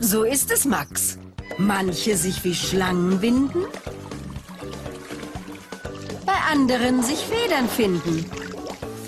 So 0.00 0.22
ist 0.22 0.50
es, 0.50 0.64
Max. 0.64 1.18
Manche 1.58 2.16
sich 2.16 2.44
wie 2.44 2.54
Schlangen 2.54 3.22
winden, 3.22 3.64
bei 6.26 6.34
anderen 6.52 7.02
sich 7.02 7.18
Federn 7.18 7.68
finden. 7.68 8.24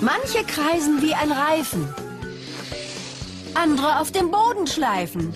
Manche 0.00 0.44
kreisen 0.44 1.02
wie 1.02 1.14
ein 1.14 1.30
Reifen, 1.30 1.92
andere 3.54 4.00
auf 4.00 4.12
dem 4.12 4.30
Boden 4.30 4.66
schleifen. 4.66 5.34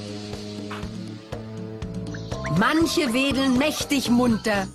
Manche 2.59 3.13
wedeln 3.13 3.59
mächtig 3.59 4.09
munter, 4.09 4.69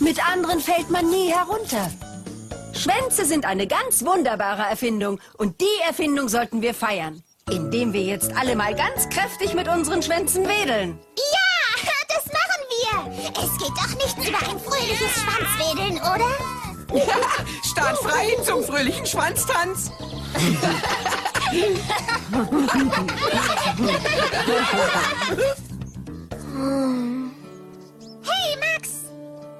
mit 0.00 0.26
anderen 0.30 0.60
fällt 0.60 0.90
man 0.90 1.08
nie 1.08 1.28
herunter. 1.28 1.90
Schwänze 2.72 3.24
sind 3.24 3.44
eine 3.44 3.66
ganz 3.66 4.04
wunderbare 4.04 4.62
Erfindung 4.62 5.20
und 5.36 5.60
die 5.60 5.82
Erfindung 5.86 6.28
sollten 6.28 6.62
wir 6.62 6.74
feiern, 6.74 7.22
indem 7.50 7.92
wir 7.92 8.02
jetzt 8.02 8.34
alle 8.36 8.56
mal 8.56 8.74
ganz 8.74 9.08
kräftig 9.08 9.54
mit 9.54 9.68
unseren 9.68 10.02
Schwänzen 10.02 10.48
wedeln. 10.48 10.98
Ja, 11.16 11.92
das 12.08 12.24
machen 12.26 12.62
wir. 12.68 13.44
Es 13.44 13.56
geht 13.58 13.76
doch 13.76 13.94
nichts 13.94 14.28
über 14.28 14.38
ein 14.50 14.58
fröhliches 14.58 15.12
Schwanzwedeln, 15.20 15.98
oder? 15.98 16.30
Startfrei 17.64 18.36
zum 18.42 18.64
fröhlichen 18.64 19.06
Schwanztanz. 19.06 19.92
Hey, 28.22 28.56
Max. 28.58 28.90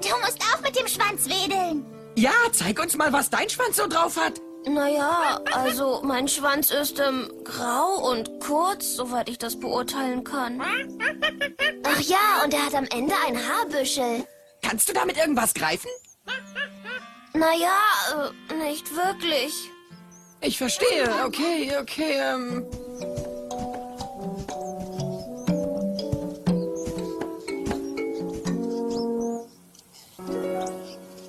Du 0.02 0.08
musst 0.20 0.40
auch 0.42 0.60
mit 0.60 0.78
dem 0.78 0.88
Schwanz 0.88 1.26
wedeln. 1.26 1.84
Ja, 2.16 2.32
zeig 2.50 2.80
uns 2.80 2.96
mal, 2.96 3.12
was 3.12 3.30
dein 3.30 3.48
Schwanz 3.48 3.76
so 3.76 3.86
drauf 3.86 4.16
hat. 4.16 4.40
Naja, 4.68 5.40
also 5.52 6.00
mein 6.02 6.26
Schwanz 6.26 6.72
ist 6.72 6.98
ähm, 6.98 7.30
grau 7.44 8.10
und 8.10 8.40
kurz, 8.40 8.96
soweit 8.96 9.28
ich 9.28 9.38
das 9.38 9.60
beurteilen 9.60 10.24
kann. 10.24 10.60
Ach 11.84 12.00
ja, 12.00 12.42
und 12.44 12.52
er 12.52 12.66
hat 12.66 12.74
am 12.74 12.86
Ende 12.92 13.14
ein 13.26 13.36
Haarbüschel. 13.36 14.26
Kannst 14.62 14.88
du 14.88 14.92
damit 14.92 15.16
irgendwas 15.18 15.54
greifen? 15.54 15.88
Naja, 17.32 17.78
äh, 18.50 18.54
nicht 18.54 18.94
wirklich. 18.96 19.54
Ich 20.40 20.58
verstehe. 20.58 21.08
Okay, 21.24 21.72
okay, 21.80 22.18
ähm. 22.18 22.66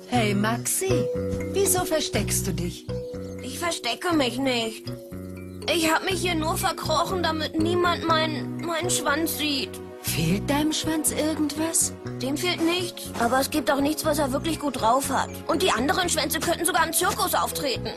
Hey 0.08 0.34
Maxi, 0.34 1.06
wieso 1.52 1.84
versteckst 1.84 2.48
du 2.48 2.52
dich? 2.52 2.86
Ich 3.58 3.64
verstecke 3.64 4.14
mich 4.14 4.38
nicht. 4.38 4.84
Ich 5.68 5.92
habe 5.92 6.04
mich 6.04 6.20
hier 6.20 6.36
nur 6.36 6.56
verkrochen, 6.56 7.24
damit 7.24 7.60
niemand 7.60 8.06
meinen 8.06 8.64
meinen 8.64 8.88
Schwanz 8.88 9.36
sieht. 9.36 9.70
Fehlt 10.00 10.48
deinem 10.48 10.72
Schwanz 10.72 11.10
irgendwas? 11.10 11.92
Dem 12.22 12.36
fehlt 12.36 12.60
nichts. 12.60 13.10
Aber 13.18 13.40
es 13.40 13.50
gibt 13.50 13.68
auch 13.72 13.80
nichts, 13.80 14.04
was 14.04 14.20
er 14.20 14.30
wirklich 14.30 14.60
gut 14.60 14.80
drauf 14.80 15.10
hat. 15.10 15.30
Und 15.48 15.62
die 15.62 15.72
anderen 15.72 16.08
Schwänze 16.08 16.38
könnten 16.38 16.66
sogar 16.66 16.86
im 16.86 16.92
Zirkus 16.92 17.34
auftreten. 17.34 17.90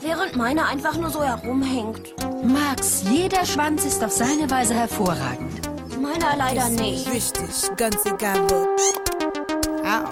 Während 0.00 0.36
meiner 0.36 0.68
einfach 0.68 0.96
nur 0.96 1.10
so 1.10 1.24
herumhängt. 1.24 2.14
Max, 2.44 3.02
jeder 3.10 3.44
Schwanz 3.44 3.84
ist 3.84 4.04
auf 4.04 4.12
seine 4.12 4.48
Weise 4.48 4.74
hervorragend. 4.74 5.68
Meiner 6.00 6.36
leider 6.36 6.68
nicht. 6.68 7.12
Wichtig, 7.12 7.76
ganz 7.76 8.06
egal 8.06 8.38
wo. 8.48 8.68
Au. 9.84 10.04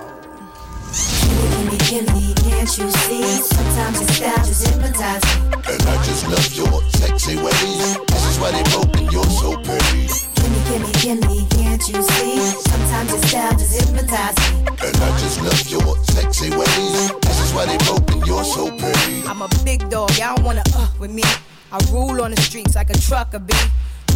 Gimme, 2.60 2.72
gimme, 2.72 2.76
can't 2.76 2.78
you 2.78 2.90
see? 2.92 3.22
Sometimes 3.40 4.00
your 4.00 4.08
style 4.10 4.44
just 4.44 4.68
hypnotizes 4.68 5.40
me. 5.40 5.46
And 5.66 5.82
I 5.82 6.04
just 6.04 6.28
love 6.28 6.52
your 6.54 6.82
sexy 6.90 7.36
ways. 7.36 7.96
This 8.06 8.24
is 8.26 8.38
why 8.38 8.50
they 8.52 8.62
broke 8.64 8.94
and 8.98 9.10
you're 9.10 9.24
so 9.24 9.56
pretty. 9.62 10.08
Gimme, 10.36 10.60
gimme, 10.68 10.92
gimme, 11.00 11.46
can't 11.48 11.88
you 11.88 12.02
see? 12.02 12.38
Sometimes 12.68 13.10
your 13.12 13.22
style 13.22 13.52
just 13.52 13.80
hypnotizes 13.80 14.52
me. 14.52 14.58
And 14.68 14.96
I 14.96 15.18
just 15.18 15.40
love 15.40 15.70
your 15.70 15.96
sexy 16.04 16.50
ways. 16.50 17.12
This 17.22 17.40
is 17.40 17.54
why 17.54 17.64
they 17.64 17.78
broke 17.78 18.10
and 18.10 18.26
you're 18.26 18.44
so 18.44 18.70
pretty. 18.76 19.26
I'm 19.26 19.40
a 19.40 19.48
big 19.64 19.88
dog, 19.88 20.10
y'all 20.18 20.36
don't 20.36 20.44
wanna 20.44 20.62
uh 20.76 20.88
with 20.98 21.10
me. 21.10 21.24
I 21.72 21.78
rule 21.90 22.20
on 22.20 22.32
the 22.32 22.40
streets 22.42 22.74
like 22.74 22.90
a 22.90 22.98
trucker 22.98 23.38
bee. 23.38 23.54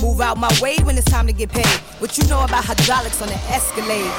Move 0.04 0.20
out 0.20 0.36
my 0.36 0.52
way 0.60 0.76
when 0.82 0.98
it's 0.98 1.10
time 1.10 1.26
to 1.26 1.32
get 1.32 1.48
paid. 1.48 1.80
What 1.98 2.18
you 2.18 2.28
know 2.28 2.44
about 2.44 2.62
hydraulics 2.62 3.22
on 3.22 3.28
the 3.28 3.40
Escalade? 3.48 4.12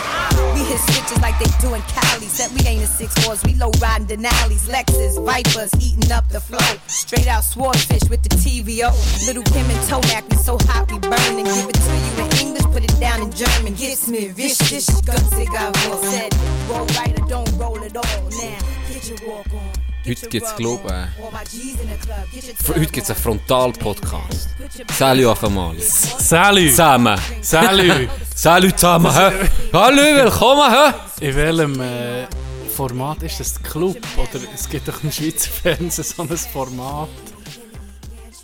We 0.57 0.65
hit 0.65 0.79
switches 0.81 1.21
like 1.21 1.37
they 1.37 1.45
do 1.61 1.75
in 1.75 1.81
Cali. 1.83 2.25
Said 2.25 2.49
we 2.57 2.65
ain't 2.67 2.81
a 2.81 2.87
six 2.87 3.13
fours, 3.23 3.43
we 3.43 3.53
low 3.53 3.69
riding 3.79 4.07
Denali's, 4.07 4.67
Lexus, 4.67 5.23
Vipers, 5.23 5.69
eating 5.79 6.11
up 6.11 6.27
the 6.29 6.39
flow. 6.39 6.73
Straight 6.87 7.27
out 7.27 7.43
swordfish 7.43 8.09
with 8.09 8.23
the 8.23 8.29
TVO. 8.29 8.89
Little 9.27 9.43
Kim 9.43 9.69
and 9.69 9.81
Tomac, 9.85 10.27
we 10.27 10.37
so 10.37 10.57
hot 10.61 10.91
we 10.91 10.97
burn 10.97 11.37
and 11.37 11.45
give 11.45 11.69
it 11.69 11.77
to 11.77 11.93
you 11.93 12.25
in 12.25 12.47
English, 12.47 12.65
put 12.73 12.83
it 12.83 12.99
down 12.99 13.21
in 13.21 13.31
German. 13.31 13.75
Gets 13.75 14.07
me 14.07 14.29
vicious, 14.29 14.89
guns 15.01 15.29
they 15.37 15.45
got 15.45 15.75
Said 16.01 16.33
roll 16.67 16.87
right 16.97 17.13
or 17.13 17.27
don't 17.27 17.51
roll 17.59 17.77
at 17.83 17.95
all. 17.95 18.29
Now 18.41 18.59
get 18.89 19.07
your 19.07 19.29
walk 19.29 19.53
on. 19.53 19.94
Heute 20.07 20.29
gibt's, 20.29 20.55
glaub 20.55 20.85
ich, 20.85 22.67
heute 22.67 22.85
gibt's 22.91 23.09
einen 23.09 23.19
Frontal-Podcast. 23.19 24.49
Salut 24.93 25.25
auf 25.25 25.43
einmal. 25.43 25.79
Salut! 25.79 26.69
Zusammen. 26.69 27.19
Salut! 27.41 28.09
Salut 28.35 28.77
zusammen, 28.79 29.11
hä? 29.11 29.31
Hallo, 29.73 29.97
willkommen, 29.97 30.71
hä? 30.71 31.25
In 31.25 31.35
welchem 31.35 31.81
äh, 31.81 32.27
Format 32.75 33.23
ist 33.23 33.39
das? 33.39 33.63
Club? 33.63 33.97
Oder 34.15 34.43
es 34.53 34.69
gibt 34.69 34.87
doch 34.87 35.03
im 35.03 35.11
Schweizer 35.11 35.49
Fernsehen 35.49 36.03
so 36.03 36.21
ein 36.21 36.37
Format. 36.37 37.09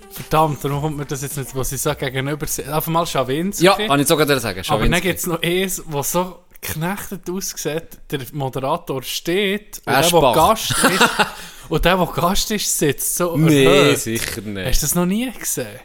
Verdammt, 0.09 0.63
darum 0.63 0.81
kommt 0.81 0.97
mir 0.97 1.05
das 1.05 1.21
jetzt 1.21 1.37
nicht, 1.37 1.55
was 1.55 1.71
ich 1.71 1.81
so 1.81 1.93
gegenüber 1.93 2.47
sehe. 2.47 2.75
Auf 2.75 2.87
einmal 2.87 3.05
Schawinski. 3.05 3.65
Ja, 3.65 3.75
kann 3.75 3.99
ich 3.99 4.07
sogar 4.07 4.25
dir 4.25 4.39
sagen. 4.39 4.59
Aber 4.59 4.63
Schawinski. 4.63 4.91
dann 4.91 5.01
gibt 5.01 5.19
es 5.19 5.27
noch 5.27 5.41
eins, 5.43 5.83
was 5.85 6.11
so 6.11 6.39
geknechtet 6.61 7.29
aussieht. 7.29 7.99
Der 8.11 8.19
Moderator 8.33 9.01
steht 9.03 9.81
und 9.85 9.93
der, 9.93 10.01
der 10.01 10.33
Gast 10.33 10.71
ist, 10.71 11.09
und 11.69 11.83
der, 11.85 11.97
der 11.97 12.05
Gast 12.07 12.51
ist, 12.51 12.77
sitzt 12.77 13.15
so 13.15 13.35
Nee, 13.37 13.65
erhöht. 13.65 13.99
sicher 13.99 14.41
nicht. 14.41 14.67
Hast 14.67 14.81
du 14.81 14.85
das 14.85 14.95
noch 14.95 15.05
nie 15.05 15.31
gesehen? 15.31 15.79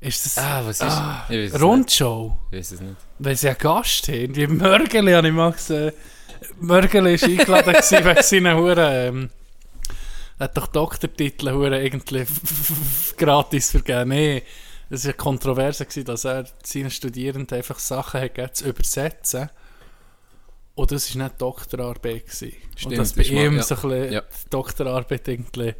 Ist 0.00 0.24
das 0.24 0.38
Ah, 0.38 0.62
was 0.64 0.80
ist 0.80 0.86
Ich 1.28 1.36
weiß 1.44 1.54
es 1.54 1.62
Rundschau? 1.62 2.28
nicht. 2.28 2.52
Ich 2.52 2.58
weiß 2.58 2.72
es 2.72 2.80
nicht. 2.80 2.96
Weil 3.18 3.36
sie 3.36 3.48
einen 3.48 3.58
Gast 3.58 4.08
haben. 4.08 4.14
Irgendwie 4.16 4.46
Mörgeli 4.46 5.12
habe 5.12 5.28
ich 5.28 5.34
mal 5.34 5.52
gesehen. 5.52 5.92
Mörgeli 6.58 7.20
war 7.20 7.28
eingeladen 7.28 7.72
gewesen 7.74 8.04
wegen 8.06 8.22
seinen 8.22 8.56
Huren. 8.56 8.78
Ähm, 8.78 9.30
hat 10.38 10.56
doch 10.56 10.68
Doktortitel 10.68 11.50
Huren 11.52 11.74
irgendwie 11.74 12.24
gratis 13.18 13.70
vergeben. 13.72 14.08
Nee, 14.08 14.42
es 14.90 15.06
war 15.06 15.12
kontrovers, 15.12 15.78
dass 16.04 16.24
er 16.24 16.44
seinen 16.64 16.90
Studierenden 16.90 17.56
einfach 17.56 17.78
Sachen 17.78 18.20
hat 18.20 18.56
zu 18.56 18.68
übersetzen. 18.68 19.48
Und 20.74 20.90
das 20.92 21.14
war 21.16 21.24
nicht 21.24 21.40
Doktorarbeit. 21.40 22.26
Gewesen. 22.26 22.52
Und 22.72 22.78
Stimmt, 22.80 22.98
dass 22.98 23.12
bei 23.12 23.22
mal- 23.22 23.44
ihm 23.44 23.56
ja. 23.56 23.62
so 23.62 23.74
ein 23.76 23.80
bisschen 23.82 24.12
Ja. 24.12 24.20
die 24.22 24.50
Doktorarbeit 24.50 25.28
irgendwie 25.28 25.74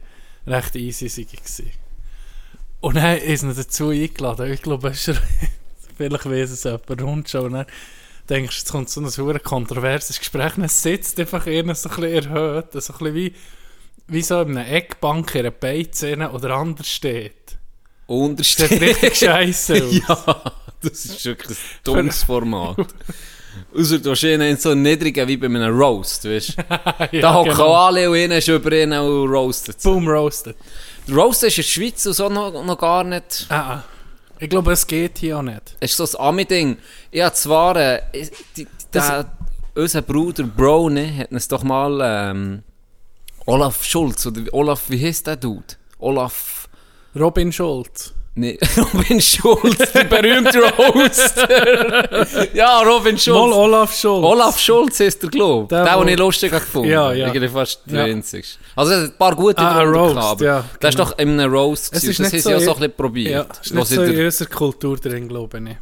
recht 0.46 0.76
easy 0.76 1.26
war. 1.26 1.66
Und 2.80 2.94
dann 2.96 3.18
ist 3.18 3.42
er 3.42 3.54
dazu 3.54 3.88
eingeladen. 3.90 4.52
Ich 4.52 4.62
glaube, 4.62 4.88
es 4.88 5.10
vielleicht 5.96 6.26
weiss 6.30 6.50
es 6.50 6.64
jemand 6.64 7.02
Rundschau. 7.02 7.42
Und 7.44 7.52
dann 7.54 7.66
denkst 8.28 8.56
du, 8.56 8.60
jetzt 8.62 8.70
kommt 8.72 8.90
so 8.90 9.00
ein 9.00 9.06
hure 9.08 9.40
kontroverses 9.40 10.18
Gespräch. 10.18 10.54
Und 10.56 10.60
dann 10.62 10.68
sitzt 10.68 11.18
einfach 11.18 11.46
einer 11.46 11.74
so 11.74 11.88
ein 11.90 11.96
bisschen 12.00 12.30
erhöht, 12.32 12.72
so 12.72 12.78
ein 12.78 12.98
bisschen 12.98 13.14
wie, 13.14 13.34
wie 14.06 14.22
so 14.22 14.40
in 14.42 14.56
einer 14.56 14.68
Eckbank 14.70 15.34
in 15.34 15.40
einer 15.40 15.50
Beizähne 15.50 16.30
oder 16.32 16.50
anders 16.56 16.88
steht. 16.88 17.58
Sieht 18.10 18.18
Untersteht. 18.18 18.80
richtig 18.80 19.16
scheiße 19.16 19.76
ja, 20.08 20.42
das 20.82 21.04
ist 21.04 21.24
wirklich 21.24 21.58
ein 21.58 21.84
dummes 21.84 22.24
Format. 22.24 22.76
Außer 23.72 24.00
du 24.00 24.10
hast 24.10 24.24
einen 24.24 24.56
so 24.56 24.74
niedrigen 24.74 25.28
wie 25.28 25.36
bei 25.36 25.46
einem 25.46 25.78
Roast, 25.78 26.24
weißt 26.24 26.58
du? 26.58 26.62
Ja, 27.12 27.20
da 27.20 27.34
hocken 27.34 27.52
genau. 27.52 27.72
alle 27.72 28.10
und 28.10 28.16
einer 28.16 28.38
ist 28.38 28.48
über 28.48 28.72
ihn 28.72 28.92
und 28.92 29.28
roastet. 29.28 29.80
Boom 29.84 30.08
roasted. 30.08 30.56
Der 31.06 31.14
Roast 31.14 31.44
ist 31.44 31.56
in 31.56 31.62
der 31.62 31.68
Schweiz 31.68 32.04
und 32.06 32.14
so 32.14 32.28
noch, 32.28 32.64
noch 32.64 32.78
gar 32.78 33.04
nicht. 33.04 33.46
Ah, 33.48 33.54
ah. 33.54 33.84
ich 34.40 34.50
glaube, 34.50 34.72
es 34.72 34.84
geht 34.84 35.18
hier 35.18 35.38
auch 35.38 35.42
nicht. 35.42 35.76
Es 35.78 35.92
ist 35.92 36.10
so 36.10 36.18
ein 36.18 36.26
Ami-Ding. 36.26 36.78
Habe 37.16 37.34
zwar, 37.34 37.76
äh, 37.76 38.02
die, 38.56 38.66
der, 38.92 39.30
unser 39.76 40.02
Bruder 40.02 40.42
Brownie 40.42 41.12
hat 41.16 41.30
uns 41.30 41.46
doch 41.46 41.62
mal 41.62 42.00
ähm, 42.02 42.64
Olaf 43.46 43.84
Schulz, 43.84 44.26
oder 44.26 44.42
Olaf, 44.52 44.82
wie 44.88 45.06
heißt 45.06 45.28
der 45.28 45.36
Dude? 45.36 45.76
Olaf, 46.00 46.59
Robin 47.18 47.52
Schulz. 47.52 48.12
nee, 48.34 48.58
Robin 48.76 49.20
Schulz, 49.20 49.92
der 49.92 50.04
berühmte 50.04 50.60
Roaster. 50.78 52.54
ja, 52.54 52.80
Robin 52.82 53.18
Schulz. 53.18 53.36
Mal 53.50 53.52
Olaf 53.52 53.96
Schulz. 53.96 54.24
Olaf 54.24 54.58
Schulz 54.58 55.00
ist 55.00 55.22
der, 55.22 55.30
glaube 55.30 55.62
ich. 55.64 55.68
Der, 55.84 55.98
den 55.98 56.08
ich 56.08 56.18
lustig 56.18 56.50
gefunden 56.52 56.88
Ja, 56.88 57.12
ja. 57.12 57.26
Irgendwie 57.26 57.48
fast 57.48 57.80
Ja. 57.86 57.92
der 57.94 58.04
einzigste. 58.04 58.58
Also, 58.76 58.92
er 58.92 59.02
hat 59.02 59.10
ein 59.10 59.18
paar 59.18 59.34
gute 59.34 59.58
Ah, 59.58 59.82
Roast, 59.82 60.14
gehabt, 60.14 60.40
ja, 60.42 60.64
Der 60.80 60.88
ist 60.90 60.96
genau. 60.96 61.08
doch 61.10 61.18
in 61.18 61.28
einem 61.40 61.52
Roast 61.52 61.92
Es 61.92 62.00
gewesen. 62.02 62.10
ist 62.10 62.18
Das 62.20 62.32
nicht 62.32 62.32
haben 62.32 62.40
so 62.42 62.48
sie 62.48 62.52
ja 62.54 62.60
so 62.60 62.70
ein 62.74 62.78
bisschen 62.80 62.96
probiert. 62.96 63.32
Ja, 63.32 63.46
es 63.60 63.66
ist 63.66 63.74
nicht 63.74 63.86
so 63.88 64.02
in 64.02 64.24
unserer 64.24 64.48
Kultur 64.48 64.96
drin, 64.96 65.28
glaube 65.28 65.58
ich. 65.68 65.76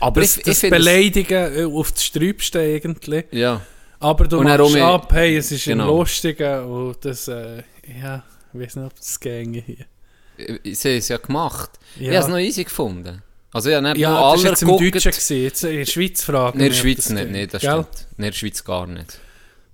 aber 0.00 0.20
Das, 0.20 0.36
ich, 0.36 0.46
ich 0.48 0.60
das 0.60 0.70
Beleidigen 0.70 1.56
äh, 1.56 1.64
auf 1.64 1.92
das 1.92 2.04
Sträubste 2.04 2.58
eigentlich. 2.60 3.24
Ja. 3.30 3.60
Aber 4.00 4.24
du 4.26 4.38
Und 4.38 4.44
machst 4.46 4.76
ab, 4.76 5.12
hey, 5.14 5.36
es 5.36 5.50
ist 5.52 5.64
Genau. 5.64 5.84
ein 5.84 5.98
Lustiger 5.98 6.66
und 6.66 6.96
das, 7.04 7.28
äh, 7.28 7.62
ja, 8.02 8.22
ich 8.52 8.60
weiß 8.60 8.76
nicht, 8.76 8.86
ob 8.86 8.96
das 8.96 9.18
gänge 9.20 9.62
hier. 9.64 9.86
Ich- 10.36 10.78
Sie 10.78 10.88
haben 10.90 10.98
es 10.98 11.08
ja 11.08 11.16
gemacht. 11.18 11.70
Ja. 11.96 12.02
Ich 12.10 12.16
habe 12.16 12.18
es 12.18 12.28
noch 12.28 12.38
easy 12.38 12.64
gefunden. 12.64 13.22
Also 13.52 13.70
ja, 13.70 13.80
nicht 13.80 13.96
Ja, 13.98 14.08
nur 14.10 14.18
das 14.18 14.24
war 14.24 14.32
alle 14.32 14.42
jetzt 14.50 14.62
im 14.62 14.68
geguckt. 14.68 14.94
Deutschen. 14.96 15.10
Gewesen. 15.12 15.42
Jetzt 15.42 15.64
in 15.64 15.76
der 15.76 15.86
Schweiz 15.86 16.22
fragen 16.24 16.58
In 16.60 16.68
der 16.68 16.74
Schweiz 16.74 17.08
nicht, 17.10 17.30
nee, 17.30 17.46
das 17.46 17.62
Gell? 17.62 17.70
stimmt. 17.70 18.06
In 18.18 18.24
der 18.24 18.32
Schweiz 18.32 18.64
gar 18.64 18.86
nicht. 18.86 19.18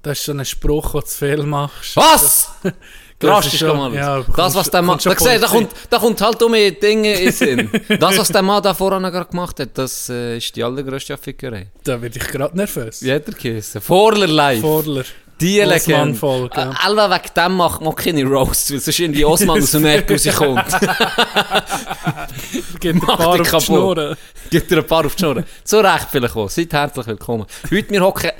Das 0.02 0.18
ist 0.18 0.24
so 0.26 0.32
ein 0.32 0.44
Spruch, 0.44 0.92
den 0.92 1.00
du 1.00 1.06
zu 1.06 1.18
viel 1.18 1.42
machst. 1.44 1.96
Was? 1.96 2.50
Drastisch 3.18 3.60
mal. 3.62 3.92
ja, 3.94 4.22
das, 4.34 4.54
was 4.54 4.70
der 4.70 4.80
Mann... 4.80 4.98
Da, 5.02 5.10
siehst, 5.14 5.42
da, 5.42 5.46
kommt, 5.46 5.70
da 5.90 5.98
kommt 5.98 6.20
halt 6.22 6.42
um 6.42 6.52
Dinge 6.52 7.20
in 7.20 7.30
Sinn. 7.32 7.70
Das, 7.98 8.16
was 8.16 8.28
der 8.28 8.40
Mann 8.40 8.62
da 8.62 8.72
vorhin 8.72 9.02
gerade 9.02 9.26
gemacht 9.28 9.60
hat, 9.60 9.68
das 9.74 10.08
äh, 10.08 10.38
ist 10.38 10.56
die 10.56 10.64
allergrößte 10.64 11.18
Fickerei. 11.18 11.66
Da 11.84 12.00
werde 12.00 12.18
ich 12.18 12.26
gerade 12.26 12.56
nervös. 12.56 13.02
Jeder 13.02 13.32
Kissen. 13.32 13.82
Vorler 13.82 14.26
live. 14.26 14.62
Vorler. 14.62 15.04
Die 15.40 15.58
Legende. 15.60 15.94
Osman-Folge, 15.94 16.60
ja. 16.60 16.70
Äh, 16.70 17.10
wegen 17.10 17.34
dem 17.36 17.52
macht 17.56 17.80
man 17.80 17.94
keine 17.94 18.24
Roasts, 18.24 18.72
weil 18.72 18.80
sonst 18.80 18.98
irgendwie 19.00 19.24
Osman 19.24 19.62
aus 19.62 19.70
dem 19.70 19.82
Merk 19.82 20.10
rauskommt. 20.10 20.64
Gibt 22.80 22.94
ein 22.94 23.00
paar 23.00 23.20
auf 23.26 23.50
die. 23.50 23.60
Schnurren. 23.60 24.16
Gibt 24.50 24.70
dir 24.70 24.78
ein 24.78 24.86
paar 24.86 25.06
auf 25.06 25.14
die 25.14 25.20
Schnur. 25.20 25.44
So 25.64 25.80
recht 25.80 26.08
vielleicht 26.10 26.36
auch. 26.36 26.50
Seid 26.50 26.72
herzlich 26.72 27.06
willkommen. 27.06 27.46
Heute, 27.70 27.90
wir 27.90 28.00
hocken 28.02 28.30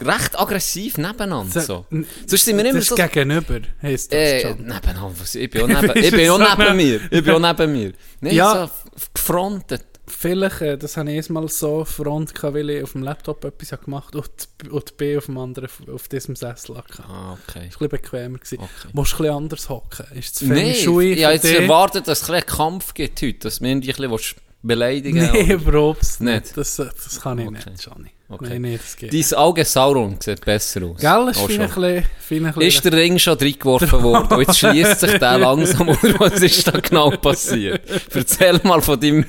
recht 0.00 0.38
aggressiv 0.38 0.98
nebeneinander. 0.98 1.60
So. 1.60 1.86
Sonst 2.26 2.44
sind 2.44 2.56
wir 2.56 2.64
immer 2.64 2.78
Das 2.78 2.88
so... 2.88 2.94
gegenüber, 2.96 3.60
heisst 3.82 4.12
das 4.12 4.18
Äh, 4.18 4.40
schon. 4.42 4.58
nebeneinander. 4.64 5.24
Ich 5.34 5.50
bin 5.50 5.62
auch 5.62 5.68
neben, 5.82 5.98
ich 6.04 6.10
bin 6.10 6.30
auch 6.30 6.58
neben 6.58 6.76
mir. 6.76 7.00
Ich 7.10 7.24
bin 7.24 7.34
auch 7.34 7.40
neben 7.56 7.72
mir. 7.72 7.92
Nein, 8.20 8.34
Ja. 8.34 8.66
so 8.66 8.70
gefrontet. 9.14 9.84
Vielleicht, 10.16 10.60
äh, 10.60 10.78
das 10.78 10.96
habe 10.96 11.10
ich 11.10 11.16
erstmal 11.16 11.48
so 11.48 11.84
Front 11.84 12.34
gehabt, 12.34 12.54
weil 12.54 12.70
ich 12.70 12.82
auf 12.82 12.92
dem 12.92 13.02
Laptop 13.02 13.44
etwas 13.44 13.72
habe 13.72 13.84
gemacht 13.84 14.14
und, 14.14 14.30
die- 14.62 14.68
und 14.70 14.90
die 14.90 14.94
B 14.96 15.16
auf 15.16 15.26
dem 15.26 15.38
anderen, 15.38 15.68
auf 15.92 16.08
diesem 16.08 16.36
Sessel 16.36 16.76
hatte. 16.76 17.02
Ah, 17.08 17.32
okay. 17.32 17.42
Das 17.46 17.54
war 17.54 17.62
ein 17.64 17.68
bisschen 17.70 17.88
bequemer. 17.88 18.38
Gewesen. 18.38 18.58
Okay. 18.58 18.88
Musst 18.92 19.12
du 19.12 19.16
ein 19.16 19.18
bisschen 19.22 19.34
anders 19.36 19.68
hocken? 19.68 20.06
Ist 20.14 20.40
das 20.40 20.48
Nein, 20.48 20.66
ich 20.68 20.86
habe 20.86 21.04
jetzt 21.04 21.44
dich? 21.44 21.58
erwartet, 21.60 22.08
dass 22.08 22.22
es 22.22 22.30
ein 22.30 22.44
Kampf 22.46 22.94
gibt 22.94 23.20
heute. 23.22 23.38
Dass 23.38 23.60
wir 23.60 23.68
irgendwie 23.70 23.92
ein 23.94 24.10
bisschen 24.10 24.38
beleidigen 24.62 25.18
Nein, 25.18 25.50
überhaupt 25.50 26.20
Nicht? 26.20 26.56
Das, 26.56 26.76
das 26.76 27.20
kann 27.20 27.38
ich 27.38 27.48
Okay. 27.48 27.70
nicht, 27.70 27.84
Johnny. 27.84 28.10
Okay. 28.28 28.46
Nein, 28.48 28.62
nein, 28.62 28.78
das 28.80 28.96
geht. 28.96 29.12
Dein 29.12 29.38
Auge 29.38 29.64
Sauron 29.64 30.16
sieht 30.18 30.42
besser 30.42 30.84
aus. 30.86 30.98
Gell, 31.00 31.28
ist 31.30 32.04
fein 32.20 32.46
ein 32.46 32.60
Ist 32.62 32.82
der 32.84 32.92
Ring 32.94 33.18
schon 33.18 33.36
reingeworfen 33.36 34.02
worden? 34.02 34.28
Und 34.32 34.40
jetzt 34.46 34.58
schließt 34.60 35.00
sich 35.00 35.18
der 35.18 35.36
langsam, 35.38 35.88
oder 35.90 36.18
was 36.20 36.40
ist 36.40 36.66
da 36.66 36.78
genau 36.80 37.10
passiert? 37.10 37.82
Erzähl 38.14 38.58
mal 38.62 38.80
von 38.80 38.98
deinem 38.98 39.26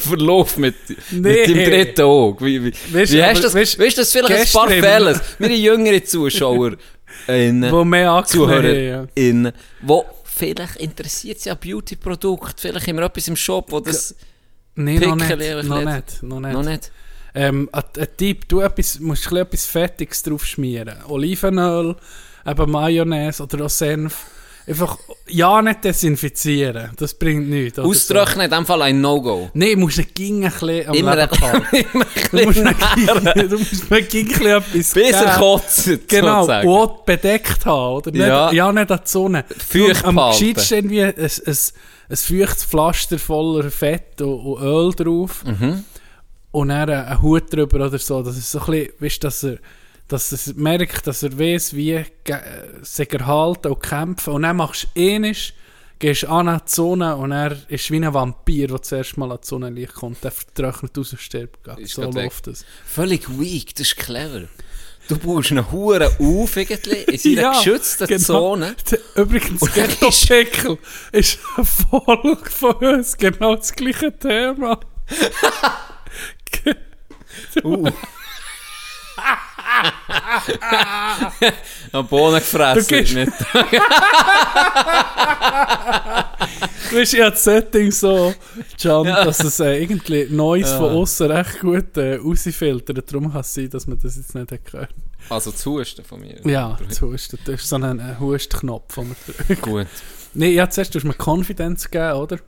Verlauf 0.00 0.56
mit, 0.56 0.74
Nee. 1.10 1.18
mit 1.20 1.48
deinem 1.48 1.64
dritten 1.64 2.02
Auge. 2.02 2.44
Wie, 2.44 2.64
wie, 2.64 2.72
Weisst, 2.92 3.12
wie 3.12 3.22
hast 3.22 3.30
aber 3.30 3.48
du 3.48 3.58
das, 3.60 3.78
weißt 3.78 3.96
du 3.96 4.00
das 4.00 4.12
vielleicht 4.12 4.30
ein 4.30 4.52
paar 4.52 4.68
Fälle? 4.68 5.20
Wir 5.38 5.56
jüngere 5.56 6.02
Zuschauer, 6.04 6.72
innen, 7.28 7.70
Wo 7.72 7.84
mehr 7.84 8.24
Zuhörer, 8.26 8.68
haben, 8.68 8.84
ja. 8.84 9.06
innen, 9.14 9.52
wo 9.82 10.04
vielleicht 10.24 10.76
interessiert 10.76 11.40
sie 11.40 11.50
an 11.50 11.58
Beauty-Produkt, 11.60 12.60
vielleicht 12.60 12.86
haben 12.88 12.96
wir 12.96 13.04
etwas 13.04 13.28
im 13.28 13.36
Shop, 13.36 13.70
wo 13.70 13.80
das 13.80 14.14
Nein, 14.74 15.00
noch 15.00 15.16
nicht. 15.16 15.64
Noch 15.64 15.84
nicht. 15.84 16.22
Noch 16.22 16.40
nicht. 16.40 16.52
noch 16.52 16.62
nicht... 16.62 16.92
Ähm, 17.34 17.68
ein, 17.72 17.82
ein 17.96 18.08
Tipp, 18.16 18.48
du 18.48 18.60
etwas, 18.60 18.98
musst 18.98 19.30
etwas 19.30 19.66
Fettiges 19.66 20.22
drauf 20.22 20.44
schmieren. 20.44 20.96
Olivenöl, 21.06 21.94
eben 22.46 22.70
Mayonnaise 22.70 23.42
oder 23.42 23.66
auch 23.66 23.70
Senf. 23.70 24.26
Einfach, 24.70 24.98
ja, 25.26 25.60
nicht 25.62 25.84
desinfizieren. 25.84 26.90
Das 26.96 27.14
bringt 27.14 27.48
nichts. 27.50 27.78
Austrocknen 27.78 28.44
in 28.44 28.50
dem 28.50 28.64
Fall 28.66 28.82
ein 28.82 29.00
No-Go. 29.00 29.42
So. 29.46 29.50
Nein, 29.54 29.72
du 29.72 29.76
musst 29.78 29.98
nicht 29.98 30.14
ging 30.14 30.44
ein 30.44 30.50
bisschen 30.52 30.88
am 30.88 30.94
Immer 30.94 31.16
Leben 31.16 31.40
halten. 31.40 31.76
immer 31.92 32.04
Du 32.30 32.46
musst 32.46 32.58
ein 32.58 32.74
bisschen 34.04 34.28
du 34.38 34.56
etwas 34.56 34.94
Bis 34.94 35.10
er 35.12 35.36
kotzt, 35.36 35.90
Genau, 36.08 36.40
sozusagen. 36.42 36.68
auch 36.68 37.02
bedeckt 37.02 37.66
haben, 37.66 37.94
oder? 37.96 38.10
Nicht, 38.12 38.20
Ja. 38.20 38.52
ja. 38.52 38.72
nicht 38.72 38.90
an 38.90 39.00
die 39.04 39.10
Sonne. 39.10 39.44
Feucht 39.68 40.04
Am 40.04 40.16
gescheitsten 40.16 40.78
irgendwie 40.78 41.02
ein, 41.02 41.14
ein, 41.16 41.56
ein 42.10 42.16
feuchtes 42.16 42.64
Pflaster 42.64 43.18
voller 43.18 43.70
Fett 43.70 44.20
und, 44.22 44.28
und 44.40 44.62
Öl 44.62 44.92
drauf. 44.94 45.44
Mhm. 45.44 45.84
Und 46.52 46.68
dann 46.68 46.90
einen 46.90 47.22
Hut 47.22 47.52
drüber 47.52 47.86
oder 47.86 47.98
so. 47.98 48.22
Das 48.22 48.36
ist 48.36 48.50
so 48.50 48.60
ein 48.60 48.66
bisschen, 48.66 48.92
weißt, 49.00 49.24
dass 49.24 49.42
er, 49.44 49.58
dass 50.10 50.46
er 50.48 50.54
merkt, 50.54 51.06
dass 51.06 51.22
er 51.22 51.38
weiß, 51.38 51.74
wie 51.74 52.04
sich 52.82 53.12
erhalten 53.12 53.68
und 53.68 53.82
kämpfen. 53.82 54.32
Und 54.34 54.42
dann 54.42 54.56
machst 54.56 54.88
du 54.94 55.00
ähnlich, 55.00 55.54
gehst 55.98 56.24
an 56.24 56.46
die 56.46 56.70
Sonne 56.70 57.16
und 57.16 57.32
er 57.32 57.56
ist 57.68 57.90
wie 57.90 57.96
ein 57.96 58.12
Vampir, 58.12 58.68
der 58.68 58.82
zuerst 58.82 59.16
mal 59.16 59.30
an 59.30 59.38
die 59.42 59.46
Sonnenlicht 59.46 59.94
kommt. 59.94 60.22
Der 60.24 60.30
vertrocknet 60.32 60.98
aus 60.98 61.12
und 61.12 61.20
stirbt. 61.20 61.58
So 61.84 62.10
läuft 62.10 62.48
es. 62.48 62.64
Völlig 62.84 63.28
weak, 63.38 63.74
das 63.76 63.88
ist 63.88 63.96
clever. 63.96 64.42
Du 65.08 65.16
baust 65.18 65.50
einen 65.50 65.70
Huren 65.72 66.02
auf, 66.20 66.56
irgendwie, 66.56 67.02
in 67.12 67.18
seiner 67.18 67.50
geschützten 67.58 68.06
genau. 68.06 68.22
Zone. 68.22 68.76
Übrigens, 69.16 69.60
Und 69.62 69.76
dann 69.76 69.88
Ghetto 69.88 70.78
ist- 71.12 71.38
eine 71.56 71.64
Folge 71.64 72.50
von 72.50 72.74
uns, 72.76 73.16
genau 73.16 73.56
das 73.56 73.72
gleiche 73.74 74.16
Thema. 74.16 74.78
Uh. 77.64 77.88
Am 81.92 82.06
Boden 82.06 82.36
gefressen. 82.36 82.86
Du 82.88 82.96
gehst- 82.96 83.14
nicht. 83.14 83.32
Weißt 86.92 87.12
du, 87.12 87.16
ich 87.16 87.22
habe 87.22 87.30
das 87.30 87.44
Setting 87.44 87.90
so, 87.92 88.34
Can, 88.80 89.04
dass 89.06 89.40
es 89.40 89.60
äh, 89.60 89.80
irgendwie 89.82 90.26
Neues 90.30 90.72
von 90.72 90.90
außen 90.90 91.30
recht 91.30 91.60
gut 91.60 91.96
äh, 91.96 92.16
rausfiltert. 92.16 93.10
Darum 93.12 93.30
kann 93.30 93.40
es 93.42 93.54
sein, 93.54 93.70
dass 93.70 93.86
man 93.86 93.98
das 93.98 94.16
jetzt 94.16 94.34
nicht 94.34 94.50
hat 94.50 94.64
gehört. 94.64 94.90
Also 95.28 95.52
zu 95.52 95.78
Husten 95.78 96.04
von 96.04 96.20
mir. 96.20 96.40
Ja, 96.44 96.76
das 96.88 97.00
Husten. 97.00 97.38
Das 97.44 97.60
ist 97.60 97.68
so 97.68 97.76
ein 97.76 97.98
äh, 98.00 98.16
Hustknopf, 98.18 98.94
den 98.94 99.08
man 99.08 99.16
drückt. 99.46 99.62
Gut. 99.62 99.86
Nein, 100.34 100.52
ja, 100.52 100.68
zuerst 100.68 100.94
hast 100.94 101.04
du 101.04 101.08
mir 101.08 101.14
Confidence 101.14 101.88
gegeben, 101.90 102.14
oder? 102.18 102.38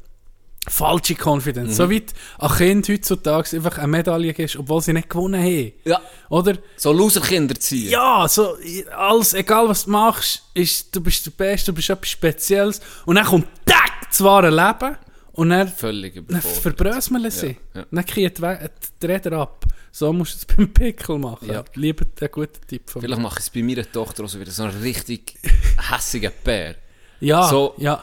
Falsche 0.69 1.17
Confidence. 1.17 1.77
So 1.77 1.91
weit 1.91 2.13
an 2.39 2.55
Kind 2.57 2.89
heutzutage 2.89 3.57
einfach 3.57 3.79
eine 3.79 3.89
Medaille 3.89 4.33
gibst, 4.33 4.57
obwohl 4.57 4.81
sie 4.81 4.93
nicht 4.93 5.11
gewonnen 5.11 5.43
haben. 5.43 5.73
Ja, 5.85 6.01
Oder? 6.29 6.57
so 6.77 6.93
Loserkinder 6.93 7.57
ziehen. 7.57 7.91
Ja, 7.91 8.27
so, 8.29 8.57
alles, 8.97 9.35
egal 9.35 9.69
was 9.69 9.85
du 9.87 9.91
machst, 9.91 10.43
ist, 10.55 10.95
du 10.95 11.01
bist 11.01 11.27
der 11.27 11.33
Beste, 11.33 11.73
du 11.73 11.75
bist 11.77 11.91
etwas 11.91 12.09
Spezielles. 12.11 12.81
Und 13.07 13.17
dann 13.17 13.25
kommt 13.27 13.47
tack, 13.65 13.93
das 14.09 14.23
wahre 14.23 14.51
Leben. 14.51 14.97
Und 15.33 15.49
dann, 15.51 15.67
Völlig 15.67 16.15
dann 16.29 16.43
verbröseln 16.43 17.31
sie. 17.31 17.57
Ja, 17.75 17.81
ja. 17.81 17.87
Dann 17.91 18.05
kriegt 18.07 18.39
die, 18.39 19.07
Räder 19.07 19.33
ab. 19.33 19.65
So 19.91 20.13
musst 20.13 20.35
du 20.35 20.37
es 20.39 20.45
beim 20.57 20.73
Pickel 20.73 21.19
machen. 21.19 21.51
Ja. 21.51 21.65
Lieber 21.75 22.05
der 22.21 22.29
gute 22.29 22.61
Tipp 22.67 22.89
von 22.89 23.01
mir. 23.03 23.09
Vielleicht 23.09 23.23
mache 23.23 23.39
ich 23.41 23.47
es 23.47 23.51
bei 23.51 23.63
meiner 23.63 23.91
Tochter 23.91 24.25
auch 24.25 24.29
so 24.29 24.39
wieder 24.39 24.51
so 24.53 24.63
einen 24.65 24.81
richtig 24.83 25.35
hässigen 25.91 26.33
Bär. 26.45 26.77
Ja, 27.21 27.49
so- 27.49 27.75
ja. 27.79 28.03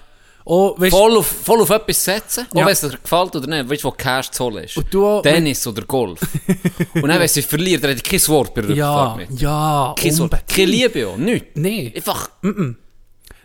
Oh, 0.52 0.74
weißt, 0.78 0.90
Voll 0.92 1.16
auf, 1.18 1.28
voll 1.28 1.62
auf 1.62 1.70
etwas 1.70 2.04
setzen, 2.04 2.48
auch 2.52 2.56
Ja. 2.58 2.66
wenn 2.66 2.74
es 2.74 2.82
dir 2.82 2.90
gefällt 2.90 3.36
oder 3.36 3.46
nicht. 3.46 3.70
Weißt 3.70 3.84
du, 3.84 3.88
wo 3.88 3.92
Cash 3.92 4.32
zu 4.32 4.46
holen 4.46 4.64
ist? 4.64 4.78
Und 4.78 4.92
du 4.92 5.06
auch- 5.06 5.22
Tennis 5.22 5.68
oder 5.68 5.84
Golf. 5.84 6.20
Und 6.96 7.08
dann, 7.08 7.20
wenn 7.20 7.28
sie 7.28 7.44
verliert, 7.44 7.84
ich 7.84 8.02
kein 8.04 8.28
Wort 8.30 8.56
bei 8.56 8.62
der 8.62 8.76
ja, 8.76 9.14
mit. 9.16 9.30
ja, 9.40 9.94
Kein 9.96 10.18
Wort. 10.18 10.36
Keine 10.48 10.66
Liebe 10.72 11.08
auch, 11.08 11.18
nichts. 11.18 11.50
Nee, 11.54 11.94
Einfach, 11.96 12.32
das 12.42 12.52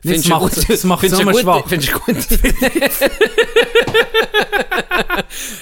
findest 0.02 0.24
du 0.24 0.28
macht, 0.30 0.54
gut- 0.54 0.70
das 0.70 0.84
macht 0.84 1.10
so 1.10 1.22
du 1.22 1.38
schwach. 1.38 1.56
gut, 1.60 1.64
findest 1.68 1.92
du 1.92 1.98
gut. 1.98 2.16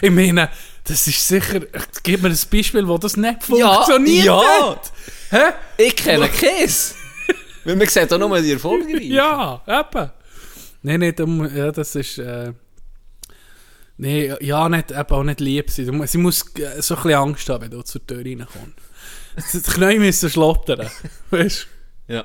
Ich 0.01 0.11
meine, 0.11 0.49
das 0.85 1.07
ist 1.07 1.27
sicher, 1.29 1.61
gib 2.03 2.23
mir 2.23 2.31
ein 2.31 2.39
Beispiel, 2.51 2.87
wo 2.87 2.99
das 2.99 3.17
nicht 3.17 3.37
Ja, 3.49 3.75
funktioniert 3.75 4.25
ja. 4.27 4.43
hat. 4.71 4.93
Hä? 5.31 5.53
Ich 5.79 5.97
kenne 5.97 6.29
keins. 6.29 6.95
Weil 7.65 7.77
man 7.77 7.87
sieht 7.89 8.13
auch 8.13 8.19
nur 8.19 8.41
die 8.41 8.53
Erfolge 8.53 9.01
Ja, 9.03 9.61
eben. 9.67 10.11
Nein, 10.83 11.01
nicht, 11.01 11.21
um, 11.21 11.55
ja, 11.57 11.71
das 11.71 11.95
ist, 11.95 12.19
äh, 12.19 12.53
nee, 13.97 14.33
ja, 14.41 14.69
nicht, 14.69 14.91
eben 14.91 15.11
auch 15.11 15.23
nicht 15.23 15.41
lieb 15.41 15.71
sein. 15.71 15.87
Du, 15.87 16.07
sie 16.07 16.19
muss 16.19 16.45
äh, 16.57 16.81
so 16.83 16.95
ein 16.97 17.03
bisschen 17.03 17.19
Angst 17.19 17.49
haben, 17.49 17.63
wenn 17.63 17.71
du 17.71 17.83
zur 17.83 18.05
Tür 18.07 18.19
reinkommst. 18.25 18.77
Die 19.55 19.61
Knie 19.63 19.99
müssen 19.99 20.29
schlottern, 20.31 20.89
weißt 21.31 21.67
Ja. 22.09 22.25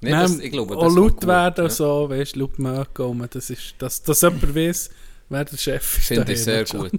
Nee, 0.00 0.10
du? 0.10 0.16
das, 0.16 0.38
ich 0.38 0.50
glaube, 0.52 0.74
das 0.74 0.82
auch 0.84 0.94
laut 0.96 1.12
gut. 1.20 1.26
werden 1.26 1.64
Ja. 1.64 1.70
so, 1.70 2.08
weißt 2.10 2.34
du, 2.36 2.40
laut 2.40 2.58
mögen 2.58 3.28
das 3.30 3.50
ist, 3.50 3.74
dass, 3.78 4.02
dass 4.02 4.20
jemand 4.22 4.54
weiß, 4.54 4.90
wer 5.28 5.44
der 5.44 5.56
Chef 5.56 5.98
ist. 5.98 6.06
Finde 6.08 6.32
ich 6.32 6.42
sehr 6.42 6.64
gut. 6.64 6.92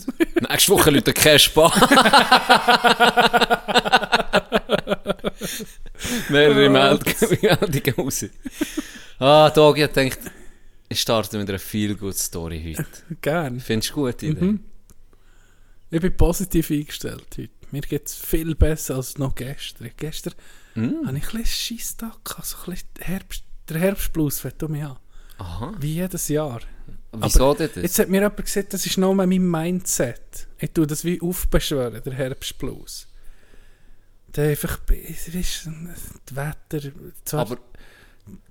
Nächste 0.50 0.72
Woche 0.72 0.90
Leute 0.92 1.14
kein 1.14 1.38
Spaß. 1.38 1.74
Mehrere 6.30 6.70
Meld- 6.70 7.42
Meldungen 7.42 7.94
raus. 7.98 8.26
Ah, 9.20 9.50
Dogi 9.50 9.82
hat 9.82 9.94
gedacht, 9.94 10.20
ich 10.90 11.02
starte 11.02 11.38
mit 11.38 11.50
einer 11.50 11.60
Feel-Good-Story 11.60 12.76
heute. 12.78 13.16
Gern. 13.22 13.60
Findest 13.60 13.92
du 13.92 13.96
gut, 13.96 14.22
Idee? 14.24 14.42
Mhm. 14.42 14.60
Ich 15.92 16.02
bin 16.02 16.16
positiv 16.18 16.72
eingestellt 16.72 17.26
heute. 17.38 17.50
Mir 17.72 17.82
geht 17.82 18.08
es 18.08 18.16
viel 18.16 18.56
besser 18.56 18.96
als 18.96 19.18
noch 19.18 19.36
gestern. 19.36 19.90
Gestern 19.98 20.34
Mm. 20.78 21.08
hatte 21.08 21.18
ich 21.18 21.24
ein 21.34 21.42
bisschen 21.42 21.46
Scheisstag, 21.78 22.26
gehabt, 22.26 22.46
so 22.46 22.58
ein 22.58 22.72
bisschen 22.74 22.88
Herbst, 23.00 23.44
der 23.70 23.80
Herbstblues 23.80 24.42
fängt 24.42 24.62
um 24.62 24.74
mich 24.74 24.84
an. 24.84 24.98
Aha. 25.38 25.74
Wie 25.80 25.94
jedes 25.94 26.28
Jahr. 26.28 26.60
Wieso 27.14 27.54
denn 27.54 27.70
das? 27.74 27.82
Jetzt 27.82 27.98
hat 28.00 28.10
mir 28.10 28.18
jemand 28.18 28.44
gesagt, 28.44 28.74
das 28.74 28.86
ist 28.86 28.98
nur 28.98 29.16
mein 29.16 29.30
Mindset. 29.30 30.48
Ich 30.60 30.72
tue 30.72 30.86
das 30.86 31.06
wie 31.06 31.22
aufbeschwören, 31.22 32.02
der 32.04 32.14
Herbstblues. 32.14 33.08
Der 34.36 34.50
einfach, 34.50 34.82
es 34.90 35.30
ist 35.30 35.68
das 35.68 36.36
Wetter, 36.36 36.92
zwar, 37.24 37.40
Aber 37.40 37.58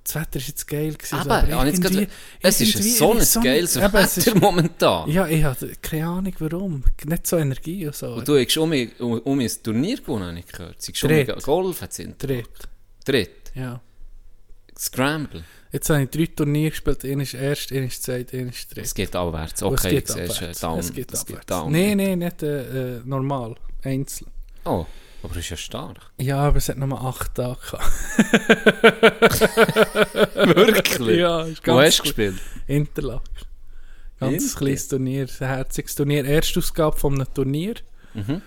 das 0.04 0.14
Wetter 0.16 0.36
ist 0.38 0.48
jetzt 0.48 0.66
geil 0.68 0.92
gewesen. 0.94 1.14
Eben, 1.16 1.24
so, 1.24 1.30
aber 1.30 1.48
ja, 1.48 1.64
jetzt 1.64 1.78
irgendwie- 1.84 2.04
grad- 2.06 2.14
es 2.42 2.60
ist 2.60 2.98
so 2.98 3.12
ein 3.12 3.20
so- 3.22 3.40
geiles 3.40 3.76
eben, 3.76 3.94
es 3.96 4.16
ist- 4.18 4.26
Wetter 4.26 4.38
momentan. 4.40 5.10
Ja, 5.10 5.26
ich 5.26 5.42
habe 5.44 5.72
keine 5.82 6.06
Ahnung 6.06 6.34
warum. 6.38 6.84
Nicht 7.04 7.26
so 7.26 7.36
Energie 7.38 7.86
und 7.86 7.94
so. 7.96 8.14
Und 8.14 8.28
du 8.28 8.38
hast 8.38 8.56
um, 8.58 8.72
um, 9.00 9.18
um 9.20 9.40
ein 9.40 9.50
Turnier 9.62 9.96
gewonnen, 9.96 10.26
habe 10.28 10.38
ich 10.38 10.46
gehört. 10.46 10.82
Sie 10.82 10.92
Dritt. 10.92 11.42
Golf 11.42 11.80
hat 11.80 11.92
sie 11.92 12.12
Dritt. 12.18 12.48
Dritt. 13.04 13.50
Ja. 13.54 13.80
Scramble. 14.78 15.44
Jetzt 15.72 15.90
habe 15.90 16.02
ich 16.04 16.10
drei 16.10 16.26
Turniere 16.26 16.70
gespielt. 16.70 17.04
Einer 17.04 17.22
ist 17.22 17.34
erst, 17.34 17.72
einer 17.72 17.86
ist 17.86 18.02
zweit, 18.02 18.32
einer 18.32 18.50
ist 18.50 18.74
dritt. 18.74 18.84
Es 18.84 18.94
geht 18.94 19.14
abwärts. 19.16 19.62
Okay, 19.62 19.74
es 19.74 19.82
geht 19.92 20.08
siehst 20.08 20.36
abwärts. 20.36 20.60
down. 20.60 20.78
Es 20.78 20.92
geht 20.92 21.14
abwärts. 21.14 21.46
Nein, 21.70 21.96
nein, 21.96 22.18
nicht 22.18 22.42
äh, 22.42 22.96
äh, 22.98 23.00
normal. 23.04 23.56
Einzeln. 23.82 24.30
Oh, 24.64 24.86
aber 25.24 25.34
das 25.34 25.44
ist 25.44 25.50
ja 25.50 25.56
stark. 25.56 25.96
Ja, 26.18 26.36
aber 26.38 26.58
es 26.58 26.68
hat 26.68 26.76
nur 26.76 27.00
acht 27.00 27.34
Tage 27.34 27.58
gehabt. 27.70 27.90
Wirklich? 30.56 31.18
ja, 31.18 31.42
ist 31.42 31.66
Wo 31.66 31.76
ganz 31.76 31.86
hast 31.86 31.98
du 31.98 32.02
gespielt? 32.04 32.36
Interlaken. 32.66 33.22
Ganz 34.20 34.42
Inter? 34.44 34.58
kleines 34.58 34.88
Turnier, 34.88 35.26
ein 35.40 35.46
herziges 35.46 35.94
Turnier. 35.94 36.24
Erstausgabe 36.24 36.96
von 36.96 37.14
einem 37.14 37.32
Turnier. 37.34 37.74
Mhm. 38.14 38.42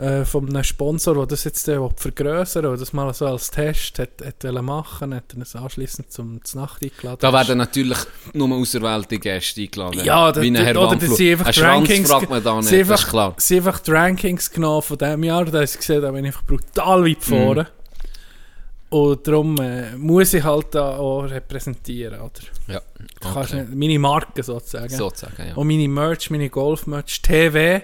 Äh, 0.00 0.24
von 0.24 0.48
einem 0.48 0.64
Sponsor, 0.64 1.14
der 1.14 1.26
das 1.26 1.44
jetzt 1.44 1.68
äh, 1.68 1.78
will 1.78 1.90
vergrössern 1.94 2.64
und 2.64 2.80
das 2.80 2.94
mal 2.94 3.12
so 3.12 3.26
als 3.26 3.50
Test 3.50 3.98
hat, 3.98 4.08
hat 4.24 4.62
machen 4.62 5.14
hat 5.14 5.24
er 5.34 5.38
uns 5.38 5.54
anschliessend 5.54 6.10
zum 6.10 6.40
Nacht 6.54 6.82
eingeladen. 6.82 7.18
Da 7.20 7.30
werden 7.30 7.58
natürlich 7.58 7.98
nur 8.32 8.50
auserwählte 8.56 9.18
Gäste 9.18 9.60
eingeladen. 9.60 10.02
Ja, 10.02 10.32
da- 10.32 10.40
Wie 10.40 10.46
ein 10.50 10.56
Herr 10.56 10.74
oder 10.80 10.98
sind 10.98 11.02
einfach 11.20 11.50
die 11.52 11.60
Rankings 11.60 12.08
fragt 12.08 12.30
man 12.30 12.42
da 12.42 12.56
nicht, 12.56 12.66
das 12.68 12.72
ist 12.72 12.90
einfach- 12.90 13.08
klar. 13.10 13.34
Sie 13.36 13.56
einfach 13.58 13.78
die 13.80 13.90
Rankings 13.90 14.50
genommen 14.50 14.80
von 14.80 14.96
diesem 14.96 15.22
Jahr, 15.24 15.44
da 15.44 15.60
hast 15.60 15.74
du 15.74 15.78
gesehen, 15.80 16.00
da 16.00 16.10
bin 16.12 16.24
ich 16.24 16.28
einfach 16.28 16.46
brutal 16.46 17.04
weit 17.04 17.22
vorne. 17.22 17.66
Und 18.88 19.28
darum 19.28 19.56
äh, 19.60 19.96
muss 19.98 20.32
ich 20.32 20.42
halt 20.42 20.74
da 20.74 20.96
auch 20.96 21.24
repräsentieren, 21.24 22.20
oder? 22.20 22.30
Ja, 22.68 22.80
kannst 23.20 23.52
okay. 23.52 23.64
nicht, 23.64 23.74
meine 23.74 23.98
Marke 23.98 24.42
sozusagen. 24.42 24.88
Sozusagen, 24.88 25.48
ja. 25.48 25.54
Und 25.54 25.66
meine 25.68 25.86
Merch, 25.88 26.30
meine 26.30 26.48
Golf-Merch, 26.48 27.20
TV, 27.22 27.82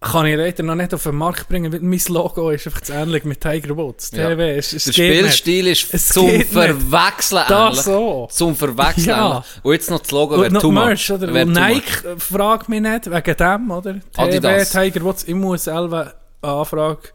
kann 0.00 0.26
ich 0.26 0.36
leider 0.36 0.62
noch 0.62 0.76
nicht 0.76 0.94
auf 0.94 1.02
den 1.02 1.16
Markt 1.16 1.48
bringen, 1.48 1.72
weil 1.72 1.80
mein 1.80 2.00
Logo 2.08 2.50
ist 2.50 2.66
einfach 2.66 2.82
zu 2.82 2.92
ähnlich 2.92 3.24
mit 3.24 3.40
Tiger 3.40 3.76
Woods. 3.76 4.10
Ja. 4.12 4.28
TV 4.28 4.56
ist, 4.58 4.72
es 4.72 4.84
Der 4.84 4.92
Spielstil 4.92 5.66
ist 5.66 5.92
Es 5.92 6.08
zum 6.08 6.26
nicht. 6.26 6.50
Verwechseln 6.52 7.44
Das 7.48 7.68
ähnlich. 7.70 7.82
so. 7.82 8.28
Zum 8.30 8.54
Verwechseln 8.54 9.06
Ja. 9.08 9.44
Und 9.62 9.72
jetzt 9.72 9.90
noch 9.90 9.98
das 10.00 10.10
Logo 10.12 10.40
wäre 10.40 10.56
too 10.60 10.70
much. 10.70 11.10
oder? 11.10 11.34
Wär 11.34 11.44
Nike 11.46 12.04
äh, 12.06 12.16
fragt 12.18 12.68
mich 12.68 12.80
nicht, 12.80 13.10
wegen 13.10 13.36
dem, 13.36 13.70
oder? 13.72 14.00
TV. 14.14 14.64
Tiger 14.64 15.04
Woods, 15.04 15.24
ich 15.26 15.34
muss 15.34 15.64
selber 15.64 16.14
eine 16.42 16.52
Anfrage 16.52 17.08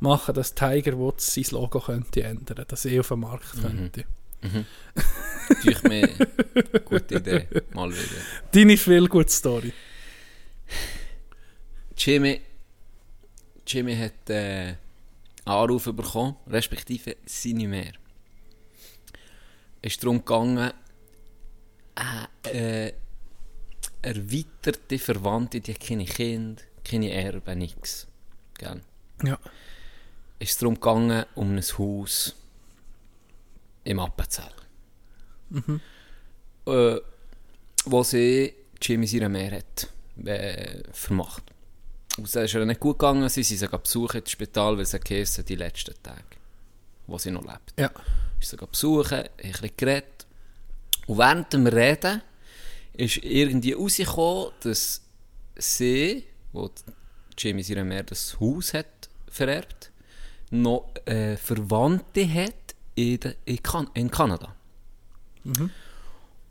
machen, 0.00 0.34
dass 0.34 0.54
Tiger 0.54 0.98
Woods 0.98 1.32
sein 1.34 1.44
Logo 1.52 1.80
könnte 1.80 2.22
ändern, 2.22 2.64
dass 2.68 2.84
ich 2.84 3.00
auf 3.00 3.08
den 3.08 3.20
Markt 3.20 3.56
Mhm. 3.56 3.62
könnte. 3.62 4.04
much. 4.42 4.64
Natürlich 5.48 5.82
mehr. 5.84 6.08
Gute 6.84 7.14
Idee. 7.14 7.46
Mal 7.72 7.88
wieder. 7.90 8.00
Deine 8.52 8.76
viel 8.76 9.08
gute 9.08 9.32
Story. 9.32 9.72
Jimmy, 11.96 12.40
Jimmy 13.66 13.96
hat 13.96 14.30
äh, 14.30 14.34
einen 14.64 14.76
Anruf 15.44 15.84
bekommen, 15.84 16.36
respektive 16.46 17.16
seine 17.24 17.68
mehr. 17.68 17.92
Es 19.82 19.94
ist 19.94 20.02
darum 20.02 20.18
gegangen, 20.18 20.72
äh, 21.94 22.86
äh, 22.88 22.92
erweiterte 24.02 24.98
Verwandte, 24.98 25.60
die 25.60 25.74
keine 25.74 26.04
Kinder, 26.04 26.62
keine 26.84 27.10
Erben, 27.10 27.58
nichts. 27.58 28.06
Gell? 28.58 28.80
Ja. 29.24 29.38
Es 30.38 30.50
ist 30.50 30.62
darum 30.62 30.74
gegangen, 30.74 31.24
um 31.34 31.56
ein 31.56 31.62
Haus 31.62 32.36
im 33.84 34.00
Appenzell. 34.00 34.52
Äh, 36.66 37.00
wo 37.84 38.02
sie 38.02 38.52
Jimmy 38.82 39.06
seine 39.06 39.28
mehr 39.28 39.58
hat 39.58 39.92
äh, 40.24 40.82
vermacht. 40.92 41.44
Und 42.16 42.26
es 42.26 42.34
ist 42.34 42.54
ihr 42.54 42.64
nicht 42.64 42.80
gut 42.80 42.98
gegangen, 42.98 43.28
sie 43.28 43.42
sind 43.42 43.58
sie 43.58 43.68
besuchen 43.68 44.20
ins 44.20 44.30
Spital, 44.30 44.78
weil 44.78 44.86
sie 44.86 44.98
geheißen, 44.98 45.44
die 45.44 45.56
letzten 45.56 45.94
Tage, 46.02 46.22
wo 47.06 47.18
sie 47.18 47.30
noch 47.30 47.42
lebt. 47.42 47.74
Ja. 47.78 47.90
Ist 48.40 48.50
sie 48.50 48.56
besuchen, 48.56 49.18
ein 49.18 49.28
bisschen 49.36 49.70
geredet. 49.76 50.26
Und 51.06 51.18
während 51.18 51.52
dem 51.52 51.66
Reden 51.66 52.22
ist 52.94 53.18
irgendwie 53.18 53.72
rausgekommen, 53.72 54.52
dass 54.60 55.02
sie, 55.56 56.24
wo 56.52 56.70
Jimmy 57.36 57.62
seine 57.62 57.84
mehr 57.84 58.02
das 58.02 58.38
Haus 58.40 58.72
hat 58.72 59.08
vererbt, 59.28 59.90
noch 60.50 60.88
äh, 61.04 61.36
Verwandte 61.36 62.32
hat 62.32 62.74
in, 62.94 63.20
der, 63.20 63.34
in, 63.44 63.62
kan 63.62 63.90
in 63.94 64.10
Kanada. 64.10 64.54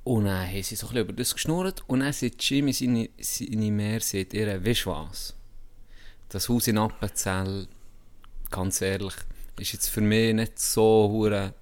Und 0.04 0.26
dann 0.26 0.48
haben 0.48 0.64
sie 0.64 0.76
so 0.76 0.88
ein 0.88 0.94
bisschen 0.94 1.10
über 1.10 1.14
das 1.14 1.34
geschnurrt 1.34 1.84
und 1.88 2.02
dann 2.02 2.14
sagt 2.14 2.44
Jimmy, 2.44 2.72
seine, 2.72 3.10
seine 3.20 3.72
Mehr, 3.72 4.00
sagt 4.02 4.34
ihr, 4.34 4.64
weißt 4.64 4.86
du 4.86 4.90
was? 4.92 5.34
Das 6.30 6.50
Haus 6.50 6.68
in 6.68 6.78
Appenzell, 6.78 7.68
ganz 8.52 8.82
ehrlich, 8.82 9.14
ist 9.60 9.74
jetzt 9.74 9.88
für 9.90 10.02
mich 10.02 10.34
nicht 10.34 10.60
so 10.60 11.10
hure 11.12 11.54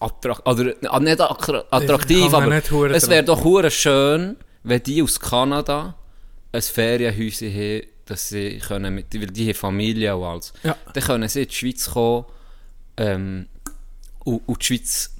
attrakt 0.00 0.46
oder 0.46 0.74
ah, 0.88 1.00
nicht 1.00 1.20
attra- 1.20 1.64
attraktiv, 1.70 2.32
aber 2.32 2.46
nicht 2.46 2.70
es 2.70 3.08
wäre 3.08 3.24
doch 3.24 3.44
hure 3.44 3.70
schön, 3.70 4.36
wenn 4.62 4.82
die 4.82 5.02
aus 5.02 5.20
Kanada 5.20 5.94
ein 6.52 6.62
Ferienhäuschen 6.62 7.52
haben, 7.52 7.82
dass 8.06 8.28
sie 8.28 8.58
können, 8.58 8.94
mit, 8.94 9.14
weil 9.14 9.26
die 9.28 9.48
haben 9.48 9.54
Familie 9.54 10.16
und 10.16 10.24
alles. 10.24 10.52
Ja. 10.62 10.76
Dann 10.92 11.02
können 11.02 11.28
sie 11.28 11.42
in 11.42 11.48
die 11.48 11.54
Schweiz 11.54 11.90
kommen 11.90 12.24
ähm, 12.96 13.48
und, 14.24 14.42
und 14.46 14.60
die 14.60 14.66
Schweiz 14.66 15.10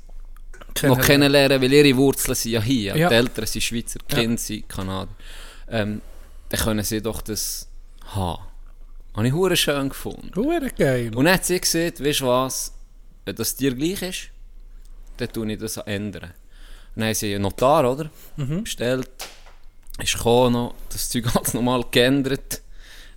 noch 0.82 1.00
kennenlernen, 1.00 1.62
weil 1.62 1.72
ihre 1.72 1.96
Wurzeln 1.96 2.34
sind 2.34 2.52
ja 2.52 2.60
hier. 2.60 2.96
Ja. 2.96 3.08
Die 3.08 3.14
Eltern 3.14 3.46
sind 3.46 3.62
Schweizer, 3.62 4.00
die 4.10 4.14
Ja. 4.14 4.20
Kinder 4.20 4.38
sind 4.38 4.68
Kanadier. 4.68 5.14
Ähm, 5.68 6.00
dann 6.48 6.60
können 6.60 6.84
sie 6.84 7.00
doch 7.00 7.22
das 7.22 7.68
haben. 8.06 8.42
Habe 9.14 9.26
ich 9.28 9.32
hure 9.32 9.56
schön 9.56 9.88
gefunden. 9.88 10.32
Hure 10.34 10.70
geil. 10.70 11.14
Und 11.14 11.24
dann 11.26 11.34
hat 11.34 11.44
sie 11.44 11.60
gesagt, 11.60 12.02
weißt 12.04 12.20
du 12.20 12.26
was, 12.26 12.72
wenn 13.24 13.36
das 13.36 13.54
dir 13.54 13.74
gleich 13.74 14.02
ist, 14.02 14.28
dann 15.18 15.32
tue 15.32 15.52
ich 15.52 15.58
das 15.58 15.76
ändern. 15.78 16.32
Und 16.94 17.00
dann 17.00 17.04
haben 17.06 17.14
sie 17.14 17.32
einen 17.34 17.42
Notar, 17.42 17.90
oder? 17.90 18.10
Bestellt, 18.36 19.08
ist 20.02 20.14
gekommen 20.16 20.52
noch, 20.54 20.74
das 20.88 21.08
Zeug 21.08 21.24
alles 21.36 21.54
nochmal 21.54 21.84
geändert, 21.90 22.60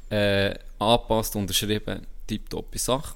äh, 0.09 0.53
angepasst, 0.79 1.35
unterschrieben, 1.35 2.05
tipptoppe 2.27 2.77
Sache. 2.77 3.15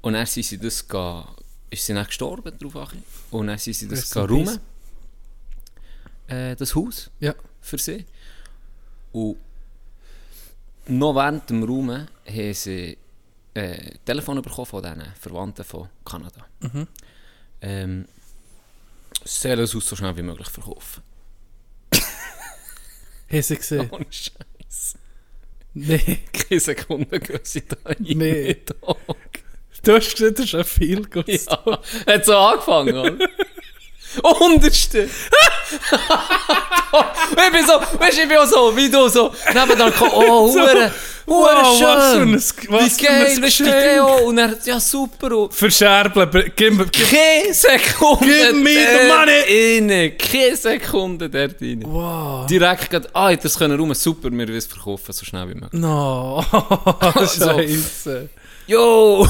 Und 0.00 0.14
dann 0.14 0.26
sind 0.26 0.44
sie 0.44 0.58
das 0.58 0.86
ga, 0.88 1.28
ist 1.70 1.84
sie 1.84 1.92
dann 1.92 2.06
gestorben 2.06 2.56
drauf 2.58 2.90
und 3.30 3.46
dann 3.48 3.58
sind 3.58 3.74
sie 3.74 3.88
das 3.88 4.16
räumen, 4.16 4.58
äh, 6.28 6.56
das 6.56 6.74
Haus 6.74 7.10
Ja. 7.20 7.34
für 7.60 7.78
sie. 7.78 8.06
Und 9.12 9.36
noch 10.88 11.14
während 11.14 11.48
dem 11.50 11.62
Raum 11.62 11.90
haben 11.90 12.54
sie 12.54 12.96
äh, 13.54 13.94
Telefon 14.04 14.42
bekommen 14.42 14.66
von 14.66 14.82
diesen 14.82 15.02
Verwandten 15.20 15.64
von 15.64 15.88
Kanada. 16.04 16.46
Ähm, 17.60 18.06
sie 19.24 19.48
sollen 19.48 19.66
Haus 19.66 19.80
so 19.80 19.96
schnell 19.96 20.16
wie 20.16 20.22
möglich 20.22 20.48
verkaufen. 20.48 21.02
Haben 23.30 23.42
sie 23.42 23.56
gesehen? 23.56 23.90
Ohne 23.90 24.06
Scheiß. 24.10 24.96
Nee. 25.74 26.20
Keine 26.32 26.60
Sekunde 26.60 27.20
sie 27.46 27.62
da 27.66 27.76
rein. 27.84 27.96
Nee. 28.00 28.54
Tag. 28.64 28.96
Du 29.82 29.94
hast 29.94 30.12
gesehen, 30.12 30.34
das 30.34 30.46
ist 30.46 30.54
ein 30.54 30.64
viel. 30.64 31.06
Ja, 31.26 31.80
hat 32.06 32.24
so 32.24 32.36
angefangen, 32.36 32.96
oder? 32.96 33.28
Unterste! 34.40 35.08
ich 37.30 37.52
bin 37.52 37.66
so, 37.66 37.74
weißt 37.98 38.16
du, 38.18 38.22
ich 38.22 38.28
bin 38.28 38.38
auch 38.38 38.46
so, 38.46 38.76
wie 38.76 38.90
du 38.90 39.08
so, 39.08 39.32
nebenan 39.54 39.92
kommt, 39.94 40.12
oh, 40.14 40.52
hure, 40.52 40.64
hure 40.66 40.90
Wow, 41.26 41.44
was 41.54 41.78
für 41.78 42.16
schön! 42.16 42.28
ein- 42.32 42.34
was 42.34 42.98
wie 42.98 43.04
geil, 43.04 43.42
weißt 43.42 43.60
du. 43.60 44.24
Und 44.26 44.38
er 44.38 44.54
ja 44.64 44.80
super, 44.80 45.36
und 45.36 45.52
Verscherbeln, 45.54 46.30
gib, 46.56 46.90
gib, 46.90 47.10
keine 47.10 47.52
Sekunde 47.52 48.24
Give 48.24 48.52
me 48.54 48.70
the 48.70 49.08
money. 49.08 49.90
rein. 49.90 50.16
Keine 50.16 50.56
Sekunde 50.56 51.28
dort 51.28 51.60
rein. 51.60 51.82
Wow. 51.86 52.46
Direkt 52.46 52.88
gerade, 52.90 53.08
ah, 53.12 53.34
das 53.36 53.58
können 53.58 53.78
rum, 53.78 53.92
super, 53.92 54.30
wir 54.32 54.48
es 54.50 54.64
verkaufen, 54.66 55.12
so 55.12 55.24
schnell 55.26 55.48
wie 55.50 55.54
möglich. 55.54 55.72
No, 55.80 56.42
So. 57.26 57.58
Scheiße. 57.58 58.28
Yo! 58.66 59.26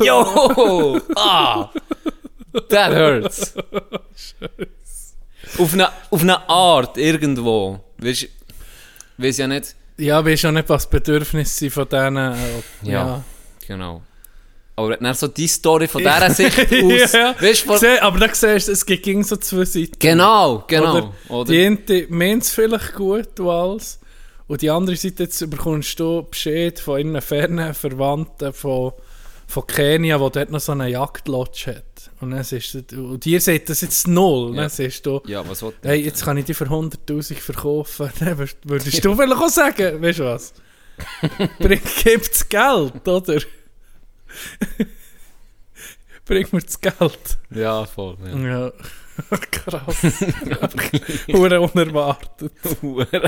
Yo! 0.00 1.00
Ah! 1.16 1.70
That 2.68 2.92
hurts. 2.94 3.54
auf, 5.58 5.72
eine, 5.72 5.88
auf 6.10 6.22
eine 6.22 6.48
Art, 6.48 6.96
irgendwo. 6.96 7.80
Weißt 7.98 8.28
du, 9.18 9.28
ja 9.28 9.46
nicht. 9.46 9.74
Ja, 9.96 10.24
weißt 10.24 10.44
du 10.44 10.50
nicht, 10.52 10.68
was 10.68 10.88
die 10.88 10.96
Bedürfnisse 10.96 11.70
von 11.70 11.88
denen. 11.88 12.34
äh, 12.34 12.90
Ja, 12.90 13.22
genau. 13.66 14.02
Aber 14.76 14.96
dann 14.96 15.14
so 15.14 15.28
die 15.28 15.46
Story 15.46 15.86
von 15.86 16.02
dieser 16.02 16.30
Sicht 16.30 16.58
aus. 16.72 17.12
ja. 17.12 17.34
Weißt 17.40 17.68
du, 17.68 17.76
Seh- 17.76 17.98
aber 18.00 18.18
da 18.26 18.34
siehst 18.34 18.66
du, 18.68 18.72
es 18.72 18.84
gegen 18.84 19.22
so 19.22 19.36
zwei 19.36 19.64
Seiten. 19.64 19.92
Genau, 20.00 20.64
genau. 20.66 20.96
Oder, 20.96 21.12
Oder? 21.28 21.52
Die 21.52 21.64
eine 21.64 22.06
meint 22.08 22.42
es 22.42 22.50
vielleicht 22.50 22.94
gut 22.94 23.38
und 23.38 23.48
alles. 23.48 24.00
Und 24.48 24.62
die 24.62 24.70
andere 24.70 24.96
Seite, 24.96 25.22
jetzt 25.22 25.48
bekommst 25.48 25.98
du 26.00 26.22
Bescheid 26.28 26.78
von 26.80 26.98
ihren 26.98 27.22
fernen 27.22 27.72
Verwandten, 27.72 28.52
von, 28.52 28.92
von 29.46 29.66
Kenia, 29.66 30.18
wo 30.18 30.28
dort 30.28 30.50
noch 30.50 30.60
so 30.60 30.72
eine 30.72 30.88
Jagdlodge 30.88 31.76
hat. 31.76 31.93
Und 32.24 32.30
dann 32.30 32.40
ist 32.40 32.92
und 32.92 33.26
ihr 33.26 33.40
seht 33.40 33.68
das 33.68 33.82
jetzt 33.82 34.08
null. 34.08 34.54
Ja. 34.54 34.62
Dann 34.62 34.70
siehst 34.70 35.04
du, 35.04 35.20
Ja, 35.26 35.46
was 35.46 35.64
hey, 35.82 36.00
jetzt 36.02 36.24
kann 36.24 36.38
ich 36.38 36.46
die 36.46 36.54
für 36.54 36.64
100'000 36.64 37.34
verkaufen. 37.34 38.10
Dann 38.18 38.38
würdest 38.38 39.04
du 39.04 39.14
vielleicht 39.14 39.32
auch 39.32 39.48
sagen, 39.48 40.02
weißt 40.02 40.18
du 40.20 40.24
was? 40.24 40.54
Bring, 41.58 41.80
gibt's 42.02 42.48
Geld, 42.48 43.06
oder? 43.06 43.40
Bring 46.24 46.46
mir 46.52 46.62
das 46.62 46.80
Geld. 46.80 47.38
Ja, 47.50 47.84
voll. 47.84 48.16
Ja. 48.24 48.38
Ja. 48.38 48.72
Krass. 49.50 50.02
Hure 51.28 51.60
unerwartet. 51.60 52.52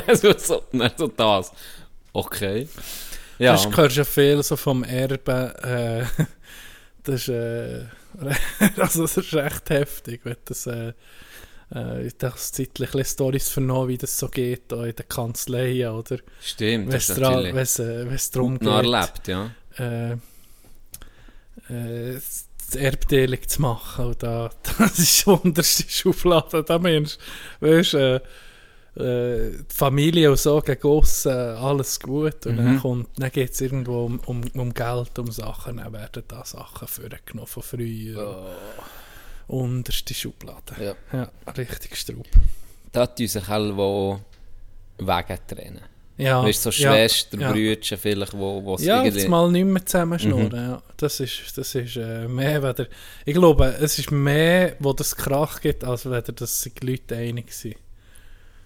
also, 0.07 0.38
so, 0.38 0.62
nein, 0.73 0.91
so 0.97 1.07
das. 1.09 1.53
Okay. 2.12 2.69
Ja, 3.38 3.53
Das 3.53 3.76
hörst 3.76 3.97
ja 3.97 4.05
viel 4.05 4.43
so 4.43 4.57
vom 4.57 4.83
Erben. 4.83 5.50
Äh, 5.57 6.07
das, 7.05 7.15
ist, 7.23 7.29
äh, 7.29 7.85
also 8.76 9.02
das 9.02 9.16
ist 9.16 9.35
recht 9.35 9.70
heftig, 9.70 10.20
wenn 10.25 10.37
das... 10.44 10.66
Äh, 10.66 10.92
äh, 11.75 12.06
ich 12.06 12.14
habe 12.23 12.37
zeitlich 12.37 13.06
Storys 13.06 13.49
vernommen, 13.49 13.88
wie 13.88 13.99
das 13.99 14.18
so 14.18 14.28
geht 14.28 14.70
da 14.70 14.85
in 14.85 14.94
den 14.94 15.08
Kanzleien, 15.08 15.90
oder? 15.90 16.18
stimmt. 16.40 16.87
Wenn 16.87 16.92
Das 16.92 17.04
es 17.04 17.11
ist 17.11 17.18
natürlich 17.18 17.54
wenn's, 17.54 17.78
äh, 17.78 18.08
wenn's 18.08 18.30
darum 18.30 18.58
geht, 18.58 18.68
erlebt, 18.68 19.28
ja. 19.28 19.50
äh, 19.78 20.12
äh, 21.68 22.20
die 22.73 22.78
Erbteilung 22.78 23.49
zu 23.49 23.62
machen. 23.62 24.06
Und 24.06 24.23
da, 24.23 24.50
das 24.78 24.99
ist 24.99 25.26
die 25.26 25.30
unterste 25.30 25.88
Schublade. 25.88 26.62
Da 26.62 26.78
meinst 26.78 27.18
du, 27.61 27.66
weißt, 27.66 27.94
äh, 27.94 28.20
äh, 28.97 29.50
die 29.50 29.75
Familie 29.75 30.31
und 30.31 30.38
so 30.38 30.61
gegen 30.61 30.88
aussen, 30.88 31.33
alles 31.33 32.00
gut. 32.00 32.47
Und 32.47 32.57
dann, 32.57 32.81
kommt- 32.81 33.09
dann 33.19 33.31
geht 33.31 33.53
es 33.53 33.61
irgendwo 33.61 34.05
um, 34.07 34.21
um, 34.26 34.43
um 34.55 34.73
Geld, 34.75 35.19
um 35.19 35.31
Sachen. 35.31 35.76
Dann 35.79 35.93
werden 35.93 36.23
da 36.29 36.45
Sachen 36.45 36.88
vorgenommen 36.88 37.47
von 37.47 37.62
früher. 37.62 38.47
Unterste 39.49 40.12
Schublade. 40.15 40.75
Ja. 40.81 40.95
ja 41.12 41.31
richtig 41.53 41.97
Straub. 41.97 42.26
Da 42.93 43.07
tun 43.07 43.29
sich 43.29 43.49
alle, 43.49 43.73
die 43.73 45.07
Wege 45.07 45.38
trennen. 45.47 45.81
Ja, 46.19 46.43
weißt 46.43 46.65
du, 46.67 46.71
so 46.73 46.83
ja, 46.83 46.93
Schwestern, 46.93 47.41
ja. 47.41 47.53
Brüder 47.53 47.97
vielleicht, 47.99 48.33
wo, 48.33 48.65
wo 48.65 48.75
es 48.76 48.85
Ja, 48.85 49.05
irgendwie... 49.05 49.29
mal 49.29 49.50
nicht 49.53 49.67
mehr 49.67 49.85
zusammenschnurren. 49.85 50.50
Ja. 50.55 50.83
Das 50.97 51.21
ist, 51.21 51.53
das 51.57 51.75
ist 51.75 51.97
äh, 51.97 52.26
mehr, 52.26 52.62
weder, 52.62 52.87
ich 53.26 53.35
glaube, 53.35 53.67
es 53.79 53.99
ist 53.99 54.11
mehr, 54.11 54.76
wo 54.79 54.95
das 54.95 55.15
Krach 55.15 55.61
gibt, 55.61 55.85
als 55.85 56.07
weder 56.07 56.23
dass 56.23 56.62
sich 56.62 56.73
die 56.73 56.87
Leute 56.87 57.17
einig 57.17 57.53
sind. 57.53 57.76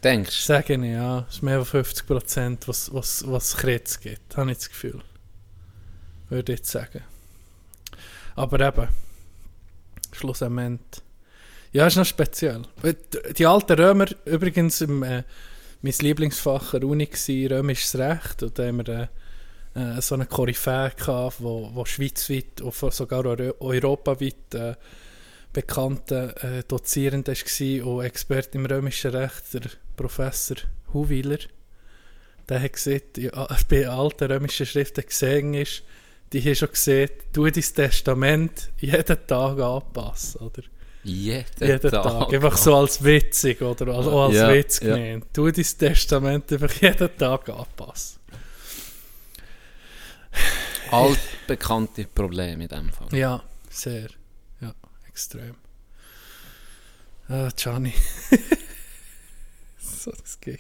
Denkst 0.03 0.37
du? 0.37 0.43
Sage 0.43 0.75
ich, 0.75 0.93
ja. 0.93 1.27
Es 1.29 1.37
ist 1.37 1.43
mehr 1.43 1.59
als 1.59 1.69
50 1.69 2.07
Prozent, 2.07 2.69
was, 2.69 2.93
was, 2.93 3.25
was 3.27 3.57
Kretz 3.57 4.01
gibt, 4.01 4.37
habe 4.37 4.51
ich 4.51 4.59
das 4.59 4.69
Gefühl. 4.69 5.01
Würde 6.29 6.53
ich 6.53 6.61
jetzt 6.61 6.71
sagen. 6.71 7.03
Aber 8.37 8.61
eben, 8.61 8.89
schlussendlich. 10.13 11.03
Ja, 11.73 11.87
ist 11.87 11.97
noch 11.97 12.05
speziell. 12.05 12.63
Die- 13.37 13.47
alten 13.47 13.73
Römer, 13.79 14.07
übrigens, 14.25 14.81
im, 14.81 15.03
äh, 15.03 15.23
mein 15.83 15.95
Lieblingsfach 16.01 16.75
an 16.75 16.81
der 16.81 16.89
Uni 16.89 17.09
war 17.09 17.59
römisches 17.59 17.97
Recht. 17.97 18.43
Und 18.43 18.59
da 18.59 18.67
haben 18.67 18.79
wir 18.79 19.09
äh, 19.75 19.99
äh, 19.99 20.01
so 20.01 20.15
eine 20.15 20.27
Koryphäe 20.27 20.93
gehabt, 20.97 21.37
wo, 21.39 21.71
wo 21.75 21.85
schweizweit 21.85 22.61
und 22.61 22.75
sogar 22.75 23.25
euro 23.25 23.55
europaweit 23.61 24.55
äh, 24.55 24.75
bekannter 25.53 26.59
äh, 26.59 26.63
Dozierend 26.67 27.29
war 27.29 27.87
und 27.87 28.05
Experte 28.05 28.59
im 28.59 28.67
römischen 28.67 29.11
Recht, 29.13 29.55
der 29.55 29.63
Professor 30.01 30.57
Huwiler. 30.95 31.39
Der 32.49 32.63
hat 32.63 32.73
gesagt, 32.73 33.19
ja, 33.19 33.47
bei 33.69 33.87
alten 33.87 34.33
römischen 34.33 34.65
Schriften 34.65 35.05
gesehen 35.05 35.53
ist, 35.53 35.83
die 36.33 36.41
haben 36.41 36.55
schon 36.55 36.71
gesehen, 36.71 37.11
du 37.33 37.45
dein 37.45 37.63
Testament 37.63 38.71
jeden 38.79 39.27
Tag 39.27 39.59
anpassen, 39.59 40.41
oder? 40.41 40.63
Jeden, 41.03 41.45
jeden 41.61 41.91
Tag. 41.91 42.33
Einfach 42.33 42.57
so 42.57 42.77
als 42.77 43.05
witzig, 43.05 43.61
oder 43.61 43.95
als, 43.95 44.07
auch 44.07 44.27
als 44.29 44.37
Ja, 44.37 44.55
Witz 44.55 44.81
ja. 44.81 44.95
gemeint. 44.95 45.27
Du 45.35 45.51
dein 45.51 45.65
Testament 45.65 46.51
einfach 46.51 46.73
jeden 46.81 47.19
Tag 47.19 47.49
anpassen. 47.51 48.21
Altbekannte 50.91 52.05
Probleme 52.07 52.65
in 52.65 52.69
dem 52.69 52.91
Fall. 52.91 53.09
Ja, 53.13 53.43
sehr. 53.69 54.09
Ja, 54.61 54.75
extrem. 55.09 55.57
Ah, 57.29 57.51
Gianni. 57.55 57.93
so 60.05 60.11
das 60.13 60.41
Gegen. 60.41 60.59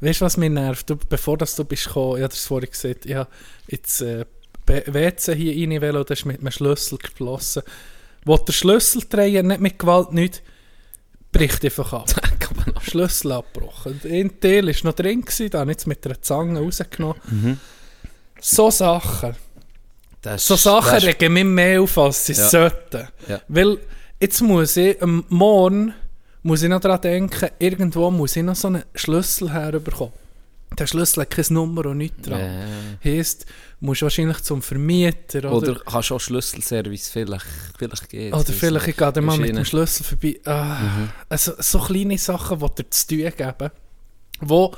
Weißt 0.00 0.20
du, 0.20 0.24
was 0.24 0.36
mich 0.36 0.50
nervt? 0.50 0.88
Du, 0.90 0.96
bevor 0.96 1.38
das 1.38 1.54
du 1.56 1.64
bist 1.64 1.86
gekommen, 1.86 2.16
ich 2.16 2.22
habe 2.22 2.32
das 2.34 2.44
vorhin 2.46 2.70
gesagt, 2.70 3.06
ich 3.06 3.14
habe 3.14 3.28
jetzt 3.68 4.00
äh, 4.02 4.24
WC 4.66 5.34
hier 5.34 5.68
rein 5.70 5.80
wollen 5.82 5.96
und 5.96 6.10
das 6.10 6.20
ist 6.20 6.24
mit 6.24 6.40
einem 6.40 6.50
Schlüssel 6.50 6.98
geflossen. 6.98 7.62
Wo 8.24 8.36
der 8.36 8.52
Schlüsseldreher 8.52 9.42
nicht 9.42 9.60
mit 9.60 9.78
Gewalt 9.78 10.12
nicht 10.12 10.42
bricht 11.32 11.64
einfach 11.64 11.92
ab. 11.92 12.08
Schlüssel 12.82 13.32
abgebrochen. 13.32 14.00
Ein 14.04 14.40
Teil 14.40 14.66
war 14.66 14.74
noch 14.84 14.92
drin, 14.94 15.22
gewesen, 15.22 15.50
da 15.50 15.60
habe 15.60 15.70
ich 15.70 15.76
jetzt 15.76 15.86
mit 15.86 16.04
einer 16.06 16.20
Zange 16.22 16.60
rausgenommen. 16.60 17.60
So 18.40 18.70
Sachen. 18.70 19.34
Das, 20.22 20.46
So 20.46 20.56
Sachen 20.56 20.94
das- 20.94 21.04
regen 21.04 21.32
mich 21.32 21.44
mehr 21.44 21.82
auf, 21.82 21.96
als 21.98 22.26
sie 22.26 22.32
Ja. 22.34 22.48
sollten. 22.48 23.08
Ja. 23.28 23.40
Weil 23.48 23.78
jetzt 24.20 24.40
muss 24.42 24.76
ich, 24.76 25.00
am 25.02 25.24
Morgen 25.28 25.92
muss 26.44 26.62
ich 26.62 26.68
noch 26.68 26.80
daran 26.80 27.00
denken, 27.00 27.48
irgendwo 27.58 28.10
muss 28.10 28.36
ich 28.36 28.42
noch 28.42 28.54
so 28.54 28.68
einen 28.68 28.84
Schlüssel 28.94 29.52
herbekommen. 29.52 30.12
Der 30.78 30.86
Schlüssel 30.86 31.22
hat 31.22 31.30
keine 31.30 31.46
Nummer 31.50 31.86
und 31.86 31.98
nichts 31.98 32.22
dran. 32.22 32.98
Heisst, 33.02 33.44
du 33.80 33.86
musst 33.86 34.02
wahrscheinlich 34.02 34.38
zum 34.42 34.60
Vermieter 34.60 35.38
oder, 35.38 35.52
Oder 35.52 35.70
oder, 35.72 35.80
kannst 35.84 36.10
du 36.10 36.16
auch 36.16 36.20
Schlüsselservice 36.20 37.08
vielleicht, 37.10 37.46
vielleicht 37.78 38.08
geht 38.08 38.34
vielleicht 38.34 38.88
ich 38.88 38.96
gehe 38.96 39.12
dann 39.12 39.24
mal 39.24 39.38
mit 39.38 39.56
dem. 39.56 39.64
Schlüssel 39.64 40.04
vorbei. 40.04 40.40
Ah, 40.44 41.08
also, 41.28 41.52
so 41.58 41.78
kleine 41.78 42.18
Sachen, 42.18 42.58
die 42.58 42.82
dir 42.82 42.90
zu 42.90 43.06
tun 43.06 43.32
geben, 43.36 43.70
wo, 44.40 44.74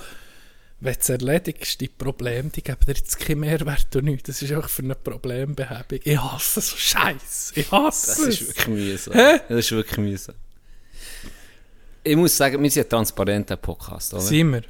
wenn 0.81 0.92
du 0.94 1.00
es 1.00 1.09
erledigst, 1.09 1.81
die 1.81 1.88
Probleme, 1.88 2.50
die 2.50 2.62
geben 2.62 2.85
dir 2.87 2.92
jetzt 2.94 3.18
keinen 3.18 3.40
Mehrwert 3.40 3.96
und 3.96 4.05
nichts. 4.05 4.24
Das 4.26 4.42
ist 4.42 4.52
einfach 4.52 4.68
für 4.68 4.83
eine 4.83 4.94
Problembehebung. 4.96 6.00
Ich 6.05 6.18
hasse 6.22 6.61
so 6.61 6.76
Scheiß. 6.76 7.52
Ich 7.55 7.72
hasse 7.72 8.07
Das 8.09 8.18
es. 8.18 8.40
ist 8.42 8.48
wirklich 8.48 8.68
mühsam. 8.68 9.14
Hä? 9.14 9.40
Das 9.48 9.59
ist 9.61 9.72
wirklich 9.72 9.98
mühsam. 9.98 10.35
Ich 12.07 12.16
muss 12.16 12.37
sagen, 12.37 12.62
wir 12.62 12.71
sind 12.71 12.87
ein 12.87 12.88
transparenter 12.88 13.57
Podcast, 13.57 14.14
oder? 14.14 14.23
Sind 14.23 14.53
wir? 14.53 14.62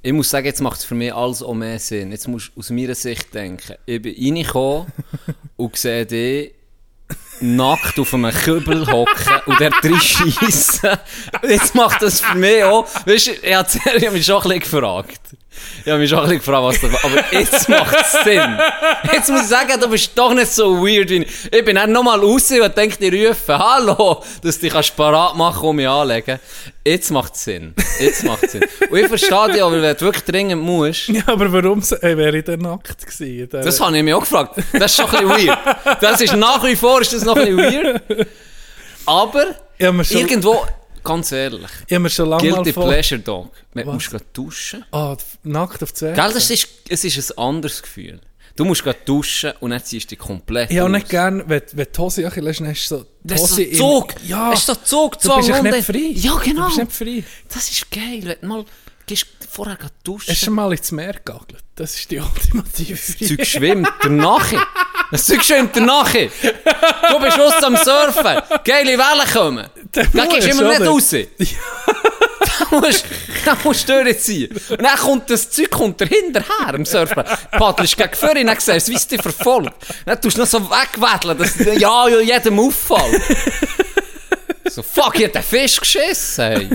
Ich 0.00 0.12
muss 0.12 0.30
sagen, 0.30 0.46
jetzt 0.46 0.62
macht 0.62 0.78
es 0.78 0.84
für 0.86 0.94
mich 0.94 1.12
alles 1.12 1.42
auch 1.42 1.52
mehr 1.52 1.78
Sinn. 1.78 2.10
Jetzt 2.10 2.26
musst 2.26 2.50
du 2.54 2.60
aus 2.60 2.70
meiner 2.70 2.94
Sicht 2.94 3.32
denken. 3.34 3.74
Ich 3.84 4.00
bin 4.00 4.14
reingekommen 4.14 4.86
und 5.56 5.76
sehe 5.76 6.06
dich 6.06 6.54
nackt 7.40 7.98
auf 7.98 8.14
einem 8.14 8.32
Kübel 8.32 8.86
hocken 8.90 9.40
und 9.46 9.60
der 9.60 9.70
drin 9.70 10.00
schiessen. 10.00 10.96
Jetzt 11.42 11.74
macht 11.74 12.00
das 12.00 12.20
für 12.20 12.36
mich 12.36 12.64
auch. 12.64 12.86
Weißt 13.04 13.26
du, 13.26 13.30
ich 13.32 13.54
habe 13.54 13.68
ich 13.96 14.06
hab 14.06 14.12
mich 14.14 14.24
schon 14.24 14.36
ein 14.36 14.42
bisschen 14.42 14.60
gefragt. 14.60 15.20
Ich 15.84 15.90
habe 15.90 16.00
mich 16.00 16.14
ein 16.14 16.20
bisschen 16.22 16.38
gefragt, 16.38 16.62
was 16.64 16.80
da 16.80 16.88
Aber 17.02 17.24
jetzt 17.32 17.68
macht 17.68 17.96
es 18.00 18.12
Sinn. 18.24 18.58
Jetzt 19.12 19.30
muss 19.30 19.42
ich 19.42 19.46
sagen, 19.48 19.80
du 19.80 19.88
bist 19.88 20.10
doch 20.16 20.32
nicht 20.32 20.50
so 20.52 20.76
weird 20.84 21.10
wie 21.10 21.22
ich. 21.24 21.52
Ich 21.52 21.64
bin 21.64 21.76
dann 21.76 21.92
nochmal 21.92 22.18
raus 22.20 22.50
und 22.50 22.76
denke, 22.76 22.96
die 22.98 23.24
rufen, 23.26 23.58
hallo, 23.58 24.22
dass 24.42 24.56
du 24.56 24.62
dich 24.62 24.72
kannst 24.72 24.96
parat 24.96 25.36
machen 25.36 25.68
und 25.68 25.76
mich 25.76 25.88
anlegen. 25.88 26.38
Jetzt 26.84 27.10
macht 27.10 27.34
es 27.34 27.44
Sinn. 27.44 27.74
Jetzt 28.00 28.24
macht 28.24 28.44
es 28.44 28.52
Sinn. 28.52 28.64
Und 28.90 28.98
ich 28.98 29.06
verstehe 29.08 29.52
dich 29.52 29.62
aber, 29.62 29.80
wenn 29.82 29.96
du 29.96 30.00
wirklich 30.00 30.24
dringend 30.24 30.62
musst, 30.62 31.08
Ja, 31.08 31.22
aber 31.26 31.52
warum 31.52 31.80
äh, 32.00 32.16
wäre 32.16 32.38
ich 32.38 32.44
denn 32.44 32.60
nackt 32.60 33.06
gewesen? 33.06 33.48
Der- 33.50 33.62
das 33.62 33.80
habe 33.80 33.96
ich 33.96 34.02
mich 34.02 34.14
auch 34.14 34.20
gefragt. 34.20 34.56
Das 34.72 34.90
ist 34.92 34.96
schon 34.96 35.10
ein 35.14 35.28
bisschen 35.28 35.48
weird. 35.48 35.58
Das 36.00 36.20
ist 36.20 36.34
nach 36.36 36.64
wie 36.64 36.76
vor 36.76 37.00
ist 37.00 37.12
das 37.12 37.24
noch 37.24 37.36
ein 37.36 37.54
bisschen 37.56 37.84
weird. 37.84 38.26
Aber 39.06 39.46
ich 39.78 39.86
schon, 40.08 40.16
irgendwo, 40.20 40.64
ganz 41.04 41.32
ehrlich, 41.32 41.68
ich 41.86 41.94
hab 41.94 42.02
mir 42.02 42.10
schon 42.10 42.28
lange 42.28 42.50
mal 42.50 42.54
guilty 42.56 42.72
vor... 42.72 42.84
pleasure 42.88 43.20
dog. 43.20 43.50
Man 43.74 43.86
Was? 43.86 43.94
musst 43.94 44.10
gleich 44.10 44.22
duschen. 44.32 44.84
Ah, 44.92 45.16
nackt 45.42 45.82
auf 45.82 45.92
die 45.92 45.98
Seite. 45.98 46.20
Gell, 46.20 46.32
das 46.32 46.50
ist, 46.50 46.68
es 46.88 47.04
ist 47.04 47.38
ein 47.38 47.38
anderes 47.44 47.82
Gefühl. 47.82 48.20
Du 48.54 48.64
musst 48.66 48.82
gleich 48.82 48.96
duschen 49.06 49.52
und 49.60 49.70
dann 49.70 49.82
ziehst 49.82 50.10
du 50.10 50.16
dich 50.16 50.18
komplett 50.18 50.70
Ich 50.70 50.76
habe 50.78 50.86
aus. 50.90 50.92
nicht 50.92 51.08
gern, 51.08 51.42
wenn, 51.48 51.62
wenn 51.72 51.86
die 51.94 51.98
Hose 51.98 52.22
ein 52.26 52.30
bisschen 52.44 52.44
lässt, 52.44 52.60
dann 52.60 52.68
hast 52.68 52.90
du 52.90 52.96
so... 52.98 53.04
die 53.22 53.28
Das 53.28 53.40
ist 53.42 53.50
Hose 53.52 53.54
so 53.56 53.62
im- 53.62 53.76
Zug. 53.76 54.14
Ja, 54.26 54.50
Das 54.50 54.58
ist 54.60 54.66
so 54.66 54.74
Zug, 54.74 55.20
du 55.20 55.36
bist 55.36 55.50
und- 55.50 55.62
nicht 55.62 55.84
frei. 55.86 56.10
Ja, 56.14 56.36
genau. 56.36 56.68
Du 56.68 56.76
bist 56.84 56.98
nicht 56.98 57.24
frei. 57.24 57.24
Das 57.52 57.70
ist 57.70 57.90
geil, 57.90 58.36
wenn 58.40 58.48
mal 58.48 58.64
gehst 59.06 59.26
vorher 59.50 59.76
gleich 59.76 59.90
duschen. 60.04 60.30
Hast 60.30 60.42
du 60.42 60.46
schon 60.46 60.54
mal 60.54 60.72
ins 60.72 60.92
Meer 60.92 61.14
gegagelt? 61.14 61.62
Das 61.74 61.94
ist 61.94 62.10
die 62.10 62.18
ultimative 62.18 62.94
Das 62.94 63.28
Zeug 63.28 63.46
schwimmt 63.46 63.88
danach. 64.02 64.52
Das 65.10 65.24
Zeug 65.26 65.42
schwimmt 65.42 65.76
danach. 65.76 66.12
Du 66.12 67.20
bist 67.20 67.40
aus 67.40 67.62
am 67.62 67.76
Surfen. 67.76 68.42
Geile 68.64 68.98
Wellen 68.98 69.32
kommen. 69.32 69.66
Dann 69.92 70.28
gehst 70.28 70.46
du 70.46 70.50
immer 70.50 70.78
nicht 70.78 70.88
raus. 70.88 71.14
Da 72.70 72.78
musst, 72.78 73.06
da 73.44 73.56
musst 73.64 73.88
du 73.88 74.02
durchziehen. 74.04 74.50
Und 74.70 74.82
dann 74.82 74.96
kommt 74.96 75.30
das 75.30 75.50
Zeug 75.50 75.70
kommt 75.70 76.02
hinterher 76.02 76.74
im 76.74 76.84
Surfen. 76.84 77.24
Paddelst 77.50 77.96
gegen 77.96 78.14
vorne, 78.14 78.44
dann 78.44 78.56
siehst 78.58 78.88
du, 78.88 78.92
wie 78.92 78.96
es 78.96 79.06
dich 79.06 79.22
verfolgt. 79.22 79.72
Dann 80.04 80.20
tust 80.20 80.36
du 80.36 80.42
noch 80.42 80.48
so 80.48 80.60
wegwedeln, 80.70 81.38
dass 81.38 81.58
ja, 81.58 82.08
ja 82.08 82.20
jedem 82.20 82.58
auffällt. 82.58 83.22
So, 84.68 84.82
fuck, 84.82 85.18
ich 85.18 85.24
hab 85.24 85.32
den 85.32 85.42
Fisch 85.42 85.80
geschissen. 85.80 86.44
Hey. 86.44 86.70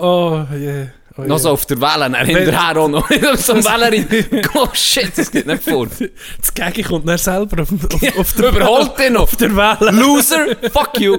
Oh, 0.00 0.46
je. 0.56 0.86
Oh, 1.18 1.22
Noch 1.22 1.38
so 1.38 1.50
auf 1.50 1.66
der 1.66 1.78
Welle, 1.80 2.10
dann 2.10 2.24
hinterher 2.24 2.76
auch 2.78 2.88
noch. 2.88 3.06
so 3.36 3.52
ein 3.52 3.62
Wellerin. 3.64 4.06
Oh 4.54 4.68
shit, 4.72 5.12
das 5.16 5.30
geht 5.30 5.46
nicht 5.46 5.62
vor. 5.62 5.86
Das 5.86 6.54
Gaggi 6.54 6.82
kommt 6.82 7.06
dann 7.06 7.18
selber 7.18 7.62
auf, 7.62 7.70
auf, 7.70 8.18
auf 8.18 8.32
der 8.32 8.48
Überholt 8.48 8.92
ihn 9.06 9.12
noch. 9.12 9.22
Auf 9.22 9.36
der 9.36 9.54
Welle. 9.54 9.90
Loser, 9.90 10.46
fuck 10.72 10.98
you. 10.98 11.18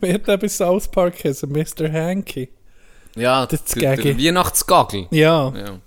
Wer 0.00 0.14
hat 0.14 0.28
der 0.28 0.36
bei 0.36 0.48
South 0.48 0.88
Park 0.88 1.24
heißen? 1.24 1.50
Mr. 1.50 1.90
Hanky. 1.90 2.50
Ja, 3.16 3.46
Das 3.46 3.64
der 3.64 3.96
Weihnachtsgagel. 3.98 5.06
Ja. 5.10 5.52
Ja. 5.56 5.78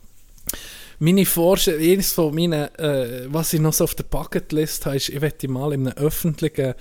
Meine 0.99 1.25
Vorstellung, 1.25 1.81
eines 1.83 2.13
von 2.13 2.33
meinen, 2.33 2.73
äh, 2.79 3.25
was 3.27 3.53
ich 3.53 3.59
noch 3.59 3.73
so 3.73 3.83
auf 3.83 3.95
der 3.95 4.03
Bucketlist 4.05 4.85
habe, 4.85 4.95
ist, 4.95 5.09
ich 5.09 5.19
möchte 5.19 5.47
mal 5.47 5.73
in 5.73 5.87
einem 5.87 5.97
öffentlichen 5.97 6.73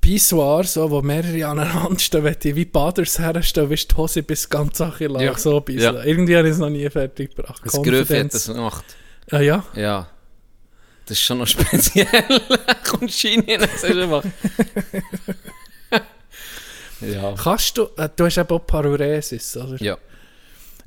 Pissoir, 0.00 0.64
so, 0.64 0.90
wo 0.90 1.02
mehrere 1.02 1.46
aneinander 1.46 1.98
stehen, 1.98 2.22
möchte 2.22 2.48
ich 2.50 2.54
wie 2.56 2.64
Baders 2.64 3.18
herstellen, 3.18 3.68
wie 3.70 3.74
die 3.76 3.94
Hose 3.96 4.22
bis 4.22 4.48
ganz 4.48 4.78
Sache 4.78 5.06
lang, 5.08 5.22
Ja. 5.22 5.36
so 5.38 5.58
ein 5.58 5.64
bisschen. 5.64 5.94
Ja. 5.94 6.02
Irgendwie 6.04 6.36
habe 6.36 6.48
ich 6.48 6.54
es 6.54 6.58
noch 6.58 6.70
nie 6.70 6.88
fertig 6.88 7.34
gebracht. 7.36 7.60
Das 7.64 7.74
Gröfe 7.82 8.18
hat 8.20 8.32
das 8.34 8.46
gemacht. 8.46 8.84
Ah 9.30 9.40
ja? 9.40 9.62
Ja. 9.74 10.08
Das 11.06 11.18
ist 11.18 11.24
schon 11.24 11.38
noch 11.38 11.46
speziell. 11.48 12.06
Kommt 12.88 13.12
Schein 13.12 13.42
hin, 13.42 13.60
das 13.60 13.84
einfach... 13.84 14.24
ja. 17.00 17.34
Kannst 17.42 17.76
du, 17.78 17.88
äh, 17.96 18.08
du 18.14 18.24
hast 18.24 18.38
eben 18.38 18.48
auch 18.50 18.66
Paruresis, 18.66 19.56
oder? 19.56 19.76
Ja. 19.82 19.98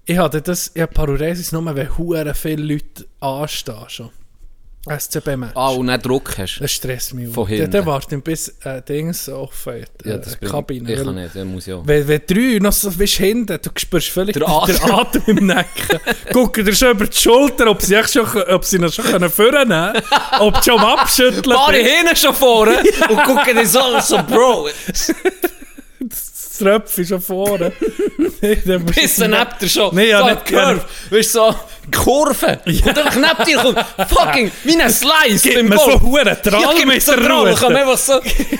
Ich 0.06 0.18
hatte 0.18 0.42
das, 0.42 0.72
ich 0.74 0.82
habe 0.82 0.92
Paruresis 0.94 1.52
nur, 1.52 1.64
wenn 1.76 1.98
hure 1.98 2.34
viele 2.34 2.64
Leute 2.64 3.06
anstehen 3.20 3.76
schon. 3.88 4.10
SCB-Match. 4.86 5.56
Ah, 5.56 5.70
und 5.70 5.86
nicht 5.86 6.06
Druck 6.06 6.38
hast. 6.38 6.60
Das 6.60 6.72
stresst 6.72 7.14
mich. 7.14 7.30
Von 7.30 7.48
hinten. 7.48 7.72
der 7.72 7.86
wartet 7.86 8.24
bis 8.24 8.50
äh, 8.66 8.82
Dings 8.82 9.30
offen 9.30 9.76
wird. 9.76 9.90
Ja, 10.04 10.16
äh, 10.16 10.20
das 10.20 10.36
bin 10.36 10.50
Kabine. 10.50 10.94
ich. 10.94 11.02
Kann 11.04 11.16
nicht, 11.16 11.36
der 11.36 11.46
muss 11.46 11.66
ja. 11.66 11.82
Wenn, 11.86 12.08
wenn 12.08 12.22
drei 12.28 12.60
noch 12.60 12.74
so 12.74 12.92
bist 12.92 13.14
hinten, 13.16 13.60
du 13.62 13.70
spürst 13.78 14.10
völlig 14.10 14.34
den 14.34 14.44
Atem. 14.44 14.76
Atem, 14.76 14.92
Atem 14.96 15.38
im 15.38 15.48
Nacken. 15.48 16.00
Gucken 16.34 16.66
dir 16.66 16.76
schon 16.76 16.92
über 16.92 17.08
die 17.08 17.18
Schulter, 17.18 17.68
ob 17.70 17.82
sie, 17.82 17.96
schon, 18.12 18.26
ob 18.44 18.66
sie 18.66 18.80
noch 18.80 18.92
schon 18.92 19.06
können 19.06 19.30
führen 19.30 19.70
können, 19.70 20.02
ob 20.40 20.56
du 20.56 20.64
schon 20.64 20.80
am 20.80 20.86
Abschütteln 21.00 21.56
Fahre 21.56 21.72
bist. 21.74 21.90
hinten 21.90 22.16
schon 22.18 22.36
vorne 22.36 22.78
und 23.10 23.24
gucke 23.24 23.54
dir 23.54 23.66
so 23.68 23.80
so, 24.02 24.18
Bro, 24.24 24.70
Das 26.00 26.33
Tröpfchen 26.58 27.06
schon 27.06 27.22
vorne. 27.22 27.72
Nee, 28.42 28.58
dann 28.66 28.86
Bissen 28.86 29.30
neben 29.32 29.46
dir 29.60 29.70
schon. 29.70 29.96
Nee, 29.96 30.10
ja, 30.10 30.20
so 30.20 30.26
nicht 30.26 30.38
ein 30.40 30.44
Curve. 30.44 30.82
Weißt 31.10 31.36
du, 31.36 31.40
so 31.40 31.56
Kurve. 31.92 32.60
Und 32.66 32.88
einfach 32.98 33.16
neben 33.16 33.46
dir 33.46 33.58
kommt 33.58 33.80
fucking 34.10 34.52
wie 34.66 34.82
ein 34.82 34.90
Slice 34.90 35.44
Gib 35.44 35.56
beim 35.56 35.70
mir 35.70 35.78
so 35.78 35.86
Golf. 35.86 36.02
Huren 36.02 36.28
Ja, 36.28 36.36
Trall 36.36 36.76
gib 36.76 36.88
mir 36.88 37.00
so 37.00 37.12
der 37.14 37.20
einen 37.20 37.26
Strahl. 37.26 37.48
Route. 37.48 37.62
Komm 37.62 37.76
einfach 37.76 37.98
so, 37.98 38.20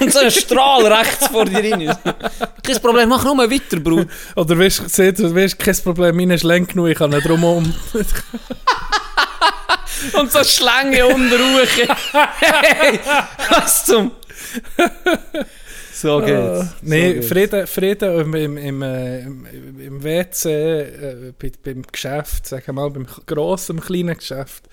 so 0.10 0.20
einen 0.20 0.32
Strahl 0.32 0.86
rechts 0.86 1.28
vor 1.28 1.44
dir 1.44 1.58
rein. 1.58 1.94
Kein 2.64 2.80
Problem, 2.82 3.10
mach 3.10 3.26
nur 3.26 3.38
weiter, 3.38 3.78
Bruder. 3.82 4.06
Oder 4.38 4.58
weißt 4.58 4.98
du, 4.98 5.36
weißt, 5.36 5.60
kein 5.60 5.76
Problem, 5.84 6.16
meine 6.16 6.36
ist 6.36 6.44
lang 6.44 6.66
genug, 6.66 6.88
ich 6.88 6.98
kann 6.98 7.10
nicht 7.10 7.28
drum 7.28 7.44
um. 7.44 7.76
Und 10.14 10.32
so 10.32 10.42
Schlange 10.46 11.06
unter 11.08 11.36
Ruhe. 11.38 11.68
Hey, 12.40 13.00
was 13.50 13.86
zum... 13.86 14.12
So 16.04 16.20
geht's. 16.20 16.76
nee, 16.82 17.22
so. 17.22 17.28
Frieden, 17.30 17.66
Frieden 17.66 18.20
im, 18.20 18.36
im, 18.36 18.58
im, 18.58 19.46
im, 19.46 19.80
im 19.80 20.04
WC, 20.04 20.50
äh, 20.50 21.34
bei, 21.40 21.50
beim 21.64 21.82
Geschäft, 21.84 22.46
sagen 22.46 22.66
wir 22.66 22.74
mal, 22.74 22.90
beim 22.90 23.08
grossen, 23.26 23.80
kleinen 23.80 24.18
Geschäft. 24.18 24.68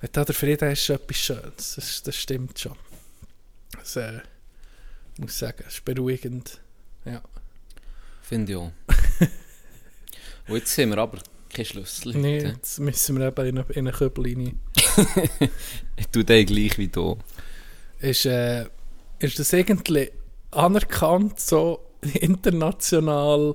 Wenn 0.00 0.10
da 0.10 0.24
der 0.24 0.34
Frieden 0.34 0.72
ist, 0.72 0.80
ist 0.80 0.90
etwas 0.90 1.16
Schönes. 1.16 1.74
Das, 1.76 2.02
das 2.02 2.16
stimmt 2.16 2.58
schon. 2.58 2.74
Das, 3.78 3.94
äh, 3.94 4.18
muss 5.18 5.30
ich 5.30 5.36
sagen, 5.36 5.62
ist 5.64 5.84
beruhigend. 5.84 6.60
Ja. 7.04 7.22
Finde 8.22 8.52
ich 8.52 8.58
auch. 8.58 8.72
Und 10.48 10.56
jetzt 10.56 10.74
sind 10.74 10.90
wir 10.90 10.98
aber 10.98 11.18
kein 11.54 11.66
Schlüssel. 11.66 12.16
Nee, 12.16 12.40
jetzt 12.40 12.80
müssen 12.80 13.16
wir 13.16 13.28
eben 13.28 13.46
in 13.46 13.58
eine, 13.58 13.72
in 13.74 13.86
eine 13.86 14.00
rein. 14.00 14.58
Ich 15.94 16.08
tue 16.08 16.24
den 16.24 16.46
gleich 16.46 16.78
wie 16.78 16.88
du. 16.88 17.16
Ist, 18.00 18.26
äh, 18.26 18.66
ist 19.20 19.38
das 19.38 19.52
irgendwie 19.52 20.10
anerkannt, 20.50 21.40
so 21.40 21.80
international 22.20 23.54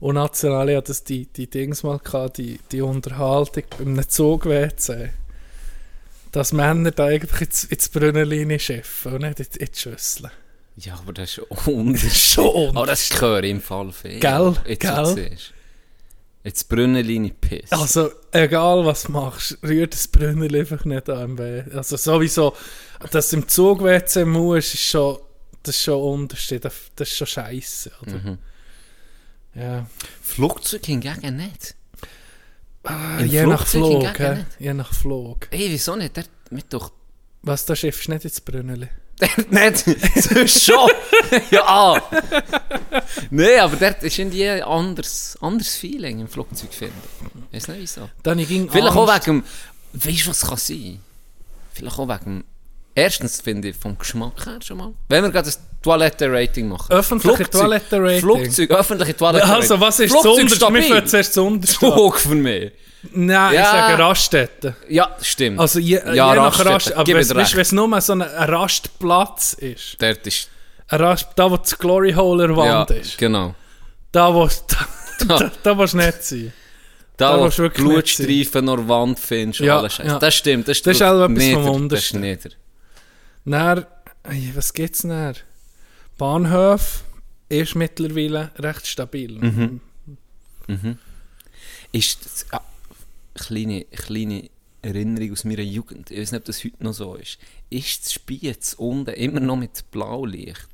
und 0.00 0.14
national? 0.14 0.70
Ich 0.70 0.76
hatte 0.76 0.88
das 0.88 1.04
die, 1.04 1.26
die 1.26 1.48
Dings 1.48 1.82
mal 1.82 1.98
gehabt, 1.98 2.38
die, 2.38 2.58
die 2.70 2.82
Unterhaltung 2.82 3.64
beim 3.78 4.08
Zug-WC. 4.08 5.10
Dass 6.32 6.52
Männer 6.52 6.92
da 6.92 7.06
eigentlich 7.06 7.40
ins, 7.42 7.64
ins 7.64 7.88
Brünnenlinie 7.90 8.58
schiffen 8.58 9.14
und 9.14 9.22
nicht 9.22 9.40
in, 9.40 9.46
in 9.58 9.68
die 9.72 9.78
Schüssel. 9.78 10.30
Ja, 10.76 10.94
aber 10.94 11.12
das 11.12 11.24
ist 11.24 11.34
schon 11.34 11.74
Unterschied. 11.74 12.12
Schon 12.12 12.68
Aber 12.76 12.86
das 12.86 13.08
gehört 13.10 13.44
im 13.44 13.60
Fall 13.60 13.92
viel. 13.92 14.20
Gell, 14.20 14.54
Jetzt 14.66 14.80
gell. 14.80 15.06
siehst. 15.06 15.52
Jetzt 16.44 16.68
Brünnenlinie 16.68 17.32
Piss. 17.40 17.70
Also, 17.70 18.10
egal 18.32 18.84
was 18.84 19.04
du 19.04 19.12
machst, 19.12 19.58
rührt 19.62 19.94
das 19.94 20.08
Brünnenli 20.08 20.60
einfach 20.60 20.84
nicht 20.84 21.08
an. 21.08 21.38
Also 21.72 21.96
sowieso, 21.96 22.54
dass 23.12 23.30
du 23.30 23.36
im 23.36 23.48
Zug-WC 23.48 24.24
musst, 24.24 24.74
ist 24.74 24.82
schon, 24.82 25.18
das 25.62 25.76
ist 25.76 25.82
schon 25.82 26.02
Unterschied. 26.02 26.64
Das 26.64 26.74
ist 26.96 27.16
schon 27.16 27.26
scheiße, 27.26 27.92
oder? 28.02 28.12
Mhm. 28.12 28.38
Ja. 29.54 29.86
Flugzeug 30.22 30.84
hingegen 30.86 31.36
nicht. 31.36 31.74
Ah, 32.84 33.20
je 33.20 33.46
nach 33.46 33.66
Flug, 33.66 34.02
hingegen 34.02 34.34
nicht. 34.38 34.46
Je 34.58 34.74
nach 34.74 34.92
Flug. 34.92 35.48
Ey, 35.50 35.70
wieso 35.70 35.94
nicht? 35.96 36.16
Der 36.16 36.24
mit 36.50 36.72
doch. 36.72 36.92
Was, 37.42 37.64
da 37.64 37.74
schiffst 37.76 38.06
du 38.06 38.12
nicht 38.12 38.24
ins 38.24 38.40
Brünneli? 38.40 38.88
nicht, 39.50 39.78
sonst 40.16 40.64
schon. 40.64 40.90
ja, 41.50 41.62
ah. 41.64 42.02
Nein, 43.30 43.60
aber 43.60 43.76
dort 43.76 44.02
ist 44.02 44.18
irgendwie 44.18 44.48
ein 44.48 44.62
anderes, 44.62 45.36
anderes 45.40 45.76
Feeling 45.76 46.20
im 46.20 46.28
Flugzeug, 46.28 46.72
finde 46.72 46.94
ich. 47.50 47.54
Weiß 47.54 47.68
nicht 47.68 47.80
wieso. 47.80 48.10
Dann 48.22 48.38
ich 48.38 48.48
ging 48.48 48.70
Vielleicht 48.70 48.96
auch 48.96 49.08
Angst. 49.08 49.26
wegen 49.26 49.42
dem. 49.42 49.44
Weißt 49.92 50.26
du, 50.26 50.30
was 50.30 50.40
kann 50.40 50.56
sein? 50.56 51.00
Vielleicht 51.72 51.98
auch 51.98 52.08
wegen. 52.08 52.44
Erstens 52.94 53.40
finde 53.40 53.68
ich 53.68 53.76
vom 53.76 53.96
Geschmack 53.96 54.44
her 54.46 54.58
schon 54.62 54.76
mal. 54.76 54.92
Wenn 55.08 55.22
wir 55.24 55.30
gerade 55.30 55.46
das 55.46 55.58
Toiletten-Rating 55.82 56.68
machen. 56.68 56.92
Öffentliche 56.92 57.48
Toiletten-Rating. 57.48 58.20
Flugzeug, 58.20 58.70
öffentliche 58.70 59.16
Toiletten-Rating. 59.16 59.54
Also, 59.62 59.80
was 59.80 59.98
ist 60.00 60.14
das 60.14 60.24
Unterste? 60.24 60.74
Wir 60.74 60.82
fangen 60.82 61.06
zuerst 61.06 61.36
das 61.36 61.42
Unterste 61.42 61.78
Zug 61.78 62.18
für 62.18 62.34
mich. 62.34 62.72
Nein, 63.10 63.52
ich 63.54 63.58
Ja. 63.58 63.70
sage 63.72 63.98
Raststätten. 64.02 64.76
Ja, 64.88 65.16
stimmt. 65.20 65.58
Also 65.58 65.80
je, 65.80 65.96
ja, 65.96 66.12
je 66.12 66.18
nach 66.40 66.46
Raststätten, 66.64 66.72
Rast, 66.72 66.92
aber 66.92 67.08
wenn 67.08 67.60
es 67.60 67.72
nur 67.72 68.00
so 68.00 68.12
ein 68.12 68.22
Rastplatz 68.22 69.54
ist, 69.54 69.96
Dort 70.00 70.26
ist... 70.26 70.48
Rast, 70.88 71.28
da 71.36 71.50
wo 71.50 71.56
das 71.56 71.76
Glory 71.78 72.12
Hole 72.12 72.44
Ja, 72.48 72.56
Wand 72.56 72.90
ist, 72.90 73.16
genau. 73.18 73.54
da 74.12 74.32
wo 74.32 74.46
da, 75.26 75.38
da, 75.38 75.50
da 75.62 75.72
du 75.74 75.96
nicht 75.96 76.22
sein. 76.22 76.52
Da, 77.16 77.36
Da 77.36 77.40
wo 77.40 77.48
du. 77.48 77.70
Blutstreifen 77.70 78.68
an 78.68 78.76
der 78.76 78.88
Wand 78.88 79.18
findest 79.18 79.60
und 79.60 79.66
Ja, 79.66 79.78
alles 79.78 79.94
Scheiße. 79.94 80.08
ja. 80.08 80.18
Das 80.18 80.34
stimmt. 80.34 80.68
Das 80.68 80.76
ist, 80.76 80.86
Das 80.86 80.96
ist 80.96 81.02
auch 81.02 81.24
etwas 81.24 81.44
vom 81.50 81.62
Das 81.64 81.74
Untersten. 81.74 82.24
ist 82.24 82.44
nieder. 82.44 82.56
Dann, 83.44 83.86
was 84.54 84.72
gibt 84.72 84.94
es 84.94 85.02
denn? 85.02 85.34
Bahnhof 86.18 87.04
ist 87.48 87.74
mittlerweile 87.74 88.50
recht 88.58 88.86
stabil. 88.86 89.38
Mhm. 89.38 89.80
Ist 91.92 92.24
das, 92.24 92.46
ah, 92.52 92.62
kleine, 93.34 93.84
kleine 93.86 94.48
Erinnerung 94.80 95.32
aus 95.32 95.44
meiner 95.44 95.62
Jugend. 95.62 96.10
Ich 96.10 96.18
weiß 96.20 96.32
nicht, 96.32 96.40
ob 96.40 96.44
das 96.46 96.64
heute 96.64 96.82
noch 96.84 96.92
so 96.92 97.14
ist. 97.14 97.38
Ist 97.70 98.04
das 98.04 98.12
Spiez 98.12 98.74
unten 98.74 99.10
immer 99.14 99.40
noch 99.40 99.56
mit 99.56 99.90
Blaulicht? 99.90 100.68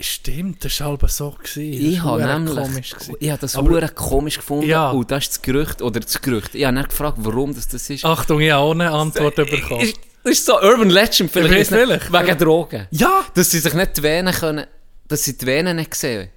Stimmt, 0.00 0.64
das 0.64 0.80
war 0.80 0.88
halb 0.88 1.08
so. 1.08 1.30
Gewesen. 1.30 1.86
Ich 1.92 2.02
habe 2.02 2.24
nämlich, 2.26 2.54
komisch. 2.56 2.90
gewesen. 2.90 3.16
ich 3.20 3.30
habe 3.30 3.40
das 3.40 3.56
Aber- 3.56 3.88
komisch 3.90 4.36
gefunden. 4.36 4.66
Ja. 4.68 4.90
Und 4.90 5.10
das 5.10 5.24
ist 5.24 5.32
das 5.34 5.42
Gerücht, 5.42 5.82
oder 5.82 6.00
das 6.00 6.20
Gerücht. 6.20 6.54
Ich 6.54 6.64
habe 6.64 6.76
nicht 6.76 6.88
gefragt, 6.90 7.18
warum 7.20 7.54
das, 7.54 7.68
das 7.68 7.88
ist. 7.88 8.04
Achtung, 8.04 8.40
ich 8.40 8.50
habe 8.50 8.62
auch 8.62 8.72
eine 8.72 8.90
Antwort 8.90 9.36
bekommen. 9.36 9.92
Das 10.24 10.32
ist 10.32 10.46
so 10.46 10.54
Urban 10.60 10.90
Legend 10.90 11.30
vielleicht. 11.30 11.70
Ja, 11.70 11.76
vielleicht. 11.78 12.12
Wegen 12.12 12.38
Drogen. 12.38 12.88
Ja, 12.90 13.24
Dass 13.34 13.50
sie 13.50 13.58
sich 13.60 13.74
nicht 13.74 13.96
die 13.96 14.02
Venen 14.02 14.32
können, 14.34 14.66
dass 15.06 15.22
sie 15.24 15.36
die 15.36 15.46
Venen 15.46 15.76
nicht 15.76 15.94
sehen. 15.94 16.30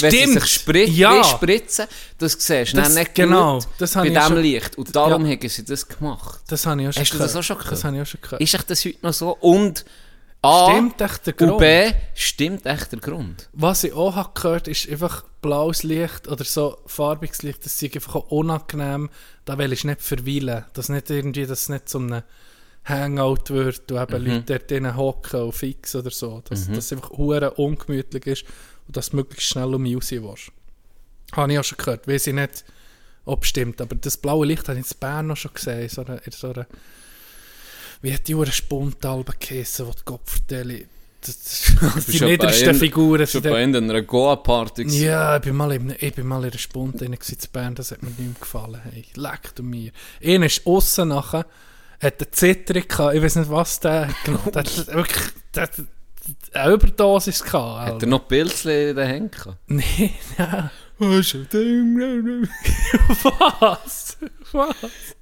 Wenn 0.00 0.10
sie 0.10 0.16
Stimmt. 0.18 0.40
sich 0.42 0.50
sprit 0.50 0.88
Ja. 0.90 1.22
spritzen, 1.24 1.86
das 2.18 2.32
siehst 2.32 2.72
du 2.72 2.76
Das- 2.78 2.94
nicht 2.94 3.14
genau, 3.14 3.54
gut 3.58 3.66
das 3.78 3.94
bei 3.94 4.08
diesem 4.08 4.36
Licht. 4.38 4.76
Und 4.76 4.94
darum 4.94 5.24
Ja. 5.26 5.32
haben 5.36 5.48
sie 5.48 5.64
das 5.64 5.86
gemacht. 5.86 6.40
das 6.48 6.66
habe 6.66 6.82
ich 6.82 6.88
auch 6.88 6.92
schon 6.92 7.00
Hast 7.02 7.10
du 7.10 7.14
gehört. 7.14 7.30
das 7.30 7.36
auch 7.36 7.42
schon 7.42 7.56
gehört? 7.58 7.72
Das 7.72 7.84
habe 7.84 7.96
ich 7.96 8.02
auch 8.02 8.06
schon 8.06 8.20
gehört. 8.20 8.42
Ist 8.42 8.54
echt 8.54 8.70
das 8.70 8.84
heute 8.84 8.98
noch 9.02 9.12
so? 9.12 9.36
Und 9.40 9.84
A 10.42 10.70
Stimmt 10.70 11.00
echt 11.00 11.26
der 11.26 11.32
Grund? 11.32 11.52
und 11.52 11.58
B 11.58 11.92
stimmt 12.14 12.66
echt 12.66 12.92
der 12.92 12.98
Grund. 13.00 13.48
Was 13.52 13.84
ich 13.84 13.92
auch 13.92 14.14
habe 14.14 14.30
gehört 14.34 14.68
ist 14.68 14.88
einfach 14.88 15.24
blaues 15.42 15.82
Licht 15.82 16.28
oder 16.28 16.44
so 16.44 16.78
farbiges 16.86 17.42
Licht, 17.42 17.64
das 17.64 17.80
ist 17.80 17.94
einfach 17.94 18.14
auch 18.16 18.30
unangenehm. 18.30 19.10
Da 19.44 19.58
will 19.58 19.72
ich 19.72 19.84
nicht 19.84 20.00
verweilen. 20.02 20.64
Dass 20.74 20.88
nicht 20.88 21.10
irgendwie, 21.10 21.46
dass 21.46 21.62
es 21.62 21.68
nicht 21.68 21.88
so 21.88 21.98
ein 21.98 22.22
Hangout 22.88 23.50
wird, 23.50 23.82
wo 23.90 23.98
eben 24.00 24.24
Leute 24.24 24.58
dort 24.58 24.96
hocken 24.96 25.40
und 25.42 25.52
fix 25.54 25.94
oder 25.94 26.10
so. 26.10 26.42
Dass 26.48 26.68
dass 26.68 26.84
es 26.86 26.92
einfach 26.92 27.10
hure 27.10 27.52
ungemütlich 27.52 28.26
ist 28.26 28.44
und 28.86 28.96
dass 28.96 29.10
du 29.10 29.16
möglichst 29.16 29.48
schnell 29.50 29.74
um 29.74 29.82
mich 29.82 29.96
raus 29.96 30.10
willst. 30.10 30.52
Habe 31.32 31.52
ich 31.52 31.58
auch 31.58 31.64
schon 31.64 31.78
gehört. 31.78 32.08
Weiß 32.08 32.26
ich 32.26 32.34
nicht, 32.34 32.64
ob 33.24 33.42
es 33.42 33.48
stimmt. 33.50 33.80
Aber 33.80 33.94
das 33.96 34.16
blaue 34.16 34.46
Licht 34.46 34.68
habe 34.68 34.78
ich 34.78 34.90
in 34.90 34.98
Bern 34.98 35.26
noch 35.26 35.36
schon 35.36 35.52
gesehen. 35.52 35.82
In 35.82 35.88
so 35.88 36.04
einer, 36.04 36.26
in 36.26 36.32
so 36.32 36.50
einer 36.50 36.66
wie 38.00 38.14
hat 38.14 38.28
die 38.28 38.34
Uhr 38.34 38.46
Spuntalbe 38.46 39.34
geheissen, 39.38 39.86
die 39.86 40.04
Kopfverteile 40.04 40.84
das, 41.20 41.74
das 41.96 42.06
die 42.06 42.18
in- 42.18 42.74
Figuren 42.74 43.26
Schon 43.26 43.42
bei 43.42 43.60
irgendeiner 43.60 44.02
Goa-Party. 44.02 44.84
Ja, 44.88 45.36
ich 45.36 45.42
bin 45.42 45.56
mal 45.56 45.72
in, 45.72 45.94
ich 45.98 46.14
bin 46.14 46.26
mal 46.26 46.44
in 46.44 46.52
einer 46.52 47.16
gewesen 47.16 47.38
zu 47.40 47.48
Bern, 47.50 47.74
das 47.74 47.90
hat 47.90 48.02
mir 48.02 48.10
nicht 48.10 48.40
gefallen. 48.40 48.80
Hey, 48.92 49.04
leck 49.16 49.52
du 49.56 49.64
mir. 49.64 49.90
Einer 50.22 50.46
ist 50.46 50.64
aussen 50.64 51.08
nachher, 51.08 51.44
hat 52.00 52.14
eine 52.20 52.30
Zitterung 52.30 52.86
gehabt, 52.88 53.14
ich 53.14 53.22
weiß 53.22 53.36
nicht 53.36 53.50
was 53.50 53.80
der 53.80 54.08
hat 54.08 54.24
genommen. 54.24 54.52
Der 54.52 54.62
hat 54.62 54.86
wirklich, 54.94 55.26
der 55.54 55.62
hat 55.64 55.72
eine 56.52 56.72
Überdosis 56.74 57.42
gehabt. 57.42 57.80
Hat 57.80 57.92
Alter. 57.94 58.06
er 58.06 58.08
noch 58.10 58.28
Pilzchen 58.28 58.70
in 58.70 58.96
den 58.96 59.06
Händen 59.06 59.30
gehabt? 59.30 59.56
Nee, 59.66 60.14
ja. 60.38 60.70
Was? 63.60 64.16
Was? 64.52 64.74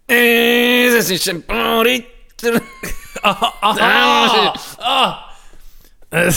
Äh, 0.09 0.91
Das 0.97 1.11
ist 1.11 1.29
ein 1.29 1.43
paar 1.43 1.85
Ritter. 1.85 2.61
Ah, 3.23 3.53
ah. 4.79 5.25
Äh, 6.11 6.33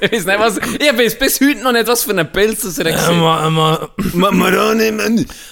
Ich 0.00 0.12
weiß 0.12 0.24
nicht, 0.26 0.38
was... 0.38 0.58
Ich 0.58 0.98
weiß 0.98 1.18
bis 1.18 1.40
heute 1.40 1.62
noch 1.62 1.72
nicht, 1.72 1.86
was 1.86 2.04
für 2.04 2.16
ein 2.16 2.30
Pilz 2.32 2.62
das 2.62 2.78
er 2.78 2.92
gesehen 2.92 3.22
einmal, 3.22 3.88
Marone, 4.14 4.88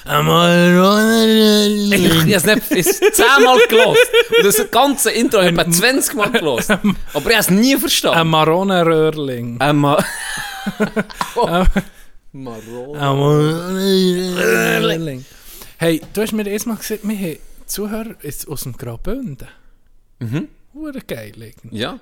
einmal, 0.04 0.64
Ich, 1.92 2.04
ich 2.04 2.20
habe 2.20 2.32
es 2.32 2.44
nicht 2.44 2.62
es 2.70 3.00
zehnmal 3.12 3.58
gelost. 3.68 4.10
Und 4.36 4.44
das 4.44 4.70
ganze 4.70 5.10
Intro 5.10 5.38
habe 5.38 5.50
ich 5.50 5.58
etwa 5.58 5.70
20 5.70 6.14
Mal 6.14 6.30
gelost. 6.30 6.70
Aber 6.70 6.86
ich 7.14 7.14
habe 7.14 7.34
es 7.34 7.50
nie 7.50 7.74
ein 7.74 7.80
verstanden. 7.80 8.28
Marone-Röhrling. 8.30 9.60
Einmal... 9.60 10.04
Röhrling. 14.36 15.24
Hey, 15.78 16.00
du 16.12 16.22
hast 16.22 16.32
mir 16.32 16.46
erstmal 16.46 16.76
gesagt, 16.76 17.00
wir 17.02 17.16
haben 17.16 17.38
Zuhörer 17.66 18.14
ist 18.22 18.48
aus 18.48 18.62
dem 18.62 18.72
Graubünden. 18.76 19.48
Mhm. 20.18 20.48
Hure 20.74 21.00
geil 21.06 21.34
irgendwie. 21.36 21.78
Ja. 21.78 21.98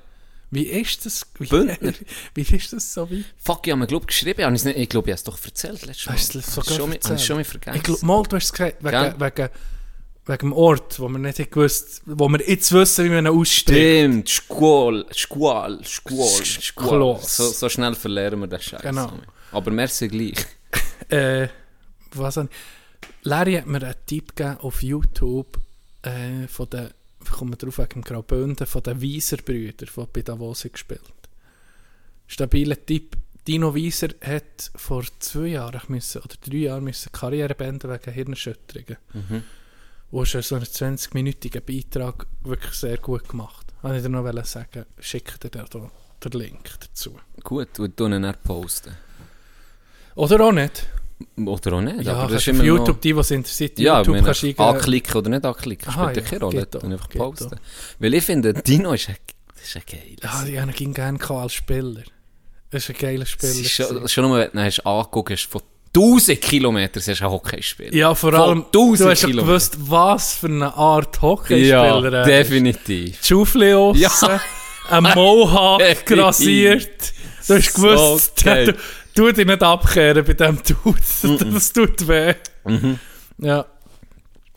Wie 0.50 0.64
ist 0.64 1.04
das? 1.04 1.26
Wie, 1.38 1.46
Bündner. 1.46 1.92
wie 2.35 2.42
ist 2.42 2.72
das 2.72 2.94
so 2.94 3.11
weit? 3.11 3.24
Fuck, 3.37 3.66
ich 3.66 3.72
habe 3.72 3.80
mir 3.80 3.87
glaub, 3.87 4.06
geschrieben. 4.06 4.54
Ich 4.54 4.88
glaube, 4.88 5.11
ich 5.11 5.12
habe 5.12 5.16
es 5.16 5.24
doch 5.24 5.38
erzählt 5.44 5.85
letztes 5.85 6.06
Mal. 6.06 6.14
Hast 6.14 6.35
du 6.35 6.38
es 6.38 6.54
sogar 6.54 6.76
schon, 6.76 6.92
erzählt? 6.92 7.20
schon 7.20 7.37
mal 7.37 7.44
vergessen. 7.44 7.76
Ich 7.76 7.82
glaube, 7.82 8.06
mal, 8.06 8.22
du 8.22 8.37
hast 8.37 8.44
es 8.44 8.52
gesagt, 8.52 8.85
wegen, 8.85 9.20
wegen, 9.20 9.48
wegen 10.26 10.38
dem 10.38 10.52
Ort, 10.52 11.00
wo 11.00 11.09
wir 11.09 11.18
nicht 11.18 11.50
gewusst, 11.50 12.02
wo 12.06 12.28
wir 12.28 12.48
jetzt 12.48 12.72
wissen, 12.72 13.04
wie 13.04 13.09
man 13.09 13.26
ihn 13.26 13.40
ausstreckt. 13.40 13.80
Stimmt, 13.80 14.28
Squall, 14.28 15.06
Squall, 15.12 15.85
Squall, 15.85 16.44
Squall. 16.44 17.18
So, 17.22 17.48
so 17.48 17.68
schnell 17.68 17.94
verlieren 17.94 18.40
wir 18.40 18.46
den 18.46 18.61
Scheiß. 18.61 18.82
Genau. 18.82 19.12
Aber 19.52 19.70
merci 19.70 20.09
gleich. 20.09 20.44
Äh, 21.09 21.46
was 22.14 22.37
an? 22.37 22.48
Larry 23.22 23.54
hat 23.54 23.66
mir 23.66 23.80
einen 23.80 23.94
Tipp 24.06 24.35
gegeben 24.35 24.59
auf 24.59 24.82
YouTube 24.82 25.56
äh, 26.02 26.48
von 26.48 26.68
den, 26.68 26.90
ich 27.29 27.37
komme 27.37 27.57
drauf 27.57 27.79
wegen 27.79 28.03
Graubünden, 28.03 28.67
von 28.67 28.83
den 28.83 29.01
Wieser-Brüdern, 29.01 29.89
die 29.97 30.07
bei 30.12 30.23
Davos 30.23 30.62
gespielt 30.62 31.03
Stabiler 32.27 32.85
Tipp. 32.85 33.17
Dino 33.47 33.75
Wieser 33.75 34.09
hat 34.25 34.73
vor 34.75 35.05
zwei 35.21 35.49
Jahren 35.49 35.81
müssen, 35.89 36.21
oder 36.21 36.35
drei 36.45 36.57
Jahren 36.57 36.83
müssen 36.83 37.12
Karriere 37.12 37.55
beenden 37.55 37.91
wegen 37.91 38.12
Hirnerschütterungen. 38.12 38.97
Mhm. 39.12 39.43
Wo 40.11 40.23
hast 40.23 40.43
so 40.43 40.57
einen 40.57 40.65
20-minütigen 40.65 41.61
Beitrag 41.61 42.27
wirklich 42.43 42.73
sehr 42.73 42.99
gut 42.99 43.29
gemacht. 43.29 43.73
Wollte 43.83 43.99
ich 43.99 44.03
dir 44.03 44.09
noch 44.09 44.45
sagen, 44.45 44.85
schick 44.99 45.39
dir 45.41 45.51
da 45.51 45.65
den 45.65 46.33
Link 46.33 46.71
dazu. 46.81 47.19
Gut, 47.43 47.79
und 47.79 48.01
dann 48.01 48.35
posten. 48.43 48.97
Oder 50.17 50.41
auch 50.41 50.53
nicht. 50.53 50.87
Oder 51.46 51.72
auch 51.74 51.81
nicht. 51.81 52.02
Ja, 52.02 52.12
aber 52.14 52.22
das 52.33 52.44
kannst 52.44 52.48
ist 52.48 52.61
auf 52.61 52.66
YouTube, 52.66 52.88
noch... 52.88 53.00
die, 53.00 53.16
was 53.16 53.31
interessiert, 53.31 53.79
Ja, 53.79 53.98
YouTube 54.02 54.24
kannst 54.24 54.42
du 54.42 54.46
ich 54.48 54.59
anklicken 54.59 55.16
oder 55.16 55.31
nicht 55.31 55.44
anklicken, 55.46 55.88
Aha, 55.88 56.11
spielt 56.11 56.16
ja 56.16 56.22
ja, 56.22 56.29
keine 56.29 56.40
Rolle. 56.44 56.66
Dann 56.66 56.92
einfach 56.92 57.09
posten. 57.09 57.57
Weil 57.98 58.14
ich 58.14 58.24
finde, 58.24 58.52
Dino 58.52 58.92
ist 58.92 59.09
ein, 59.09 59.16
ist 59.62 59.76
ein 59.76 59.83
geiles. 59.90 60.50
Ja, 60.52 60.61
haben 60.62 60.72
ihn 60.79 60.92
gerne 60.94 61.18
als 61.31 61.55
Spieler. 61.55 62.02
Das 62.70 62.83
ist 62.83 62.90
ein 62.90 62.96
geiler 63.00 63.24
Spieler. 63.26 63.52
Es 63.52 63.61
ist 63.61 63.70
schon, 63.70 64.09
schon 64.09 64.24
nur, 64.29 64.38
wenn 64.38 64.50
du 64.52 64.62
hast 64.62 64.85
angeguckt 64.87 65.31
hast, 65.31 65.44
von 65.46 65.62
1000 65.94 66.38
Kilometern 66.42 67.02
hast 67.07 67.20
du 67.20 67.24
ein 67.24 67.31
Hockeyspiel. 67.31 67.94
ja, 67.94 68.14
vor 68.14 68.33
von 68.33 68.40
allem, 68.40 68.64
1000 68.66 68.74
du 68.74 69.11
hast 69.11 69.22
ja 69.22 69.29
Kilometer. 69.29 69.46
gewusst, 69.46 69.76
was 69.79 70.35
für 70.35 70.46
eine 70.48 70.74
Art 70.74 71.16
Ja, 71.16 71.22
Hockeyspieler 71.22 72.12
er 72.12 72.20
ist. 72.22 72.26
definitiv. 72.29 73.20
Die 73.20 73.26
Schaufel 73.26 73.74
aussen, 73.74 74.00
Ja. 74.02 74.40
ein 74.90 75.02
Mohawk 75.05 76.05
grasiert. 76.05 77.12
Du 77.48 77.55
hast 77.55 77.74
So 77.74 77.81
gewusst, 77.83 78.44
du, 78.44 78.74
tu 79.16 79.33
dich 79.33 79.46
nicht 79.46 79.62
abkehren 79.62 80.24
bei 80.24 80.33
diesem 80.35 80.59
Dude. 80.62 81.44
Das 81.52 81.72
tut 81.72 82.07
weh. 82.07 82.35
Mhm. 82.64 82.98
Ja. 83.38 83.66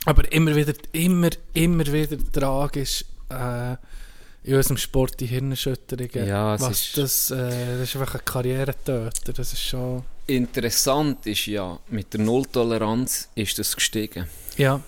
Aber 0.05 0.31
immer 0.31 0.55
wieder, 0.55 0.73
immer, 0.91 1.29
immer 1.53 1.85
wieder 1.85 2.17
tragisch 2.31 3.03
äh, 3.29 3.75
in 4.43 4.55
unserem 4.55 4.77
Sport 4.77 5.19
die 5.19 5.25
Hirnerschütterungen. 5.25 6.27
Ja, 6.27 6.55
es 6.55 6.61
Was 6.61 6.81
ist- 6.81 6.97
das, 6.97 7.31
äh, 7.31 7.77
das 7.79 7.89
ist 7.89 7.95
einfach 7.97 8.15
ein 8.15 8.21
Karrieretöter. 8.25 9.33
Das 9.33 9.53
ist 9.53 9.61
schon... 9.63 10.03
Interessant 10.27 11.25
ist 11.25 11.47
ja, 11.47 11.77
mit 11.89 12.13
der 12.13 12.21
Nulltoleranz 12.21 13.29
ist 13.35 13.57
das 13.59 13.75
gestiegen. 13.75 14.27
Ja, 14.57 14.79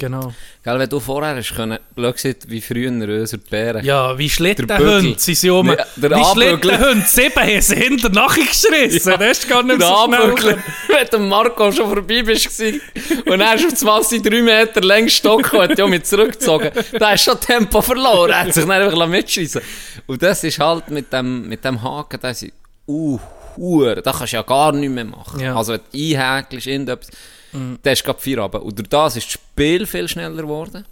genau. 0.00 0.32
Gell, 0.64 0.78
wenn 0.78 0.88
du 0.88 0.98
vorher 0.98 1.36
hast 1.36 1.54
können, 1.54 1.78
gesagt, 1.94 2.50
wie 2.50 2.60
früher 2.60 2.90
unser 2.90 3.38
Bären. 3.38 3.84
Ja, 3.84 4.18
wie 4.18 4.26
Der 4.26 4.34
Schlittenhunde 4.34 5.14
sind 5.18 5.36
sie 5.36 5.50
um. 5.50 5.68
Ja, 5.68 5.76
der 5.96 6.10
wie. 6.10 6.24
Schlittenhunde, 6.24 7.04
sieben 7.06 7.40
haben 7.40 7.60
sie 7.60 7.76
hinter 7.76 8.08
nachgeschissen. 8.08 9.18
Das 9.18 9.38
ist 9.38 9.48
gar 9.48 9.62
nicht 9.62 9.80
Der 9.80 9.86
so 9.86 10.06
schnell. 10.06 10.58
Wenn 10.88 11.06
du 11.10 11.18
Marco 11.20 11.70
schon 11.70 11.88
vorbei 11.88 12.22
bist 12.22 12.60
und 12.60 13.40
er 13.40 13.54
ist 13.54 13.66
auf 13.66 13.74
20, 13.74 14.22
3 14.22 14.42
Meter 14.42 14.80
längs 14.80 15.14
Stock 15.14 15.52
und 15.52 15.78
ja 15.78 15.86
mit 15.86 16.06
zurückgezogen, 16.06 16.70
da 16.98 17.10
hast 17.10 17.26
du 17.26 17.30
schon 17.30 17.40
Tempo 17.40 17.80
verloren, 17.80 18.30
er 18.30 18.40
hat 18.40 18.54
sich 18.54 18.64
dann 18.64 18.72
einfach 18.72 19.06
mitschießen 19.06 19.60
Und 20.06 20.22
das 20.22 20.42
ist 20.42 20.58
halt 20.58 20.90
mit 20.90 21.12
dem, 21.12 21.48
mit 21.48 21.64
dem 21.64 21.80
Haken, 21.82 22.18
da 22.20 22.30
ist 22.30 22.46
uh, 22.88 23.18
hure, 23.56 24.02
da 24.02 24.12
kannst 24.12 24.32
du 24.32 24.36
ja 24.36 24.42
gar 24.42 24.72
nichts 24.72 24.94
mehr 24.94 25.04
machen. 25.04 25.40
Ja. 25.40 25.54
Also 25.54 25.74
wenn 25.74 25.80
du 25.92 26.16
einhäkelst, 26.16 26.66
irgendetwas, 26.66 27.10
dann 27.52 27.92
ist 27.92 28.04
gerade 28.04 28.20
vier 28.20 28.38
Abend. 28.38 28.62
Und 28.62 28.78
durch 28.78 28.88
das 28.88 29.16
ist 29.16 29.26
das 29.26 29.32
Spiel 29.32 29.86
viel 29.86 30.08
schneller 30.08 30.42
geworden. 30.42 30.84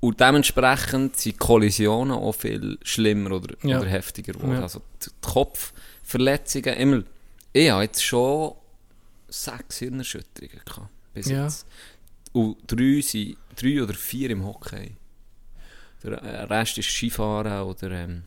Und 0.00 0.18
dementsprechend 0.18 1.16
sind 1.16 1.38
Kollisionen 1.38 2.12
auch 2.16 2.32
viel 2.32 2.78
schlimmer 2.82 3.32
oder, 3.32 3.54
Ja. 3.62 3.78
oder 3.80 3.88
heftiger 3.88 4.32
geworden. 4.32 4.54
Ja. 4.54 4.62
Also 4.62 4.80
die 5.04 5.10
Kopfverletzungen, 5.20 6.74
immer. 6.74 7.02
Ich 7.52 7.70
habe 7.70 7.82
jetzt 7.82 8.02
schon 8.02 8.54
sechs 9.28 9.78
Hirnerschütterungen 9.78 10.60
gehabt. 10.64 10.88
Bis 11.14 11.26
Ja. 11.28 11.44
jetzt. 11.44 11.66
Und 12.32 12.56
drei, 12.66 13.00
sind, 13.02 13.36
drei 13.56 13.82
oder 13.82 13.94
vier 13.94 14.30
im 14.30 14.44
Hockey. 14.44 14.92
Der 16.02 16.48
Rest 16.48 16.78
ist 16.78 16.88
Skifahren 16.88 17.62
oder 17.68 17.90
ähm, 17.90 18.22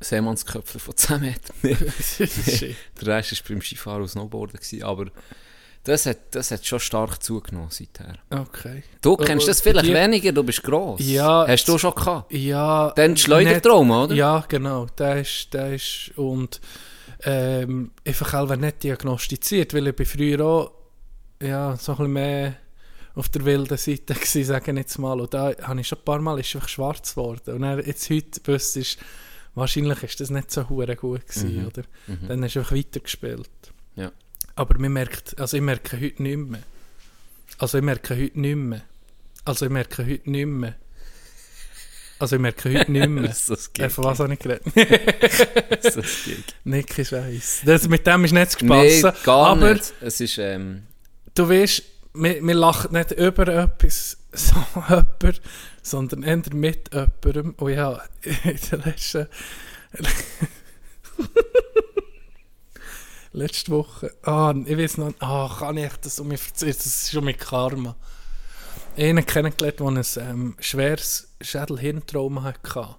Seemannsköpfer 0.00 0.78
von 0.78 0.96
10 0.96 1.20
Metern. 1.20 1.56
Der 3.00 3.06
Rest 3.06 3.32
war 3.32 3.38
beim 3.48 3.60
Skifahren 3.62 4.02
und 4.02 4.08
Snowboarden. 4.08 4.58
Gewesen. 4.60 4.82
Aber 4.82 5.06
das 5.84 6.06
hat, 6.06 6.18
das 6.32 6.50
hat 6.50 6.64
schon 6.66 6.80
stark 6.80 7.22
zugenommen 7.22 7.70
seither. 7.70 8.14
Okay. 8.30 8.82
Du 9.00 9.16
kennst 9.16 9.48
das 9.48 9.60
vielleicht 9.60 9.86
die- 9.86 9.94
weniger, 9.94 10.32
du 10.32 10.42
bist 10.42 10.62
gross. 10.62 11.00
Ja, 11.02 11.46
Hast 11.48 11.66
du 11.68 11.78
schon 11.78 11.94
gehabt? 11.94 12.32
Ja. 12.32 12.92
Dann 12.94 13.16
Schleudertrauma, 13.16 14.04
oder? 14.04 14.14
Ja, 14.14 14.44
genau. 14.48 14.86
Der 14.98 15.20
ist, 15.20 15.52
der 15.54 15.74
ist, 15.74 16.12
und, 16.16 16.60
ähm, 17.24 17.90
einfach 18.06 18.34
auch 18.34 18.54
nicht 18.54 18.82
diagnostiziert, 18.82 19.72
weil 19.74 19.88
ich 19.88 19.96
bin 19.96 20.06
früher 20.06 20.40
auch, 20.44 20.72
ja, 21.42 21.76
so 21.76 21.92
ein 21.92 21.96
bisschen 21.98 22.12
mehr 22.12 22.56
auf 23.14 23.28
der 23.30 23.44
wilden 23.44 23.76
Seite 23.78 24.14
gewesen, 24.14 24.44
sage 24.44 24.70
ich 24.72 24.76
jetzt 24.76 24.98
mal. 24.98 25.20
Und 25.20 25.32
da 25.34 25.52
habe 25.62 25.80
ich 25.80 25.88
schon 25.88 25.98
ein 25.98 26.04
paar 26.04 26.20
Mal, 26.20 26.38
ist 26.38 26.54
einfach 26.54 26.68
schwarz 26.68 27.14
geworden. 27.14 27.54
Und 27.54 27.62
dann, 27.62 27.84
jetzt 27.84 28.10
heute 28.10 28.40
wüsstest 28.44 28.98
wahrscheinlich 29.58 30.02
ist 30.02 30.20
das 30.20 30.30
nicht 30.30 30.50
so 30.50 30.68
hure 30.68 30.96
gut 30.96 31.26
gewesen, 31.26 31.60
Mhm. 31.60 31.66
oder? 31.66 31.82
Dann 32.28 32.44
hast 32.44 32.54
du 32.56 32.60
einfach 32.60 32.76
weitergespielt. 32.76 33.50
Ja. 33.96 34.12
Aber 34.56 34.78
man 34.78 34.92
merkt, 34.92 35.38
also 35.38 35.56
ich 35.56 35.62
merke 35.62 35.96
heute 36.00 36.22
nicht 36.22 36.36
mehr. 36.38 36.62
Also 37.58 37.78
ich 37.78 37.84
merke 37.84 38.16
heute 38.16 38.40
nicht 38.40 38.56
mehr. 38.56 38.82
Also 39.44 39.66
ich 39.66 39.72
merke 39.72 40.04
heute 40.06 40.30
nicht 40.30 40.46
mehr. 40.46 40.74
Also 42.20 42.36
ich 42.36 42.42
merke 42.42 42.76
heute 42.76 42.90
nicht 42.90 43.08
mehr. 43.08 43.22
Das 43.28 43.48
ist 43.48 43.50
das 43.50 43.70
Äh, 43.78 43.88
von 43.90 44.04
was 44.04 44.18
habe 44.18 44.32
ich 44.34 44.38
geredet? 44.40 44.64
Das 45.82 45.96
ist. 45.96 46.28
Nick 46.64 46.98
ist 46.98 47.12
weiss. 47.12 47.60
Das, 47.64 47.88
mit 47.88 48.06
dem 48.06 48.24
ist 48.24 48.32
nicht 48.32 48.50
zu 48.52 48.64
Nee, 48.64 48.98
spassen. 48.98 49.22
gar 49.24 49.46
aber 49.50 49.74
nicht. 49.74 49.92
Es 50.00 50.20
ist, 50.20 50.38
ähm, 50.38 50.82
du 51.34 51.48
weißt, 51.48 51.82
wir, 52.14 52.42
wir 52.44 52.54
lachen 52.54 52.92
nicht 52.92 53.12
über 53.12 53.46
etwas, 53.48 54.16
so 54.32 54.56
jemand, 54.88 55.40
sondern 55.88 56.22
eher 56.22 56.42
mit 56.52 56.90
jemandem. 56.92 57.54
Und 57.58 57.72
ja, 57.72 58.00
in 58.22 58.58
der 58.70 58.78
letzten... 58.78 59.26
letzte 63.32 63.72
Woche... 63.72 64.14
Ah, 64.22 64.54
ich 64.64 64.76
weiß 64.76 64.98
noch... 64.98 65.14
Ah, 65.20 65.56
kann 65.58 65.76
ich 65.76 65.92
das 66.02 66.20
um 66.20 66.28
mich 66.28 66.46
erzählen? 66.46 66.74
Das 66.76 66.86
ist 66.86 67.10
schon 67.10 67.24
mit 67.24 67.38
Karma. 67.38 67.96
Einen 68.96 69.24
kennengelernt, 69.24 69.80
der 69.80 69.86
ein 69.86 70.30
ähm, 70.30 70.56
schweres 70.58 71.28
Schädel-Hirntrauma 71.40 72.42
hatte. 72.42 72.96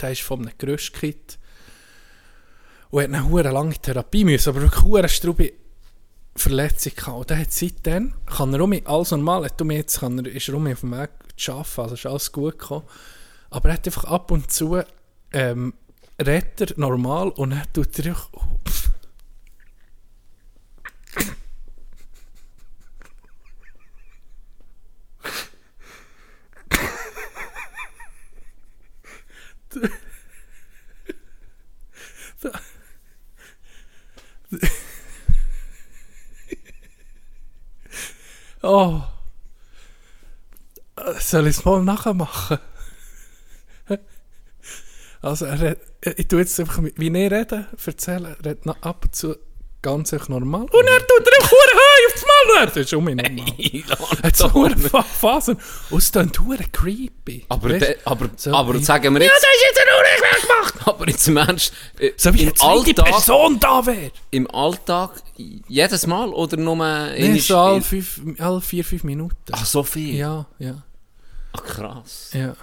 Der 0.00 0.12
ist 0.12 0.22
von 0.22 0.40
einem 0.40 0.52
Gerüstkit 0.58 1.38
und 2.90 3.02
hat 3.02 3.24
eine 3.24 3.50
lange 3.50 3.74
Therapie 3.74 4.24
müssen, 4.24 4.50
aber 4.50 4.62
wirklich 4.62 4.82
hure 4.82 5.08
strube 5.08 5.52
Verletzung 6.36 6.94
gehabt. 6.94 7.18
Und 7.18 7.30
der 7.30 7.38
hat 7.38 7.52
seitdem, 7.52 8.14
kann 8.26 8.54
er 8.54 8.60
um 8.60 8.70
mich, 8.70 8.86
alles 8.86 9.10
normal, 9.10 9.44
hat 9.44 9.60
um 9.60 9.70
jetzt, 9.70 10.00
kann 10.00 10.18
er, 10.18 10.26
ist 10.26 10.48
er 10.48 10.54
um 10.54 10.66
auf 10.66 10.80
dem 10.80 10.92
Weg 10.92 11.10
zu 11.36 11.52
arbeiten, 11.52 11.80
also 11.80 11.94
ist 11.94 12.06
alles 12.06 12.32
gut 12.32 12.58
gekommen. 12.58 12.84
Aber 13.50 13.68
er 13.68 13.74
hat 13.74 13.86
einfach 13.86 14.04
ab 14.04 14.30
und 14.30 14.50
zu 14.50 14.82
ähm, 15.32 15.74
redet 16.20 16.60
er 16.60 16.78
normal 16.78 17.28
und 17.30 17.50
dann 17.50 17.62
tut 17.72 17.98
er 17.98 18.16
auch... 18.16 18.30
Oh. 38.66 39.00
Soll 41.20 41.46
ich 41.46 41.58
es 41.58 41.64
mal 41.64 41.84
nachmachen? 41.84 42.58
Also, 45.22 45.44
er 45.46 45.76
ich 46.02 46.28
tue 46.28 46.40
jetzt 46.40 46.58
einfach, 46.58 46.82
wie 46.82 47.08
ich 47.08 47.32
rede, 47.32 47.66
erzählen, 47.84 48.24
er 48.24 48.38
redet 48.44 48.66
ab 48.82 49.04
und 49.04 49.14
zu 49.14 49.36
ganz 49.86 50.12
echt 50.12 50.28
normal. 50.28 50.62
Und 50.62 50.86
er 50.86 50.98
tut 51.06 51.26
er 51.26 51.44
auch 51.44 51.50
hure 51.50 51.74
Heu 51.74 52.06
aufs 52.12 52.24
Maul. 52.26 52.66
Das 52.66 52.76
ist 52.76 52.92
um 52.94 53.04
mich 53.04 53.14
normal. 53.16 54.18
Er 54.22 54.26
hat 54.28 54.36
so 54.36 54.52
hure 54.52 54.76
Fa- 54.76 55.02
Phasen. 55.02 55.56
Und 55.90 55.98
es 55.98 56.10
klingt 56.12 56.38
hure 56.40 56.64
creepy. 56.72 57.44
Aber, 57.48 57.70
Weißt? 57.70 57.80
de, 57.80 57.96
aber, 58.04 58.28
So 58.36 58.52
aber 58.52 58.78
sagen 58.80 59.14
wir 59.14 59.22
Ja, 59.22 59.30
jetzt... 59.32 59.42
das 59.42 59.54
ist 59.54 59.64
jetzt 59.68 59.80
eine 59.80 59.96
Unrecht 59.98 60.42
gemacht. 60.42 60.88
aber 60.88 61.08
jetzt 61.08 61.28
im 61.28 61.36
Ernst, 61.36 61.72
äh, 61.98 62.10
So 62.16 62.34
wie 62.34 62.52
zweite 62.52 62.66
Alltag, 62.66 63.04
Person 63.06 63.60
da 63.60 63.86
wäre. 63.86 64.10
im 64.30 64.50
Alltag 64.50 65.10
jedes 65.68 66.06
Mal 66.06 66.28
oder 66.30 66.56
nur... 66.56 66.76
Nee, 66.76 67.24
einmal- 67.24 67.38
so 67.40 67.56
alle, 67.58 67.80
fünf, 67.82 68.20
alle 68.38 68.60
vier, 68.60 68.84
fünf 68.84 69.04
Minuten. 69.04 69.36
Ach, 69.52 69.64
so 69.64 69.82
viel? 69.82 70.14
Ja, 70.16 70.46
ja, 70.58 70.82
Ach, 71.52 71.62
krass. 71.64 72.30
ja. 72.32 72.54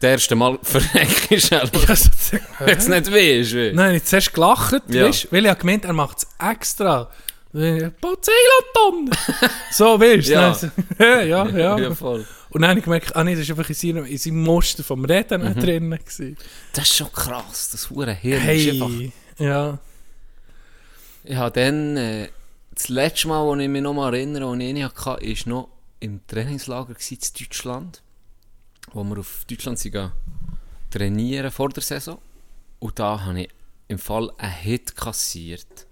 Das 0.00 0.10
erste 0.10 0.34
Mal 0.36 0.58
verreck 0.62 1.30
ist 1.30 1.52
er. 1.52 1.64
ja 1.64 1.96
so, 1.96 2.36
Jetzt 2.66 2.88
nicht 2.88 3.12
wie? 3.12 3.72
Nein, 3.74 3.94
ich 3.96 4.04
zuerst 4.04 4.32
gelacht, 4.34 4.82
Ja. 4.88 5.06
weißt, 5.06 5.28
weil 5.32 5.44
ich 5.44 5.50
habe 5.50 5.60
gemeint, 5.60 5.84
er 5.84 5.92
macht 5.92 6.18
es 6.18 6.26
extra. 6.38 7.10
Polizeilaton! 7.52 9.10
so, 9.72 9.98
weißt 9.98 10.28
du? 10.28 10.32
Ja. 10.32 10.40
Dann 10.50 10.54
so, 10.54 10.68
ja, 11.02 11.22
ja, 11.22 11.48
ja. 11.48 11.78
Ja, 11.78 11.94
voll. 11.94 12.26
Und 12.50 12.60
dann 12.62 12.70
habe 12.70 12.80
ich 12.80 12.84
gemerkt, 12.84 13.16
ah 13.16 13.24
nee, 13.24 13.34
das 13.34 13.48
war 13.48 13.56
einfach 13.58 13.68
in 13.70 13.74
seinem, 13.74 14.04
in 14.04 14.18
seinem 14.18 14.42
Muster 14.42 14.84
vom 14.84 15.04
Reden 15.04 15.42
Mhm. 15.42 15.60
drin. 15.60 15.90
Gewesen. 15.90 16.36
Das 16.72 16.84
ist 16.84 16.96
schon 16.96 17.12
krass, 17.12 17.70
das 17.70 17.88
hure 17.90 18.12
Hirn 18.12 18.46
ist 18.48 18.68
einfach... 18.70 18.88
Hey, 18.90 19.12
ja. 19.38 19.78
Ich 21.24 21.36
habe 21.36 21.58
dann... 21.60 21.96
Äh, 21.96 22.28
das 22.74 22.88
letzte 22.90 23.28
Mal, 23.28 23.42
wo 23.42 23.54
ich 23.56 23.68
mich 23.68 23.80
noch 23.82 23.94
mal 23.94 24.12
erinnere, 24.14 24.44
als 24.50 24.60
ich 24.60 24.68
ihn 24.68 24.84
hatte, 24.84 24.96
war 25.06 25.18
noch 25.46 25.68
im 26.00 26.20
Trainingslager 26.26 26.94
in 27.08 27.18
Deutschland. 27.38 28.02
Wo 28.92 29.04
wir 29.04 29.18
auf 29.18 29.44
Deutschland 29.48 29.78
sind 29.78 30.12
trainieren 30.90 31.50
vor 31.50 31.68
der 31.70 31.82
Saison. 31.82 32.18
Und 32.78 32.98
da 32.98 33.24
habe 33.24 33.42
ich 33.42 33.48
im 33.88 33.98
Fall 33.98 34.30
einen 34.38 34.52
Hit 34.52 34.96
kassiert. 34.96 35.86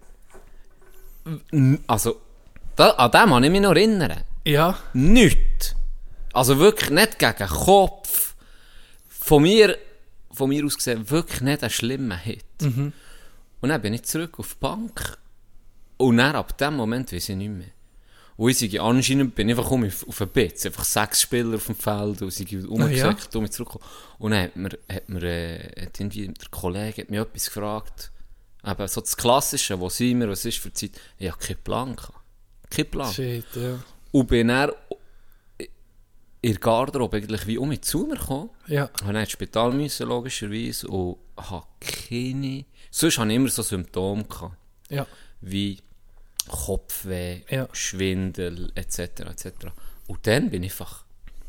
Also, 1.86 2.20
da, 2.76 2.90
an 2.90 3.10
dem 3.10 3.30
kann 3.30 3.44
ich 3.44 3.50
mich 3.50 3.60
noch 3.60 3.70
erinnern. 3.70 4.22
Ja, 4.44 4.78
Nichts. 4.92 5.74
Also 6.32 6.58
wirklich 6.58 6.90
nicht 6.90 7.18
gegen 7.18 7.36
den 7.38 7.46
Kopf. 7.46 8.34
Von 9.08 9.44
mir, 9.44 9.78
von 10.32 10.48
mir 10.48 10.64
aus 10.64 10.76
gesehen, 10.76 11.08
wirklich 11.08 11.40
nicht 11.40 11.62
ein 11.62 11.70
schlimmer 11.70 12.16
Hit. 12.16 12.44
Und 13.60 13.68
dann 13.68 13.80
bin 13.80 13.94
ich 13.94 14.02
zurück 14.02 14.38
auf 14.40 14.54
die 14.54 14.58
Bank. 14.60 15.16
Und 15.96 16.16
dann 16.16 16.34
ab 16.34 16.58
dem 16.58 16.74
Moment 16.76 17.12
weiß 17.12 17.28
ich 17.28 17.36
nicht 17.36 17.50
mehr. 17.50 17.68
Und 18.36 18.50
ich 18.50 18.58
sage, 18.58 18.82
anscheinend 18.82 19.34
bin 19.34 19.48
ich 19.48 19.56
einfach 19.56 19.70
um 19.70 19.84
auf, 19.84 20.18
den 20.18 20.28
Bitz. 20.28 20.66
Einfach 20.66 20.84
sechs 20.84 21.22
Spieler 21.22 21.54
auf 21.56 21.66
dem 21.66 21.76
Feld 21.76 22.20
und 22.20 22.40
ich 22.40 22.66
umgesackt 22.66 23.34
und 23.36 23.42
mich 23.42 23.52
zurückgekommen. 23.52 23.88
Und 24.18 24.32
dann 24.32 24.42
hat 24.42 24.56
mir, 24.56 24.70
hat 24.92 25.08
mir 25.08 25.22
äh, 25.22 25.86
hat 25.86 26.00
irgendwie 26.00 26.26
der 26.26 26.48
Kollege 26.50 27.02
hat 27.02 27.10
mich 27.10 27.20
etwas 27.20 27.46
gefragt. 27.46 28.10
Eben 28.66 28.88
so 28.88 29.00
das 29.00 29.16
Klassische, 29.16 29.78
wo 29.78 29.88
sind 29.88 30.20
wir, 30.20 30.28
was 30.28 30.44
ist 30.44 30.58
für 30.58 30.72
Zeit? 30.72 30.92
Ich 31.18 31.30
habe 31.30 31.38
keinen 31.38 31.62
Plan 31.62 31.94
gehabt. 31.94 32.18
Keinen 32.70 32.90
Plan. 32.90 33.12
shit, 33.12 33.44
ja. 33.54 33.78
Und 34.10 34.26
bin 34.26 34.48
dann 34.48 34.72
in 36.40 36.52
der 36.52 36.60
Garderobe 36.60 37.16
eigentlich 37.16 37.46
wie 37.46 37.56
um 37.58 37.68
mich 37.68 37.82
zu 37.82 38.00
mir 38.00 38.16
gekommen. 38.16 38.50
Ja, 38.66 38.90
Ich 38.96 39.02
musste 39.02 39.18
ins 39.18 39.30
Spital, 39.30 39.72
müssen, 39.72 40.08
logischerweise, 40.08 40.88
und 40.88 41.16
habe 41.36 41.66
keine... 41.80 42.64
Sonst 42.90 43.18
hatte 43.18 43.30
ich 43.30 43.36
immer 43.36 43.48
so 43.48 43.62
Symptome, 43.62 44.24
gehabt, 44.24 44.56
ja. 44.90 45.06
wie 45.40 45.78
Kopfweh, 46.48 47.42
Ja. 47.50 47.68
Schwindel, 47.72 48.72
etc. 48.74 48.98
etc. 49.30 49.46
Und 50.06 50.26
dann 50.26 50.50
bin 50.50 50.62
ich 50.62 50.72
einfach 50.72 51.04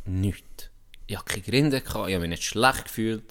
nichts. 0.06 0.70
Ich 1.08 1.18
hatte 1.18 1.26
keine 1.26 1.44
Gründe, 1.44 1.82
gehabt, 1.82 2.08
ich 2.10 2.16
habe 2.16 2.22
mich 2.22 2.30
nicht 2.30 2.44
schlecht 2.44 2.86
gefühlt. 2.86 3.24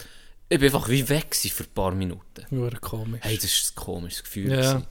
Ich 0.49 0.59
bin 0.59 0.67
einfach 0.73 0.89
wie 0.89 1.09
weg 1.09 1.35
für 1.35 1.65
ein 1.65 1.71
paar 1.75 1.93
Minuten. 1.93 2.45
Nur 2.51 2.71
komisch. 2.81 3.21
Hey, 3.23 3.37
das 3.39 3.73
war 3.77 3.83
ein 3.83 3.85
komisches 3.87 4.23
Gefühl. 4.23 4.53
Ja. 4.53 4.83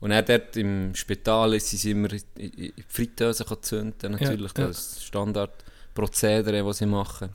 Und 0.00 0.10
dann 0.10 0.24
dort 0.24 0.56
im 0.56 0.94
Spital 0.94 1.58
sind 1.60 1.78
sie 1.78 1.90
immer 1.92 2.12
in 2.12 2.20
die 2.36 2.74
Fritteuse 2.88 3.44
zünden, 3.60 4.12
natürlich. 4.12 4.52
Ja, 4.56 4.62
ja. 4.62 4.68
Das 4.68 4.78
ist 4.78 4.96
das 4.96 5.04
Standardprozedere, 5.04 6.62
das 6.64 6.78
sie 6.78 6.86
machen. 6.86 7.30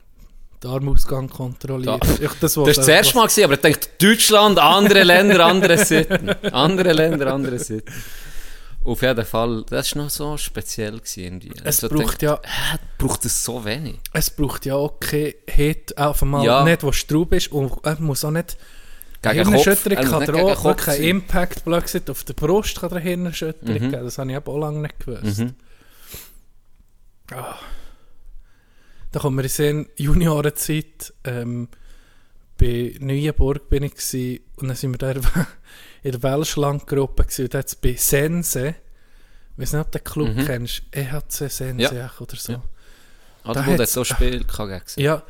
Den 0.62 0.70
Armausgang 0.70 1.28
kontrollieren. 1.28 1.98
Da- 2.00 2.06
Ich, 2.14 2.18
das 2.32 2.38
Das 2.40 2.56
war 2.58 2.66
das 2.66 2.86
erste 2.86 3.14
Mal, 3.16 3.26
gewesen, 3.28 3.44
aber 3.44 3.54
ich 3.54 3.60
dachte, 3.60 3.88
Deutschland, 3.98 4.58
andere 4.58 5.02
Länder, 5.04 5.46
andere 5.46 5.78
Sitten. 5.84 6.28
Andere 6.52 6.92
Länder, 6.92 7.32
andere 7.32 7.58
Sitten. 7.58 7.90
Auf 8.82 9.02
jeden 9.02 9.24
Fall, 9.26 9.62
das 9.68 9.94
war 9.94 10.04
noch 10.04 10.10
so 10.10 10.36
speziell. 10.38 11.00
Irgendwie. 11.16 11.50
Es 11.64 11.84
Also, 11.84 11.88
braucht 11.94 12.16
ich 12.16 12.22
ja, 12.22 12.40
hä, 12.42 12.78
braucht 12.96 13.24
es 13.26 13.44
so 13.44 13.62
wenig? 13.64 13.98
es 14.14 14.30
braucht 14.30 14.64
ja 14.64 14.74
auch 14.76 14.98
kein 15.00 15.34
Hit, 15.48 15.96
auf 15.98 16.22
einmal 16.22 16.44
Ja. 16.44 16.64
nicht, 16.64 16.82
wo 16.82 16.90
Straub 16.92 17.32
ist 17.34 17.52
und 17.52 17.72
er 17.84 18.00
muss 18.00 18.24
auch 18.24 18.30
nicht 18.30 18.56
Gegen 19.22 19.44
Kopf, 19.44 19.48
Hirnerschütterung 19.48 19.98
er 19.98 20.04
muss 20.04 20.10
kann 20.10 20.34
gegen 20.34 20.40
auch 20.48 20.54
Kopf 20.62 20.64
wirklich 20.64 20.88
einen 20.88 20.96
sein. 20.96 21.08
Impact 21.10 21.64
gesagt, 21.82 22.08
auf 22.10 22.24
der 22.24 22.32
Brust 22.32 22.80
kann 22.80 22.88
dir 22.88 23.00
Hirnerschütterung 23.00 23.74
geben. 23.78 23.92
Das 23.92 24.16
habe 24.16 24.30
ich 24.32 24.36
auch 24.38 24.58
lange 24.58 24.78
nicht 24.80 24.98
gewusst. 25.00 25.38
Mhm. 25.40 25.54
Ah. 27.32 27.56
Da 29.12 29.20
kommen 29.20 29.36
wir 29.36 29.42
in 29.44 29.50
Sinn, 29.50 29.88
Juniorenzeit, 29.96 31.12
ähm, 31.24 31.68
bei 32.58 32.94
Neuenburg 33.00 33.68
bin 33.68 33.82
ich 33.82 33.94
gewesen, 33.94 34.40
und 34.56 34.68
dann 34.68 34.76
sind 34.76 34.92
wir 34.92 34.98
da 34.98 35.20
in 36.02 36.12
der 36.12 36.22
Welschlandgruppe 36.22 37.26
da 37.48 37.58
hat's 37.58 37.74
bei 37.76 37.94
Sense, 37.94 38.74
ich 39.56 39.62
weiß 39.62 39.72
nicht, 39.74 39.80
ob 39.80 39.92
du 39.92 39.98
den 39.98 40.04
Club 40.04 40.46
kennst, 40.46 40.82
EHC 40.92 41.48
Sense 41.50 41.72
Mhm. 41.74 41.96
Ja. 41.96 42.10
oder 42.18 42.36
so. 42.36 42.52
Ja. 42.52 42.62
Da 43.44 43.48
Also, 43.50 43.62
hat's- 43.64 43.76
das 43.78 43.92
so 43.92 44.04
Spiel 44.04 44.44
gegen 44.44 44.80
Ja, 44.96 45.22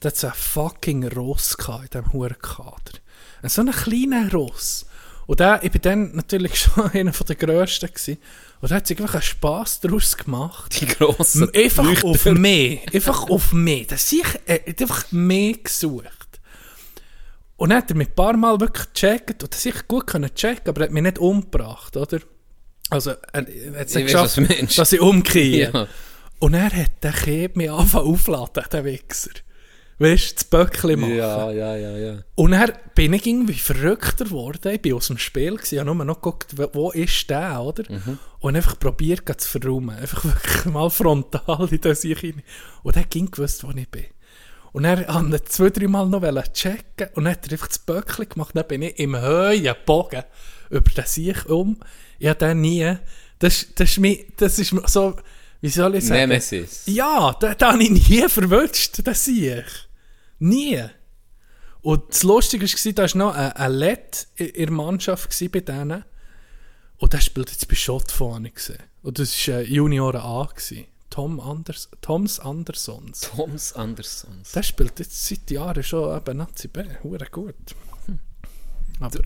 da 0.00 0.08
hat 0.08 0.16
es 0.16 0.24
einen 0.24 0.34
fucking 0.34 1.08
Ross 1.08 1.56
gehabt 1.56 1.94
in 1.94 2.02
diesem 2.02 2.12
hohen 2.12 2.38
Kader. 2.38 2.98
Ein 3.42 3.48
so 3.48 3.60
einen 3.60 3.72
kleinen 3.72 4.30
Ross. 4.30 4.86
Und 5.26 5.40
der, 5.40 5.62
ich 5.64 5.72
bin 5.72 5.82
dann 5.82 6.14
natürlich 6.14 6.56
schon 6.60 6.90
einer 6.90 7.10
der 7.10 7.36
Grössten 7.36 7.86
gewesen. 7.88 8.18
Und 8.60 8.70
da 8.70 8.76
hat 8.76 8.86
sich 8.86 8.98
einfach 9.00 9.14
einen 9.14 9.22
Spass 9.22 9.80
daraus 9.80 10.16
gemacht. 10.16 10.80
Die 10.80 10.86
grossen 10.86 11.50
Einfach 11.54 11.84
Leuchter. 11.84 12.06
auf 12.06 12.24
mich. 12.26 12.94
Einfach 12.94 13.28
auf 13.28 13.52
mich. 13.52 13.86
Das 13.88 14.10
hat 14.12 14.40
einfach 14.80 15.10
mehr 15.12 15.52
gesucht. 15.54 16.15
Und 17.56 17.70
dann 17.70 17.78
hat 17.78 17.90
er 17.90 17.96
mich 17.96 18.08
ein 18.08 18.14
paar 18.14 18.36
Mal 18.36 18.60
wirklich 18.60 18.92
gecheckt. 18.92 19.42
Und 19.42 19.52
das 19.52 19.64
ich 19.64 19.88
gut 19.88 20.06
können 20.06 20.34
checken, 20.34 20.68
aber 20.68 20.82
er 20.82 20.84
hat 20.88 20.92
mich 20.92 21.02
nicht 21.02 21.18
umgebracht, 21.18 21.96
oder? 21.96 22.18
Also, 22.90 23.10
er, 23.32 23.48
er 23.48 23.80
hat 23.80 23.86
es 23.86 23.90
Ich 23.90 23.96
nicht 23.96 24.06
geschafft, 24.06 24.36
meinst. 24.38 24.78
dass 24.78 24.92
ich 24.92 25.00
umkehre. 25.00 25.72
Ja. 25.72 25.86
Und 26.38 26.54
er 26.54 26.64
hat 26.70 27.02
den 27.02 27.12
Keb 27.12 27.56
mir 27.56 27.72
angefangen 27.72 28.06
aufladen, 28.12 28.64
der 28.70 28.84
Wichser. 28.84 29.30
Weißt 29.98 30.30
du, 30.30 30.34
das 30.34 30.44
Böckchen 30.44 31.00
machen. 31.00 31.16
Ja, 31.16 31.50
ja, 31.50 31.74
ja, 31.74 31.96
ja. 31.96 32.18
Und 32.34 32.50
dann 32.50 32.72
bin 32.94 33.14
ich 33.14 33.24
irgendwie 33.26 33.54
verrückter 33.54 34.26
geworden. 34.26 34.74
Ich 34.74 34.82
bin 34.82 34.92
aus 34.92 35.06
dem 35.06 35.16
Spiel, 35.16 35.54
gewesen, 35.56 35.74
ich 35.76 35.80
habe 35.80 35.94
nur 35.94 36.04
noch 36.04 36.16
geguckt, 36.16 36.48
wo- 36.74 36.90
ist 36.90 37.30
der, 37.30 37.62
oder? 37.62 37.84
Und 38.40 38.56
einfach 38.56 38.78
probiert, 38.78 39.22
zu 39.40 39.48
verräumen. 39.48 39.96
Einfach 39.96 40.22
wirklich 40.26 40.64
mal 40.66 40.90
frontal 40.90 41.66
in 41.70 41.80
das 41.80 42.04
ich 42.04 42.22
rein. 42.22 42.42
Und 42.82 42.94
er 42.96 43.04
ging 43.04 43.30
gewusst, 43.30 43.64
wo 43.64 43.70
ich 43.70 43.88
bin. 43.88 44.04
Und 44.76 44.84
er 44.84 45.06
hat 45.06 45.22
ihn 45.22 45.38
zwei, 45.46 45.70
drei 45.70 45.88
Mal 45.88 46.06
noch 46.06 46.20
checken 46.52 47.08
und 47.14 47.24
dann 47.24 47.32
hat 47.32 47.46
er 47.46 47.52
einfach 47.52 47.68
das 47.68 47.78
Böckchen 47.78 48.28
gemacht. 48.28 48.54
Dann 48.54 48.68
bin 48.68 48.82
ich 48.82 48.98
im 48.98 49.18
höhen 49.18 49.74
Bogen 49.86 50.22
über 50.68 50.90
den 50.90 51.06
Sieg 51.06 51.46
um. 51.48 51.80
Ich 52.18 52.28
habe 52.28 52.38
den 52.38 52.60
nie... 52.60 52.98
Das, 53.38 53.68
das, 53.74 53.92
ist 53.92 53.98
mir, 53.98 54.26
das 54.36 54.58
ist 54.58 54.74
so... 54.88 55.16
Wie 55.62 55.70
soll 55.70 55.94
ich 55.94 56.04
sagen? 56.04 56.28
Nemesis. 56.28 56.82
Ja, 56.84 57.32
den, 57.32 57.56
den 57.56 57.68
habe 57.68 57.82
ich 57.84 57.90
nie 58.10 58.28
verwünscht, 58.28 59.06
den 59.06 59.14
Sieg. 59.14 59.64
Nie. 60.40 60.84
Und 61.80 62.10
das 62.10 62.22
Lustige 62.22 62.66
war, 62.66 62.92
da 62.92 63.02
war 63.04 63.16
noch 63.16 63.34
ein, 63.34 63.52
ein 63.52 63.72
Led 63.72 64.26
in 64.36 64.66
der 64.66 64.70
Mannschaft 64.72 65.52
bei 65.52 65.60
denen. 65.60 66.04
Und 66.98 67.14
der 67.14 67.20
spielt 67.22 67.50
jetzt 67.50 67.66
bei 67.66 67.76
Schott 67.76 68.12
vorne. 68.12 68.52
Und 69.00 69.18
das 69.18 69.48
war 69.48 69.62
Junior 69.62 70.16
A. 70.16 70.44
Gewesen. 70.54 70.84
Tom 71.16 71.40
Anders, 71.40 71.88
Toms 72.02 72.38
Andersons. 72.40 73.22
Toms 73.22 73.72
Andersons. 73.72 74.52
Der 74.52 74.62
spielt 74.62 74.98
jetzt 74.98 75.26
seit 75.26 75.50
Jahren 75.50 75.82
schon 75.82 76.14
eben 76.14 76.36
Nazi 76.36 76.68
B. 76.68 76.84
Hure 77.02 77.24
gut. 77.30 77.54
Aber 79.00 79.20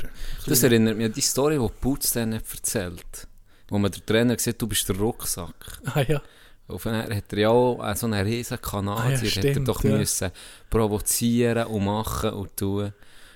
Das 0.47 0.63
erinnert 0.63 0.97
mich 0.97 1.07
an 1.07 1.13
die 1.13 1.21
Story, 1.21 1.59
die 1.59 1.69
Putz 1.81 2.13
dann 2.13 2.31
erzählt 2.31 3.27
Wo 3.69 3.79
man 3.79 3.91
der 3.91 4.07
Trainer 4.07 4.37
gesagt 4.37 4.63
du 4.63 4.69
bist 4.69 4.89
der 4.89 4.99
Rucksack. 4.99 5.81
ah, 5.87 6.03
ja. 6.03 6.23
Auf 6.69 6.87
einer 6.87 7.13
hat 7.13 7.33
er 7.33 7.39
ja 7.41 7.49
auch 7.49 7.83
äh, 7.85 7.97
so 7.97 8.07
einen 8.07 8.25
riesen 8.25 8.61
Kanadier, 8.61 9.05
Ah 9.05 9.11
ja, 9.11 9.17
hat 9.17 9.25
er 9.25 9.29
stimmt, 9.29 9.67
doch 9.67 9.83
ja. 9.83 9.97
müssen 9.97 10.31
provozieren 10.71 11.67
und 11.67 11.85
machen 11.85 12.31
und 12.31 12.57
tun. 12.57 12.93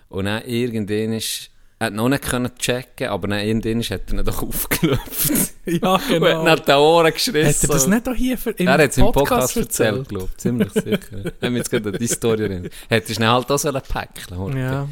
Und 0.09 0.27
dann 0.27 0.45
irgendwann 0.45 1.15
ist, 1.15 1.51
er 1.85 1.87
hat 1.89 1.95
noch 1.95 2.09
nicht 2.09 2.23
können 2.25 2.51
checken, 2.59 3.09
aber 3.09 3.29
dann 3.29 3.41
irgendwann 3.41 3.81
ist, 3.81 3.91
hat 3.91 4.03
er 4.13 4.19
ihn 4.19 4.25
doch 4.25 4.43
aufgelöpft. 4.49 5.53
Ja, 5.67 5.95
Und 5.95 6.09
genau. 6.09 6.27
hat 6.27 6.45
nach 6.45 6.59
den 6.65 6.75
Ohren 6.77 7.13
geschissen. 7.13 7.45
Hat 7.47 7.63
er 7.63 7.69
das 7.69 7.87
nicht 7.87 8.09
auch 8.09 8.15
hier 8.15 8.39
für, 8.39 8.51
im 8.51 8.67
er 8.67 8.75
hat 8.75 8.91
es 8.91 8.99
im 8.99 9.05
Podcast, 9.07 9.55
Podcast 9.55 9.57
erzählt, 9.57 10.09
glaube 10.09 10.29
ich. 10.31 10.37
Ziemlich 10.39 10.73
sicher. 10.73 10.99
Haben 11.43 11.55
wir 11.55 11.57
jetzt 11.57 11.71
gerade 11.71 11.93
die 11.93 12.07
Story 12.07 12.49
drin. 12.49 12.71
Hättest 12.89 13.19
du 13.19 13.23
ihn 13.23 13.29
halt 13.29 13.51
auch 13.51 13.59
so 13.59 13.71
päckchen 13.73 14.37
oder? 14.37 14.59
Ja, 14.59 14.89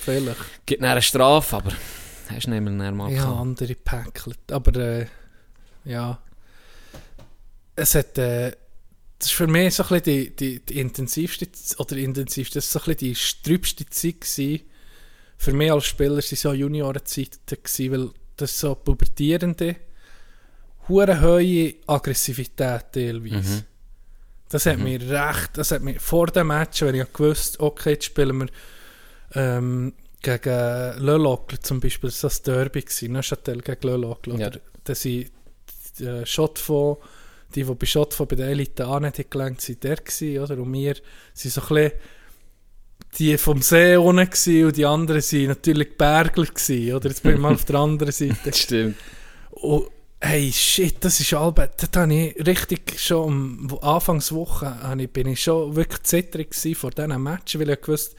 vielleicht. 0.00 0.66
Gibt 0.66 0.82
eine 0.82 1.02
Strafe, 1.02 1.56
aber 1.56 1.72
hast 2.30 2.46
du 2.46 2.50
nämlich 2.50 2.78
dann 2.78 2.96
mal 2.96 3.10
Ja, 3.10 3.22
gehabt. 3.22 3.40
andere 3.40 3.74
Päckchen. 3.74 4.34
Aber 4.50 4.80
äh, 4.80 5.06
ja. 5.84 6.18
Es 7.76 7.94
hat. 7.94 8.18
Äh, 8.18 8.52
das 9.18 9.30
war 9.30 9.46
für 9.46 9.52
mich 9.52 9.74
so 9.74 9.84
ein 9.84 9.88
bisschen 9.88 10.02
die, 10.04 10.36
die, 10.36 10.60
die 10.66 10.80
intensivste 10.80 11.46
oder 11.78 11.96
intensivste, 11.96 12.58
das 12.58 12.74
war 12.74 12.82
so 12.82 12.90
ein 12.90 12.94
bisschen 12.96 13.08
die 13.08 13.14
strübste 13.14 13.86
Zeit 13.86 14.20
gewesen. 14.20 14.60
Für 15.36 15.52
mich 15.52 15.70
als 15.70 15.86
Spieler 15.86 16.16
waren 16.16 16.22
so 16.22 16.52
Juniorenzeiten 16.52 17.40
gewesen, 17.62 17.92
weil 17.92 18.10
das 18.36 18.58
so 18.58 18.74
pubertierende, 18.74 19.76
hure 20.88 21.20
hohe 21.20 21.74
Aggressivität 21.86 22.92
teilweise. 22.92 23.64
Das 24.48 24.66
hat 24.66 24.78
mir 24.78 25.00
recht, 25.00 25.50
das 25.54 25.70
hat 25.70 25.82
mir 25.82 25.98
vor 25.98 26.28
dem 26.28 26.48
Match, 26.48 26.82
wenn 26.82 26.94
ich 26.94 27.12
gewusst, 27.12 27.58
okay, 27.60 27.92
jetzt 27.92 28.04
spielen 28.04 28.40
wir 28.40 28.48
ähm, 29.34 29.94
gegen 30.22 31.04
Le 31.04 31.16
Locle 31.16 31.58
zum 31.60 31.80
Beispiel, 31.80 32.10
das 32.10 32.22
war 32.22 32.30
das 32.30 32.42
Derby, 32.42 32.84
Neuchâtel 33.08 33.60
gegen 33.62 33.88
Le 33.88 33.96
Locle. 33.96 34.38
Ja. 34.38 34.48
Oder 34.48 34.60
dass 34.84 35.02
sie 35.02 35.30
äh, 36.00 36.24
Schotfonds, 36.24 37.00
die, 37.54 37.64
die 37.64 37.74
bei 37.74 37.86
Schotfonds 37.86 38.30
bei 38.30 38.36
der 38.36 38.48
Elite 38.48 38.86
auch 38.86 39.00
nicht 39.00 39.30
gelangt 39.30 39.60
sind, 39.60 39.82
der 39.82 39.96
gewesen, 39.96 40.38
oder? 40.38 40.58
Und 40.58 40.72
wir 40.72 40.94
sind 41.32 41.52
so 41.52 41.60
ein 41.62 41.68
bisschen 41.68 41.92
die 43.18 43.38
vom 43.38 43.62
See 43.62 43.96
unten 43.96 44.28
gewesen, 44.28 44.66
und 44.66 44.76
die 44.76 44.86
anderen 44.86 45.20
sind 45.20 45.48
natürlich 45.48 45.96
Bergler 45.96 46.46
gewesen, 46.46 46.94
oder? 46.94 47.08
Jetzt 47.08 47.22
bin 47.22 47.34
ich 47.34 47.40
mal 47.40 47.54
auf 47.54 47.64
der 47.64 47.76
anderen 47.76 48.12
Seite. 48.12 48.52
Stimmt. 48.52 48.96
Und 49.50 49.88
hey, 50.20 50.50
shit, 50.52 51.04
das 51.04 51.20
ist 51.20 51.34
Albert. 51.34 51.94
Da 51.94 52.02
habe 52.02 52.14
ich 52.14 52.46
richtig 52.46 52.98
schon 52.98 53.68
am 53.70 53.78
Anfangswoche 53.82 54.76
ich, 54.98 55.10
bin 55.10 55.28
ich 55.28 55.42
schon 55.42 55.76
wirklich 55.76 56.30
gewesen 56.30 56.74
vor 56.74 56.90
diesen 56.90 57.22
Matchen, 57.22 57.60
weil 57.60 57.70
ich 57.70 57.86
wusste, 57.86 58.16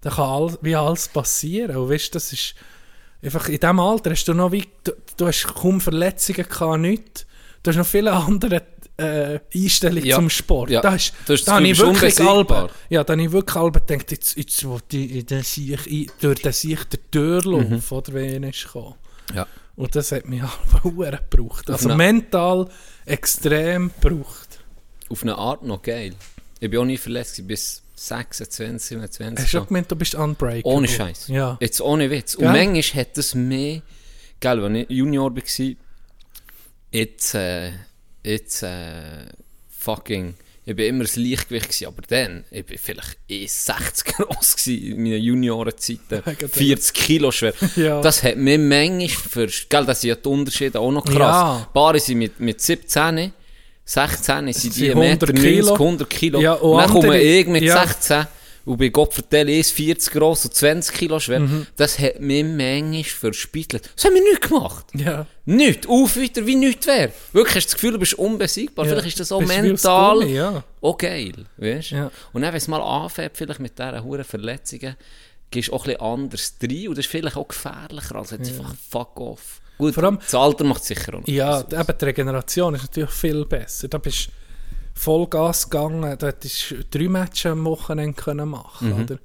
da 0.00 0.10
kann 0.10 0.24
all, 0.24 0.58
wie 0.60 0.76
alles 0.76 1.08
passieren. 1.08 1.76
Und 1.76 1.90
weißt, 1.90 2.14
das 2.14 2.32
ist 2.32 2.54
einfach 3.22 3.48
in 3.48 3.58
diesem 3.58 3.80
Alter 3.80 4.10
hast 4.10 4.26
du 4.26 4.34
noch 4.34 4.52
wie, 4.52 4.66
du, 4.82 4.92
du 5.16 5.26
hast 5.26 5.46
kaum 5.54 5.80
Verletzungen 5.80 6.46
gehabt, 6.46 6.80
nichts. 6.80 7.26
Du 7.62 7.70
hast 7.70 7.78
noch 7.78 7.86
viele 7.86 8.12
andere 8.12 8.60
äh, 8.96 9.40
Einstellungen 9.54 10.04
Ja. 10.06 10.16
zum 10.16 10.30
Sport. 10.30 10.70
Ja. 10.70 10.80
Da, 10.80 10.90
Du 10.90 10.94
hast 10.94 11.14
das 11.26 11.44
da 11.44 11.54
habe 11.54 11.66
ich 11.68 11.78
wirklich. 11.78 12.20
Albert, 12.20 12.72
ja, 12.90 13.02
da 13.02 13.14
ich 13.14 13.32
wirklich 13.32 13.56
Albert 13.56 13.88
gedacht, 13.88 14.10
jetzt, 14.12 14.36
jetzt 14.36 14.64
will 14.64 14.80
ich 14.92 15.26
den 15.26 15.42
Sieg, 15.42 16.12
durch 16.20 16.42
den 16.42 16.52
Sieg 16.52 16.88
der 16.90 17.00
Tür 17.10 17.42
laufen, 17.42 17.82
oder 17.90 18.12
wenn 18.14 18.42
ich 18.44 18.56
ist 18.56 18.66
gekommen. 18.66 18.94
Ja. 19.34 19.46
Und 19.76 19.96
das 19.96 20.12
hat 20.12 20.26
mich 20.28 20.42
halt 20.72 20.84
hure 20.84 21.20
gebraucht. 21.30 21.68
Also 21.70 21.88
eine- 21.88 21.96
mental 21.96 22.68
extrem 23.06 23.90
gebraucht. 24.00 24.60
Auf 25.08 25.22
eine 25.22 25.36
Art 25.36 25.64
noch 25.64 25.82
geil. 25.82 26.14
Ich 26.60 26.70
bin 26.70 26.78
auch 26.80 26.84
nie 26.84 26.96
verletzt, 26.96 27.46
bis 27.46 27.82
26, 27.96 28.88
27. 28.88 29.38
Hast 29.38 29.52
du 29.52 29.58
schon 29.58 29.66
gemeint, 29.66 29.90
du 29.90 29.96
bist 29.96 30.14
unbreakable? 30.14 30.62
Ohne 30.72 30.88
Scheiß. 30.88 31.28
Ja. 31.28 31.56
Jetzt 31.60 31.80
ohne 31.80 32.10
Witz. 32.10 32.36
Gell? 32.36 32.46
Und 32.46 32.52
manchmal 32.52 33.00
hat 33.04 33.16
das 33.16 33.34
mehr, 33.34 33.82
gell, 34.40 34.62
wenn 34.62 34.74
ich 34.76 34.90
Junior 34.90 35.34
war, 35.34 35.42
jetzt, 36.92 37.34
äh, 37.34 37.72
jetzt, 38.24 38.62
äh, 38.62 39.26
fucking, 39.68 40.34
ich 40.66 40.74
bin 40.74 40.86
immer 40.86 41.04
das 41.04 41.16
Leichtgewicht 41.16 41.66
gewesen, 41.68 41.86
aber 41.88 42.02
dann, 42.08 42.44
ich 42.50 42.64
bin 42.64 42.78
vielleicht 42.78 43.18
eh 43.28 43.46
60 43.46 44.04
groß 44.16 44.56
gewesen 44.56 44.92
in 44.92 45.02
meinen 45.02 45.20
Juniorenzeiten, 45.22 46.22
Gott, 46.40 46.50
40 46.50 46.94
Kilo 46.94 47.30
schwer. 47.30 47.52
Ja. 47.76 48.00
Das 48.00 48.22
hat 48.22 48.36
mir 48.36 48.58
manchmal 48.58 49.08
für, 49.08 49.46
gell, 49.68 49.84
das 49.84 50.00
sind 50.00 50.08
ja 50.08 50.14
die 50.16 50.28
Unterschiede 50.28 50.80
auch 50.80 50.90
noch 50.90 51.04
krass. 51.04 51.16
Ja. 51.18 51.68
Paare 51.72 52.00
sind 52.00 52.18
mit, 52.18 52.40
mit 52.40 52.60
17, 52.60 53.32
16 53.84 54.52
sind 54.52 54.74
die 54.76 54.78
sind 54.86 54.96
100 54.96 55.28
100 55.28 55.28
Meter, 55.28 55.32
90, 55.34 55.42
Kilo. 55.44 55.72
100 55.74 56.10
Kilo. 56.10 56.40
Ja, 56.40 56.52
und 56.54 56.70
und 56.72 56.78
dann 56.78 56.90
komme 56.90 57.02
andere- 57.04 57.20
ich 57.20 57.46
mit 57.46 57.62
ja. 57.64 57.86
16 57.86 58.26
und 58.64 58.78
bei 58.78 58.88
Gott 58.88 59.12
vertelle 59.14 59.52
ich 59.52 59.66
40 59.68 60.12
gross 60.12 60.44
und 60.44 60.54
20 60.54 60.94
Kilo 60.96 61.20
schwer. 61.20 61.40
Mhm. 61.40 61.66
Das 61.76 61.98
hat 61.98 62.20
mir 62.20 62.44
manchmal 62.44 63.04
verspittelt. 63.04 63.90
Das 63.94 64.04
haben 64.04 64.14
wir 64.14 64.22
nicht 64.22 64.40
gemacht. 64.42 64.86
Ja. 64.94 65.26
Nicht. 65.44 65.86
Auf 65.88 66.16
wieder 66.16 66.46
wie 66.46 66.56
nichts 66.56 66.86
wäre. 66.86 67.12
Wirklich 67.32 67.56
hast 67.56 67.64
du 67.66 67.68
das 67.68 67.74
Gefühl, 67.74 67.92
du 67.92 67.98
bist 67.98 68.14
unbesiegbar. 68.14 68.86
Ja. 68.86 68.92
Vielleicht 68.92 69.08
ist 69.08 69.20
das 69.20 69.32
auch 69.32 69.40
Bist 69.40 69.52
mental 69.60 70.18
Gummi, 70.20 70.32
ja. 70.32 70.64
auch 70.80 70.98
geil. 70.98 71.34
Weißt? 71.56 71.90
Ja. 71.90 72.10
Und 72.32 72.42
dann, 72.42 72.52
wenn 72.52 72.58
es 72.58 72.68
mal 72.68 72.80
anfängt, 72.80 73.32
vielleicht 73.36 73.60
mit 73.60 73.78
diesen 73.78 74.02
hohen 74.02 74.24
Verletzungen, 74.24 74.96
gehst 75.50 75.68
du 75.68 75.72
auch 75.74 75.84
ein 75.86 75.94
bisschen 75.94 76.00
anders 76.00 76.54
rein 76.62 76.88
und 76.88 76.98
das 76.98 77.04
ist 77.04 77.10
vielleicht 77.10 77.36
auch 77.36 77.48
gefährlicher 77.48 78.16
als 78.16 78.30
jetzt 78.30 78.48
einfach 78.50 78.74
fuck 78.90 79.20
off. 79.20 79.60
Gut, 79.78 79.94
Vor 79.94 80.04
allem- 80.04 80.18
das 80.20 80.34
Alter 80.34 80.64
macht 80.64 80.84
sicher 80.84 81.14
auch 81.14 81.20
noch. 81.20 81.28
Ja, 81.28 81.60
etwas 81.60 81.80
eben 81.88 81.98
die 81.98 82.04
Regeneration 82.04 82.74
ist 82.76 82.82
natürlich 82.82 83.10
viel 83.10 83.44
besser. 83.44 83.88
Da 83.88 83.98
bist 83.98 84.26
du 84.28 84.30
Vollgas 84.94 85.68
gegangen, 85.70 86.16
da 86.18 86.26
hättest 86.28 86.70
du 86.70 86.84
drei 86.84 87.08
Matches 87.08 87.46
am 87.52 87.64
Wochenende 87.64 88.14
können 88.14 88.48
machen 88.48 88.90
Mhm. 88.94 89.02
oder? 89.02 89.18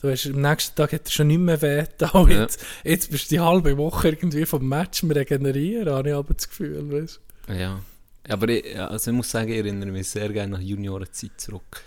Du 0.00 0.10
hast, 0.10 0.26
am 0.26 0.40
nächsten 0.40 0.74
Tag 0.76 0.92
hat 0.94 1.04
er 1.06 1.10
schon 1.10 1.26
nicht 1.26 1.40
mehr 1.40 1.60
weh. 1.60 1.84
Ja. 2.00 2.26
Jetzt, 2.28 2.64
jetzt 2.84 3.10
bist 3.10 3.30
du 3.30 3.34
die 3.34 3.40
halbe 3.40 3.76
Woche 3.76 4.08
irgendwie 4.08 4.46
vom 4.46 4.66
Match 4.66 5.02
Regenerieren, 5.04 5.92
habe 5.94 6.08
ich 6.10 6.14
aber 6.14 6.32
das 6.34 6.48
Gefühl. 6.48 6.90
Weißt? 6.90 7.20
Ja. 7.48 7.80
Aber 8.28 8.48
ich, 8.48 8.78
also 8.78 9.10
ich 9.10 9.16
muss 9.16 9.30
sagen, 9.30 9.50
ich 9.50 9.58
erinnere 9.58 9.90
mich 9.90 10.08
sehr 10.08 10.28
gerne 10.30 10.52
nach 10.52 10.60
Juniorenzeit 10.60 11.32
zurück. 11.38 11.82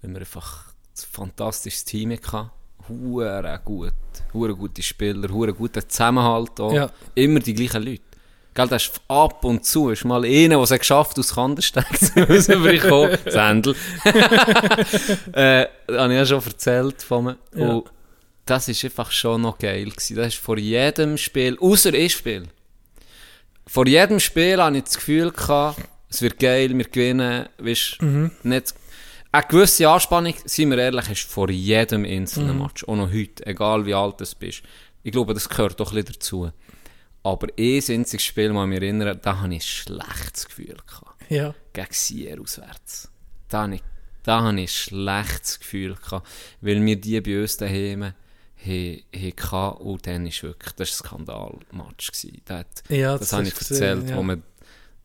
Wenn 0.00 0.12
wir 0.12 0.20
einfach 0.20 0.66
ein 0.68 1.06
fantastisches 1.12 1.84
Team 1.84 2.12
hatten. 2.12 2.50
Hure 2.88 3.60
gut. 3.64 3.92
Hure 4.32 4.54
gute 4.56 4.82
Spieler, 4.82 5.30
hure 5.30 5.52
guter 5.54 5.86
Zusammenhalt 5.88 6.58
auch. 6.60 6.72
Ja. 6.72 6.90
Immer 7.14 7.40
die 7.40 7.54
gleichen 7.54 7.82
Leute. 7.82 8.02
Gell, 8.54 8.68
das 8.68 8.84
ist 8.84 9.00
ab 9.08 9.44
und 9.44 9.64
zu 9.64 9.90
ist 9.90 10.04
mal 10.04 10.24
einer, 10.24 10.56
der 10.56 10.60
es 10.60 10.70
geschafft 10.70 11.18
aus 11.18 11.34
Kandersteg 11.34 11.86
zu 11.98 12.20
rausbekommen. 12.28 13.18
Sendel. 13.26 13.74
äh, 15.32 15.66
das 15.86 15.98
habe 15.98 16.12
ich 16.12 16.18
ja 16.18 16.26
schon 16.26 16.44
erzählt 16.44 17.02
von 17.02 17.24
mir. 17.24 17.38
Ja. 17.54 17.68
Und 17.68 17.90
das 18.44 18.68
ist 18.68 18.84
einfach 18.84 19.10
schon 19.10 19.42
noch 19.42 19.58
geil 19.58 19.88
gewesen. 19.88 20.16
Das 20.16 20.34
ist 20.34 20.38
vor 20.38 20.58
jedem 20.58 21.16
Spiel, 21.16 21.56
außer 21.58 21.94
ich 21.94 22.12
Spiel. 22.12 22.44
Vor 23.66 23.86
jedem 23.86 24.20
Spiel 24.20 24.62
hatte 24.62 24.76
ich 24.76 24.84
das 24.84 24.96
Gefühl, 24.96 25.30
gehabt, 25.30 25.80
es 26.10 26.20
wird 26.20 26.38
geil, 26.38 26.76
wir 26.76 26.84
gewinnen. 26.84 27.48
Weißt, 27.58 28.02
nicht, 28.02 28.74
eine 29.30 29.46
gewisse 29.46 29.88
Anspannung, 29.88 30.34
seien 30.44 30.70
wir 30.70 30.78
ehrlich, 30.78 31.08
ist 31.08 31.22
vor 31.22 31.48
jedem 31.48 32.04
einzelnen 32.04 32.58
Match. 32.58 32.84
Auch 32.84 32.96
noch 32.96 33.10
heute, 33.10 33.46
egal 33.46 33.86
wie 33.86 33.94
alt 33.94 34.20
du 34.20 34.26
bist. 34.38 34.62
Ich 35.02 35.12
glaube, 35.12 35.32
das 35.32 35.48
gehört 35.48 35.80
doch 35.80 35.92
ein 35.92 35.96
bisschen 35.96 36.12
dazu. 36.12 36.50
Aber 37.24 37.46
ein 37.56 37.82
einziges 37.88 38.22
Spiel, 38.22 38.52
mal 38.52 38.66
mich 38.66 38.80
erinnern, 38.82 39.18
da 39.22 39.40
hatte 39.40 39.54
ich 39.54 39.58
ein 39.58 39.60
schlechtes 39.60 40.46
Gefühl. 40.46 40.76
Gehabt. 40.86 41.30
Ja. 41.30 41.54
Gegen 41.72 41.86
Sier 41.92 42.40
auswärts. 42.40 43.10
Da 43.48 43.62
hatte 43.62 43.76
ich, 43.76 43.82
da 44.24 44.42
hatte 44.42 44.56
ich 44.60 44.62
ein 44.62 44.68
schlechtes 44.68 45.60
Gefühl. 45.60 45.94
Gehabt, 45.94 46.26
weil 46.60 46.84
wir 46.84 46.96
die 47.00 47.20
bei 47.20 47.40
uns 47.40 47.56
daheim 47.56 48.12
haben 48.64 49.76
und 49.78 50.06
dann 50.06 50.26
ist 50.26 50.42
wirklich, 50.42 50.72
das 50.74 51.02
war 51.04 51.18
ein 51.18 51.26
Skandalmatch. 51.26 52.12
gewesen. 52.12 52.42
Da 52.44 52.58
hat, 52.58 52.82
Ja, 52.88 53.12
das, 53.12 53.20
das 53.20 53.32
habe 53.32 53.44
ich 53.44 53.54
du 53.54 53.58
gesehen, 53.58 53.82
erzählt, 53.82 54.10
ja. 54.10 54.16
wo 54.16 54.22
man 54.22 54.42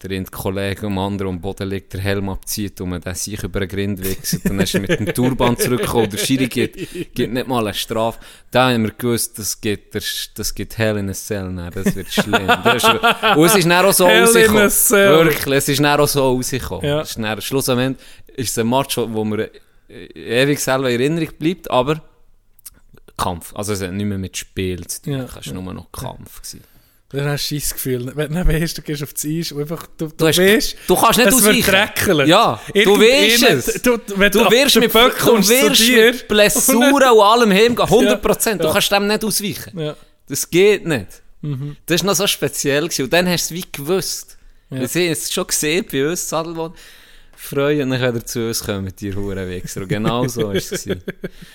der 0.03 0.11
eine 0.11 0.25
Kollege 0.25 0.85
am 0.85 0.99
anderen 0.99 1.33
am 1.33 1.41
Boden 1.41 1.69
liegt, 1.69 1.93
der 1.93 2.01
Helm 2.01 2.29
abzieht 2.29 2.79
und 2.81 2.89
man 2.89 3.01
den 3.01 3.15
sich 3.15 3.41
über 3.41 3.61
den 3.61 3.69
Grind 3.69 4.03
wechselt. 4.03 4.45
Dann 4.45 4.59
ist 4.59 4.75
er 4.75 4.81
mit 4.81 4.99
dem 4.99 5.11
Turban 5.13 5.57
zurückgekommen. 5.57 6.09
Der 6.09 6.17
Schiri 6.19 6.47
gibt, 6.47 6.75
gibt 7.15 7.33
nicht 7.33 7.47
mal 7.47 7.65
eine 7.65 7.73
Strafe. 7.73 8.19
Da 8.51 8.71
haben 8.71 8.83
wir 8.83 8.91
gewusst, 8.91 9.39
das 9.39 9.59
gibt, 9.59 9.95
das, 9.95 10.53
gibt 10.53 10.77
Hell 10.77 10.97
in 10.97 11.09
a 11.09 11.13
Cell. 11.13 11.49
Nein, 11.49 11.71
das 11.73 11.95
wird 11.95 12.11
schlimm. 12.11 12.47
Das 12.63 12.83
ist, 12.83 12.89
und 13.35 13.45
es 13.45 13.55
ist 13.55 13.69
dann 13.69 13.85
auch 13.85 13.93
so 13.93 14.05
rausgekommen. 14.05 14.69
Wirklich, 14.69 15.55
es 15.55 15.69
ist 15.69 15.79
dann 15.79 15.99
auch 15.99 16.07
so 16.07 16.21
rausgekommen. 16.21 16.85
Ja. 16.85 17.01
Es 17.01 17.09
ist 17.09 17.19
dann, 17.19 17.41
schlussendlich 17.41 17.97
ist 18.35 18.51
es 18.51 18.59
ein 18.59 18.69
Match, 18.69 18.97
wo 18.97 19.23
mir 19.23 19.49
äh, 19.89 20.43
ewig 20.43 20.59
selber 20.59 20.91
in 20.91 20.99
Erinnerung 20.99 21.29
bleibt, 21.39 21.71
aber 21.71 22.03
Kampf. 23.17 23.55
Also 23.55 23.73
es 23.73 23.81
hat 23.81 23.93
nicht 23.93 24.05
mehr 24.05 24.19
mit 24.19 24.37
Spiel 24.37 24.85
zu 24.85 25.01
tun. 25.01 25.13
Ja. 25.13 25.23
Es 25.23 25.47
war 25.47 25.53
nur 25.55 25.73
noch 25.73 25.91
Kampf. 25.91 26.41
Gewesen. 26.41 26.76
Dann 27.09 27.25
hast 27.29 27.49
du 27.49 27.55
ein 27.55 27.61
Gefühl. 27.61 28.11
Wenn 28.15 28.33
du 28.33 28.45
weißt, 28.47 28.77
du 28.77 28.81
gehst 28.81 29.01
auf 29.01 29.13
das 29.13 29.23
Eis 29.25 29.51
und 29.53 29.61
einfach, 29.61 29.87
du, 29.97 30.07
du, 30.07 30.13
Du, 30.17 30.27
hast, 30.27 30.39
weißt, 30.39 30.75
du 30.87 30.95
kannst 30.95 31.17
nicht 31.19 31.33
ausweichen. 31.33 32.27
Ja, 32.27 32.59
du 32.73 32.99
weißt 32.99 33.43
es. 33.43 33.81
Du, 33.81 33.97
wenn 34.17 34.29
Du 34.31 34.41
ab 34.43 34.51
wirst 34.51 34.75
mit 34.75 34.91
Böck 34.91 35.13
Böcken 35.17 35.29
und 35.35 35.47
wirst 35.47 35.87
dir 35.87 36.11
mit 36.11 36.27
Blessuren 36.27 36.83
und 37.11 37.21
allem 37.21 37.51
heimgehen. 37.51 37.87
100%. 37.87 38.57
Du 38.57 38.63
Ja. 38.65 38.73
kannst 38.73 38.91
dem 38.91 39.07
nicht 39.07 39.23
ausweichen. 39.23 39.79
Ja. 39.79 39.95
Das 40.27 40.49
geht 40.49 40.85
nicht. 40.85 41.07
Das 41.85 42.01
war 42.01 42.07
noch 42.07 42.15
so 42.15 42.27
speziell. 42.27 42.83
Gewesen. 42.83 43.03
Und 43.03 43.13
dann 43.13 43.27
hast 43.29 43.51
du 43.51 43.55
es 43.55 43.61
wie 43.63 43.71
gewusst. 43.71 44.37
Ja. 44.69 44.79
Wir 44.81 44.87
haben 44.87 45.11
es 45.13 45.31
schon 45.31 45.47
gesehen 45.47 45.85
bei 45.89 46.09
uns, 46.09 46.27
Sadelwohn. 46.27 46.73
Freuen, 47.39 47.89
dann 47.91 48.01
könnt 48.01 48.15
ihr 48.17 48.25
zu 48.25 48.47
uns 48.47 48.61
kommen 48.63 48.83
mit 48.83 48.99
dir 48.99 49.15
Hurenwichser. 49.15 49.81
Und 49.83 49.87
genau 49.87 50.27
so 50.27 50.47
war 50.47 50.55
es. 50.55 50.87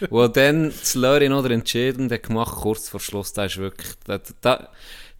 Und 0.09 0.37
dann 0.37 0.73
das 0.81 0.95
Löri 0.95 1.29
noch 1.29 1.43
der 1.43 1.51
Entscheidende 1.51 2.19
gemacht, 2.21 2.55
kurz 2.55 2.89
vor 2.89 3.01
Schluss. 3.01 3.33
Da 3.35 3.45
ist 3.47 3.59
wirklich, 3.59 3.89
da, 4.07 4.19
da, 4.41 4.69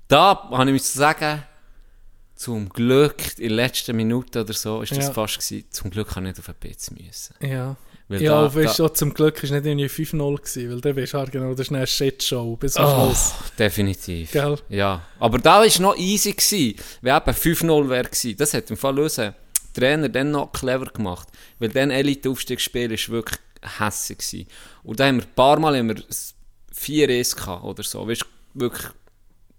da 0.09 0.49
habe 0.51 0.65
ich 0.71 0.73
mich 0.73 0.83
zu 0.85 0.99
sagen, 0.99 1.43
Zum 2.35 2.71
Glück, 2.71 3.39
in 3.39 3.49
der 3.51 3.57
letzten 3.57 3.95
Minute 3.95 4.41
oder 4.41 4.53
so, 4.53 4.83
ist 4.83 4.91
das 4.91 5.07
Ja. 5.07 5.13
fast 5.13 5.35
gewesen, 5.39 5.65
zum 5.71 5.91
Glück 5.91 6.09
kann 6.09 6.25
ich 6.27 6.31
nicht 6.31 6.41
auf 6.41 6.47
den 6.47 6.55
Pitz 6.57 6.91
müssen. 6.91 7.35
Ja. 7.41 7.77
Weil 8.09 8.21
ja, 8.21 8.43
da- 8.43 8.53
weißt 8.55 8.81
da- 8.81 8.89
du, 8.89 8.95
zum 8.95 9.15
Glück 9.15 9.41
war 9.45 9.51
nicht 9.51 9.65
irgendwie 9.67 9.89
5-0 9.89 10.37
gewesen, 10.39 10.71
weil 10.71 10.81
dann 10.81 10.97
weißt 10.97 11.13
du 11.15 11.19
halt 11.19 11.31
genau, 11.31 11.51
das 11.55 11.69
ist 11.69 11.73
eine 11.73 11.87
Shitshow 11.87 12.57
bis 12.57 12.73
zum 12.73 12.85
Oh, 12.85 13.07
Schluss. 13.07 13.35
definitiv. 13.57 14.33
Gell? 14.33 14.59
Ja, 14.71 15.03
aber 15.21 15.39
da 15.39 15.61
war 15.61 15.81
noch 15.81 15.97
easy. 15.97 16.33
Gewesen, 16.33 16.75
wenn 17.01 17.17
eben 17.17 17.33
5-0 17.35 17.89
wäre 17.89 18.05
gewesen. 18.09 18.37
Das 18.37 18.55
hat 18.55 18.69
im 18.71 18.77
Fall 18.77 18.99
unser 18.99 19.35
Trainer 19.73 20.09
dann 20.09 20.33
noch 20.33 20.51
clever 20.51 20.87
gemacht. 20.87 21.29
Weil 21.61 21.69
dann 21.69 21.93
Elite-Aufstiegsspiel 21.93 22.91
ist 22.91 23.09
wirklich 23.09 23.39
hässlich 23.79 24.19
gewesen. 24.19 24.47
Und 24.83 24.99
da 24.99 25.07
haben 25.07 25.19
wir 25.19 25.25
ein 25.25 25.35
paar 25.37 25.61
Mal 25.61 25.77
haben 25.79 25.89
wir 25.91 26.03
s- 26.09 26.35
4-1 26.75 27.37
gehabt 27.37 27.63
oder 27.63 27.85
so. 27.85 28.09
Weißt, 28.09 28.27
wirklich 28.55 28.89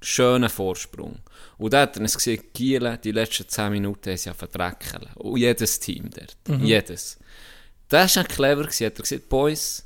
schönen 0.04 0.50
Vorsprung. 0.50 1.20
Und 1.58 1.74
da 1.74 1.82
hat 1.82 1.98
er 1.98 2.04
es 2.04 2.16
gesehen, 2.16 2.44
Gielen, 2.54 3.00
die 3.04 3.12
letzten 3.12 3.48
10 3.48 3.72
Minuten 3.72 4.10
haben 4.10 4.18
sie 4.18 4.30
ja 4.30 4.34
verdrecken. 4.34 5.08
Und 5.16 5.38
jedes 5.38 5.80
Team 5.80 6.10
dort. 6.10 6.36
Jedes. 6.62 7.18
Das 7.88 8.16
war 8.16 8.24
clever. 8.24 8.64
Gewesen. 8.64 8.86
Hat 8.88 8.98
er 8.98 9.02
gesagt, 9.02 9.30
Boys, 9.30 9.86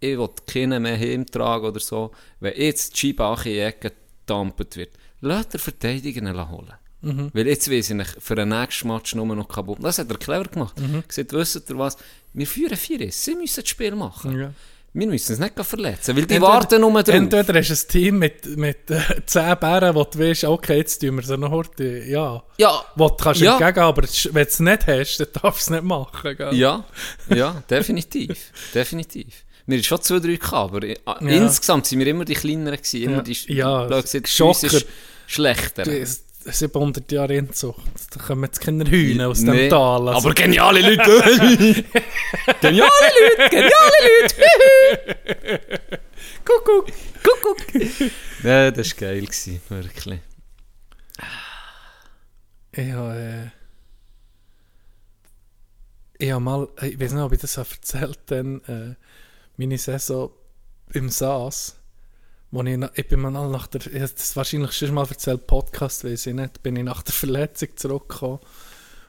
ich 0.00 0.18
will 0.18 0.30
keinen 0.46 0.82
mehr 0.82 0.98
heimtragen 0.98 1.68
oder 1.68 1.80
so. 1.80 2.12
Wenn 2.40 2.56
jetzt 2.56 2.94
die 2.94 3.08
Scheibe 3.08 3.34
in 3.36 3.42
die 3.44 3.58
Ecke 3.58 3.92
getampert 4.20 4.76
wird, 4.76 4.90
lasst 5.20 5.52
der 5.52 5.60
Verteidiger 5.60 6.50
holen. 6.50 6.74
Weil 7.00 7.46
jetzt 7.46 7.70
weiss 7.70 7.90
ich 7.90 7.96
nicht, 7.96 8.16
für 8.18 8.34
den 8.34 8.48
nächsten 8.48 8.88
Match 8.88 9.14
nur 9.14 9.24
noch 9.24 9.48
kaputt. 9.48 9.78
Das 9.80 9.98
hat 9.98 10.10
er 10.10 10.18
clever 10.18 10.48
gemacht. 10.48 10.78
Mhm. 10.80 11.04
Gesagt, 11.06 11.32
wisst 11.32 11.70
ihr 11.70 11.78
was, 11.78 11.96
wir 12.32 12.46
führen 12.46 12.76
4 12.76 13.12
Sie 13.12 13.36
müssen 13.36 13.60
das 13.60 13.68
Spiel 13.68 13.94
machen. 13.94 14.36
Ja. 14.36 14.52
Wir 14.94 15.06
müssen 15.06 15.34
es 15.34 15.38
nicht 15.38 15.54
verletzen, 15.54 16.16
weil 16.16 16.24
die 16.24 16.34
Entweder- 16.34 16.52
warten 16.52 16.80
nur 16.80 16.90
drauf. 17.02 17.14
Entweder 17.14 17.58
hast 17.58 17.68
du 17.68 17.74
ein 17.74 17.88
Team 17.88 18.18
mit, 18.18 18.56
mit 18.56 18.90
äh, 18.90 19.00
10 19.26 19.56
Bären, 19.60 19.94
wo 19.94 20.02
du 20.04 20.18
weißt, 20.18 20.44
okay, 20.44 20.78
jetzt 20.78 20.98
tun 21.00 21.16
wir 21.16 21.22
sie 21.22 21.36
noch 21.36 21.50
heute, 21.50 21.84
ja. 22.04 22.42
Ja, 22.56 22.82
Wo 22.96 23.08
du 23.08 23.14
kannst 23.14 23.40
Ja. 23.42 23.58
entgegen, 23.58 23.80
aber 23.80 24.02
wenn 24.02 24.32
du 24.44 24.48
es 24.48 24.60
nicht 24.60 24.86
hast, 24.86 25.18
dann 25.18 25.26
darfst 25.42 25.68
du 25.68 25.74
es 25.74 25.80
nicht 25.80 25.84
machen. 25.84 26.36
Gell? 26.36 26.54
Ja, 26.54 26.84
ja, 27.28 27.62
definitiv. 27.70 28.50
definitiv. 28.74 29.44
Wir 29.66 29.76
hatten 29.76 29.84
schon 29.84 30.00
zwei, 30.02 30.18
drei 30.20 30.36
gehabt, 30.36 30.74
aber 30.74 30.86
a- 31.04 31.18
Ja. 31.22 31.28
insgesamt 31.28 31.86
sind 31.86 31.98
wir 31.98 32.06
immer 32.06 32.24
die 32.24 32.34
kleineren 32.34 32.76
gewesen. 32.78 33.02
Immer 33.02 33.16
Ja. 33.18 33.22
die, 33.22 33.52
Ja, 33.54 33.84
blöd 33.84 34.02
gesagt, 34.02 34.24
bei 34.24 34.28
Schocker. 34.30 34.48
uns 34.48 34.62
ist 34.64 34.86
schlechter. 35.26 35.82
Die- 35.82 36.06
700 36.52 37.10
Jahre 37.12 37.34
Inzucht, 37.36 37.82
da 38.10 38.20
kommen 38.20 38.44
jetzt 38.44 38.60
keine 38.60 38.84
Hühner 38.84 39.28
aus 39.28 39.40
dem 39.40 39.50
Nee, 39.54 39.68
Tal. 39.68 40.08
also- 40.08 40.26
Aber 40.28 40.34
geniale 40.34 40.80
Leute! 40.80 41.04
geniale 42.60 42.90
Leute! 43.38 43.50
Geniale 43.50 43.70
Leute! 44.20 45.60
Kuckuck! 46.44 46.86
Kuckuck! 47.22 47.82
Ja, 48.42 48.70
das 48.70 48.90
war 48.92 48.98
geil, 49.08 49.20
gewesen, 49.22 49.60
wirklich. 49.68 50.20
Ich 52.72 52.92
habe, 52.92 53.50
äh, 56.18 56.24
ich 56.24 56.30
habe 56.30 56.40
mal, 56.44 56.68
ich 56.82 57.00
weiß 57.00 57.12
nicht, 57.12 57.22
ob 57.22 57.32
ich 57.32 57.40
das 57.40 57.56
habe 57.58 57.68
erzählt 57.70 58.18
dann 58.26 58.60
äh, 58.64 58.94
meine 59.56 59.78
Saison 59.78 60.30
im 60.92 61.08
Saas, 61.08 61.77
wo 62.50 62.62
ich, 62.62 62.78
ich 62.94 63.08
bin 63.08 63.20
mal 63.20 63.30
nach 63.30 63.66
der, 63.66 63.86
ich 63.86 64.00
habe 64.00 64.12
das 64.16 64.36
wahrscheinlich 64.36 64.72
schon 64.72 64.94
mal 64.94 65.06
erzählt, 65.08 65.46
Podcast, 65.46 66.04
weiß 66.04 66.26
ich 66.26 66.34
nicht, 66.34 66.62
bin 66.62 66.76
ich 66.76 66.84
nach 66.84 67.02
der 67.02 67.12
Verletzung 67.12 67.68
zurückgekommen 67.76 68.40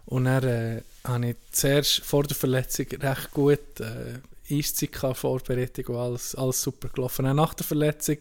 und 0.06 0.26
dann 0.26 0.44
äh, 0.44 0.82
habe 1.04 1.30
ich 1.30 1.36
zuerst 1.52 2.02
vor 2.02 2.24
der 2.24 2.36
Verletzung 2.36 2.88
recht 3.02 3.32
gut 3.32 3.80
äh, 3.80 4.20
Eiszeit 4.52 4.92
gehabt, 4.92 5.18
Vorbereitung 5.18 5.96
und 5.96 6.02
alles, 6.02 6.36
alles 6.36 6.62
super 6.62 6.90
gelaufen. 6.90 7.26
Dann 7.26 7.36
nach 7.36 7.54
der 7.54 7.66
Verletzung 7.66 8.18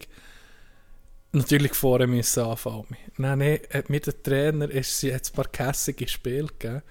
natürlich 1.31 1.73
vorher 1.73 2.07
müssen 2.07 2.43
anfangen. 2.43 2.95
Dann 3.17 3.39
nee, 3.39 3.61
mir 3.87 3.99
der 3.99 4.21
Trainer 4.21 4.69
ist, 4.69 4.99
sie 4.99 5.13
hat 5.13 5.27
ein 5.27 5.33
paar 5.33 5.47
kässige 5.47 6.07
Spiele 6.07 6.47
gegeben. 6.47 6.81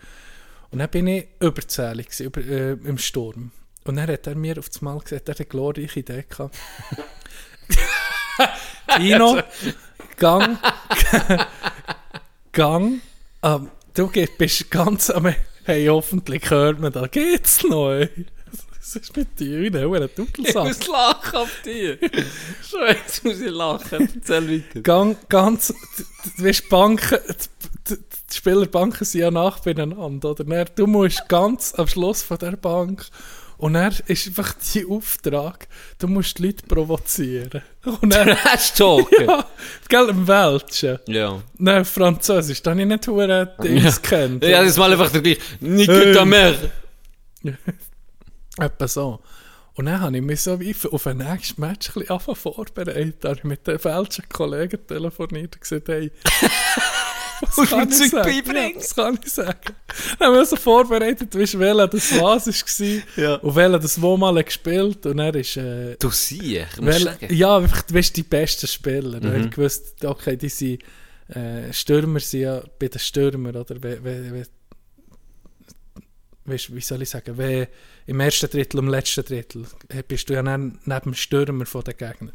Und 0.71 0.81
dann 0.81 0.91
bin 0.91 1.07
ich 1.07 1.29
überzählig 1.41 2.07
gewesen, 2.09 2.27
über, 2.27 2.41
äh, 2.41 2.73
im 2.73 2.99
Sturm. 2.99 3.53
Und 3.85 3.97
dann 3.97 4.09
hat 4.09 4.27
er 4.27 4.35
mir 4.35 4.59
auf 4.59 4.69
das 4.69 4.83
Mal 4.83 4.99
gesagt, 4.99 5.29
er 5.29 5.35
hat 5.35 5.41
eine 5.41 5.47
glorreiche 5.47 6.01
Idee 6.01 6.25
gehabt. 6.29 6.57
Tino, 8.97 9.41
Gang, 10.17 10.59
Gang, 12.53 13.01
ähm, 13.43 13.71
du 13.95 14.11
bist 14.39 14.71
ganz 14.71 15.11
am, 15.11 15.35
hey, 15.65 15.87
hoffentlich 15.87 16.51
hört 16.51 16.81
man 16.81 16.93
da, 16.93 17.07
geht's 17.07 17.63
noch? 17.65 18.01
Was 18.79 18.97
ist 18.97 19.17
mit 19.17 19.39
dir? 19.39 19.61
Wie 19.61 19.67
eine 19.79 20.07
Ich 20.07 20.15
Dunkelsach. 20.15 20.65
muss 20.65 20.87
lachen 20.87 21.37
auf 21.37 21.63
dir. 21.63 21.99
Schon 22.67 22.87
jetzt 22.89 23.23
muss 23.23 23.41
ich 23.41 23.51
lachen. 23.51 24.09
Erzähl 24.15 24.51
weiter. 24.51 24.81
Gang, 24.81 25.17
ganz, 25.29 25.75
du 26.37 26.45
weißt, 26.45 26.69
Banken, 26.71 27.19
die, 27.91 27.97
die, 27.97 28.35
Spielerbanken 28.35 29.05
sind 29.05 29.21
ja 29.21 29.31
nach 29.31 29.59
beieinander, 29.59 30.31
oder? 30.31 30.65
Du 30.65 30.87
musst 30.87 31.29
ganz 31.29 31.75
am 31.75 31.87
Schluss 31.87 32.23
von 32.23 32.39
der 32.39 32.53
Bank 32.53 33.05
und 33.59 33.75
dann 33.75 33.93
ist 34.07 34.27
einfach 34.29 34.55
dein 34.73 34.87
Auftrag, 34.89 35.67
du 35.99 36.07
musst 36.07 36.39
die 36.39 36.47
Leute 36.47 36.65
provozieren. 36.67 37.63
Und 38.01 38.15
dann, 38.15 38.29
Trash-Talken. 38.29 39.27
ja, 39.27 39.45
gell, 39.89 40.09
im 40.11 40.27
Welschen. 40.27 40.99
Ja. 41.07 41.43
Nein, 41.59 41.85
Französisch, 41.85 42.63
da 42.63 42.71
habe 42.71 42.81
ich 42.81 42.87
nicht 42.87 43.07
hure 43.09 43.55
Dings 43.63 44.01
kennt. 44.01 44.45
Ja, 44.45 44.61
das 44.61 44.71
ist 44.71 44.79
mal 44.79 44.93
einfach 44.93 45.11
der 45.11 45.23
gleiche. 45.23 46.13
Ta 46.13 46.23
mère. 46.23 46.71
Etwa 48.59 48.89
so. 48.89 49.21
Und 49.75 49.87
dann 49.87 50.01
habe 50.01 50.17
ich 50.17 50.23
mich 50.23 50.41
so 50.41 50.59
wie 50.59 50.75
auf 50.91 51.07
ein 51.07 51.19
nächstes 51.19 51.59
Match 51.59 51.91
ein 51.97 52.21
vorbereitet. 52.21 53.25
Da 53.25 53.29
habe 53.29 53.39
ich 53.39 53.45
mit 53.45 53.67
den 53.67 53.79
falschen 53.79 54.29
Kollegen 54.29 54.85
telefoniert 54.87 55.55
und 55.55 55.61
gesagt, 55.61 55.89
hey, 55.89 56.11
Musst 57.41 57.71
kann 57.71 57.89
mir 57.89 57.93
ich 57.95 57.99
Zeug 57.99 58.11
sagen? 58.11 58.31
beibringen. 58.45 58.71
Ja, 58.73 58.77
was 58.81 58.95
kann 58.95 59.19
ich 59.25 59.33
sagen? 59.33 59.59
Dann 60.19 60.29
haben 60.29 60.35
wir 60.37 60.45
so 60.47 60.57
vorbereitet, 60.57 61.35
weißt 61.39 61.59
welcher 61.59 61.89
das 61.89 62.13
was 62.21 62.47
war 62.47 63.03
Ja. 63.25 63.35
und 63.37 63.55
welcher 63.55 63.79
das 63.79 64.01
wo 64.01 64.17
mal 64.17 64.43
gespielt 64.43 65.07
und 65.07 65.19
er 65.19 65.35
ist... 65.35 65.57
Äh, 65.57 65.97
Du 65.99 66.11
siehst, 66.11 66.81
muss 66.81 66.97
ich 66.97 67.05
Weil, 67.07 67.15
sagen. 67.15 67.35
ja, 67.35 67.57
einfach, 67.57 67.83
du 67.83 67.95
weißt, 67.95 68.17
die 68.17 68.23
besten 68.23 68.67
Spieler. 68.67 69.21
Mhm. 69.21 69.45
Ich 69.45 69.51
gewusst, 69.51 70.05
okay, 70.05 70.37
die 70.37 70.49
sind, 70.49 70.83
äh, 71.29 71.73
Stürmer 71.73 72.21
sind 72.21 72.41
ja 72.41 72.63
bei 72.79 72.89
den 72.89 72.99
Stürmer, 72.99 73.51
oder? 73.51 73.83
We, 73.83 73.99
we, 74.03 74.33
we, 74.33 74.47
weißt, 76.45 76.75
wie 76.75 76.81
soll 76.81 77.03
ich 77.03 77.11
sagen, 77.11 77.37
wenn 77.37 77.67
im 78.07 78.21
ersten 78.21 78.49
Drittel, 78.49 78.79
im 78.79 78.89
letzten 78.89 79.25
Drittel, 79.25 79.67
bist 80.07 80.29
du 80.31 80.35
ja 80.35 80.43
neben, 80.43 80.79
neben 80.85 81.01
dem 81.03 81.15
Stürmer 81.15 81.67
von 81.67 81.85
den 81.85 81.97
Gegnern. 81.97 82.33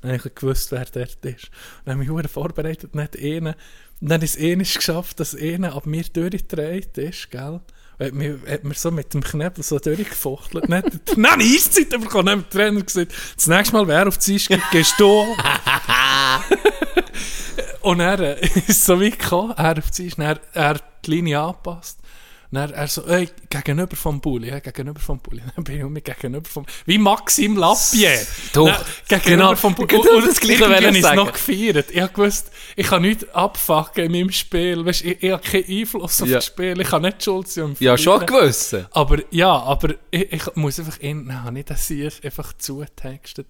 Dann 0.00 0.12
habe 0.12 0.28
ich 0.28 0.34
gewusst, 0.34 0.72
wer 0.72 0.84
dort 0.84 1.24
ist. 1.24 1.44
Und 1.44 1.86
dann 1.86 1.94
habe 1.94 2.04
ich 2.04 2.10
mich 2.10 2.30
vorbereitet, 2.30 2.94
nicht 2.94 3.18
einen. 3.18 3.54
Und 4.00 4.10
dann 4.10 4.22
ist 4.22 4.36
es 4.36 4.42
einmal 4.42 4.66
geschafft, 4.66 5.20
dass 5.20 5.34
einer 5.34 5.74
ab 5.74 5.86
mir 5.86 6.04
durchgedreht 6.04 6.98
ist, 6.98 7.30
gell? 7.30 7.60
Hat 7.98 8.12
mir, 8.12 8.38
hat 8.46 8.62
mir 8.62 8.74
so 8.74 8.90
mit 8.90 9.14
dem 9.14 9.24
Knebel 9.24 9.64
so 9.64 9.78
durchgefuchtelt. 9.78 10.68
Habe 10.70 11.42
ich 11.42 11.56
Eiszeit 11.56 11.88
bekommen. 11.88 12.26
Dann 12.26 12.40
hat 12.40 12.52
der 12.52 12.60
Trainer 12.60 12.82
gesagt, 12.82 13.14
das 13.34 13.46
nächste 13.46 13.74
Mal, 13.74 13.88
wer 13.88 14.06
auf 14.06 14.18
die 14.18 14.34
Eis 14.34 14.48
geht, 14.48 14.60
gehst 14.70 14.94
du. 14.98 15.06
Und 17.80 18.00
er 18.00 18.42
ist 18.68 18.84
so 18.84 19.00
weit 19.00 19.18
gekommen, 19.18 19.54
er 19.56 19.78
auf 19.78 19.90
die 19.92 20.08
Eis, 20.08 20.18
er 20.18 20.68
hat 20.68 20.82
die 21.06 21.10
Linie 21.12 21.40
angepasst. 21.40 22.00
Und 22.50 22.58
er, 22.58 22.86
so, 22.88 23.04
ey, 23.06 23.28
gegenüber 23.50 23.96
vom 23.96 24.20
Bulli, 24.20 24.48
ja, 24.48 24.60
gegenüber 24.60 25.00
vom 25.00 25.18
Bulli. 25.18 25.42
Dann 25.54 25.64
bin 25.64 25.78
ich 25.78 25.84
um 25.84 25.92
mich 25.92 26.04
gegenüber 26.04 26.48
vom, 26.48 26.64
wie 26.84 26.98
Maxim 26.98 27.56
Lappier. 27.56 28.24
Doch, 28.52 28.66
Dann 28.66 29.20
gegenüber 29.20 29.30
genau, 29.48 29.56
vom 29.56 29.74
Bulli. 29.74 29.88
genau 29.88 30.16
Und 30.16 30.26
das 30.26 30.40
Gleiche 30.40 30.60
wollte 30.60 30.86
habe 30.86 30.96
ich 30.98 31.12
noch 31.14 31.32
gefeiert. 31.32 31.90
Ich 31.90 32.12
gewusst, 32.12 32.50
ich 32.76 32.86
kann 32.86 33.02
nichts 33.02 33.28
abfucken 33.34 34.04
in 34.04 34.12
meinem 34.12 34.30
Spiel. 34.32 34.84
Weißt, 34.84 35.04
ich, 35.04 35.22
ich 35.22 35.30
habe 35.32 35.42
keinen 35.42 35.80
Einfluss 35.80 36.22
auf 36.22 36.28
Ja. 36.28 36.36
das 36.36 36.46
Spiel. 36.46 36.80
Ich 36.80 36.88
kann 36.88 37.02
nicht 37.02 37.22
schuld 37.22 37.48
sein. 37.48 37.76
Ja, 37.80 37.98
schon 37.98 38.24
gewusst. 38.24 38.76
Aber 38.92 39.18
ja, 39.30 39.50
aber 39.52 39.94
ich, 40.10 40.32
ich 40.32 40.54
muss 40.54 40.78
einfach 40.78 40.98
in, 41.00 41.26
dann 41.26 41.44
habe 41.44 41.58
ich 41.58 42.24
einfach 42.24 42.52
zugetextet. 42.58 43.46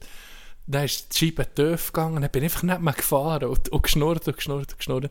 Dann 0.69 0.85
ist 0.85 1.15
die 1.15 1.27
Scheibe 1.27 1.47
tief 1.55 1.93
gegangen, 1.93 2.23
dann 2.23 2.31
bin 2.31 2.43
ich 2.43 2.53
einfach 2.53 2.65
nicht 2.65 2.81
mehr 2.81 2.93
gefahren 2.93 3.49
und, 3.49 3.69
und 3.69 3.83
geschnurrt 3.83 4.27
und 4.27 4.37
geschnurrt 4.37 4.73
und 4.73 4.79
geschnurrt. 4.79 5.11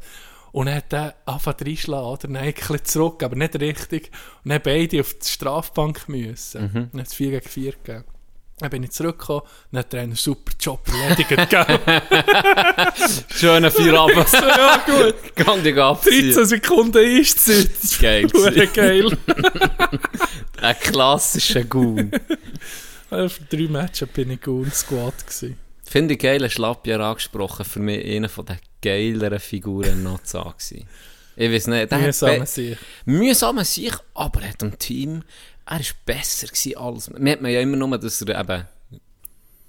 Und 0.55 0.67
dann 0.67 0.75
hat 0.75 0.93
er 0.93 1.15
angefangen 1.25 1.57
reinschlagen, 1.63 2.07
oder? 2.07 2.27
Dann 2.29 2.37
ein 2.37 2.53
bisschen 2.53 2.85
zurück, 2.85 3.21
aber 3.23 3.35
nicht 3.35 3.59
richtig. 3.59 4.09
Und 4.45 4.51
dann 4.51 4.61
beide 4.63 5.01
auf 5.01 5.13
die 5.13 5.27
Strafbank 5.27 6.07
müssen. 6.07 6.61
Mhm. 6.61 6.89
Dann 6.93 7.01
hat 7.01 7.07
es 7.07 7.13
4 7.13 7.31
gegen 7.31 7.49
4 7.49 7.73
gegeben. 7.73 8.05
Dann 8.59 8.69
bin 8.69 8.83
ich 8.83 8.91
zurückgekommen 8.91 9.41
und 9.73 9.79
hat 9.79 9.93
er 9.93 10.03
einen 10.03 10.15
super 10.15 10.53
Job 10.57 10.79
erledigt? 10.87 11.29
Schöner 13.35 13.69
Feierabend. 13.69 14.31
ja, 14.31 14.81
gut. 14.85 15.35
Kann 15.35 15.61
dich 15.61 15.77
abziehen. 15.77 16.33
13 16.33 16.45
Sekunden 16.45 17.05
Eiszeit. 17.05 17.99
Geil. 17.99 18.29
Hure 18.33 18.67
geil. 18.67 19.17
Ein 20.61 20.75
klassischer 20.79 21.65
Goon. 21.65 22.11
Für 23.09 23.29
drei 23.49 23.67
Matches 23.67 24.07
bin 24.07 24.31
ich 24.31 24.41
gut 24.41 24.73
Squad 24.73 25.27
gewesen. 25.27 25.57
Finde 25.83 26.13
ich 26.13 26.19
geil, 26.21 26.41
hast 26.41 26.57
Lappier 26.57 27.01
angesprochen. 27.01 27.65
Für 27.65 27.81
mich 27.81 28.05
einer 28.05 28.29
von 28.29 28.45
den 28.45 28.57
geileren 28.85 29.39
Figuren 29.39 30.03
noch 30.03 30.21
zu 30.23 30.31
sagen. 30.37 30.53
gewesen. 30.57 30.87
Ich 31.37 31.51
weiß 31.51 31.67
nicht. 31.67 31.91
der 31.91 31.97
Mühsam 31.99 32.45
sich. 32.45 32.77
Mühsam 33.05 33.57
an 33.57 33.65
sich, 33.65 33.93
aber 34.13 34.41
er 34.41 34.49
hat 34.49 34.61
im 34.63 34.77
Team, 34.79 35.23
er 35.65 35.79
ist 35.79 35.95
besser 36.05 36.47
gewesen 36.47 36.77
als, 36.77 37.09
man 37.09 37.27
hat 37.29 37.41
man 37.41 37.51
ja 37.51 37.59
immer 37.61 37.75
nur, 37.77 37.97
dass 37.97 38.21
er 38.21 38.39
eben 38.39 38.65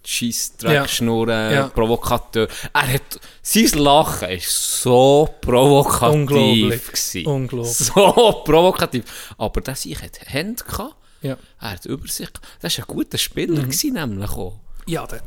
scheiß 0.04 0.56
Dreckschnurren, 0.58 1.52
Ja. 1.52 1.68
Provokateur. 1.68 2.46
Er 2.72 2.92
hat, 2.94 3.18
sein 3.42 3.66
Lachen 3.82 4.28
ist 4.28 4.80
so 4.82 5.28
provokativ. 5.40 6.14
Unglaublich. 6.14 6.86
Gewesen. 6.86 7.26
Unglaublich. 7.26 7.72
So 7.76 8.42
provokativ. 8.44 9.34
Aber 9.36 9.60
der 9.60 9.74
sich 9.74 10.00
hat 10.00 10.20
Hände 10.26 10.62
gehabt. 10.62 10.94
Ja. 11.22 11.36
Er 11.60 11.70
hat 11.70 11.86
Übersicht. 11.86 12.40
Das 12.60 12.78
war 12.78 12.84
ein 12.84 12.94
guter 12.94 13.18
Spieler, 13.18 13.54
Mhm. 13.62 13.64
gewesen, 13.64 13.94
nämlich 13.94 14.30
auch. 14.30 14.60
Ja, 14.86 15.04
der, 15.08 15.22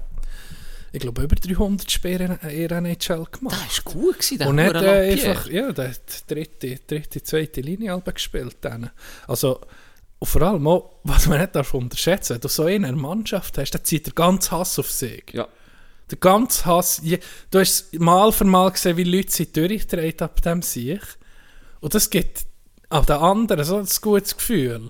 ich 0.92 1.00
glaube, 1.00 1.24
über 1.24 1.36
300 1.36 1.90
Spiele 1.92 2.40
in 2.44 2.68
der 2.68 2.78
NHL 2.78 3.26
gemacht. 3.32 3.58
Das 3.68 3.86
war 3.86 3.94
gut, 3.94 4.20
gewesen, 4.20 4.38
der 4.40 4.48
Und 4.48 4.56
nicht 4.56 4.74
Huren 4.74 4.84
äh, 4.84 5.12
einfach, 5.12 5.50
ja, 5.50 5.72
der 5.72 5.90
hat 5.90 6.00
die 6.30 6.34
dritte, 6.34 6.80
dritte, 6.88 7.24
zweite 7.24 7.62
Linie 7.62 7.92
halb 7.92 8.14
gespielt. 8.14 8.58
Dann. 8.62 8.90
Also, 9.28 9.62
und 10.20 10.28
vor 10.28 10.42
allem 10.42 10.68
auch, 10.68 11.00
was 11.04 11.28
man 11.28 11.40
nicht 11.40 11.56
darf 11.56 11.74
unterschätzen, 11.74 12.34
wenn 12.34 12.42
du 12.42 12.48
so 12.48 12.64
eine 12.64 12.92
Mannschaft 12.92 13.58
hast, 13.58 13.72
dann 13.72 13.84
zieht 13.84 14.08
der 14.08 14.14
ganze 14.14 14.52
Hass 14.52 14.80
auf 14.80 14.92
sich. 14.92 15.24
Ja. 15.32 15.48
Der 16.12 16.18
ganze 16.18 16.66
Hass, 16.66 17.02
du 17.52 17.60
hast 17.60 17.94
mal 18.00 18.32
für 18.32 18.46
mal 18.46 18.72
gesehen, 18.72 18.98
wie 18.98 19.04
Leute 19.04 19.32
sich 19.32 19.52
durchdrehen 19.52 20.20
ab 20.20 20.42
dem 20.42 20.62
Sieg. 20.62 21.02
Und 21.82 21.94
das 21.94 22.10
gibt 22.10 22.46
auch 22.90 23.06
den 23.06 23.18
anderen 23.18 23.64
so 23.64 23.78
ein 23.78 23.88
gutes 24.02 24.36
Gefühl. 24.36 24.90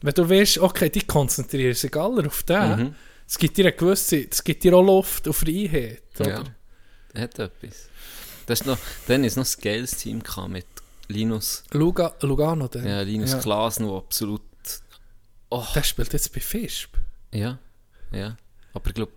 Wenn 0.00 0.14
du 0.14 0.28
weißt, 0.28 0.58
okay, 0.58 0.88
die 0.88 1.02
konzentrieren 1.02 1.74
sich 1.74 1.94
alle 1.96 2.26
auf 2.26 2.42
den, 2.44 2.78
Mhm. 2.78 2.94
Es 3.32 3.38
gibt 3.38 3.56
dir 3.56 3.64
eine 3.64 3.72
gewisse, 3.72 4.28
es 4.30 4.44
gibt 4.44 4.62
dir 4.62 4.74
auch 4.74 4.82
Luft 4.82 5.26
und 5.26 5.32
Freiheit. 5.32 6.02
Oder? 6.20 6.44
Ja, 7.14 7.20
hat 7.22 7.38
etwas. 7.38 7.88
Das 8.44 8.60
ist 8.60 8.66
noch, 8.66 8.76
dann 9.08 9.24
ist 9.24 9.38
noch 9.38 9.46
ein 9.46 9.62
geiles 9.62 9.96
Team 9.96 10.22
mit 10.48 10.66
Linus, 11.08 11.64
Luga, 11.72 12.14
Lugano, 12.20 12.68
der, 12.68 12.84
ja, 12.84 13.00
Linus 13.00 13.32
ja. 13.32 13.38
Klaasen, 13.38 13.86
der 13.86 13.96
absolut, 13.96 14.42
oh, 15.48 15.64
der 15.74 15.82
spielt 15.82 16.12
jetzt 16.12 16.30
bei 16.34 16.40
Fischb. 16.40 16.90
ja, 17.32 17.58
ja, 18.12 18.36
aber 18.74 18.88
ich 18.88 18.94
glaube, 18.94 19.12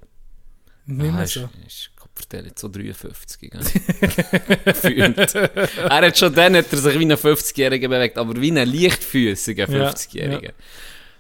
Nicht 0.86 1.10
ah, 1.10 1.12
mehr 1.12 1.24
ist, 1.26 1.34
so. 1.34 1.50
ist 1.68 1.92
verteilt 2.16 2.46
jetzt 2.46 2.62
so 2.62 2.70
53, 2.70 3.52
gell? 3.52 3.60
Er 5.90 6.08
hat 6.08 6.18
schon 6.18 6.34
dann 6.34 6.56
hat 6.56 6.72
er 6.72 6.78
sich 6.78 6.98
wie 6.98 7.04
ein 7.04 7.12
50-Jähriger 7.12 7.90
bewegt, 7.90 8.18
aber 8.18 8.40
wie 8.40 8.58
ein 8.58 8.70
leichtfüßiger 8.70 9.70
Ja, 9.70 9.90
50-Jähriger. 9.90 10.54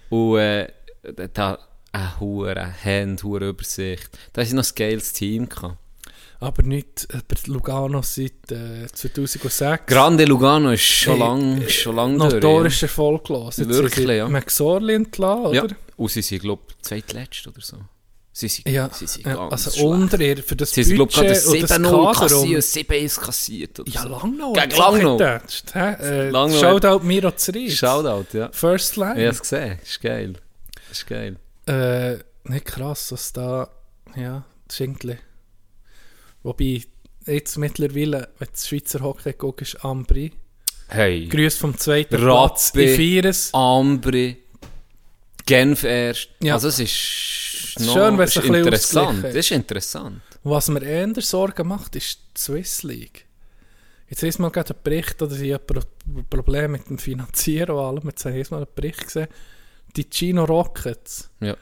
Und 0.09 0.37
äh, 0.37 0.71
da 1.33 1.59
eine 1.95 2.19
hure 2.19 2.73
Hand, 2.83 3.23
hure 3.23 3.49
Übersicht. 3.49 4.09
Da 4.33 4.41
ist 4.41 4.53
noch 4.53 4.63
ein 4.65 4.71
geiles 4.75 5.13
Team 5.13 5.47
gehabt. 5.49 5.77
Aber 6.39 6.63
nicht 6.63 7.07
über 7.11 7.35
Lugano 7.47 8.01
seit 8.01 8.51
äh, 8.51 8.87
2006. 8.91 9.85
Grande 9.87 10.25
Lugano 10.25 10.71
ist 10.71 10.81
schon 10.83 11.13
Hey, 11.13 11.19
lang, 11.21 11.69
schon 11.69 11.95
lang. 11.95 12.17
Notorisch 12.17 12.83
erfolglos. 12.83 13.57
Jetzt 13.57 13.69
Wirklich, 13.69 14.07
ja. 14.09 14.27
McSorley 14.27 14.95
entlassen, 14.95 15.53
Ja. 15.53 15.63
oder? 15.63 15.75
Und 15.95 16.11
sie 16.11 16.21
sind, 16.21 16.41
glaube 16.41 16.61
ich, 16.69 16.75
zweitletzt 16.81 17.47
oder 17.47 17.61
so. 17.61 17.77
Sie 18.33 18.49
sind, 18.49 18.67
Ja, 18.67 18.89
sie 18.91 19.07
sind 19.07 19.25
ja, 19.25 19.47
also 19.47 19.71
schlecht. 19.71 19.85
unter 19.85 20.19
ihr 20.19 20.37
für 20.43 20.57
das 20.57 20.71
Sie 20.71 20.83
glaube 20.83 21.09
ich, 21.09 21.15
gerade 21.15 21.29
Budget 21.29 21.45
und 21.53 21.61
das 21.63 21.71
7-0 21.71 22.13
Kader. 22.13 22.19
kassiert, 22.27 22.55
um- 22.57 22.61
7 22.61 23.15
kassiert. 23.21 23.79
Oder 23.79 23.91
Ja, 23.91 24.01
so. 24.01 24.09
Langnau. 24.09 24.51
Gegen 24.53 24.69
getatscht, 25.17 25.73
hä? 25.73 25.93
Äh, 26.01 26.29
Langnau 26.31 26.59
Shoutout 26.59 27.05
Miro 27.05 27.31
Zries. 27.31 27.77
Shoutout, 27.77 28.37
ja. 28.37 28.49
First 28.51 28.97
Line. 28.97 29.13
Ich 29.13 29.19
habe 29.21 29.29
es 29.29 29.39
gesehen. 29.41 29.79
Ist 29.81 30.01
geil. 30.01 30.33
Ist 30.91 31.07
geil. 31.07 31.37
Äh, 31.67 32.17
nicht 32.43 32.65
krass, 32.65 33.11
was 33.11 33.33
da, 33.33 33.69
ja, 34.15 34.45
irgendwie. 34.77 35.17
Wobei, 36.43 36.83
jetzt 37.25 37.57
mittlerweile, 37.57 38.29
wenn 38.37 38.47
du 38.47 38.57
Schweizer 38.57 39.01
Hockey 39.01 39.33
guckst, 39.33 39.83
Ambri. 39.83 40.31
Hey. 40.87 41.27
Grüß 41.27 41.57
vom 41.57 41.77
zweiten 41.77 42.17
Platz. 42.17 42.69
Rappi, 42.69 42.83
Ich 42.83 42.95
feiere 42.95 43.29
es. 43.29 43.53
Ambri, 43.53 44.37
Genf 45.45 45.83
erst. 45.83 46.29
Ja. 46.41 46.53
Also 46.55 46.67
es 46.67 46.79
ist, 46.79 47.79
noch, 47.79 47.93
schön, 47.93 48.17
wenn 48.17 48.27
es 48.27 48.37
ein 48.37 48.41
bisschen 48.41 48.55
interessant. 48.55 49.23
Das 49.23 49.35
ist 49.35 49.51
interessant. 49.51 50.21
Was 50.43 50.69
mir 50.69 50.83
eher 50.83 51.21
Sorgen 51.21 51.67
macht, 51.67 51.95
ist 51.95 52.19
die 52.35 52.41
Swiss 52.41 52.83
League. 52.83 53.25
Jetzt 54.07 54.21
ist 54.21 54.39
mal 54.39 54.51
gerade 54.51 54.73
ein 54.73 54.79
Bericht, 54.83 55.21
oder 55.21 55.33
sie 55.33 55.53
haben 55.53 55.65
Pro 55.65 55.81
Probleme 56.29 56.67
mit 56.67 56.89
dem 56.89 56.99
Finanzieren 56.99 57.75
und 57.75 57.83
allem. 57.83 58.07
Jetzt 58.07 58.25
habe 58.25 58.37
ich 58.37 58.51
mal 58.51 58.57
einen 58.57 58.67
Bericht 58.75 59.05
gesehen. 59.05 59.27
Die 59.95 60.09
Chino 60.09 60.43
Rockets, 60.45 61.29
Ja. 61.39 61.55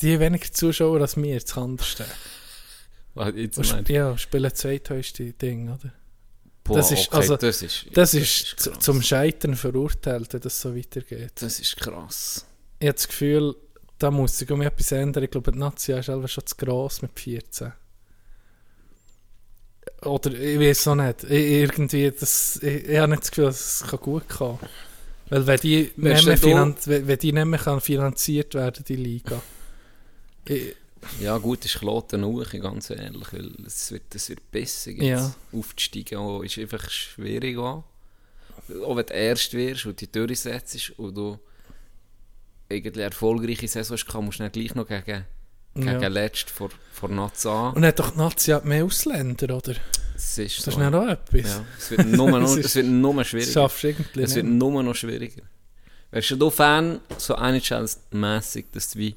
die 0.00 0.14
haben 0.14 0.20
weniger 0.20 0.52
Zuschauer 0.52 1.00
als 1.00 1.16
wir, 1.16 1.40
anders. 1.56 1.96
Was 3.14 3.34
jetzt 3.34 3.58
Und 3.58 3.70
meinst 3.72 3.88
sp 3.88 3.92
ja, 3.92 4.18
spielen 4.18 4.54
zweithöchste 4.54 5.32
Ding, 5.32 5.68
oder? 5.68 5.92
Boah, 6.64 6.76
das 6.76 6.92
ist, 6.92 7.08
okay, 7.08 7.16
also, 7.16 7.36
das 7.36 7.62
ist, 7.62 7.86
das 7.94 8.12
ist, 8.14 8.60
zu- 8.60 8.70
krass. 8.70 8.84
zum 8.84 9.00
Scheitern 9.02 9.56
verurteilt, 9.56 10.32
wenn 10.34 10.40
das 10.40 10.60
so 10.60 10.76
weitergeht. 10.76 11.32
Das 11.36 11.58
ist 11.58 11.76
krass. 11.78 12.44
Ich 12.78 12.86
habe 12.86 12.94
das 12.94 13.08
Gefühl, 13.08 13.56
da 13.98 14.10
muss 14.10 14.38
sich 14.38 14.50
um 14.50 14.60
etwas 14.62 14.92
ändern. 14.92 15.24
Ich 15.24 15.30
glaube, 15.30 15.50
die 15.50 15.58
Nazi 15.58 15.92
ist 15.92 16.06
selber 16.06 16.28
schon 16.28 16.46
zu 16.46 16.54
gross 16.56 17.00
mit 17.02 17.18
14. 17.18 17.72
Oder 20.02 20.32
ich 20.34 20.60
weiß 20.60 20.88
auch 20.88 20.94
nicht. 20.94 21.24
Ich, 21.24 21.30
irgendwie, 21.62 22.10
das, 22.10 22.56
ich, 22.62 22.84
ich 22.88 22.98
habe 22.98 23.10
nicht 23.10 23.22
das 23.22 23.30
Gefühl, 23.30 23.44
dass 23.46 23.82
es 23.82 23.90
gut 24.00 24.28
kann. 24.28 24.58
Weil 25.30 25.46
wenn 25.46 25.60
die, 25.60 25.76
nicht 25.96 25.96
mehr, 25.98 26.20
du- 26.20 26.36
finan 26.36 26.74
wenn 26.84 27.18
die 27.18 27.32
nicht 27.32 27.44
mehr 27.44 27.58
kann 27.58 27.80
finanziert 27.80 28.54
werden, 28.54 28.84
die 28.86 28.96
Liga. 28.96 29.40
Ich, 30.46 30.74
Ja 31.20 31.38
gut, 31.38 31.64
ist 31.64 31.78
Kloten 31.78 32.24
auch, 32.24 32.50
ganz 32.50 32.90
ehrlich, 32.90 33.32
weil 33.32 33.50
es 33.66 33.92
wird, 33.92 34.14
es 34.14 34.28
wird 34.30 34.50
besser 34.50 34.90
jetzt. 34.90 35.02
Ja. 35.02 35.34
Aufzusteigen 35.52 36.18
auch, 36.18 36.42
ist 36.42 36.58
einfach 36.58 36.88
schwierig 36.90 37.56
auch. 37.58 37.84
Auch 38.84 38.96
wenn 38.96 39.06
du 39.06 39.14
erst 39.14 39.52
wirst 39.54 39.86
und 39.86 40.00
die 40.00 40.10
durchsetzt 40.10 40.92
und 40.98 41.14
du 41.16 41.38
irgendwie 42.68 43.00
erfolgreiche 43.00 43.68
Saison 43.68 43.96
hast, 43.96 44.14
musst 44.14 44.38
du 44.40 44.42
dann 44.42 44.52
gleich 44.52 44.74
noch 44.74 44.86
gegen, 44.88 45.24
gegen 45.74 46.00
Ja. 46.02 46.08
letzt 46.08 46.50
vor, 46.50 46.70
vor 46.92 47.08
Naz 47.08 47.46
an. 47.46 47.74
und 47.74 47.84
hat 47.84 47.98
doch 47.98 48.14
Nazi 48.16 48.50
hat 48.50 48.64
mehr 48.64 48.84
Ausländer, 48.84 49.56
oder? 49.56 49.74
Das 50.18 50.36
ist 50.38 50.66
Das 50.66 50.74
so. 50.74 50.80
ist 50.80 50.94
auch 50.94 51.06
etwas. 51.08 51.42
ja, 51.42 51.64
es 51.78 51.90
wird 51.92 52.06
nur 52.08 52.30
noch, 52.40 52.56
es 52.56 52.74
wird 52.74 52.86
nur 52.86 53.24
schwieriger. 53.24 53.52
schaffst 53.52 53.82
du 53.84 53.88
irgendwie 53.88 54.22
Es 54.22 54.34
wird 54.34 54.46
nur 54.46 54.82
noch 54.82 54.94
schwieriger. 54.94 55.42
Wärst 56.10 56.30
du 56.32 56.50
Fan, 56.50 57.00
so 57.18 57.34
NHL-mässig, 57.36 58.66
dass 58.72 58.90
du 58.90 58.98
wie 58.98 59.14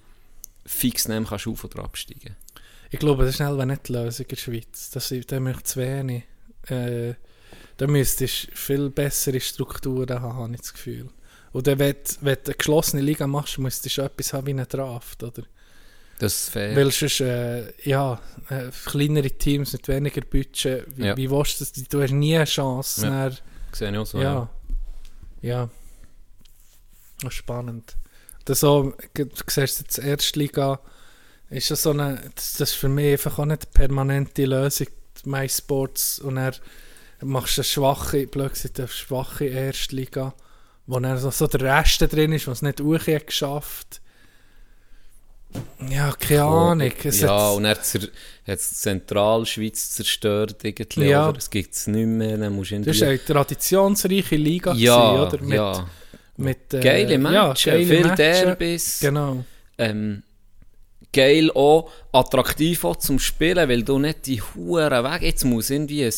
fix 0.66 1.08
nehmen 1.08 1.26
kannst 1.26 1.48
auf 1.48 1.64
oder 1.64 1.84
absteigen? 1.84 2.36
Ich 2.92 3.00
glaube, 3.00 3.24
das 3.24 3.32
ist 3.32 3.36
schnell 3.38 3.66
nicht 3.66 3.88
die 3.88 3.94
Lösung 3.94 4.26
in 4.26 4.30
der 4.30 4.36
Schweiz. 4.36 4.90
Das 4.92 5.10
ist 5.12 5.32
da 5.32 5.40
möchte 5.40 5.64
zu 5.64 5.80
wenig. 5.80 6.24
Äh, 6.68 7.14
da 7.78 7.88
müsstest 7.88 8.48
du 8.52 8.56
viel 8.56 8.90
bessere 8.90 9.40
Strukturen 9.40 10.22
haben, 10.22 10.36
habe 10.36 10.54
ich 10.54 10.62
das 10.62 10.74
Gefühl. 10.74 11.10
Und 11.52 11.66
dann, 11.68 11.80
wenn, 11.80 11.94
du- 11.96 12.12
wenn 12.22 12.36
du 12.36 12.46
eine 12.46 12.56
geschlossene 12.56 13.02
Liga 13.02 13.26
machst, 13.26 13.58
musst 13.58 13.86
du 13.98 14.02
etwas 14.02 14.34
haben 14.34 14.46
wie 14.46 14.52
einen 14.52 14.68
Draft, 14.68 15.24
oder? 15.24 15.44
Das 16.22 16.34
ist 16.36 16.50
fair. 16.52 16.76
Weil 16.76 16.92
sonst, 16.92 17.20
äh, 17.22 17.74
ja, 17.82 18.22
äh, 18.50 18.70
kleinere 18.86 19.32
Teams 19.32 19.74
mit 19.74 19.88
weniger 19.88 20.22
Budget, 20.22 20.86
wie, 20.96 21.06
Ja. 21.06 21.18
wie 21.18 21.32
willst 21.32 21.60
du 21.60 21.66
das? 21.66 21.74
Du 21.90 22.00
hast 22.00 22.12
nie 22.12 22.36
eine 22.36 22.46
Chance. 22.46 23.02
Ja. 23.08 23.30
Dann, 23.30 23.38
Sehe 23.74 23.92
ich 23.92 23.98
auch 23.98 24.06
so. 24.06 24.22
ja. 24.22 24.48
Ja. 25.42 25.70
Das 27.22 27.32
ist 27.32 27.38
spannend. 27.38 27.98
Das 28.46 28.60
so, 28.60 28.94
du 29.16 29.30
siehst 29.48 29.80
jetzt 29.80 29.98
die 29.98 30.02
Erstliga, 30.02 30.80
ist 31.50 31.72
das 31.72 31.82
so 31.82 31.90
eine, 31.90 32.22
das, 32.36 32.54
das 32.54 32.70
ist 32.70 32.76
für 32.76 32.90
mich 32.90 33.14
einfach 33.14 33.40
auch 33.40 33.46
nicht 33.46 33.64
eine 33.66 33.72
permanente 33.74 34.46
Lösung, 34.46 34.88
MySports, 35.26 36.20
und 36.20 36.36
dann 36.36 36.54
machst 37.22 37.58
eine 37.58 37.64
schwache, 37.64 38.28
gesagt, 38.28 38.80
eine 38.80 38.88
schwache 38.88 39.46
Erstliga, 39.46 40.36
wo 40.86 41.00
dann 41.00 41.18
so, 41.18 41.32
so 41.32 41.48
der 41.48 41.62
Rest 41.62 42.02
drin 42.14 42.32
ist, 42.34 42.48
was 42.48 42.60
es 42.60 42.62
nicht 42.62 42.80
auch 42.80 43.26
geschafft 43.26 44.02
Ja, 45.90 46.12
keine 46.14 46.44
Ahnung. 46.44 46.92
Es 47.04 47.22
ja, 47.22 47.50
und 47.50 47.66
er 47.66 47.72
hat 47.72 47.94
die 48.48 48.58
Zentralschweiz 48.58 49.92
zerstört 49.92 50.64
irgendwie, 50.64 51.10
Ja. 51.10 51.30
oder? 51.30 51.38
Es 51.38 51.50
gibt 51.50 51.74
es 51.74 51.88
nicht 51.88 52.06
mehr, 52.08 52.38
dann 52.38 52.54
musst 52.54 52.72
du 52.72 52.80
das 52.80 53.02
war 53.02 53.10
eine 53.10 53.24
traditionsreiche 53.24 54.36
Liga, 54.36 54.74
ja, 54.74 55.12
gewesen, 55.12 55.28
oder? 55.28 55.44
Mit, 55.44 55.56
ja. 55.56 55.88
mit, 56.38 56.74
äh, 56.74 56.80
Geile 56.80 57.12
ja, 57.12 57.18
Matches, 57.18 57.66
geile 57.66 57.86
viele 57.86 58.08
Matches. 58.10 58.18
Derbys. 58.18 59.00
Genau. 59.02 59.44
ähm, 59.78 60.24
geil 61.14 61.52
auch, 61.52 61.92
attraktiv 62.12 62.86
auch 62.86 62.96
zum 62.96 63.20
Spielen, 63.20 63.68
weil 63.68 63.84
du 63.84 64.00
nicht 64.00 64.28
die 64.28 64.42
Huren 64.42 65.04
weg, 65.04 65.22
jetzt 65.24 65.44
muss 65.44 65.70
irgendwie 65.70 66.06
ein, 66.06 66.14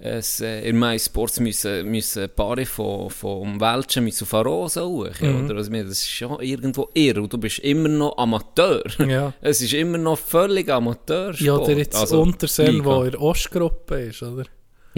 ein, 0.00 0.22
äh, 0.40 0.68
in 0.68 0.78
MySports 0.78 1.40
müssen, 1.40 1.90
müssen 1.90 2.28
Paare 2.34 2.64
von, 2.66 3.10
von 3.10 3.60
Welschen 3.60 4.06
auf 4.08 4.34
Arosa 4.34 4.82
hoch, 4.84 5.08
Mhm. 5.20 5.44
oder? 5.46 5.56
Also, 5.56 5.70
das 5.72 5.88
ist 5.88 6.08
schon 6.08 6.40
irgendwo 6.40 6.88
irre 6.94 7.22
und 7.22 7.32
du 7.32 7.38
bist 7.38 7.58
immer 7.60 7.88
noch 7.88 8.16
Amateur. 8.16 8.82
Ja. 9.06 9.32
Es 9.40 9.60
ist 9.60 9.72
immer 9.74 9.98
noch 9.98 10.18
völlig 10.18 10.68
Amateursport. 10.70 11.40
Ja, 11.40 11.56
oder 11.56 11.76
jetzt 11.76 11.96
Also, 11.96 12.20
Unterseen, 12.22 12.74
Liga. 12.76 12.84
wo 12.84 13.02
in 13.02 13.10
der 13.10 13.20
Ostgruppe 13.22 14.00
ist, 14.02 14.22
oder? 14.22 14.44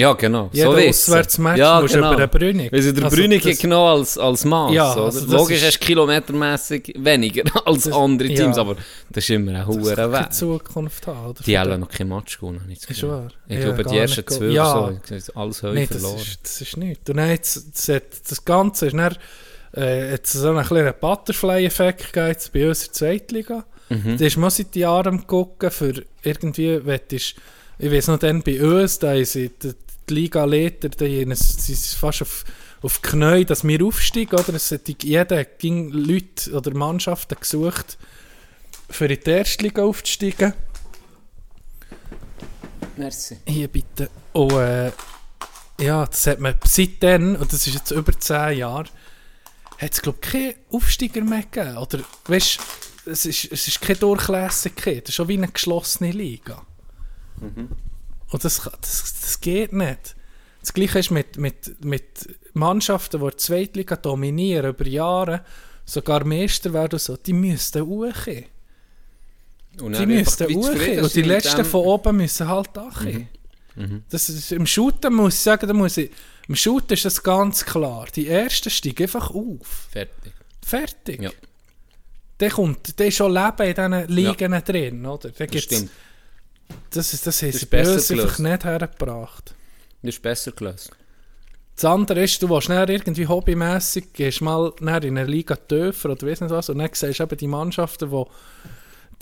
Ja, 0.01 0.13
genau. 0.15 0.49
Jeder 0.53 0.75
du. 0.75 0.89
Auswärtsmatch 0.89 1.59
ja, 1.59 1.81
musst 1.81 1.95
genau. 1.95 2.13
über 2.15 2.27
den 2.27 2.31
Brünig. 2.39 2.73
Weil 2.73 2.83
sie 2.83 2.93
der 2.95 3.05
Also 3.05 3.17
Brünig 3.17 3.43
das- 3.43 3.59
genau 3.59 3.87
als, 3.97 4.17
als 4.19 4.45
Maß, 4.45 4.73
Ja, 4.75 4.93
also 4.95 5.21
das 5.21 5.27
Logisch 5.29 5.63
ist- 5.63 5.81
kilometermässig 5.81 6.95
weniger 6.99 7.45
als 7.67 7.85
Das- 7.85 7.93
andere 7.93 8.29
Teams, 8.29 8.57
ja. 8.57 8.63
aber 8.63 8.77
das 9.11 9.25
ist 9.25 9.31
immer 9.31 9.53
ein 9.53 9.67
Das 9.67 9.67
hoher 9.67 9.95
kann 9.95 10.11
keine 10.13 10.25
Weg. 10.25 10.33
Zukunft 10.33 11.07
haben? 11.07 11.35
Die 11.47 11.59
haben 11.59 11.81
noch 11.81 11.89
kein 11.89 12.09
Match 12.09 12.39
gewonnen, 12.39 12.61
habe 12.63 12.73
ich 12.73 12.81
das 12.81 12.91
Ist 12.91 13.03
wahr. 13.03 13.29
Ich 13.49 13.59
Ja, 13.59 13.65
glaube, 13.73 13.85
die 13.91 13.97
ersten 13.99 14.27
zwölf 14.27 14.55
Ja. 14.55 14.93
so, 15.05 15.33
alles 15.35 15.63
Nein, 15.63 15.87
das 15.89 15.99
verloren. 16.01 16.17
ist, 16.21 16.39
das 16.43 16.61
ist 16.61 16.77
nichts. 16.77 17.11
Und 17.11 17.17
dann 17.17 17.29
jetzt, 17.31 17.65
das, 17.77 17.89
hat- 17.97 18.31
das 18.31 18.45
Ganze 18.45 18.87
ist 18.87 18.97
dann, 18.97 19.17
äh, 19.77 20.11
jetzt 20.13 20.33
so 20.33 20.49
einen 20.51 20.65
kleinen 20.67 20.95
Butterfly-Effekt 21.01 22.13
gegeben 22.13 22.37
bei 22.53 22.69
unserer 22.69 22.93
Zweitliga. 22.93 23.65
Mhm. 23.89 24.17
Da 24.19 24.25
ist 24.25 24.37
man 24.37 24.51
seit 24.51 24.75
Jahren 24.77 25.27
gucken, 25.27 25.71
für 25.71 26.03
irgendwie, 26.23 26.85
wettest, 26.87 27.35
ich 27.79 27.91
weiß 27.91 28.09
noch, 28.09 28.19
dann 28.19 28.43
bei 28.43 28.61
uns, 28.63 28.99
da 28.99 29.15
ist 29.15 29.37
die, 30.11 30.15
die 30.15 30.21
Liga-Leiter, 30.21 30.89
die 30.89 31.25
sind 31.35 31.99
fast 31.99 32.23
auf, 32.23 32.45
auf 32.83 33.03
Knie, 33.03 33.45
dass 33.45 33.65
wir 33.65 33.85
aufsteigen, 33.85 34.39
oder? 34.39 34.55
Es 34.55 34.71
hat 34.71 34.89
jeder 35.03 35.45
ging 35.45 35.91
Leute 35.91 36.53
oder 36.53 36.75
Mannschaften 36.75 37.37
gesucht, 37.39 37.99
für 38.89 39.07
in 39.07 39.21
die 39.25 39.31
erste 39.31 39.65
Liga 39.65 39.83
aufzusteigen. 39.85 40.53
Merci. 42.97 43.39
Hier 43.47 43.69
bitte. 43.69 44.11
Und 44.33 44.53
äh, 44.53 44.93
ja, 45.81 46.05
das 46.05 46.27
hat 46.27 46.41
man 46.41 46.55
seitdem, 46.65 47.37
und 47.37 47.53
das 47.53 47.67
ist 47.67 47.75
jetzt 47.75 47.91
über 47.93 48.19
10 48.19 48.59
Jahre, 48.59 48.87
hat 49.79 49.93
es 49.93 50.03
glaube 50.03 50.19
ich 50.23 50.31
keinen 50.31 50.55
Aufsteiger 50.71 51.23
mehr 51.23 51.43
gegeben. 51.43 51.79
Oder 51.79 52.01
weißt 52.27 52.61
es 53.07 53.27
ist, 53.27 53.51
es 53.51 53.67
ist 53.67 53.81
keine 53.81 53.99
Durchlässigkeit, 53.99 55.05
es 55.05 55.11
ist 55.11 55.15
schon 55.15 55.29
wie 55.29 55.39
eine 55.39 55.49
geschlossene 55.49 56.13
Liga. 56.13 56.63
Und 58.31 58.45
das, 58.45 58.63
das, 58.81 59.15
das 59.21 59.41
geht 59.41 59.73
nicht. 59.73 60.17
Das 60.61 60.73
gleiche 60.73 60.99
ist 60.99 61.11
mit, 61.11 61.37
mit, 61.39 61.85
mit 61.85 62.05
Mannschaften, 62.53 63.21
die 63.21 63.31
die 63.31 63.37
Zweitliga 63.37 63.97
dominieren 63.97 64.71
über 64.71 64.87
Jahre, 64.87 65.45
sogar 65.85 66.25
Meister 66.25 66.73
werden 66.73 66.99
so, 66.99 67.17
die 67.17 67.33
müssten 67.33 67.85
hochgehen. 67.87 68.45
Die 69.73 70.07
müssten 70.07 70.47
zufrieden 70.63 70.75
hochgehen. 70.81 71.03
Und 71.05 71.15
die 71.15 71.23
Letzten 71.23 71.65
von 71.65 71.81
oben 71.85 72.17
müssen 72.17 72.49
halt 72.49 72.71
hochgehen. 72.79 73.29
Das 74.11 74.29
ist, 74.29 74.53
Im 74.53 74.67
Shooten 74.67 75.15
muss 75.15 75.35
ich 75.35 75.41
sagen, 75.41 75.67
da 75.67 75.73
muss 75.73 75.97
ich, 75.97 76.11
im 76.49 76.57
Shooten 76.57 76.93
ist 76.95 77.05
das 77.07 77.23
ganz 77.23 77.65
klar. 77.65 78.07
Die 78.15 78.29
Ersten 78.29 78.69
steigen 78.69 79.05
einfach 79.05 79.31
auf. 79.31 79.89
Fertig. 79.91 80.33
Fertig. 80.63 81.23
Ja. 81.23 81.31
Der 82.41 82.51
kommt, 82.51 82.99
der 82.99 83.07
ist 83.07 83.17
schon 83.17 83.33
Leben 83.33 83.63
in 83.63 83.75
diesen 83.75 84.09
Ligen 84.09 84.53
drin, 84.65 85.07
oder? 85.07 85.31
Da 85.31 85.47
gibt's- 85.47 85.65
stimmt. 85.75 85.91
Das, 86.91 87.13
ist, 87.13 87.27
das 87.27 87.43
haben 87.43 87.53
sie 87.53 87.67
bei 87.67 87.81
uns 87.89 88.11
einfach 88.11 88.39
nicht 88.39 88.65
hergebracht. 88.65 89.55
Das 90.03 90.15
ist 90.15 90.23
besser 90.23 90.53
gelöst. 90.53 90.91
Das 91.77 91.85
andere 91.85 92.25
ist, 92.25 92.43
du 92.43 92.49
willst 92.51 92.69
dann 92.69 92.89
irgendwie 92.89 93.27
hobbymässig, 93.27 94.13
gehst 94.13 94.41
mal 94.43 94.73
in 94.81 94.89
eine 94.89 95.25
Liga 95.25 95.57
tiefer 95.57 96.11
oder 96.11 96.27
weiss 96.27 96.41
nicht 96.41 96.51
was, 96.51 96.69
und 96.69 96.79
dann 96.79 96.91
siehst 96.93 97.21
du 97.21 97.23
eben 97.25 97.37
die 97.37 97.47
Mannschaften, 97.47 98.11
die 98.11 98.25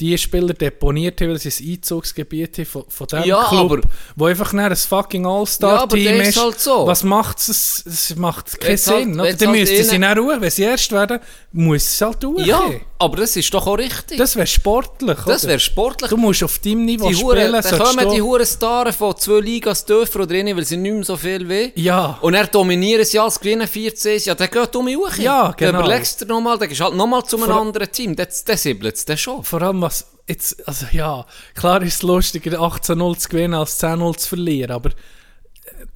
die 0.01 0.17
Spieler 0.17 0.55
deponiert 0.55 1.21
haben, 1.21 1.31
weil 1.31 1.39
sie 1.39 1.49
ein 1.65 1.73
Einzugsgebiet 1.73 2.59
haben 2.59 2.67
von, 2.67 2.85
von 2.89 3.07
diesem 3.09 3.25
Ja, 3.25 3.45
Club, 3.49 3.73
aber- 3.73 3.81
wo 4.15 4.27
einfach 4.27 4.53
ein 4.53 4.77
fucking 4.77 5.25
Ja, 5.25 5.31
All-Star-Team 5.31 6.19
das 6.19 6.29
ist. 6.29 6.37
ist 6.37 6.43
halt 6.43 6.61
so. 6.61 6.87
Was 6.87 7.03
macht 7.03 7.39
es? 7.41 7.85
Es 7.85 8.15
macht 8.15 8.61
keinen 8.61 8.69
halt- 8.71 8.79
Sinn. 8.79 9.19
wenn's 9.19 9.39
Dann 9.39 9.49
halt 9.49 9.59
müssten 9.59 9.85
sie 9.85 9.99
dann 9.99 10.19
ruhen. 10.19 10.41
Wenn 10.41 10.51
sie 10.51 10.63
erst 10.63 10.93
werden, 10.93 11.19
muss 11.51 11.83
es 11.83 12.01
halt 12.01 12.25
ruhen. 12.25 12.45
Ja, 12.45 12.63
aber 13.01 13.19
das 13.19 13.37
ist 13.37 13.53
doch 13.55 13.67
auch 13.67 13.79
richtig. 13.79 14.19
Das 14.19 14.35
wäre 14.35 14.47
sportlich. 14.47 15.19
Das 15.25 15.47
wäre 15.47 15.61
sportlich. 15.61 16.11
Du 16.11 16.17
musst 16.17 16.43
auf 16.43 16.59
deinem 16.59 16.85
Niveau 16.85 17.09
die 17.09 17.15
spielen. 17.15 17.53
Hure, 17.53 17.63
dann 17.63 17.79
kommen 17.79 18.11
die 18.11 18.21
Huren 18.21 18.47
Stars 18.47 18.97
von 18.97 19.17
zwei 19.17 19.41
Ligas 19.41 19.85
tiefer 19.85 20.21
oder 20.21 20.35
rein, 20.35 20.57
weil 20.57 20.65
sie 20.65 20.77
nicht 20.77 20.93
mehr 20.95 21.05
so 21.05 21.17
viel 21.17 21.49
will. 21.49 21.73
Ja. 21.77 22.19
Und 22.21 22.35
er 22.35 22.47
dominieren 22.49 23.05
sie 23.05 23.19
alles, 23.19 23.39
gewinnen 23.39 23.69
14, 23.69 24.21
ja, 24.25 24.35
dann 24.35 24.51
geht 24.51 24.75
um 24.75 24.85
mich 24.85 24.97
hoch. 24.97 25.17
Ja, 25.17 25.55
genau. 25.57 25.73
Dann 25.73 25.81
überlegst 25.83 26.21
du 26.21 26.25
dir 26.25 26.33
nochmal, 26.33 26.59
dann 26.59 26.69
gehst 26.69 26.81
du 26.81 26.85
halt 26.85 26.95
nochmal 26.95 27.25
zu 27.25 27.37
einem 27.37 27.47
Vor- 27.47 27.61
anderen 27.61 27.91
Team. 27.93 28.17
Das, 28.17 28.43
das 28.45 28.63
siebelt 28.63 28.97
es 28.97 29.05
dann 29.05 29.17
schon. 29.17 29.45
Vor 29.45 29.63
allem, 29.63 29.81
was 29.81 30.07
jetzt, 30.29 30.67
also 30.67 30.87
ja, 30.93 31.25
klar 31.55 31.81
ist 31.83 31.95
es 31.95 32.03
lustiger, 32.03 32.59
18-0 32.59 33.19
zu 33.19 33.29
gewinnen, 33.29 33.55
als 33.55 33.81
10-0 33.81 34.17
zu 34.17 34.29
verlieren, 34.29 34.73
aber 34.73 34.91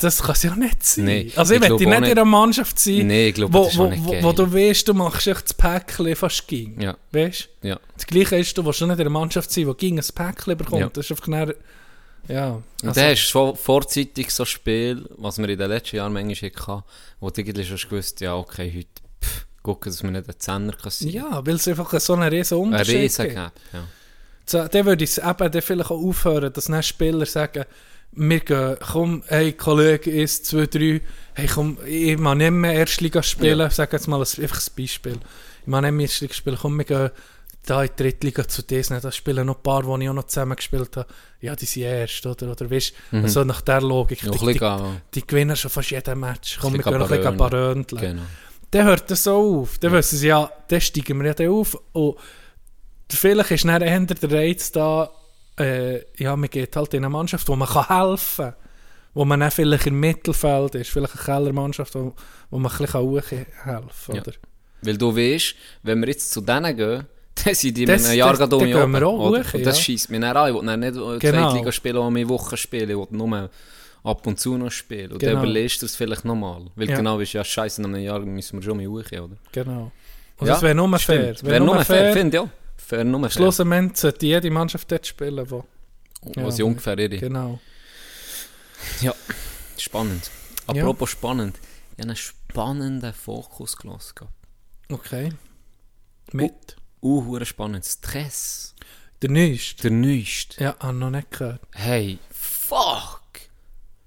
das 0.02 0.22
kann 0.22 0.32
es 0.32 0.42
ja 0.42 0.54
nicht 0.56 0.84
sein. 0.84 1.04
Nee, 1.04 1.32
also 1.36 1.54
ich, 1.54 1.62
ich 1.62 1.68
möchte 1.68 1.86
nicht 1.86 1.98
in 1.98 2.04
einer 2.04 2.24
Mannschaft 2.24 2.78
sein, 2.78 3.06
Nee, 3.06 3.28
ich 3.28 3.34
glaube, 3.34 3.52
wo, 3.54 3.64
das 3.64 3.72
ist 3.72 3.78
wo, 3.78 3.90
wo, 3.90 4.22
wo 4.22 4.32
du 4.32 4.52
weißt, 4.52 4.88
du 4.88 4.94
machst 4.94 5.26
echt 5.26 5.44
das 5.44 5.54
Päckchen 5.54 6.16
fast 6.16 6.46
ging. 6.48 6.80
Ja. 6.80 6.96
Weißt 7.12 7.48
du? 7.62 7.68
Ja. 7.68 7.80
Das 7.94 8.06
Gleiche 8.06 8.36
ist, 8.36 8.56
du 8.56 8.64
willst 8.64 8.80
nicht 8.80 8.90
in 8.92 9.00
einer 9.00 9.10
Mannschaft 9.10 9.50
sein, 9.50 9.66
die 9.66 9.74
gegen 9.74 9.98
ein 9.98 10.04
Päckchen 10.14 10.56
bekommt. 10.56 10.80
Ja. 10.80 10.88
Das 10.88 11.04
ist 11.04 11.10
einfach 11.12 11.26
dann, 11.26 11.54
ja. 12.28 12.50
Und 12.50 12.64
Also, 12.88 13.00
dann 13.00 13.10
hast 13.10 13.22
du 13.22 13.26
schon 13.28 13.56
vorzeitig 13.56 14.30
so 14.30 14.42
ein 14.44 14.46
Spiel, 14.46 15.08
was 15.16 15.38
wir 15.38 15.48
in 15.48 15.58
den 15.58 15.68
letzten 15.68 15.96
Jahren 15.96 16.12
manchmal 16.12 16.50
hatten, 16.50 16.84
wo 17.20 17.30
du 17.30 17.40
eigentlich 17.40 17.68
schon 17.68 17.90
gewusst 17.90 18.20
ja, 18.20 18.36
okay, 18.36 18.72
heute 18.76 19.02
pff, 19.24 19.46
gucken, 19.62 19.90
dass 19.92 20.02
wir 20.02 20.10
nicht 20.10 20.28
einen 20.28 20.38
Zehner 20.38 20.72
kassieren. 20.72 21.14
ja, 21.32 21.46
weil 21.46 21.56
es 21.56 21.66
einfach 21.68 21.98
so 21.98 22.14
einen 22.14 22.28
riesen 22.28 22.58
Ein 22.58 22.64
Unterschied 22.64 22.96
riesen 22.96 23.24
gibt. 23.24 23.36
Gap, 23.36 23.52
ja. 23.72 23.84
So, 24.44 24.66
dann 24.66 24.86
würde 24.86 25.04
ich 25.04 25.10
es 25.10 25.18
eben 25.18 25.50
dann 25.52 25.62
vielleicht 25.62 25.90
auch 25.90 26.02
aufhören, 26.02 26.52
dass 26.52 26.64
dann 26.66 26.82
Spieler 26.82 27.26
sagen, 27.26 27.64
wir 28.12 28.40
gehen, 28.40 28.76
komm, 28.80 29.22
hey 29.26 29.52
Kollege, 29.52 30.10
1, 30.10 30.42
2, 30.44 30.66
3, 30.66 31.00
hey 31.34 31.46
komm, 31.46 31.78
ich 31.86 32.18
mag 32.18 32.36
nicht 32.36 32.50
mehr 32.50 32.74
Erstliga 32.74 33.22
spielen, 33.22 33.58
Ja. 33.60 33.70
sage 33.70 33.96
jetzt 33.96 34.06
mal 34.08 34.16
ein, 34.16 34.20
einfach 34.20 34.60
ein 34.60 34.72
Beispiel. 34.76 35.18
Ich 35.62 35.66
mag 35.66 35.82
nicht 35.82 35.92
mehr 35.92 36.04
Erstliga 36.06 36.34
spielen, 36.34 36.58
komm, 36.60 36.76
wir 36.78 36.84
gehen 36.84 37.10
da 37.64 37.82
in 37.82 37.90
die 37.96 38.02
Drittliga 38.02 38.46
zu 38.48 38.62
Disney, 38.62 39.00
da 39.00 39.12
spielen 39.12 39.46
noch 39.46 39.56
ein 39.58 39.62
paar, 39.62 39.82
die 39.82 40.02
ich 40.04 40.10
auch 40.10 40.14
noch 40.14 40.24
zusammen 40.26 40.56
gespielt 40.56 40.96
habe, 40.96 41.06
ja, 41.40 41.54
die 41.54 41.64
sind 41.64 41.84
erst, 41.84 42.26
oder, 42.26 42.50
oder 42.50 42.70
weißt 42.70 42.92
du, 43.12 43.16
also 43.18 43.44
nach 43.44 43.60
der 43.60 43.80
Logik, 43.80 44.24
Noch 44.24 44.36
die, 44.46 44.54
die, 44.54 44.58
die 45.14 45.26
gewinnen 45.26 45.54
schon 45.56 45.70
fast 45.70 45.90
jeden 45.90 46.18
Match, 46.20 46.58
komm, 46.60 46.72
wir 46.74 46.82
gehen 46.82 46.98
noch 46.98 47.10
ein 47.10 47.20
baröndeln. 47.22 47.36
baröndeln. 47.36 48.00
genau. 48.02 48.22
Dann 48.72 48.86
hört 48.86 49.10
das 49.10 49.24
so 49.24 49.60
auf. 49.60 49.76
Dann 49.78 49.92
wissen 49.92 50.16
sie, 50.16 50.28
ja, 50.28 50.50
dann 50.68 50.80
steigen 50.80 51.18
wir 51.20 51.26
ja 51.26 51.34
dann 51.34 51.48
auf. 51.48 51.78
Und 51.92 52.16
vielleicht 53.10 53.50
ist 53.50 53.64
dann 53.66 53.82
eher 53.82 54.00
der 54.00 54.30
Reiz 54.32 54.72
da, 54.72 55.10
äh, 55.58 56.00
ja, 56.16 56.36
man 56.36 56.48
geht 56.50 56.74
halt 56.76 56.94
in 56.94 57.04
eine 57.04 57.10
Mannschaft, 57.10 57.46
wo 57.48 57.56
man 57.56 57.68
kann 57.68 57.86
helfen 57.88 58.44
kann. 58.46 58.54
Wo 59.14 59.26
man 59.26 59.40
dann 59.40 59.50
vielleicht 59.50 59.86
im 59.86 60.00
Mittelfeld 60.00 60.74
ist, 60.74 60.88
vielleicht 60.90 61.14
eine 61.14 61.22
Kellermannschaft, 61.24 61.94
wo, 61.94 62.14
wo 62.50 62.58
man 62.58 62.72
ein 62.72 62.78
bisschen 62.78 63.00
hochhelfen 63.00 63.46
kann. 63.62 63.82
Ja. 64.14 64.20
Oder? 64.22 64.32
Weil 64.80 64.96
du 64.96 65.14
weißt, 65.14 65.54
wenn 65.82 66.00
wir 66.00 66.08
jetzt 66.08 66.32
zu 66.32 66.40
denen 66.40 66.74
gehen, 66.76 67.06
dann 67.44 67.54
sind 67.54 67.76
die 67.76 67.82
in 67.82 67.88
Das- 67.88 68.06
einem 68.06 68.18
Jahr 68.18 68.38
wir 68.38 68.52
oben, 68.52 69.04
auch 69.04 69.18
hoch, 69.18 69.54
Und 69.54 69.66
das 69.66 69.76
ja. 69.76 69.82
schießt 69.84 70.10
mich 70.10 70.20
dann 70.20 70.34
an. 70.36 70.48
Ich 70.48 70.54
will 70.58 70.66
dann 70.66 70.80
nicht 70.80 70.94
Genau. 70.94 71.18
Zweitliga 71.50 71.72
spielen, 71.72 71.96
wo 71.96 72.10
wir 72.10 72.28
Wochen 72.30 72.56
spielen. 72.56 72.88
Ich 72.90 72.96
will 72.96 73.06
nur 73.10 73.50
ab 74.04 74.26
und 74.26 74.40
zu 74.40 74.56
noch 74.56 74.70
spielen. 74.70 75.12
Und 75.12 75.18
Genau. 75.18 75.34
dann 75.34 75.42
überlegst 75.44 75.82
du 75.82 75.86
es 75.86 75.94
vielleicht 75.94 76.24
nochmal. 76.24 76.62
Weil 76.74 76.88
Ja. 76.88 76.96
genau 76.96 77.20
ist 77.20 77.34
ja 77.34 77.44
scheiße, 77.44 77.82
in 77.82 77.86
einem 77.88 78.02
Jahr 78.02 78.18
müssen 78.20 78.58
wir 78.58 78.62
schon 78.62 78.78
mal 78.78 78.86
hoch, 78.86 79.04
oder? 79.12 79.36
Genau. 79.52 79.92
Und 80.38 80.46
Ja, 80.46 80.54
das 80.54 80.62
wäre 80.62 80.74
nur 80.74 80.98
fair. 80.98 81.36
Wäre 81.42 81.62
nur 81.64 81.84
fair, 81.84 82.12
finde 82.14 82.36
ich 82.36 82.42
auch. 82.42 82.48
Fair. 82.86 83.30
Schlussendlich 83.30 83.96
sollte 83.96 84.26
jede 84.26 84.50
Mannschaft 84.50 84.90
dort 84.90 85.06
spielen, 85.06 85.50
wo... 85.50 85.64
Wo 86.22 86.40
Ja, 86.40 86.50
sie 86.50 86.62
ungefähr 86.62 86.98
ihre... 86.98 87.18
Genau. 87.18 87.60
Ja, 89.00 89.14
spannend. 89.78 90.30
Apropos 90.66 91.10
spannend. 91.10 91.58
Ich 91.96 92.02
habe 92.02 92.08
einen 92.10 92.16
spannenden 92.16 93.12
Fokus 93.12 93.76
gelassen. 93.76 94.28
Okay. 94.90 95.32
Mit? 96.32 96.76
Uh, 97.00 97.24
hure 97.24 97.44
spannend. 97.44 97.84
Stress. 97.84 98.74
Der 99.22 99.30
Neueste. 99.30 99.82
Der 99.82 99.90
Neueste. 99.90 100.62
Ja, 100.62 100.76
habe 100.78 100.94
noch 100.94 101.10
nicht 101.10 101.30
gehört. 101.30 101.60
Hey, 101.72 102.18
fuck! 102.30 103.22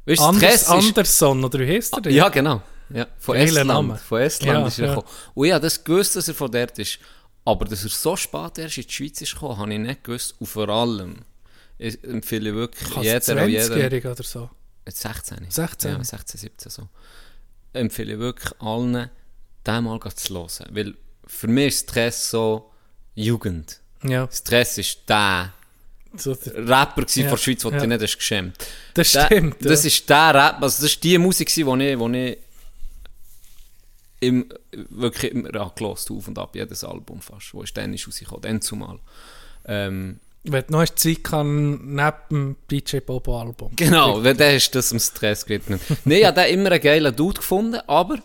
Weißt 0.06 0.20
du, 0.20 0.24
Anders, 0.26 0.44
Stress 0.44 0.62
ist... 0.62 0.70
Andersson, 0.70 1.44
oder 1.44 1.60
wie 1.60 1.68
heißt 1.76 2.06
der? 2.06 2.12
Ja, 2.12 2.30
genau. 2.30 2.62
Ja, 2.90 3.08
von 3.18 3.36
Geiler 3.36 3.48
Estland. 3.48 3.68
Name. 3.68 3.98
Von 3.98 4.22
Estland 4.22 4.60
Ja, 4.60 4.68
ist 4.68 4.80
er 4.80 4.86
ja. 4.88 4.96
gekommen. 4.96 5.14
Und 5.34 5.48
ich 5.48 5.54
habe 5.54 5.64
das 5.64 5.84
gewusst, 5.84 6.16
dass 6.16 6.28
er 6.28 6.36
von 6.36 6.52
dort 6.52 6.78
ist. 6.78 7.00
Aber 7.46 7.66
dass 7.66 7.84
er 7.84 7.90
so 7.90 8.16
spät 8.16 8.58
erst 8.58 8.78
in 8.78 8.84
die 8.88 8.92
Schweiz 8.92 9.22
ist 9.22 9.34
gekommen, 9.34 9.58
habe 9.58 9.74
ich 9.74 9.80
nicht 9.80 10.04
gewusst. 10.04 10.36
Und 10.40 10.48
vor 10.48 10.68
allem 10.68 11.20
ich 11.78 12.04
empfehle 12.04 12.54
wirklich 12.56 12.90
Kann 12.90 13.04
jeder 13.04 13.44
und 13.44 13.50
jeder... 13.50 13.76
20-Jährig 13.76 14.06
oder 14.06 14.24
so? 14.24 14.50
Jetzt 14.86 15.02
16. 15.02 15.46
16? 15.50 15.92
Ja, 15.92 16.04
16, 16.04 16.40
17 16.40 16.72
so. 16.72 16.90
Empfehle 17.74 18.14
ich 18.14 18.20
wirklich 18.20 18.52
allen, 18.62 19.10
den 19.66 19.84
mal 19.84 20.00
zu 20.16 20.34
hören. 20.34 20.50
Weil 20.72 20.94
für 21.28 21.48
mich 21.48 21.68
ist 21.68 21.90
Stress 21.90 22.30
so 22.30 22.72
Jugend. 23.16 23.80
Ja. 24.04 24.28
Stress 24.32 24.78
ist 24.78 25.00
der 25.08 25.54
So 26.16 26.36
der, 26.36 26.68
Rapper 26.68 27.06
Ja, 27.08 27.24
von 27.24 27.30
der 27.32 27.38
Schweiz, 27.38 27.62
den 27.62 27.74
ja. 27.74 27.80
du 27.80 27.88
nicht 27.88 28.02
hast 28.02 28.18
geschämt 28.18 28.58
das 28.94 29.12
Der- 29.12 29.26
stimmt. 29.26 29.56
Das 29.66 29.84
ja. 29.84 29.88
ist 29.88 30.10
der 30.10 30.34
Rap, 30.34 30.62
also 30.62 30.82
das 30.82 30.92
ist 30.92 31.04
die 31.04 31.18
Musik, 31.18 31.54
die 31.54 31.62
ich, 31.62 32.00
wo 32.00 32.10
ich 32.10 32.38
im, 34.28 34.46
wirklich 34.90 35.32
immer 35.32 35.48
angehört 35.50 36.10
auf 36.12 36.28
und 36.28 36.38
ab, 36.40 36.56
jedes 36.56 36.84
Album 36.84 37.22
fast, 37.22 37.54
wo 37.54 37.62
ist 37.62 37.76
dann 37.78 37.94
ist 37.94 38.08
rausgekommen, 38.08 38.42
dann 38.42 38.62
zumal. 38.62 39.00
Ähm, 39.66 40.20
Wenn 40.44 40.64
du 40.68 40.74
noch 40.74 40.86
Zeit 40.90 41.24
kann, 41.24 41.96
neben 41.96 42.14
dem 42.30 42.56
DJ 42.70 42.98
Bobo 43.00 43.40
Album. 43.42 43.72
genau, 43.76 44.24
weil 44.24 44.36
dann 44.36 44.54
hast 44.56 44.72
du 44.72 44.78
das 44.80 44.92
im 44.92 45.00
Stress 45.00 45.46
gewidmet. 45.46 45.82
Nein, 46.06 46.20
ich 46.20 46.26
habe 46.26 46.42
den 46.42 46.54
immer 46.60 46.72
einen 46.72 46.82
geilen 46.82 47.16
Dude 47.16 47.38
gefunden, 47.40 47.80
aber 47.88 48.18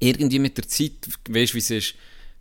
irgendwie 0.00 0.38
mit 0.38 0.56
der 0.56 0.66
Zeit, 0.68 0.92
weißt 1.28 1.52
du 1.52 1.54
wie 1.54 1.58
es 1.58 1.70
ist, 1.70 1.94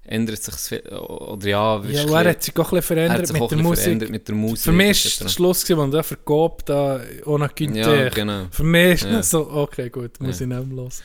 ändert 0.07 0.43
sich 0.43 0.53
viel, 0.55 0.87
oder 0.89 1.47
ja, 1.47 1.81
Ja, 1.83 2.01
ist 2.01 2.05
und 2.05 2.13
er 2.13 2.29
hat 2.29 2.43
sich 2.43 2.55
auch 2.59 2.71
ein 2.71 2.77
bisschen 2.77 2.77
er 2.77 2.83
verändert 2.83 3.17
hat 3.19 3.27
sich 3.27 3.33
mit 3.33 3.41
auch 3.41 3.49
der 3.49 3.55
bisschen 3.57 3.75
verändert 3.75 4.09
mit 4.11 4.27
der 4.27 4.35
Musik. 4.35 4.63
Für 4.65 4.71
mich 4.71 5.05
war 5.19 5.25
der 5.25 5.29
Schluss, 5.33 5.65
gewesen, 5.65 5.79
als 5.81 5.93
er 5.95 6.03
vergobt, 6.03 6.69
ohne 6.69 7.49
Günther. 7.55 8.03
Ja, 8.03 8.09
genau. 8.09 8.45
Für 8.51 8.63
mich 8.63 8.93
ist 8.93 9.03
Ja. 9.05 9.19
es 9.19 9.29
so, 9.31 9.49
okay, 9.49 9.89
gut, 9.89 10.19
muss 10.19 10.39
Ja. 10.39 10.45
ich 10.45 10.49
nicht 10.53 10.67
mehr 10.67 10.75
los. 10.83 11.01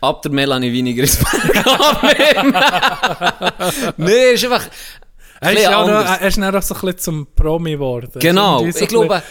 Ab 0.00 0.22
der 0.22 0.32
Melanie 0.32 0.72
weniger 0.72 1.02
ins 1.02 1.16
Berg 1.16 1.64
Nee, 3.96 4.32
ist 4.32 4.44
einfach. 4.44 4.66
Er 5.40 5.52
ist, 5.52 5.62
ja 5.62 5.86
noch, 5.86 6.20
er 6.20 6.26
ist 6.26 6.38
dann 6.38 6.56
auch 6.56 6.62
so 6.62 6.74
ein 6.74 6.80
bisschen 6.80 6.98
zum 6.98 7.26
Promi 7.34 7.72
geworden. 7.72 8.10
Genau, 8.18 8.60
so 8.60 8.66
ich 8.80 8.88
glaube, 8.88 9.22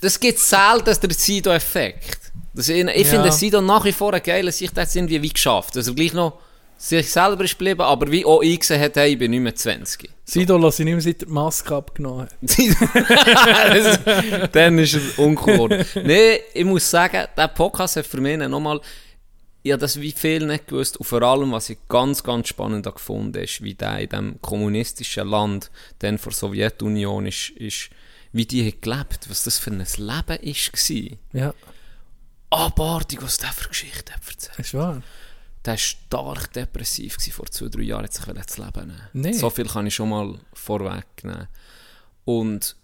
das 0.00 0.20
gibt 0.20 0.38
selten 0.38 0.96
der 1.02 1.10
Sido-Effekt. 1.10 2.32
Ich, 2.56 2.68
ich 2.68 2.84
Ja. 2.84 3.04
finde 3.04 3.32
Sido 3.32 3.60
nach 3.60 3.84
wie 3.84 3.92
vor 3.92 4.14
ein 4.14 4.22
geiler 4.22 4.52
Sicht, 4.52 4.76
hat 4.78 4.86
es 4.88 4.94
irgendwie 4.94 5.20
wie 5.20 5.28
geschafft. 5.30 5.74
Dass 5.76 5.88
er 5.88 5.94
gleich 5.94 6.12
noch 6.12 6.38
sich 6.78 7.10
selber 7.10 7.42
ist 7.44 7.58
geblieben, 7.58 7.80
aber 7.80 8.10
wie 8.12 8.24
auch 8.24 8.42
eingesehen 8.42 8.80
hat, 8.80 8.96
hey, 8.96 9.12
ich 9.12 9.18
bin 9.18 9.30
nicht 9.30 9.40
mehr 9.40 9.54
20. 9.54 10.10
Sido 10.24 10.58
lasse 10.58 10.82
ich 10.82 10.84
nicht 10.84 10.94
mehr 10.94 11.02
seit 11.02 11.22
der 11.22 11.28
Maske 11.28 11.74
abgenommen. 11.74 12.28
Das- 12.42 13.98
Dann 14.52 14.78
ist 14.78 14.94
er 14.94 15.18
uncool 15.24 15.54
geworden. 15.54 15.84
Nee, 16.04 16.40
ich 16.54 16.64
muss 16.64 16.88
sagen, 16.88 17.26
der 17.36 17.48
Podcast 17.48 17.96
hat 17.96 18.06
für 18.06 18.20
mich 18.20 18.36
nochmal, 18.38 18.80
ich 19.66 19.72
habe 19.72 19.80
das 19.80 20.00
wie 20.00 20.12
viel 20.12 20.46
nicht 20.46 20.68
gewusst 20.68 20.96
und 20.96 21.06
vor 21.06 21.22
allem, 21.22 21.50
was 21.50 21.70
ich 21.70 21.78
ganz, 21.88 22.22
ganz 22.22 22.46
spannend 22.48 22.86
gefunden 22.86 23.42
ist, 23.42 23.62
wie 23.62 23.74
der 23.74 23.98
in 23.98 24.08
diesem 24.08 24.40
kommunistischen 24.40 25.26
Land, 25.26 25.72
dann 25.98 26.18
vor 26.18 26.30
der 26.30 26.38
Sowjetunion 26.38 27.26
ist, 27.26 27.50
ist 27.50 27.90
wie 28.32 28.46
die 28.46 28.64
haben 28.64 28.80
gelebt, 28.80 29.28
was 29.28 29.42
das 29.42 29.58
für 29.58 29.72
ein 29.72 29.78
Leben 29.78 29.98
war. 30.02 31.18
Ja, 31.32 31.54
Abartig, 32.50 33.20
was 33.22 33.38
der 33.38 33.52
für 33.52 33.68
Geschichte 33.68 34.12
hat 34.12 34.20
erzählt. 34.28 34.58
ist 34.60 34.74
wahr. 34.74 35.02
Der 35.64 35.72
war 35.72 35.78
stark 35.78 36.52
depressiv 36.52 37.16
gewesen, 37.16 37.32
vor 37.32 37.46
zwei, 37.46 37.66
drei 37.66 37.82
Jahren, 37.82 38.04
hat 38.04 38.14
sich 38.14 38.24
das 38.24 38.58
Leben 38.58 38.86
nehmen. 38.86 39.08
Nee. 39.14 39.32
So 39.32 39.50
viel 39.50 39.66
kann 39.66 39.88
ich 39.88 39.96
schon 39.96 40.10
mal 40.10 40.38
vorwegnehmen. 40.52 41.48
Und 42.24 42.76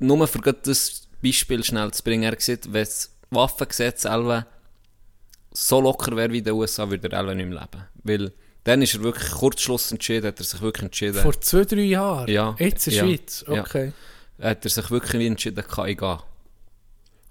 nur 0.00 0.26
für 0.26 0.40
das 0.40 1.08
Beispiel 1.22 1.62
schnell 1.62 1.92
zu 1.92 2.02
bringen, 2.02 2.24
er 2.24 2.34
gesagt, 2.34 2.72
wenn 2.72 2.84
das 2.84 3.12
Waffengesetz 3.30 4.02
selber 4.02 4.46
so 5.52 5.80
locker 5.80 6.16
wäre 6.16 6.32
wie 6.32 6.38
in 6.38 6.44
den 6.44 6.54
USA, 6.54 6.88
würde 6.88 7.08
er 7.08 7.16
selber 7.18 7.34
nicht 7.34 7.48
mehr 7.48 7.60
leben. 7.60 7.84
Weil 8.04 8.32
dann 8.64 8.82
ist 8.82 8.94
er 8.94 9.02
wirklich 9.02 9.30
Kurzschluss 9.30 9.90
entschieden, 9.92 10.26
hat 10.26 10.38
er 10.38 10.44
sich 10.44 10.60
wirklich 10.60 10.84
entschieden, 10.84 11.22
Vor 11.22 11.40
zwei, 11.40 11.64
drei 11.64 11.80
Jahren? 11.82 12.28
Ja. 12.28 12.54
Jetzt 12.58 12.86
in 12.88 12.94
der 12.94 13.02
Ja. 13.02 13.08
Schweiz? 13.08 13.44
Ja. 13.48 13.60
Okay. 13.62 13.92
hat 14.40 14.64
er 14.64 14.70
sich 14.70 14.90
wirklich 14.90 15.26
entschieden, 15.26 15.64
kann 15.66 15.88
ich 15.88 15.98
gehen. 15.98 16.18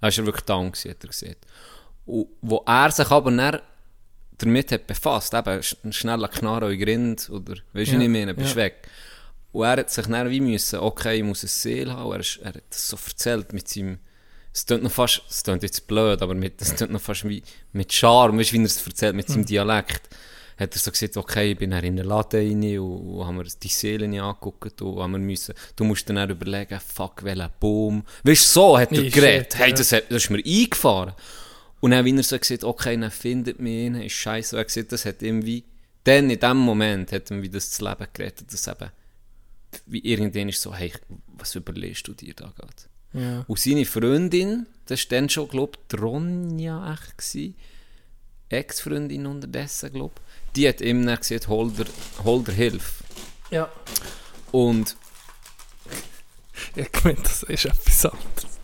Da 0.00 0.06
war 0.06 0.10
er 0.18 0.26
wirklich 0.26 0.44
down, 0.44 0.72
gewesen, 0.72 0.90
hat 0.90 1.04
er 1.04 1.08
gesagt. 1.08 1.46
Und 2.06 2.28
wo 2.40 2.62
er 2.66 2.90
sich 2.90 3.10
aber 3.10 3.30
dann 3.30 3.60
damit 4.38 4.70
hat 4.72 4.86
befasst, 4.86 5.34
eben 5.34 5.60
ein 5.84 5.92
schneller 5.92 6.28
Knarre 6.28 6.72
in 6.72 6.80
Grind, 6.80 7.28
oder, 7.30 7.54
weißt 7.72 7.88
du, 7.90 7.92
Ja, 7.94 7.98
nicht 7.98 8.08
mehr, 8.08 8.32
bist 8.34 8.50
ja. 8.50 8.56
weg. 8.56 8.88
Und 9.52 9.64
er 9.64 9.78
hat 9.78 9.90
sich 9.90 10.06
dann 10.06 10.30
wie 10.30 10.40
müssen, 10.40 10.78
okay, 10.78 11.16
ich 11.18 11.24
muss 11.24 11.42
ein 11.42 11.48
Seel 11.48 11.92
haben, 11.92 12.12
er, 12.12 12.20
ist, 12.20 12.38
er 12.42 12.48
hat 12.54 12.62
das 12.70 12.88
so 12.88 12.96
erzählt 13.04 13.52
mit 13.52 13.68
seinem, 13.68 13.98
es 14.52 14.66
klingt 14.66 14.82
noch 14.82 14.90
fast, 14.92 15.22
es 15.28 15.42
klingt 15.42 15.62
jetzt 15.62 15.86
blöd, 15.86 16.20
aber 16.22 16.34
mit, 16.34 16.54
es 16.62 16.74
klingt 16.74 16.92
noch 16.92 17.00
fast 17.00 17.28
wie, 17.28 17.42
mit 17.72 17.92
Charme, 17.92 18.38
weißt 18.38 18.50
du, 18.50 18.54
wie 18.54 18.60
er 18.60 18.64
es 18.66 18.86
erzählt, 18.86 19.14
mit 19.16 19.26
Hm. 19.28 19.34
seinem 19.34 19.46
Dialekt. 19.46 20.08
Hat 20.58 20.74
er 20.74 20.78
so 20.80 20.90
gesagt, 20.90 21.16
okay, 21.16 21.52
ich 21.52 21.58
bin 21.58 21.70
dann 21.70 21.84
in 21.84 21.94
der 21.94 22.04
Laden 22.04 22.40
rein 22.62 22.78
und, 22.80 23.14
und 23.18 23.24
haben 23.26 23.36
wir 23.36 23.44
die 23.44 23.68
Seelen 23.68 24.18
angeguckt 24.18 24.82
und 24.82 24.98
haben 25.00 25.12
wir 25.12 25.18
müssen, 25.20 25.54
du 25.76 25.84
musst 25.84 26.08
dann 26.08 26.18
auch 26.18 26.28
überlegen, 26.28 26.80
fuck, 26.80 27.22
welcher 27.22 27.48
Baum. 27.60 28.04
Weißt 28.24 28.44
du, 28.44 28.48
so 28.60 28.76
hat 28.78 28.90
er 28.90 29.02
Nee, 29.02 29.10
geredet. 29.10 29.52
shit, 29.52 29.60
hey, 29.60 29.72
das, 29.72 29.92
hat, 29.92 30.10
das 30.10 30.24
ist 30.24 30.30
mir 30.30 30.42
eingefahren. 30.44 31.12
Und 31.78 31.92
dann, 31.92 32.04
wie 32.04 32.16
er 32.16 32.22
so 32.24 32.36
gesagt 32.36 32.64
okay, 32.64 32.96
dann 32.98 33.12
findet 33.12 33.60
mich 33.60 33.72
ihn, 33.72 33.94
ist 33.94 34.14
scheiße. 34.14 34.56
Er 34.56 34.60
hat 34.60 34.66
gesagt, 34.66 34.90
das 34.90 35.04
hat 35.04 35.22
irgendwie, 35.22 35.62
dann 36.02 36.28
in 36.28 36.40
dem 36.40 36.56
Moment 36.56 37.12
hat 37.12 37.30
ihm 37.30 37.40
wie 37.40 37.48
das 37.50 37.70
das 37.70 37.80
Leben 37.80 38.06
gerettet, 38.12 38.52
dass 38.52 38.66
eben, 38.66 38.90
wie 39.86 40.00
irgendwann 40.00 40.48
ist 40.48 40.60
so, 40.60 40.74
hey, 40.74 40.92
was 41.36 41.54
überlegst 41.54 42.08
du 42.08 42.14
dir 42.14 42.34
da 42.34 42.46
gerade? 42.56 42.72
Ja. 43.12 43.44
Und 43.46 43.58
seine 43.58 43.84
Freundin, 43.84 44.66
das 44.86 45.10
war 45.10 45.18
dann 45.18 45.28
schon, 45.28 45.48
glaube 45.48 45.78
ich, 45.90 46.00
Ronja 46.00 46.96
Ex-Freundin 48.50 49.26
unterdessen, 49.26 49.92
glaube 49.92 50.14
ich, 50.16 50.52
die 50.54 50.68
hat 50.68 50.80
ihm 50.80 51.04
dann 51.04 51.18
gesagt, 51.18 51.48
hol 51.48 51.70
dir, 51.70 51.86
hol 52.24 52.42
dir 52.42 52.52
Hilfe. 52.52 53.04
Ja. 53.50 53.70
Und, 54.52 54.96
Ich 56.74 57.04
meine, 57.04 57.18
das 57.22 57.42
ist 57.44 57.64
etwas 57.66 58.06
anderes. 58.06 58.58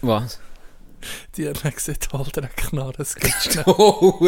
was? 0.00 0.40
Die 1.36 1.44
es 1.44 3.14
geht 3.14 3.34
schnell. 3.42 3.64
Oh, 3.66 4.18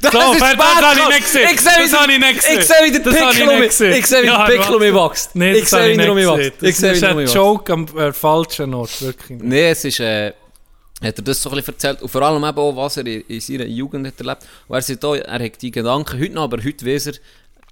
das 0.00 0.12
So, 0.12 0.34
das 0.34 0.40
habe 0.40 1.00
ich 1.00 1.08
nicht 1.08 1.22
gesehen. 1.22 1.48
Ich 1.52 1.60
sehe, 1.60 1.72
wie 1.78 1.82
Das 1.82 2.00
habe 2.00 2.12
ich 2.12 2.18
nicht 2.18 2.36
gesehen. 2.40 2.58
Ich 2.60 2.66
sehe, 2.66 2.82
wie 2.86 2.90
der 2.92 3.10
Pickel 3.10 3.48
um 3.48 3.58
mich- 3.60 3.68
ich 3.98 4.06
sehe, 4.06 4.22
wie 4.22 4.26
der 4.26 4.44
Pickel 4.46 4.74
um 4.74 4.80
mich 4.80 4.94
wächst. 4.94 5.34
Nee, 5.36 5.52
Ich 5.52 5.68
sehe, 5.68 5.92
wie 5.92 5.96
der 5.96 6.10
um 6.10 6.14
mich 6.16 6.26
wächst. 6.26 6.62
Ich 6.62 6.76
sehe, 6.76 6.90
Das 6.92 6.92
wie 6.92 6.94
ist 6.94 7.02
der 7.02 7.10
um 7.10 7.16
ein 7.16 7.16
mich 7.16 7.24
wächst. 7.26 7.34
Joke 7.34 7.72
am 7.72 7.86
äh, 7.98 8.12
falschen 8.12 8.74
Ort, 8.74 9.02
wirklich. 9.02 9.40
Nee, 9.42 9.70
es 9.70 9.84
ist, 9.84 10.00
äh, 10.00 10.32
hat 11.02 11.18
er 11.18 11.22
das 11.24 11.42
so 11.42 11.50
ein 11.50 11.56
bisschen 11.56 11.74
erzählt. 11.74 12.02
Und 12.02 12.08
vor 12.08 12.22
allem 12.22 12.42
eben 12.44 12.58
auch, 12.58 12.76
was 12.76 12.96
er 12.96 13.06
in, 13.06 13.20
in 13.22 13.40
seiner 13.40 13.64
Jugend 13.66 14.06
hat 14.06 14.18
erlebt. 14.20 14.42
Und 14.68 14.76
er 14.76 14.82
sagt 14.82 15.04
auch, 15.04 15.14
er 15.14 15.44
hat 15.44 15.62
die 15.62 15.70
Gedanken 15.70 16.20
heute 16.20 16.32
noch, 16.32 16.42
aber 16.44 16.58
heute 16.62 16.86
weiss 16.86 17.06
er, 17.06 17.14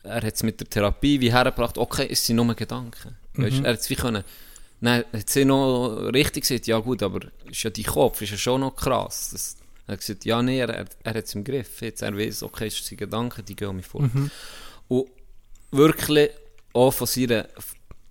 er 0.03 0.23
hat 0.23 0.35
es 0.35 0.43
mit 0.43 0.59
der 0.61 0.68
Therapie 0.68 1.21
wie 1.21 1.33
hergebracht, 1.33 1.77
okay, 1.79 2.09
es 2.11 2.25
sind 2.27 2.37
nur 2.37 2.55
Gedanken. 2.55 3.16
Weißt, 3.35 3.62
er 3.62 3.73
hat 3.73 3.81
es 3.81 3.89
wie 3.91 3.95
können, 3.97 4.25
nein, 4.81 5.05
er 5.12 5.20
hat 5.20 5.31
sie 5.31 5.45
noch 5.45 6.11
richtig 6.12 6.43
gesagt, 6.43 6.66
ja 6.66 6.78
gut, 6.78 7.03
aber 7.03 7.20
ist 7.51 7.62
ja 7.62 7.70
dein 7.70 7.85
Kopf, 7.85 8.20
ist 8.22 8.31
ja 8.31 8.37
schon 8.37 8.61
noch 8.61 8.74
krass. 8.74 9.31
Das, 9.33 9.57
er 9.87 9.93
hat 9.93 10.01
gesagt, 10.01 10.24
ja 10.24 10.43
nee, 10.43 10.59
er, 10.59 10.68
er, 10.68 10.87
er 11.03 11.14
hat 11.14 11.24
es 11.24 11.35
im 11.35 11.45
Griff. 11.45 11.81
Jetzt, 11.81 12.03
er 12.03 12.16
weiß, 12.16 12.43
okay, 12.43 12.66
es 12.66 12.85
sind 12.85 12.99
Gedanken, 12.99 13.45
die 13.45 13.57
gehen 13.57 13.76
mir 13.76 13.83
vor. 13.83 14.09
Und 14.89 15.09
wirklich 15.70 16.31
auch 16.72 16.93
von 16.93 17.07
seiner, 17.07 17.49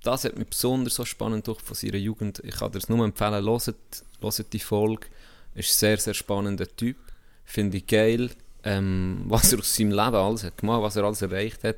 das 0.04 0.24
hat 0.26 0.38
mich 0.38 0.48
besonders 0.48 0.96
so 0.96 1.06
spannend 1.06 1.48
durch 1.48 1.62
von 1.62 1.76
seiner 1.76 1.98
Jugend. 1.98 2.42
Ich 2.44 2.56
kann 2.56 2.72
dir 2.72 2.78
es 2.78 2.90
nur 2.90 3.04
empfehlen, 3.04 3.44
hört, 3.46 3.76
hört 4.22 4.54
die 4.54 4.60
Folge. 4.60 5.08
Ist 5.56 5.72
ein 5.72 5.80
sehr, 5.80 5.98
sehr 5.98 6.14
spannender 6.14 6.68
Typ. 6.76 6.98
Finde 7.44 7.78
ich 7.78 7.88
geil, 7.88 8.30
ähm, 8.64 9.24
was 9.26 9.52
er 9.52 9.60
aus 9.60 9.76
seinem 9.76 9.92
Leben 9.92 10.16
alles 10.16 10.44
hat 10.44 10.58
gemacht, 10.58 10.82
was 10.82 10.96
er 10.96 11.04
alles 11.04 11.22
erreicht 11.22 11.64
hat. 11.64 11.78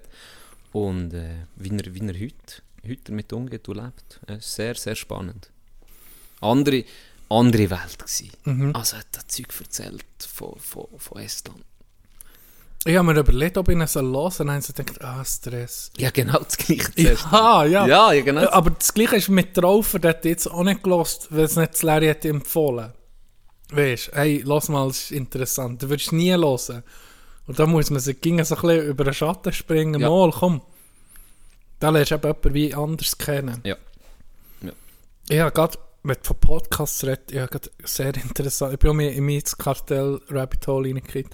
Und 0.71 1.13
äh, 1.13 1.45
wie, 1.55 1.69
er, 1.69 1.93
wie 1.93 2.07
er 2.07 2.13
heute, 2.19 2.61
heute 2.87 3.01
damit 3.05 3.31
umgeht 3.33 3.67
und 3.69 3.77
lebt. 3.77 4.19
Äh, 4.27 4.37
sehr, 4.39 4.75
sehr 4.75 4.95
spannend. 4.95 5.49
Andere, 6.39 6.83
andere 7.29 7.69
Welt 7.69 7.99
gewesen. 7.99 8.31
Also 8.73 8.95
er 8.95 8.99
hat 8.99 9.07
das 9.11 9.27
Zeug 9.27 9.47
erzählt 9.59 10.05
von, 10.19 10.57
von, 10.57 10.87
von 10.97 11.21
Estland. 11.21 11.63
Ich 12.83 12.95
habe 12.97 13.13
mir 13.13 13.19
überlegt, 13.19 13.57
ob 13.57 13.69
ich 13.69 13.73
ihn 13.75 13.79
hören 13.79 13.87
soll. 13.87 14.15
Und 14.15 14.39
dann 14.39 14.49
habe 14.49 14.59
ich 14.59 14.73
gedacht, 14.73 15.01
ah, 15.03 15.23
Stress. 15.23 15.91
Ja, 15.97 16.09
genau 16.09 16.39
das 16.39 16.57
gleiche. 16.57 16.91
Ja, 16.95 17.63
ja. 17.63 17.85
Ja, 17.85 18.11
ja, 18.11 18.23
genau. 18.23 18.49
Aber 18.49 18.71
das 18.71 18.91
Gleiche 18.91 19.17
ist 19.17 19.29
mit 19.29 19.53
Traufer, 19.53 19.99
der 19.99 20.09
hat 20.11 20.25
jetzt 20.25 20.47
auch 20.47 20.63
nicht 20.63 20.81
gelost, 20.81 21.27
weil 21.29 21.43
es 21.43 21.55
nicht 21.55 21.73
das 21.73 21.83
Larry 21.83 22.07
hat 22.07 22.25
empfohlen. 22.25 22.91
Weißt 23.71 24.07
du, 24.07 24.11
hey, 24.13 24.41
lass 24.43 24.67
mal, 24.67 24.87
das 24.87 24.97
ist 24.97 25.11
interessant. 25.11 25.83
Du 25.83 25.89
würdest 25.89 26.11
nie 26.11 26.31
hören. 26.31 26.83
Und 27.45 27.59
da 27.59 27.67
muss 27.67 27.91
man 27.91 27.99
sich 27.99 28.19
gegen 28.19 28.43
so 28.43 28.55
ein 28.55 28.61
bisschen 28.61 28.87
über 28.87 29.03
den 29.03 29.13
Schatten 29.13 29.53
springen. 29.53 30.01
Ja. 30.01 30.09
Mal, 30.09 30.31
komm. 30.31 30.61
Da 31.81 31.89
lernst 31.89 32.11
du 32.11 32.15
eben 32.15 32.23
jemanden 32.23 32.53
wie 32.53 32.73
anders 32.75 33.17
kennen. 33.17 33.59
Ja. 33.63 33.75
Ich 35.27 35.39
habe 35.39 35.51
gerade, 35.51 35.79
wenn 36.03 36.15
du 36.15 36.23
von 36.23 36.39
Podcasts 36.39 37.03
redest, 37.03 37.31
ich 37.31 37.39
habe 37.39 37.49
gerade 37.49 37.71
sehr 37.83 38.15
interessant, 38.15 38.73
ich 38.73 38.79
bin 38.79 38.91
auch 38.91 38.99
in 38.99 39.25
mein 39.25 39.41
Kartell 39.57 40.21
Rabbit 40.29 40.67
Hole 40.67 40.89
reingekriegt. 40.89 41.33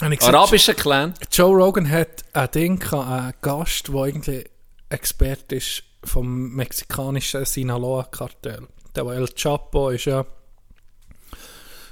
Arabischer 0.00 0.74
Clan. 0.74 1.14
Joe 1.30 1.56
Rogan 1.56 1.88
hat 1.88 2.24
ein 2.32 2.50
Ding, 2.50 2.82
einen 2.92 3.34
Gast, 3.40 3.86
der 3.86 3.94
irgendwie 3.94 4.44
Experte 4.88 5.56
ist 5.56 5.84
vom 6.02 6.54
mexikanischen 6.54 7.44
Sinaloa-Kartell. 7.44 8.66
Der, 8.96 9.04
El 9.04 9.28
Chapo 9.28 9.90
ist 9.90 10.06
ja 10.06 10.26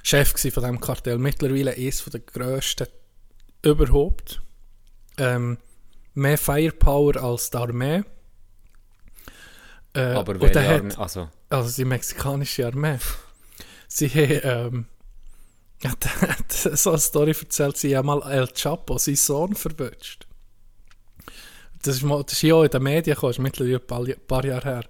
Chef 0.02 0.30
von 0.30 0.40
diesem 0.42 0.80
Kartell. 0.80 1.18
Mittlerweile 1.18 1.72
eines 1.72 2.04
der 2.04 2.20
grössten 2.20 2.88
überhaupt. 3.62 4.42
Ähm, 5.18 5.58
mehr 6.16 6.38
Firepower 6.38 7.16
als 7.22 7.50
die 7.50 7.56
Armee. 7.58 8.02
Äh, 9.94 10.00
Aber 10.00 10.40
welche 10.40 10.54
der 10.54 10.68
hat- 10.68 10.80
Armee? 10.80 10.94
Also, 10.96 11.28
also 11.48 11.76
die 11.76 11.84
mexikanische 11.84 12.66
Armee. 12.66 12.98
Sie 13.88 14.08
haben, 14.08 14.40
ähm, 14.42 14.86
hat, 15.88 16.52
so 16.52 16.90
eine 16.90 16.98
Story 16.98 17.30
erzählt, 17.38 17.76
sie 17.76 17.96
haben 17.96 18.06
mal 18.06 18.20
El 18.30 18.48
Chapo, 18.48 18.98
seinen 18.98 19.16
Sohn, 19.16 19.54
verwünscht. 19.54 20.26
Das 21.82 21.96
ist, 21.96 22.02
mal, 22.02 22.24
das 22.24 22.32
ist 22.32 22.42
ja 22.42 22.54
auch 22.54 22.64
in 22.64 22.70
den 22.70 22.82
Medien 22.82 23.14
gekommen, 23.14 23.30
ist 23.30 23.38
mittlerweile 23.38 24.14
ein 24.14 24.26
paar, 24.26 24.44
Jahre 24.44 24.68
her. 24.68 24.84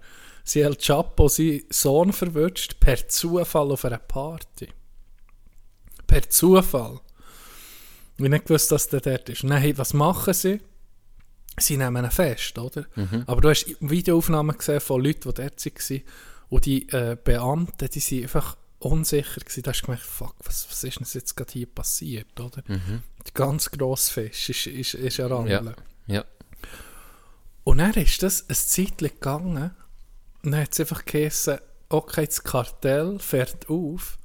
Sie 0.44 0.60
El 0.62 0.76
Chapo, 0.76 1.28
seinen 1.28 1.62
Sohn, 1.68 2.12
verwünscht, 2.12 2.80
per 2.80 3.06
Zufall 3.08 3.70
auf 3.70 3.84
einer 3.84 3.98
Party. 3.98 4.68
Per 6.06 6.30
Zufall. 6.30 7.00
Ich 8.16 8.24
nicht 8.28 8.46
gewusst, 8.46 8.72
dass 8.72 8.88
der 8.88 9.00
dort 9.00 9.28
ist. 9.28 9.42
Hey, 9.42 9.76
was 9.76 9.92
machen 9.92 10.32
sie? 10.32 10.60
Sie 11.58 11.76
nehmen 11.76 12.04
ihn 12.04 12.10
fest, 12.10 12.58
oder? 12.58 12.84
Aber 13.26 13.40
du 13.40 13.48
hast 13.48 13.66
Videoaufnahmen 13.80 14.56
gesehen 14.56 14.80
von 14.80 15.02
Leuten, 15.02 15.32
die 15.32 15.34
dort 15.42 15.64
waren. 15.64 16.02
Und 16.48 16.64
die 16.66 16.88
äh, 16.90 17.16
Beamten, 17.22 17.88
die 17.88 18.00
sind 18.00 18.22
einfach 18.24 18.56
unsicher 18.78 19.40
gewesen. 19.40 19.62
Da 19.62 19.70
hast 19.70 19.80
du 19.82 19.86
gemerkt, 19.86 20.04
fuck, 20.04 20.34
was, 20.44 20.66
was 20.70 20.84
ist 20.84 21.00
denn 21.00 21.06
jetzt 21.10 21.36
gerade 21.36 21.52
hier 21.52 21.66
passiert, 21.66 22.38
oder? 22.38 22.62
Der 23.24 23.32
ganz 23.34 23.70
grosse 23.70 24.12
Fisch 24.12 24.50
ist, 24.50 24.66
ist, 24.66 24.94
ist 24.94 25.20
ein 25.20 25.28
ja. 25.28 25.36
Rammeln. 25.36 25.74
ja. 26.06 26.24
Und 27.64 27.78
dann 27.78 27.94
ist 27.94 28.22
das 28.22 28.48
ein 28.48 28.54
Zeitchen 28.54 29.08
gegangen. 29.08 29.72
Und 30.44 30.52
dann 30.52 30.60
hat 30.60 30.72
es 30.72 30.78
einfach 30.78 31.04
geheißen, 31.04 31.58
okay, 31.88 32.26
das 32.26 32.44
Kartell 32.44 33.18
fährt 33.18 33.68
auf. 33.68 34.18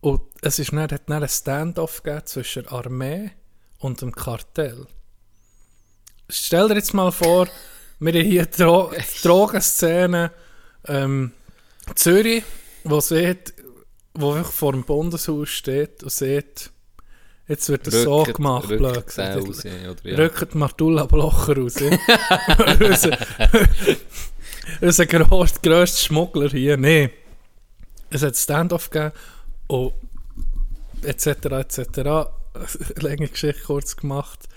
Und 0.00 0.20
es 0.42 0.60
ist 0.60 0.72
dann, 0.72 0.82
hat 0.82 1.08
dann 1.08 1.22
ein 1.22 1.28
Standoff 1.28 2.02
gegeben 2.04 2.26
zwischen 2.26 2.62
der 2.64 2.72
Armee 2.72 3.32
und 3.78 4.00
dem 4.00 4.12
Kartell. 4.12 4.86
Stell 6.28 6.68
dir 6.68 6.74
jetzt 6.74 6.94
mal 6.94 7.10
vor, 7.12 7.48
wir 8.00 8.12
haben 8.12 8.24
hier 8.26 8.46
Dro 8.46 8.92
Drogenszene 9.22 10.30
ähm, 10.86 11.32
Zürich, 11.94 12.44
wo 12.84 13.00
sieht, 13.00 13.54
wo 14.14 14.42
vor 14.42 14.72
dem 14.72 14.84
Bundeshaus 14.84 15.48
steht 15.50 16.02
und 16.02 16.12
sieht, 16.12 16.70
Jetzt 17.46 17.68
wird 17.68 17.86
das 17.86 17.94
so 18.04 18.22
Rückt- 18.22 18.36
gemacht, 18.36 18.70
rückt 18.70 18.78
blöd 18.78 19.06
gesagt. 19.06 19.46
raus, 19.46 19.64
ja. 19.64 20.16
Rückt 20.16 20.54
Martulla 20.54 21.04
Blocher 21.04 21.54
raus. 21.58 21.74
unser, 22.80 23.18
unser 24.80 25.06
grösster 25.06 25.98
Schmuggler 25.98 26.48
hier. 26.48 26.78
Nein. 26.78 27.10
Es 28.08 28.22
hat 28.22 28.36
Stand-off 28.36 28.88
gegeben 28.88 29.12
und 29.66 29.92
etc. 31.02 31.26
etc. 31.26 32.30
Lange 32.96 33.28
Geschichte 33.28 33.62
kurz 33.62 33.94
gemacht. 33.94 34.48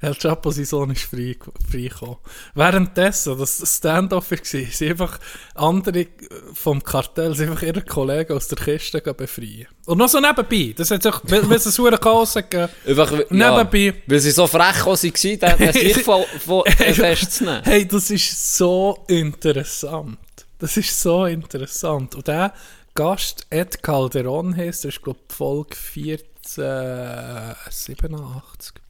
El 0.00 0.14
Chapo, 0.14 0.50
sein 0.50 0.66
Sohn, 0.66 0.90
ist 0.90 1.04
frei, 1.04 1.36
freigekommen. 1.70 2.16
Währenddessen, 2.54 3.38
das 3.38 3.58
das 3.58 3.76
Stand-off 3.76 4.30
war, 4.30 4.38
sind 4.42 4.82
einfach 4.82 5.18
andere 5.54 6.06
vom 6.52 6.82
Kartell, 6.82 7.34
sind 7.34 7.48
einfach 7.50 7.62
ihre 7.62 7.80
Kollegen 7.82 8.34
aus 8.34 8.48
der 8.48 8.58
Kiste 8.58 9.00
befreien. 9.00 9.68
Und 9.86 9.96
noch 9.98 10.08
so 10.08 10.20
nebenbei. 10.20 10.74
Das 10.76 10.90
hat 10.90 11.02
sich, 11.02 11.14
weil 11.24 11.48
weil 11.48 11.56
es 11.56 11.64
ein 11.66 11.72
sauer 11.72 11.96
Chaos 11.98 12.34
gegeben 12.34 12.68
Einfach, 12.86 13.10
Nebenbei. 13.30 13.78
Ja, 13.78 13.94
weil 14.06 14.20
sie 14.20 14.32
so 14.32 14.46
frech 14.46 14.84
waren, 14.84 15.38
dann 15.38 15.58
hat 15.58 15.72
sich 15.74 16.02
von, 16.02 16.24
von 16.44 16.62
festzunehmen. 16.66 17.62
Hey, 17.64 17.88
das 17.88 18.10
ist 18.10 18.56
so 18.56 19.02
interessant. 19.08 20.18
Das 20.58 20.76
ist 20.76 21.00
so 21.00 21.24
interessant. 21.26 22.14
Und 22.14 22.28
der 22.28 22.54
Gast, 22.94 23.46
Ed 23.50 23.82
Calderon 23.82 24.56
heisst, 24.56 24.84
der 24.84 24.90
ist, 24.90 25.02
glaube 25.02 25.18
ich, 25.28 25.34
Folge 25.34 25.76
1487. 25.96 28.85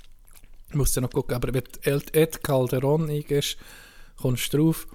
Ich 0.68 0.74
muss 0.74 0.94
ja 0.94 1.02
noch 1.02 1.10
gucken, 1.10 1.36
aber 1.36 1.52
wenn 1.54 1.64
du 1.64 2.12
Ed- 2.12 2.42
Calderon 2.42 3.08
eingehst, 3.08 3.56
kommst 4.16 4.52
du 4.52 4.58
drauf. 4.58 4.86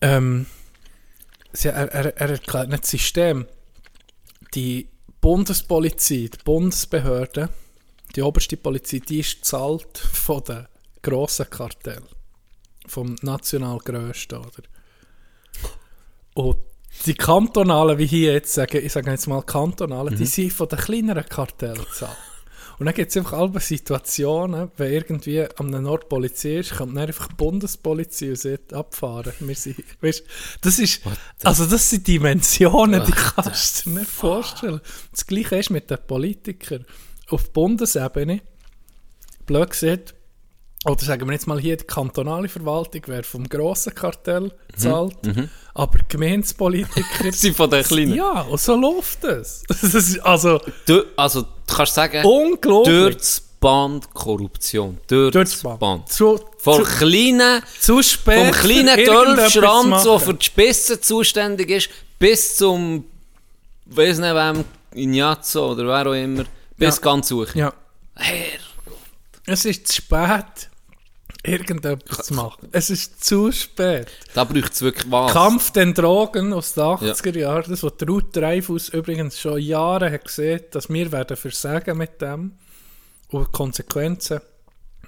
Ähm, 0.00 0.46
sie, 1.52 1.68
er, 1.68 1.92
er, 1.92 2.16
er 2.16 2.30
erklärt 2.30 2.68
nicht 2.68 2.84
das 2.84 2.90
System. 2.90 3.46
Die 4.54 4.88
Bundespolizei, 5.20 6.28
die 6.32 6.38
Bundesbehörde, 6.44 7.48
die 8.14 8.22
oberste 8.22 8.56
Polizei, 8.56 9.00
die 9.00 9.20
ist 9.20 9.36
gezahlt 9.38 9.98
von 9.98 10.44
den 10.44 10.66
grossen 11.02 11.50
Kartell. 11.50 12.02
Vom 12.86 13.16
national 13.22 13.78
grössten, 13.78 14.38
oder? 14.38 14.62
Und 16.34 16.58
die 17.06 17.14
kantonalen, 17.14 17.98
wie 17.98 18.06
hier 18.06 18.34
jetzt 18.34 18.52
sagen, 18.52 18.84
ich 18.84 18.92
sage 18.92 19.10
jetzt 19.10 19.26
mal 19.26 19.42
kantonalen, 19.42 20.16
die 20.16 20.26
sind 20.26 20.52
von 20.52 20.68
den 20.68 20.78
kleineren 20.78 21.26
Kartellen 21.26 21.82
gezahlt. 21.82 22.16
Und 22.78 22.86
dann 22.86 22.94
gibt 22.94 23.10
es 23.10 23.16
einfach 23.16 23.34
alle 23.34 23.60
Situationen, 23.60 24.70
wenn 24.76 24.92
irgendwie 24.92 25.46
am 25.56 25.86
Ort 25.86 26.08
Polizei 26.08 26.58
ist, 26.58 26.76
kommt 26.76 26.96
dann 26.96 27.06
einfach 27.06 27.28
die 27.28 27.34
Bundespolizei 27.34 28.30
und 28.30 28.38
sagt, 28.38 28.72
abfahren. 28.72 29.32
Wir 29.40 29.54
sind, 29.54 29.76
weißt, 30.00 30.24
das 30.60 30.78
ist, 30.78 31.02
also 31.42 31.66
das 31.66 31.90
sind 31.90 32.06
Dimensionen, 32.06 33.04
die 33.04 33.12
kannst 33.12 33.86
du 33.86 33.90
dir 33.90 34.00
nicht 34.00 34.10
vorstellen. 34.10 34.80
Das 35.12 35.26
Gleiche 35.26 35.56
ist 35.56 35.70
mit 35.70 35.90
den 35.90 35.98
Politikern. 36.06 36.84
Auf 37.28 37.52
Bundesebene, 37.52 38.42
blöd 39.46 39.70
gesagt, 39.70 40.13
oder 40.84 41.04
sagen 41.04 41.26
wir 41.26 41.32
jetzt 41.32 41.46
mal 41.46 41.58
hier, 41.60 41.76
die 41.76 41.84
kantonale 41.84 42.48
Verwaltung 42.48 43.02
wäre 43.06 43.22
vom 43.22 43.48
grossen 43.48 43.94
Kartell 43.94 44.52
gezahlt, 44.72 45.16
aber 45.74 45.98
die 45.98 46.04
Gemeindepolitiker... 46.08 47.32
Sie 47.32 47.52
von 47.52 47.70
den 47.70 47.82
Kleinen. 47.84 48.14
ja, 48.14 48.42
und 48.42 48.60
so 48.60 48.74
läuft 48.76 49.24
es. 49.24 49.62
Also 50.22 50.60
Du, 50.86 51.02
also, 51.16 51.42
du 51.42 51.48
kannst 51.74 51.94
sagen, 51.94 52.24
unglaublich. 52.24 53.16
durch 53.16 53.40
Band 53.60 54.12
Korruption. 54.12 54.98
Durch, 55.06 55.32
Durch 55.32 55.50
das 55.52 55.62
Band. 55.62 55.80
Band. 55.80 56.08
Zu, 56.12 56.38
Von 56.58 56.84
zu, 56.84 56.90
kleinen, 56.98 57.62
zu 57.80 58.02
spät. 58.02 58.38
vom 58.38 58.50
kleinen 58.50 59.04
Dörfschranz, 59.06 60.02
der 60.02 60.18
für 60.20 60.34
die 60.34 60.44
Spitze 60.44 61.00
zuständig 61.00 61.70
ist, 61.70 61.88
bis 62.18 62.56
zum, 62.56 63.06
weiß 63.86 64.18
nicht 64.18 64.34
wem, 64.34 64.64
Ignazzo 64.94 65.72
oder 65.72 65.86
wer 65.86 66.06
auch 66.10 66.12
immer, 66.14 66.44
bis 66.76 66.96
Ja. 66.96 67.00
ganz 67.02 67.30
hoch. 67.30 67.54
Ja, 67.54 67.72
Herr. 68.16 68.58
es 69.46 69.64
ist 69.64 69.88
zu 69.88 69.94
spät, 70.02 70.68
irgendetwas 71.44 72.26
zu 72.26 72.34
machen. 72.34 72.68
Es 72.72 72.90
ist 72.90 73.24
zu 73.24 73.52
spät. 73.52 74.08
Da 74.34 74.44
braucht 74.44 74.72
es 74.72 74.82
wirklich 74.82 75.10
was. 75.10 75.32
Kampf 75.32 75.70
den 75.70 75.94
Drogen 75.94 76.52
aus 76.52 76.74
den 76.74 76.84
80er 76.84 77.38
Jahren, 77.38 77.70
das, 77.70 77.82
was 77.82 77.92
Ruth 78.06 78.34
Dreyfus 78.34 78.88
übrigens 78.88 79.40
schon 79.40 79.60
Jahre 79.60 80.10
hat 80.10 80.24
gesehen, 80.24 80.62
dass 80.70 80.88
wir 80.88 81.12
werden 81.12 81.36
versagen 81.36 81.98
mit 81.98 82.20
dem 82.20 82.52
und 83.28 83.52
Konsequenzen 83.52 84.40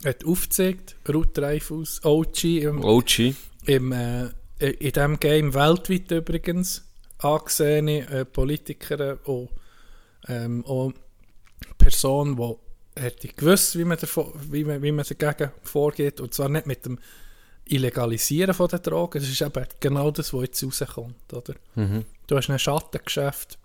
hat 0.04 0.24
aufgezeigt. 0.24 0.96
Ruth 1.08 1.36
Dreyfus, 1.36 2.04
OG 2.04 2.44
im, 2.44 2.84
OG. 2.84 3.34
im, 3.66 3.92
äh, 3.92 4.28
in 4.58 4.92
diesem 4.92 5.20
Game 5.20 5.54
weltweit 5.54 6.10
übrigens 6.10 6.84
angesehene 7.18 8.08
äh, 8.10 8.24
Politiker 8.24 9.18
und 9.24 9.48
ähm, 10.28 10.64
auch 10.66 10.92
Person, 11.78 12.36
die 12.36 12.65
hätte 12.96 13.28
gewusst, 13.28 13.78
wie 13.78 13.84
man, 13.84 13.98
davon, 13.98 14.32
wie, 14.50 14.64
man, 14.64 14.82
wie 14.82 14.92
man 14.92 15.04
dagegen 15.04 15.52
vorgeht. 15.62 16.20
Und 16.20 16.34
zwar 16.34 16.48
nicht 16.48 16.66
mit 16.66 16.84
dem 16.86 16.98
Illegalisieren 17.66 18.54
von 18.54 18.68
den 18.68 18.82
Drogen. 18.82 19.20
Das 19.20 19.28
ist 19.28 19.40
eben 19.40 19.66
genau 19.80 20.10
das, 20.10 20.32
was 20.32 20.42
jetzt 20.42 20.64
rauskommt. 20.64 21.32
Oder? 21.32 21.54
Du 22.26 22.36
hast 22.36 22.48
ein 22.48 22.58
Schattengeschäft, 22.58 23.58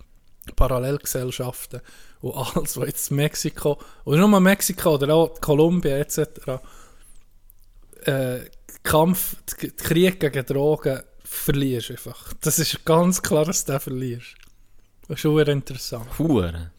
Parallelgesellschaften 0.56 1.80
und 2.20 2.34
alles, 2.34 2.76
was 2.76 2.86
jetzt 2.86 3.10
Mexiko, 3.10 3.78
oder 4.04 4.26
nur 4.26 4.40
Mexiko 4.40 4.94
oder 4.94 5.14
auch 5.14 5.40
Kolumbien 5.40 5.96
etc. 5.96 6.18
Äh, 8.04 8.40
Kampf, 8.82 9.36
der 9.60 9.70
Krieg 9.70 10.18
gegen 10.18 10.46
Drogen 10.46 11.02
verlierst 11.22 11.92
einfach. 11.92 12.32
Das 12.40 12.58
ist 12.58 12.84
ganz 12.84 13.22
klar, 13.22 13.44
dass 13.44 13.64
du 13.64 13.72
den 13.72 13.80
verlierst. 13.80 14.34
Das 15.02 15.16
ist 15.16 15.20
schon 15.20 15.36
sehr 15.36 15.48
interessant. 15.48 16.18
Hure. 16.18 16.72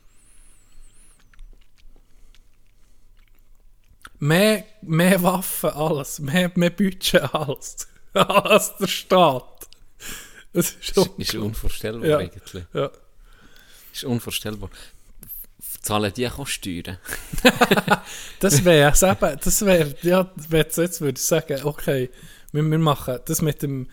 Mehr, 4.23 4.63
mehr 4.81 5.21
Waffen, 5.21 5.71
alles. 5.71 6.19
Mehr, 6.19 6.49
mehr 6.55 6.69
Budget, 6.69 7.33
alles. 7.33 7.89
Als 8.13 8.77
der 8.77 8.87
Staat. 8.87 9.67
Das 10.53 10.71
ist 10.71 10.95
schon... 10.95 11.09
ist 11.17 11.35
unvorstellbar 11.35 12.07
Ja. 12.07 12.17
eigentlich. 12.19 12.63
Ja. 12.73 12.89
Ist 13.91 14.05
unvorstellbar. 14.05 14.69
Zahlen 15.81 16.13
die 16.13 16.25
auch 16.29 16.47
Steuern? 16.47 16.99
Das 18.39 18.63
wäre 18.63 18.91
es 18.93 19.03
eben, 19.03 19.39
das 19.43 19.65
wäre, 19.65 19.93
ja, 20.03 20.31
jetzt 20.51 21.01
würde 21.01 21.17
ich 21.19 21.25
sagen, 21.25 21.59
okay, 21.65 22.09
wir, 22.53 22.63
wir 22.63 22.79
machen 22.79 23.19
das 23.25 23.41
mit 23.41 23.61
dem 23.61 23.89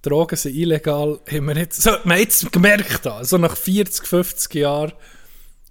Drogen 0.00 0.36
sind 0.36 0.54
illegal, 0.54 1.20
haben 1.30 1.44
wir 1.46 1.56
jetzt, 1.58 1.82
sollte 1.82 2.08
man 2.08 2.20
jetzt 2.20 2.50
gemerkt 2.52 3.04
haben, 3.04 3.24
so 3.26 3.36
nach 3.36 3.56
40, 3.56 4.06
50 4.06 4.54
Jahren, 4.54 4.92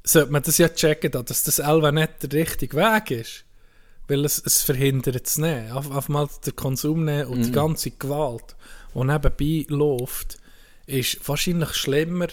sollte 0.04 0.32
man 0.32 0.44
das 0.44 0.60
ja 0.60 0.70
checken, 0.70 1.10
da, 1.10 1.24
dass 1.24 1.44
das 1.44 1.58
Elva 1.58 1.92
nicht 1.92 2.22
der 2.22 2.32
richtige 2.32 2.78
Weg 2.78 3.10
ist. 3.10 3.46
Weil 4.08 4.26
es, 4.26 4.42
es 4.46 4.62
verhindert 4.64 5.26
es 5.28 5.38
nicht. 5.38 5.72
Auf, 5.72 5.90
auf 5.92 6.10
mal 6.10 6.28
den 6.46 6.56
Konsum 6.56 7.06
nehmen 7.06 7.28
und 7.28 7.44
die 7.46 7.52
ganze 7.52 7.92
Gewalt, 7.92 8.56
die 8.94 9.00
nebenbei 9.04 9.66
läuft, 9.74 10.38
ist 10.86 11.26
wahrscheinlich 11.28 11.74
schlimmer, 11.74 12.28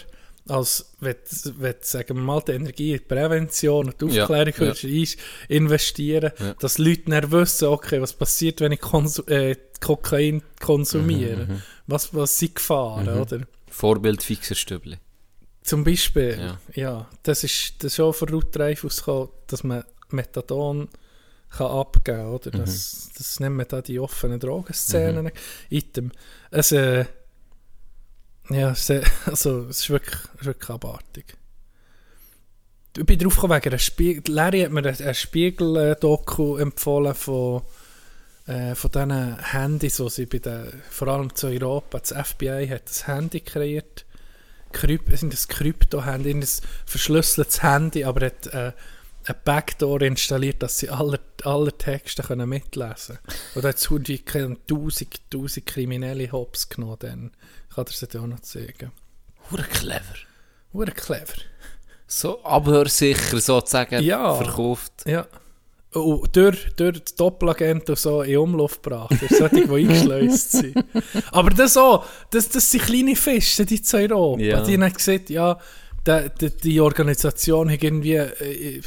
als 0.49 0.91
wenn, 0.99 1.15
wenn 1.59 1.75
sagen 1.81 2.17
wir 2.17 2.23
mal, 2.23 2.41
die 2.41 2.51
Energie 2.53 2.91
in 2.93 2.97
die 2.99 3.05
Prävention 3.05 3.87
und 3.87 4.01
die 4.01 4.13
Ja, 4.15 4.23
Aufklärung 4.23 4.53
ja. 4.57 4.71
eins- 4.73 5.17
investieren, 5.47 6.31
dass 6.59 6.77
Leute 6.77 7.03
dann 7.07 7.31
wissen, 7.31 7.67
okay, 7.69 8.01
was 8.01 8.13
passiert, 8.13 8.59
wenn 8.59 8.71
ich 8.73 8.81
Konsu 8.81 9.21
äh, 9.27 9.55
Kokain 9.79 10.43
konsumiere. 10.59 11.45
Mhm, 11.47 11.61
Was, 11.87 12.13
was 12.13 12.37
sind 12.37 12.55
Gefahren, 12.55 13.07
oder? 13.07 13.41
Vorbild 13.69 14.21
fixer 14.23 14.55
Stübli. 14.55 14.97
Zum 15.63 15.83
Beispiel, 15.83 16.37
Ja. 16.39 16.59
ja, 16.75 17.09
das 17.23 17.43
ist 17.43 17.75
das 17.83 17.97
ist 17.97 18.15
von 18.17 18.29
Ruth 18.29 18.53
Dreyfus 18.55 18.97
gekommen, 18.97 19.29
dass 19.47 19.63
man 19.63 19.83
Methadon 20.09 20.89
kann 21.51 21.67
abgeben 21.67 22.27
oder? 22.27 22.51
Das, 22.51 23.11
das 23.17 23.39
nennen 23.39 23.57
wir 23.57 23.65
da 23.65 23.81
die 23.81 23.99
offenen 23.99 24.39
Drogenszenen. 24.39 25.31
Item. 25.69 26.11
Es, 26.49 26.71
äh, 26.71 27.05
ja, 28.49 28.73
sehr, 28.73 29.03
also, 29.25 29.67
es 29.69 29.79
ist 29.79 29.89
wirklich, 29.89 30.19
es 30.35 30.41
ist 30.41 30.45
wirklich 30.47 30.69
abartig. 30.69 31.37
Ich 32.97 33.05
bin 33.05 33.19
drauf 33.19 33.35
gekommen 33.35 33.55
wegen 33.55 33.69
einer 33.69 33.79
Spiegel. 33.79 34.33
Larry 34.33 34.61
hat 34.61 34.71
mir 34.71 34.85
ein, 34.85 35.15
Spiegel-Doku 35.15 36.57
empfohlen 36.57 37.15
von, 37.15 37.61
äh, 38.47 38.75
von 38.75 38.91
diesen 38.91 39.39
Handys, 39.39 39.97
die 39.97 40.09
sie 40.09 40.25
bei 40.25 40.39
den, 40.39 40.67
vor 40.89 41.07
allem 41.07 41.33
zu 41.33 41.47
Europa, 41.47 41.99
das 41.99 42.11
FBI 42.11 42.67
hat 42.67 42.89
das 42.89 43.07
Handy 43.07 43.39
kreiert. 43.39 44.05
Kryp 44.73 45.09
es 45.11 45.19
sind 45.19 45.33
das 45.33 45.47
Krypto-Handy, 45.47 46.31
ein 46.31 46.45
verschlüsseltes 46.85 47.61
Handy, 47.61 48.03
aber 48.03 48.27
hat 48.27 48.47
äh, 48.47 48.71
eine 49.25 49.37
Backdoor 49.43 50.01
installiert, 50.01 50.63
dass 50.63 50.79
sie 50.79 50.89
alle, 50.89 51.19
alle 51.43 51.71
Texte 51.77 52.23
können 52.23 52.49
mitlesen 52.49 53.17
können. 53.17 53.37
Und 53.55 53.63
jetzt 53.63 53.89
haben 53.89 54.03
die 54.03 54.23
tausend, 54.67 55.21
tausend 55.29 55.65
kriminelle 55.65 56.31
Hops 56.31 56.69
genommen. 56.69 56.97
Dann. 56.99 57.31
Ich 57.69 57.75
kann 57.75 57.85
dir 57.85 57.93
das 57.99 58.15
auch 58.15 58.27
noch 58.27 58.39
zeigen. 58.41 58.91
Hure 59.51 59.63
clever. 59.63 60.15
Hure 60.73 60.91
clever. 60.91 61.41
So 62.07 62.43
abhörsicher 62.43 63.39
sozusagen 63.39 64.03
Ja. 64.03 64.35
verkauft. 64.35 64.91
Ja. 65.05 65.27
Und 65.93 66.33
durch, 66.35 66.73
durch 66.77 67.03
die 67.03 67.15
Doppelagenten 67.17 67.95
so 67.97 68.21
in 68.21 68.37
Umlauf 68.37 68.81
gebracht. 68.81 69.11
Durch 69.19 69.31
solche, 69.37 69.67
die 69.67 69.73
eingeschleust 69.73 70.51
sind. 70.53 70.85
Aber 71.31 71.49
das 71.49 71.75
auch, 71.75 72.05
das, 72.29 72.47
das 72.47 72.71
sind 72.71 72.83
kleine 72.85 73.15
Fische, 73.15 73.65
die 73.65 73.81
zu 73.81 73.97
Europa. 73.97 74.41
Ja. 74.41 74.61
Die 74.61 74.77
haben 74.81 74.93
gesagt, 74.93 75.29
ja, 75.29 75.59
der, 76.05 76.29
der, 76.29 76.49
die 76.49 76.79
Organisation 76.81 77.69
hat 77.71 77.83
irgendwie 77.83 78.15
äh, 78.15 78.81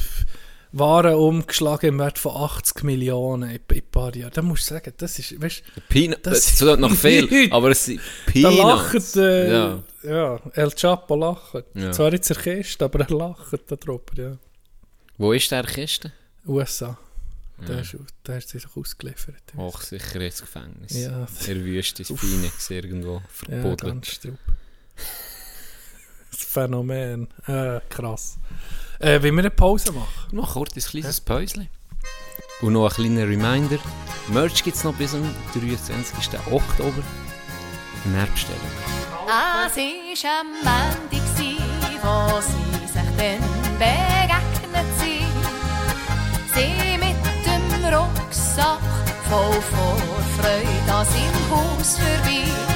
Waren 0.76 1.14
umgeschlagen 1.14 1.86
im 1.90 1.98
Wert 2.00 2.18
von 2.18 2.34
80 2.36 2.82
Millionen 2.82 3.48
in, 3.50 3.60
in 3.70 3.76
ein 3.76 3.82
paar 3.92 4.14
Jahren. 4.16 4.32
Da 4.34 4.42
musst 4.42 4.68
du 4.68 4.74
sagen, 4.74 4.92
das 4.96 5.20
ist, 5.20 5.40
weißt 5.40 5.62
Peanut, 5.88 6.18
Das- 6.26 6.60
ist 6.60 6.60
noch 6.62 6.90
viel, 6.96 7.48
aber 7.52 7.70
es 7.70 7.84
sind 7.84 8.00
da 8.00 8.32
Peanuts. 8.32 8.58
lacht, 8.58 9.16
äh, 9.16 9.52
ja. 9.52 9.82
ja. 10.02 10.40
El 10.54 10.70
Chapo 10.72 11.14
lacht. 11.14 11.64
Ja. 11.74 11.92
Zwar 11.92 12.12
jetzt 12.12 12.28
er 12.30 12.36
Kiste, 12.36 12.84
aber 12.86 13.00
er 13.08 13.10
lacht 13.16 13.60
darüber, 13.68 14.02
ja. 14.16 14.36
Wo 15.16 15.32
ist 15.32 15.48
der 15.52 15.62
Kiste? 15.62 16.10
USA. 16.44 16.98
Der, 17.68 17.78
ist, 17.82 17.96
der 18.26 18.38
ist 18.38 18.48
sich 18.48 18.64
ausgeliefert. 18.74 19.36
Och, 19.56 19.80
sicher 19.80 20.20
ins 20.20 20.40
Gefängnis. 20.40 20.92
Ja. 20.92 21.28
In 21.46 21.54
der 21.54 21.64
Wüste 21.64 22.04
Phoenix 22.04 22.68
irgendwo 22.68 23.14
Ja, 23.14 23.22
verbuddelt. 23.28 23.80
ganz 23.80 24.20
Phänomen. 26.54 27.26
Äh, 27.48 27.80
krass. 27.88 28.38
Äh, 29.00 29.20
wollen 29.22 29.34
wir 29.34 29.40
eine 29.40 29.50
Pause 29.50 29.90
machen? 29.90 30.08
Noch 30.30 30.52
kurz 30.52 30.76
ein 30.76 30.82
kleines 30.82 31.20
Päuschen. 31.20 31.68
Und 32.60 32.74
noch 32.74 32.88
ein 32.88 32.94
kleiner 32.94 33.28
Reminder. 33.28 33.78
Merch 34.28 34.62
gibt 34.62 34.76
es 34.76 34.84
noch 34.84 34.94
bis 34.94 35.10
zum 35.10 35.28
23. 35.52 36.38
Oktober. 36.50 37.02
Mehr 38.04 38.26
bestellen. 38.26 38.60
Es 39.66 40.22
war 40.22 40.40
am 40.40 40.52
Montag, 40.62 41.26
wo 42.02 42.40
sie 42.40 42.86
sich 42.86 43.06
dann 43.16 43.42
begegnet 43.78 44.90
sind. 45.00 45.44
Sie 46.54 46.98
mit 46.98 47.16
dem 47.46 47.94
Rucksack 47.94 48.78
voll 49.28 49.60
Vorfreude 49.72 50.92
an 50.92 51.04
seinem 51.06 51.50
Haus 51.50 51.98
vorbei. 51.98 52.73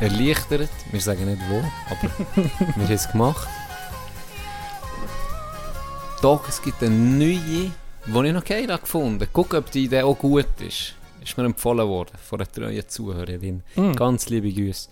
Erleichtert. 0.00 0.70
Wir 0.90 1.00
sagen 1.00 1.24
nicht 1.26 1.42
wo, 1.48 1.58
aber 1.90 2.10
wir 2.76 2.84
haben 2.84 2.92
es 2.92 3.10
gemacht. 3.10 3.48
Doch, 6.22 6.48
es 6.48 6.60
gibt 6.60 6.82
eine 6.82 6.94
neue, 6.94 7.28
die 7.28 7.70
ich 8.06 8.12
noch 8.32 8.44
habe 8.44 8.78
gefunden 8.78 9.28
Guck, 9.32 9.54
ob 9.54 9.70
die 9.70 9.84
Idee 9.84 10.02
auch 10.02 10.18
gut 10.18 10.46
ist. 10.60 10.94
Ist 11.22 11.36
mir 11.36 11.44
empfohlen 11.44 11.86
worden 11.86 12.16
von 12.18 12.40
einer 12.40 12.50
treuen 12.50 12.88
Zuhörerin. 12.88 13.62
Mm. 13.76 13.92
Ganz 13.92 14.28
liebe 14.28 14.52
Grüße. 14.52 14.88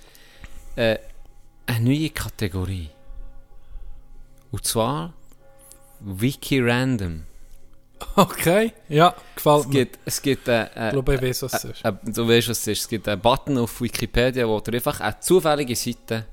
Äh, 0.77 0.99
eine 1.67 1.85
neue 1.85 2.11
Kategorie. 2.11 2.91
Und 4.51 4.65
zwar 4.65 5.15
Wiki 6.01 6.61
Random. 6.61 7.25
Okay, 8.17 8.73
ja, 8.89 9.15
gefällt 9.35 9.61
Es 9.61 9.67
mir. 9.67 9.73
gibt, 9.73 9.99
es 10.05 10.23
gibt 10.23 10.49
äh, 10.49 10.65
Ich 10.67 10.77
äh, 10.77 10.91
glaube, 10.93 11.15
ich 11.15 11.23
weiß, 11.23 11.43
was 11.43 11.55
es 11.55 11.65
ist. 11.65 11.85
äh, 11.85 11.93
du 12.05 12.29
weißt, 12.29 12.49
was 12.49 12.59
es 12.61 12.67
ist. 12.67 12.81
Es 12.83 12.89
gibt 12.89 13.09
einen 13.09 13.21
Button 13.21 13.59
auf 13.59 13.81
Wikipedia, 13.81 14.47
wo 14.47 14.61
du 14.61 14.71
einfach 14.73 15.01
eine 15.01 15.19
zufällige 15.21 15.75
Seite 15.77 16.27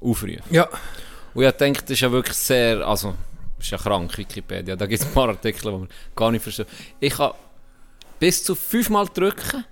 aufruft. 0.00 0.42
Ja, 0.50 0.68
Und 1.34 1.44
ich 1.44 1.50
denke, 1.52 1.82
das 1.82 1.90
ist 1.90 2.00
ja 2.00 2.10
wirklich 2.10 2.36
sehr, 2.36 2.86
also, 2.86 3.14
das 3.56 3.66
ist 3.66 3.70
ja 3.72 3.78
krank, 3.78 4.16
Wikipedia. 4.18 4.76
Da 4.76 4.86
gibt 4.86 5.02
es 5.02 5.08
ein 5.08 5.14
paar 5.14 5.28
Artikel, 5.28 5.60
die 5.70 5.70
man 5.78 5.88
gar 6.16 6.30
nicht 6.30 6.42
versteht. 6.42 6.66
Ich 7.00 7.12
kann 7.14 7.32
bis 8.18 8.42
zu 8.44 8.54
fünfmal 8.54 9.06
drücken 9.12 9.64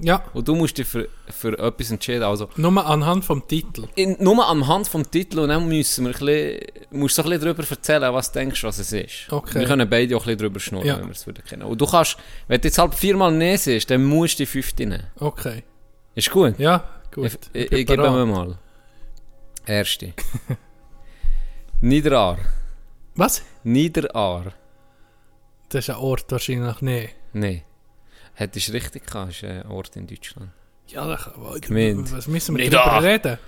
ja. 0.00 0.22
und 0.34 0.46
du 0.48 0.54
musst 0.54 0.78
dich 0.78 0.86
für, 0.86 1.08
für 1.28 1.58
etwas 1.58 1.90
entscheiden. 1.90 2.22
Also, 2.22 2.48
Nur 2.56 2.84
anhand 2.86 3.24
vom 3.24 3.46
Titel. 3.46 3.86
in, 3.94 4.16
nur 4.20 4.46
anhand 4.48 4.88
vom 4.88 5.10
Titel 5.10 5.40
und 5.40 5.48
dann 5.48 5.66
müssen 5.68 6.04
wir 6.06 6.14
ein 6.14 6.18
bisschen, 6.18 6.60
musst 6.90 7.18
du 7.18 7.22
ein 7.22 7.28
bisschen 7.30 7.40
darüber 7.44 7.64
erzählen, 7.68 8.12
was 8.14 8.32
du 8.32 8.38
denkst, 8.38 8.62
was 8.64 8.78
es 8.78 8.92
ist. 8.92 9.26
Okay. 9.30 9.60
Wir 9.60 9.66
können 9.66 9.88
beide 9.88 10.16
auch 10.16 10.20
ein 10.20 10.24
bisschen 10.26 10.38
darüber 10.38 10.60
schnurren, 10.60 10.86
Ja. 10.86 10.98
wenn 10.98 11.06
wir 11.06 11.12
es 11.12 11.26
würden 11.26 11.44
kennen. 11.44 11.62
Und 11.62 11.80
du 11.80 11.86
kannst, 11.86 12.16
wenn 12.46 12.60
du 12.60 12.68
jetzt 12.68 12.78
halb 12.78 12.94
viermal 12.94 13.32
Nein 13.32 13.56
siehst, 13.58 13.90
dann 13.90 14.04
musst 14.04 14.34
du 14.38 14.42
die 14.42 14.46
fünfte 14.46 14.86
nehmen. 14.86 15.06
Okay. 15.18 15.64
Ist 16.14 16.30
gut? 16.30 16.58
Ja, 16.58 16.84
gut. 17.14 17.38
Ich, 17.52 17.64
ich, 17.64 17.72
ich 17.72 17.86
gebe 17.86 18.10
mir 18.10 18.26
mal. 18.26 18.58
Erste. 19.66 20.14
Niederaar. 21.80 22.38
Was? 23.14 23.42
Niederaar. 23.64 24.52
Das 25.68 25.84
ist 25.84 25.90
ein 25.90 25.96
Ort 25.96 26.24
wahrscheinlich 26.32 26.80
nicht. 26.80 27.14
Nein. 27.32 27.62
Hättest 28.38 28.68
du 28.68 28.72
richtig 28.72 29.04
gehabt, 29.06 29.32
ist 29.32 29.42
ein 29.44 29.66
Ort 29.66 29.96
in 29.96 30.06
Deutschland. 30.06 30.50
Ja, 30.86 31.06
da 31.08 31.16
kann, 31.16 31.60
Gemeint. 31.60 32.12
was 32.12 32.28
müssen 32.28 32.56
wir 32.56 32.62
Nicht 32.62 32.72
darüber 32.72 33.00
da. 33.02 33.08
reden? 33.08 33.38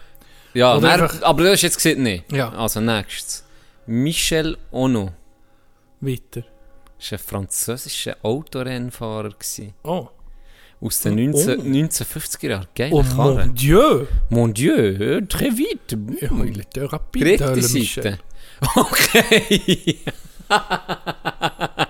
Ja, 0.52 0.76
Oder 0.76 0.88
nein, 0.88 1.00
einfach- 1.02 1.22
aber 1.22 1.44
du 1.44 1.50
hast 1.52 1.62
jetzt 1.62 1.76
gesehen, 1.76 2.02
nein. 2.02 2.24
Ja. 2.32 2.50
Also, 2.50 2.80
nächstes. 2.80 3.44
Michel 3.86 4.56
Ono. 4.72 5.12
Weiter. 6.00 6.42
Das 6.98 7.12
war 7.12 7.18
ein 7.18 7.24
französischer 7.24 8.16
Autorennfahrer. 8.22 9.30
Gewesen. 9.30 9.74
Oh. 9.84 10.08
Aus 10.80 11.00
den 11.02 11.12
Oh. 11.12 11.16
19, 11.16 11.72
1950er 11.72 12.48
Jahren. 12.48 12.66
Geile 12.74 12.94
Oh 12.94 13.02
Karre. 13.02 13.34
mon 13.46 13.54
Dieu! 13.54 14.06
Mon 14.30 14.52
Dieu, 14.52 15.20
très 15.28 15.50
vite. 15.56 15.96
Ja, 16.20 16.30
il 16.44 16.60
était 16.60 16.82
rapide, 16.84 17.36
Dritte 17.38 17.54
le 17.54 17.62
Seite. 17.62 17.78
Michel. 17.78 18.18
Okay. 18.76 19.98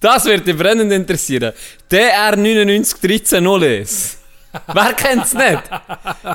das 0.00 0.24
wird 0.24 0.46
dich 0.46 0.56
brennend 0.56 0.92
interessieren. 0.92 1.52
DR 1.90 2.36
99130 2.36 4.18
Wer 4.72 4.92
kennt's 4.94 5.34
nicht? 5.34 5.62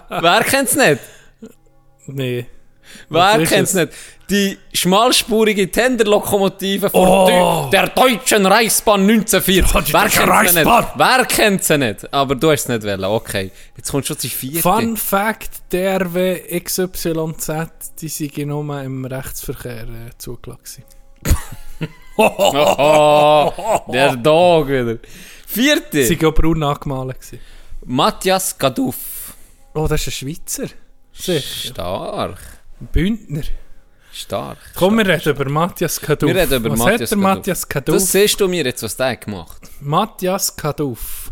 Wer 0.09 0.43
kennt's 0.43 0.75
nicht? 0.75 0.99
Nee. 2.05 2.45
Wer 3.09 3.43
kennt's 3.45 3.71
es? 3.71 3.75
nicht? 3.75 3.93
Die 4.29 4.57
schmalspurige 4.73 5.69
Tenderlokomotive 5.69 6.89
von 6.89 7.07
Oh. 7.07 7.69
Der 7.71 7.87
Deutschen 7.87 8.45
Reichsbahn 8.45 9.01
1940. 9.01 9.93
Wer 9.93 10.01
Deutsche 10.01 10.19
kennt 10.19 10.49
sie 10.49 10.55
nicht? 10.55 10.67
Reichsbahn. 10.67 10.85
Wer 10.95 11.25
kennt 11.25 11.63
sie 11.63 11.77
nicht? 11.77 12.13
Aber 12.13 12.35
du 12.35 12.51
hast 12.51 12.61
es 12.61 12.67
nicht 12.69 12.83
wollen. 12.83 13.03
Okay. 13.03 13.51
Jetzt 13.75 13.91
kommt 13.91 14.05
schon 14.07 14.17
zu 14.17 14.29
vierte. 14.29 14.61
Fun 14.61 14.95
Fact: 14.97 15.49
DRW 15.71 16.59
XYZ, 16.59 17.49
die 17.99 18.07
sind 18.07 18.37
nur 18.37 18.81
im 18.81 19.05
Rechtsverkehr 19.05 19.83
äh, 19.83 20.11
zugelassen. 20.17 20.83
Oh, 22.17 23.83
der 23.91 24.15
Dog 24.15 24.67
wieder. 24.67 24.97
Vierte. 25.47 26.03
Sie 26.05 26.21
waren 26.21 26.33
braun 26.33 26.63
angemalt. 26.63 27.17
Matthias 27.85 28.57
Gaduff. 28.57 29.33
Oh, 29.73 29.87
das 29.87 30.01
ist 30.01 30.07
ein 30.07 30.11
Schweizer. 30.11 30.67
Sicher. 31.11 31.69
Stark. 31.73 32.39
Bündner. 32.79 33.43
Stark. 34.11 34.57
Komm, 34.75 34.97
wir 34.99 35.07
reden 35.07 35.29
über 35.29 35.49
Matthias 35.49 35.99
Kaduff. 35.99 36.29
Wir 36.29 36.41
reden 36.41 36.55
über 36.55 36.71
Was 36.71 36.79
Matthias 36.79 37.01
hat 37.01 37.09
der 37.11 37.17
Gaduff. 37.17 37.35
Matthias 37.37 37.69
Kaduff? 37.69 37.95
Das 37.95 38.11
siehst 38.11 38.39
du 38.39 38.47
mir 38.47 38.63
jetzt, 38.63 38.83
was 38.83 38.95
der 38.95 39.15
gemacht. 39.17 39.61
Matthias 39.81 40.55
Kaduff. 40.55 41.31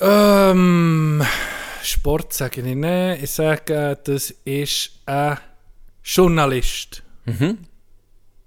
Ähm, 0.00 1.24
Sport 1.82 2.32
sage 2.32 2.60
ich 2.60 2.74
nicht. 2.76 3.22
Ich 3.22 3.30
sage, 3.30 3.98
das 4.04 4.30
ist 4.44 4.90
ein 5.06 5.38
Journalist. 6.04 7.02
Mhm. 7.24 7.65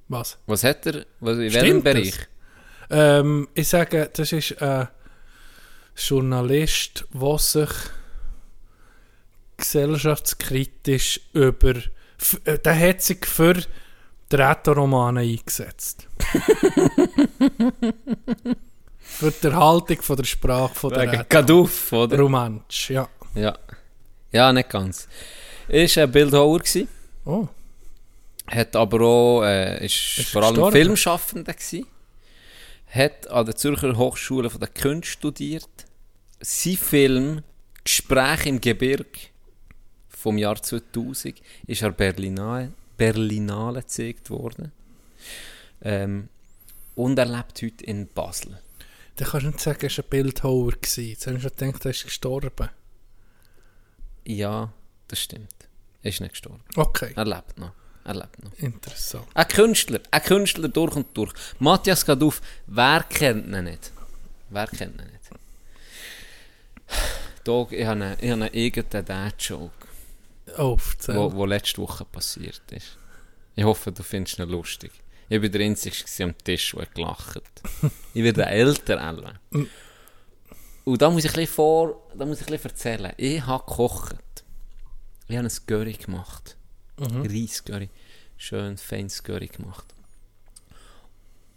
Was? 0.09 0.37
Was 0.47 0.63
hat 0.63 0.85
er? 0.87 1.05
Was, 1.19 1.37
in 1.37 1.49
Stimmt 1.51 1.83
welchem? 1.85 2.11
Bereich? 2.11 2.27
Ähm, 2.89 3.47
ich 3.53 3.67
sage, 3.67 4.09
das 4.11 4.31
ist 4.31 4.61
ein 4.61 4.87
Journalist, 5.95 7.05
der 7.13 7.37
sich 7.37 7.69
gesellschaftskritisch 9.57 11.21
über. 11.33 11.75
äh, 12.45 12.57
Der 12.59 12.79
hat 12.79 13.01
sich 13.01 13.25
für 13.25 13.53
die 13.53 14.35
Rätoromane 14.35 15.21
eingesetzt. 15.21 16.07
Für 19.01 19.31
die 19.31 19.47
Erhaltung 19.47 20.01
von 20.03 20.15
der 20.17 20.23
Sprache 20.23 20.75
von 20.75 20.93
der 20.93 21.11
Wegen 21.11 21.27
Kaduff, 21.27 21.91
oder? 21.91 22.17
Romansch, 22.19 22.91
ja. 22.91 23.09
Ja. 23.33 23.57
Ja, 24.31 24.53
nicht 24.53 24.69
ganz. 24.69 25.07
Ist 25.67 25.97
ein 25.97 26.11
Bildhauer. 26.11 26.61
Oh. 27.25 27.47
Hat 28.51 28.75
aber 28.75 29.01
auch, 29.01 29.43
äh, 29.43 29.85
ist, 29.85 30.17
Ist 30.17 30.29
vor 30.29 30.43
allem 30.43 30.55
gestorben? 30.55 30.75
Filmschaffender 30.75 31.53
gsi. 31.53 31.85
Hat 32.87 33.27
an 33.29 33.45
der 33.45 33.55
Zürcher 33.55 33.95
Hochschule 33.95 34.49
von 34.49 34.59
der 34.59 34.69
Kunst 34.69 35.09
studiert. 35.09 35.69
Sein 36.41 36.77
Film 36.77 37.43
Gespräch 37.83 38.45
im 38.45 38.59
Gebirg 38.61 39.31
vom 40.07 40.37
Jahr 40.37 40.61
2000 40.61 41.41
ist 41.67 41.83
an 41.83 41.93
Berlinale, 41.93 42.71
Berlinale 42.97 43.81
gezeigt 43.81 44.29
worden. 44.29 44.71
Ähm, 45.81 46.29
und 46.95 47.17
er 47.17 47.25
lebt 47.25 47.61
heute 47.61 47.83
in 47.85 48.07
Basel. 48.07 48.59
Dann 49.15 49.27
kannst 49.27 49.45
du 49.45 49.49
nicht 49.49 49.59
sagen, 49.59 49.79
er 49.81 49.89
war 49.97 50.03
ein 50.03 50.09
Bildhauer. 50.09 50.71
gewesen. 50.71 51.05
Jetzt 51.05 51.27
ich 51.27 51.41
schon 51.41 51.51
gedacht, 51.55 51.85
er 51.85 51.91
ist 51.91 52.03
gestorben. 52.03 52.69
Ja, 54.25 54.73
das 55.07 55.19
stimmt. 55.21 55.53
Er 56.01 56.09
ist 56.09 56.21
nicht 56.21 56.31
gestorben. 56.31 56.61
Okay, 56.75 57.13
Er 57.15 57.25
lebt 57.25 57.57
noch. 57.57 57.71
Er 58.09 58.15
lebt 58.15 58.43
noch. 58.43 58.51
interessant. 58.57 59.27
Ein 59.35 59.47
Künstler, 59.47 59.99
ein 60.09 60.23
Künstler 60.23 60.67
durch 60.67 60.95
und 60.95 61.15
durch. 61.15 61.31
Matthias 61.59 62.03
Gaduff, 62.05 62.41
wer 62.65 63.03
kennt 63.03 63.45
ihn 63.53 63.63
nicht? 63.65 63.91
Wer 64.49 64.65
kennt 64.65 64.99
ihn 64.99 65.07
nicht? 65.11 65.19
Dog, 67.43 67.71
ich 67.71 67.85
habe 67.85 68.03
einen, 68.03 68.17
ich 68.19 68.31
habe 68.31 68.43
einen 68.45 68.53
eigenen 68.53 69.05
Dad-Joke, 69.05 69.71
Oh, 70.57 70.77
erzähl. 70.91 71.15
wo, 71.15 71.31
wo 71.33 71.45
letzte 71.45 71.81
Woche 71.81 72.03
passiert 72.05 72.61
ist. 72.71 72.97
Ich 73.55 73.63
hoffe, 73.63 73.91
du 73.91 74.01
findest 74.01 74.39
ihn 74.39 74.49
lustig. 74.49 74.91
Ich 75.29 75.39
war 75.41 75.49
der 75.49 75.61
Einzige 75.61 75.95
am 76.23 76.35
Tisch, 76.39 76.71
der 76.77 76.87
gelacht. 76.87 77.41
Ich 78.15 78.23
werde 78.23 78.45
älter, 78.47 78.99
Elva. 78.99 79.33
Und 80.83 80.99
da 81.01 81.09
muss 81.11 81.23
ich 81.25 81.29
ein 81.31 81.35
bisschen 81.35 81.53
vor, 81.53 82.09
da 82.15 82.25
muss 82.25 82.41
ich 82.41 82.47
ein 82.47 82.53
bisschen 82.53 82.71
erzählen. 82.71 83.13
Ich 83.17 83.45
habe 83.45 83.63
gekocht. 83.63 84.15
Ich 85.27 85.37
habe 85.37 85.47
ein 85.47 85.53
Curry 85.67 85.93
gemacht. 85.93 86.57
Mhm. 86.99 87.21
Reiscurry. 87.21 87.89
Schön 88.41 88.77
feines 88.77 89.21
Curry 89.21 89.47
gemacht. 89.47 89.85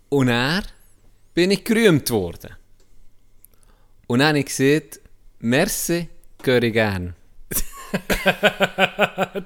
Und 0.08 0.28
er 0.28 0.64
bin 1.32 1.52
ich 1.52 1.62
gerühmt 1.64 2.10
worden. 2.10 2.56
Und 4.08 4.18
dann 4.18 4.28
habe 4.30 4.40
ich 4.40 4.46
gesagt, 4.46 5.00
merci, 5.38 6.08
Curry 6.42 6.72
gern. 6.72 7.14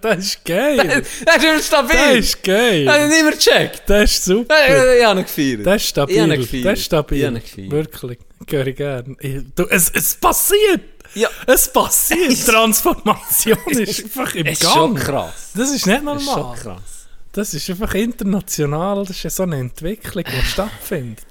Das 0.00 0.18
ist 0.18 0.44
geil. 0.44 1.02
Das 1.24 1.42
ist 1.42 1.66
stabil! 1.66 1.96
Das 1.96 2.16
ist 2.18 2.42
geil. 2.44 2.84
Das 2.84 2.94
habe 2.94 3.04
ich 3.04 3.10
nicht 3.10 3.22
mehr 3.24 3.32
gecheckt. 3.32 3.82
Das 3.90 4.10
ist 4.12 4.24
super. 4.24 4.54
Ich 4.96 5.04
habe 5.04 5.20
ihn 5.20 5.24
gefeiert. 5.26 5.66
Das 5.66 5.82
ist 5.82 5.88
stabil. 5.88 6.14
Ich 6.16 6.20
habe 6.22 6.34
ihn 6.34 6.40
gefeiert. 6.40 6.66
Das 6.66 6.78
ist 6.78 6.84
stabil. 6.84 7.18
Ich 7.18 7.24
habe 7.26 7.36
ihn 7.36 7.42
gefeiert. 7.42 7.70
Wirklich. 7.72 8.18
Gehöre 8.46 8.66
ich 8.68 8.76
gern. 8.76 9.16
Ich, 9.20 9.42
du, 9.54 9.64
es, 9.68 9.90
es 9.90 10.14
passiert. 10.14 10.80
Ja. 11.14 11.28
Es 11.46 11.72
passiert. 11.72 12.46
Transformation 12.46 13.58
ist 13.70 14.04
einfach 14.04 14.34
im 14.36 14.46
Es 14.46 14.52
ist 14.60 14.62
Gang. 14.62 14.74
schon 14.74 14.94
krass. 14.94 15.50
Das 15.54 15.70
ist 15.70 15.86
nicht 15.86 16.06
Das 16.06 16.16
ist 16.22 16.24
schon 16.28 16.34
normal. 16.36 16.56
krass. 16.58 16.95
Das 17.36 17.52
ist 17.52 17.68
einfach 17.68 17.92
international. 17.94 19.00
Das 19.00 19.10
ist 19.10 19.22
ja 19.22 19.30
so 19.30 19.42
eine 19.42 19.58
Entwicklung, 19.58 20.24
die 20.24 20.46
stattfindet. 20.46 21.26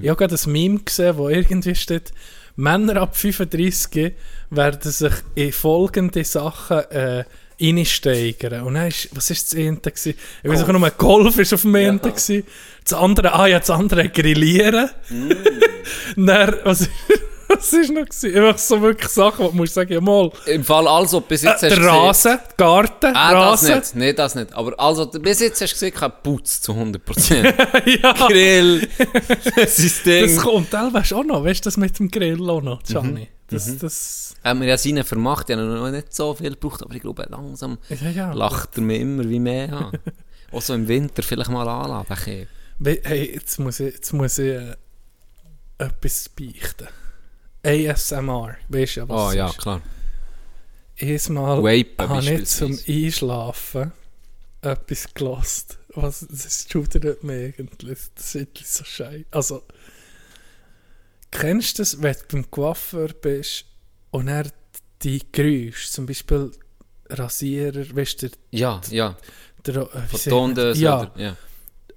Ich 0.00 0.08
habe 0.08 0.16
gerade 0.16 0.34
ein 0.34 0.52
Meme 0.52 0.78
gesehen, 0.80 1.18
wo 1.18 1.28
irgendwie 1.28 1.74
steht, 1.74 2.12
Männer 2.56 2.96
ab 2.96 3.14
35 3.14 4.14
werden 4.48 4.90
sich 4.90 5.12
in 5.34 5.52
folgende 5.52 6.24
Sachen 6.24 6.78
äh, 6.90 7.24
reinsteigern. 7.60 8.62
Und 8.62 8.74
dann 8.74 8.88
ist, 8.88 9.10
was 9.14 9.30
ist 9.30 9.52
das 9.52 9.58
Ende 9.58 9.90
gewesen? 9.90 10.14
Ich 10.42 10.50
weiß 10.50 10.62
auch 10.62 10.68
nur, 10.68 10.90
Golf 10.92 11.38
ist 11.38 11.52
auf 11.52 11.62
dem 11.62 11.74
Ende 11.74 12.10
gewesen. 12.10 12.44
Das 12.82 12.94
andere, 12.94 13.34
ah 13.34 13.46
ja, 13.46 13.58
das 13.58 13.70
andere 13.70 14.08
Grillieren. 14.08 14.88
dann, 16.16 16.56
was, 16.64 16.88
was 17.56 17.72
ist 17.72 17.90
noch 17.92 18.04
gewesen? 18.06 18.36
Einfach 18.36 18.58
so 18.58 18.80
wirklich 18.80 19.08
Sachen, 19.10 19.44
wo 19.44 19.48
du 19.50 19.56
musst 19.56 19.74
sagen, 19.74 19.92
ja 19.92 20.00
mal, 20.00 20.30
Im 20.46 20.64
Fall 20.64 20.86
also, 20.88 21.20
bis 21.20 21.42
äh, 21.42 21.48
jetzt 21.48 21.62
hast 21.62 21.62
der 21.62 21.70
du 21.70 21.76
gesehen- 21.76 21.90
Rasen, 21.94 22.38
Garten, 22.56 23.16
Ah, 23.16 23.32
das 23.32 23.62
Rasen. 23.62 23.74
nicht. 23.76 23.94
Nee, 23.96 24.12
das 24.12 24.34
nicht. 24.34 24.52
Aber 24.54 24.78
also, 24.78 25.06
bis 25.06 25.40
jetzt 25.40 25.60
hast 25.60 25.70
du 25.70 25.74
gesehen, 25.74 25.94
kein 25.94 26.12
Putz 26.22 26.60
zu 26.62 26.72
100%. 26.72 27.44
ja. 28.02 28.12
Grill, 28.28 28.88
System. 29.66 30.34
Das 30.34 30.42
kommt 30.44 30.70
teilweise 30.70 31.16
auch 31.16 31.24
noch, 31.24 31.44
weißt 31.44 31.60
du, 31.64 31.68
das 31.68 31.76
mit 31.76 31.98
dem 31.98 32.10
Grill 32.10 32.48
auch 32.48 32.62
noch, 32.62 32.80
Mhm. 32.82 32.86
Gianni. 32.86 33.28
Das, 33.48 33.78
das, 33.78 34.34
Haben 34.44 34.60
wir 34.60 34.68
ja 34.68 34.78
seinen 34.78 35.02
vermacht, 35.02 35.48
die 35.48 35.54
haben 35.54 35.74
noch 35.74 35.90
nicht 35.90 36.14
so 36.14 36.34
viel 36.34 36.50
gebraucht, 36.50 36.84
aber 36.84 36.94
ich 36.94 37.00
glaube, 37.02 37.26
langsam 37.28 37.78
ja, 37.88 38.10
ja. 38.10 38.32
lacht 38.32 38.76
er 38.76 38.82
mir 38.82 38.98
immer 39.00 39.28
wie 39.28 39.40
mehr 39.40 39.72
an. 39.72 39.92
Auch 40.52 40.62
so 40.62 40.72
im 40.74 40.86
Winter 40.86 41.22
vielleicht 41.24 41.50
mal 41.50 41.66
anladen. 41.68 42.16
Hey, 43.02 43.32
jetzt 43.34 43.58
muss 43.58 43.80
ich, 43.80 43.94
jetzt 43.94 44.12
muss 44.12 44.38
ich 44.38 44.52
äh, 44.54 44.76
etwas 45.78 46.28
beichten. 46.28 46.86
ASMR, 47.62 48.56
weißt 48.68 48.96
du 48.96 49.00
ja, 49.00 49.08
was 49.08 49.20
Oh 49.20 49.28
es 49.30 49.34
ja, 49.34 49.46
ist? 49.48 49.58
klar. 49.58 49.82
Einmal 51.00 51.62
Vapen 51.62 52.08
habe 52.08 52.30
ich 52.34 52.46
zum. 52.46 52.78
Einschlafen 52.86 53.92
etwas 54.62 55.14
gelost. 55.14 55.78
Was, 55.94 56.26
das 56.28 56.66
schudert 56.70 57.24
mich 57.24 57.58
eigentlich. 57.58 57.98
Das 58.14 58.34
ist 58.34 58.74
so 58.74 58.84
scheiße. 58.84 59.24
Also, 59.30 59.62
kennst 61.30 61.78
du 61.78 61.82
das, 61.82 62.00
wenn 62.02 62.14
du 62.14 62.20
beim 62.30 62.50
Coiffeur 62.50 63.08
bist 63.08 63.64
und 64.10 64.28
er 64.28 64.46
die 65.02 65.22
Geräusche, 65.32 65.90
zum 65.90 66.06
Beispiel 66.06 66.50
Rasierer, 67.08 67.84
weißt 67.96 68.22
du, 68.22 68.28
der, 68.28 68.38
Ja, 68.50 68.80
ja. 68.90 69.16
der, 69.66 69.76
äh, 69.76 70.28
Tondöse 70.28 70.80
ja, 70.80 71.00
oder... 71.00 71.12
Ja. 71.16 71.36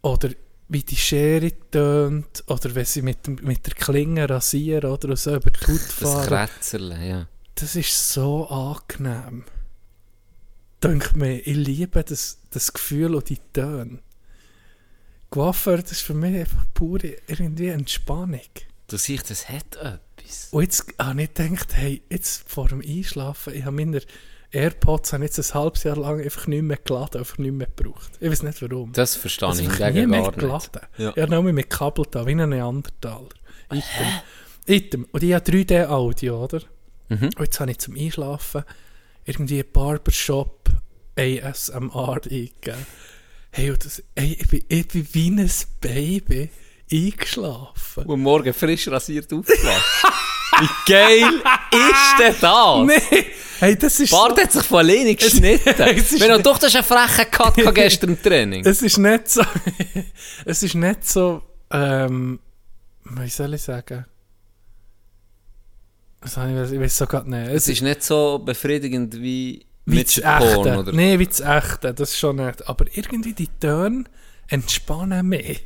oder 0.01 0.29
wie 0.69 0.83
die 0.83 0.95
Schere 0.95 1.51
tönt, 1.71 2.43
oder 2.47 2.75
wenn 2.75 2.85
sie 2.85 3.01
mit, 3.01 3.27
mit 3.43 3.65
der 3.65 3.73
Klinge 3.73 4.29
rasieren 4.29 4.91
oder 4.91 5.15
so 5.15 5.35
über 5.35 5.51
die 5.51 5.59
Haut 5.59 5.81
Das 5.81 5.93
fahren. 5.93 6.27
Krätzerle, 6.27 7.07
ja. 7.07 7.27
Das 7.55 7.75
ist 7.75 8.09
so 8.09 8.47
angenehm. 8.47 9.45
Denkt 10.81 11.15
mir, 11.15 11.39
ich 11.39 11.55
liebe 11.55 12.03
das, 12.03 12.39
das 12.49 12.73
Gefühl 12.73 13.15
und 13.15 13.29
die 13.29 13.39
Töne. 13.53 13.99
Coiffeur, 15.29 15.77
das 15.77 15.93
ist 15.93 16.01
für 16.01 16.13
mich 16.13 16.35
einfach 16.35 16.65
pure 16.73 17.15
irgendwie 17.27 17.67
Entspannung. 17.67 18.41
Du 18.87 18.97
siehst, 18.97 19.29
das 19.29 19.49
hat 19.49 19.75
etwas. 19.75 20.49
Und 20.51 20.63
jetzt 20.63 20.85
habe 20.99 21.23
ich 21.23 21.33
gedacht, 21.33 21.75
hey, 21.75 22.01
jetzt 22.09 22.49
vor 22.49 22.67
dem 22.67 22.81
Einschlafen, 22.81 23.53
ich 23.55 23.63
habe 23.65 23.75
meine 23.75 24.01
AirPods 24.53 25.13
habe 25.13 25.25
ich 25.25 25.35
jetzt 25.35 25.51
ein 25.53 25.59
halbes 25.61 25.83
Jahr 25.83 25.97
lang 25.97 26.21
einfach 26.21 26.47
nicht 26.47 26.61
mehr 26.61 26.77
geladen, 26.77 27.19
einfach 27.19 27.37
nicht 27.39 27.51
mehr 27.53 27.67
gebraucht. 27.75 28.11
Ich 28.19 28.29
weiß 28.29 28.43
nicht 28.43 28.61
warum. 28.61 28.93
Das 28.93 29.15
verstehe 29.15 29.49
Also 29.49 29.63
ich 29.63 29.69
hingegen 29.69 30.11
gar 30.11 30.19
mehr 30.21 30.21
nicht. 30.29 30.37
geladen. 30.39 30.81
Ja. 30.97 31.11
Ich 31.15 31.21
habe 31.21 31.31
nur 31.31 31.43
mit 31.53 31.69
Kabel 31.69 32.05
da, 32.09 32.25
wie 32.27 32.31
ein 32.31 32.49
Neandertaler. 32.49 33.29
Item. 33.71 34.07
Item. 34.67 35.07
Und 35.11 35.23
ich 35.23 35.33
habe 35.33 35.43
3D-Audio, 35.51 36.43
oder? 36.43 36.61
Mhm. 37.09 37.25
Und 37.25 37.39
jetzt 37.39 37.59
habe 37.59 37.71
ich 37.71 37.79
zum 37.79 37.95
Einschlafen 37.97 38.63
irgendwie 39.25 39.63
Barbershop 39.63 40.69
ASMR 41.17 42.19
eingegeben. 42.23 42.85
Hey, 43.51 43.71
und 43.71 43.83
das, 43.85 44.01
hey 44.15 44.37
ich, 44.39 44.47
bin, 44.47 44.63
ich 44.67 44.87
bin 44.87 45.07
wie 45.13 45.29
ein 45.31 45.51
Baby 45.81 46.49
eingeschlafen. 46.91 48.05
Und 48.05 48.21
morgen 48.21 48.53
frisch 48.53 48.87
rasiert 48.87 49.31
aufgewacht. 49.33 50.03
Wie 50.59 50.91
geil 50.91 51.41
ist 51.71 52.19
denn 52.19 52.35
das? 52.41 52.85
Nee, 52.85 53.25
hey, 53.59 53.77
das 53.77 53.99
ist 53.99 54.11
Bart 54.11 54.39
hat 54.41 54.51
sich 54.51 54.63
von 54.63 54.79
alleine 54.79 55.15
geschnitten. 55.15 55.73
Es 55.77 56.11
ist 56.11 56.21
Wenn 56.21 56.31
du 56.31 56.41
doch, 56.41 56.57
das 56.57 56.69
ist 56.73 56.75
ein 56.77 56.83
frecher 56.83 57.25
Cut 57.25 57.55
gestern 57.73 58.11
im 58.11 58.21
Training. 58.21 58.65
es 58.65 58.81
ist 58.81 58.97
nicht 58.97 59.29
so, 59.29 59.41
es 60.45 60.63
ist 60.63 60.75
nicht 60.75 61.07
so, 61.07 61.41
ähm, 61.71 62.39
wie 63.05 63.29
soll 63.29 63.53
ich 63.53 63.61
sagen? 63.61 64.05
Was 66.21 66.37
habe 66.37 66.65
ich, 66.65 66.71
ich 66.71 66.79
weiß 66.79 66.97
so 66.97 67.05
gerade 67.05 67.29
nicht. 67.29 67.51
Es 67.51 67.67
ist 67.67 67.81
nicht 67.81 68.03
so 68.03 68.39
befriedigend 68.39 69.19
wie 69.21 69.65
wie 69.85 69.97
mit 69.97 70.23
Porn, 70.23 70.77
oder? 70.77 70.93
Nein, 70.93 71.19
wie 71.19 71.27
das 71.27 71.41
Echte, 71.41 71.93
das 71.93 72.17
schon 72.17 72.37
nicht. 72.37 72.67
Aber 72.69 72.85
irgendwie 72.93 73.33
die 73.33 73.49
Töne 73.59 74.05
entspannen 74.47 75.27
mich. 75.27 75.65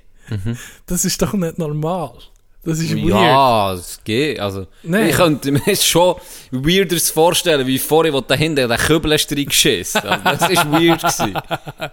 Das 0.87 1.05
ist 1.05 1.21
doch 1.21 1.33
nicht 1.33 1.57
normal. 1.59 2.17
Das 2.63 2.79
ist 2.79 2.95
weird. 2.95 3.09
Ja, 3.09 3.73
es 3.73 3.99
geht. 4.03 4.39
Also, 4.39 4.67
Nee. 4.83 5.09
Ich 5.09 5.15
könnte 5.15 5.51
mir 5.51 5.75
schon 5.75 6.15
weirderes 6.51 7.09
vorstellen, 7.11 7.65
wie 7.65 7.79
vorher, 7.79 8.13
wo 8.13 8.21
dahinter 8.21 8.67
der 8.67 8.77
Kübel 8.77 9.13
hast 9.13 9.31
reingeschissen 9.31 10.01
also, 10.01 10.47
Das 10.47 10.55
war 10.57 10.71
weird. 10.73 11.01
Gewesen. 11.01 11.37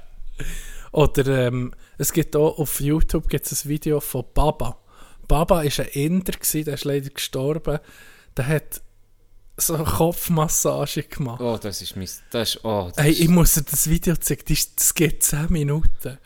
Oder 0.93 1.47
ähm, 1.47 1.73
es 1.99 2.13
gibt 2.13 2.35
auch 2.37 2.59
auf 2.59 2.81
YouTube 2.81 3.29
gibt's 3.29 3.65
ein 3.65 3.69
Video 3.69 4.01
von 4.01 4.25
Baba. 4.33 4.79
Baba 5.27 5.57
war 5.57 5.63
ein 5.63 5.89
Inder, 5.93 6.33
gewesen, 6.33 6.65
der 6.65 6.75
ist 6.75 6.85
leider 6.85 7.11
gestorben. 7.11 7.79
Der 8.37 8.47
hat 8.47 8.81
so 9.57 9.75
eine 9.75 9.85
Kopfmassage 9.85 11.05
gemacht. 11.05 11.41
Oh, 11.41 11.57
das 11.61 11.81
ist 11.81 11.97
mein... 11.97 12.09
Das 12.31 12.55
ist, 12.55 12.65
oh, 12.65 12.91
das 12.95 13.05
Hey, 13.05 13.13
ist, 13.13 13.21
ich 13.21 13.29
muss 13.29 13.55
dir 13.55 13.63
das 13.63 13.89
Video 13.89 14.17
zeigen, 14.17 14.43
das, 14.49 14.75
das 14.75 14.95
geht 14.95 15.23
10 15.23 15.47
Minuten. 15.51 16.19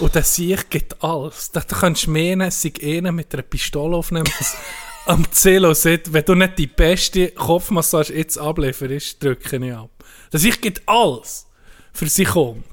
Und 0.00 0.14
der 0.14 0.22
Sieg 0.22 0.68
geht 0.68 1.02
alles. 1.02 1.50
Da 1.50 1.60
du 1.60 1.74
kannst 1.74 2.06
meinen, 2.08 2.42
es 2.42 2.60
sei 2.60 2.72
einer 2.82 3.12
mit 3.12 3.32
einer 3.32 3.42
Pistole 3.42 3.96
aufnehmen, 3.96 4.30
das 4.38 4.56
am 5.06 5.30
Zelo 5.32 5.72
sieht, 5.72 6.12
wenn 6.12 6.24
du 6.24 6.34
nicht 6.34 6.58
die 6.58 6.66
beste 6.66 7.30
Kopfmassage 7.30 8.14
jetzt 8.14 8.38
ablieferst, 8.38 9.22
drücke 9.22 9.56
ich 9.56 9.72
ab. 9.72 9.90
Der 10.32 10.40
Sieg 10.40 10.60
geht 10.60 10.86
alles 10.86 11.46
für 11.92 12.08
sich 12.08 12.28
kommt. 12.28 12.64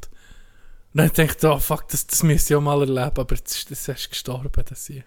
Und 0.94 0.98
dann 0.98 1.12
denkt 1.14 1.42
ich, 1.42 1.50
oh 1.50 1.60
fuck, 1.60 1.88
das, 1.88 2.06
das 2.06 2.24
müsste 2.24 2.54
ich 2.54 2.58
auch 2.58 2.62
mal 2.62 2.82
erleben, 2.82 3.18
aber 3.18 3.36
jetzt 3.36 3.56
ist 3.56 3.72
das 3.72 3.88
erst 3.88 4.10
gestorben, 4.10 4.52
der 4.52 4.76
Sieg. 4.76 5.06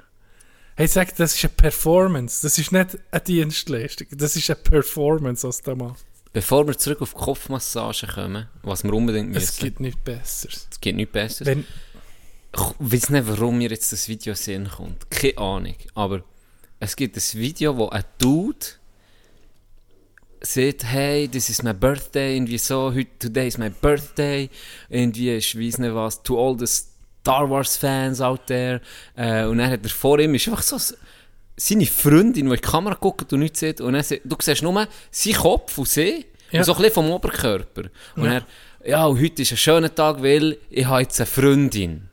Hey, 0.76 0.88
sag, 0.88 1.14
das 1.16 1.36
ist 1.36 1.44
eine 1.44 1.52
Performance. 1.54 2.42
Das 2.42 2.58
ist 2.58 2.72
nicht 2.72 2.98
eine 3.12 3.20
Dienstleistung. 3.20 4.08
Das 4.10 4.34
ist 4.34 4.50
eine 4.50 4.56
Performance, 4.56 5.46
was 5.46 5.62
da 5.62 5.74
macht. 5.76 6.04
Bevor 6.32 6.66
wir 6.66 6.76
zurück 6.76 7.00
auf 7.00 7.14
die 7.14 7.20
Kopfmassage 7.20 8.08
kommen, 8.08 8.48
was 8.62 8.82
wir 8.82 8.92
unbedingt 8.92 9.30
müssen. 9.30 9.44
Es 9.44 9.56
gibt 9.56 9.78
nichts 9.78 10.00
Besseres. 10.02 10.66
Es 10.68 10.80
gibt 10.80 10.96
nichts 10.96 11.12
Besseres. 11.12 11.46
Wenn, 11.46 11.64
Ich 12.52 12.74
weiß 12.80 13.10
nicht, 13.10 13.28
warum 13.28 13.58
mir 13.58 13.70
jetzt 13.70 13.92
das 13.92 14.08
Video 14.08 14.34
sehen 14.34 14.68
kommt. 14.68 15.08
Keine 15.10 15.38
Ahnung. 15.38 15.76
Aber 15.94 16.24
es 16.80 16.96
gibt 16.96 17.16
ein 17.16 17.22
Video, 17.34 17.76
wo 17.76 17.88
ein 17.90 18.04
Dude 18.18 18.66
sagt, 20.40 20.84
hey, 20.84 21.28
this 21.28 21.48
is 21.50 21.62
my 21.62 21.72
birthday, 21.72 22.36
irgendwie 22.36 22.58
so, 22.58 22.92
heute, 22.92 23.18
today 23.18 23.46
is 23.46 23.58
my 23.58 23.70
birthday, 23.70 24.50
irgendwie, 24.90 25.30
ich 25.36 25.58
weiß 25.58 25.78
nicht 25.78 25.94
was, 25.94 26.22
to 26.22 26.38
all 26.38 26.58
the 26.58 26.66
Star 27.24 27.48
Wars 27.48 27.76
Fans 27.78 28.20
out 28.20 28.46
there. 28.48 28.80
Äh, 29.16 29.44
und 29.46 29.56
dann 29.58 29.70
hat 29.70 29.80
er 29.82 29.88
vor 29.90 30.18
ihm, 30.18 30.34
ist 30.34 30.46
einfach 30.46 30.62
so 30.62 30.76
seine 31.56 31.86
Freundin, 31.86 32.32
die 32.34 32.40
in 32.40 32.50
die 32.50 32.56
Kamera 32.58 32.94
guckt 33.00 33.32
und 33.32 33.38
nichts 33.40 33.60
sieht, 33.60 33.80
und 33.80 33.94
dann, 33.94 34.04
du 34.24 34.36
siehst 34.42 34.62
nur 34.62 34.86
seinen 35.10 35.34
Kopf 35.36 35.78
und 35.78 35.88
sie, 35.88 36.26
Ja. 36.50 36.60
und 36.60 36.64
so 36.66 36.72
ein 36.72 36.78
bisschen 36.78 36.94
vom 36.94 37.10
Oberkörper. 37.10 37.84
Und 38.16 38.26
er, 38.26 38.42
ja, 38.84 39.06
und 39.06 39.18
heute 39.22 39.40
ist 39.42 39.52
ein 39.52 39.56
schöner 39.56 39.94
Tag, 39.94 40.22
weil 40.22 40.58
ich 40.68 40.84
habe 40.84 41.00
jetzt 41.02 41.18
eine 41.20 41.26
Freundin. 41.26 42.08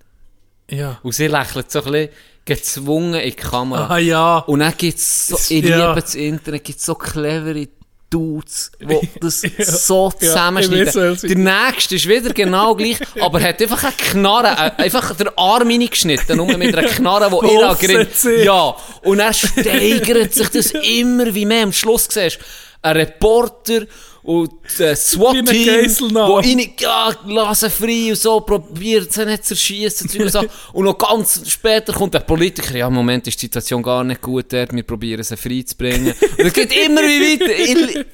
ja. 0.70 0.98
Und 1.04 1.14
sie 1.14 1.28
lächelt 1.28 1.70
so 1.72 1.84
ein 1.84 1.92
bisschen 1.92 2.10
gezwungen 2.46 3.16
in 3.16 3.30
die 3.32 3.36
Kamera. 3.36 3.88
Ah 3.90 3.98
ja. 3.98 4.38
Und 4.40 4.60
dann 4.60 4.74
gibt 4.78 4.98
es 4.98 5.28
so, 5.28 5.36
ich 5.36 5.66
Ja. 5.66 5.90
liebe 5.90 6.02
das 6.02 6.16
Internet, 6.16 6.64
gibt 6.64 6.80
so 6.80 6.96
clevere 6.96 7.68
Dudes, 8.12 8.72
die 8.80 9.10
das 9.20 9.42
Ja. 9.42 9.50
so 9.66 10.12
Ja, 10.14 10.28
zusammenschneiden. 10.28 10.86
weiß, 10.88 10.96
welche. 10.96 11.28
der 11.36 11.38
nächste 11.38 11.96
ist 11.96 12.08
wieder 12.08 12.32
genau 12.34 12.76
gleich, 12.76 12.98
aber 13.22 13.42
hat 13.42 13.60
einfach 13.62 13.84
eine 13.84 13.94
Knarre, 13.94 14.74
äh, 14.78 14.82
einfach 14.84 15.16
den 15.16 15.30
Arm 15.38 15.68
reingeschnitten, 15.70 16.38
nur 16.38 16.56
mit 16.58 16.76
einer 16.78 16.88
Knarre, 16.88 17.32
Offset 17.32 17.64
angerinnt. 17.64 18.16
sie. 18.16 18.44
Ja, 18.44 18.76
und 19.04 19.20
er 19.20 19.34
steigert 19.34 20.34
sich 20.34 20.50
das 20.50 20.72
immer 20.84 21.34
wie 21.34 21.46
mehr. 21.46 21.64
Am 21.64 21.74
Schluss 21.74 22.08
siehst 22.12 22.38
ein 22.84 22.98
Reporter 22.98 23.86
und 24.24 24.52
das 24.64 24.82
ein 24.82 24.96
SWAT-Team, 24.96 26.14
wo 26.14 26.36
rein, 26.36 26.74
ja, 26.80 27.12
lassen 27.26 27.70
frei 27.72 28.10
und 28.10 28.18
so, 28.18 28.42
probiert 28.42 29.12
sie 29.12 29.26
nicht 29.26 29.46
zu 29.46 29.56
erschießen 29.56 30.22
und 30.22 30.32
so. 30.32 30.46
Und 30.74 30.86
noch 30.86 30.98
ganz 30.98 31.50
später 31.50 31.92
kommt 31.92 32.14
der 32.14 32.20
Politiker, 32.20 32.76
ja, 32.78 32.88
im 32.88 32.94
Moment 32.94 33.28
ist 33.28 33.42
die 33.42 33.48
Situation 33.48 33.82
gar 33.82 34.04
nicht 34.04 34.22
gut 34.22 34.54
dort, 34.54 34.74
wir 34.74 34.84
probieren 34.84 35.24
sie 35.24 35.38
frei 35.38 35.64
zu 35.66 35.76
bringen. 35.76 36.14
Und 36.38 36.46
es 36.46 36.54
geht 36.54 36.72
immer 36.86 37.02
wie 37.02 37.40
weiter. 37.40 38.06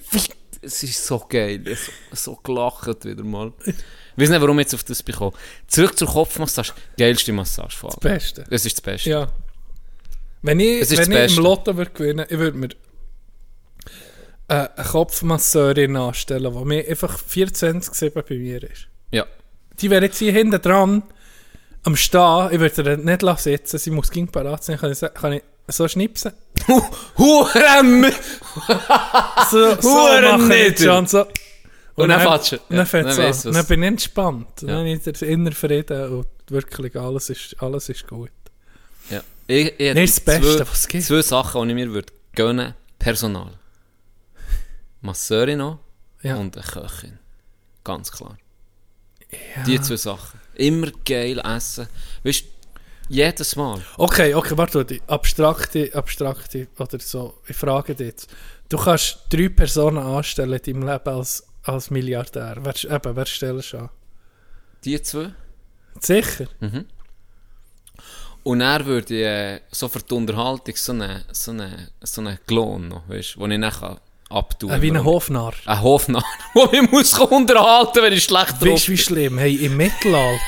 Es 0.61 0.83
ist 0.83 1.05
so 1.05 1.23
geil, 1.27 1.61
so, 1.75 1.91
so 2.15 2.39
gelacht 2.41 3.05
wieder 3.05 3.23
mal. 3.23 3.51
Ich 3.65 3.73
weiß 4.23 4.29
nicht, 4.29 4.41
warum 4.41 4.57
ich 4.59 4.65
jetzt 4.65 4.75
auf 4.75 4.83
das 4.83 5.03
bekomme. 5.03 5.33
Zurück 5.67 5.97
zur 5.97 6.07
Kopfmassage. 6.07 6.71
Geilste 6.97 7.33
Massage 7.33 7.77
allem. 7.83 7.91
Das 7.91 7.99
Beste. 7.99 8.45
Das 8.49 8.65
ist 8.65 8.77
das 8.77 8.81
Beste. 8.81 9.09
Ja. 9.09 9.27
Wenn 10.41 10.59
ich, 10.59 10.89
wenn 10.89 11.11
ich 11.11 11.37
im 11.37 11.43
Lotto 11.43 11.75
würde 11.75 11.91
gewinnen, 11.91 12.25
ich 12.27 12.37
würde 12.37 12.57
mir 12.57 12.67
äh, 12.67 12.86
eine 14.47 14.69
Kopfmasseurin 14.91 15.95
anstellen, 15.97 16.53
die 16.57 16.65
mir 16.65 16.87
einfach 16.87 17.19
24-7 17.19 18.21
bei 18.21 18.35
mir 18.35 18.63
ist. 18.63 18.87
Ja. 19.11 19.25
Die 19.79 19.89
wäre 19.89 20.05
jetzt 20.05 20.19
hier 20.19 20.31
hinten 20.31 20.61
dran 20.61 21.03
am 21.83 21.95
Stehen. 21.95 22.49
Ich 22.51 22.59
würde 22.59 22.81
ihr 22.91 22.97
nicht 22.97 23.21
lassen 23.21 23.43
sitzen. 23.51 23.77
Sie 23.77 23.91
muss 23.91 24.09
ging 24.11 24.27
parat 24.27 24.63
sein. 24.63 24.77
Kann 24.77 24.91
ich, 24.91 24.99
kann 25.13 25.33
ich 25.33 25.43
so 25.67 25.87
schnipsen? 25.87 26.31
Huren! 27.17 28.05
So, 29.51 29.79
so 29.79 29.89
Huren 29.89 30.47
nicht. 30.47 30.79
schon. 30.79 31.05
So. 31.07 31.25
Und 31.95 32.09
dann 32.09 32.19
fährt's 32.21 32.49
schon. 32.49 32.59
Dann, 32.69 32.77
Ja, 32.79 32.85
fährt's 32.85 33.43
dann 33.43 33.53
dann 33.53 33.65
bin 33.65 33.83
ich 33.83 33.87
entspannt. 33.87 34.47
Dann 34.61 34.69
Ja. 34.69 34.75
habe 34.77 34.89
ich 34.89 35.21
inneren 35.21 35.53
Frieden 35.53 36.11
und 36.11 36.27
wirklich 36.49 36.95
alles 36.95 37.29
ist, 37.29 37.55
alles 37.59 37.89
ist 37.89 38.07
gut. 38.07 38.31
Ja. 39.09 39.21
Ich, 39.47 39.79
ich 39.79 39.93
das 39.93 40.19
Beste, 40.19 40.59
was 40.67 40.79
es 40.79 40.87
gibt. 40.87 41.03
Zwei 41.05 41.21
Sachen, 41.21 41.63
die 41.67 41.69
ich 41.69 41.75
mir 41.75 41.93
würde 41.93 42.11
gönnen. 42.35 42.73
Personal. 42.99 43.51
Masseurin 45.07 45.57
noch 45.59 45.79
Ja. 46.21 46.35
und 46.37 46.55
eine 46.57 46.65
Köchin. 46.65 47.19
Ganz 47.83 48.11
klar. 48.11 48.37
Die 49.65 49.79
zwei 49.81 49.97
Sachen. 49.97 50.39
Immer 50.55 50.91
geil 51.05 51.39
essen. 51.39 51.87
Weißt 52.23 52.45
jedes 53.09 53.55
Mal. 53.55 53.81
Okay, 53.97 54.33
okay, 54.33 54.57
warte, 54.57 54.79
warte. 54.79 54.99
Abstrakte, 55.07 55.89
abstrakte, 55.93 56.67
oder 56.77 56.99
so, 56.99 57.35
ich 57.47 57.55
frage 57.55 57.95
dich 57.95 58.07
jetzt. 58.07 58.29
Du 58.69 58.77
kannst 58.77 59.19
drei 59.29 59.47
Personen 59.49 59.99
anstellen 59.99 60.59
in 60.65 60.81
deinem 60.81 60.87
Leben 60.89 61.09
als, 61.17 61.45
als 61.63 61.89
Milliardär. 61.89 62.57
Wer, 62.61 62.75
eben, 62.95 63.15
wer 63.15 63.25
stellst 63.25 63.73
du 63.73 63.77
an? 63.77 63.89
Die 64.83 65.01
zwei. 65.01 65.33
Sicher? 66.01 66.47
Und 68.43 68.61
er 68.61 68.85
würde 68.85 69.13
ich, 69.13 69.25
äh, 69.25 69.61
so 69.71 69.87
für 69.89 69.99
die 69.99 70.13
Unterhaltung 70.13 70.75
so 70.75 70.91
einen 70.93 71.23
so 71.31 71.51
eine, 71.51 71.89
so 72.01 72.21
eine 72.21 72.37
Klon 72.47 72.87
noch, 72.89 73.07
weißt 73.09 73.35
du, 73.35 73.47
den 73.47 73.63
ich 73.63 73.79
kann 73.79 73.99
abtun 74.29 74.69
Äh, 74.71 74.81
wie 74.81 74.91
ein 74.91 75.03
Hofnarr. 75.03 75.53
Ein 75.65 75.81
Hofnarr, 75.81 76.23
der 76.53 76.71
mich 76.71 76.91
muss 76.91 77.17
unterhalten 77.17 78.01
wenn 78.01 78.13
ich 78.13 78.23
schlecht 78.23 78.51
drauf 78.61 78.67
Weißt 78.73 78.87
du, 78.87 78.91
wie 78.91 78.97
schlimm? 78.97 79.37
Hey, 79.37 79.55
im 79.55 79.77
Mittelalter. 79.77 80.39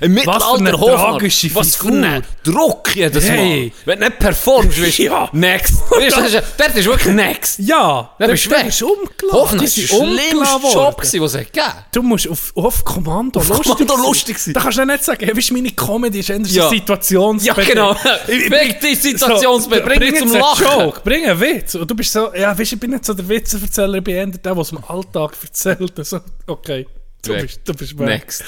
Für 0.00 0.08
Mittelalter 0.08 0.80
Hofnarr. 0.80 1.20
Was 1.54 1.76
für 1.76 1.88
ein 1.92 2.24
Druck 2.42 2.96
jedes 2.96 3.28
Hey. 3.28 3.66
Mal. 3.66 3.72
Wenn 3.84 4.00
du 4.00 4.06
nicht 4.06 4.18
performst, 4.18 4.82
weißt 4.82 4.98
du, 4.98 5.02
Ja. 5.04 5.28
next. 5.32 5.74
Weißt 5.90 6.16
das 6.16 6.34
ist, 6.34 6.42
dort 6.58 6.74
ist 6.76 6.84
wirklich 6.86 7.14
next. 7.14 7.58
Ja, 7.60 8.10
Dann 8.18 8.30
bist 8.32 8.46
du 8.46 8.50
weg. 8.50 8.66
ist 8.66 8.82
umgeladen. 8.82 9.32
Hofnarr 9.32 9.62
ist 9.64 9.76
der 9.76 9.86
schlimmste 9.86 10.72
Job, 10.72 10.96
den 11.02 11.22
es 11.22 11.32
gegeben 11.32 11.62
Du 11.92 12.02
musst 12.02 12.28
auf, 12.28 12.52
auf 12.56 12.84
Kommando 12.84 13.38
Auf 13.40 13.48
lustig 13.48 13.86
Kommando 13.86 13.96
lustig 14.08 14.38
sein. 14.38 14.54
Da 14.54 14.60
kannst 14.60 14.78
du 14.78 14.84
nicht 14.86 15.04
sagen, 15.04 15.24
hey, 15.24 15.36
weißt 15.36 15.52
meine 15.52 15.70
Comedy 15.70 16.18
ist 16.20 16.30
eher 16.30 16.40
Ja. 16.40 16.64
so 16.64 16.70
situationsbedingt. 16.70 17.68
Ja, 17.68 17.74
genau. 17.74 17.96
Ich-. 18.26 18.48
Bring 18.48 20.00
mich 20.00 20.18
zum 20.18 20.32
jetzt 20.32 20.34
einen 20.34 20.40
Lachen. 20.40 20.66
Joke, 20.80 21.00
bring 21.04 21.24
einen 21.26 21.40
Witz. 21.40 21.74
Und 21.76 21.88
du 21.90 21.94
bist 21.94 22.12
so, 22.12 22.34
ja, 22.34 22.58
weißt 22.58 22.72
ich 22.72 22.80
bin 22.80 22.90
nicht 22.90 23.04
so 23.04 23.15
der 23.16 24.00
bin 24.00 24.14
eher 24.14 24.26
der, 24.26 24.38
der 24.38 24.56
es 24.56 24.72
im 24.72 24.84
Alltag 24.84 25.36
erzählt. 25.42 25.92
So, 26.06 26.20
okay, 26.46 26.86
du 27.22 27.32
Weg. 27.32 27.42
bist, 27.42 27.60
du 27.64 27.74
bist 27.74 27.98
weg. 27.98 28.06
Next. 28.06 28.44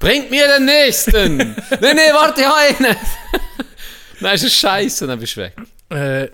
Bringt 0.00 0.30
mir 0.30 0.46
den 0.46 0.66
nächsten. 0.66 1.36
nein, 1.36 1.56
nein, 1.80 2.12
warte, 2.12 2.40
ich 2.40 2.46
habe 2.46 2.58
einen. 2.58 2.96
Nein, 4.20 4.34
ist 4.34 4.44
ein 4.44 4.50
Scheiße, 4.50 5.06
dann 5.06 5.18
bist 5.18 5.36
du 5.36 5.40
weg. 5.42 5.54
Äh, 5.90 6.28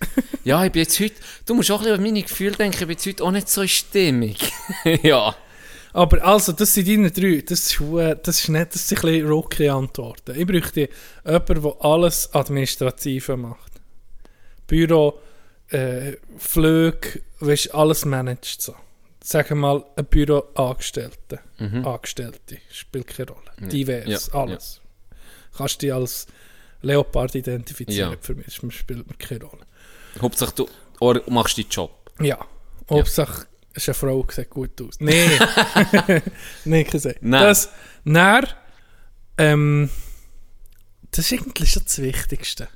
Ja, 0.44 0.64
ich 0.64 0.72
bin 0.72 0.82
jetzt 0.82 0.98
heute, 1.00 1.14
du 1.44 1.54
musst 1.54 1.70
auch 1.70 1.78
ein 1.78 1.84
bisschen 1.84 1.96
an 1.96 2.02
meine 2.02 2.22
Gefühle 2.22 2.52
denken, 2.52 2.76
ich 2.76 2.86
bin 2.86 2.90
jetzt 2.90 3.06
heute 3.06 3.24
auch 3.24 3.30
nicht 3.30 3.48
so 3.48 3.62
in 3.62 3.68
Stimmung. 3.68 4.34
ja. 5.02 5.34
aber 5.92 6.24
also, 6.24 6.52
das 6.52 6.74
sind 6.74 6.88
deine 6.88 7.10
drei. 7.10 7.42
Das 7.46 7.72
ist, 7.72 7.80
das 8.22 8.40
ist 8.40 8.48
nicht, 8.48 8.74
das 8.74 8.88
sind 8.88 8.98
ein 8.98 9.02
bisschen 9.02 9.28
Rookie-Antworten. 9.28 10.38
Ich 10.38 10.46
bräuchte 10.46 10.88
jemanden, 11.24 11.62
der 11.62 11.74
alles 11.80 12.32
Administrative 12.34 13.36
macht. 13.36 13.72
Büro, 14.66 15.20
äh, 15.70 16.12
Flüge, 16.38 17.22
weißt, 17.40 17.74
alles 17.74 18.04
managt 18.04 18.62
so. 18.62 18.74
Sagen 19.22 19.48
wir 19.50 19.56
mal, 19.56 19.84
ein 19.96 20.04
Büroangestellte. 20.06 21.40
Angestellte, 21.58 22.58
spielt 22.70 23.06
keine 23.08 23.30
Rolle. 23.30 23.50
Divers, 23.70 24.04
Mhm. 24.06 24.10
Ja, 24.34 24.40
alles. 24.40 24.80
Kannst 25.56 25.82
dich 25.82 25.92
als 25.92 26.26
Leopard 26.82 27.34
identifizieren, 27.34 28.12
Ja. 28.12 28.18
für 28.20 28.34
mich 28.34 28.54
spielt 28.70 29.06
mir 29.08 29.16
keine 29.16 29.44
Rolle. 29.44 29.64
Hauptsache 30.20 30.52
du 30.54 30.68
or, 31.00 31.20
machst 31.28 31.58
deinen 31.58 31.68
Job. 31.70 31.90
Ja, 32.20 32.38
Hauptsache, 32.88 33.46
ist 33.74 33.88
eine 33.88 33.94
Frau, 33.94 34.24
sieht 34.30 34.48
gut 34.50 34.80
aus. 34.80 34.96
Nein, 35.00 35.30
nein, 36.64 36.84
gesagt. 36.84 37.18
Nein. 37.22 37.42
Das, 37.42 37.70
dann, 38.04 38.46
ähm, 39.38 39.90
das 41.10 41.30
ist 41.32 41.40
eigentlich 41.40 41.70
schon 41.72 41.82
das 41.84 41.98
Wichtigste. 41.98 42.68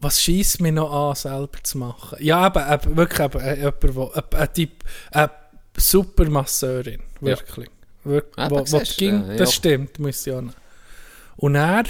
Was 0.00 0.20
schießt 0.22 0.60
mich 0.60 0.72
noch 0.72 0.92
an, 1.10 1.14
selber 1.16 1.58
zu 1.62 1.78
machen? 1.78 2.18
Ja, 2.20 2.46
eben 2.46 2.96
wirklich 2.96 3.20
eben, 3.20 3.40
äh, 3.40 3.56
jemand, 3.56 3.94
wo, 3.96 4.10
ein, 4.12 4.22
ein 4.36 4.52
Typ, 4.54 4.84
eine 5.10 5.30
super 5.76 6.28
Masseurin, 6.30 7.02
wirklich. 7.20 7.68
Wirk, 8.04 8.26
Eben, 8.38 8.50
wo, 8.50 8.58
wo 8.60 8.78
du, 8.78 8.84
ging, 8.96 9.26
ja, 9.28 9.36
das 9.36 9.50
ja. 9.50 9.54
stimmt, 9.56 9.98
muss 9.98 10.26
ich 10.26 10.32
auch 10.32 10.40
noch. 10.40 10.54
Und 11.36 11.56
er, 11.56 11.82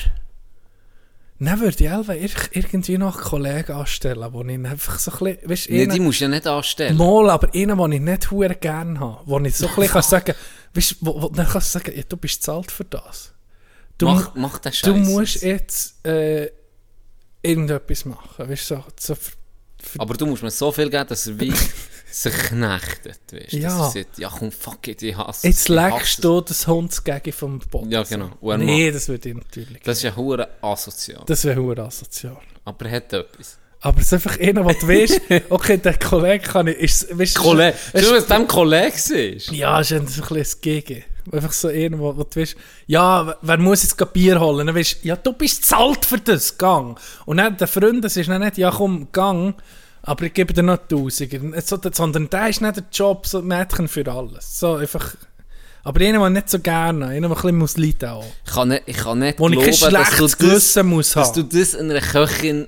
dann 1.40 1.60
würde 1.60 1.84
ich 1.84 1.90
einfach 1.90 2.14
ir- 2.14 2.48
irgendwie 2.50 2.98
noch 2.98 3.14
einen 3.16 3.24
Kollegen 3.24 3.72
anstellen, 3.72 4.26
wo 4.32 4.42
ich 4.42 4.54
einfach 4.58 4.98
so 4.98 5.12
ein 5.12 5.18
bisschen, 5.36 5.50
weißt, 5.50 5.70
Nee, 5.70 5.82
einen- 5.82 5.92
die 5.92 6.00
musst 6.00 6.20
du 6.20 6.24
ja 6.24 6.28
nicht 6.30 6.46
anstellen. 6.46 6.96
Mal, 6.96 7.30
aber 7.30 7.54
einen, 7.54 7.78
den 7.78 7.92
ich 7.92 8.00
nicht 8.00 8.30
hure 8.30 8.54
gerne 8.56 8.98
habe. 8.98 9.20
Wo 9.26 9.38
ich 9.38 9.54
so 9.56 9.68
ein 9.68 9.74
bisschen 9.76 9.92
kann 9.92 10.02
sagen 10.02 10.34
weißt, 10.74 10.96
wo, 11.00 11.22
wo, 11.22 11.28
dann 11.28 11.46
kannst 11.46 11.74
du 11.74 11.78
sagen, 11.78 11.96
ja, 11.96 12.02
du 12.08 12.16
bist 12.16 12.42
zahlt 12.42 12.72
für 12.72 12.84
das. 12.84 13.32
Du, 13.98 14.06
Mach, 14.06 14.34
mach 14.34 14.58
du 14.58 14.72
Scheiß. 14.72 15.08
musst 15.08 15.42
jetzt 15.42 16.04
äh, 16.06 16.50
irgendetwas 17.42 18.04
machen. 18.04 18.48
Weißt, 18.48 18.66
so, 18.66 18.84
so 18.98 19.14
für, 19.14 19.32
für, 19.82 20.00
Aber 20.00 20.14
du 20.14 20.26
musst 20.26 20.42
mir 20.42 20.50
so 20.50 20.72
viel 20.72 20.90
geben, 20.90 21.06
dass 21.08 21.26
er 21.26 21.40
wie 21.40 21.52
sich 22.10 22.32
knechtet. 22.34 23.20
Weißt? 23.32 23.52
Ja. 23.52 23.78
Dass 23.78 23.94
er 23.94 24.02
sagt, 24.02 24.18
ja 24.18 24.28
komm, 24.36 24.50
fuck 24.52 24.88
it, 24.88 25.02
ich 25.02 25.16
hasse 25.16 25.46
jetzt 25.46 25.68
legst 25.68 26.24
du 26.24 26.40
das 26.40 26.66
Hundsgegen 26.66 27.32
vom 27.32 27.58
Boden. 27.58 27.90
Ja, 27.90 28.02
genau. 28.02 28.30
Und 28.40 28.64
Nee, 28.64 28.90
das 28.90 29.08
würde 29.08 29.28
ich 29.28 29.34
natürlich. 29.34 29.82
Das 29.82 29.98
ist 29.98 30.02
ja 30.04 30.16
hure 30.16 30.48
asozial. 30.60 31.22
Das 31.26 31.44
wäre 31.44 31.60
hure 31.60 31.82
asozial. 31.82 32.38
Aber 32.64 32.86
er 32.86 32.96
hat 32.96 33.12
etwas. 33.12 33.58
Aber 33.80 34.00
es 34.00 34.06
ist 34.06 34.14
einfach 34.14 34.40
einer, 34.40 34.64
der 34.64 34.74
du 34.74 34.88
weißt, 34.88 35.20
okay, 35.50 35.76
der 35.78 35.96
Kollege 35.98 36.44
kann 36.44 36.66
ich. 36.66 36.78
Ist, 36.78 37.16
weißt, 37.16 37.38
Kollege. 37.38 37.76
Schau, 37.94 38.12
was 38.12 38.26
dem 38.26 38.48
Kollege 38.48 39.14
ist. 39.14 39.52
Ja, 39.52 39.80
ist 39.80 39.92
ein 39.92 40.04
bisschen 40.04 40.36
ein 40.36 40.46
Gegen. 40.60 41.04
Einfach 41.32 41.52
so 41.52 41.68
irgendwo, 41.68 42.16
wo 42.16 42.24
du 42.24 42.40
weißt, 42.40 42.56
ja, 42.86 43.36
wer- 43.42 43.58
muss 43.58 43.82
jetzt 43.82 43.96
gerade 43.98 44.12
Bier 44.12 44.40
holen? 44.40 44.66
Dann 44.66 44.76
weißt 44.76 44.98
ja, 45.04 45.16
du 45.16 45.32
bist 45.32 45.64
zahlt 45.64 46.04
für 46.04 46.18
das, 46.18 46.56
gang. 46.58 46.98
Und 47.26 47.36
dann 47.38 47.56
der 47.56 47.68
Freund, 47.68 48.04
das 48.04 48.16
ist 48.16 48.28
dann 48.28 48.42
nicht, 48.42 48.58
ja 48.58 48.70
komm, 48.70 49.08
gang, 49.12 49.54
aber 50.02 50.24
ich 50.24 50.34
gebe 50.34 50.52
dir 50.54 50.62
noch 50.62 50.78
1000. 50.78 51.42
Nicht 51.42 51.66
So, 51.68 51.78
sondern 51.92 52.30
der 52.30 52.48
ist 52.48 52.60
nicht 52.60 52.76
der 52.76 52.84
Job, 52.92 53.26
so 53.26 53.42
Mädchen 53.42 53.88
für 53.88 54.06
alles. 54.10 54.58
So 54.58 54.74
einfach, 54.74 55.14
aber 55.84 56.00
einer, 56.04 56.18
der 56.20 56.30
nicht 56.30 56.50
so 56.50 56.58
gerne, 56.58 57.06
einer, 57.06 57.28
der 57.28 57.36
ein 57.36 57.42
bisschen 57.42 57.58
muss 57.58 57.76
leiden 57.76 58.08
auch. 58.10 58.24
Ich 58.46 58.52
kann 58.52 58.68
nicht, 58.68 58.82
ich 58.86 58.96
kann 58.96 59.18
nicht 59.18 59.38
Wo 59.38 59.48
ich 59.48 59.58
kein 59.58 59.70
glauben, 59.72 59.94
dass 59.94 60.10
du, 60.16 60.22
das, 60.24 60.38
Gewissen 60.38 60.86
muss 60.86 61.12
dass 61.12 61.28
haben. 61.28 61.48
du 61.50 61.58
das 61.58 61.74
einer 61.74 62.00
Köchin 62.00 62.66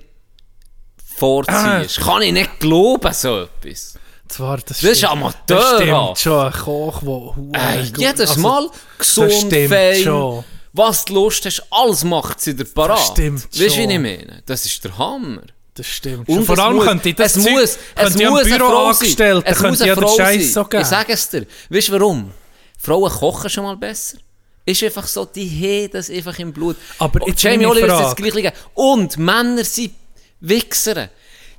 vorziehst. 1.16 2.00
Ah. 2.00 2.04
Kann 2.04 2.22
ich 2.22 2.32
nicht 2.32 2.60
glauben, 2.60 3.12
so 3.12 3.42
etwas. 3.62 3.94
Zwar, 4.30 4.58
das, 4.58 4.78
Das 4.80 4.82
ist. 4.84 5.04
Amateurhaft. 5.04 5.50
Das 5.50 5.80
stimmt 5.80 6.18
schon, 6.18 6.46
ein 6.46 6.52
Koch, 6.52 7.34
der... 7.52 7.60
Ey, 7.78 7.92
jedes 7.96 8.30
also, 8.30 8.40
Mal 8.40 8.70
gesund, 8.98 9.52
fein, 9.68 10.02
schon. 10.02 10.44
was 10.72 11.04
du 11.04 11.14
Lust 11.14 11.44
hast, 11.46 11.62
alles 11.70 12.04
macht 12.04 12.40
sie 12.40 12.54
dir 12.54 12.64
parat. 12.64 12.98
Das 12.98 13.06
stimmt 13.08 13.44
Weißt 13.44 13.54
du, 13.54 13.60
wie 13.64 13.70
schon. 13.70 13.90
ich 13.90 13.98
meine? 13.98 14.42
Das 14.46 14.64
ist 14.64 14.84
der 14.84 14.96
Hammer. 14.96 15.42
Das 15.74 15.86
stimmt. 15.86 16.28
Und 16.28 16.36
schon. 16.36 16.44
Vor 16.46 16.58
allem 16.58 16.76
muss- 16.76 16.86
könnte 16.86 17.08
ich 17.08 17.16
das 17.16 17.36
es 17.36 17.42
Zeug- 17.44 17.52
muss, 17.52 17.78
es 17.94 18.14
muss 18.16 18.44
Büro 18.44 18.66
angestellt. 18.86 19.44
Es 19.46 19.58
könnte 19.58 19.86
ja 19.86 19.94
Frau 19.96 20.16
Scheiß 20.16 20.52
so 20.54 20.64
geben. 20.64 20.82
Ich 20.82 20.88
sage 20.88 21.12
es 21.12 21.28
dir. 21.28 21.46
Weißt 21.68 21.88
du 21.88 21.92
warum? 21.92 22.30
Frauen 22.78 23.10
kochen 23.10 23.50
schon 23.50 23.64
mal 23.64 23.76
besser. 23.76 24.18
Ist 24.64 24.82
einfach 24.82 25.06
so, 25.06 25.24
die 25.24 25.48
haben 25.48 25.92
das 25.92 26.08
einfach 26.10 26.38
im 26.38 26.52
Blut. 26.52 26.76
Aber 26.98 27.20
Und 27.22 27.28
jetzt 27.28 27.42
Jamie 27.42 27.66
Oliver 27.66 27.86
ist 27.88 28.00
das. 28.00 28.16
Gleiche. 28.16 28.52
Und 28.74 29.16
Männer 29.18 29.64
sind 29.64 29.92
Wichser. 30.40 31.08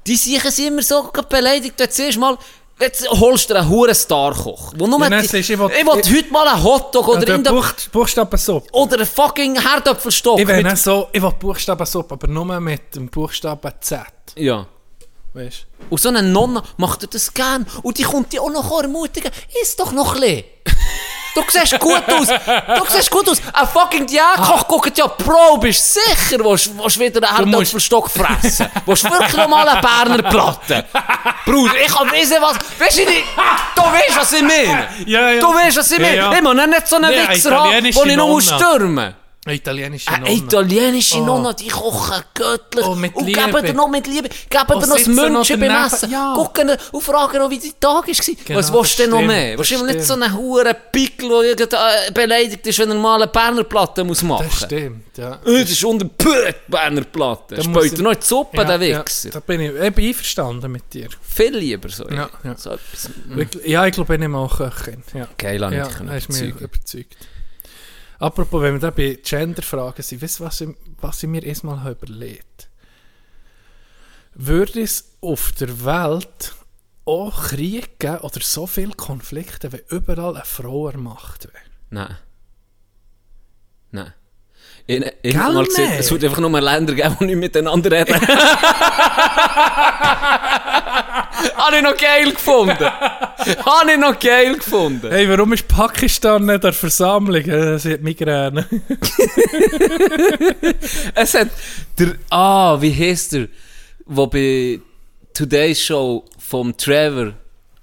Die 0.07 0.15
sicher 0.15 0.49
sind 0.51 0.67
immer 0.67 0.81
so 0.81 1.11
beleidigt. 1.29 1.79
Jetzt 1.79 1.95
siehst 1.97 2.17
mal, 2.17 2.37
jetzt 2.81 3.09
holst 3.09 3.49
du 3.49 3.55
einen 3.55 3.69
huren 3.69 3.95
Starkoch. 3.95 4.73
Wo 4.77 4.87
nur 4.87 4.99
Ja, 4.99 5.09
die, 5.09 5.21
siehst 5.27 5.33
du, 5.33 5.37
ich 5.37 5.49
ich 5.49 5.59
will, 5.59 5.69
will- 5.69 5.85
heute 6.17 6.31
mal 6.31 6.47
einen 6.47 6.63
Hotdog 6.63 7.07
oder, 7.07 7.35
in 7.35 7.43
der, 7.43 7.51
Buch, 7.51 7.67
Buchstabensuppe. 7.91 8.67
oder 8.73 8.97
einen 8.97 9.05
fucking 9.05 9.59
Herdöpfelstock. 9.61 10.39
Ich 10.39 10.47
will 10.47 10.75
so, 10.75 11.07
ich 11.11 11.21
will 11.21 11.31
Buchstabensuppe, 11.39 12.13
aber 12.15 12.27
nur 12.27 12.59
mit 12.59 12.95
dem 12.95 13.07
Buchstaben 13.09 13.71
Z. 13.79 14.01
ja. 14.35 14.65
Weißt 15.33 15.65
Und 15.89 16.01
so 16.01 16.09
eine 16.09 16.21
Nonna 16.23 16.61
macht 16.75 17.13
das 17.13 17.33
gern. 17.33 17.65
Und 17.83 17.97
die 17.97 18.03
kommt 18.03 18.33
dir 18.33 18.41
auch 18.41 18.51
noch 18.51 18.69
ermutigen. 18.81 19.31
Iss 19.61 19.77
doch 19.77 19.93
noch 19.93 20.15
ein 20.15 20.19
bisschen. 20.21 20.43
Du 21.33 21.41
siehst 21.47 21.79
gut 21.79 22.03
aus. 22.13 22.27
Du 22.27 22.85
siehst 22.89 23.09
gut 23.09 23.29
aus. 23.29 23.41
Ein 23.53 23.67
fucking 23.67 24.05
Diätkoch 24.05 24.67
guckt 24.67 24.97
ja 24.97 25.07
Pro. 25.07 25.57
Bist 25.57 25.93
sicher, 25.93 26.43
willst 26.43 26.77
willst 26.77 26.95
du 26.97 26.99
wieder 26.99 27.29
einen 27.37 27.49
Herdöpfelstock 27.51 28.09
fressen? 28.09 28.67
willst 28.85 29.03
wirklich 29.05 29.33
noch 29.33 29.47
mal 29.47 29.67
eine 29.67 29.81
Berner 29.81 30.29
Platte? 30.29 30.85
Bruder, 31.45 31.73
ich 31.85 31.93
kann 31.93 32.11
wissen, 32.11 32.37
was... 32.41 32.57
Weißt 32.79 32.99
du. 32.99 33.03
Du 33.05 33.81
weißt, 33.81 34.17
was 34.17 34.33
ich 34.33 34.41
meine. 34.41 34.87
Ja, 35.05 35.31
ja. 35.31 35.39
Du 35.39 35.53
weißt, 35.53 35.77
was 35.77 35.91
ich 35.91 35.99
Ja, 35.99 36.05
meine. 36.05 36.17
ja. 36.17 36.33
Ich 36.33 36.41
muss 36.41 36.53
nicht 36.55 36.87
so 36.87 36.95
einen 36.97 37.11
Nee, 37.11 37.27
Wichser 37.29 37.59
haben, 37.63 37.71
den 37.71 37.85
ich 37.85 38.15
noch 38.17 38.39
stürmen 38.41 39.15
Eine 39.43 39.55
italienische 39.55 40.07
Eine 40.11 40.25
Nonne. 40.25 40.35
italienische 40.37 41.17
Oh. 41.17 41.25
Nonna, 41.25 41.53
die 41.53 41.67
kochen 41.67 42.21
göttlich. 42.35 42.85
Oh, 42.85 42.93
mit 42.93 43.15
und 43.15 43.25
Liebe. 43.25 43.41
geben 43.43 43.65
dir 43.65 43.73
noch 43.73 43.87
mit 43.89 44.05
Liebe, 44.05 44.29
geben 44.29 44.65
dir 44.67 44.75
noch 44.87 44.95
das 44.97 45.07
München 45.07 45.59
beim. 45.59 45.85
Essen. 45.87 46.11
Ja. 46.11 46.33
Gucken 46.35 46.69
und 46.91 47.01
fragen 47.03 47.39
noch, 47.39 47.49
wie 47.49 47.57
dein 47.57 47.71
Tag 47.79 48.07
war. 48.07 48.35
Genau, 48.45 48.59
Was 48.59 48.71
willst 48.71 48.99
du 48.99 49.01
denn 49.03 49.11
das 49.11 49.19
noch 49.19 49.27
mehr? 49.27 49.49
das 49.49 49.57
Wahrscheinlich 49.57 49.95
nicht 49.95 50.05
so 50.05 50.13
einen 50.13 50.37
huren 50.37 50.75
Pickel, 50.91 51.55
der 51.55 51.67
äh, 51.73 52.11
beleidigt 52.11 52.67
ist, 52.67 52.77
wenn 52.77 52.89
er 52.91 52.95
mal 52.97 53.15
eine 53.15 53.31
Berner 53.31 53.63
Platte 53.63 54.03
muss 54.03 54.21
machen 54.21 54.45
Das 54.47 54.61
stimmt, 54.65 55.17
ja. 55.17 55.39
Äh, 55.43 55.61
Das 55.61 55.71
ist 55.71 55.83
unter 55.85 56.05
Berner 56.67 57.01
Platte. 57.01 57.55
Da 57.55 57.63
muss 57.63 57.65
Späut 57.65 57.85
ich- 57.85 57.93
er 57.93 58.03
noch 58.03 58.11
in 58.11 58.19
die 58.19 58.25
Suppe, 58.27 58.57
Ja, 58.57 58.77
der 58.77 58.87
ja, 58.87 58.99
Wichser. 58.99 59.29
da 59.31 59.39
bin 59.39 59.59
ich, 59.61 59.71
ich 59.73 59.93
bin 59.95 60.05
einverstanden 60.07 60.71
mit 60.71 60.93
dir. 60.93 61.09
Viel 61.19 61.57
lieber 61.57 61.89
so. 61.89 62.07
Ja, 62.09 62.29
ja. 62.43 62.55
so 62.55 62.69
etwas. 62.73 63.09
Ich- 63.35 63.67
Ja, 63.71 63.87
ich 63.87 63.93
glaube, 63.95 64.15
ich 64.15 64.33
auch 64.35 64.55
Köchin. 64.57 65.01
Ja. 65.15 65.27
Geil, 65.35 65.65
habe 65.65 65.73
ich 65.75 65.79
ja, 65.81 65.87
mich 66.03 66.23
überzeugen. 66.27 66.57
überzeugt. 66.59 67.17
Apropos, 68.21 68.61
wenn 68.61 68.73
wir 68.73 68.79
da 68.79 68.91
bei 68.91 69.17
Gender-Fragen 69.23 70.03
sind, 70.03 70.21
weißt 70.21 70.39
du, 70.39 70.43
was 70.43 70.61
ich, 70.61 70.69
was 70.99 71.23
ich 71.23 71.29
mir 71.29 71.43
erstmal 71.43 71.91
überlegt 71.91 72.69
Würde 74.35 74.81
es 74.81 75.15
auf 75.21 75.53
der 75.53 75.83
Welt 75.83 76.53
auch 77.03 77.47
Krieg 77.47 77.97
geben 77.97 78.19
oder 78.19 78.39
so 78.41 78.67
viele 78.67 78.93
Konflikte, 78.93 79.71
wenn 79.71 79.81
überall 79.89 80.35
eine 80.35 80.45
Frau 80.45 80.87
an 80.87 81.01
Macht 81.01 81.45
wäre? 81.45 81.63
Nein. 81.89 82.15
Nein. 83.89 84.13
Ich, 84.85 85.03
ich 85.23 85.35
habe 85.35 85.55
mal 85.55 85.65
gesehen, 85.65 85.91
es 85.97 86.11
wird 86.11 86.23
einfach 86.23 86.39
nur 86.39 86.61
Länder 86.61 86.93
geben, 86.93 87.17
die 87.21 87.25
nicht 87.25 87.37
miteinander 87.37 87.91
reden. 87.91 88.13
Habe 91.55 91.77
ich 91.77 91.81
noch 91.83 91.97
geil 91.97 92.31
gefunden. 92.31 92.85
Habe 92.85 93.91
ich 93.93 93.97
noch 93.99 94.19
geil 94.19 94.55
gefunden. 94.55 95.09
Hey, 95.09 95.27
warum 95.29 95.53
ist 95.53 95.67
Pakistan 95.67 96.45
nicht 96.45 96.63
der 96.63 96.73
Versammlung? 96.73 97.43
Sie 97.79 97.93
hat 97.93 98.01
Migräne. 98.01 98.67
Es 101.15 101.33
hat 101.33 101.49
der, 101.97 102.15
ah, 102.29 102.79
wie 102.81 102.93
heißt 102.93 103.33
der, 103.33 103.47
wo 104.05 104.27
bei 104.27 104.79
Today's 105.33 105.81
Show 105.81 106.25
vom 106.39 106.75
Trevor 106.75 107.33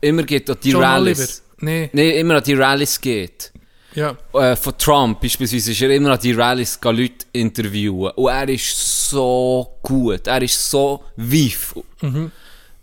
immer 0.00 0.22
geht 0.22 0.48
an 0.50 0.56
die 0.62 0.70
John 0.70 0.82
Rallies. 0.82 1.18
Oliver. 1.18 1.32
Nee, 1.60 1.90
Nee, 1.92 2.20
immer 2.20 2.36
an 2.36 2.42
die 2.44 2.54
Rallies 2.54 3.00
geht. 3.00 3.52
ja. 3.94 4.16
Äh, 4.34 4.54
von 4.56 4.76
Trump 4.78 5.20
beispielsweise 5.20 5.72
ist 5.72 5.82
er 5.82 5.90
immer 5.90 6.12
an 6.12 6.20
die 6.20 6.32
Rallies 6.32 6.80
gehen 6.80 6.96
Leute 6.96 7.26
interviewen. 7.32 8.10
Und 8.14 8.30
er 8.30 8.48
ist 8.48 9.10
so 9.10 9.78
gut. 9.82 10.26
Er 10.26 10.42
ist 10.42 10.70
so 10.70 11.02
wief. 11.16 11.74
Mhm. 12.00 12.30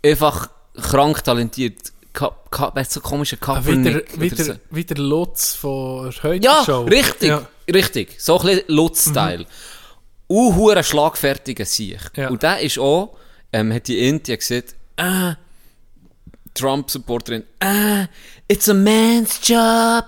Einfach 0.04 0.50
krank 0.82 1.22
talentiert. 1.24 1.92
Weißt 2.50 2.92
so 2.92 3.00
komische 3.00 3.36
Ah, 3.42 3.60
Wieder, 3.64 4.00
Kaepernick. 4.00 4.12
oder 4.14 4.20
wieder, 4.22 4.44
so. 4.44 4.52
wieder 4.70 4.94
Lutz 4.96 5.54
von 5.54 6.10
heute 6.22 6.42
Ja, 6.44 6.62
Show. 6.64 6.84
richtig, 6.84 7.28
Ja. 7.28 7.46
richtig. 7.72 8.16
So 8.18 8.38
ein 8.40 8.46
bisschen 8.46 8.64
Lutz-Style. 8.68 9.38
Mhm. 9.40 9.46
Uhuere 10.28 10.82
schlagfertiger 10.82 11.66
Sieg. 11.66 12.00
Ja. 12.16 12.28
Und 12.30 12.42
der 12.42 12.60
ist 12.60 12.78
auch, 12.78 13.16
ähm, 13.52 13.72
hat 13.72 13.86
die 13.88 14.08
Indien 14.08 14.38
gesagt, 14.38 14.74
ah, 14.96 15.34
Trump-Supporterin, 16.54 17.44
ah, 17.60 18.06
it's 18.48 18.68
a 18.68 18.74
man's 18.74 19.38
job. 19.42 20.06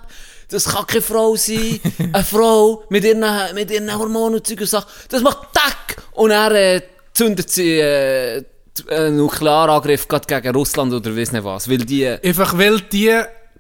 Das 0.49 0.65
kann 0.65 0.87
keine 0.87 1.03
Frau 1.03 1.37
sein. 1.37 1.79
Eine 2.13 2.25
Frau 2.25 2.83
mit 2.89 3.05
ihren, 3.05 3.23
mit 3.55 3.71
ihren 3.71 3.95
Hormonen 3.97 4.37
und 4.39 4.47
Zeug 4.47 4.61
und 4.63 4.67
Sachen. 4.67 4.89
Das 5.11 5.21
macht 5.21 5.49
Tack! 5.53 6.03
Und 6.13 6.31
er 6.31 6.51
äh, 6.53 6.83
zündet 7.13 7.51
sie 7.51 7.79
äh, 7.79 8.43
einen 8.89 9.17
Nuklearangriff 9.17 10.07
gerade 10.09 10.27
gegen 10.27 10.55
Russland 10.55 10.93
oder 10.93 11.17
weiss 11.17 11.33
nicht 11.33 11.45
was. 11.45 11.69
Weil 11.69 11.79
die... 11.79 12.03
äh, 12.05 12.19
Einfach 12.27 12.57
weil 12.59 12.81
die 12.81 13.15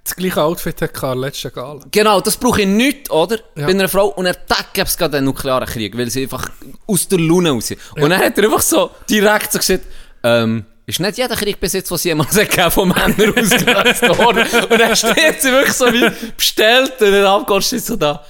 das 0.05 0.17
gleiche 0.17 0.43
Outfit 0.43 0.81
hat 0.81 0.95
gehabt, 0.95 1.19
letzte 1.19 1.51
Gala. 1.51 1.81
Genau, 1.91 2.21
das 2.23 2.37
brauche 2.39 2.63
ich 2.63 2.67
nicht, 2.67 3.11
oder? 3.11 3.37
Ja. 3.57 3.67
Bei 3.67 3.73
einer 3.73 3.89
Frau. 3.89 4.07
Und 4.09 4.25
er 4.25 4.37
gäbe 4.73 4.87
es 4.87 4.97
gerade 4.97 5.19
einen 5.19 5.27
nuklearen 5.27 5.69
Krieg, 5.69 5.99
weil 5.99 6.09
sie 6.11 6.23
einfach 6.23 6.49
aus 6.87 7.09
der 7.09 7.19
Lune 7.19 7.51
raus. 7.51 7.71
Und 7.95 8.09
dann 8.09 8.19
hat 8.19 8.39
er 8.39 8.45
einfach 8.45 8.63
so 8.63 8.91
direkt 9.11 9.53
so 9.53 9.59
gesagt, 9.59 9.85
ähm, 10.23 10.65
ist 10.87 11.01
nicht 11.01 11.19
jeder 11.19 11.37
Krieg 11.37 11.61
bis 11.61 11.75
jetzt, 11.75 11.91
was 11.91 12.05
jemals 12.05 12.35
gegeben 12.35 12.71
von 12.71 12.89
Männern 12.89 13.35
ausgelöst 13.39 14.09
worden. 14.19 14.47
Und 14.71 14.81
dann 14.81 14.97
steht 14.97 15.43
sie 15.43 15.53
wirklich 15.53 15.75
so 15.75 15.87
wie 15.93 16.11
bestellt 16.35 16.93
und 17.03 17.11
dann 17.13 17.25
abgehst 17.27 17.73
du 17.73 17.79
so 17.79 17.97
da. 17.97 18.25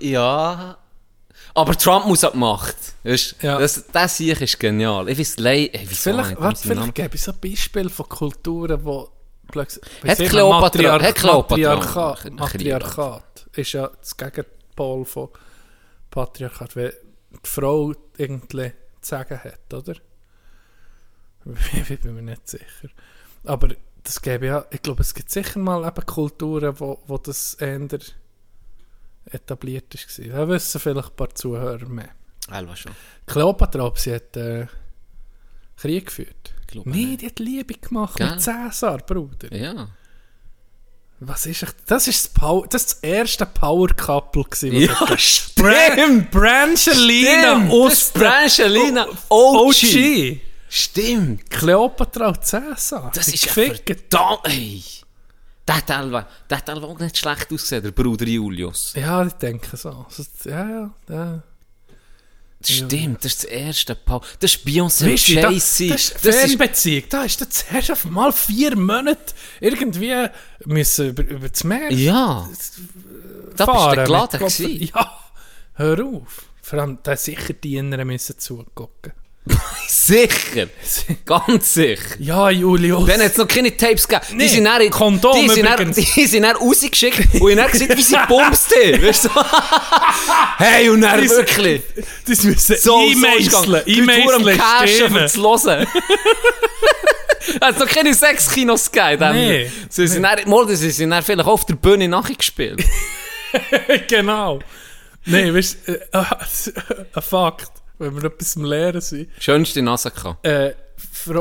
Ja. 0.00 0.76
Aber 1.54 1.76
Trump 1.76 2.06
muss 2.06 2.22
an 2.24 2.32
die 2.34 2.38
Macht. 2.38 2.76
Weißt, 3.02 3.36
Ja. 3.42 3.58
das, 3.58 3.84
das 3.92 4.16
Sieg 4.16 4.40
ist 4.40 4.58
genial. 4.60 5.08
Ich 5.08 5.18
weiß 5.18 5.38
leid, 5.38 5.70
ey, 5.72 5.86
wieso 5.88 6.10
Vielleicht, 6.10 6.28
eigentlich 6.30 6.40
warte, 6.40 6.68
vielleicht 6.68 6.94
gäbe 6.94 7.14
es 7.16 7.24
so 7.24 7.32
Beispiele 7.32 7.90
von 7.90 8.08
Kulturen, 8.08 8.84
wo 8.84 9.10
plötzlich... 9.48 9.84
Hat 10.06 10.18
Kleopatra- 10.18 10.60
Matriarch- 10.60 11.02
hat 11.02 11.14
Kleopatra 11.16 12.16
Matriarchat, 12.30 13.46
ist 13.54 13.72
ja 13.72 13.88
das 14.00 14.16
Gegenpol 14.16 15.04
von 15.04 15.28
Patriarchat, 16.10 16.76
wenn 16.76 16.92
die 17.32 17.48
Frau 17.48 17.92
irgendwie 18.16 18.72
zu 19.00 19.08
sagen 19.10 19.40
hat, 19.42 19.74
oder? 19.74 19.94
Ich 21.90 22.00
bin 22.00 22.14
mir 22.14 22.22
nicht 22.22 22.48
sicher. 22.48 22.88
Aber 23.44 23.68
das 24.02 24.20
gäbe 24.20 24.46
ja, 24.46 24.64
ich 24.70 24.82
glaube, 24.82 25.00
es 25.02 25.14
gibt 25.14 25.30
sicher 25.30 25.58
mal 25.58 25.86
eben 25.86 26.06
Kulturen, 26.06 26.78
wo, 26.78 27.00
wo 27.06 27.18
das 27.18 27.54
eher 27.54 27.78
etabliert 29.26 29.94
ist. 29.94 30.18
Da 30.18 30.48
wissen 30.48 30.80
vielleicht 30.80 31.10
ein 31.10 31.16
paar 31.16 31.34
Zuhörer 31.34 31.86
mehr. 31.86 32.10
Elva 32.50 32.76
schon. 32.76 32.92
Kleopatra, 33.26 33.84
ob 33.84 33.98
sie 33.98 34.14
hat 34.14 34.36
äh, 34.36 34.66
Krieg 35.76 36.06
geführt? 36.06 36.54
Nee, 36.84 37.16
die 37.16 37.26
hat 37.26 37.38
Liebe 37.38 37.74
gemacht 37.74 38.16
Gell? 38.16 38.30
mit 38.30 38.40
Cäsar, 38.40 38.98
Bruder. 38.98 39.52
Ja. 39.54 39.88
Was 41.22 41.44
ist 41.44 41.62
echt, 41.62 41.76
das 41.86 42.08
ist 42.08 42.24
das, 42.24 42.32
Power, 42.32 42.66
das, 42.66 42.82
ist 42.82 42.92
das 42.92 43.00
erste 43.02 43.44
Power-Couple 43.46 44.44
gewesen. 44.44 44.88
was 44.98 45.08
Ja, 45.10 45.14
es 45.14 45.22
stimmt. 45.22 45.56
Bran 45.56 46.28
Brangelina 46.30 47.56
Stimmt, 47.56 47.72
aus 47.72 47.90
das 47.90 48.02
ist 48.02 48.14
Brangelina 48.14 49.06
OG. 49.28 50.40
Stimmt. 50.68 51.50
Kleopatra 51.50 52.28
und 52.28 52.44
Cäsar. 52.44 53.10
Das 53.14 53.28
ist 53.28 53.44
ja 53.44 53.52
verdammt, 53.52 54.40
ey. 54.44 54.82
Der 55.68 55.98
Elva, 55.98 56.26
der 56.48 56.68
Elva 56.68 56.86
auch 56.86 56.98
nicht 56.98 57.16
schlecht 57.16 57.52
ausgesehen, 57.52 57.82
der 57.82 57.92
Bruder 57.92 58.26
Julius. 58.26 58.94
Ja, 58.96 59.24
ich 59.24 59.34
denke 59.34 59.76
so. 59.76 60.06
Ja, 60.44 60.68
ja, 60.68 60.90
ja. 61.08 61.42
Stimmt, 62.62 63.24
das 63.24 63.32
ist 63.32 63.44
das 63.44 63.50
erste 63.50 63.94
Paul. 63.94 64.20
Das 64.38 64.54
ist 64.54 64.66
Beyoncé 64.66 65.10
und 65.10 65.28
Jay-Z. 65.28 65.90
das 65.90 66.00
ist 66.00 66.14
Das 66.16 66.36
ist, 66.36 66.40
Fernbeziehung. 66.40 67.04
Da 67.08 67.22
ist 67.24 67.40
das 67.40 67.90
auf 67.90 68.04
mal 68.04 68.32
vier 68.32 68.76
Monate 68.76 69.32
irgendwie 69.60 70.26
müssen 70.66 71.08
über, 71.08 71.22
über 71.22 71.48
das 71.48 71.64
Meer. 71.64 71.90
ja. 71.90 72.46
Da 72.46 72.48
bist 72.50 72.78
du 73.58 73.64
fahren. 73.64 74.04
geladen. 74.04 74.88
Ja, 74.94 75.18
hör 75.74 76.04
auf. 76.04 76.44
Vor 76.62 76.78
allem, 76.78 76.98
da 77.02 77.16
sicher 77.16 77.54
die 77.54 77.76
Inneren 77.76 78.06
müssen 78.06 78.38
zugucken. 78.38 79.12
Sicher. 79.88 80.68
Ganz 81.26 81.74
sicher. 81.74 82.02
Ja, 82.18 82.50
Julius. 82.50 83.06
Dann 83.06 83.20
hat 83.22 83.32
es 83.32 83.36
noch 83.36 83.46
keine 83.48 83.76
Tapes 83.76 84.06
gegeben. 84.08 84.26
Nee, 84.36 84.44
die 84.44 84.48
sind 84.48 84.64
dann, 84.64 84.90
Kondom 84.90 85.40
die 85.40 85.48
sind 85.48 85.64
dann, 85.66 85.92
die 86.16 86.26
sind 86.26 86.42
dann 86.44 86.56
rausgeschickt 86.56 87.18
und 87.40 87.50
ich 87.50 87.58
habe 87.58 87.70
dann 87.70 87.70
gesehen, 87.72 87.96
wie 87.96 88.02
sie 88.02 88.16
bumst 88.28 88.74
haben. 88.74 89.02
Weißt 89.02 89.24
du? 89.26 89.30
hey, 90.58 90.88
und 90.88 91.00
dann 91.02 91.20
Das- 91.22 91.30
wirklich. 91.30 91.82
Das 92.26 92.42
müssen 92.44 92.76
So, 92.76 93.02
es 93.02 93.16
am 93.54 93.82
E-Mailen 93.86 94.58
Cashen, 94.58 95.06
um 95.06 95.12
stehen. 95.12 95.28
zu 95.28 95.42
hören. 95.42 95.86
Es 97.48 97.60
hat 97.60 97.78
noch 97.78 97.86
keine 97.88 98.14
sechs 98.14 98.50
Kinos 98.50 98.90
gegeben. 98.90 99.32
Nee. 99.34 99.48
Nee. 99.64 99.72
Sie 99.88 100.06
sind 100.06 100.22
dann, 100.22 100.38
mal, 100.48 100.68
sie 100.76 100.90
sind 100.90 101.10
dann 101.10 101.22
vielleicht 101.22 101.48
auf 101.48 101.64
der 101.66 101.74
Bühne 101.74 102.06
nachgespielt. 102.08 102.84
genau. 104.08 104.60
Nein, 105.24 105.54
weißt 105.54 105.76
du, 105.86 105.92
äh, 105.92 106.24
ein 107.14 107.22
Fakt, 107.22 107.70
wenn 108.00 108.16
wir 108.16 108.24
etwas 108.24 108.56
am 108.56 108.64
Lehren 108.64 109.00
sind. 109.00 109.28
Schönste 109.38 109.82
Nase 109.82 110.10
gehabt. 110.10 110.44
Äh, 110.46 110.74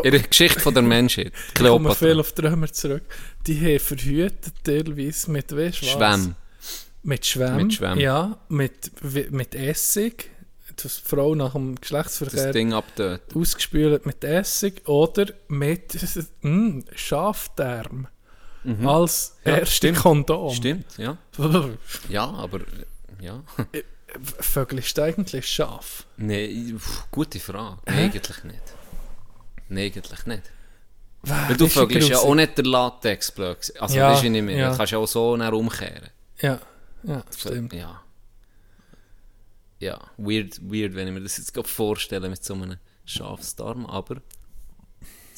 In 0.03 0.11
der 0.11 0.19
Geschichte 0.21 0.59
von 0.59 0.73
der 0.73 0.83
Menschheit. 0.83 1.31
ich 1.53 1.59
komme 1.63 1.95
viel 1.95 2.19
auf 2.19 2.31
die 2.33 2.41
Römer 2.41 2.71
zurück. 2.71 3.03
Die 3.47 3.59
haben 3.59 3.79
verhütet 3.79 4.53
teilweise 4.63 5.31
mit, 5.31 5.55
weißt 5.55 5.81
was? 5.83 5.89
Schwämm. 5.89 6.35
Mit 7.03 7.25
Schwämm. 7.25 7.57
Mit 7.57 7.73
Schwämm. 7.73 7.99
Ja, 7.99 8.37
mit, 8.49 8.91
mit 9.31 9.55
Essig. 9.55 10.29
Das 10.75 11.01
die 11.03 11.09
Frau 11.09 11.35
nach 11.35 11.53
dem 11.53 11.75
Geschlechtsverkehr 11.75 12.45
Das 12.45 12.53
Ding 12.53 12.71
abtöten. 12.73 13.41
ausgespült 13.41 14.05
mit 14.05 14.23
Essig 14.23 14.87
oder 14.87 15.25
mit 15.49 15.97
mm, 16.41 16.79
Schafdarm 16.95 18.07
als 18.85 19.35
Mhm. 19.45 19.49
Ja, 19.51 19.57
erste 19.59 19.75
stimmt. 19.75 19.97
Kondom. 19.99 20.53
Stimmt, 20.53 20.85
ja. 20.97 21.17
Ja, 22.09 22.25
aber... 22.29 22.59
Ja. 23.21 23.41
Vögelst 24.39 24.97
du 24.97 25.03
eigentlich 25.03 25.47
Schaf? 25.47 26.05
Nein, 26.17 26.79
gute 27.11 27.39
Frage. 27.39 27.77
Nein, 27.85 27.97
eigentlich 28.11 28.43
nicht. 28.43 28.61
Nein, 29.69 29.83
eigentlich 29.85 30.25
nicht. 30.25 30.43
Weil 31.21 31.57
du 31.57 31.67
vögelst 31.67 32.09
ja 32.09 32.17
auch 32.19 32.33
nicht 32.35 32.57
der 32.57 32.65
Latex 32.65 33.31
blöd. 33.31 33.59
gewesen. 33.59 33.77
Also, 33.79 33.95
Ja, 33.97 34.09
das 34.11 34.23
ist 34.23 34.29
nicht 34.29 34.41
mehr. 34.41 34.57
ja. 34.57 34.71
Du 34.71 34.77
kannst 34.77 34.91
ja 34.93 34.97
auch 34.97 35.07
so 35.07 35.35
näher 35.37 35.53
umkehren. 35.53 36.09
Ja, 36.41 36.59
ja, 37.03 37.23
stimmt. 37.37 37.73
Ja. 37.73 38.01
Ja, 39.79 39.99
weird, 40.17 40.59
weird, 40.61 40.95
wenn 40.95 41.07
ich 41.07 41.13
mir 41.13 41.21
das 41.21 41.37
jetzt 41.37 41.53
gerade 41.53 41.67
vorstelle 41.67 42.29
mit 42.29 42.43
so 42.43 42.53
einem 42.53 42.77
Schafsdarm, 43.05 43.85
aber 43.85 44.17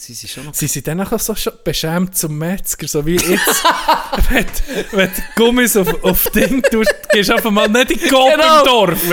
sie 0.02 0.14
sind 0.14 0.30
schon 0.32 0.46
noch... 0.46 0.54
Sie 0.54 0.68
sind 0.68 0.88
dann 0.88 1.00
auch 1.02 1.20
so 1.20 1.36
schon 1.36 1.54
beschämt 1.64 2.18
zum 2.18 2.38
Metzger, 2.38 2.88
so 2.88 3.06
wie 3.06 3.16
jetzt, 3.16 3.64
wenn, 4.30 4.46
wenn 4.92 5.10
du 5.14 5.22
Gummis 5.36 5.78
auf, 5.78 6.04
auf 6.04 6.24
Ding 6.32 6.62
tust, 6.64 6.94
gehst 7.12 7.30
du 7.30 7.34
einfach 7.36 7.52
mal 7.52 7.68
nicht 7.70 7.92
in 7.92 8.00
die 8.00 8.08
Coop 8.08 8.32
Genau. 8.34 8.60
im 8.60 8.66
Dorf. 8.66 9.10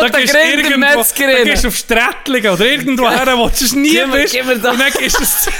du 0.00 0.22
Grind 0.22 0.34
der 0.34 0.54
irgendwo- 0.74 0.96
Metzgerin. 0.96 1.36
Da 1.38 1.44
gehst 1.44 1.64
du 1.64 1.68
auf 1.68 1.76
Strättlingen 1.76 2.52
oder 2.52 2.66
irgendwo 2.66 3.08
her, 3.08 3.26
wo 3.38 3.48
du 3.48 3.54
sonst 3.54 3.74
nie 3.76 3.90
Gib 3.90 4.12
bist. 4.12 4.34
gib 4.34 4.46
mir 4.46 4.58
da- 4.58 4.72
Und 4.72 4.80
dann 4.80 4.92
gehst 4.92 5.16
du 5.16 5.20
das... 5.20 5.48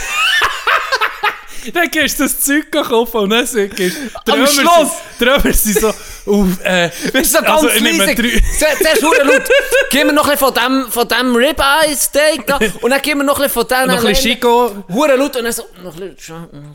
Dann 1.73 1.91
gehst 1.91 2.19
du 2.19 2.25
das 2.25 2.41
Zeug 2.41 2.71
kaufen 2.71 3.17
und 3.19 3.31
dann 3.31 3.45
gehst 3.45 3.55
du... 3.55 3.69
die 3.79 4.33
Am 4.33 4.47
Schluss! 4.47 4.91
Die 5.19 5.25
Römer 5.25 5.53
sind 5.53 5.81
so... 5.81 5.89
Auf, 6.27 6.47
äh, 6.65 6.91
Bist 7.13 7.35
du 7.35 7.39
so 7.39 7.45
ganz 7.45 7.65
also, 7.65 7.83
nehme 7.83 8.05
leise? 8.05 8.15
drei- 8.15 8.43
Zuerst 8.79 9.03
hure 9.03 9.23
laut. 9.25 9.43
Gib 9.91 10.05
mir 10.07 10.13
noch 10.13 10.29
ein 10.29 10.37
von 10.39 10.53
dem, 10.55 10.87
von 10.91 11.09
dem 11.09 11.35
Ribeye 11.35 11.95
Steak 11.97 12.47
da. 12.47 12.59
Und 12.83 12.91
dann 12.91 13.01
gib 13.03 13.17
mir 13.17 13.25
noch 13.25 13.41
ein 13.41 13.51
von 13.51 13.67
dem... 13.67 13.87
noch 13.89 14.05
ein 14.05 14.15
Chico... 14.15 14.85
Hure 14.93 15.17
laut 15.17 15.37
und 15.37 15.45
dann 15.45 15.53
so... 15.53 15.65
Noch 15.83 15.97
ein. 15.97 16.17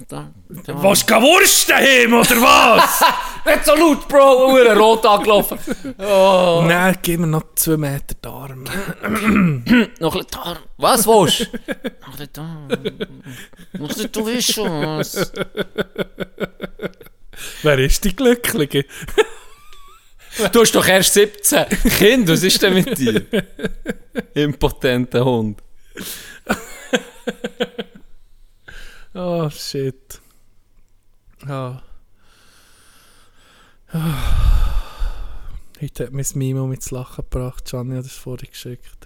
Da, 0.07 0.27
da. 0.49 0.83
Was, 0.83 1.05
keine 1.05 1.21
Wurst 1.25 1.69
daheim, 1.69 2.13
oder 2.13 2.41
was? 2.41 3.03
Nicht 3.45 3.65
so 3.65 3.75
laut, 3.75 4.07
Bro. 4.07 4.51
Hure 4.51 4.75
rot 4.77 5.05
angelaufen. 5.05 5.59
Oh. 5.99 6.63
Dann 6.67 6.97
gib 7.01 7.19
mir 7.19 7.27
noch 7.27 7.43
zwei 7.55 7.77
Meter 7.77 8.15
Darm. 8.21 8.63
Noch 8.63 10.15
ein 10.15 10.21
bisschen 10.21 10.27
Darm. 10.31 10.57
Was 10.77 11.07
willst 11.07 11.39
du? 11.41 11.43
Noch 11.45 12.07
ein 12.07 12.11
bisschen 12.11 12.33
Darm. 12.33 12.67
Noch 12.67 13.81
ein 13.81 13.87
bisschen, 13.87 14.11
du 14.11 14.25
weißt 14.27 14.53
schon 14.53 14.74
was. 14.81 15.31
Wer 17.63 17.79
ist 17.79 18.03
die 18.03 18.15
Glückliche? 18.15 18.85
Du 20.51 20.59
hast 20.59 20.75
doch 20.75 20.85
erst 20.85 21.13
17. 21.13 21.65
Kind, 21.97 22.27
was 22.27 22.43
ist 22.43 22.61
denn 22.61 22.73
mit 22.73 22.97
dir? 22.97 23.23
Impotenter 24.33 25.23
Hund. 25.23 25.63
Oh, 29.13 29.49
shit. 29.49 30.19
Ah. 31.47 31.81
Heute 35.81 36.03
hat 36.03 36.11
mein 36.11 36.25
Mimo 36.33 36.67
mit 36.67 36.91
Lachen 36.91 37.23
gebracht. 37.29 37.63
Gianni 37.63 37.95
hat 37.95 38.05
es 38.05 38.11
vorhin 38.11 38.49
geschickt. 38.49 39.04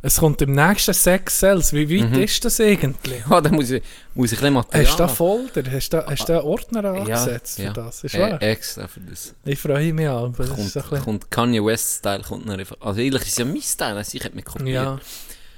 Es 0.00 0.18
kommt 0.18 0.40
im 0.42 0.52
nächsten 0.52 0.94
Sex 0.94 1.40
Cells. 1.40 1.72
Wie 1.72 2.00
weit 2.00 2.10
Mhm. 2.10 2.22
ist 2.22 2.44
das 2.44 2.60
eigentlich? 2.60 3.20
Ja, 3.28 3.40
dann 3.40 3.54
muss 3.56 3.70
ich, 3.70 3.82
muss 4.14 4.30
ich 4.30 4.40
ein 4.44 4.52
Material 4.52 4.86
Hast 4.86 4.94
du 4.94 5.02
da. 5.02 5.08
Folder? 5.08 5.62
Hast 5.72 5.88
du 5.92 5.96
da, 5.96 6.06
hast 6.08 6.20
du 6.28 6.32
da 6.32 6.38
einen 6.38 6.46
Ordner 6.48 6.84
angesetzt 6.84 7.56
für 7.56 7.62
ja. 7.64 7.72
das? 7.72 8.04
Ist 8.04 8.14
Äh, 8.14 8.20
wahr? 8.20 8.40
extra 8.42 8.86
für 8.86 9.00
das. 9.00 9.34
Ich 9.44 9.58
freue 9.58 9.92
mich 9.92 10.06
auch. 10.08 10.26
aber 10.26 10.44
Das 10.44 10.50
Kommt, 10.50 10.70
so 10.70 10.78
ein 10.80 10.88
bisschen, 10.88 11.04
kommt 11.04 11.30
Kanye 11.32 11.64
West-Style, 11.64 12.22
kommt 12.22 12.48
dann 12.48 12.60
einfach... 12.60 12.76
Also 12.80 13.00
eigentlich 13.00 13.22
ist 13.22 13.28
es 13.32 13.38
ja 13.38 13.44
mein 13.44 13.60
Style, 13.60 13.96
also 13.96 14.16
ich 14.16 14.22
hätte 14.24 14.36
mich 14.36 14.44
kopiert. 14.44 14.68
ja, 14.68 15.00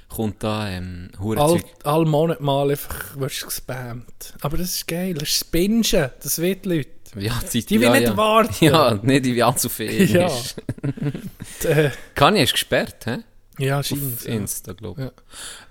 Kommt 0.09 0.43
da, 0.43 0.67
ähm, 0.69 1.09
all, 1.13 1.19
Hurenzeug. 1.23 1.63
all 1.83 2.05
Monat 2.05 2.41
mal 2.41 2.69
einfach 2.71 3.15
wirst 3.17 3.43
du 3.43 3.45
gespammt. 3.45 4.33
Aber 4.41 4.57
das 4.57 4.73
ist 4.73 4.87
geil. 4.87 5.13
Das 5.13 5.29
ist 5.29 5.51
Bingen. 5.51 5.83
Das 6.21 6.39
wird 6.39 6.65
Leute. 6.65 6.89
Ja, 7.15 7.39
die, 7.53 7.63
Die 7.63 7.79
will 7.79 7.87
ja, 7.87 7.91
nicht 7.93 8.03
ja. 8.03 8.17
warten. 8.17 8.55
Ja, 8.65 8.93
nicht, 9.01 9.23
die 9.25 9.35
will 9.35 9.43
allzu 9.43 9.69
viel 9.69 10.09
Ja. 10.11 10.29
Äh, 11.63 11.91
Kanye 12.15 12.43
ist 12.43 12.53
gesperrt, 12.53 13.05
hä? 13.05 13.19
Ja, 13.61 13.79
Auf 13.79 13.85
scheint. 13.85 14.23
Ja. 14.25 14.33
Insta, 14.33 14.73
glaube 14.73 15.01
ich. 15.01 15.07
Ja. 15.07 15.13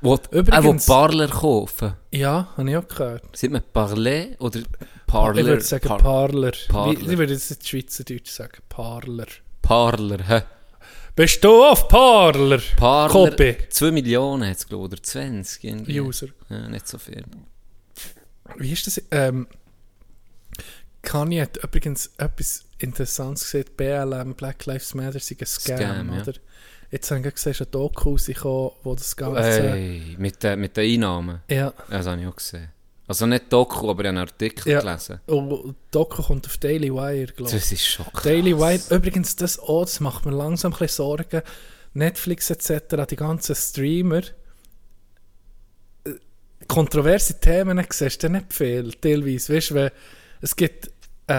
Wo, 0.00 0.14
Übrigens- 0.14 0.58
Übrigens, 0.58 0.88
wo 0.88 0.92
Parler 0.92 1.28
kaufen. 1.28 1.92
ja, 2.10 2.48
habe 2.56 2.70
ich 2.70 2.76
auch 2.76 2.88
gehört. 2.88 3.36
Sieht 3.36 3.50
man 3.50 3.62
Parler 3.72 4.26
oder 4.38 4.60
Parler? 5.06 5.40
Ich 5.40 5.46
würde 5.46 5.62
sagen 5.62 5.88
Par- 5.88 5.98
Parler. 5.98 6.52
Parler. 6.68 7.00
Ich 7.00 7.18
würde 7.18 7.32
jetzt 7.32 7.68
Schweizerdeutsch 7.68 8.30
sagen. 8.30 8.58
Parler. 8.68 9.26
Parler, 9.62 10.18
hä? 10.26 10.42
Bist 11.16 11.42
du 11.44 11.64
auf 11.64 11.88
Parler? 11.88 12.60
Parler. 12.76 13.30
Copy. 13.30 13.56
2 13.68 13.90
Millionen 13.90 14.48
hat 14.48 14.56
es, 14.56 14.66
glaube 14.66 14.84
ich, 14.86 14.92
oder 14.92 15.02
20. 15.02 15.64
irgendwie. 15.64 16.00
User. 16.00 16.28
Ja, 16.48 16.68
nicht 16.68 16.86
so 16.88 16.98
viel. 16.98 17.24
Wie 18.56 18.72
ist 18.72 18.86
das? 18.86 19.02
Ähm, 19.10 19.46
Kanye 21.02 21.42
hat 21.42 21.56
übrigens 21.62 22.10
etwas 22.18 22.64
Interessantes 22.78 23.44
gesehen. 23.44 23.64
BLM, 23.76 24.34
Black 24.34 24.66
Lives 24.66 24.94
Matter, 24.94 25.18
sind 25.18 25.40
ein 25.40 25.46
Scam, 25.46 25.76
Scam, 25.78 26.14
ja. 26.14 26.22
Jetzt 26.90 27.10
habe 27.10 27.26
ich 27.26 27.34
gesehen, 27.34 27.52
ist 27.52 27.60
ein 27.62 27.70
Doku 27.70 28.10
rausgekommen, 28.10 28.70
wo 28.82 28.94
das 28.94 29.14
Ganze... 29.16 29.70
Ey, 29.70 30.16
mit, 30.18 30.42
den- 30.42 30.58
mit 30.60 30.76
den 30.76 30.92
Einnahmen. 30.92 31.40
Ja, 31.48 31.72
das 31.88 32.06
habe 32.06 32.20
ich 32.20 32.26
auch 32.26 32.34
gesehen. 32.36 32.68
Also 33.06 33.26
nicht 33.26 33.52
Doku, 33.52 33.90
aber 33.90 34.02
ich 34.02 34.08
habe 34.08 34.08
einen 34.08 34.18
Artikel 34.18 34.72
Ja. 34.72 34.80
gelesen. 34.80 35.20
und 35.26 35.74
Doku 35.90 36.22
kommt 36.22 36.46
auf 36.46 36.58
Daily 36.58 36.92
Wire, 36.92 37.26
glaube 37.32 37.50
ich. 37.50 37.56
Das 37.56 37.72
ist 37.72 37.84
schon 37.86 38.06
krass. 38.06 38.22
Daily 38.22 38.56
Wire, 38.56 38.80
übrigens 38.96 39.34
das 39.36 39.58
auch, 39.58 39.82
das 39.82 39.98
macht 40.00 40.24
mir 40.26 40.32
langsam 40.32 40.72
ein 40.72 40.78
bisschen 40.78 40.96
Sorgen. 41.04 41.42
Netflix 41.94 42.50
etc., 42.50 43.04
die 43.08 43.16
ganzen 43.16 43.54
Streamer, 43.56 44.22
äh, 46.04 46.10
kontroverse 46.68 47.40
Themen 47.40 47.84
siehst 47.90 48.22
du 48.22 48.28
nicht 48.30 48.52
viel, 48.52 48.92
teilweise. 48.94 49.54
Weißt 49.56 49.70
du, 49.70 49.92
es 50.40 50.54
gibt 50.56 50.86
äh, 51.26 51.32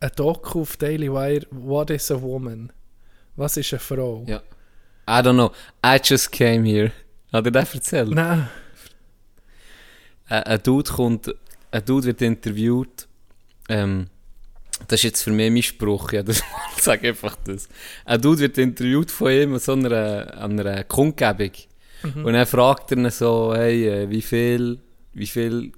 ein 0.00 0.10
Doku 0.16 0.62
auf 0.62 0.76
Daily 0.78 1.10
Wire, 1.12 1.46
What 1.50 1.90
is 1.90 2.10
a 2.10 2.20
Woman? 2.20 2.72
Was 3.36 3.56
ist 3.56 3.72
eine 3.72 3.80
Frau? 3.80 4.24
Ja. 4.26 4.42
I 5.08 5.20
don't 5.22 5.34
know. 5.34 5.52
I 5.84 5.98
just 6.02 6.30
came 6.32 6.64
here. 6.64 6.92
Hat 7.32 7.44
er 7.46 7.50
das 7.50 7.74
erzählt? 7.74 8.10
Nein, 8.10 8.48
Ein, 10.28 10.42
ein 10.44 10.62
Dude 10.62 10.90
kommt, 10.90 11.34
ein 11.70 11.84
Dude 11.84 12.06
wird 12.06 12.22
interviewt. 12.22 13.08
Ähm, 13.68 14.06
das 14.88 15.00
ist 15.00 15.04
jetzt 15.04 15.22
für 15.22 15.30
mich 15.30 15.50
mein 15.50 15.62
Spruch, 15.62 16.12
ja, 16.12 16.22
das 16.24 16.42
sage 16.78 17.08
einfach 17.08 17.36
das. 17.44 17.68
Ein 18.04 18.20
Dude 18.20 18.40
wird 18.40 18.58
interviewt 18.58 19.10
von 19.10 19.30
ihm 19.32 19.54
an 19.54 19.60
so 19.60 19.72
einer, 19.72 20.34
an 20.38 20.58
einer 20.58 20.84
Kundgebung. 20.84 21.52
Und 22.24 22.32
dann 22.32 22.46
fragt 22.46 22.90
er 22.90 22.98
ihn 22.98 23.10
so, 23.10 23.54
hey, 23.54 23.86
äh, 23.88 24.10
wie 24.10 24.22
viel, 24.22 24.80
wie 25.12 25.26
viel, 25.26 25.72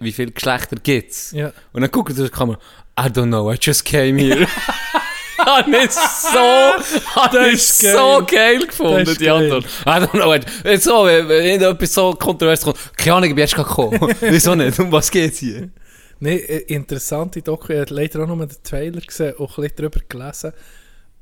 wie 0.00 0.12
viel 0.12 0.30
Geschlechter 0.30 0.76
gibt's? 0.76 1.32
ja. 1.32 1.50
Und 1.72 1.80
dann 1.80 1.90
guckt 1.90 2.10
er 2.10 2.16
durch 2.16 2.30
die 2.30 2.36
Kamera, 2.36 2.58
I 2.98 3.04
don't 3.04 3.28
know, 3.28 3.50
I 3.50 3.56
just 3.60 3.84
came 3.84 4.20
here. 4.20 4.46
Hab 5.38 5.68
ich 5.68 5.90
so, 5.90 7.14
hab 7.14 7.34
ich 7.34 7.54
ist 7.54 7.78
so 7.80 8.22
geil. 8.26 8.66
gefunden, 8.66 9.16
die. 9.18 9.28
Antwort. 9.28 9.64
I 9.84 9.88
don't 9.88 10.10
know, 10.10 10.34
jetzt 10.34 10.84
so, 10.84 11.04
wenn 11.04 11.60
etwas 11.60 11.92
so 11.92 12.12
kontrovers 12.14 12.62
kommt, 12.62 12.78
keine 12.96 13.16
Ahnung, 13.16 13.30
wie 13.30 13.34
bist 13.34 13.52
du 13.52 13.62
gekommen? 13.62 14.14
Wieso 14.20 14.54
nicht? 14.54 14.78
Um 14.78 14.90
was 14.92 15.10
geht's 15.10 15.38
hier? 15.38 15.70
Nee, 16.18 16.36
äh, 16.36 16.74
interessante 16.74 17.42
Doku. 17.42 17.72
Ich 17.72 17.80
habe 17.80 17.94
leider 17.94 18.22
auch 18.22 18.26
nur 18.26 18.46
den 18.46 18.62
Trailer 18.62 19.00
gesehen 19.00 19.34
und 19.34 19.50
ein 19.50 19.54
bisschen 19.62 19.76
darüber 19.76 20.00
gelesen. 20.08 20.52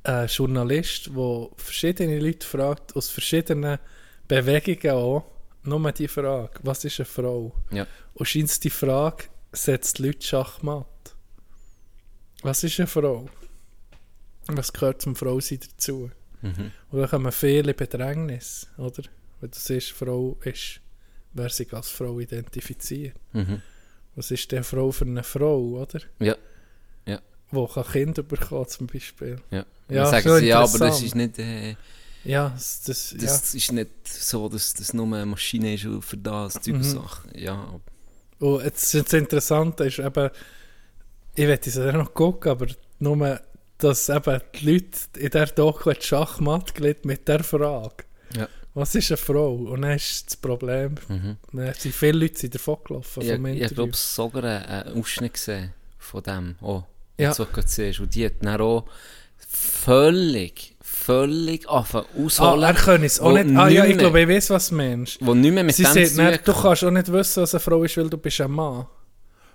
Ein 0.05 0.27
Journalist, 0.29 1.11
der 1.15 1.49
verschiedene 1.57 2.19
Leute 2.21 2.47
fragt, 2.47 2.95
aus 2.95 3.09
verschiedenen 3.09 3.79
Bewegungen 4.29 4.91
auch, 4.95 5.25
nur 5.65 5.93
die 5.93 6.09
Frage, 6.09 6.51
was 6.63 6.85
ist 6.85 7.01
eine 7.01 7.07
Frau? 7.07 7.55
Ja. 7.71 7.87
Und 8.13 8.27
scheint 8.27 8.63
die 8.63 8.71
Frage, 8.71 9.25
setzt 9.53 9.99
die 9.99 10.05
Leute 10.05 10.27
Schachmatt? 10.27 10.87
was 12.45 12.63
ist 12.63 12.79
eine 12.79 12.87
Frau? 12.87 13.27
Was 14.49 14.73
gehört 14.73 15.03
zum 15.03 15.17
Frausein 15.17 15.61
dazu? 15.61 16.11
Mhm. 16.43 16.71
Und 16.91 17.01
da 17.01 17.07
kommen 17.07 17.33
viele 17.33 17.71
in 17.73 17.77
Bedrängnis, 17.77 18.67
oder? 18.77 19.03
Wenn 19.41 19.51
du 19.51 19.59
siehst, 19.59 19.93
Frau 19.93 20.37
ist, 20.45 20.81
wer 21.33 21.49
sich 21.49 21.73
als 21.73 21.89
Frau 21.89 22.21
identifiziert. 22.21 23.15
Mhm. 23.33 23.63
Was 24.15 24.31
ist 24.31 24.51
denn 24.53 24.63
Frau 24.65 24.93
für 24.93 25.05
eine 25.07 25.23
Frau, 25.23 25.59
oder? 25.81 26.01
Ja. 26.21 26.37
Ja. 27.07 27.21
Wo 27.51 27.67
kann 27.67 27.85
Kinder 27.85 28.23
bekommen, 28.23 28.69
zum 28.69 28.87
Beispiel. 28.87 29.37
Ja. 29.51 29.65
Ja, 29.89 30.07
sagen 30.07 30.39
sie, 30.39 30.47
ja, 30.47 30.61
aber 30.61 30.79
das 30.79 31.03
ist 31.03 31.15
nicht, 31.15 31.39
äh, 31.39 31.77
Ja, 32.25 32.51
das, 32.51 32.83
das, 32.83 33.15
das 33.19 33.55
ist 33.55 33.73
nicht 33.73 33.91
so, 34.07 34.49
dass 34.49 34.73
das 34.75 34.95
nur 34.95 35.07
eine 35.07 35.27
Maschine 35.27 35.75
ist 35.75 35.87
für 36.01 36.17
das, 36.17 36.55
Zeug 36.55 36.77
Mhm. 36.77 36.83
Sachen. 36.83 37.31
Ja, 37.35 37.55
ja. 37.55 37.81
Und 38.39 38.65
jetzt, 38.65 38.95
das 38.95 39.13
Interessante 39.13 39.85
ist 39.85 39.99
eben, 39.99 40.31
ich 41.35 41.47
werde 41.47 41.69
es 41.69 41.75
ja 41.75 41.93
noch 41.93 42.15
gucken, 42.15 42.51
aber 42.51 42.67
nur, 42.99 43.41
dass 43.85 44.09
eben 44.09 44.41
die 44.55 44.73
Leute 44.73 44.99
in 45.19 45.31
der 45.31 45.47
Doku 45.47 45.93
Schachmatt 46.01 46.75
gelegt 46.75 47.05
mit 47.05 47.29
der 47.29 47.45
Frage. 47.45 48.05
Ja. 48.37 48.49
Was 48.73 48.95
ist 48.95 49.11
eine 49.11 49.19
Frau? 49.19 49.55
Und 49.55 49.83
dann 49.83 49.93
ist 49.93 50.27
das 50.27 50.37
Problem, 50.37 50.95
Mhm. 51.09 51.37
dann 51.53 51.75
sind 51.75 51.95
viele 51.95 52.19
Leute 52.19 52.39
sind 52.39 52.55
davon 52.55 52.79
gelaufen 52.85 53.23
Ich, 53.23 53.31
vom 53.31 53.47
ich 53.47 53.75
glaube, 53.75 53.93
sogar 53.95 54.45
einen, 54.45 54.99
Ausschnitt 54.99 55.35
gesehen 55.35 55.73
von 55.99 56.23
dem. 56.23 56.57
Oh, 56.61 56.83
Ja. 57.19 57.33
gerade 57.33 57.69
siehst. 57.69 58.01
Und 58.01 58.15
die 58.15 58.27
hat 58.27 58.33
dann 58.41 58.61
auch 58.61 58.87
völlig, 59.37 60.77
völlig 60.81 61.69
angefangen 61.69 62.07
ah, 62.19 62.25
ausholen. 62.25 62.63
er 62.63 62.75
kann 62.75 63.05
es 63.05 63.21
auch 63.21 63.33
nicht. 63.33 63.57
Ah 63.57 63.69
ja, 63.69 63.85
ich 63.85 63.99
glaube, 63.99 64.23
ich 64.23 64.29
weiß, 64.29 64.51
was 64.51 64.71
du 64.71 64.75
meinst. 64.77 65.19
Wo 65.21 65.35
nicht 65.35 65.53
mehr 65.53 65.63
mit 65.63 65.77
Sie 65.77 65.85
dem 65.85 66.07
sagt 66.07 66.19
dann, 66.19 66.39
du 66.45 66.53
kannst 66.61 66.85
auch 66.85 66.91
nicht 66.91 67.13
wissen, 67.13 67.43
was 67.43 67.55
eine 67.55 67.61
Frau 67.61 67.85
ist, 67.85 67.97
weil 67.97 68.09
du 68.09 68.17
bist 68.19 68.41
ein 68.41 68.51
Mann. 68.51 68.87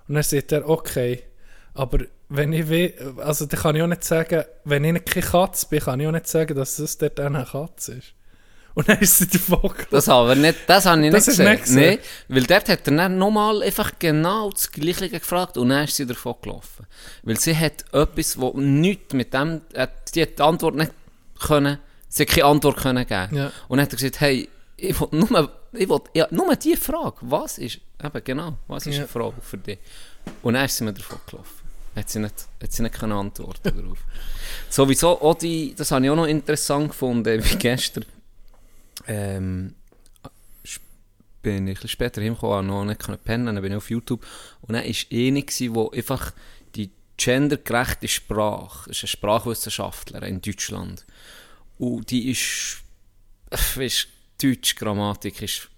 Und 0.07 0.15
dann 0.15 0.23
sagt 0.23 0.51
er, 0.51 0.68
okay, 0.69 1.23
aber 1.73 1.99
wenn 2.29 2.53
ich 2.53 2.67
will, 2.69 2.93
also 3.17 3.45
dann 3.45 3.59
kann 3.59 3.75
ich 3.75 3.81
auch 3.81 3.87
nicht 3.87 4.03
sagen, 4.03 4.43
wenn 4.65 4.83
ich 4.83 5.05
keine 5.05 5.25
Katze 5.25 5.67
bin, 5.69 5.79
kann 5.79 5.99
ich 5.99 6.07
auch 6.07 6.11
nicht 6.11 6.27
sagen, 6.27 6.55
dass 6.55 6.75
das 6.77 6.97
dort 6.97 7.19
eine 7.19 7.45
Katze 7.45 7.93
ist. 7.93 8.13
Und 8.75 8.87
dann 8.87 8.99
ist 8.99 9.17
sie 9.17 9.27
davon. 9.27 9.73
Das 9.89 10.07
habe 10.07 10.33
ich 10.33 10.39
nicht, 10.39 10.57
das 10.67 10.85
habe 10.85 11.03
ich 11.05 11.11
Das 11.11 11.25
nicht 11.27 11.35
gesehen. 11.37 11.51
nicht 11.51 11.63
gesehen? 11.63 11.99
Nee, 12.27 12.35
weil 12.35 12.43
dort 12.43 12.69
hat 12.69 12.87
er 12.87 12.95
dann 12.95 13.17
nochmal 13.17 13.63
einfach 13.63 13.93
genau 13.97 14.51
das 14.51 14.71
Gleiche 14.71 15.09
gefragt 15.09 15.57
und 15.57 15.69
dann 15.69 15.85
ist 15.85 15.95
sie 15.95 16.05
davon 16.05 16.35
gelaufen. 16.41 16.85
Weil 17.23 17.37
sie 17.39 17.55
hat 17.57 17.83
etwas, 17.93 18.39
wo 18.39 18.51
nichts 18.57 19.13
mit 19.13 19.33
dem, 19.33 19.61
die 19.73 19.79
hat 19.81 20.15
die 20.15 20.39
Antwort 20.41 20.75
nicht 20.75 20.91
können, 21.39 21.79
sie 22.07 22.23
hat 22.23 22.29
keine 22.29 22.45
Antwort 22.45 22.77
können 22.77 23.05
geben. 23.07 23.35
Ja. 23.35 23.51
Und 23.67 23.77
dann 23.77 23.81
hat 23.81 23.93
er 23.93 23.97
gesagt, 23.97 24.21
hey, 24.21 24.47
ich 24.77 24.99
will 25.01 25.07
nur, 25.11 25.51
ich 25.73 25.89
will, 25.89 25.99
ja, 26.13 26.27
nur 26.31 26.55
die 26.55 26.77
Frage, 26.77 27.17
was 27.21 27.57
ist, 27.57 27.79
eben 28.01 28.23
genau, 28.23 28.53
was 28.67 28.85
ist 28.85 28.93
Ja. 28.95 28.99
eine 29.01 29.07
Frau 29.09 29.33
für 29.41 29.57
dich? 29.57 29.79
Und 30.43 30.53
dann 30.53 30.65
ist 30.65 30.77
sie 30.77 30.83
mir 30.83 30.93
davon 30.93 31.17
gelaufen. 31.29 31.59
Hat 31.99 32.09
sie 32.09 32.19
nicht, 32.19 32.47
hat 32.61 32.71
sie 32.71 32.81
nicht 32.81 32.95
keine 32.95 33.15
Antwort 33.15 33.59
darauf. 33.63 33.97
Sowieso, 34.69 35.21
auch 35.21 35.35
die, 35.35 35.76
das 35.76 35.91
habe 35.91 36.05
ich 36.05 36.11
auch 36.11 36.15
noch 36.15 36.27
interessant 36.27 36.89
gefunden, 36.89 37.43
wie 37.43 37.55
gestern, 37.57 38.05
ähm, 39.07 39.76
bin 41.41 41.67
ich 41.67 41.71
ein 41.71 41.73
bisschen 41.73 41.89
später 41.89 42.21
hingekommen, 42.21 42.67
noch 42.67 42.85
nicht 42.85 43.23
pennen, 43.26 43.47
dann 43.47 43.61
bin 43.61 43.73
ich 43.73 43.77
auf 43.77 43.89
YouTube 43.89 44.26
und 44.61 44.73
dann 44.73 44.84
war 44.84 44.89
eine, 45.11 45.41
gewesen, 45.43 45.76
wo 45.76 45.89
einfach 45.89 46.31
die 46.76 46.89
gendergerechte 47.17 48.07
Sprache, 48.07 48.89
ist 48.89 49.03
eine 49.03 49.07
Sprachwissenschaftler 49.09 50.23
in 50.23 50.41
Deutschland 50.41 51.05
und 51.77 52.09
die 52.11 52.30
ist, 52.30 52.81
weißt, 53.76 54.07
Deutsch 54.41 54.76
Grammatik 54.76 55.41
ist, 55.41 55.69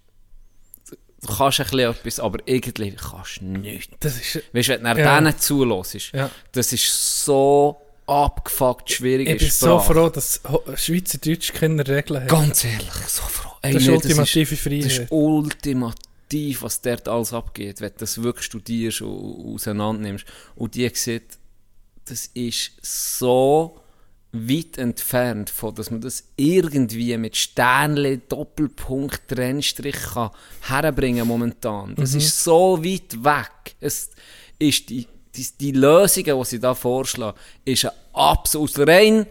du 1.21 1.33
kannst 1.35 1.59
ein 1.59 1.65
bisschen 1.65 1.79
etwas, 1.91 2.19
aber 2.19 2.39
irgendwie 2.45 2.91
kannst 2.95 3.41
du 3.41 3.45
nichts. 3.45 3.95
Das 3.99 4.19
ist, 4.19 4.35
Weißt 4.53 4.69
du, 4.69 4.73
wenn 4.73 4.83
du 4.83 4.83
nach 4.83 4.97
Ja. 4.97 5.19
denen 5.19 5.37
zulässt, 5.39 6.11
Ja. 6.13 6.29
das 6.51 6.73
ist 6.73 7.23
so 7.25 7.79
abgefuckt 8.07 8.91
schwierige 8.91 9.31
ich 9.33 9.37
bin 9.39 9.47
Sprache. 9.49 9.69
so 9.87 9.93
froh, 9.93 10.09
dass 10.09 10.41
Schweizerdeutsch 10.75 11.53
keine 11.53 11.87
Regeln 11.87 12.21
haben. 12.21 12.27
Ganz 12.27 12.63
ehrlich, 12.65 12.91
so 13.07 13.21
froh. 13.23 13.51
Ey, 13.61 13.73
Das 13.73 13.81
ist 13.83 13.87
nee, 13.87 13.95
ultimative 13.95 14.55
Das 14.55 14.59
Freiheit. 14.63 14.85
ist 14.85 15.11
ultimativ, 15.11 16.61
was 16.63 16.81
dort 16.81 17.07
alles 17.07 17.33
abgeht, 17.33 17.79
wenn 17.81 17.89
du 17.91 17.95
das 17.99 18.21
wirklich 18.21 18.45
studierst 18.45 19.01
und 19.01 19.53
auseinander 19.55 20.01
nimmst. 20.01 20.25
Und 20.55 20.75
die 20.75 20.89
sieht, 20.93 21.37
das 22.05 22.25
ist 22.33 22.71
so 22.81 23.79
weit 24.33 24.77
entfernt 24.77 25.49
von, 25.49 25.75
dass 25.75 25.91
man 25.91 26.01
das 26.01 26.23
irgendwie 26.37 27.17
mit 27.17 27.35
Sternchen, 27.35 28.21
Doppelpunkt, 28.29 29.27
Trennstrich 29.27 29.95
kann 30.13 30.31
herbringen 30.61 31.27
momentan. 31.27 31.95
Das 31.95 32.11
Mhm. 32.13 32.17
ist 32.19 32.43
so 32.43 32.83
weit 32.83 33.23
weg. 33.23 33.75
Es 33.79 34.09
ist 34.57 34.89
die, 34.89 35.07
die, 35.35 35.47
die 35.59 35.71
Lösungen, 35.71 36.37
die 36.39 36.45
sie 36.45 36.59
da 36.59 36.73
vorschlagen, 36.73 37.37
ist 37.65 37.85
eine 37.85 37.93
absolut 38.13 38.77
rein 38.87 39.25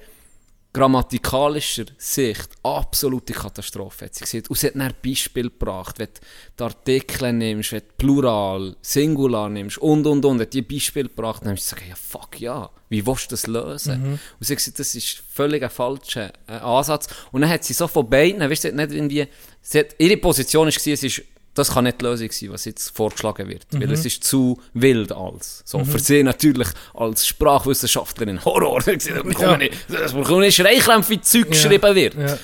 grammatikalischer 0.72 1.86
Sicht 1.98 2.50
absolute 2.62 3.32
Katastrophe, 3.32 4.04
hat 4.04 4.14
sie 4.14 4.20
gesagt. 4.20 4.50
Und 4.50 4.56
sie 4.56 4.68
hat 4.68 4.76
ein 4.76 4.92
Beispiel 5.04 5.50
gebracht, 5.50 5.98
wenn 5.98 6.06
du 6.06 6.20
die 6.58 6.62
Artikel 6.62 7.32
nimmst, 7.32 7.72
wenn 7.72 7.80
du 7.80 7.86
Plural, 7.98 8.76
Singular 8.80 9.48
nimmst 9.48 9.78
und, 9.78 10.06
und, 10.06 10.24
und, 10.24 10.40
hat 10.40 10.52
die 10.52 10.62
Beispiel 10.62 11.08
gebracht, 11.08 11.42
dann 11.42 11.50
haben 11.50 11.56
sie 11.56 11.74
gesagt, 11.74 11.88
ja, 11.88 11.96
fuck 11.96 12.40
ja, 12.40 12.70
wie 12.88 13.04
willst 13.04 13.26
du 13.26 13.30
das 13.30 13.46
lösen? 13.48 14.00
Mhm. 14.00 14.12
Und 14.12 14.20
sie 14.40 14.52
hat 14.52 14.58
gesagt, 14.58 14.78
das 14.78 14.94
ist 14.94 15.22
völlig 15.32 15.62
ein 15.62 15.70
falscher 15.70 16.32
äh, 16.46 16.52
Ansatz. 16.52 17.08
Und 17.32 17.40
dann 17.40 17.50
hat 17.50 17.64
sie 17.64 17.72
so 17.72 17.88
von 17.88 18.08
beiden, 18.08 18.40
weißt 18.40 18.64
du, 18.64 18.72
nicht 18.72 18.92
irgendwie, 18.92 19.26
sie 19.62 19.78
hat, 19.80 19.96
ihre 19.98 20.18
Position 20.18 20.66
war, 20.66 20.68
es 20.68 20.86
ist, 20.86 21.22
das 21.60 21.72
kann 21.74 21.84
nicht 21.84 22.00
die 22.00 22.04
Lösung 22.04 22.30
sein, 22.32 22.52
was 22.52 22.64
jetzt 22.64 22.96
vorgeschlagen 22.96 23.48
wird, 23.48 23.66
weil 23.70 23.86
Mhm. 23.86 23.92
es 23.92 24.04
ist 24.04 24.24
zu 24.24 24.60
wild 24.74 25.12
als. 25.12 25.62
So, 25.64 25.84
für 25.84 25.98
sie 25.98 26.22
natürlich 26.22 26.68
als 26.94 27.26
Sprachwissenschaftlerin 27.26 28.44
Horror. 28.44 28.82
Bekomme 28.84 29.68
ich, 29.68 29.76
das 29.88 30.12
bekomme 30.12 30.46
ich 30.46 30.56
Schreikrämpfe, 30.56 31.10
wie 31.10 31.20
Zeug 31.20 31.50
geschrieben 31.50 31.94
wird. 31.94 32.14
Ja. 32.14 32.38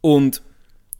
Und 0.00 0.42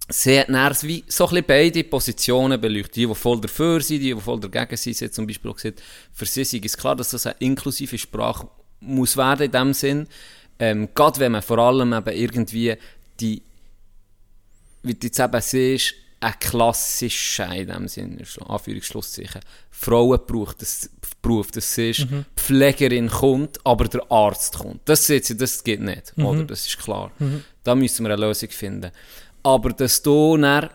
sie 0.09 0.41
hat 0.41 0.49
dann 0.49 0.77
wie 0.83 1.05
so 1.09 1.25
ein 1.25 1.31
bisschen 1.31 1.45
beide 1.47 1.85
Positionen 1.85 2.61
beleuchtet. 2.61 2.97
Die, 2.97 3.07
die 3.07 3.15
voll 3.15 3.41
dafür 3.41 3.81
sind, 3.81 4.01
die, 4.01 4.15
die 4.15 4.21
voll 4.21 4.41
dagegen 4.41 4.77
sind. 4.77 4.97
Sie 4.97 5.05
hat 5.05 5.15
zum 5.15 5.27
Beispiel 5.27 5.51
auch 5.51 5.57
gesagt, 5.57 5.83
für 6.13 6.27
sie 6.27 6.59
ist 6.59 6.79
klar, 6.79 6.97
dass 6.97 7.11
das 7.11 7.27
eine 7.27 7.37
inklusive 7.39 7.97
Sprache 7.99 8.49
muss 8.81 9.17
werden 9.17 9.47
in 9.47 9.53
dem 9.53 9.73
Sinn. 9.75 10.07
Ähm, 10.59 10.89
gerade 10.95 11.19
wenn 11.21 11.33
man 11.33 11.43
vor 11.43 11.59
allem 11.59 11.93
eben 11.93 12.15
irgendwie 12.17 12.75
die, 13.21 13.43
wie 14.83 14.95
du 14.95 15.07
jetzt 15.07 15.19
eben 15.19 15.41
siehst, 15.41 15.95
ein 16.25 16.35
klassischer 16.41 17.55
in 17.55 17.69
dem 17.69 17.89
Sinn, 17.89 18.21
so 18.25 18.41
Anführungsschlusszeichen, 18.43 19.41
Frauenberuf, 19.71 20.55
das, 20.55 20.91
Beruf, 21.21 21.51
das 21.51 21.77
ist, 21.79 22.11
Mhm. 22.11 22.25
Pflegerin 22.37 23.09
kommt, 23.09 23.59
aber 23.65 23.87
der 23.89 24.11
Arzt 24.11 24.59
kommt. 24.59 24.81
Das 24.87 25.07
sieht 25.07 25.25
sie, 25.25 25.37
das 25.37 25.63
geht 25.65 25.81
nicht, 25.81 26.17
Mhm. 26.17 26.27
oder? 26.27 26.45
Das 26.45 26.67
ist 26.67 26.79
klar. 26.79 27.11
Mhm. 27.19 27.45
Da 27.63 27.75
müssen 27.75 28.05
wir 28.07 28.13
eine 28.13 28.27
Lösung 28.27 28.51
finden. 28.51 28.91
Aber 29.43 29.71
dass 29.73 30.03
du 30.03 30.37
dann, 30.37 30.71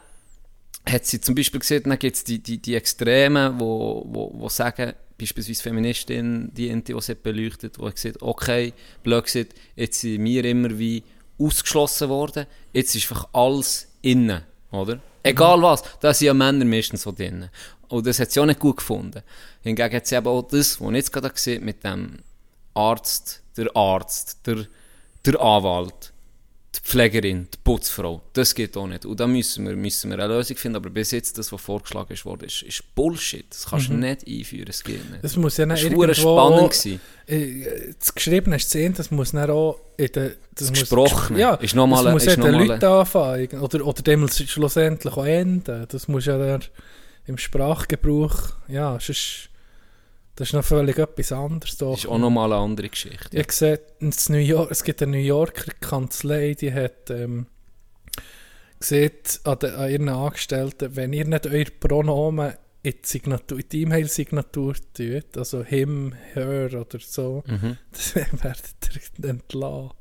hat 0.88 1.06
sie 1.06 1.22
zum 1.22 1.36
Beispiel 1.36 1.60
gesehen, 1.60 1.84
dann 1.84 2.00
gibt 2.00 2.16
es 2.16 2.24
die, 2.24 2.40
die, 2.40 2.58
die 2.60 2.76
Extremen, 2.76 3.60
wo, 3.60 4.06
wo, 4.08 4.32
wo 4.36 4.50
sagen, 4.50 4.94
beispielsweise 5.18 5.62
Feministin, 5.64 6.52
die, 6.54 6.70
die, 6.82 6.94
die 6.94 7.02
sie 7.02 7.16
beleuchtet, 7.16 7.78
die 7.78 7.92
gesagt 7.92 8.22
okay, 8.22 8.74
blöd 9.04 9.26
gesagt, 9.26 9.54
jetzt 9.76 10.02
sind 10.02 10.24
wir 10.24 10.46
immer 10.46 10.78
wie 10.80 11.04
ausgeschlossen 11.40 12.10
worden, 12.10 12.46
jetzt 12.74 12.96
ist 12.96 13.10
einfach 13.12 13.28
alles 13.34 13.88
innen, 14.02 14.42
oder? 14.72 15.00
Egal 15.24 15.62
was, 15.62 15.84
da 16.00 16.14
sind 16.14 16.28
ja 16.28 16.34
Männer 16.34 16.66
meistens 16.66 17.04
so 17.04 17.12
drin. 17.12 17.50
Und 17.88 18.06
das 18.06 18.20
hat 18.20 18.32
sie 18.32 18.40
auch 18.40 18.46
nicht 18.46 18.60
gut 18.60 18.78
gefunden. 18.78 19.22
Hingegen 19.62 19.96
hat 19.96 20.08
sie 20.08 20.16
eben 20.16 20.28
auch 20.28 20.44
das, 20.44 20.80
was 20.80 20.90
ich 20.90 20.96
jetzt 20.96 21.14
gerade 21.14 21.30
gesehen 21.30 21.66
mit 21.66 21.84
dem 21.84 22.20
Arzt, 22.74 23.42
der 23.58 23.76
Arzt, 23.76 24.46
der, 24.46 24.68
der 25.26 25.42
Anwalt, 25.42 26.14
die 26.76 26.80
Pflegerin, 26.82 27.48
die 27.52 27.58
Putzfrau. 27.64 28.22
Das 28.34 28.54
geht 28.54 28.78
auch 28.78 28.86
nicht. 28.86 29.04
Und 29.06 29.20
da 29.20 29.26
müssen 29.26 29.68
wir, 29.68 29.76
müssen 29.76 30.12
wir 30.12 30.20
eine 30.20 30.28
Lösung 30.36 30.56
finden. 30.56 30.76
Aber 30.76 30.90
bis 30.92 31.10
jetzt, 31.12 31.36
das, 31.38 31.52
was 31.52 31.60
vorgeschlagen 31.62 32.14
ist, 32.14 32.26
worden, 32.26 32.46
ist, 32.46 32.62
ist 32.62 32.84
Bullshit. 32.94 33.46
Das 33.50 33.66
kannst 33.66 33.90
du 33.90 33.94
Mhm. 33.94 34.00
nicht 34.02 34.28
einführen. 34.28 34.66
Das 34.66 34.84
geht 34.84 35.10
nicht. 35.10 35.24
Das 35.24 35.36
muss 35.36 35.58
ja 35.58 35.66
das 35.66 35.84
war 35.84 35.92
irgendwo 35.92 36.14
spannend. 36.14 36.60
auch- 36.62 36.70
gewesen. 36.70 37.00
Äh, 37.26 37.94
Das 38.00 38.14
geschriebene 38.14 38.60
Szene, 38.60 38.94
das 38.96 39.10
muss 39.10 39.32
dann 39.32 39.50
auch 39.50 39.80
in 39.98 40.12
der... 40.12 40.32
Das 40.54 40.70
muss- 40.70 40.80
Gesprochene 40.82 41.40
Ja, 41.40 41.56
ist 41.56 41.74
noch 41.76 41.88
mal- 41.88 42.04
das 42.04 42.14
muss 42.14 42.26
ja 42.26 42.36
den 42.36 42.54
Leuten 42.54 42.86
anfangen. 42.86 43.48
Oder, 43.62 43.86
oder 43.88 44.02
dem 44.04 44.28
schlussendlich 44.28 45.14
auch 45.14 45.26
enden. 45.26 45.88
Das 45.90 46.08
muss 46.08 46.26
ja 46.26 46.38
dann 46.38 46.64
im 47.26 47.38
Sprachgebrauch... 47.40 48.54
Ja, 48.68 48.96
ist... 48.98 49.49
Das 50.40 50.48
ist 50.48 50.54
noch 50.54 50.64
völlig 50.64 50.98
etwas 50.98 51.34
anderes. 51.34 51.76
Da. 51.76 51.88
Das 51.90 52.00
ist 52.00 52.06
auch 52.08 52.18
nochmal 52.18 52.54
eine 52.54 52.62
andere 52.62 52.88
Geschichte. 52.88 53.38
Ich 53.38 53.52
sehe, 53.52 53.82
in 54.00 54.14
New 54.30 54.38
York, 54.38 54.72
es 54.72 54.86
gibt 54.86 55.04
eine 55.04 55.12
New 55.12 55.22
Yorker 55.24 55.70
Kanzlei, 55.82 56.54
die 56.54 56.74
hat 56.74 57.10
ähm, 57.10 57.48
sieht 58.80 59.42
an, 59.44 59.58
an 59.60 59.90
ihren 59.92 60.08
Angestellten, 60.08 60.96
wenn 60.96 61.12
ihr 61.12 61.26
nicht 61.26 61.46
euer 61.46 61.66
Pronomen 61.82 62.54
in 62.84 62.94
die, 62.94 63.00
Signatur, 63.04 63.60
in 63.60 63.66
die 63.70 63.82
E-Mail-Signatur 63.82 64.76
tut, 64.94 65.38
also 65.38 65.62
him, 65.62 66.14
her 66.34 66.70
oder 66.74 67.00
so, 67.02 67.44
Mhm. 67.46 67.76
dann 68.14 68.44
werdet 68.44 69.20
ihr 69.22 69.30
entlassen. 69.30 69.92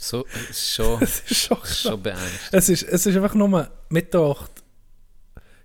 So, 0.00 0.24
es 0.30 0.50
ist 0.50 0.74
schon, 0.74 1.02
Es 1.02 1.22
ist 1.28 1.80
schon 1.80 2.00
beängstigend. 2.00 2.48
Es 2.52 2.68
ist, 2.68 2.82
es 2.84 3.06
ist 3.06 3.16
einfach 3.16 3.34
nur 3.34 3.68
mitgedacht, 3.88 4.57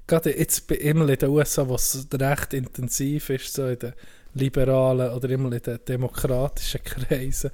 gerade 0.08 0.38
jetzt 0.38 0.70
immer 0.72 1.08
in 1.08 1.18
den 1.18 1.30
USA, 1.30 1.68
wo 1.68 1.76
es 1.76 2.08
recht 2.14 2.54
intensiv 2.54 3.30
ist, 3.30 3.54
so 3.54 3.68
in 3.68 3.80
den 3.80 3.94
liberalen 4.34 5.12
oder 5.12 5.30
immer 5.30 5.52
in 5.52 5.62
den 5.62 5.80
demokratischen 5.88 6.84
Kreisen 6.84 7.52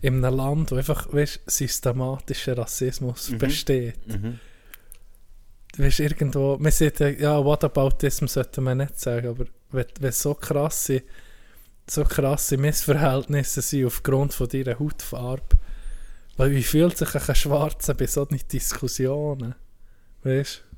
in 0.00 0.24
einem 0.24 0.36
Land, 0.36 0.70
wo 0.70 0.76
einfach 0.76 1.12
weißt, 1.12 1.40
systematischer 1.46 2.58
Rassismus 2.58 3.32
besteht. 3.38 3.98
Weißt, 5.76 6.00
irgendwo, 6.00 6.56
man 6.58 6.70
sagt 6.70 7.00
ja, 7.00 7.08
ja, 7.08 7.44
Whataboutism 7.44 8.26
sollte 8.26 8.60
man 8.60 8.78
nicht 8.78 9.00
sagen, 9.00 9.28
aber 9.28 9.46
wenn, 9.72 9.86
wenn 10.00 10.12
so 10.12 10.34
krasse, 10.34 11.02
so 11.88 12.04
krasse 12.04 12.56
Missverhältnisse 12.58 13.60
sind 13.60 13.86
aufgrund 13.86 14.34
von 14.34 14.48
deiner 14.48 14.78
Hautfarbe, 14.78 15.56
weil 16.36 16.50
wie 16.52 16.62
fühlt 16.62 16.96
sich 16.96 17.14
ein 17.14 17.34
Schwarzer 17.34 17.94
bei 17.94 18.06
solchen 18.06 18.40
Diskussionen? 18.46 19.54
Weißt 20.22 20.62
du? 20.70 20.73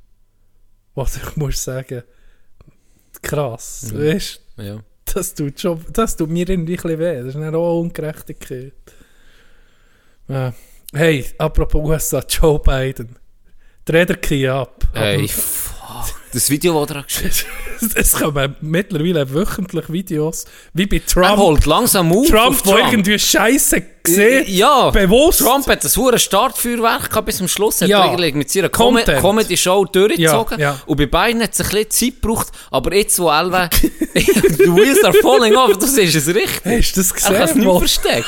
Was 0.97 1.17
ich 1.17 1.37
muss 1.37 1.63
sagen, 1.63 2.03
krass, 3.23 3.93
Mhm. 3.93 3.99
weißt 3.99 4.41
Ja. 4.57 4.79
das 5.15 5.35
tut, 5.35 5.61
schon, 5.61 5.85
das 5.93 6.17
tut 6.17 6.29
mir 6.31 6.49
irgendwie 6.49 6.75
ein 6.75 6.83
bisschen 6.83 6.99
weh. 6.99 7.19
Das 7.19 7.27
ist 7.29 7.37
eine 7.37 7.55
rohe 7.57 7.81
Ungerechtigkeit. 7.81 8.73
Ja. 10.29 10.53
Hey, 10.93 11.25
apropos 11.39 11.83
USA, 11.89 12.25
Joe 12.29 12.59
Biden. 12.59 13.17
Dreht 13.85 14.11
er 14.11 14.17
Key 14.17 14.49
ab. 14.49 14.85
Hey, 14.95 15.17
Aber. 15.17 15.76
Das 16.33 16.51
Video, 16.51 16.85
das 16.85 16.97
er 16.97 17.03
geschickt 17.05 17.47
es 17.95 18.13
kommen 18.13 18.57
mittlerweile 18.61 19.33
wöchentlich 19.33 19.91
Videos, 19.91 20.45
wie 20.75 20.87
bei 20.87 20.97
Er 20.97 21.07
Trump. 21.07 21.37
holt 21.37 21.67
langsam 21.67 22.11
auf. 22.13 22.27
Trump, 22.29 22.61
wo 22.65 22.77
irgendwie 22.77 23.19
Scheiße 23.19 23.83
gesehen 24.03 24.45
Ja, 24.49 24.91
bewusst. 24.91 25.41
Trump 25.41 25.67
hat 25.67 25.85
ein 25.85 25.91
hohes 25.97 26.23
Startfeuerwerk 26.23 27.09
gehabt, 27.11 27.27
bis 27.27 27.37
zum 27.39 27.49
Schluss. 27.49 27.81
Hat 27.83 27.89
Ja. 27.89 28.13
er 28.13 28.35
mit 28.35 28.51
seiner 28.51 28.69
Com. 28.69 28.97
Comedy-Show 28.97 29.85
durchgezogen. 29.87 30.59
Ja, 30.59 30.73
ja. 30.73 30.81
Und 30.87 30.97
bei 30.97 31.07
beiden 31.07 31.43
hat 31.43 31.53
es 31.53 31.61
ein 31.61 31.69
bisschen 31.69 31.91
Zeit 31.91 32.23
gebraucht. 32.23 32.49
Aber 32.71 32.95
jetzt, 32.95 33.19
wo 33.19 33.31
Elva... 33.31 33.69
The 34.15 34.75
wheels 34.75 35.05
are 35.05 35.15
falling 35.23 35.55
off, 35.57 35.77
du 35.79 35.87
siehst 35.87 36.17
es 36.17 36.27
richtig. 36.35 36.63
Hast 36.65 36.97
du 36.97 37.01
das 37.03 37.11
Er 37.13 37.17
kann 37.21 37.35
es 37.35 37.41
gesehen, 37.51 37.59
nicht 37.61 37.69
wo, 37.69 37.79
verstecken. 37.79 38.25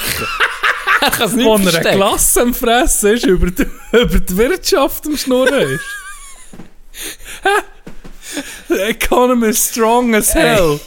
er 1.01 1.11
kann 1.11 1.29
es 1.29 1.33
nicht 1.35 1.47
wo 1.47 1.51
er 1.53 1.57
eine 1.57 1.71
verstecken. 1.71 1.97
Klasse 1.97 2.43
am 2.43 2.55
Fressen 2.55 3.15
ist, 3.15 3.27
über 3.27 3.51
die, 3.51 3.67
über 3.93 4.19
die 4.21 4.37
Wirtschaft 4.37 5.07
am 5.07 5.17
Schnurren 5.17 5.71
ist? 5.75 5.85
The 8.69 8.89
economy 8.89 9.49
is 9.49 9.69
strong 9.71 10.15
as 10.15 10.35
hell. 10.35 10.81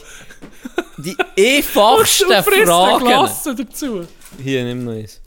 Die 0.98 1.16
einfachsten 1.38 2.28
Fragen... 2.66 3.06
Hier, 4.42 4.64
nimm 4.64 4.84
noch 4.84 4.92
eins. 4.92 5.20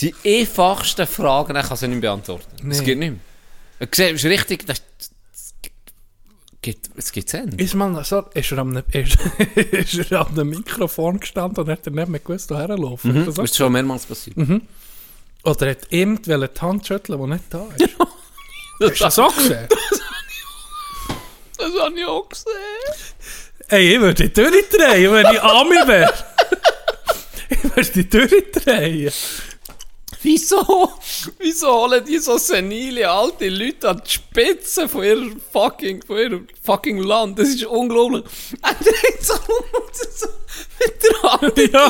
Die 0.00 0.14
einfachsten 0.24 1.06
Fragen, 1.06 1.56
ich 1.56 1.66
kann 1.66 1.76
sie 1.76 1.88
nicht 1.88 2.00
beantworten. 2.00 2.70
Es 2.70 2.80
Nee. 2.80 2.84
geht 2.84 2.98
nicht 2.98 3.10
mehr. 3.12 3.20
Du 3.80 3.86
siehst, 3.92 4.24
richtig, 4.24 4.66
das, 4.66 4.82
das 4.98 5.54
gibt, 6.60 6.90
es 6.96 7.10
gibt 7.12 7.28
Sinn. 7.28 7.50
Ist, 7.58 7.74
mal 7.74 8.04
so, 8.04 8.24
ist, 8.34 8.52
er 8.52 8.58
am, 8.58 8.76
ist, 8.92 9.18
ist 9.72 10.12
er 10.12 10.20
am 10.20 10.28
einem 10.38 10.50
Mikrofon 10.50 11.18
gestanden 11.20 11.64
und 11.64 11.70
hat 11.70 11.86
er 11.86 11.92
nicht 11.92 12.08
mehr 12.08 12.20
gewusst, 12.20 12.50
woher 12.50 12.68
er 12.68 12.78
läuft? 12.78 13.04
Mhm. 13.04 13.16
Ist 13.18 13.26
Das 13.28 13.34
das 13.36 13.44
ist 13.50 13.56
schon 13.56 13.72
mehrmals 13.72 14.06
passiert. 14.06 14.36
Oder 15.44 15.70
hat 15.70 15.90
wollte 15.90 16.48
die 16.54 16.60
Hand 16.60 16.86
schütteln, 16.86 17.20
die 17.20 17.26
nicht 17.28 17.44
da 17.50 17.66
ist? 17.76 17.88
Hast 18.80 19.00
du 19.00 19.04
das 19.04 19.18
auch 19.18 19.34
gesehen? 19.34 19.68
Das 21.58 21.72
habe 21.80 21.98
ich 21.98 22.06
auch 22.06 22.28
gesehen. 22.28 22.46
Ey, 23.68 23.94
ich 23.94 24.00
würde 24.00 24.28
die 24.28 24.32
durchdrehen, 24.32 25.12
wenn 25.12 25.26
ich 25.32 25.42
Ami 25.42 25.76
wäre. 25.86 26.12
ich 27.48 27.64
würde 27.64 27.90
die 27.90 28.08
durchdrehen. 28.08 29.12
Wieso? 30.22 30.92
Wieso 31.38 31.72
holen 31.72 32.04
die 32.04 32.18
so 32.18 32.38
senile 32.38 33.10
alte 33.10 33.48
Leute 33.48 33.88
an 33.88 34.02
die 34.06 34.10
Spitze 34.10 34.88
von 34.88 35.02
ihrer 35.02 35.30
fucking, 35.52 36.02
von 36.02 36.18
ihrem 36.18 36.46
fucking 36.62 36.98
Land? 36.98 37.38
Das 37.38 37.48
ist 37.48 37.64
unglaublich. 37.64 38.24
Er 38.62 38.74
dreht 38.74 39.24
so 39.24 39.34
um 39.34 39.82
und 39.82 39.96
so 39.96 40.28
mit 40.78 41.02
der 41.02 41.32
Hand 41.32 41.58
in 41.58 41.66
die 41.66 41.72
Ja. 41.72 41.88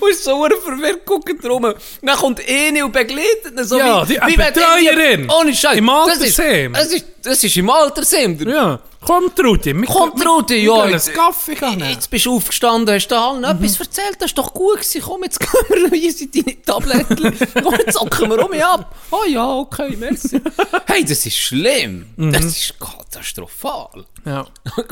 Und 0.00 0.10
ist 0.10 0.24
so 0.24 0.46
verwirrt, 0.62 1.04
guckt 1.06 1.44
rum. 1.44 1.72
Dann 2.02 2.16
kommt 2.16 2.40
eine 2.48 2.84
und 2.84 2.92
begleitet 2.92 3.52
ihn 3.56 3.64
so 3.64 3.78
Ja, 3.78 4.08
wie, 4.08 4.14
die- 4.14 4.20
wie 4.26 4.36
Betreuerin. 4.36 5.30
Ohne 5.30 5.54
Scheiß. 5.54 5.76
Im 5.78 5.86
Das 5.86 6.18
ist, 6.18 6.38
das, 6.38 6.92
ist, 6.92 7.04
das 7.22 7.44
ist 7.44 7.56
im 7.56 7.70
Altersheim. 7.70 8.36
Der- 8.38 8.48
Ja, 8.54 8.80
komm 9.00 9.34
Trudi. 9.34 9.74
wir- 9.74 9.86
Kommt 9.86 10.24
Rudi, 10.26 10.66
ja. 10.66 10.86
jetzt- 10.88 11.12
Kaffee 11.14 11.54
gehen. 11.54 11.80
Jetzt 11.88 12.10
bist 12.10 12.26
du 12.26 12.36
aufgestanden, 12.36 12.94
hast 12.94 13.08
da 13.08 13.30
allen 13.30 13.44
etwas 13.44 13.78
erzählt, 13.80 14.16
das 14.18 14.30
ist 14.30 14.38
doch 14.38 14.52
gut 14.52 14.74
gewesen. 14.80 15.02
Komm, 15.04 15.22
jetzt 15.24 15.38
gehen 15.40 15.90
wir 15.90 15.92
easy 15.92 16.30
deine 16.30 16.60
Tabletten. 16.62 17.38
Komm, 17.62 17.74
jetzt 17.74 17.94
zocken 17.94 18.30
wir 18.30 18.44
um 18.44 18.50
mich 18.50 18.64
ab. 18.64 18.94
Oh 19.10 19.24
ja, 19.26 19.46
okay, 19.54 19.96
merci. 19.98 20.40
Hey, 20.86 21.04
das 21.04 21.24
ist 21.26 21.36
schlimm. 21.36 22.06
Das 22.16 22.44
ist 22.44 22.74
katastrophal. 22.80 24.04
Ja. 24.24 24.44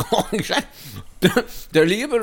der 1.75 1.85
lieber, 1.87 2.19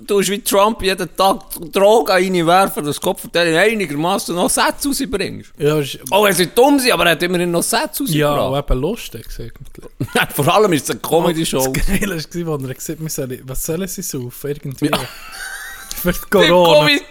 du 0.00 0.22
hast 0.26 0.30
wie 0.30 0.42
Trump 0.42 0.82
jeden 0.82 1.16
Tag 1.16 1.40
Drogen 1.72 2.10
reinwerfen, 2.10 2.84
dass 2.84 3.00
Kopfverteilung 3.00 3.58
einigermaßen 3.58 4.34
noch 4.34 4.50
Sätze 4.50 4.88
rausbringst. 4.88 5.52
Ja, 5.58 5.78
ist, 5.78 5.98
Oh, 6.10 6.24
er 6.24 6.30
ist 6.38 6.50
dumm, 6.54 6.78
sein, 6.78 6.92
aber 6.92 7.04
er 7.06 7.12
hat 7.12 7.22
immerhin 7.22 7.50
noch 7.50 7.62
Sätze 7.62 8.04
ja, 8.08 8.34
rausgebracht. 8.34 8.70
und 8.70 8.76
eben 8.76 8.80
lustig 8.82 9.26
eigentlich. 9.38 10.30
Vor 10.34 10.54
allem 10.54 10.72
ist 10.72 10.84
es 10.84 10.90
eine 10.90 11.00
Comedy-Show. 11.00 11.72
Das 11.72 11.86
Geile 11.86 12.46
war, 12.46 12.58
als 12.60 12.66
er 12.66 12.74
gesagt 12.74 13.00
hat, 13.02 13.10
sollen- 13.10 13.42
was 13.44 13.64
sollen 13.64 13.88
sie 13.88 14.02
saufen? 14.02 14.50
Irgendwie. 14.50 14.86
Ja. 14.86 14.98
Für 16.02 16.12
die 16.12 16.18
Corona. 16.30 16.80
Covid. 16.86 17.02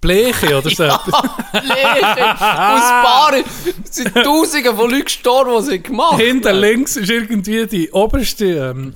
Bleche 0.00 0.56
oder 0.56 0.70
so. 0.70 0.84
Leche 0.84 2.30
aus 2.30 2.80
Paaren. 2.80 3.44
Es 3.84 3.96
sind 3.96 4.14
Tausende 4.14 4.72
von 4.74 4.90
Leuten 4.90 5.04
gestorben, 5.04 5.60
die 5.64 5.70
sie 5.72 5.82
gemacht 5.82 6.12
haben. 6.12 6.20
Hinter 6.20 6.52
links 6.52 6.96
ist 6.96 7.10
irgendwie 7.10 7.66
die 7.66 7.90
oberste 7.90 8.44
ähm, 8.46 8.94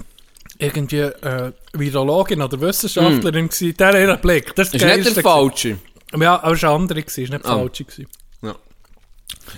irgendwie, 0.62 0.98
äh, 1.01 1.52
Virologin 1.72 2.43
oder 2.43 2.60
Wissenschaftlerin 2.60 3.48
gewesen. 3.48 3.76
Der 3.76 4.01
ihre 4.01 4.16
Blick. 4.18 4.55
Das 4.55 4.68
ist, 4.72 4.84
nicht 4.84 5.16
der 5.16 5.22
Falsche. 5.22 5.78
Ja, 6.18 6.43
aber 6.43 6.52
es 6.52 6.62
war 6.62 6.74
andere, 6.74 7.02
es 7.06 7.16
war 7.16 7.24
nicht 7.24 7.44
Ah. 7.44 7.56
falsche. 7.56 7.84
gewesen. 7.84 8.06
Ja. 8.43 8.55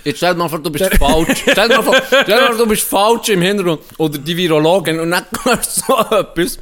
Jetzt 0.04 0.18
stell 0.18 0.32
dir 0.34 0.38
mal 0.38 0.48
vor, 0.48 0.58
du 0.60 0.70
bist 0.70 0.96
falsch. 0.96 1.44
Stell 1.50 1.68
dir 1.68 1.76
mal 1.76 1.82
vor, 1.82 1.96
stell 2.08 2.24
dir 2.24 2.40
mal 2.40 2.46
vor, 2.48 2.56
du 2.58 2.66
bist 2.66 2.82
falsch 2.82 3.28
im 3.30 3.42
Hintergrund. 3.42 3.80
Oder 3.98 4.18
die 4.18 4.36
Virologin. 4.36 5.00
Und 5.00 5.10
dann 5.10 5.24
hörst 5.44 5.78
du 5.78 5.82
so 5.86 6.16
etwas. 6.16 6.58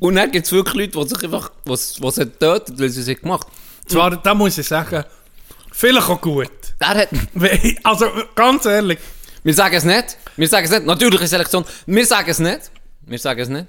Und 0.00 0.14
dann 0.16 0.30
gibt 0.30 0.46
es 0.46 0.52
wirklich 0.52 0.94
Leute, 0.94 0.98
die 1.08 1.14
sich 1.14 1.24
einfach, 1.24 1.50
was, 1.64 2.00
was 2.00 2.16
hat 2.18 2.40
getötet, 2.40 2.78
weil 2.80 2.88
sie 2.88 3.00
es 3.12 3.20
gemacht 3.20 3.46
haben. 3.46 3.52
Zwar, 3.86 4.16
da 4.16 4.34
muss 4.34 4.56
ich 4.56 4.66
sagen, 4.66 5.04
vielleicht 5.72 6.08
auch 6.08 6.20
gut. 6.20 6.50
Der 6.80 6.88
hat, 6.88 7.08
Also, 7.84 8.06
ganz 8.34 8.64
ehrlich, 8.64 8.98
wir 9.44 9.52
sagen 9.54 9.74
es 9.76 9.84
nicht. 9.84 10.16
Wir 10.36 10.48
sagen 10.48 10.64
es 10.64 10.70
nicht. 10.70 10.86
Natürliche 10.86 11.26
Selektion. 11.26 11.64
Wir 11.86 12.06
sagen 12.06 12.30
es 12.30 12.38
nicht. 12.38 12.70
Wir 13.10 13.18
sagen 13.18 13.40
es 13.40 13.48
nicht. 13.48 13.66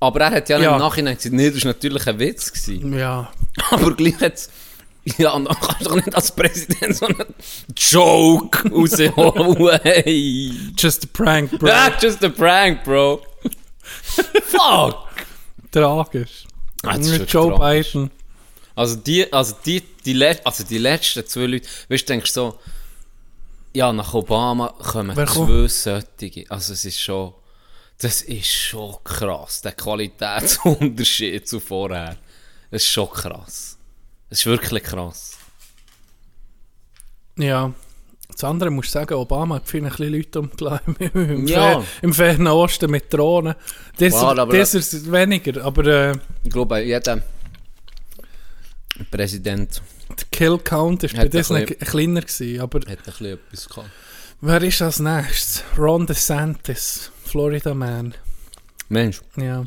Aber 0.00 0.20
er 0.20 0.30
hat 0.30 0.48
ja, 0.48 0.58
Ja. 0.58 0.72
im 0.74 0.78
Nachhinein 0.80 1.16
gesagt, 1.16 1.34
nee, 1.34 1.50
das 1.50 1.64
war 1.64 1.72
natürlich 1.72 2.06
ein 2.06 2.18
Witz. 2.18 2.52
Gewesen. 2.52 2.98
ja. 2.98 3.30
Aber 3.70 3.94
gleich 3.94 4.20
jetzt. 4.20 4.50
Ja, 5.16 5.32
dann 5.32 5.46
kannst 5.46 5.80
du 5.80 5.84
doch 5.84 5.94
nicht 5.96 6.14
als 6.14 6.30
Präsident 6.32 6.94
so 6.96 7.06
einen 7.06 7.34
Joke 7.76 8.68
rausholen. 8.70 9.80
Hey. 9.82 10.52
Just 10.76 11.04
a 11.04 11.08
prank, 11.12 11.58
bro. 11.58 11.68
That's 11.68 12.02
just 12.02 12.22
a 12.24 12.28
prank, 12.28 12.84
bro. 12.84 13.22
Fuck. 14.44 14.96
Tragisch. 15.70 16.44
Ah, 16.82 16.96
Joe 16.96 17.54
tragisch. 17.56 17.92
Biden. 17.92 18.10
Also 18.74 18.96
die, 18.96 19.30
also 19.32 19.54
die, 19.64 19.82
die, 20.04 20.12
Let 20.12 20.46
also 20.46 20.64
die 20.64 20.78
letzten 20.78 21.26
zwei 21.26 21.46
Leute, 21.46 21.68
weißt 21.88 22.02
du, 22.08 22.12
denkst 22.12 22.32
so, 22.32 22.58
ja, 23.72 23.92
nach 23.92 24.14
Obama 24.14 24.68
kommen 24.78 25.16
Wer 25.16 25.26
zwei 25.26 25.46
kommt? 25.46 25.70
solche. 25.70 26.44
Also 26.48 26.72
es 26.72 26.84
ist 26.84 27.00
schon, 27.00 27.32
das 28.00 28.22
ist 28.22 28.46
schon 28.52 28.96
krass, 29.04 29.60
der 29.62 29.72
Qualitätsunterschied 29.72 31.46
zu 31.48 31.60
vorher. 31.60 32.16
Das 32.70 32.82
ist 32.82 32.88
schon 32.88 33.10
krass. 33.10 33.76
Das 34.28 34.38
ist 34.40 34.46
wirklich 34.46 34.82
krass. 34.84 35.36
Ja. 37.36 37.72
Das 38.30 38.44
andere 38.44 38.70
muss 38.70 38.86
ich 38.86 38.92
sagen, 38.92 39.14
Obama 39.14 39.56
hat 39.56 39.68
viele 39.68 39.88
Leute 39.90 40.40
umgelegt 40.40 40.82
im, 41.14 41.30
im, 41.30 41.46
Ja. 41.46 41.80
Fer 41.80 41.84
im 42.02 42.14
Fernen 42.14 42.46
Osten 42.46 42.90
mit 42.90 43.12
Drohnen. 43.12 43.54
Das, 43.98 44.10
Klar, 44.12 44.38
aber- 44.38 44.56
das 44.56 44.74
ist 44.74 45.10
weniger, 45.10 45.62
aber 45.64 45.86
äh, 45.86 46.12
Ich 46.44 46.50
glaube, 46.50 46.80
jeder 46.80 47.22
Präsident 49.10 49.82
der 50.10 50.26
Kill 50.30 50.58
Count 50.58 51.02
ist 51.04 51.14
bei 51.16 51.28
Disney 51.28 51.64
kleiner 51.66 52.20
gewesen. 52.22 52.60
Aber 52.60 52.78
hat 52.80 52.88
ein 52.88 52.96
bisschen 53.04 53.26
etwas 53.26 53.68
gehabt. 53.68 53.90
wer 54.40 54.62
ist 54.62 54.82
als 54.82 54.98
nächstes? 55.00 55.62
Ron 55.78 56.06
DeSantis, 56.06 57.10
Florida 57.30 57.74
Man. 57.74 58.14
Mensch, 58.88 59.20
Ja, 59.36 59.64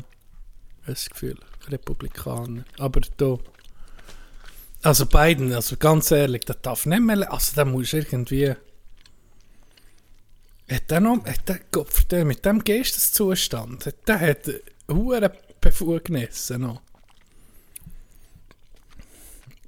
das 0.86 1.08
Gefühl, 1.08 1.38
Republikaner. 1.68 2.66
Aber 2.76 3.00
da. 3.16 3.38
Also 4.82 5.06
Biden, 5.06 5.54
also 5.54 5.78
ganz 5.78 6.10
ehrlich, 6.10 6.44
das 6.44 6.60
darf 6.60 6.84
nicht 6.84 7.00
mehr. 7.00 7.32
Also 7.32 7.52
da 7.56 7.64
muss 7.64 7.94
irgendwie. 7.94 8.50
Hat 10.70 10.90
der 10.90 11.00
noch. 11.00 11.24
Hat 11.24 11.48
der, 11.48 11.60
den, 12.10 12.26
mit 12.26 12.44
dem 12.44 12.62
Geisteszustand. 12.62 13.86
Hat 13.86 14.06
der 14.06 14.20
hat 14.20 14.50
hohe 14.90 15.32
Befugnisse 15.58 16.58
noch. 16.58 16.82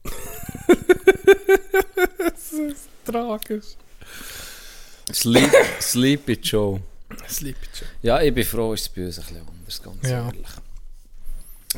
das 2.18 2.52
ist 2.52 2.88
tragisch. 3.06 3.76
Sleep, 5.10 5.50
Sleepy 5.80 6.34
Joe. 6.34 6.82
Schon. 7.28 7.88
Ja, 8.02 8.20
ich 8.20 8.32
bin 8.34 8.44
froh, 8.44 8.72
ist 8.74 8.82
es 8.82 8.88
bei 8.88 9.04
uns 9.06 9.18
ein 9.18 9.24
bisschen 9.24 9.46
anders, 9.48 9.82
ganz 9.82 10.08
Ja. 10.08 10.26
ehrlich. 10.26 10.46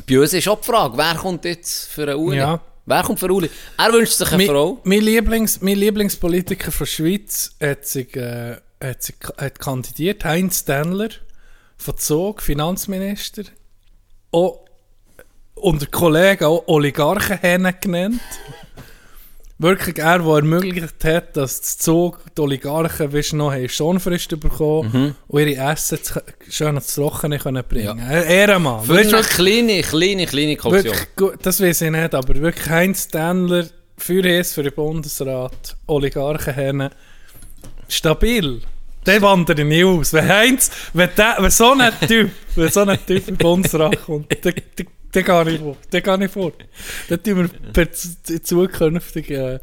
Bei 0.07 0.19
uns 0.19 0.33
ist 0.33 0.47
auch 0.47 0.59
die 0.59 0.65
Frage, 0.65 0.97
wer 0.97 1.15
kommt 1.15 1.45
jetzt 1.45 1.87
für 1.89 2.03
einen 2.03 2.15
Uli? 2.15 2.37
Ja. 2.37 2.61
Wer 2.85 3.03
kommt 3.03 3.19
für 3.19 3.31
Uli? 3.31 3.49
Er 3.77 3.93
wünscht 3.93 4.13
sich 4.13 4.27
eine 4.29 4.37
Mein, 4.37 4.47
Frau. 4.47 4.79
mein, 4.83 5.01
Lieblings, 5.01 5.61
mein 5.61 5.77
Lieblingspolitiker 5.77 6.71
von 6.71 6.85
der 6.85 6.91
Schweiz 6.91 7.51
hat, 7.61 7.85
sich, 7.85 8.15
äh, 8.15 8.57
hat, 8.81 9.03
sich, 9.03 9.15
hat 9.37 9.59
kandidiert, 9.59 10.23
Heinz 10.25 10.59
Stanler 10.61 11.09
von 11.77 11.97
Zog, 11.97 12.41
Finanzminister. 12.41 13.43
Auch 14.31 14.65
unter 15.55 15.85
Kollegen 15.87 16.45
auch 16.45 16.63
Oligarchenhähne 16.67 17.73
genannt. 17.73 18.21
Wirklich 19.61 19.97
er, 19.97 20.19
der 20.19 20.35
ermöglicht 20.35 21.03
hat, 21.03 21.35
dass 21.35 21.59
das 21.59 21.77
Zug 21.77 22.19
die 22.37 22.41
Oligarchen 22.41 23.11
weißt, 23.11 23.33
du 23.33 23.35
noch 23.35 23.51
haben 23.51 23.67
Schonfrist 23.67 24.39
bekommen 24.39 25.15
und 25.27 25.47
ihre 25.47 25.61
Assets 25.61 26.13
schön 26.49 26.67
ans 26.67 26.95
Trockene 26.95 27.37
können 27.39 27.63
bringen 27.67 27.97
können. 27.97 28.23
Ehrenmann. 28.23 28.85
Für 28.85 28.95
Weißt 28.95 29.11
du, 29.11 29.17
eine 29.17 29.25
kleine, 29.25 29.81
kleine, 29.81 30.25
kleine. 30.27 30.57
Wirklich 30.63 31.15
gut, 31.17 31.39
das 31.41 31.59
weiß 31.59 31.81
ich 31.81 31.91
nicht, 31.91 32.15
aber 32.15 32.35
wirklich 32.35 32.69
Heinz 32.69 33.03
Stanler 33.03 33.65
für 33.97 34.23
es, 34.25 34.53
für 34.53 34.63
den 34.63 34.73
Bundesrat, 34.73 35.75
Oligarchenherren, 35.87 36.91
stabil. 37.89 38.61
Der 39.05 39.21
wandert 39.21 39.59
nicht 39.59 39.83
aus. 39.83 40.13
Wenn 40.13 40.27
Heinz, 40.29 40.71
wenn, 40.93 41.09
der, 41.17 41.35
wenn 41.37 41.51
so 41.51 41.73
ein 41.73 41.93
Typ, 42.07 42.31
wenn 42.55 42.69
so 42.69 42.81
ein 42.81 43.05
Typ 43.05 43.27
im 43.27 43.35
Bundesrat 43.35 44.05
kommt, 44.05 44.31
der, 44.31 44.53
der, 44.53 44.85
der 45.13 45.23
gar 45.23 45.43
nicht 45.45 45.59
vor. 45.61 45.75
Der 45.91 46.01
gar 46.01 46.17
nicht 46.17 46.33
vor. 46.33 46.51
Dann 47.09 47.23
tun 47.23 47.37
wir 47.37 47.47
per 47.73 47.87
zukünftig 47.91 49.29
äh, 49.31 49.59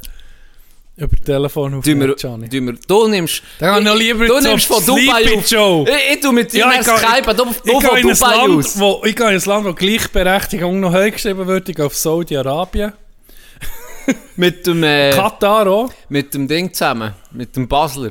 über 0.99 1.17
Telefon 1.25 1.75
auf 1.75 1.85
Tun 1.85 2.01
wir, 2.01 2.15
Gianni. 2.17 2.49
tun 2.49 2.67
wir, 2.67 2.75
du 2.89 3.09
nimmst, 3.09 3.43
Dann 3.59 3.69
kann 3.75 3.79
ich 3.83 3.89
noch 3.89 3.97
lieber 3.97 4.27
du 4.27 4.41
nimmst 4.41 4.67
von 4.67 4.85
Dubai 4.85 5.37
auf. 5.37 5.51
Joe. 5.51 5.85
Ich, 5.89 6.15
ich 6.15 6.21
tu 6.21 6.33
mit 6.33 6.53
dir 6.53 6.61
Ja, 6.61 6.73
ich 6.73 6.87
gehe- 6.87 6.97
Skype, 6.97 7.35
du, 7.35 7.45
Ich 7.51 7.73
du 7.73 7.79
gehe 7.79 7.89
von 7.91 8.01
Dubai 8.03 8.37
Land, 8.37 8.65
aus. 8.65 8.79
wo, 8.81 9.03
ich 9.05 9.15
gehe 9.15 9.29
in 9.29 9.35
ein 9.35 9.43
Land, 9.45 9.67
wo 9.67 9.73
Gleichberechtigung 9.75 10.81
noch 10.81 10.93
höher 10.93 11.11
geschrieben 11.11 11.47
wird, 11.47 11.69
ich 11.69 11.77
gehe 11.77 11.85
auf 11.85 11.95
Saudi-Arabien. 11.97 12.93
Mit 14.37 14.67
dem, 14.67 14.83
äh, 14.85 15.11
Katar 15.11 15.67
auch. 15.67 15.91
mit 16.09 16.33
dem 16.33 16.47
Ding 16.49 16.73
zusammen, 16.73 17.13
mit 17.33 17.55
dem 17.57 17.67
Basler. 17.69 18.11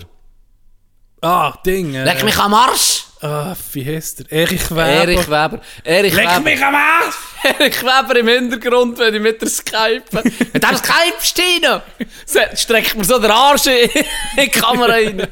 Ah, 1.22 1.54
Ding. 1.66 1.94
Äh, 1.96 2.04
Leck 2.04 2.24
mich 2.24 2.38
am 2.38 2.54
Arsch! 2.54 2.95
Ah, 3.26 3.56
wie 3.74 3.84
heißt 3.86 4.20
der? 4.20 4.32
Erich 4.32 4.70
Weber. 4.70 4.86
Erich 4.86 5.28
Weber. 5.28 5.62
Erich 5.84 6.14
Leck 6.14 6.26
Weber. 6.30 6.40
mich 6.42 6.64
am 6.64 6.76
Arsch! 6.76 7.16
Erich 7.60 7.82
Weber 7.84 8.16
im 8.20 8.28
Hintergrund, 8.28 9.00
wenn 9.00 9.16
ich 9.16 9.22
mit 9.22 9.42
der 9.42 9.50
Skype. 9.50 10.04
mit 10.14 10.64
dem 10.64 10.76
Skype! 10.78 11.82
Se- 12.26 12.50
Streckt 12.56 12.96
mir 12.96 13.04
so 13.04 13.18
den 13.18 13.32
Arsch 13.32 13.66
in, 13.66 13.90
die 14.40 14.48
Kamera 14.50 14.92
rein. 14.92 15.28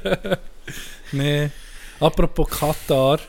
Nee. 1.12 1.50
Apropos 2.00 2.50
Katar. 2.50 3.20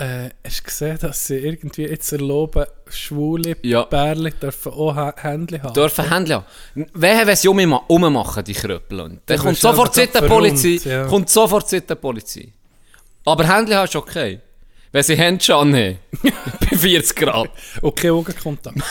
Äh, 0.00 0.28
hast 0.46 0.60
du 0.60 0.62
gesehen, 0.64 0.98
dass 1.00 1.26
sie 1.26 1.38
irgendwie 1.38 1.82
jetzt 1.86 2.12
erlauben, 2.12 2.64
schwule 2.88 3.56
Ja. 3.62 3.82
Pärchen 3.82 4.32
dürfen 4.40 4.72
auch 4.72 4.94
Händchen 5.20 5.60
haben? 5.64 5.74
Dürfen 5.74 6.08
Händchen 6.08 6.36
haben. 6.36 6.86
Wer 6.94 7.26
wenn 7.26 7.34
sie 7.34 7.48
um- 7.48 7.72
ummachen, 7.88 8.44
die 8.44 8.54
Kröppel? 8.54 9.18
Dann 9.26 9.38
kommt 9.38 9.58
sofort 9.58 9.96
die 9.96 10.06
Polizei. 10.06 10.78
ja. 10.88 11.04
Kommt 11.06 11.28
sofort 11.28 11.72
die 11.72 11.80
Polizei. 11.80 12.52
Aber 13.24 13.44
Händchen 13.46 13.76
hast 13.76 13.94
du 13.94 13.98
okay. 13.98 14.40
Wenn 14.90 15.02
sie 15.02 15.16
Hände 15.16 15.54
annehmen. 15.54 15.98
bei 16.22 16.76
40 16.76 17.14
Grad. 17.16 17.50
Okay, 17.82 18.10
Augenkontakt. 18.10 18.78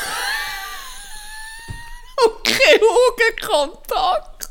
Okay, 2.26 2.80
Augenkontakt. 2.82 4.50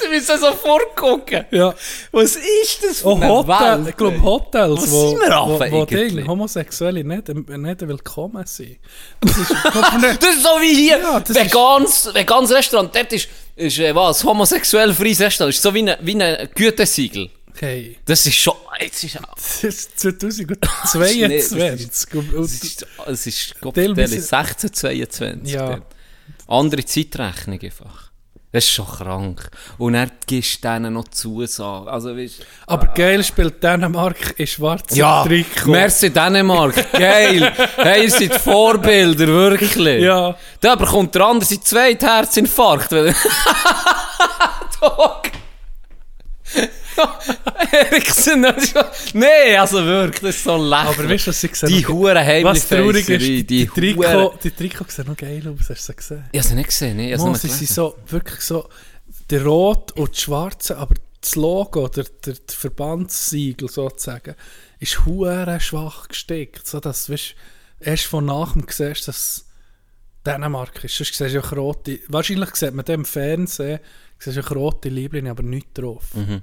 Sie 0.00 0.08
müssen 0.08 0.38
so 0.38 0.52
vorgucken. 0.52 1.44
ja. 1.50 1.74
Was 2.12 2.36
ist 2.36 2.82
das 2.82 3.00
für 3.00 3.12
eine 3.16 3.28
Hotel, 3.28 3.48
Welt? 3.78 3.88
ich 3.88 3.96
glaube 3.96 4.22
Hotels, 4.22 4.82
Was 4.82 4.90
wo, 4.92 5.08
sind 5.10 5.18
wir 5.20 5.70
wo, 5.72 5.80
wo? 5.80 5.84
Ding, 5.84 6.26
Homosexuelle 6.28 7.02
nicht, 7.02 7.28
nicht 7.28 7.80
willkommen 7.88 8.46
sind. 8.46 8.78
Das 9.20 9.36
ist, 9.36 9.50
Das 10.20 10.28
ist 10.34 10.42
so 10.44 10.48
wie 10.60 10.74
hier, 10.76 10.98
Ja, 10.98 11.18
das 11.20 11.34
veganes, 11.36 12.08
veganes 12.14 12.52
Restaurant. 12.52 12.94
Dort 12.94 13.12
ist, 13.12 13.28
ist 13.56 13.78
äh, 13.80 13.92
was, 13.94 14.22
homosexuell 14.22 14.94
freies 14.94 15.20
Restaurant. 15.20 15.50
Das 15.52 15.56
ist 15.56 15.62
so 15.62 15.74
wie 15.74 15.82
ein 15.90 15.96
wie 16.00 16.22
ein 16.22 16.48
Gütesiegel. 16.54 17.28
hey, 17.58 17.98
Das 18.06 18.24
ist 18.26 18.36
schon, 18.36 18.54
jetzt 18.80 19.04
ist, 19.04 19.18
das 19.34 19.64
ist 19.64 20.00
2022. 20.00 22.14
Und- 22.14 22.34
es 22.44 22.62
ist, 22.62 22.86
es 23.06 23.26
ist, 23.26 23.60
Gott, 23.60 23.74
Teilweise- 23.74 24.10
der 24.10 24.18
ist 24.18 24.32
1622. 24.32 25.52
Ja. 25.54 25.78
Andere 26.48 26.84
Zeitrechnung 26.84 27.60
einfach. 27.60 28.10
Das 28.52 28.62
ist 28.64 28.70
schon 28.70 28.86
krank. 28.86 29.50
Und 29.78 29.94
er 29.96 30.08
gibst 30.28 30.62
denen 30.62 30.92
noch 30.94 31.08
Zusagen. 31.08 31.88
Also, 31.88 32.16
weißt, 32.16 32.46
Aber 32.68 32.86
geil 32.88 33.24
spielt 33.24 33.60
Dänemark 33.60 34.34
in 34.38 34.46
schwarzem 34.46 34.96
ja, 34.96 35.24
Trikot. 35.24 35.70
merci 35.72 36.08
Dänemark, 36.10 36.92
geil. 36.92 37.52
hey, 37.76 38.04
ihr 38.04 38.10
seid 38.10 38.32
Vorbilder, 38.36 39.26
wirklich. 39.26 40.02
Ja. 40.04 40.36
Da 40.60 40.76
bekommt 40.76 41.12
der 41.16 41.22
andere 41.26 41.48
sein 41.48 41.62
zweiten 41.64 42.06
Herzinfarkt. 42.06 42.92
Dog. 44.80 45.22
Eriksen, 47.70 48.40
nee, 49.14 49.56
also 49.56 49.84
wirklich, 49.84 50.20
das 50.20 50.36
ist 50.36 50.44
so 50.44 50.56
lächerlich. 50.56 50.98
Aber 50.98 51.08
weißt 51.08 51.26
du, 51.26 51.30
was 51.30 51.40
sie 51.40 51.48
gesehen 51.48 51.68
Die 51.68 51.86
hure 51.86 52.18
heimliche 52.18 52.44
Was 52.44 52.68
traurig 52.68 53.08
ist, 53.08 53.22
die, 53.22 53.44
die, 53.44 53.66
die 53.66 53.66
Trikot, 53.66 54.38
die 54.42 54.50
Trikot 54.50 54.84
sehen 54.88 55.06
noch 55.06 55.16
geil 55.16 55.42
aus, 55.48 55.70
hast 55.70 55.88
du 55.88 55.92
sie 55.92 55.96
gesehen? 55.96 56.24
Ich 56.32 56.38
habe 56.38 56.48
sie 56.48 56.54
nicht 56.54 56.66
gesehen, 56.66 56.96
nee, 56.96 57.12
ich 57.12 57.20
habe 57.20 57.36
sie 57.36 57.48
sind 57.48 57.68
so, 57.68 57.96
wirklich 58.08 58.40
so, 58.40 58.68
der 59.30 59.44
Rot 59.44 59.92
und 59.92 60.16
die 60.16 60.20
Schwarze, 60.20 60.76
aber 60.76 60.94
das 61.20 61.36
Logo, 61.36 61.88
der, 61.88 62.04
der, 62.24 62.34
der 62.34 62.56
Verbandssiegel 62.56 63.68
sozusagen, 63.68 64.34
ist 64.78 65.04
hure 65.06 65.58
schwach 65.60 66.08
gestickt, 66.08 66.66
so 66.66 66.80
dass, 66.80 67.08
weißt, 67.08 67.34
erst 67.80 68.04
von 68.04 68.26
nachher 68.26 68.62
siehst, 68.68 69.08
dass 69.08 69.16
es 69.16 69.44
Dänemark 70.26 70.84
ist. 70.84 70.96
Sonst 70.96 71.14
siehst 71.14 71.34
du 71.34 71.40
auch 71.40 71.52
rote, 71.52 72.00
wahrscheinlich 72.08 72.54
sieht 72.54 72.74
man 72.74 72.84
das 72.84 72.94
im 72.94 73.04
Fernsehen, 73.04 73.80
siehst 74.18 74.36
du 74.36 74.40
auch 74.40 74.50
rote 74.52 74.88
Lieblinge, 74.88 75.30
aber 75.30 75.42
nichts 75.42 75.72
drauf. 75.74 76.14
Mhm. 76.14 76.42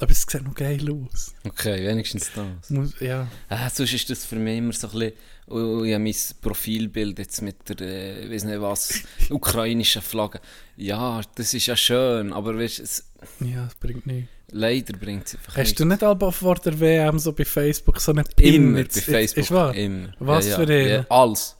Aber 0.00 0.12
es 0.12 0.22
sieht 0.22 0.42
noch 0.42 0.54
geil 0.54 0.80
aus. 0.90 1.34
Okay, 1.46 1.86
wenigstens 1.86 2.30
das. 2.34 2.70
Muss, 2.70 2.94
ja. 3.00 3.26
Ah, 3.48 3.68
sonst 3.68 3.92
ist 3.92 4.08
das 4.08 4.24
für 4.24 4.36
mich 4.36 4.56
immer 4.58 4.72
so 4.72 4.86
ein 4.88 4.92
bisschen, 4.92 5.12
oh, 5.48 5.82
ich 5.84 5.92
habe 5.92 6.02
mein 6.04 6.14
Profilbild 6.40 7.18
jetzt 7.18 7.42
mit 7.42 7.56
der, 7.68 7.80
äh, 7.80 8.30
weiß 8.30 8.44
nicht 8.44 8.60
was, 8.60 9.02
ukrainischen 9.30 10.00
Flagge. 10.02 10.40
Ja, 10.76 11.20
das 11.34 11.52
ist 11.52 11.66
ja 11.66 11.76
schön, 11.76 12.32
aber 12.32 12.56
weißt, 12.58 12.78
du, 12.78 12.82
es, 12.84 13.04
ja, 13.40 13.64
das 13.64 13.74
bringt 13.74 14.06
nichts. 14.06 14.30
leider 14.52 14.96
bringt 14.96 15.26
es 15.26 15.34
einfach 15.34 15.56
Hast 15.58 15.78
du 15.78 15.84
nicht 15.84 16.02
aber 16.02 16.32
vor 16.32 16.54
der 16.56 16.80
WM 16.80 17.18
so 17.18 17.32
bei 17.32 17.44
Facebook 17.44 18.00
so 18.00 18.12
einen 18.12 18.24
Pin 18.24 18.54
Immer 18.54 18.78
mit- 18.78 18.94
bei 18.94 19.00
Facebook. 19.02 19.44
Ist 19.44 19.50
wahr? 19.50 19.74
Immer. 19.74 20.12
Was 20.18 20.46
ja, 20.48 20.56
für 20.56 20.72
ja. 20.72 20.78
einen? 20.78 20.88
Ja, 20.90 21.06
alles. 21.10 21.56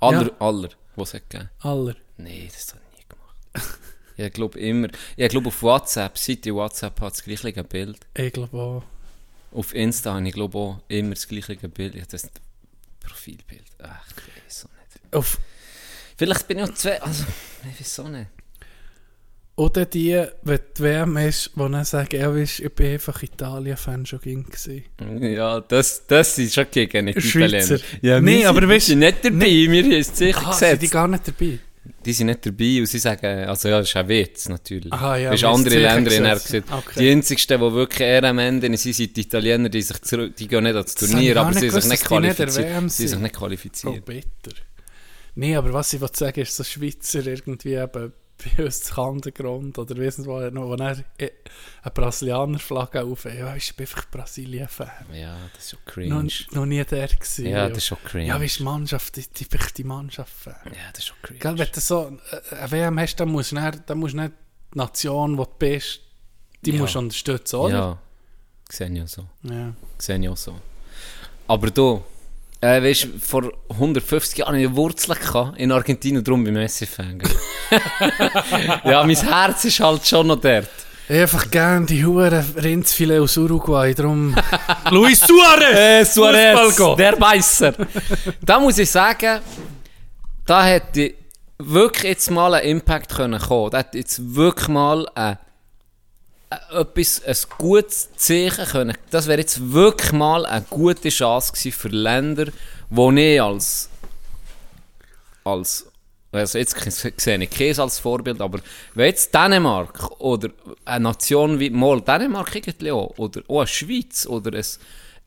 Aller, 0.00 0.22
Ja. 0.26 0.30
aller, 0.40 0.68
was 0.96 1.08
es 1.10 1.14
hat 1.14 1.30
gegeben. 1.30 1.50
Aller. 1.60 1.94
Nein, 2.16 2.48
das 2.52 2.72
habe 2.74 2.80
ich 2.92 2.98
nie 2.98 3.04
gemacht. 3.08 3.78
ich 4.16 4.32
glaube 4.32 4.58
immer, 4.58 4.88
ich 5.16 5.28
glaube 5.28 5.48
auf 5.48 5.62
WhatsApp, 5.62 6.16
seit 6.18 6.46
ich 6.46 6.52
WhatsApp 6.52 7.00
hat 7.00 7.12
das 7.14 7.24
gleiche 7.24 7.64
Bild. 7.64 7.98
Ich 8.16 8.32
glaube 8.32 8.56
auch. 8.56 8.82
Auf 9.52 9.74
Insta 9.74 10.14
habe 10.14 10.26
ich 10.28 10.34
glaube 10.34 10.56
auch 10.58 10.80
immer 10.88 11.14
das 11.14 11.26
gleiche 11.28 11.56
Bild. 11.68 11.94
Ja, 11.94 12.02
das 12.10 12.30
Profilbild. 13.00 13.64
Ach, 13.82 14.04
ich 14.16 14.44
weiß 14.46 14.66
auch 14.66 14.70
nicht. 14.70 15.14
Auf, 15.14 15.38
Vielleicht 16.16 16.46
bin 16.48 16.58
ich 16.58 16.64
auch 16.64 16.74
zwei, 16.74 17.00
also, 17.02 17.24
ich 17.72 17.80
weiß 17.80 17.98
auch 18.00 18.08
nicht. 18.08 18.26
oder 19.56 19.84
die, 19.84 20.24
wenn 20.42 20.58
die 20.76 20.82
WM 20.82 21.16
ist, 21.16 21.50
die 21.54 21.58
dann 21.58 21.84
sagen, 21.84 22.16
ja, 22.20 22.34
weisst, 22.34 22.60
ich 22.60 22.72
bin 22.72 22.92
einfach 22.94 23.22
Italien-Fan 23.22 24.06
schon 24.06 24.20
ging. 24.20 24.46
Ja, 25.20 25.60
das, 25.60 26.06
das 26.06 26.38
ist 26.38 26.54
schon 26.54 26.66
gegen 26.70 27.06
die 27.06 27.20
Schweizer. 27.20 27.76
Italiener. 27.76 27.98
Ja, 28.02 28.20
Nee, 28.20 28.38
wir 28.40 28.48
aber 28.48 28.60
sind, 28.60 28.68
weißt- 28.70 28.72
wir 28.72 28.80
sind 28.80 28.98
nicht 29.00 29.24
dabei, 29.24 29.46
wir 29.46 29.82
haben 29.82 29.92
es 29.92 30.16
sicher 30.16 30.38
Ah, 30.46 30.52
sind 30.52 30.68
die 30.72 30.74
gesetzt. 30.76 30.92
gar 30.92 31.08
nicht 31.08 31.28
dabei? 31.28 31.58
Die 32.04 32.12
sind 32.12 32.26
nicht 32.26 32.44
dabei 32.46 32.80
und 32.80 32.86
sie 32.86 32.98
sagen, 32.98 33.26
also 33.48 33.68
ja, 33.68 33.78
das 33.78 33.88
ist 33.88 33.96
ein 33.96 34.08
Witz 34.08 34.48
natürlich. 34.48 34.92
Aha, 34.92 35.16
ja, 35.16 35.30
haben 35.32 35.44
andere 35.44 35.74
Länder 35.76 36.10
haben 36.10 36.34
gesagt, 36.34 36.64
Okay. 36.72 37.00
die 37.00 37.10
einzigsten, 37.10 37.60
die 37.60 37.72
wirklich 37.72 38.00
eher 38.00 38.24
am 38.24 38.38
Ende 38.38 38.76
sind, 38.76 38.92
sind 38.92 39.16
die 39.16 39.22
Italiener, 39.22 39.68
die 39.68 39.82
sich 39.82 40.00
zurück, 40.02 40.36
die 40.36 40.46
gehen 40.48 40.64
nicht 40.64 40.74
ans 40.76 40.94
Turnier, 40.94 41.36
aber 41.36 41.52
sie 41.54 41.70
sich 41.70 41.84
nicht 41.86 42.04
dass. 42.04 42.58
WM 42.58 42.88
Sie 42.88 43.02
sich 43.02 43.10
sind. 43.10 43.22
nicht 43.22 43.34
Oh, 43.36 43.38
qualifizieren. 43.38 44.02
bitter. 44.02 44.56
Nee, 45.36 45.56
aber 45.56 45.72
was 45.72 45.92
ich 45.92 46.00
sagen, 46.16 46.40
ist 46.40 46.54
so 46.56 46.62
Schweizer 46.64 47.26
irgendwie 47.26 47.74
eben 47.74 48.12
bei 48.56 48.64
uns 48.64 48.82
zu 48.82 48.94
Kandengrund 48.94 49.78
oder 49.78 49.96
wissen 49.96 50.26
wo, 50.26 50.38
noch, 50.50 50.68
wo 50.68 50.74
er 50.74 50.98
äh, 51.18 51.30
eine 51.82 51.92
Brasilianer-Flagge 51.92 53.02
auf. 53.04 53.24
Ja, 53.24 53.54
ich 53.56 53.74
bin 53.76 53.86
einfach 53.86 54.10
Brasilien-Fan. 54.10 54.90
Ja, 55.12 55.36
das 55.54 55.64
ist 55.64 55.70
schon 55.70 56.08
Noch, 56.08 56.20
cringe. 56.20 56.32
noch 56.52 56.66
nie 56.66 56.84
der 56.84 57.08
gewesen. 57.08 57.46
Ja, 57.46 57.68
das 57.68 57.78
ist 57.78 57.86
schon 57.86 57.98
cringe. 58.04 58.28
Ja, 58.28 58.40
weißt 58.40 58.60
du, 58.60 58.64
Mannschaft, 58.64 59.16
die, 59.16 59.26
die, 59.28 59.46
die 59.76 59.84
Mannschaft-Fan. 59.84 60.54
Ja, 60.66 60.90
das 60.92 60.98
ist 61.00 61.06
schon 61.06 61.16
cringe. 61.22 61.40
Gell, 61.40 61.58
wenn 61.58 61.68
du 61.72 61.80
so 61.80 62.18
äh, 62.50 62.54
eine 62.56 62.70
WM 62.70 62.98
hast, 63.00 63.16
dann 63.16 63.28
musst 63.30 63.52
du 63.52 63.60
nicht, 63.60 63.82
dann 63.86 63.98
musst 63.98 64.14
du 64.14 64.18
nicht 64.18 64.32
die 64.72 64.78
Nation, 64.78 65.38
wo 65.38 65.44
du 65.44 65.50
bist, 65.58 66.00
die 66.64 66.72
Ja. 66.72 66.78
musst 66.80 66.94
du 66.94 66.98
unterstützen, 67.00 67.56
oder? 67.56 67.74
Ja, 67.74 67.98
sehe 68.70 68.90
ich 68.90 69.02
auch 69.02 69.08
so. 69.08 69.26
Ja. 69.42 69.74
Sehe 69.98 70.18
ich 70.18 70.28
auch 70.28 70.36
so. 70.36 70.58
Aber 71.46 71.70
du, 71.70 72.02
äh, 72.64 72.82
weißt 72.82 73.04
du, 73.04 73.08
vor 73.20 73.52
150 73.70 74.38
Jahren 74.38 74.54
hatte 74.54 74.64
ich 74.64 74.74
Wurzeln 74.74 75.18
gehabt 75.18 75.58
in 75.58 75.70
Argentinien, 75.70 76.24
darum 76.24 76.44
bin 76.44 76.56
ich 76.56 76.62
Messi-Fan. 76.62 77.22
ja, 78.84 79.04
mein 79.04 79.16
Herz 79.16 79.64
ist 79.66 79.80
halt 79.80 80.06
schon 80.06 80.28
noch 80.28 80.40
dort. 80.40 80.68
Ich 81.06 81.20
einfach 81.20 81.50
gerne 81.50 81.84
die 81.84 82.02
Huren 82.02 82.42
Rindsfilet 82.56 83.20
aus 83.20 83.36
Uruguay, 83.36 83.92
darum... 83.92 84.34
Luis 84.90 85.20
Suarez! 85.20 85.74
Äh, 85.74 86.04
Suarez, 86.04 86.96
der 86.96 87.16
Beißer. 87.16 87.74
da 88.40 88.58
muss 88.58 88.78
ich 88.78 88.90
sagen, 88.90 89.40
da 90.46 90.64
hätte 90.64 91.12
wirklich 91.58 92.04
jetzt 92.04 92.30
mal 92.30 92.54
ein 92.54 92.64
Impact 92.64 93.14
können 93.14 93.40
kommen. 93.40 93.70
Da 93.70 93.78
hätte 93.78 93.98
jetzt 93.98 94.34
wirklich 94.34 94.68
mal 94.68 95.06
ein, 95.14 95.32
ein, 95.32 95.38
etwas, 96.70 97.22
ein 97.24 97.36
gutes 97.58 98.08
Zeichen 98.16 98.66
können. 98.66 98.96
Das 99.10 99.26
wäre 99.26 99.40
jetzt 99.40 99.72
wirklich 99.72 100.12
mal 100.12 100.46
eine 100.46 100.64
gute 100.68 101.08
Chance 101.08 101.52
gewesen 101.52 101.72
für 101.72 101.88
Länder, 101.88 102.52
wo 102.90 103.10
ich 103.12 103.40
als, 103.40 103.88
als 105.44 105.86
also 106.34 106.58
jetzt 106.58 106.76
sehe 107.20 107.42
ich 107.42 107.50
Käse 107.50 107.82
als 107.82 108.00
Vorbild, 108.00 108.40
aber 108.40 108.58
wenn 108.94 109.06
jetzt 109.06 109.32
Dänemark 109.32 110.20
oder 110.20 110.48
eine 110.84 111.04
Nation 111.04 111.60
wie 111.60 111.70
mal 111.70 112.00
Dänemark 112.00 112.56
irgendwie 112.56 112.90
auch, 112.90 113.16
oder 113.18 113.42
auch 113.46 113.60
eine 113.60 113.66
Schweiz 113.68 114.26
oder 114.26 114.58
ein 114.58 114.64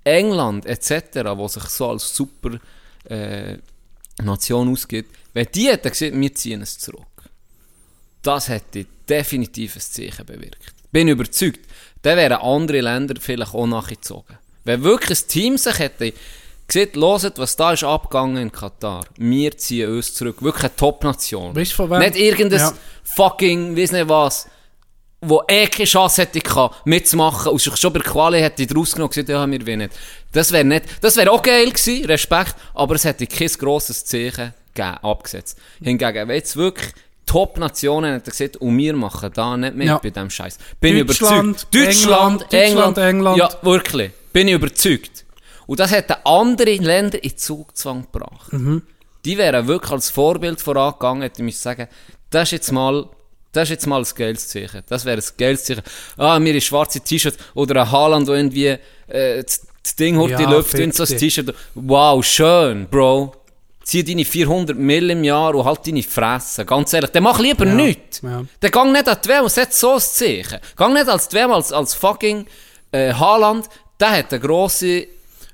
England 0.04 0.66
etc., 0.66 1.20
wo 1.36 1.48
sich 1.48 1.64
so 1.64 1.90
als 1.90 2.14
super 2.14 2.60
äh, 3.06 3.58
Nation 4.22 4.70
ausgibt, 4.70 5.16
wenn 5.34 5.48
die 5.54 5.68
hätten 5.68 5.90
gesagt, 5.90 6.14
wir 6.14 6.36
ziehen 6.36 6.62
es 6.62 6.78
zurück, 6.78 7.06
das 8.22 8.50
hätte 8.50 8.86
definitiv 9.08 9.76
ein 9.76 9.82
Zeichen 9.82 10.26
bewirkt. 10.26 10.74
Bin 10.92 11.08
überzeugt, 11.08 11.60
dann 12.02 12.18
wären 12.18 12.40
andere 12.40 12.82
Länder 12.82 13.16
vielleicht 13.20 13.54
auch 13.54 13.68
nachgezogen. 13.68 14.38
Wenn 14.64 14.84
wirklich 14.84 15.20
ein 15.20 15.28
Team 15.28 15.58
sich 15.58 15.80
hätte 15.80 16.14
gesagt, 16.68 16.96
hört, 16.96 17.40
was 17.40 17.56
da 17.56 17.74
ist 17.74 17.84
abgegangen 17.84 18.38
in 18.38 18.52
Katar, 18.52 19.06
wir 19.18 19.58
ziehen 19.58 19.90
uns 19.90 20.14
zurück. 20.14 20.42
Wirklich 20.42 20.66
eine 20.66 20.76
Top-Nation. 20.76 21.56
Weißt 21.56 21.72
du 21.72 21.76
von 21.76 21.90
wem? 21.90 22.00
Nicht 22.00 22.18
irgendein 22.18 22.60
Ja. 22.60 22.74
fucking, 23.04 23.78
weiss 23.78 23.92
nicht 23.92 24.10
was, 24.10 24.48
wo 25.22 25.42
eh 25.48 25.68
keine 25.68 25.86
Chance 25.86 26.22
hätte 26.22 26.40
gehabt, 26.40 26.86
mitzumachen 26.86 27.52
und 27.52 27.62
sich 27.62 27.76
schon 27.78 27.94
bei 27.94 28.00
Quali 28.02 28.40
hätte 28.40 28.68
draus 28.68 28.92
genommen 28.92 29.06
und 29.06 29.14
gesagt, 29.16 29.30
ja, 29.30 29.50
wir 29.50 29.66
wollen 29.66 29.80
nicht. 29.80 29.94
Das 30.32 30.52
wäre 30.52 30.66
nicht, 30.66 30.86
das 31.02 31.16
wäre 31.16 31.32
auch 31.32 31.42
geil 31.42 31.72
gewesen, 31.72 32.06
Respekt, 32.06 32.56
aber 32.74 32.96
es 32.96 33.06
hätte 33.06 33.26
kein 33.26 33.48
grosses 33.48 34.06
Zeichen 34.06 34.54
gegeben, 34.74 34.98
abgesetzt. 35.02 35.58
Hingegen, 35.82 36.28
wenn 36.28 36.36
jetzt 36.36 36.56
wirklich 36.56 36.94
Top-Nationen 37.38 38.14
hätten 38.14 38.30
gesagt, 38.32 38.58
und 38.58 38.76
wir 38.78 38.94
machen 38.96 39.30
da 39.34 39.56
nicht 39.58 39.76
mit 39.76 39.88
Ja. 39.88 39.98
bei 40.00 40.10
diesem 40.10 40.30
Scheiß. 40.30 40.58
Bin 40.80 40.98
ich 40.98 41.06
Deutschland, 41.06 41.68
überzeugt. 41.72 41.76
Deutschland, 41.76 42.54
England, 42.54 42.54
England, 42.54 42.98
Deutschland, 42.98 42.98
England. 42.98 43.38
Ja, 43.38 43.50
wirklich. 43.62 44.12
Bin 44.34 44.48
ich 44.48 44.54
überzeugt. 44.56 45.26
Und 45.68 45.80
das 45.80 45.92
hätten 45.92 46.16
andere 46.24 46.76
Länder 46.78 47.24
in 47.24 47.38
Zugzwang 47.38 48.08
gebracht. 48.12 48.54
Mhm. 48.54 48.82
Die 49.26 49.38
wären 49.38 49.68
wirklich 49.68 49.92
als 49.92 50.10
Vorbild 50.10 50.62
vorangegangen, 50.62 51.22
hätte 51.24 51.44
ich 51.44 51.58
sagen, 51.58 51.88
das 52.30 52.48
ist 52.48 52.52
jetzt 52.54 52.72
mal, 52.72 53.08
das 53.52 53.64
ist 53.64 53.70
jetzt 53.72 53.88
mal 53.88 54.00
ein 54.02 54.08
geiles 54.16 54.48
Zeichen. 54.48 54.82
Das 54.88 55.06
wäre 55.06 55.18
ein 55.18 55.24
geiles 55.38 55.64
Zeichen. 55.66 55.84
Ah, 56.18 56.40
mir 56.40 56.56
ist 56.56 56.64
schwarze 56.66 57.02
T-Shirt 57.02 57.36
oder 57.54 57.82
ein 57.82 57.92
Haaland, 57.92 58.28
der 58.28 58.36
irgendwie 58.36 58.66
äh, 59.08 59.44
das, 59.44 59.68
das 59.84 59.96
Ding 59.96 60.18
holt 60.18 60.32
Ja, 60.32 60.38
die 60.38 60.46
Luft 60.46 60.74
und 60.74 60.96
so 60.96 61.04
ein. 61.04 61.18
T-Shirt. 61.20 61.54
Wow, 61.76 62.24
schön, 62.26 62.88
Bro. 62.90 63.34
Zieh 63.88 64.04
deine 64.04 64.26
400 64.26 64.78
Mill 64.78 65.12
im 65.12 65.24
Jahr 65.24 65.56
und 65.56 65.64
halt 65.64 65.88
deine 65.88 66.04
Fresse. 66.04 66.66
Ganz 66.66 66.92
ehrlich, 66.92 67.10
dann 67.12 67.24
mach 67.24 67.40
lieber 67.40 67.66
Ja, 67.66 67.74
nichts. 67.74 68.20
ja. 68.22 68.44
Dann 68.60 68.72
gang 68.72 68.92
nicht 68.92 69.08
an 69.08 69.18
die 69.24 69.30
WM 69.30 69.44
und 69.46 69.50
setz 69.50 69.80
so 69.80 69.94
ein 69.94 70.00
Zeichen. 70.02 70.60
Gang 70.76 70.94
nicht 70.94 71.08
als 71.08 71.32
WM, 71.32 71.52
als, 71.52 71.72
als 71.72 71.94
fucking 71.94 72.46
äh, 72.92 73.14
Haaland. 73.14 73.70
Der 73.98 74.12
hat 74.12 74.34
eine 74.34 74.42
grosse... 74.42 75.08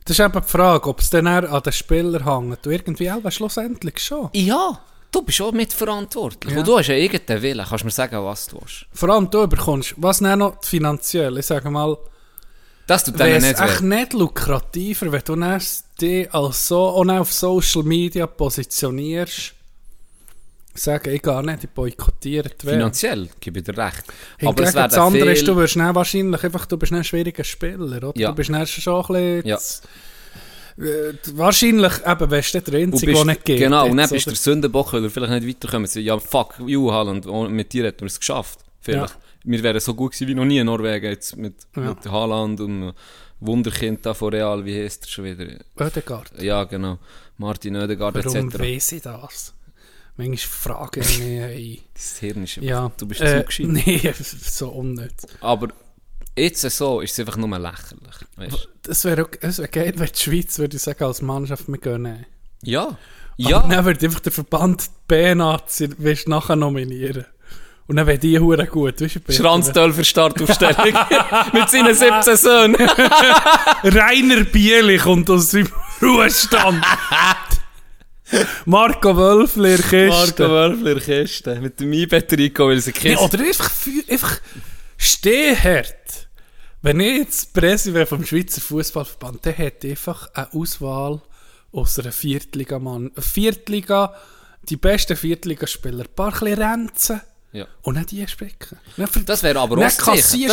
Das 0.06 0.18
ist 0.18 0.26
eben 0.26 0.34
die 0.34 0.48
Frage, 0.50 0.90
ob 0.90 1.00
es 1.00 1.12
dann 1.12 1.28
an 1.28 1.62
den 1.64 1.72
Spieler 1.72 2.26
hängt. 2.26 2.66
Du 2.66 2.72
irgendwie 2.72 3.12
auch 3.12 3.22
schlussendlich 3.32 4.00
schon. 4.00 4.30
Ja, 4.34 4.80
du 5.12 5.22
bist 5.22 5.40
auch 5.40 5.52
mitverantwortlich. 5.52 6.54
Ja. 6.54 6.60
Und 6.60 6.68
du 6.68 6.80
hast 6.80 6.88
ja 6.88 6.96
irgendeinen 6.96 7.42
Willen. 7.44 7.66
Kannst 7.70 7.86
mir 7.86 7.92
sagen, 7.92 8.18
was 8.26 8.48
du 8.48 8.58
willst. 8.60 8.88
Vor 8.94 9.10
allem 9.10 9.30
du 9.30 9.48
bekommst, 9.48 9.94
was 9.98 10.18
dann 10.20 10.40
noch 10.40 10.56
finanziell, 10.64 11.38
ich 11.38 11.46
sage 11.46 11.70
mal, 11.70 11.96
Das 12.88 13.06
tut 13.06 13.20
denen 13.20 13.42
nicht 13.42 13.60
echt 13.60 13.82
nicht 13.82 14.14
lukrativer, 14.14 15.12
wenn 15.12 15.22
du 15.26 15.60
dich 16.02 16.34
als 16.34 16.68
so 16.68 16.80
auch 16.80 17.08
auf 17.08 17.32
Social 17.32 17.84
Media 17.84 18.28
positionierst, 18.28 19.54
sagen, 20.76 21.14
ich 21.14 21.22
gehe 21.22 21.44
nicht, 21.44 21.64
ich 21.64 21.70
boykottiere 21.70 22.50
die 22.50 22.66
WM. 22.66 22.74
Finanziell, 22.74 23.30
gebe 23.40 23.60
ich 23.60 23.66
dir 23.66 23.78
recht. 23.78 24.04
Aber 24.44 24.64
es 24.64 24.74
das 24.74 24.94
andere 24.96 25.32
ist, 25.32 25.40
viel... 25.40 25.48
du 25.48 25.56
wirst 25.58 25.78
wahrscheinlich 25.78 26.44
einfach, 26.44 26.66
du 26.66 26.78
bist 26.78 26.92
ein 26.92 27.04
schwieriger 27.04 27.44
Spieler, 27.44 27.98
oder? 27.98 28.12
Ja. 28.16 28.30
Du 28.30 28.36
bist 28.36 28.48
schon 28.48 28.56
ein 28.56 28.62
bisschen... 28.64 29.48
Ja. 29.48 29.58
Äh, 30.76 31.14
wahrscheinlich 31.34 31.94
eben, 32.06 32.32
wärst 32.32 32.54
du 32.56 32.62
der 32.62 32.80
Einzige, 32.80 33.14
der 33.14 33.26
nicht 33.26 33.46
geht. 33.46 33.60
Genau, 33.60 33.88
und 33.88 33.98
dann 33.98 34.10
bist 34.10 34.26
du 34.26 34.32
der 34.32 34.38
Sündenbock, 34.38 34.92
weil 34.94 35.04
er 35.04 35.10
vielleicht 35.12 35.44
nicht 35.44 35.48
weiterkommt. 35.48 35.94
Ja, 35.96 36.18
fuck 36.18 36.56
you, 36.66 36.92
Haaland, 36.92 37.28
oh, 37.28 37.48
mit 37.48 37.72
dir 37.72 37.86
hätten 37.86 38.02
wir 38.02 38.08
es 38.08 38.20
geschafft. 38.20 38.60
Vielleicht. 38.82 39.16
Wir 39.44 39.62
wären 39.64 39.80
so 39.80 39.94
gut 39.94 40.14
gewesen 40.14 40.28
wie 40.28 40.36
noch 40.36 40.46
nie 40.46 40.60
in 40.60 40.66
Norwegen, 40.66 41.06
jetzt 41.06 41.36
mit, 41.36 41.56
Ja. 41.76 41.82
mit 41.82 42.06
Haaland 42.06 42.60
und 42.62 42.94
Wunderkind 43.40 44.06
da 44.06 44.14
von 44.14 44.34
Real, 44.34 44.64
wie 44.64 44.84
heißt 44.84 45.04
er 45.04 45.10
schon 45.10 45.26
wieder? 45.26 45.60
Oedegaard. 45.78 46.32
Ja, 46.42 46.64
genau. 46.64 46.98
Martin 47.38 47.76
Oedegaard 47.76 48.16
Warum 48.16 48.48
etc. 48.50 48.60
weiss 48.60 48.92
ich 48.94 49.02
das? 49.02 49.54
Manchmal 50.16 50.38
frage 50.38 51.00
ich 51.02 51.20
mich, 51.20 51.28
hey. 51.28 51.82
Das 51.94 52.18
Hirn 52.20 52.44
ist 52.44 52.56
Ja, 52.58 52.92
du 52.98 53.08
bist 53.08 53.22
äh, 53.22 53.44
zu. 53.50 53.64
Nee, 53.68 54.14
so 54.20 54.70
unnütz. 54.70 55.26
Aber 55.42 55.70
jetzt 56.38 56.62
so 56.62 57.02
ist 57.02 57.14
es 57.14 57.20
einfach 57.20 57.38
nur 57.38 57.50
lächerlich. 57.60 58.16
Weißt? 58.36 58.70
Das 58.84 59.04
wäre 59.06 59.28
wär 59.42 59.68
geil, 59.68 59.94
wenn 59.98 60.08
die 60.08 60.20
Schweiz, 60.20 60.60
würde 60.60 60.78
ich 60.78 60.84
sagen, 60.84 61.04
als 61.04 61.22
Mannschaft 61.22 61.68
mit 61.68 61.82
gönnen. 61.82 62.26
Ja. 62.62 62.98
Aber 63.46 63.68
dann 63.68 63.86
würde 63.86 64.06
einfach 64.06 64.20
der 64.20 64.32
Verband 64.32 64.90
B-Nazi 65.08 65.90
nachher 66.28 66.56
nominieren. 66.56 67.26
Und 67.86 67.98
dann 67.98 68.08
wäre 68.08 68.18
die 68.18 68.40
Hure 68.40 68.66
gut, 68.66 69.02
weißt 69.02 69.16
du? 69.16 69.94
für 69.94 70.06
Startaufstellung. 70.06 70.94
Mit 71.54 71.70
seinen 71.70 71.94
17 71.94 72.38
Söhnen. 72.38 72.76
Rainer 73.84 74.46
Bieli 74.46 74.98
kommt 74.98 75.30
aus 75.30 75.52
seinem 75.52 75.68
Ruhestand. 76.02 76.84
Marco 78.66 79.16
Wölfler, 79.16 79.78
Kiste. 79.78 80.08
Marco 80.08 80.50
Wölfler 80.50 81.00
Kiste. 81.02 81.60
Mit 81.60 81.80
dem 81.80 81.92
Einbett-Rico, 81.92 82.68
weil 82.68 82.80
sie 82.80 82.92
Nee, 82.92 83.16
Kiste... 83.16 83.24
oder 83.24 83.40
einfach, 83.40 83.72
einfach 84.10 84.40
stehhart. 84.98 86.28
Wenn 86.82 87.00
ich 87.00 87.18
jetzt 87.18 87.54
Präsident 87.54 87.96
wäre 87.96 88.06
vom 88.06 88.26
Schweizer 88.26 88.62
Fußballverband, 88.62 89.46
dann 89.46 89.54
hätte 89.54 89.88
ich 89.88 89.94
einfach 89.94 90.30
eine 90.34 90.54
Auswahl 90.54 91.22
aus 91.74 92.00
einer 92.00 92.12
Viertliga-Mann. 92.12 93.12
Viertliga, 93.18 94.14
die 94.70 94.78
besten 94.78 95.18
Viertligaspieler, 95.18 96.06
ein 96.06 96.16
paar 96.16 96.42
Renzen. 96.42 97.22
Ja. 97.54 97.68
Und 97.84 97.96
nicht 97.98 98.12
die 98.12 98.26
ver- 99.08 99.22
Das 99.22 99.44
wäre 99.44 99.60
aber 99.60 99.78
auch 99.78 99.82
das 99.82 99.98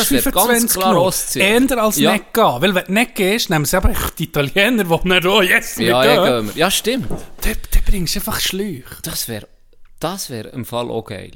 du 0.09 0.15
wäre 0.15 0.31
ganz 0.31 0.35
25 0.35 0.71
klar 0.81 1.13
Zeichen. 1.13 1.69
Eher 1.69 1.83
als 1.83 1.97
Ja. 1.99 2.13
nicht 2.13 2.33
gehen. 2.35 2.45
Weil 2.61 2.75
wenn 2.75 2.85
du 2.85 2.93
nicht 2.93 3.15
gehst, 3.15 3.51
nehmen 3.51 3.65
sie 3.65 3.77
aber 3.77 3.93
die 4.19 4.25
Italiener, 4.25 4.85
die 4.85 5.09
nicht, 5.09 5.27
oh 5.27 5.41
yes, 5.43 5.77
Ja, 5.77 6.03
gehen. 6.03 6.15
ja, 6.15 6.41
gehen 6.41 6.47
wir. 6.49 6.57
ja, 6.61 6.71
stimmt. 6.71 7.11
Dann, 7.11 7.57
dann 7.73 7.83
bringst 7.87 8.15
du 8.15 8.21
einfach 8.21 8.39
Schläuche. 8.39 8.85
Das 9.03 9.27
wäre 9.29 9.49
das 9.99 10.31
wär 10.31 10.53
im 10.53 10.65
Fall 10.65 10.91
auch 10.91 11.05
geil. 11.05 11.33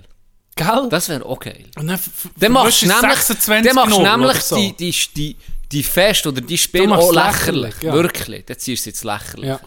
Gell? 0.56 0.86
Das 0.90 1.08
wäre 1.08 1.24
auch 1.26 1.40
geil. 1.40 1.64
Und 1.76 1.88
dann, 1.88 1.98
Dann 2.36 2.52
machst 2.52 2.82
du 2.82 2.86
nämlich, 2.86 3.00
26 3.16 3.64
dann 3.64 3.74
machst 3.74 3.96
du 3.96 4.02
nämlich 4.02 4.40
so. 4.42 4.56
die, 4.56 4.72
die, 4.76 4.94
die, 5.16 5.36
die 5.72 5.82
Fest 5.82 6.26
oder 6.26 6.40
die 6.40 6.56
Spiele 6.58 6.96
auch 6.96 7.12
lächerlich. 7.12 7.62
lächerlich, 7.74 7.82
ja. 7.82 7.92
Wirklich. 7.92 8.44
Dann 8.46 8.58
ziehst 8.58 8.86
du 8.86 8.90
jetzt 8.90 9.02
lächerlich. 9.02 9.46
Ja. 9.48 9.60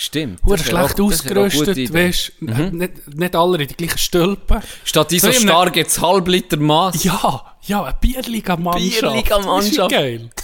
Stimmt. 0.00 0.40
Hure 0.44 0.58
schlecht 0.58 1.00
ausgerüstet, 1.00 1.92
weißt 1.92 2.32
du, 2.40 2.46
nicht, 2.76 3.16
nicht 3.16 3.34
alle 3.34 3.60
in 3.62 3.66
die 3.66 3.74
gleichen 3.76 3.98
Stülpen. 3.98 4.62
Statt 4.84 5.10
die 5.10 5.18
so 5.18 5.32
So 5.32 5.40
stark 5.40 5.74
jetzt 5.74 6.00
halb 6.00 6.28
Liter 6.28 6.56
Maß. 6.56 7.02
Ja, 7.02 7.56
ja, 7.66 7.82
eine 7.82 7.96
Bierliga-Mannschaft. 8.00 9.00
Bierliga-Mannschaft. 9.00 9.76
Das 9.76 9.82
ist 9.82 9.88
geil. 9.90 10.30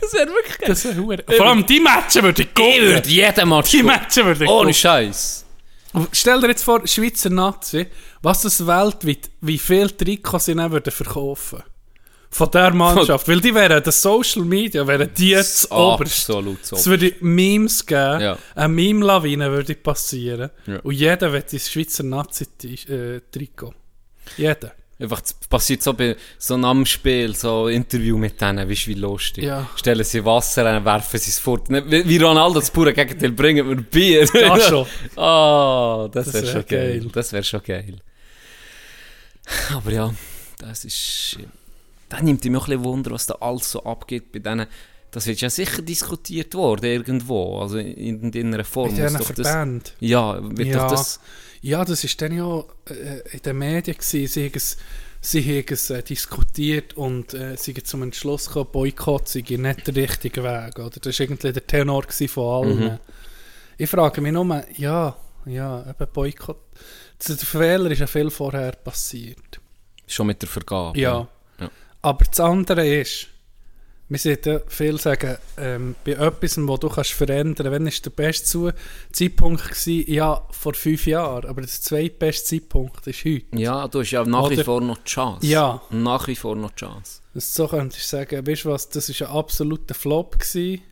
Das 0.00 0.12
wäre 0.12 0.28
wirklich 0.28 0.58
geil. 0.58 0.68
Das 0.68 0.84
hure- 0.84 1.24
Vor 1.36 1.46
allem 1.46 1.66
die 1.66 1.80
Matchen 1.80 2.22
würde 2.22 2.42
ich 2.42 2.48
Ich 2.48 2.54
gucken. 2.54 2.80
würde 2.80 3.08
jeden 3.08 3.48
Match 3.48 3.70
Die. 3.72 3.82
Matchen 3.82 4.24
würde 4.24 4.44
ich 4.44 4.50
Ohne. 4.50 4.72
Scheiß. 4.72 5.44
Stell 6.12 6.40
dir 6.40 6.46
jetzt 6.48 6.62
vor, 6.62 6.86
Schweizer 6.86 7.30
Nazi, 7.30 7.86
was 8.22 8.42
das 8.42 8.64
weltweit, 8.64 9.30
wie 9.40 9.58
viel 9.58 9.90
Trikots 9.90 10.44
sie 10.44 10.54
dann 10.54 10.70
würden 10.70 10.92
verkaufen 10.92 11.60
von 12.36 12.50
der 12.50 12.72
Mannschaft. 12.72 13.26
Weil 13.28 13.40
die 13.40 13.54
wären, 13.54 13.82
das 13.82 14.00
Social 14.02 14.42
Media 14.44 14.86
wären 14.86 15.10
die 15.16 15.30
jetzt 15.30 15.70
oberst. 15.70 16.28
Absolut 16.30 16.64
so. 16.64 16.76
Es 16.76 16.86
würde 16.86 17.14
Memes 17.20 17.84
geben, 17.84 18.20
Ja. 18.20 18.38
eine 18.54 18.68
Meme-Lawine 18.68 19.50
würde 19.50 19.74
passieren. 19.74 20.50
Ja. 20.66 20.78
Und 20.80 20.94
jeder 20.94 21.32
wird 21.32 21.52
ins 21.52 21.70
Schweizer 21.70 22.02
Nazi-Trikot. 22.04 23.74
Jeder. 24.36 24.72
Einfach, 24.98 25.20
passiert 25.50 25.82
so 25.82 25.92
bei 25.92 26.16
so 26.38 26.54
einem 26.54 26.86
Spiel, 26.86 27.34
so 27.36 27.66
ein 27.66 27.74
Interview 27.74 28.16
mit 28.16 28.40
denen, 28.40 28.66
weißt 28.66 28.86
du, 28.86 28.90
wie 28.90 28.94
lustig. 28.94 29.44
Ja. 29.44 29.68
Stellen 29.76 30.02
sie 30.04 30.24
Wasser 30.24 30.64
rein, 30.64 30.82
werfen 30.86 31.20
sie 31.20 31.30
es 31.30 31.38
fort. 31.38 31.68
Nicht 31.68 31.90
Wie 31.90 32.08
wie 32.08 32.16
Ronaldo 32.16 32.60
das 32.60 32.70
pure 32.70 32.94
Gegenteil, 32.94 33.32
bringen 33.32 33.68
wir 33.68 33.76
Bier. 33.76 34.26
Ja, 34.32 34.58
schon. 34.58 34.86
Ah, 35.16 36.08
das, 36.10 36.26
Das 36.26 36.34
wäre 36.34 36.44
wär 36.46 36.52
schon 36.52 36.66
geil. 36.66 37.00
geil. 37.00 37.10
Das 37.12 37.32
wäre 37.32 37.44
schon 37.44 37.62
geil. 37.62 37.96
Aber 39.74 39.90
ja, 39.92 40.14
das 40.58 40.84
ist... 40.86 41.38
Da 42.08 42.20
nimmt 42.20 42.44
mich 42.44 42.56
auch 42.56 42.62
ein 42.68 42.70
bisschen 42.70 42.84
Wunder, 42.84 43.10
was 43.12 43.26
da 43.26 43.34
alles 43.40 43.70
so 43.70 43.82
abgeht 43.84 44.32
bei 44.32 44.38
denen. 44.38 44.66
Das 45.10 45.26
wird 45.26 45.40
ja 45.40 45.48
sicher 45.50 45.82
diskutiert 45.82 46.54
worden, 46.54 46.84
irgendwo. 46.84 47.58
Also 47.60 47.78
in, 47.78 47.86
in 48.20 48.32
irgendeiner 48.32 48.64
Form. 48.64 48.90
In 48.90 48.96
diesen 48.96 49.18
doch 49.18 49.30
das- 49.32 49.48
Verbänden. 49.48 49.92
Ja, 50.00 50.38
wird 50.42 50.68
Ja. 50.68 50.88
das... 50.88 51.20
Ja, 51.62 51.84
das 51.84 52.04
war 52.04 52.10
dann 52.28 52.36
ja 52.36 52.60
äh, 52.94 53.20
in 53.32 53.42
den 53.42 53.58
Medien. 53.58 53.96
Gewesen. 53.96 54.26
Sie 54.28 54.44
haben 54.44 54.52
es 54.54 54.76
sie 55.20 55.42
haben 55.42 55.64
es 55.68 55.90
äh, 55.90 56.02
diskutiert 56.02 56.96
und 56.96 57.34
äh, 57.34 57.56
sie 57.56 57.72
sind 57.72 57.86
zum 57.86 58.02
Entschluss 58.02 58.46
gekommen, 58.46 58.68
Boykott 58.70 59.28
sei 59.28 59.40
nicht 59.48 59.86
der 59.86 59.96
richtige 59.96 60.44
Weg. 60.44 60.78
Oder? 60.78 60.90
Das 61.00 61.18
war 61.18 61.24
irgendwie 61.24 61.52
der 61.52 61.66
Tenor 61.66 62.04
von 62.28 62.44
allen. 62.66 62.78
Mhm. 62.78 62.98
Ich 63.78 63.90
frage 63.90 64.20
mich 64.20 64.32
nur, 64.32 64.64
ja, 64.76 65.16
ja, 65.46 65.80
eben 65.88 66.12
Boykott. 66.12 66.58
Der 67.26 67.36
Fehler 67.36 67.90
ist 67.90 67.98
ja 68.00 68.06
viel 68.06 68.30
vorher 68.30 68.72
passiert. 68.72 69.60
Schon 70.06 70.28
mit 70.28 70.40
der 70.42 70.48
Vergabe. 70.48 70.98
Ja. 70.98 71.26
Aber 72.06 72.24
das 72.24 72.38
andere 72.38 72.86
ist, 72.86 73.26
wir 74.08 74.18
sehen 74.20 74.38
ja 74.44 74.60
viel 74.68 75.00
sagen, 75.00 75.36
ähm, 75.58 75.96
bei 76.04 76.12
etwas, 76.12 76.56
wo 76.58 76.76
du 76.76 76.88
kannst 76.88 77.10
verändern, 77.14 77.72
wenn 77.72 77.88
ist 77.88 78.04
der 78.04 78.10
beste 78.10 78.44
Zu- 78.46 78.70
Zeitpunkt 79.10 79.64
gewesen? 79.68 80.04
Ja, 80.12 80.46
vor 80.52 80.74
fünf 80.74 81.04
Jahren. 81.08 81.48
Aber 81.48 81.62
der 81.62 81.68
zweitbeste 81.70 82.44
Zeitpunkt 82.60 83.04
ist 83.08 83.24
heute. 83.24 83.46
Ja, 83.58 83.88
du 83.88 83.98
hast 84.00 84.12
ja 84.12 84.24
nach 84.24 84.48
wie 84.50 84.54
Oder- 84.54 84.64
vor 84.64 84.80
noch 84.80 84.98
die 84.98 85.04
Chance. 85.10 85.44
Ja. 85.48 85.82
Nach 85.90 86.28
wie 86.28 86.36
vor 86.36 86.54
noch 86.54 86.70
die 86.70 86.76
Chance. 86.84 87.20
Du 87.34 87.40
so 87.40 87.66
könntest 87.66 88.04
du 88.12 88.16
sagen, 88.16 88.46
weißt 88.46 88.64
du 88.66 88.68
was, 88.70 88.88
das 88.88 89.08
war 89.20 89.28
ein 89.28 89.36
absoluter 89.36 89.94
Flop 89.94 90.38
gewesen, 90.38 90.82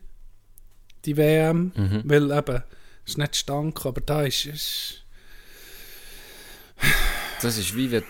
die 1.05 1.15
WM, 1.15 1.71
Mhm. 1.75 2.01
weil 2.03 2.29
eben, 2.31 2.61
es 3.05 3.11
ist 3.11 3.17
nicht 3.17 3.35
stank, 3.37 3.85
aber 3.85 4.01
da 4.01 4.23
ist, 4.23 4.45
ist 4.47 5.03
Das 7.41 7.57
ist 7.57 7.73
wie 7.75 7.89
wenn 7.91 8.03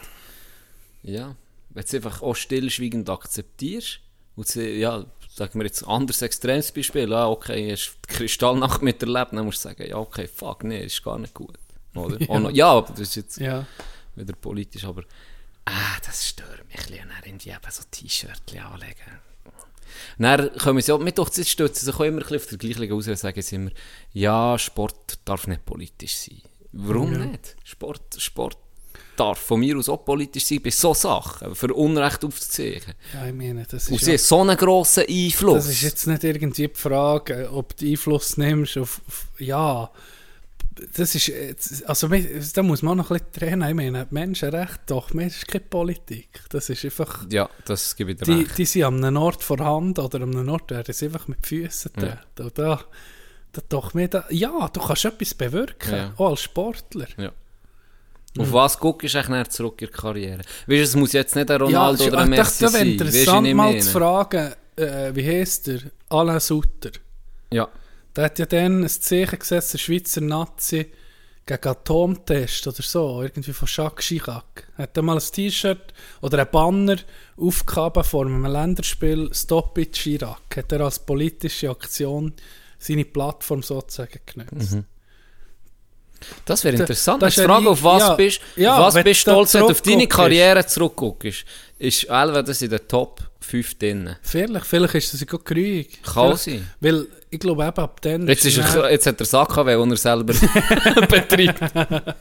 ja, 1.04 1.36
wenn 1.76 1.84
du 1.84 1.88
es 1.88 1.94
einfach 1.94 2.22
auch 2.24 2.36
stillschweigend 2.36 3.10
akzeptierst 3.10 4.00
und 4.36 4.48
sie, 4.48 4.80
ja, 4.80 5.06
sagen 5.30 5.60
wir 5.60 5.66
jetzt 5.66 5.84
ein 5.84 5.90
anderes 5.90 6.22
extremes 6.22 6.72
Beispiel, 6.72 7.14
ah, 7.14 7.28
okay, 7.30 7.72
hast 7.72 7.98
die 8.10 8.14
Kristallnacht 8.14 8.82
miterlebt, 8.82 9.34
dann 9.34 9.46
musst 9.46 9.64
du 9.64 9.70
sagen, 9.70 9.86
ja, 9.88 9.98
okay, 9.98 10.28
fuck, 10.28 10.64
nee, 10.64 10.84
ist 10.86 11.04
gar 11.04 11.20
nicht 11.20 11.34
gut. 11.34 11.58
Oder? 11.94 12.20
Ja. 12.28 12.40
Noch- 12.40 12.52
ja 12.52 12.72
aber 12.72 12.90
das 12.92 13.02
ist 13.02 13.16
jetzt 13.16 13.38
ja. 13.40 13.68
wieder 14.16 14.34
politisch, 14.34 14.86
aber 14.86 15.04
ah, 15.66 15.98
das 16.06 16.28
stört 16.28 16.66
mich 16.68 16.78
ein 16.80 16.86
bisschen, 16.88 17.10
irgendwie 17.26 17.50
eben 17.50 17.72
so 17.72 17.84
T-Shirts 17.92 18.54
anlegen. 18.54 19.20
Dann 20.18 20.58
kommen 20.58 20.82
sie 20.82 20.92
auch, 20.92 21.00
mit 21.00 21.18
doch, 21.18 21.32
sie 21.32 21.46
stützen 21.46 21.86
sich 21.86 21.96
auch 21.96 22.02
immer 22.02 22.18
ein 22.18 22.28
bisschen 22.28 22.38
auf 22.38 22.46
der 22.48 22.58
gleichen 22.58 22.92
aus 22.92 23.08
und 23.08 23.18
sagen 23.18 23.42
sie 23.42 23.56
immer, 23.56 23.72
ja, 24.14 24.58
Sport 24.58 25.20
darf 25.26 25.48
nicht 25.48 25.66
politisch 25.66 26.16
sein. 26.16 26.42
Warum 26.72 27.14
Ja. 27.14 27.20
nicht? 27.26 27.56
Sport, 27.64 28.16
Sport 28.18 28.58
darf 29.16 29.40
von 29.40 29.60
mir 29.60 29.78
aus 29.78 29.90
auch 29.90 30.04
politisch 30.06 30.46
sein, 30.46 30.62
bei 30.64 30.70
so 30.72 30.94
Sachen, 30.94 31.56
für 31.56 31.74
Unrecht 31.74 32.24
aufzuzeigen. 32.24 32.94
Ja, 33.14 33.28
ich 33.28 33.34
meine, 33.34 33.66
das 33.70 33.88
Und 33.90 33.96
ist, 33.96 34.06
sie 34.06 34.12
ja, 34.12 34.18
so 34.18 34.42
einen 34.42 34.58
grossen 34.58 35.06
Einfluss. 35.08 35.56
das 35.66 35.70
ist 35.70 35.82
jetzt 35.82 36.08
nicht 36.08 36.24
irgendwie 36.24 36.68
die 36.68 36.74
Frage, 36.76 37.50
ob 37.52 37.76
du 37.78 37.86
Einfluss 37.86 38.38
nimmst 38.38 38.78
auf, 38.78 39.02
auf 39.08 39.26
ja, 39.40 39.90
das 40.98 41.16
ist, 41.16 41.32
also 41.86 42.10
da 42.54 42.62
muss 42.64 42.82
man 42.82 42.98
noch 42.98 43.10
ein 43.10 43.18
bisschen 43.20 43.32
trennen, 43.32 43.70
ich 43.70 43.76
meine, 43.76 44.08
Menschenrecht, 44.10 44.82
doch, 44.88 45.10
das 45.12 45.26
ist 45.38 45.48
keine 45.48 45.64
Politik, 45.64 46.42
das 46.50 46.70
ist 46.70 46.84
einfach, 46.84 47.26
ja, 47.32 47.50
das 47.64 47.96
gebe 47.96 48.12
ich 48.12 48.18
dir 48.18 48.26
die, 48.26 48.32
recht. 48.42 48.58
die 48.58 48.66
sind 48.66 48.84
an 48.84 49.04
einem 49.04 49.18
Ort 49.18 49.42
vorhanden 49.42 50.02
oder 50.02 50.22
an 50.22 50.36
einem 50.36 50.50
Ort 50.50 50.72
werden 50.72 50.94
sie 50.94 51.06
einfach 51.06 51.30
mit 51.30 51.46
Füßen 51.48 51.92
Ja. 51.98 52.18
Und 52.44 52.58
da, 52.60 52.84
da 53.54 53.62
doch 53.70 53.94
mir 53.94 54.10
da, 54.10 54.26
ja, 54.30 54.68
du 54.68 54.82
kannst 54.82 55.06
etwas 55.06 55.34
bewirken, 55.34 55.94
Ja. 55.96 56.14
auch 56.18 56.32
als 56.32 56.42
Sportler. 56.42 57.08
Ja. 57.18 57.32
Auf 58.38 58.52
was 58.52 58.80
guckst 58.80 59.14
du 59.14 59.18
eigentlich 59.20 59.50
zurück 59.50 59.82
in 59.82 59.88
der 59.88 59.98
Karriere? 59.98 60.40
Weißt 60.40 60.68
du, 60.68 60.76
es 60.76 60.96
muss 60.96 61.14
jetzt 61.14 61.36
nicht 61.36 61.50
ein 61.50 61.62
Ronaldo 61.62 62.04
ja, 62.04 62.10
oder 62.10 62.20
ein 62.20 62.34
ich 62.34 62.40
Messi 62.40 62.64
dachte, 62.64 62.78
sein. 62.78 62.88
Weisst 62.88 63.00
du, 63.00 63.06
interessant 63.06 63.48
ich 63.48 63.54
mal 63.54 63.70
meine? 63.70 63.80
zu 63.80 63.92
fragen, 63.92 64.54
äh, 64.76 65.16
wie 65.16 65.26
heisst 65.26 65.68
der? 65.68 65.80
Alain 66.10 66.40
Sutter. 66.40 66.92
Ja. 67.52 67.70
Der 68.16 68.26
hat 68.26 68.40
ja 68.40 68.46
dann 68.46 68.84
ein 68.84 68.90
Zeichen 68.90 69.40
gesetzt, 69.40 69.74
der 69.74 69.78
Schweizer 69.78 70.22
Nazi, 70.22 70.92
gegen 71.46 71.68
Atomtest 71.68 72.68
oder 72.68 72.82
so, 72.82 73.22
irgendwie 73.22 73.54
von 73.54 73.68
Jacques 73.72 74.06
Chirac. 74.08 74.68
Er 74.78 74.84
hat 74.84 74.98
dann 74.98 75.06
mal 75.06 75.18
ein 75.18 75.24
T-Shirt 75.24 75.94
oder 76.22 76.40
ein 76.40 76.48
Banner 76.52 76.98
aufgehaben 77.38 78.04
vor 78.04 78.26
einem 78.26 78.46
Länderspiel 78.46 79.30
Stop 79.34 79.78
it 79.78 79.94
Chirac. 79.94 80.58
Hat 80.58 80.72
er 80.72 80.82
als 80.82 81.00
politische 81.00 81.70
Aktion 81.70 82.34
seine 82.80 83.06
Plattform 83.06 83.62
sozusagen 83.62 84.20
genutzt. 84.26 84.74
Mhm. 84.74 84.86
Das 86.46 86.64
wäre 86.64 86.78
interessant. 86.78 87.22
das 87.22 87.36
ist 87.36 87.44
die 87.44 87.48
Frage, 87.48 87.70
auf 87.70 87.84
was 87.84 88.02
ja, 88.02 88.14
bist 88.16 88.42
ja, 88.56 88.80
was 88.80 89.04
bist 89.04 89.22
stolz, 89.22 89.54
wenn 89.54 89.62
du 89.62 89.72
auf 89.72 89.82
deine. 89.82 90.08
Karriere 90.08 90.66
zurückguckst? 90.66 91.46
Ist 91.78 92.04
Elva 92.06 92.42
das 92.42 92.62
in 92.62 92.70
den 92.70 92.88
Top 92.88 93.20
5 93.42 93.78
drin? 93.78 94.16
Vielleicht, 94.22 94.66
vielleicht 94.66 94.96
ist 94.96 95.14
das 95.14 95.20
ja 95.20 95.28
gut 95.28 95.46
geruhig. 95.46 96.02
Kann 96.04 96.38
sein. 96.38 96.68
Weil 96.80 97.06
ich 97.30 97.40
glaube 97.40 97.66
eben 97.66 97.78
ab 97.78 98.02
dann... 98.02 98.28
Jetzt, 98.28 98.46
ist 98.46 98.58
er, 98.58 98.92
jetzt 98.92 99.06
hat 99.06 99.20
er 99.20 99.26
Sachen, 99.26 99.68
den 99.68 99.92
er 99.92 99.98
selber 99.98 100.34
betreibt. 101.10 101.62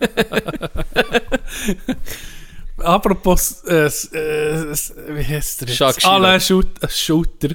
Apropos, 2.79 3.63
äh, 3.65 3.87
äh, 3.87 4.75
wie 5.09 5.25
heißt 5.25 5.61
der 5.61 5.69
jetzt? 5.69 5.79
Jacques 5.79 6.03
Chirac. 6.03 6.15
Alain 6.15 6.41
Schut- 6.41 6.83
äh, 6.83 6.89
Schutter. 6.89 7.51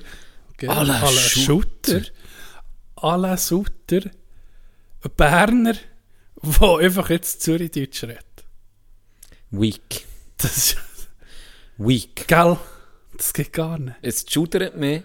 Gell? 0.57 0.69
Alain 0.69 1.13
Schutter. 1.13 2.01
Alain. 2.95 3.37
Ein 5.01 5.11
Berner, 5.15 5.75
der 6.59 6.77
einfach 6.77 7.09
jetzt 7.09 7.41
Zürich-Deutsch 7.41 8.03
redet. 8.03 8.25
Weak. 9.51 10.05
Das 10.37 10.57
ist, 10.57 10.77
Weak. 11.77 12.27
gell? 12.27 12.57
Das 13.17 13.33
geht 13.33 13.51
gar 13.51 13.77
nicht. 13.77 13.95
Jetzt 14.01 14.31
shootert 14.31 14.77
mich. 14.77 15.03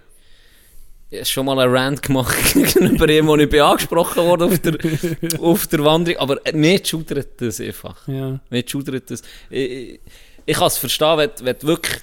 Ich 1.11 1.19
habe 1.19 1.27
schon 1.27 1.47
mal 1.47 1.59
einen 1.59 1.75
Rant 1.75 2.03
gemacht 2.03 2.37
gegenüber 2.55 3.09
ihm, 3.09 3.27
wo 3.27 3.37
ich 3.37 3.49
bin 3.49 3.61
angesprochen 3.61 4.25
wurde 4.25 4.45
auf 4.47 4.59
der, 4.59 4.79
auf 5.41 5.67
der 5.67 5.85
Wanderung. 5.85 6.21
Aber 6.21 6.41
mir 6.53 6.85
shootert 6.85 7.41
das 7.41 7.61
einfach. 7.61 8.07
Ja. 8.09 8.41
Mir 8.51 8.65
shootert 8.67 9.11
das. 9.11 9.23
Ich, 9.51 9.71
ich, 9.71 10.01
ich 10.47 10.57
kann 10.57 10.67
es 10.67 10.79
verstehen, 10.79 11.19
wenn, 11.19 11.31
wenn 11.41 11.63
wirklich, 11.63 12.01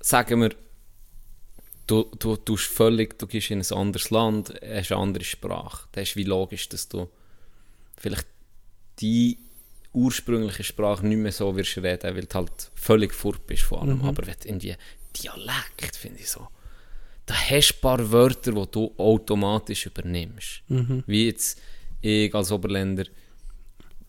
sagen 0.00 0.40
wir, 0.42 0.50
du, 1.86 2.10
du, 2.18 2.36
du, 2.36 2.56
völlig, 2.56 3.18
du 3.18 3.26
gehst 3.26 3.50
in 3.50 3.60
ein 3.60 3.72
anderes 3.72 4.10
Land, 4.10 4.54
hast 4.62 4.92
eine 4.92 5.00
andere 5.00 5.24
Sprache. 5.24 5.88
Das 5.92 6.10
ist 6.10 6.16
wie 6.16 6.24
logisch, 6.24 6.68
dass 6.68 6.88
du 6.88 7.08
vielleicht 7.96 8.26
die 9.00 9.38
ursprüngliche 9.92 10.64
Sprache 10.64 11.06
nicht 11.06 11.18
mehr 11.18 11.32
so 11.32 11.54
wirst 11.56 11.76
reden, 11.78 12.14
weil 12.16 12.24
du 12.24 12.34
halt 12.34 12.70
völlig 12.74 13.12
fort 13.14 13.46
bist 13.46 13.62
von 13.62 13.80
allem. 13.80 13.98
Mhm. 13.98 14.04
Aber 14.06 14.26
wenn 14.26 14.34
du 14.40 14.48
irgendwie 14.48 14.74
Dialekt, 15.16 15.96
finde 15.96 16.20
ich 16.20 16.30
so, 16.30 16.48
da 17.26 17.34
hast 17.34 17.72
du 17.72 17.76
ein 17.76 17.80
paar 17.80 18.10
Wörter, 18.12 18.52
die 18.52 18.66
du 18.70 18.92
automatisch 18.96 19.86
übernimmst. 19.86 20.62
Mhm. 20.68 21.04
Wie 21.06 21.26
jetzt 21.26 21.60
ich 22.00 22.34
als 22.34 22.50
Oberländer 22.50 23.04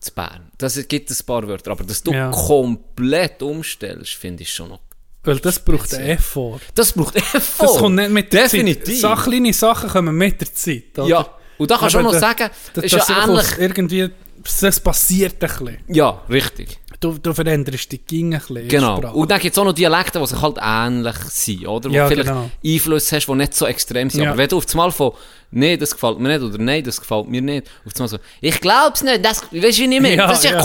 zu 0.00 0.12
Bern. 0.12 0.50
Das 0.58 0.76
gibt 0.88 1.10
ein 1.10 1.26
paar 1.26 1.46
Wörter, 1.46 1.70
aber 1.70 1.84
dass 1.84 2.02
du 2.02 2.12
Ja. 2.12 2.30
komplett 2.30 3.42
umstellst, 3.42 4.14
finde 4.14 4.42
ich 4.42 4.52
schon 4.52 4.70
noch. 4.70 4.80
Weil 5.22 5.38
das 5.38 5.58
braucht 5.58 5.94
einen 5.94 6.06
Effort. 6.08 6.60
Das 6.74 6.92
braucht 6.92 7.16
Effort. 7.16 7.66
Das 7.66 7.78
kommt 7.78 7.96
nicht 7.96 8.10
mit 8.10 8.32
der 8.32 8.42
Definitiv. 8.44 8.84
Zeit. 8.84 8.96
Sach, 8.96 9.24
kleine 9.24 9.52
Sachen 9.54 9.88
kommen 9.88 10.14
mit 10.16 10.40
der 10.40 10.52
Zeit. 10.52 10.98
Oder? 10.98 11.08
Ja, 11.08 11.34
und 11.56 11.70
da 11.70 11.78
kannst 11.78 11.94
du 11.94 11.98
auch 12.00 12.02
noch 12.02 12.14
sagen, 12.14 12.50
das, 12.74 12.84
ist 12.84 12.94
das 12.94 13.08
ja 13.08 13.24
ähnlich. 13.24 13.46
Irgendwie, 13.58 14.10
das 14.60 14.80
passiert 14.80 15.34
ein 15.42 15.48
bisschen. 15.48 15.78
Ja, 15.88 16.20
richtig. 16.28 16.78
Du, 17.00 17.18
du 17.18 17.34
veränderst 17.34 17.92
dich 17.92 18.06
ging 18.06 18.34
ein 18.34 18.40
bisschen. 18.40 18.68
Genau. 18.68 18.96
Sprache. 18.98 19.14
Und 19.14 19.30
dann 19.30 19.40
gibt 19.40 19.52
es 19.54 19.58
auch 19.58 19.64
noch 19.64 19.72
Dialekte, 19.72 20.18
die 20.20 20.26
sich 20.26 20.40
halt 20.40 20.56
ähnlich 20.62 21.16
sind, 21.16 21.66
oder? 21.66 21.90
Wo 21.90 21.94
Ja, 21.94 22.08
du 22.08 22.14
vielleicht 22.14 22.28
genau. 22.28 22.50
Einflüsse 22.64 23.16
hast, 23.16 23.26
die 23.26 23.34
nicht 23.34 23.54
so 23.54 23.66
extrem 23.66 24.10
sind. 24.10 24.22
Ja. 24.22 24.30
Aber 24.30 24.38
wenn 24.38 24.48
du 24.48 24.56
auf 24.58 24.64
einmal 24.70 24.90
von 24.92 25.12
«Nee, 25.50 25.76
das 25.76 25.92
gefällt 25.92 26.18
mir 26.18 26.28
nicht» 26.28 26.42
oder 26.42 26.58
«Nein, 26.62 26.82
das 26.84 27.00
gefällt 27.00 27.28
mir 27.28 27.42
nicht», 27.42 27.66
auf 27.84 27.92
einmal 27.94 28.08
so 28.08 28.18
«Ich 28.40 28.60
glaub's 28.60 29.02
nicht, 29.02 29.24
das, 29.24 29.42
weißt 29.42 29.52
du, 29.52 29.60
wie 29.62 29.68
ich 29.96 30.00
meine?» 30.00 30.14
Ja, 30.16 30.26
Das 30.28 30.44
ist 30.44 30.50
ja, 30.50 30.62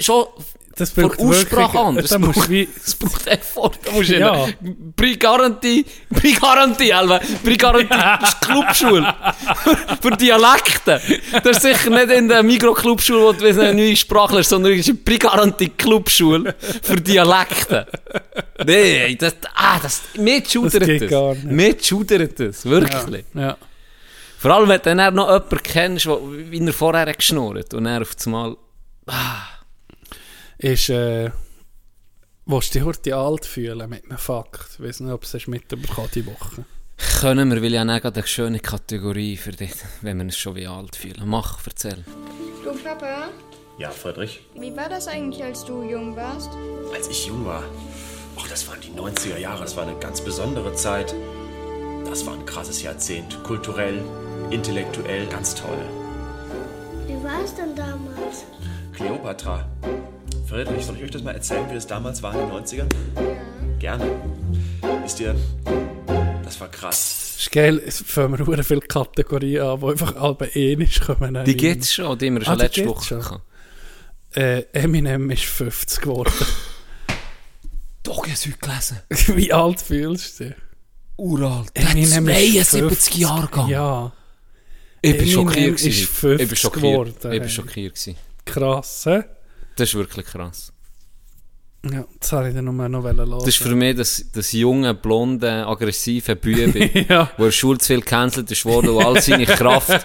schon 0.00 0.26
Das 0.78 0.90
von 0.90 1.10
Aussprache 1.18 1.72
da 1.96 2.02
Das 2.02 2.18
braucht, 2.18 2.50
wie- 2.50 2.68
das 2.84 2.94
braucht 2.94 3.26
Effort. 3.26 3.72
Da 3.84 3.92
musst 3.92 4.10
du 4.10 4.18
Ja. 4.18 4.46
ja. 4.46 4.52
Pre-Garantie, 4.94 5.86
Pre-Garantie, 6.14 6.90
Elva, 6.90 7.18
Pre-Garantie 7.42 7.94
ist 8.24 8.36
die 8.42 8.46
Clubschule 8.46 9.14
für, 10.02 10.10
Dialekte. 10.16 11.00
Das 11.42 11.56
ist 11.56 11.62
sicher 11.62 11.88
nicht 11.90 12.10
in 12.10 12.28
der 12.28 12.42
Mikroclubschule, 12.42 13.20
wo 13.20 13.32
du 13.32 13.46
eine 13.46 13.72
neue 13.74 13.96
Sprache 13.96 14.34
lernst, 14.34 14.50
sondern 14.50 14.72
es 14.74 14.80
ist 14.80 14.88
eine 14.90 14.98
Pre-Garantie 14.98 15.70
Clubschule 15.70 16.54
für 16.82 16.96
Dialekte. 17.00 17.86
Nee, 18.66 19.16
das, 19.16 19.34
ah, 19.54 19.78
das, 19.82 20.02
mir 20.18 20.42
schudert 20.46 20.84
geht 20.84 21.02
das. 21.02 21.10
gar 21.10 21.34
nicht. 21.34 21.44
Mir 21.46 21.76
schudert 21.82 22.38
das, 22.38 22.64
wirklich. 22.66 23.24
Ja. 23.34 23.40
ja. 23.40 23.56
Vor 24.38 24.50
allem, 24.50 24.68
wenn 24.68 24.80
du 24.82 24.94
dann 24.94 25.14
noch 25.14 25.26
jemanden 25.28 25.62
kennst, 25.62 26.06
wo, 26.06 26.20
wie 26.30 26.64
er 26.64 26.72
vorher 26.74 27.12
geschnurrt 27.14 27.72
und 27.72 27.86
er 27.86 28.02
auf 28.02 28.14
einmal... 28.26 28.56
Ist, 30.58 30.88
äh, 30.88 31.30
willst 32.46 32.74
du 32.74 32.78
dich 32.78 32.86
heute 32.86 33.16
alt 33.16 33.44
fühlen 33.44 33.88
mit 33.90 34.04
einem 34.04 34.18
Fakt? 34.18 34.70
Ich 34.78 34.80
weiß 34.84 35.00
nicht, 35.00 35.12
ob 35.12 35.22
du 35.30 35.36
es 35.36 35.46
mitbekommen 35.46 36.08
diese 36.14 36.26
Woche. 36.26 36.64
Können 37.20 37.50
wir, 37.50 37.62
weil 37.62 37.74
ich 37.74 37.78
habe 37.78 38.12
eine 38.14 38.26
schöne 38.26 38.58
Kategorie 38.60 39.36
für 39.36 39.50
dich, 39.52 39.72
wenn 40.00 40.16
wir 40.16 40.24
uns 40.24 40.36
schon 40.36 40.54
wie 40.56 40.66
alt 40.66 40.96
fühlen. 40.96 41.22
Mach, 41.28 41.58
erzähl. 41.66 42.04
Du 42.64 42.72
Papa, 42.82 43.28
Ja, 43.78 43.90
Friedrich. 43.90 44.40
wie 44.54 44.74
war 44.74 44.88
das 44.88 45.08
eigentlich, 45.08 45.44
als 45.44 45.64
du 45.64 45.82
jung 45.82 46.16
warst? 46.16 46.50
Als 46.94 47.08
ich 47.08 47.26
jung 47.26 47.44
war, 47.44 47.62
ach, 48.38 48.48
das 48.48 48.66
waren 48.66 48.80
die 48.80 48.90
90er 48.98 49.36
Jahre, 49.38 49.62
das 49.62 49.76
war 49.76 49.86
eine 49.86 49.98
ganz 49.98 50.22
besondere 50.22 50.72
Zeit. 50.74 51.14
Das 52.06 52.24
war 52.24 52.32
ein 52.34 52.46
krasses 52.46 52.80
Jahrzehnt. 52.82 53.42
Kulturell, 53.44 54.02
intellektuell, 54.50 55.26
ganz 55.26 55.54
toll. 55.54 55.78
Wie 57.06 57.22
war 57.22 57.42
es 57.44 57.54
denn 57.54 57.74
damals? 57.76 58.44
Kleopatra. 58.94 59.68
Friedrich, 60.48 60.84
soll 60.84 60.96
ich 60.96 61.02
euch 61.02 61.10
das 61.10 61.22
mal 61.24 61.32
erzählen, 61.32 61.68
wie 61.68 61.74
das 61.74 61.88
damals 61.88 62.22
war 62.22 62.32
in 62.32 62.38
den 62.38 62.50
90ern? 62.50 62.86
Gerne. 63.80 64.10
Wisst 65.02 65.18
ihr, 65.18 65.34
das 66.44 66.60
war 66.60 66.68
krass. 66.68 67.34
ist 67.38 67.50
geil, 67.50 67.82
es 67.84 68.00
fangen 68.06 68.46
wir 68.46 68.62
viele 68.64 68.80
Kategorien 68.80 69.62
an, 69.62 69.80
die 69.80 69.86
einfach 69.86 70.14
alle 70.14 70.48
ähnlich 70.54 71.00
kommen. 71.00 71.44
Die 71.44 71.56
gibt's 71.56 71.92
schon, 71.92 72.16
die 72.18 72.26
haben 72.28 72.34
wir 72.36 72.44
schon 72.44 72.52
Ah, 72.54 72.56
die 72.56 72.62
letzte 72.62 72.86
Woche 72.86 73.04
schon. 73.04 73.40
Äh, 74.36 74.62
Eminem 74.72 75.30
ist 75.30 75.44
50 75.46 76.00
geworden. 76.02 76.32
Doch, 78.04 78.24
ich 78.24 78.32
habe 78.32 78.32
es 78.34 78.46
heute 78.46 78.58
gelesen. 78.58 79.36
Wie 79.36 79.52
alt 79.52 79.80
fühlst 79.80 80.38
du 80.38 80.44
dich? 80.44 80.54
Uralt. 81.16 81.70
Eminem 81.74 82.28
ist 82.28 82.70
72 82.70 82.80
50. 82.80 83.16
Jahre 83.16 83.46
gegangen. 83.46 83.68
Ja. 83.70 84.12
Ich 85.02 85.12
bin 85.12 85.20
Eminem 85.22 85.34
schockiert. 85.34 85.80
ist 85.80 85.82
gewesen. 85.82 86.06
50 86.06 86.40
ich 86.42 86.48
bin 86.48 86.56
schockiert. 86.56 86.82
geworden, 86.82 87.32
Ich 87.34 87.40
bin 87.40 87.48
schockiert. 87.48 88.14
Krass, 88.44 89.06
hä? 89.06 89.24
Das 89.76 89.88
ist 89.90 89.94
wirklich 89.94 90.26
krass. 90.26 90.72
Ja, 91.88 92.04
das 92.18 92.32
habe 92.32 92.48
ich 92.48 92.54
dann 92.54 92.64
nur 92.64 92.88
noch 92.88 93.04
hören 93.04 93.16
Das 93.30 93.46
ist 93.46 93.58
für 93.58 93.76
mich 93.76 93.94
das, 93.94 94.24
das 94.32 94.50
junge, 94.50 94.92
blonde, 94.92 95.64
aggressive 95.66 96.34
Bübi, 96.34 97.06
Ja. 97.08 97.30
wo 97.36 97.44
er 97.44 97.52
Schule 97.52 97.78
zu 97.78 97.86
viel 97.86 98.00
gecancelt 98.00 98.50
ist 98.50 98.64
worden 98.64 98.88
und 98.90 99.04
all 99.04 99.22
seine 99.22 99.46
Kraft 99.46 100.04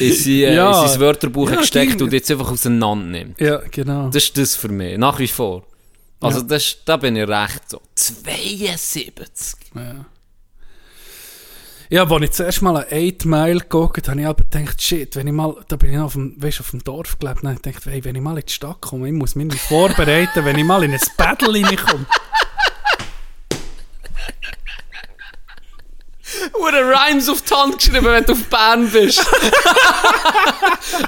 in, 0.00 0.12
sein, 0.12 0.54
Ja. 0.54 0.82
in 0.82 0.88
sein 0.88 0.98
Wörterbuch 1.00 1.50
Ja, 1.50 1.56
gesteckt 1.60 1.92
ging. 1.98 2.02
und 2.02 2.12
jetzt 2.12 2.28
einfach 2.30 2.50
auseinander 2.50 3.06
nimmt. 3.06 3.40
Ja, 3.40 3.58
genau. 3.70 4.08
Das 4.08 4.24
ist 4.24 4.36
das 4.36 4.56
für 4.56 4.68
mich, 4.68 4.98
nach 4.98 5.18
wie 5.20 5.28
vor. 5.28 5.64
Also 6.20 6.40
Ja. 6.40 6.44
das, 6.46 6.78
da 6.84 6.96
bin 6.96 7.14
ich 7.14 7.28
recht 7.28 7.70
so. 7.70 7.80
72. 7.94 9.54
Ja. 9.76 10.04
Ja, 11.92 12.04
als 12.04 12.22
ich 12.22 12.30
zuerst 12.30 12.62
mal 12.62 12.78
ein 12.78 13.12
8 13.16 13.26
Mile 13.26 13.60
geguckt 13.60 14.08
habe, 14.08 14.18
ich 14.18 14.26
aber 14.26 14.44
gedacht, 14.44 14.80
shit, 14.80 15.14
wenn 15.14 15.26
ich 15.26 15.32
mal, 15.34 15.54
da 15.68 15.76
bin 15.76 15.90
ich 15.90 15.96
noch 15.96 16.06
auf 16.06 16.14
dem, 16.14 16.42
weißt, 16.42 16.60
auf 16.60 16.70
dem 16.70 16.82
Dorf 16.82 17.18
gelebt, 17.18 17.40
dann 17.44 17.54
habe 17.54 17.68
ich 17.68 17.84
hey, 17.84 18.02
wenn 18.02 18.14
ich 18.14 18.22
mal 18.22 18.38
in 18.38 18.46
die 18.46 18.50
Stadt 18.50 18.80
komme, 18.80 19.08
ich 19.08 19.12
muss 19.12 19.34
mich 19.34 19.60
vorbereiten, 19.60 20.42
wenn 20.42 20.56
ich 20.56 20.64
mal 20.64 20.82
in 20.84 20.94
ein 20.94 21.00
Battle 21.18 21.52
reinkomme. 21.52 22.06
Ure 26.58 26.80
Rhymes 26.80 27.28
auf 27.28 27.42
die 27.42 27.54
Hand 27.54 27.76
geschrieben, 27.76 28.06
wenn 28.06 28.24
du 28.24 28.32
auf 28.32 28.44
Bern 28.44 28.88
bist. 28.88 29.20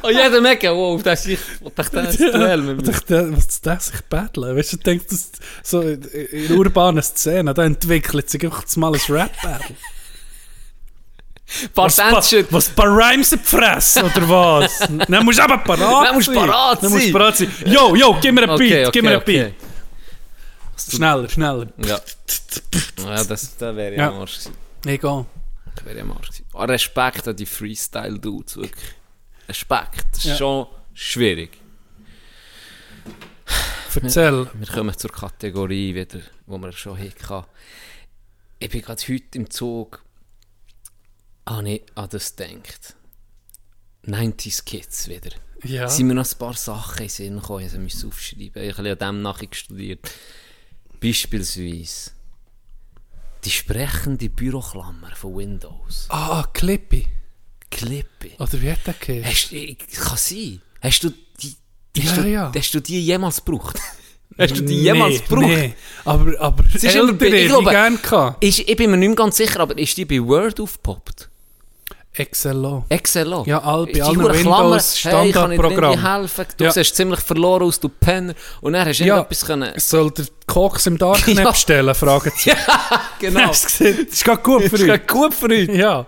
und 0.03 0.13
jeder 0.13 0.39
merkt, 0.43 0.65
wow, 0.65 1.03
das 1.03 1.25
ist 1.25 1.45
das 1.75 1.91
Duell 1.91 2.61
mit 2.61 2.77
mir. 2.77 2.83
ich 2.83 2.91
dachte, 2.91 3.35
was 3.35 3.47
ist 3.47 3.65
das, 3.65 3.91
ich 3.95 4.03
battle? 4.03 4.55
Weißt 4.55 4.75
du, 4.75 4.77
ich 4.77 4.83
denke, 4.83 5.07
das 5.09 5.31
so 5.63 5.81
in, 5.81 6.53
urbanen 6.59 7.03
Szenen, 7.03 7.55
da 7.55 7.65
entwickelt 7.65 8.29
sich 8.29 8.45
einfach 8.45 8.67
mal 8.77 8.93
ein 8.93 9.01
Rap-Battle. 9.09 9.77
Paar 11.75 11.87
was, 11.87 11.97
Tänzchen. 11.97 12.47
was 12.51 12.71
paar 12.71 12.87
Rhymes 12.87 13.37
fressen, 13.43 14.05
oder 14.05 14.29
was? 14.29 14.79
Dann 15.09 15.25
musst 15.25 15.39
du 15.39 15.43
aber 15.43 15.59
parat 15.59 16.07
Dann 16.09 16.15
musst 16.15 16.29
du 16.29 16.35
sein. 16.35 16.47
parat 16.49 16.83
Dann 16.83 16.91
musst 16.91 17.05
sein. 17.05 17.13
parat 17.13 17.37
sein. 17.37 17.53
Yo, 17.67 17.95
yo, 17.95 18.17
gib 18.21 18.35
mir 18.35 18.43
einen 18.43 18.51
Okay, 18.53 18.69
Beat, 18.71 18.89
okay, 18.89 18.91
gib 18.93 19.05
mir 19.05 19.17
okay. 19.19 19.45
Beat. 20.77 20.95
Schneller, 20.97 21.29
schneller. 21.29 21.67
Ja. 21.85 22.01
ja, 23.05 23.25
das, 23.25 23.57
das 23.57 23.77
wäre 23.77 23.93
ja 23.95 23.99
Ja. 24.05 24.09
am 24.09 24.21
Arsch 24.21 24.39
gewesen. 24.39 24.55
Egal. 24.87 25.27
Das 25.77 25.85
wäre 25.85 25.97
ja 25.99 26.03
am 26.03 26.13
Arsch 26.13 26.29
gewesen. 26.29 26.47
Ah, 26.55 26.65
Respekt 26.65 27.29
an 27.29 27.37
die 27.37 27.47
Freestyle-Dudes, 27.47 28.57
wirklich. 28.57 28.91
Respekt, 29.49 30.05
das 30.13 30.19
ist 30.21 30.25
Ja. 30.25 30.37
schon 30.37 30.67
schwierig. 30.95 31.51
Erzähl. 34.03 34.49
Wir 34.55 34.67
kommen 34.67 34.97
zur 34.99 35.11
Kategorie 35.13 35.95
wieder, 35.95 36.19
wo 36.47 36.59
wir 36.59 36.73
schon 36.73 36.99
hatten. 36.99 37.45
Ich 38.59 38.69
bin 38.71 38.83
gerade 38.83 39.03
heute 39.09 39.39
im 39.39 39.49
Zug 39.51 40.03
an, 41.45 41.67
ich, 41.67 41.83
an 41.95 42.09
das 42.11 42.35
gedacht. 42.37 42.95
90s 44.07 44.65
Kids 44.65 45.09
wieder. 45.09 45.31
Ja. 45.65 45.89
Sind 45.89 46.09
mir 46.09 46.15
noch 46.15 46.31
ein 46.31 46.39
paar 46.39 46.55
Sachen 46.55 47.03
in 47.05 47.09
Sinn 47.09 47.37
gekommen, 47.37 47.65
ich 47.67 47.73
musste 47.79 48.07
aufschreiben. 48.07 48.63
Ich 48.63 48.77
habe 48.77 48.91
an 48.93 48.99
dem 48.99 49.23
nachher 49.23 49.49
studiert. 49.53 50.11
Beispielsweise 51.01 52.11
die 53.45 53.51
sprechende 53.51 54.29
Büroklammer 54.31 55.15
von 55.15 55.37
Windows. 55.37 56.07
Ah, 56.09 56.45
Clippy. 56.53 57.07
Clippy. 57.71 58.33
Oder 58.39 58.63
wie 58.63 58.71
hat 58.73 58.79
der? 58.87 59.25
Hast, 59.25 59.53
ich- 59.53 59.79
kann 59.79 60.17
sein. 60.17 60.61
Hast 60.81 61.03
du 61.05 61.11
die, 61.11 61.57
hast 62.03 62.17
Ja, 62.17 62.23
du, 62.23 62.29
ja. 62.31 62.53
hast 62.55 62.75
du 62.75 62.81
die 62.81 63.05
jemals 63.05 63.45
gebraucht? 63.45 63.79
hast 64.39 64.57
du 64.57 64.63
die 64.63 64.83
jemals 64.83 65.15
nee, 65.15 65.19
gebraucht? 65.21 65.47
Nee, 65.47 65.75
aber, 66.05 66.41
aber 66.41 66.65
Es 66.75 66.85
ist 66.85 66.95
immer 66.95 67.13
bei- 67.15 67.27
Ältere, 67.27 67.41
ich 67.43 67.49
glaube, 67.49 68.39
die. 68.41 68.47
Ist, 68.49 68.59
ich 68.61 68.77
bin 68.77 68.91
mir 68.91 68.97
nicht 68.97 69.09
mehr 69.09 69.17
ganz 69.17 69.37
sicher, 69.37 69.61
aber 69.61 69.77
ist 69.79 69.97
die 69.97 70.05
bei 70.05 70.21
Word 70.21 70.61
aufgepoppt? 70.61 71.31
XLO. 72.17 72.85
XLO? 73.03 73.43
Ja, 73.47 73.59
all, 73.63 73.87
bei 73.87 74.01
allen 74.03 74.19
Windows 74.23 75.05
Hey, 75.05 75.13
kann 75.13 75.27
ich 75.27 75.33
dir 75.33 75.41
Standardprogramm. 75.41 76.13
helfen? 76.19 76.47
Du 76.57 76.65
Ja. 76.65 76.71
siehst 76.71 76.95
ziemlich 76.95 77.21
verloren 77.21 77.63
aus, 77.65 77.81
du 77.81 77.89
Penner. 77.89 78.35
Und 78.61 78.75
dann 78.75 78.87
hast 78.87 79.01
du 79.01 79.05
Ja. 79.05 79.17
irgendetwas 79.17 79.45
können... 79.47 79.73
Soll 79.79 80.11
der 80.13 80.27
Koks 80.47 80.87
im 80.87 80.97
Darknet 80.97 81.39
Ja. 81.39 81.51
bestellen? 81.51 81.95
Fragen 81.95 82.31
Sie. 82.37 82.53
genau. 83.19 83.41
Du 83.41 83.49
gesehen? 83.51 83.97
Das 84.07 84.13
ist 84.15 84.25
gerade 84.25 84.43
gut 84.43 84.63
für 84.65 84.71
Das 84.87 84.99
ist 84.99 85.09
gut 85.09 85.35
für 85.35 85.47
euch. 85.49 85.69
Ja. 85.69 86.07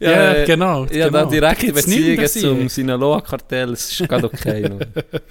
Ja, 0.00 0.32
äh, 0.32 0.46
genau. 0.46 0.84
Ja, 0.86 1.06
genau. 1.08 1.10
da 1.10 1.24
direkte 1.26 1.72
Beziehungen 1.72 2.26
zum. 2.26 2.68
Sinaloa-Kartell, 2.68 3.70
das 3.70 3.92
ist 4.00 4.08
gerade 4.08 4.24
okay. 4.26 4.68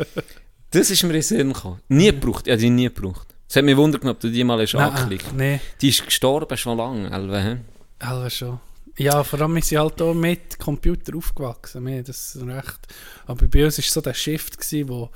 das 0.72 0.92
ist 0.92 1.02
mir 1.04 1.10
in 1.10 1.14
den 1.14 1.22
Sinn 1.24 1.54
gekommen. 1.54 1.82
Nie 1.88 2.12
gebraucht, 2.12 2.46
ja, 2.48 2.56
die 2.56 2.70
nie 2.70 2.84
gebraucht. 2.94 3.28
Es 3.50 3.56
hat 3.56 3.64
mich 3.64 3.76
wundert, 3.76 4.06
ob 4.06 4.20
du 4.20 4.30
die 4.30 4.44
mal 4.44 4.62
hast 4.62 4.76
Nein, 4.76 4.92
angeklickt. 4.92 5.34
nee. 5.36 5.60
Die 5.82 5.90
ist 5.90 6.06
gestorben 6.06 6.56
schon 6.56 6.78
lange, 6.78 7.10
hä? 7.44 7.58
Also 7.98 8.30
schon. 8.30 8.60
Ja, 9.00 9.24
vor 9.24 9.40
allem 9.40 9.54
sind 9.54 9.66
sie 9.66 9.78
halt 9.78 10.02
auch 10.02 10.14
mit 10.14 10.60
Computer 10.60 11.16
aufgewachsen. 11.16 11.86
Wir, 11.86 12.04
das 12.04 12.36
ist 12.36 12.46
recht. 12.46 12.80
Aber 13.26 13.48
bei 13.48 13.66
uns 13.66 13.78
war 13.78 13.86
so 13.86 14.02
der 14.02 14.14
Shift, 14.14 14.58
gewesen, 14.58 14.90
wo 14.90 15.10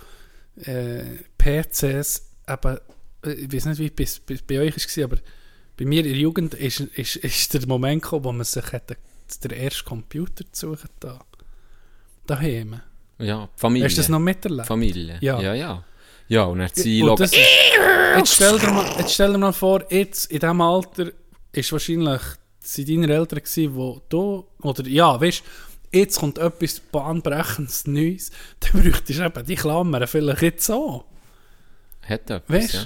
äh, 0.65 1.03
PCs 1.38 2.30
eben, 2.47 2.77
ich 3.26 3.53
weiß 3.53 3.65
nicht, 3.65 3.97
wie 3.97 4.03
es 4.03 4.19
bei, 4.19 4.38
bei 4.47 4.60
euch 4.61 4.97
war, 4.97 5.03
aber 5.03 5.18
bei 5.76 5.85
mir 5.85 5.99
in 6.05 6.11
der 6.11 6.18
Jugend 6.18 6.53
ist, 6.53 6.80
ist, 6.80 7.18
ist 7.18 7.53
der 7.53 7.68
Moment 7.68 8.03
gekommen, 8.03 8.23
wo 8.23 8.31
man 8.31 8.45
sich 8.45 8.72
hätte 8.72 8.95
den 9.43 9.51
ersten 9.51 9.85
Computer 9.85 10.45
zu 10.51 10.76
suchen 10.76 10.89
da. 10.99 11.19
Daheim. 12.26 12.80
Ja, 13.19 13.49
Familie. 13.55 13.85
Hast 13.85 13.97
du 13.97 14.01
das 14.01 14.10
noch 14.10 14.19
miterlebt? 14.19 14.68
Familie. 14.68 15.18
Ja. 15.22 15.41
Ja, 15.41 15.53
ja. 15.53 15.84
Ja, 16.27 16.43
und 16.45 16.60
dann 16.60 16.69
sie 16.73 17.03
Und 17.03 17.19
das 17.19 17.31
Jetzt 17.31 18.35
stell, 18.35 18.60
dir 18.60 18.72
mal, 18.72 18.85
jetzt 18.97 19.14
stell 19.14 19.31
dir 19.34 19.38
mal 19.39 19.51
vor, 19.51 19.84
jetzt 19.91 20.31
in 20.31 20.39
diesem 20.39 20.61
Alter 20.61 21.11
ist 21.51 21.72
wahrscheinlich 21.72 22.22
sind 22.64 22.90
deine 22.90 23.14
Eltern 23.14 23.40
gewesen, 23.40 23.76
wo 23.76 24.02
du, 24.10 24.45
oder 24.61 24.88
ja, 24.88 25.19
weißt 25.19 25.44
jetzt 25.91 26.19
kommt 26.19 26.40
etwas 26.40 26.80
bahnbrechendes 26.80 27.85
Neues, 27.88 28.31
dann 28.60 28.81
bräuchtest 28.81 29.19
du 29.19 29.26
eben 29.26 29.45
die 29.45 29.56
Klammern 29.56 30.07
vielleicht 30.07 30.41
jetzt 30.41 30.69
auch. 30.69 31.06
Hat 32.02 32.30
etwas, 32.30 32.41
Weißt 32.48 32.73
ja. 32.73 32.85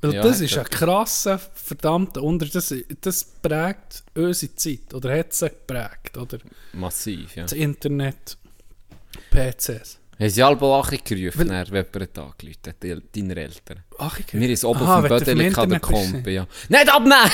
Weil 0.00 0.14
Ja, 0.14 0.22
das 0.22 0.40
ist 0.40 0.56
ein 0.56 0.64
krasser, 0.64 1.38
verdammter 1.38 2.22
Unter. 2.22 2.46
Das, 2.46 2.72
das 3.00 3.24
prägt 3.24 4.04
unsere 4.14 4.54
Zeit. 4.54 4.94
Oder 4.94 5.18
hat 5.18 5.32
sie 5.32 5.48
geprägt. 5.48 6.16
Oder 6.16 6.38
Massiv, 6.72 7.34
ja. 7.34 7.42
das 7.42 7.52
Internet, 7.52 8.38
PCs. 9.30 9.98
Haben 10.20 10.30
sie 10.30 10.42
alle 10.42 10.60
Achi 10.60 10.98
gerufen, 10.98 11.48
wenn 11.48 11.64
jemand 11.66 12.18
angerufen 12.18 12.56
hat, 12.66 12.76
deine 12.82 13.36
Eltern. 13.36 13.84
Achi 13.98 14.22
gerufen? 14.24 14.40
Wir 14.40 14.50
ist 14.50 14.64
oben 14.64 14.80
Aha, 14.80 14.96
auf 14.98 15.06
dem 15.06 15.18
Bödeli 15.18 15.50
der. 15.50 15.80
Kompe, 15.80 16.30
ja. 16.30 16.46
Nicht 16.68 16.92
abnehmen! 16.92 17.30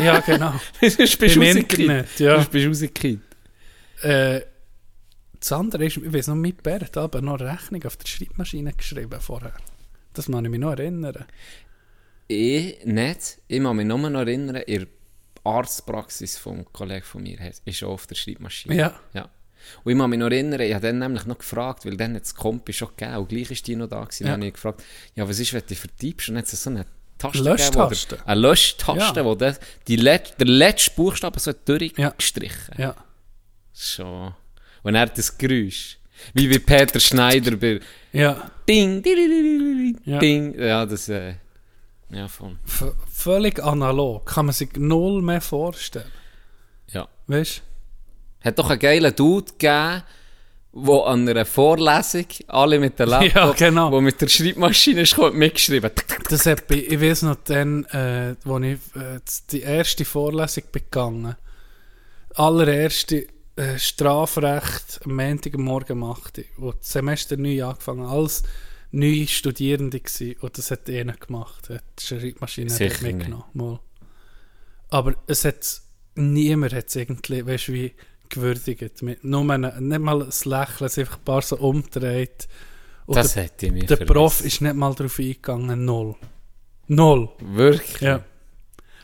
Ja, 0.04 0.20
genau. 0.20 0.52
Sonst 0.80 0.96
bist 1.18 1.36
du 1.36 1.40
rausgekippt. 1.40 2.20
Ja. 2.20 2.36
Sonst 2.36 2.50
bist 2.50 2.64
du 2.64 2.68
rausgekippt. 2.68 3.36
Äh, 4.02 4.40
das 5.40 5.52
andere 5.52 5.86
ist, 5.86 5.96
ich 5.96 6.12
weiß 6.12 6.28
noch, 6.28 6.34
mit 6.34 6.62
Bert 6.62 6.82
hat 6.82 6.96
aber 6.98 7.22
noch 7.22 7.40
eine 7.40 7.52
Rechnung 7.52 7.82
auf 7.84 7.96
der 7.96 8.06
Schreibmaschine 8.06 8.72
geschrieben 8.74 9.20
vorher. 9.20 9.54
Das 10.12 10.26
kann 10.26 10.44
ich 10.44 10.50
mich 10.50 10.60
noch 10.60 10.72
erinnern. 10.72 11.24
Ich 12.28 12.84
nicht. 12.84 13.38
Ich 13.48 13.62
kann 13.62 13.76
mich 13.76 13.86
nur 13.86 13.98
noch 13.98 14.20
erinnern, 14.20 14.56
in 14.56 14.80
der 14.80 14.88
Arztpraxis 15.44 16.36
vom 16.36 16.70
Kollegen 16.72 17.04
von 17.04 17.22
mir 17.22 17.38
ist 17.64 17.78
schon 17.78 17.88
auf 17.88 18.06
der 18.06 18.16
Schreibmaschine. 18.16 18.74
Ja. 18.74 19.00
ja. 19.14 19.30
Und 19.84 19.92
ich 19.92 19.98
kann 19.98 20.10
mich 20.10 20.18
noch 20.18 20.26
erinnern, 20.26 20.60
ich 20.60 20.74
habe 20.74 20.86
dann 20.86 20.98
nämlich 20.98 21.26
noch 21.26 21.38
gefragt, 21.38 21.84
weil 21.86 21.96
dann 21.96 22.14
hat 22.14 22.22
das 22.22 22.34
Kompi 22.34 22.72
schon 22.72 22.88
gegeben 22.96 23.16
und 23.16 23.28
gleich 23.28 23.50
ist 23.50 23.66
die 23.66 23.76
noch 23.76 23.88
da 23.88 24.02
gewesen. 24.04 24.24
Ja. 24.24 24.30
Dann 24.32 24.40
habe 24.40 24.48
ich 24.48 24.54
gefragt, 24.54 24.82
ja, 25.14 25.28
was 25.28 25.38
ist, 25.38 25.52
wenn 25.52 25.62
du 25.68 25.74
vertippst? 25.74 26.28
Und 26.28 26.34
dann 26.36 26.42
hat 26.44 26.52
es 26.52 26.62
so 26.62 26.70
eine 26.70 26.86
Taste 27.18 27.42
Löschtaste. 27.42 28.16
gegeben, 28.16 28.28
eine 28.28 28.40
Löschtaste, 28.40 29.20
Ja. 29.20 29.24
wo 29.26 29.34
der, 29.34 29.56
die 29.88 29.96
Let 29.96 30.34
der 30.38 30.46
letzte 30.46 30.90
Buchstabe 30.96 31.40
so 31.40 31.52
durchgestrichen 31.52 32.74
Ja. 32.76 32.94
Schon. 33.74 34.34
Und 34.82 34.94
er 34.94 35.00
hat 35.02 35.16
das 35.18 35.36
Geräusch. 35.36 35.98
Wie 36.34 36.48
bei 36.48 36.58
Peter 36.58 36.98
Schneider 37.00 37.56
bei 37.56 37.80
Ja. 38.12 38.50
Didididididid, 38.68 40.00
Ja. 40.06 40.18
Bing. 40.18 40.58
Ja, 40.58 40.86
das, 40.86 41.08
äh, 41.08 41.34
ja, 42.10 42.28
voll. 42.28 42.56
V 42.64 42.92
völlig 43.10 43.62
analog. 43.62 44.26
Kann 44.26 44.46
man 44.46 44.52
sich 44.54 44.70
null 44.76 45.22
mehr 45.22 45.40
vorstellen. 45.40 46.10
Ja. 46.88 47.08
Weißt 47.26 47.62
Hat 48.46 48.58
doch 48.58 48.70
einen 48.70 48.78
geilen 48.78 49.14
Dude 49.14 49.52
gegeben, 49.52 50.02
wo 50.72 51.00
an 51.02 51.28
einer 51.28 51.44
Vorlesung, 51.44 52.26
alle 52.48 52.78
mit 52.78 52.98
der 52.98 53.06
Laptop, 53.12 53.34
Ja, 53.34 53.52
genau. 53.52 53.90
wo 53.92 54.00
mit 54.00 54.20
der 54.20 54.28
Schreibmaschine 54.28 55.02
ist, 55.02 55.16
mitgeschrieben. 55.18 55.90
Das 56.28 56.46
hat 56.46 56.66
bei, 56.66 56.76
ich 56.76 57.00
weiß 57.00 57.22
noch 57.22 57.36
dann, 57.44 57.84
äh, 57.86 58.36
wo 58.44 58.58
ich 58.58 58.78
äh, 58.94 59.20
die 59.50 59.60
erste 59.62 60.04
Vorlesung 60.04 60.64
begangen 60.72 61.36
allererste 62.34 63.26
äh, 63.56 63.78
Strafrecht 63.78 65.00
am 65.04 65.16
Montag 65.16 65.54
am 65.54 65.62
Morgen 65.62 65.98
machte, 65.98 66.44
wo 66.56 66.72
das 66.72 66.92
Semester 66.92 67.36
neu 67.36 67.64
angefangen 67.64 68.06
hat. 68.06 68.12
Alles 68.12 68.42
neue 68.90 69.26
Studierende 69.26 70.00
gewesen, 70.00 70.36
und 70.40 70.58
das 70.58 70.70
hat 70.70 70.88
einer 70.88 71.14
gemacht. 71.14 71.70
Hat 71.70 71.82
die 71.98 72.04
Schreibmaschine 72.04 72.72
nicht. 72.72 73.02
mitgenommen. 73.02 73.44
Mal. 73.54 73.80
Aber 74.90 75.14
es 75.26 75.44
hat 75.44 75.80
niemand 76.14 76.72
hat 76.74 76.88
es 76.88 76.96
irgendwie, 76.96 77.46
weißt 77.46 77.68
du, 77.68 77.72
wie 77.72 77.92
gewürdigt. 78.28 79.02
Mit, 79.02 79.24
nur 79.24 79.48
ein, 79.50 79.60
nicht 79.88 80.00
mal 80.00 80.22
ein 80.22 80.28
Lächeln, 80.44 80.86
es 80.86 80.98
einfach 80.98 81.18
ein 81.18 81.24
paar 81.24 81.42
so 81.42 81.56
umdreht. 81.56 82.48
Und 83.06 83.16
Das 83.16 83.34
der, 83.34 83.44
hätte 83.44 83.66
ich 83.66 83.72
mir 83.72 83.84
Der 83.86 83.96
Prof 84.04 84.44
ist 84.44 84.60
nicht 84.60 84.74
mal 84.74 84.94
drauf 84.94 85.18
eingegangen, 85.18 85.84
null. 85.84 86.14
Null. 86.88 87.28
Wirklich? 87.40 88.00
Ja. 88.00 88.22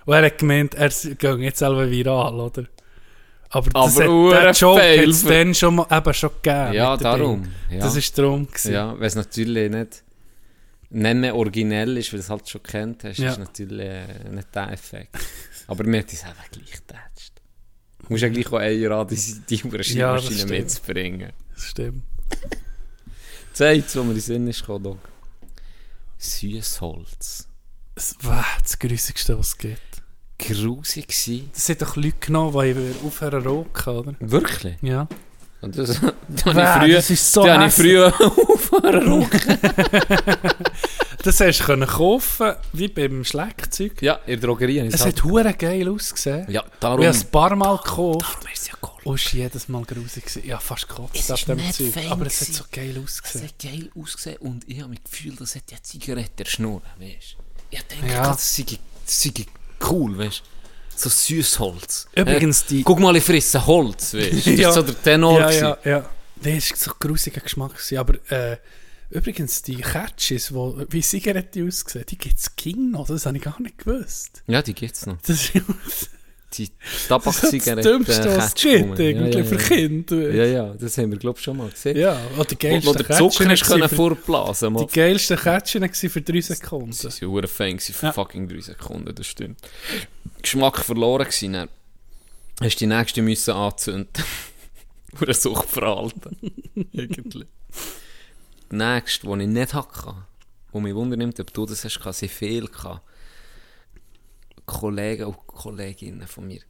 Und 0.04 0.14
er 0.14 0.24
hat 0.26 0.38
gemeint, 0.38 0.74
er 0.74 0.88
geht 0.88 1.38
jetzt 1.38 1.58
selber 1.60 1.88
viral, 1.90 2.34
oder? 2.40 2.64
Aber, 3.50 3.70
das 3.70 4.00
Aber 4.00 4.34
hat, 4.34 4.42
der 4.44 4.52
Joke 4.52 4.80
hat 4.82 5.08
es 5.08 5.24
dann 5.24 5.54
schon, 5.54 5.74
mal, 5.76 5.86
eben 5.90 6.14
schon 6.14 6.30
gegeben. 6.42 6.72
Ja, 6.72 6.96
darum. 6.96 7.44
Ja. 7.70 7.80
Das 7.80 7.94
ist 7.96 8.16
darum. 8.18 8.46
gewesen. 8.46 8.72
Ja, 8.72 8.94
weil 8.98 9.06
es 9.06 9.14
natürlich 9.14 9.70
nicht, 9.70 10.02
nicht 10.90 11.16
mehr 11.16 11.36
originell 11.36 11.96
ist, 11.98 12.12
weil 12.12 12.18
du 12.20 12.24
es 12.24 12.30
halt 12.30 12.48
schon 12.48 12.62
kennt 12.62 13.04
hast, 13.04 13.18
Ja. 13.18 13.30
ist 13.32 13.38
natürlich 13.38 13.86
äh, 13.86 14.28
nicht 14.30 14.54
der 14.54 14.72
Effekt. 14.72 15.16
Aber 15.66 15.84
mir 15.84 15.98
hat 16.00 16.12
es 16.12 16.24
einfach 16.24 16.50
gleich 16.50 16.72
getatscht. 16.72 17.31
Musst 18.08 18.22
ja 18.22 18.28
gleich 18.28 18.46
auch 18.48 18.58
Eier 18.58 18.90
an, 18.92 19.08
die, 19.08 19.16
die 19.16 19.54
Ja, 19.54 19.60
Schreibmaschine 20.18 20.34
stimmt. 20.38 20.50
mitzubringen. 20.50 21.32
Das 21.54 21.64
stimmt. 21.64 22.02
Zeit, 23.52 23.84
wo 23.96 24.02
mir 24.02 24.08
in 24.10 24.14
den 24.16 24.20
Sinn 24.20 24.48
ist 24.48 24.60
gekommen, 24.60 24.84
Doc. 24.84 24.98
Süßholz. 26.18 27.48
Das 27.94 28.16
war 28.22 28.44
das 28.62 28.78
Grüßigste, 28.78 29.38
was 29.38 29.48
es 29.48 29.58
gibt. 29.58 29.80
Grusig 30.38 31.08
gsi. 31.08 31.48
Das 31.52 31.66
sind 31.66 31.82
doch 31.82 31.94
Leute 31.96 32.14
genommen, 32.20 32.52
die 32.52 33.06
aufhören 33.06 33.42
zu 33.42 33.48
rauchen, 33.48 33.96
oder? 33.96 34.14
Wirklich? 34.20 34.76
Ja. 34.82 35.06
Und 35.60 35.78
das, 35.78 36.00
da 36.44 36.54
habe 36.54 36.86
ich 36.86 36.90
früh, 36.90 36.92
das 36.94 37.10
ist 37.10 37.32
so 37.32 37.44
da 37.44 37.54
habe 37.54 37.66
ich 37.66 37.76
hässlich. 37.76 37.92
früh 37.92 38.02
aufhören 38.52 39.08
rauchen. 39.08 39.58
Das 41.22 41.38
hast 41.40 41.60
du 41.60 41.64
können 41.64 41.86
kaufen, 41.88 42.54
wie 42.72 42.88
beim 42.88 43.24
Schlagzeug. 43.24 44.02
Ja, 44.02 44.14
in 44.26 44.40
der 44.40 44.48
Drogerie. 44.48 44.78
Es 44.80 45.04
hat 45.06 45.22
hure 45.22 45.52
geil 45.54 45.88
ausgesehen. 45.88 46.50
Ja, 46.50 46.64
darum- 46.80 47.00
Ich 47.00 47.06
habe 47.06 47.16
es 47.16 47.24
ein 47.24 47.30
paar 47.30 47.54
Mal 47.54 47.76
gekauft. 47.76 48.22
Darum 48.22 48.46
ist 48.52 48.62
es 48.62 48.68
ja 48.68 48.74
cool. 48.82 48.88
Und 49.04 49.14
es 49.20 49.26
war 49.26 49.32
jedes 49.40 49.68
Mal 49.68 49.84
grusig. 49.84 50.24
gewesen. 50.26 50.46
Ja, 50.48 50.58
fast 50.58 50.88
gekotzt 50.88 51.14
Es 51.14 51.30
ist 51.30 51.48
dem 51.48 51.58
Zeug. 51.72 52.10
Aber 52.10 52.26
es 52.26 52.40
hat 52.40 52.48
so 52.48 52.64
geil 52.72 52.96
Es 52.96 53.02
ausgesehen. 53.04 53.44
hat 53.48 53.58
geil 53.62 53.90
ausgesehen 53.98 54.36
und 54.38 54.68
ich 54.68 54.78
habe 54.80 54.90
mich 54.90 55.04
gefühlt, 55.04 55.40
das 55.40 55.54
hat 55.54 55.70
ja 55.70 55.78
Zigarette 55.82 56.44
Schnurren, 56.44 56.82
weißt 56.98 57.36
du? 57.38 57.42
Ich 57.70 57.82
denke, 57.82 58.06
Ja. 58.12 58.26
das 58.32 58.54
sei, 59.06 59.32
cool, 59.88 60.18
weißt 60.18 60.40
du? 60.40 60.98
So 60.98 61.08
Süßholz. 61.08 62.08
Übrigens, 62.14 62.62
äh, 62.62 62.66
die- 62.68 62.82
Guck 62.82 62.98
mal, 63.00 63.14
ich 63.16 63.24
frisse 63.24 63.64
Holz, 63.66 64.12
weißt 64.14 64.32
du? 64.46 64.56
Das 64.56 64.68
ist 64.68 64.74
so 64.74 64.82
der 64.82 65.02
Tenor. 65.02 65.40
Ja, 65.40 65.50
ja, 65.50 65.78
ja. 65.84 66.10
Das 66.42 66.70
war 66.70 66.76
so 66.76 66.90
grusiger 66.98 67.40
Geschmack. 67.40 67.72
Aber 67.96 68.14
äh, 68.30 68.56
übrigens, 69.12 69.62
die 69.62 69.76
Catches, 69.76 70.52
wo 70.55 70.76
wie 70.90 71.01
Zigaretten 71.02 71.66
aussehen, 71.66 72.05
die 72.09 72.18
gibt 72.18 72.39
es 72.39 72.55
King 72.56 72.90
noch. 72.90 73.06
Das 73.06 73.26
habe 73.26 73.36
ich 73.36 73.43
gar 73.43 73.60
nicht 73.60 73.78
gewusst. 73.78 74.43
Ja, 74.47 74.62
die 74.62 74.74
gibt 74.74 74.94
es 74.97 75.06
noch. 75.06 75.18
Das 75.22 75.30
ist 75.30 75.52
Die 76.59 76.68
das, 76.68 77.09
Tabakzigaretten. 77.09 77.76
das 77.76 77.84
Dümmste, 77.84 78.36
was 78.36 78.47
es 78.48 78.55
gibt, 78.55 78.98
ja, 78.98 79.05
irgendwie 79.06 79.39
ja, 79.39 79.44
für 79.44 79.55
ja. 79.55 79.60
Kinder. 79.62 80.30
Ja, 80.34 80.44
ja, 80.44 80.74
das 80.74 80.98
haben 80.98 81.10
wir, 81.10 81.18
glaube 81.18 81.39
ich, 81.39 81.44
schon 81.44 81.56
mal 81.56 81.70
gesehen. 81.70 81.97
Ja, 81.97 82.20
oder 82.34 82.44
die 82.44 82.56
geilsten 82.59 82.93
der 82.93 83.16
Zucker 83.16 83.30
Kätzchen 83.30 83.51
hast 83.51 83.64
können 83.64 83.89
vorblasen 83.89 84.76
Die 84.76 84.86
geilsten 84.86 85.39
Kätzchen 85.39 85.80
waren 85.82 85.94
für 85.94 86.20
drei 86.20 86.40
Sekunden. 86.43 86.93
Sie 86.93 87.22
waren 87.26 87.48
Fan 87.48 87.78
für 87.78 88.06
Ja. 88.06 88.12
fucking 88.12 88.48
3 88.48 88.60
Sekunden, 88.60 89.14
das 89.14 89.26
stimmt. 89.26 89.60
Geschmack 90.43 90.78
verloren 90.84 91.24
gewesen, 91.24 91.52
dann 91.55 91.68
hast 92.60 92.74
du 92.74 92.78
die 92.80 92.86
nächste 92.86 93.22
müssen 93.22 93.55
anzünden. 93.55 94.09
Oder 95.22 95.32
Sucht 95.34 95.68
verhalten. 95.70 96.36
Irgendwie. 96.93 97.47
Die 98.72 98.76
nächste, 98.76 99.26
die 99.26 99.42
ich 99.42 99.48
nicht 99.48 99.74
hatte, 99.74 100.14
wo 100.72 100.80
mich 100.80 100.94
wundernimmt, 100.94 101.38
ob 101.38 101.52
du 101.52 101.66
das 101.66 101.84
hast, 101.84 101.98
gehabt, 101.98 102.16
sie 102.16 102.26
viel 102.28 102.66
gehabt. 102.68 103.02
Kollegen 104.66 105.24
und 105.26 105.46
Kolleginnen 105.46 106.26
von 106.26 106.46
mir. 106.46 106.60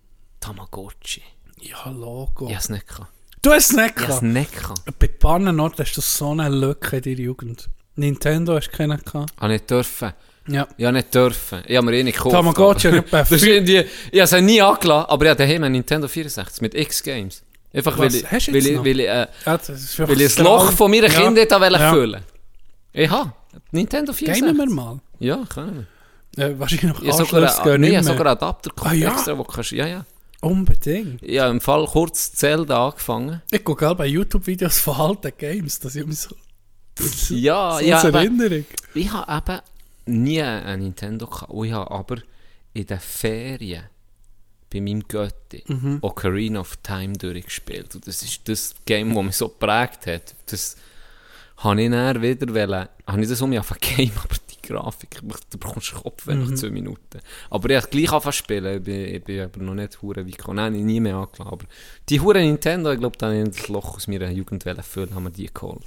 Tamagotchi. 0.41 1.23
Ja, 1.61 1.89
Logo. 1.91 2.49
Ich 2.51 2.57
es 2.57 2.69
nicht 2.69 2.89
gehabt. 2.89 3.13
Du 3.43 3.51
hast 3.53 3.71
es 3.71 3.77
nicht 3.77 3.95
Ich 3.97 4.03
habe 4.03 4.13
es 4.15 4.21
gehabt? 4.21 4.23
nicht 4.23 4.53
gehabt. 4.53 4.99
Bei 4.99 5.07
Pannenort 5.09 5.79
hast 5.79 5.97
du 5.97 6.01
so 6.01 6.31
eine 6.33 6.49
Lücke 6.49 6.97
in 6.97 7.03
deiner 7.03 7.19
Jugend. 7.21 7.69
Nintendo 7.95 8.57
hast 8.57 8.69
du 8.71 8.77
keinen 8.77 8.99
gehabt. 9.01 9.33
Habe 9.41 9.53
nicht 9.53 9.71
dürfen. 9.71 10.13
Ja. 10.49 10.67
Ich 10.77 10.85
habe 10.85 10.97
nicht 10.97 11.15
dürfen. 11.15 11.63
Ich 11.67 11.77
habe 11.77 11.87
mir 11.87 11.97
eh 11.99 12.03
nicht 12.03 12.17
gekauft. 12.17 12.35
Tamagotchi 12.35 12.91
fünf- 12.91 13.31
irgendwie, 13.43 13.85
ich 14.11 14.21
habe 14.21 14.37
es 14.37 14.43
nie 14.43 14.61
angelassen, 14.61 15.09
aber 15.11 15.25
ich 15.27 15.31
habe 15.31 15.39
daheim 15.39 15.63
einen 15.63 15.73
Nintendo 15.73 16.09
64 16.09 16.61
mit 16.63 16.75
X-Games. 16.75 17.43
Einfach 17.75 17.99
weil 17.99 18.07
Was 18.09 18.15
ich, 18.15 18.31
hast 18.31 18.47
du 18.49 18.53
weil 18.55 18.85
weil 18.85 19.01
ich, 19.01 19.09
äh, 19.09 19.27
Ja, 19.47 19.57
das 19.57 19.69
ist 19.71 19.99
weil 19.99 20.21
ich 20.21 20.35
das 20.35 20.39
Loch 20.45 20.73
von 20.73 20.91
meiner 20.91 21.09
Ja. 21.09 21.21
Kindheit 21.21 21.51
ja. 21.51 21.59
Ja. 21.81 21.93
füllen 21.93 22.23
Ich 22.93 23.11
habe 23.11 23.33
Nintendo 23.71 24.13
64. 24.13 24.45
Gamen 24.45 24.59
wir 24.69 24.75
mal. 24.75 25.01
Ja, 25.19 25.45
können 25.49 25.87
Äh, 26.37 26.59
wahrscheinlich 26.59 26.93
noch 26.93 27.03
wir. 27.03 27.13
Habe 27.13 27.25
sogar, 27.25 27.65
gehen 27.79 27.81
nee, 27.81 28.01
sogar 28.03 28.27
Adapter 28.27 28.71
Ah, 28.83 28.93
ja? 28.93 29.13
extra, 29.13 29.37
wo 29.39 29.45
kannst, 29.45 29.73
ja, 29.73 29.87
ja. 29.87 30.05
Unbedingt. 30.41 31.23
Habe 31.23 31.51
im 31.51 31.61
Fall 31.61 31.87
kurz 31.87 32.33
Zelda 32.33 32.89
angefangen. 32.89 33.43
Ich 33.51 33.63
gucke 33.65 33.89
auch 33.89 33.95
bei 33.95 34.07
YouTube-Videos 34.07 34.81
von 34.81 34.97
alten 34.97 35.33
Games, 35.39 35.79
dass 35.81 35.95
ich 35.95 36.05
mich 36.05 36.19
so... 36.19 36.35
Ja, 37.35 37.79
so 37.79 37.85
ja, 37.85 38.01
als 38.01 38.05
Erinnerung. 38.15 38.67
Ich 38.95 39.13
habe 39.13 39.63
eben 40.07 40.23
nie 40.23 40.43
ein 40.43 40.81
Nintendo 40.81 41.27
gehabt. 41.27 41.53
Ich 41.65 41.73
habe 41.73 41.91
aber 41.91 42.17
in 42.75 42.87
den 42.87 43.01
Ferien 43.01 43.85
bei 44.73 44.81
meinem 44.81 45.07
Götti 45.07 45.65
Mhm. 45.67 45.99
Ocarina 46.01 46.61
of 46.61 46.77
Time 46.83 47.13
durchgespielt. 47.15 47.95
Und 47.95 48.07
das 48.07 48.23
ist 48.23 48.49
das 48.49 48.75
Game, 48.87 49.15
das 49.15 49.25
mich 49.25 49.37
so 49.37 49.49
geprägt 49.49 50.07
hat. 50.07 50.35
Das 50.47 50.77
habe 51.59 51.83
ich 51.83 51.91
dann 51.91 52.23
wieder 52.23 52.49
wollen, 52.55 52.89
habe 53.07 53.23
ich 53.23 53.29
das 53.29 53.41
um 53.43 53.51
mich 53.51 53.61
Game, 53.81 54.11
aber 54.17 54.35
die 54.51 54.67
Grafik, 54.69 55.21
du 55.51 55.59
bekommst 55.59 55.93
nach 55.93 56.35
Mhm. 56.35 56.57
2 56.57 56.71
Minuten. 56.71 57.21
Aber 57.51 57.71
ich 57.71 57.77
habe 57.77 57.89
gleich 57.89 58.11
angefangen 58.11 58.33
spielen, 58.33 58.77
ich 58.79 58.83
bin, 58.85 59.15
ich 59.15 59.25
bin 59.25 59.41
aber 59.41 59.61
noch 59.63 59.75
nicht 59.75 60.01
hure 60.03 60.25
weit 60.27 60.39
gekommen. 60.39 60.57
Nein, 60.57 60.75
ich 60.75 60.81
habe 60.81 60.87
nie 60.87 61.01
mehr 61.01 61.17
angelassen. 61.17 61.53
Aber 61.53 61.67
die 62.09 62.21
hure 62.21 62.39
Nintendo, 62.41 62.93
ich 62.93 62.99
glaube, 62.99 63.17
da 63.19 63.27
habe 63.27 63.43
ich 63.43 63.49
das 63.57 63.69
Loch 63.69 63.97
aus 63.97 64.07
meiner 64.09 64.31
Jugend 64.31 64.63
füllen, 64.63 65.15
haben 65.15 65.25
wir 65.25 65.31
die 65.31 65.53
geholt. 65.53 65.83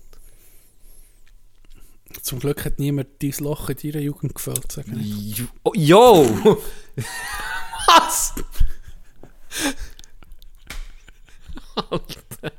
Zum 2.22 2.40
Glück 2.40 2.64
hat 2.64 2.80
niemand 2.80 3.08
dein 3.22 3.34
Loch 3.40 3.70
in 3.70 3.78
deiner 3.78 4.00
Jugend 4.04 4.36
gefällt, 4.36 4.72
sag 4.72 4.86
ich. 4.88 5.38
Jo! 5.38 5.46
Oh, 5.64 5.74
yo! 5.76 6.58
Was? 7.88 8.34
Alter. 11.76 12.52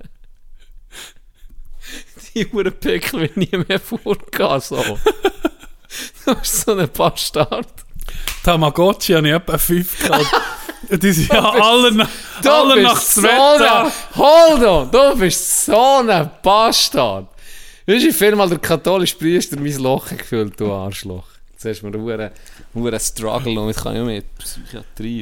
Die 2.35 2.47
Uhrenpickel 2.49 3.21
wird 3.21 3.37
nie 3.37 3.65
mehr 3.67 3.81
vorgehen, 3.81 4.61
so. 4.61 4.99
Du 6.25 6.35
bist 6.35 6.61
so 6.67 6.75
ein 6.77 6.89
Bastard. 6.93 7.69
Tamagotchi 8.43 9.15
habe 9.15 9.29
ich 9.29 9.35
etwa 9.35 9.57
fünf 9.59 10.07
gehabt. 10.07 10.27
Und 10.91 11.03
die 11.03 11.13
sind 11.13 11.33
ja 11.33 11.51
alle, 11.51 12.09
Du 12.43 12.51
alle 12.53 12.83
nach 12.83 13.01
so 13.01 13.23
Zweta. 13.23 13.85
ein, 13.85 13.93
Hold 14.17 14.65
on! 14.65 14.91
Du 14.91 15.19
bist 15.19 15.65
so 15.65 15.99
ein 16.07 16.31
Bastard! 16.43 17.29
Weißt 17.87 18.03
du, 18.03 18.09
wie 18.09 18.13
viel 18.13 18.37
mal 18.37 18.49
der 18.49 18.59
katholische 18.59 19.17
Priester 19.17 19.59
mein 19.59 19.77
Loch 19.79 20.09
gefüllt, 20.09 20.61
du 20.61 20.73
Arschloch? 20.73 21.25
Jetzt 21.53 21.65
hast 21.65 21.81
du 21.83 21.99
mir 21.99 22.15
einen 22.15 22.31
einen 22.85 23.01
Struggle 23.01 23.59
und 23.61 23.69
jetzt 23.69 23.83
kann 23.83 23.95
ich 23.97 24.03
auch 24.03 24.07
mit 24.07 24.25
Psychiatrie. 24.39 25.21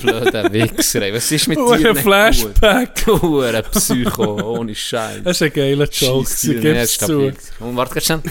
Blöder 0.00 0.52
Wichser, 0.52 1.02
ey. 1.02 1.14
Was 1.14 1.30
ist 1.30 1.46
mit 1.48 1.58
Hure 1.58 1.78
dir 1.78 1.92
nicht 1.92 2.02
Flashback. 2.02 3.04
gut? 3.04 3.22
Hure 3.22 3.62
Psycho, 3.62 4.56
ohne 4.58 4.74
Scheiß. 4.74 5.20
Das 5.22 5.40
ist 5.40 5.42
ein 5.42 5.52
geiler 5.52 5.88
Joke, 5.90 6.26
Scheisse 6.28 6.36
sie 6.46 6.54
dir 6.54 6.60
gibt 6.60 6.76
erst 6.76 7.02
es 7.02 7.06
zu. 7.06 7.12
kapiert. 7.18 7.38
Und 7.60 7.76
warte, 7.76 7.94
ganz 7.94 8.06
schnell. 8.06 8.22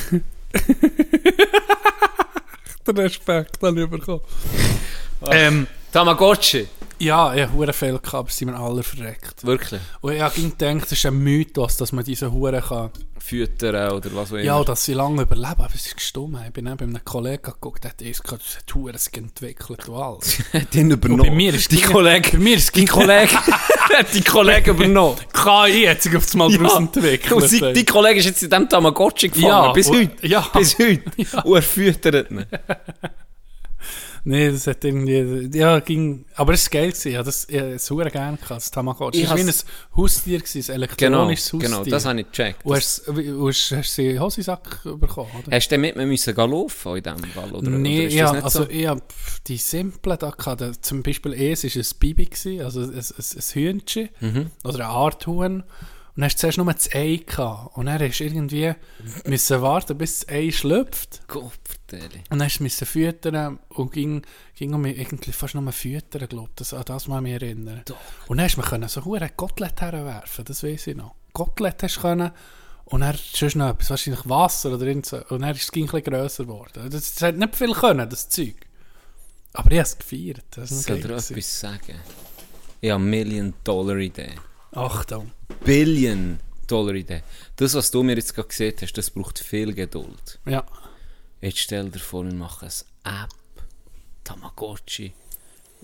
Den 2.87 2.97
Respekt 2.97 3.61
habe 3.61 3.81
ich 3.83 3.89
bekommen. 3.89 4.21
Ähm, 5.29 5.67
Tamagotchi. 5.91 6.67
Ja, 7.01 7.33
ich 7.33 7.41
habe 7.41 7.53
Huren 7.53 7.73
viel 7.73 7.97
gehabt, 7.97 8.13
aber 8.13 8.29
sind 8.29 8.51
mir 8.51 8.59
alle 8.59 8.83
verreckt. 8.83 9.43
Wirklich? 9.43 9.81
Und 10.01 10.13
ich 10.13 10.21
habe 10.21 10.39
gedacht, 10.39 10.83
das 10.83 10.91
ist 10.91 11.05
ein 11.07 11.17
Mythos, 11.17 11.77
dass 11.77 11.91
man 11.91 12.05
diese 12.05 12.31
Huren 12.31 12.61
kann... 12.61 12.91
Füttern 13.17 13.91
oder 13.91 14.09
was 14.13 14.29
auch 14.29 14.35
immer. 14.35 14.43
Ja, 14.43 14.63
dass 14.63 14.85
sie 14.85 14.93
lange 14.93 15.23
überleben, 15.23 15.47
aber 15.47 15.69
es 15.73 15.87
ist 15.87 15.95
gestummt. 15.95 16.37
Ich 16.45 16.53
bin 16.53 16.65
dann 16.65 16.77
bei 16.77 16.85
einem 16.85 17.03
Kollegen 17.03 17.41
geguckt, 17.41 17.83
der 17.83 17.91
hat 17.91 18.01
erst 18.01 18.23
gesagt, 18.23 18.43
das 18.45 18.57
hat 18.57 18.75
Huren 18.75 18.95
entwickelt 19.13 19.89
und 19.89 19.95
alles. 19.95 20.39
hat 20.53 20.75
ihn 20.75 20.85
Und 20.85 20.91
übernommen. 20.91 21.29
bei 21.29 21.35
mir 21.35 21.53
ist 21.55 21.71
die 21.71 21.81
Kollege. 21.81 22.31
Bei 22.33 22.37
mir 22.37 22.57
ist 22.57 22.75
die 22.75 22.85
Kollege. 22.85 23.33
hat 23.97 24.13
die 24.13 24.21
Kollege 24.21 24.71
übernommen. 24.71 25.17
KI 25.33 25.85
hat 25.87 26.01
sich 26.03 26.15
auf 26.15 26.25
das 26.25 26.35
Mal 26.35 26.51
daraus 26.51 26.77
entwickelt. 26.77 27.31
Und 27.31 27.47
sie, 27.47 27.73
die 27.73 27.85
Kollege 27.85 28.19
ist 28.19 28.25
jetzt 28.25 28.43
in 28.43 28.49
diesem 28.49 28.69
Tamagotchi 28.69 29.29
gefangen. 29.29 29.47
Ja, 29.47 29.71
bis 29.71 29.89
heute. 29.89 30.27
ja. 30.27 30.41
Bis 30.53 30.77
heute. 30.77 31.03
Und 31.43 31.55
er 31.55 31.61
füttert 31.61 32.31
ihn. 32.31 32.45
Nee, 34.23 34.51
das 34.51 34.67
hat 34.67 34.83
irgendwie... 34.83 35.49
Ja, 35.57 35.79
ging... 35.79 36.25
Aber 36.35 36.53
es 36.53 36.65
war 36.67 36.81
geil. 36.81 36.89
gewesen. 36.91 37.09
Ich 37.09 37.15
habe 37.15 37.25
das, 37.25 37.47
ich 37.49 37.59
habe 37.59 37.71
es 37.71 37.87
verdammt 37.87 38.11
gerne 38.13 38.37
gehabt, 38.37 38.51
das 38.51 38.71
Tamagotchi. 38.71 39.23
Es 39.23 39.29
war 39.29 39.37
wie 39.37 39.41
ein 39.41 39.53
Haustier, 39.95 40.39
gewesen, 40.39 40.71
ein 40.71 40.75
elektronisches 40.75 41.49
Genau, 41.51 41.63
Haustier. 41.63 41.83
genau, 41.83 41.89
das 41.89 42.05
habe 42.05 42.21
ich 42.21 42.27
gecheckt. 42.27 42.65
Und 42.65 42.75
hast, 42.75 43.07
und 43.07 43.47
hast, 43.47 43.71
hast 43.71 43.89
du 43.89 43.93
sie 43.93 44.05
in 44.07 44.13
den 44.13 44.21
Hosensack 44.21 44.83
bekommen, 44.83 45.29
oder? 45.43 45.55
Hast 45.55 45.67
du 45.67 45.69
denn 45.73 45.81
mit 45.81 45.95
mir 45.95 46.05
müssen 46.05 46.35
gehen 46.35 46.51
laufen 46.51 46.97
in 46.97 47.03
diesem 47.03 47.23
Fall? 47.31 47.51
Oder, 47.51 47.69
nee, 47.71 48.05
oder 48.05 48.15
ja, 48.15 48.31
also 48.31 48.63
so? 48.63 48.69
ich 48.69 48.85
habe 48.87 49.01
die 49.47 49.57
simplen 49.57 50.17
da 50.19 50.29
gehabt. 50.29 50.85
Zum 50.85 51.01
Beispiel 51.03 51.33
eins 51.33 51.63
war 51.63 51.71
ein 51.81 51.99
Bibi, 51.99 52.25
gewesen, 52.25 52.61
also 52.61 52.81
ein, 52.81 52.89
ein, 52.93 53.03
ein 53.17 53.41
Hühnchen 53.53 54.09
Mhm. 54.19 54.51
oder 54.63 54.75
eine 54.75 54.87
Art 54.87 55.25
Huhn. 55.27 55.63
dann 56.15 56.25
hast 56.25 56.35
du 56.35 56.39
zuerst 56.41 56.57
nur 56.57 56.71
das 56.71 56.93
Ei 56.93 57.21
gehabt. 57.25 57.75
Und 57.75 57.87
dann 57.87 57.99
hast 57.99 58.19
du 58.19 58.23
irgendwie 58.25 58.73
müssen 59.25 59.61
warten, 59.61 59.97
bis 59.97 60.19
das 60.19 60.29
Ei 60.29 60.51
schlüpft. 60.51 61.21
Kopfteile. 61.91 62.23
Und 62.29 62.39
dann 62.39 62.49
du 62.49 62.63
müssen 62.63 62.85
füttern 62.85 63.59
und 63.69 63.91
ging, 63.91 64.21
ging 64.55 64.73
um 64.73 64.81
mich 64.81 64.97
irgendwie 64.97 65.31
fast 65.31 65.55
nur 65.55 65.71
füttern, 65.71 66.27
glaube 66.27 66.49
ich. 66.49 66.55
Das, 66.55 66.73
an 66.73 66.83
das 66.85 67.07
mal 67.07 67.21
mich 67.21 67.33
erinnern. 67.33 67.83
Und 68.27 68.37
dann 68.37 68.49
mir 68.57 68.63
können 68.63 68.89
so 68.89 69.03
hure 69.03 69.29
Kotelett 69.29 69.81
herwerfen, 69.81 70.45
das 70.45 70.63
weiß 70.63 70.87
ich 70.87 70.95
noch. 70.95 71.15
Kotelett 71.33 71.83
hast 71.83 71.97
du 71.97 72.01
können 72.01 72.31
und 72.85 73.01
dann 73.01 73.15
sonst 73.33 73.55
noch 73.55 73.69
etwas, 73.69 73.89
wahrscheinlich 73.89 74.27
Wasser 74.27 74.73
oder 74.73 74.85
irgend 74.85 75.05
so. 75.05 75.17
Und 75.29 75.41
dann 75.41 75.55
ist 75.55 75.63
es 75.63 75.69
ein 75.73 75.85
bisschen 75.85 76.03
grösser 76.03 76.43
geworden. 76.43 76.89
Das, 76.89 77.13
das 77.13 77.21
hat 77.21 77.37
nicht 77.37 77.55
viel 77.55 77.73
können, 77.73 78.09
das 78.09 78.29
Zeug. 78.29 78.55
Aber 79.53 79.71
ich 79.71 79.77
habe 79.77 79.87
es 79.87 79.97
gefeiert. 79.97 80.45
Das 80.51 80.71
Ich 80.71 80.77
soll 80.85 81.01
dir 81.01 81.15
etwas 81.15 81.59
sagen. 81.59 81.99
Ich 82.79 82.89
habe 82.89 83.03
Million-Dollar-Idee. 83.03 84.35
Achtung. 84.71 85.31
Billion-Dollar-Idee. 85.63 87.21
Das, 87.57 87.75
was 87.75 87.91
du 87.91 88.01
mir 88.01 88.15
jetzt 88.15 88.33
gerade 88.33 88.47
gesehen 88.47 88.75
hast, 88.81 88.97
das 88.97 89.09
braucht 89.09 89.39
viel 89.39 89.73
Geduld. 89.73 90.39
Ja. 90.45 90.65
Jetzt 91.41 91.59
stell 91.59 91.89
dir 91.89 91.99
vor, 91.99 92.23
wir 92.25 92.33
machen 92.33 92.69
eine 93.03 93.23
App, 93.23 93.29
Tamagotchi, 94.23 95.13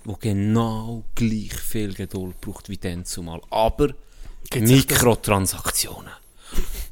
wo 0.03 0.13
genau 0.15 1.03
gleich 1.15 1.53
viel 1.53 1.93
Geduld 1.93 2.39
braucht 2.41 2.69
wie 2.69 2.77
dann 2.77 3.05
zumal. 3.05 3.41
Aber 3.49 3.89
Gibt's 4.49 4.69
Mikrotransaktionen. 4.71 6.11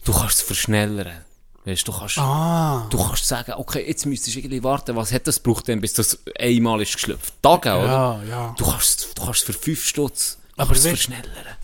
Du 0.03 0.11
kannst 0.11 0.39
es 0.39 0.41
verschnellern. 0.41 1.23
Weißt, 1.63 1.87
du, 1.87 1.91
kannst, 1.93 2.17
Ah. 2.19 2.85
du 2.91 2.97
kannst 2.97 3.25
sagen, 3.27 3.53
okay, 3.53 3.87
jetzt 3.87 4.05
müsstest 4.05 4.35
du 4.35 4.39
irgendwie 4.39 4.63
warten, 4.63 4.95
was 4.95 5.11
hat 5.11 5.25
das 5.25 5.41
gebraucht 5.41 5.67
denn, 5.67 5.81
bis 5.81 5.93
das 5.93 6.19
einmal 6.37 6.79
ist 6.81 6.93
geschlüpft? 6.93 7.33
Tage, 7.41 7.69
Ja, 7.69 7.77
oder? 8.17 8.23
ja. 8.29 8.55
Du 8.57 8.65
kannst, 8.65 9.17
du 9.17 9.23
kannst 9.25 9.43
für 9.43 9.53
5 9.53 9.83
Stutz 9.83 10.37
Aber 10.57 10.67
kannst 10.67 10.81
es 10.81 10.85
weißt- 10.85 10.89
verschnellern. 10.89 11.57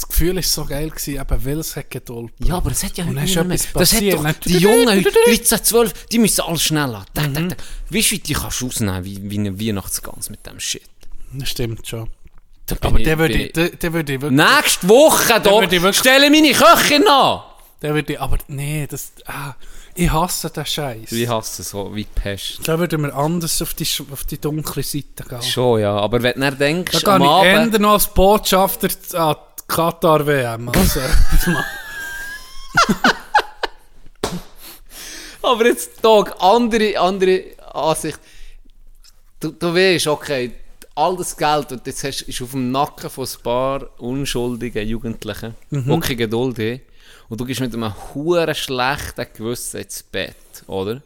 Das 0.00 0.06
Gefühl 0.06 0.36
war 0.36 0.42
so 0.44 0.64
geil, 0.64 0.90
gewesen, 0.90 1.20
eben 1.20 1.44
weil 1.44 1.58
es 1.58 1.74
hat 1.74 1.90
Geduld 1.90 2.32
Ja, 2.44 2.54
aber 2.58 2.70
es 2.70 2.84
hat 2.84 2.96
ja 2.96 3.04
heute 3.04 3.14
niemand 3.20 3.48
mehr. 3.48 3.56
etwas 3.56 3.72
Das 3.72 3.92
hat 3.92 3.98
passiert. 3.98 4.14
doch, 4.14 4.32
die 4.46 4.58
Jungen 4.58 4.88
heute, 4.88 5.10
13, 5.26 5.64
12, 5.64 6.06
die 6.06 6.18
müssen 6.20 6.40
alles 6.42 6.62
schneller. 6.62 7.04
Tak, 7.12 7.28
Mhm. 7.28 7.34
tak, 7.34 7.48
tak. 7.50 7.58
Weißt 7.90 8.06
du, 8.06 8.14
wie 8.14 8.18
die 8.20 8.32
kannst 8.34 8.60
du 8.60 8.66
ausnehmen, 8.68 9.04
wie, 9.04 9.28
wie 9.28 9.38
eine 9.40 9.58
Weihnachtsgans 9.60 10.30
mit 10.30 10.46
dem 10.46 10.60
Shit. 10.60 10.82
Das 11.32 11.48
stimmt 11.48 11.84
schon. 11.86 12.08
Da 12.66 12.76
bin 12.76 12.88
Aber 12.90 12.98
ich- 13.00 13.04
der 13.06 13.18
würde 13.18 13.34
bin 13.34 13.42
ich, 13.46 13.52
der, 13.52 13.68
der 13.70 13.92
würde 13.92 14.12
ich 14.14 14.20
wirklich... 14.20 14.40
Nächste 14.46 14.88
Woche, 14.88 15.26
Der 15.28 15.40
da 15.40 15.50
würde 15.50 15.74
ich 15.76 15.82
wirklich- 15.82 15.98
stelle 15.98 16.30
meine 16.30 16.52
Köchin 16.52 17.08
an. 17.08 17.40
Der 17.82 17.94
würde 17.94 18.12
ich, 18.12 18.20
aber 18.20 18.38
nee, 18.46 18.86
das... 18.88 19.12
Ah, 19.26 19.54
ich 19.96 20.12
hasse 20.12 20.48
den 20.50 20.64
Scheiß. 20.64 21.10
Ich 21.10 21.28
hasse 21.28 21.62
es 21.62 21.70
so 21.70 21.92
wie 21.92 22.04
die 22.04 22.10
Pest. 22.20 22.60
Da 22.68 22.78
würden 22.78 23.02
wir 23.02 23.12
anders 23.16 23.60
auf 23.62 23.74
die, 23.74 23.84
sch- 23.84 24.04
auf 24.12 24.22
die 24.24 24.38
dunkle 24.40 24.84
Seite 24.84 25.24
gehen. 25.28 25.42
Schon, 25.42 25.80
ja. 25.80 25.96
Aber 25.96 26.22
wenn 26.22 26.34
du 26.34 26.40
dann 26.40 26.56
denkst, 26.58 26.92
Da 26.92 26.98
am 26.98 27.04
kann 27.04 27.22
ich 27.22 27.28
Abend... 27.28 27.52
ändern 27.64 27.82
noch 27.82 27.92
als 27.94 28.06
Botschafter 28.14 28.88
an 29.18 29.34
die 29.34 29.47
Katar-WM. 29.68 30.70
Also. 30.74 31.00
Aber 35.42 35.66
jetzt, 35.66 36.02
Tag, 36.02 36.34
andere, 36.40 36.98
andere 36.98 37.44
Ansicht. 37.72 38.18
Du, 39.40 39.52
du 39.52 39.74
weißt, 39.74 40.08
okay, 40.08 40.52
all 40.94 41.16
das 41.16 41.36
Geld, 41.36 41.70
das 41.70 41.82
du 41.82 41.90
jetzt 41.90 42.04
hast, 42.04 42.22
ist 42.22 42.42
auf 42.42 42.50
dem 42.50 42.70
Nacken 42.72 43.08
von 43.08 43.24
ein 43.26 43.42
paar 43.42 43.88
unschuldigen 44.00 44.86
Jugendlichen, 44.86 45.54
Mhm. 45.70 45.84
die 45.94 46.00
keine 46.00 46.16
Geduld 46.16 46.58
haben. 46.58 46.80
Und 47.28 47.40
du 47.40 47.44
gehst 47.44 47.60
mit 47.60 47.72
einem 47.72 47.92
huren 48.14 48.54
schlechten 48.54 49.26
Gewissen 49.34 49.80
ins 49.80 50.02
Bett, 50.02 50.34
oder? 50.66 51.00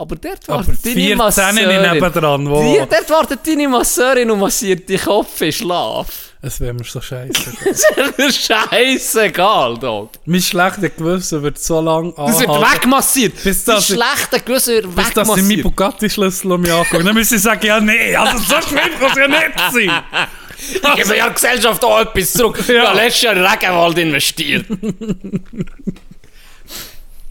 Aber 0.00 0.14
dort 0.14 0.48
Aber 0.48 0.58
wartet 0.64 0.84
deine 0.86 0.94
14 0.94 1.16
Masseurin. 1.16 1.92
nebendran, 1.92 2.48
wo- 2.48 2.62
Die, 2.62 2.78
dort 2.78 3.10
wartet 3.10 3.40
deine 3.44 3.66
Masseurin 3.68 4.30
und 4.30 4.38
massiert 4.38 4.88
die 4.88 4.96
Kopf 4.96 5.40
in 5.40 5.50
Schlaf. 5.50 6.06
Es 6.40 6.60
wäre 6.60 6.72
mir 6.72 6.84
so 6.84 7.00
scheiße. 7.00 7.32
Das 7.64 7.82
ist 7.82 8.16
mir 8.16 8.30
scheißegal, 8.32 9.76
Dog. 9.78 10.10
mein 10.24 10.40
schlechtes 10.40 10.92
Gewissen 10.96 11.42
wird 11.42 11.58
so 11.58 11.80
lange 11.80 12.12
Das 12.16 12.38
wird 12.38 12.48
anhalten, 12.48 12.74
wegmassiert. 12.84 13.42
Bis 13.42 13.64
das 13.64 13.90
ich- 13.90 13.96
schlechte 13.96 14.38
Gewissen 14.44 14.74
wird 14.74 14.94
bis 14.94 15.04
dass 15.06 15.08
ich 15.08 15.14
meinen 15.34 15.48
wegmassiert. 15.48 15.62
Bugatti-Schlüssel 15.64 16.52
um 16.52 16.60
mich 16.60 16.72
angucke. 16.72 17.02
Dann 17.02 17.14
müssen 17.14 17.36
sie 17.36 17.42
sagen, 17.42 17.66
ja 17.66 17.80
nee, 17.80 18.14
also 18.14 18.38
so 18.38 18.54
schlimm 18.68 18.78
kann 19.00 19.10
es 19.10 19.16
ja 19.16 19.26
nicht 19.28 19.90
sein. 19.90 20.02
Ich 20.60 20.82
gebe 20.96 21.16
ja 21.16 21.24
der 21.26 21.34
Gesellschaft 21.34 21.84
auch 21.84 22.00
etwas 22.00 22.32
zurück. 22.32 22.58
Ja. 22.68 22.82
Ich 22.82 22.88
habe 22.88 22.96
letztes 22.98 23.22
Jahr 23.22 23.36
in 23.36 23.44
Regenwald 23.44 23.98
investiert. 23.98 24.66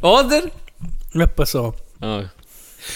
Oder? 0.02 0.44
Etwa 1.14 1.46
so. 1.46 1.74
Ah. 2.02 2.24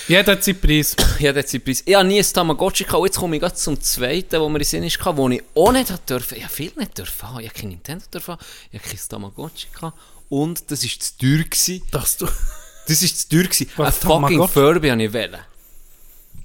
Jeder 0.08 0.34
hat 0.34 0.44
seinen 0.44 0.60
Preis. 0.60 0.96
Ja, 1.20 1.34
das 1.34 1.54
ist 1.54 1.64
Preis. 1.64 1.84
Ich 1.86 1.96
habe 1.96 2.08
nie 2.08 2.20
ein 2.20 2.26
Tamagotchi 2.26 2.84
gehabt. 2.84 3.06
Jetzt 3.06 3.18
komme 3.18 3.36
ich 3.36 3.42
gerade 3.42 3.56
zum 3.56 3.80
zweiten, 3.80 4.40
wo 4.40 4.50
mir 4.50 4.60
in 4.60 4.66
Sinn 4.66 4.84
ist, 4.84 5.00
wo 5.04 5.30
ich 5.30 5.44
auch 5.56 5.72
nicht 5.72 5.92
hat 5.92 6.10
dürfen. 6.10 6.38
Ich 6.38 6.44
habe 6.44 6.54
viel 6.54 6.72
nicht 6.76 6.98
dürfen. 6.98 7.28
Ich 7.40 7.50
habe 7.50 7.60
kein 7.60 7.70
Nintendo 7.70 8.06
dürfen. 8.14 8.38
Ich 8.72 8.80
habe 8.80 8.90
kein 8.90 9.00
Tamagotchi 9.10 9.68
gehabt. 9.74 9.98
Und 10.30 10.72
das 10.72 10.84
war 10.84 10.90
zu 11.00 11.18
teuer. 11.18 11.44
Gewesen. 11.44 11.82
Du... 11.92 11.98
Das 11.98 12.22
war 12.22 12.30
zu 12.88 13.30
teuer. 13.30 13.44
Gewesen. 13.44 13.70
Ein 13.76 13.78
Was, 13.78 13.98
fucking? 13.98 14.48
Furby 14.48 14.90
habe 14.90 15.04
ich 15.04 15.14
wählen. 15.14 15.42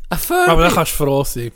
Ein 0.08 0.18
Furby. 0.18 0.50
Aber 0.50 0.62
da 0.62 0.70
kannst 0.70 0.92
du 0.92 0.96
froh 0.96 1.24
sein. 1.24 1.52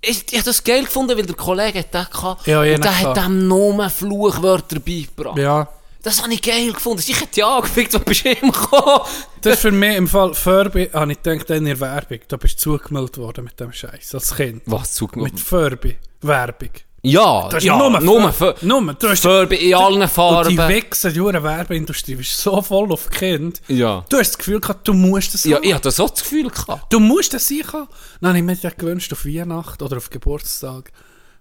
Ich, 0.00 0.24
ich 0.30 0.34
habe 0.34 0.44
das 0.44 0.62
geil 0.62 0.84
gefunden, 0.84 1.16
weil 1.16 1.26
der 1.26 1.34
Kollege 1.34 1.80
hat 1.80 1.92
den 1.92 2.06
gehabt. 2.12 2.46
Ja, 2.46 2.60
und 2.60 2.84
der 2.84 2.98
hat 3.00 3.16
dem 3.16 3.48
nur 3.48 3.90
Fluchwörter 3.90 4.78
beigebracht. 4.78 5.38
Ja. 5.38 5.68
Das 6.06 6.22
habe 6.22 6.32
ich 6.34 6.40
geil 6.40 6.72
gefunden. 6.72 7.02
Ich 7.04 7.20
hätte 7.20 7.40
ja 7.40 7.56
angefickt, 7.56 7.92
was 7.94 8.02
bist 8.04 8.24
du 8.24 8.28
ihm 8.30 8.52
gekommen? 8.52 9.00
Das 9.40 9.54
ist 9.54 9.60
für 9.62 9.72
mich 9.72 9.96
im 9.96 10.06
Fall 10.06 10.34
Furby, 10.34 10.88
habe 10.92 11.10
ich 11.10 11.20
gedacht, 11.20 11.50
in 11.50 11.64
der 11.64 11.80
Werbung. 11.80 12.20
Da 12.28 12.36
bist 12.36 12.64
du 12.64 12.78
zugemeldet 12.78 13.18
worden 13.18 13.42
mit 13.44 13.58
dem 13.58 13.72
Scheiß 13.72 14.14
als 14.14 14.36
Kind. 14.36 14.62
Was 14.66 14.92
zugemeldet? 14.92 15.34
Mit 15.34 15.42
Furby. 15.42 15.96
Werbung. 16.22 16.70
Ja, 17.02 17.48
Das 17.48 17.58
ist 17.58 17.64
ja, 17.64 17.76
nur 17.76 18.00
nur, 18.00 18.32
Fur- 18.32 18.54
nur, 18.62 18.94
du 18.94 19.08
hast- 19.08 19.22
Furby 19.22 19.56
in 19.56 19.74
allen 19.74 20.02
Und 20.02 20.08
Farben. 20.08 20.48
die 20.50 20.58
Wichser, 20.58 21.10
die 21.10 21.20
Werbeindustrie, 21.20 22.14
ist 22.14 22.36
so 22.38 22.62
voll 22.62 22.92
auf 22.92 23.10
Kind. 23.10 23.60
Ja. 23.66 24.04
Du 24.08 24.18
hast 24.18 24.30
das 24.30 24.38
Gefühl 24.38 24.60
gehabt, 24.60 24.86
du 24.86 24.92
musst 24.92 25.34
das 25.34 25.42
Ja, 25.42 25.56
haben. 25.56 25.64
ich 25.64 25.74
hatte 25.74 25.90
so 25.90 26.06
das 26.08 26.22
Gefühl 26.22 26.50
gehabt. 26.50 26.92
Du 26.92 27.00
musst 27.00 27.32
das 27.34 27.50
haben. 27.50 27.88
Dann 28.20 28.28
habe 28.28 28.38
ich 28.38 28.44
mir 28.62 28.70
gewünscht, 28.70 29.12
auf 29.12 29.24
Weihnachten 29.24 29.82
oder 29.82 29.96
auf 29.96 30.10
Geburtstag, 30.10 30.92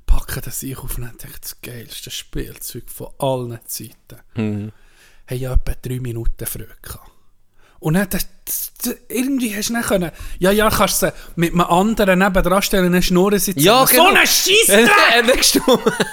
packen 0.06 0.42
das 0.44 0.64
ich 0.64 0.78
auf 0.78 0.98
und 0.98 1.24
ich, 1.24 1.40
das 1.40 1.62
geilste 1.62 2.12
Spielzeug 2.12 2.90
von 2.90 3.14
allen 3.18 3.60
Zeiten. 3.66 4.22
Mhm. 4.36 4.72
Haben 5.28 5.40
ja 5.40 5.54
etwa 5.54 5.74
drei 5.82 6.00
Minuten 6.00 6.46
früh 6.46 6.68
gehabt. 6.82 7.12
Und 7.80 7.96
dann, 7.96 8.10
irgendwie 9.10 9.56
hast 9.56 9.70
du 9.70 9.74
dann 9.74 9.84
können, 9.84 10.12
ja, 10.40 10.52
ja, 10.52 10.70
kannst 10.70 11.02
du 11.02 11.08
sie 11.08 11.14
mit 11.36 11.54
einem 11.54 11.62
anderen 11.62 12.20
nebendran 12.20 12.62
stellen, 12.62 12.86
eine 12.88 13.02
Schnurren 13.02 13.40
sitzen. 13.40 13.60
Ja, 13.60 13.86
So 13.88 13.96
genau. 13.96 14.10
ein 14.10 14.28
Scheissdreck! 14.28 15.64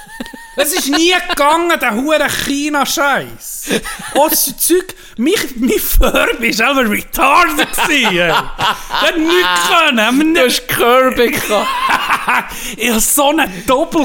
Es 0.54 0.74
ist 0.74 0.88
nie 0.90 1.14
gegangen, 1.30 1.80
der 1.80 1.94
hure 1.94 2.28
China-Scheiß. 2.28 3.70
Oh, 4.14 4.28
das 4.28 4.54
Zeug, 4.58 4.94
mich, 5.16 5.56
mein 5.56 5.78
Furby 5.78 6.48
war 6.48 6.74
selber 6.74 6.90
retarded. 6.90 7.68
Der 7.88 8.36
hat 8.36 9.16
nichts 9.16 9.68
können. 9.68 10.34
Du 10.34 10.40
hast 10.44 10.68
Kirby 10.68 11.32
ich 12.76 12.90
hatte 12.90 13.00
so 13.00 13.30
einen 13.30 13.66
Doppel. 13.66 14.04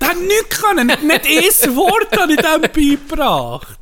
Der 0.00 0.08
hat 0.08 0.20
nichts 0.20 0.62
können. 0.62 0.86
Nicht, 0.86 1.02
nicht 1.02 1.64
ein 1.64 1.76
Wort 1.76 2.16
habe 2.16 2.32
ich 2.32 2.38
dem 2.40 2.60
beigebracht. 2.62 3.78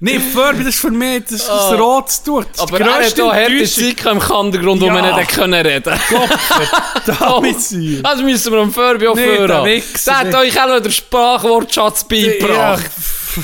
Nee, 0.00 0.18
Furby, 0.32 0.58
das 0.64 0.74
ist 0.74 0.80
für 0.80 0.90
mich 0.90 1.22
das, 1.24 1.32
ist 1.32 1.48
das 1.48 1.72
Oh. 1.72 2.62
Aber 2.62 2.80
er 2.80 2.86
hat 3.06 3.20
auch 3.20 3.32
harte 3.32 3.64
Zeit 3.64 4.04
im 4.06 4.20
Hintergrund, 4.20 4.80
wo 4.82 4.86
Ja. 4.86 4.94
wir 4.94 5.16
nicht 5.16 5.30
können 5.30 5.66
reden 5.66 5.94
Damit 7.18 7.60
sein. 7.60 8.00
Also 8.02 8.22
müssen 8.22 8.52
wir 8.52 8.60
am 8.60 8.72
Furby 8.72 9.06
auch 9.08 9.14
Nee, 9.14 9.36
führen. 9.36 9.48
der 9.48 9.62
Der 10.06 10.18
hat 10.18 10.34
euch 10.34 10.60
auch 10.62 10.68
noch 10.68 10.80
den 10.80 10.92
Sprachwortschatz 10.92 12.04
beigebracht. 12.04 12.90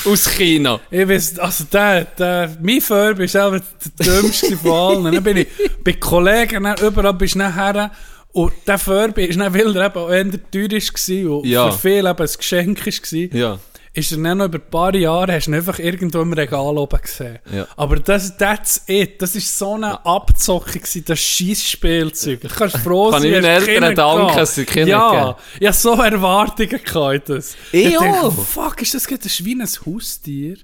Aus 0.07 0.27
China. 0.31 0.81
Ich 0.91 1.07
weiß, 1.07 1.39
also 1.39 1.65
der, 1.71 2.05
der, 2.07 2.57
mein 2.63 2.81
Furby 2.81 3.21
war 3.23 3.29
selber 3.29 3.61
der 3.99 4.07
dümmste 4.23 4.57
von 4.63 4.73
allen. 4.73 5.05
Dann 5.13 5.23
bin 5.23 5.37
ich 5.39 5.49
bei 5.85 5.93
Kollegen, 5.95 6.75
überall 6.83 7.13
bist 7.15 7.35
du 7.35 7.39
nachher 7.41 7.91
und 8.33 8.53
der 8.67 8.79
Furby 8.79 9.25
ist 9.27 9.39
dann, 9.39 9.53
weil 9.53 9.77
er 9.77 9.87
eben 9.87 9.99
auch 9.99 10.09
eher 10.11 10.25
teuer 10.51 11.25
war 11.27 11.37
und 11.39 11.47
Ja. 11.47 11.71
für 11.71 11.79
viele 11.79 12.11
eben 12.11 12.21
ein 12.27 12.35
Geschenk 12.39 12.87
war, 12.87 13.39
Ja. 13.39 13.59
Ist 13.95 14.13
er 14.13 14.19
dann 14.19 14.39
noch 14.39 14.47
über 14.47 14.59
ein 14.59 14.71
paar 14.71 14.95
Jahre, 14.95 15.35
hast 15.35 15.49
du 15.49 15.53
einfach 15.53 15.79
irgendwo 15.79 16.21
im 16.23 16.33
Regal 16.33 16.79
oben 16.79 17.01
gesehen. 17.01 17.39
Ja. 17.53 17.67
Aber 17.77 17.97
das, 17.97 18.37
that's 18.39 18.83
it. 18.87 19.21
Das 19.21 19.35
war 19.35 19.41
so 19.43 19.75
eine 19.75 20.05
Abzocke, 20.07 20.79
gewesen, 20.79 21.05
das 21.07 21.21
Scheissspielzeug. 21.21 22.41
Du 22.41 22.49
kannst 22.49 22.79
froh 22.79 23.11
Kann 23.11 23.23
sein, 23.23 23.31
ich 23.31 23.37
meinen 23.37 23.45
Eltern 23.45 23.75
Kinder 23.75 23.95
danken, 23.95 24.37
dass 24.37 24.55
sie 24.55 24.65
Kinder 24.65 24.89
Ja, 24.89 25.37
ich 25.61 25.69
hatte 25.69 25.79
so 25.79 25.93
Erwartungen 25.93 26.83
gehabt. 26.83 27.29
Das. 27.29 27.55
Ich 27.71 27.93
dachte, 27.93 28.09
auch. 28.09 28.33
Fuck, 28.33 28.81
ist 28.81 28.95
das 28.95 29.07
gerade 29.07 29.23
ein 29.25 29.45
wie 29.45 29.55
ein 29.55 29.69
Haustier? 29.87 30.57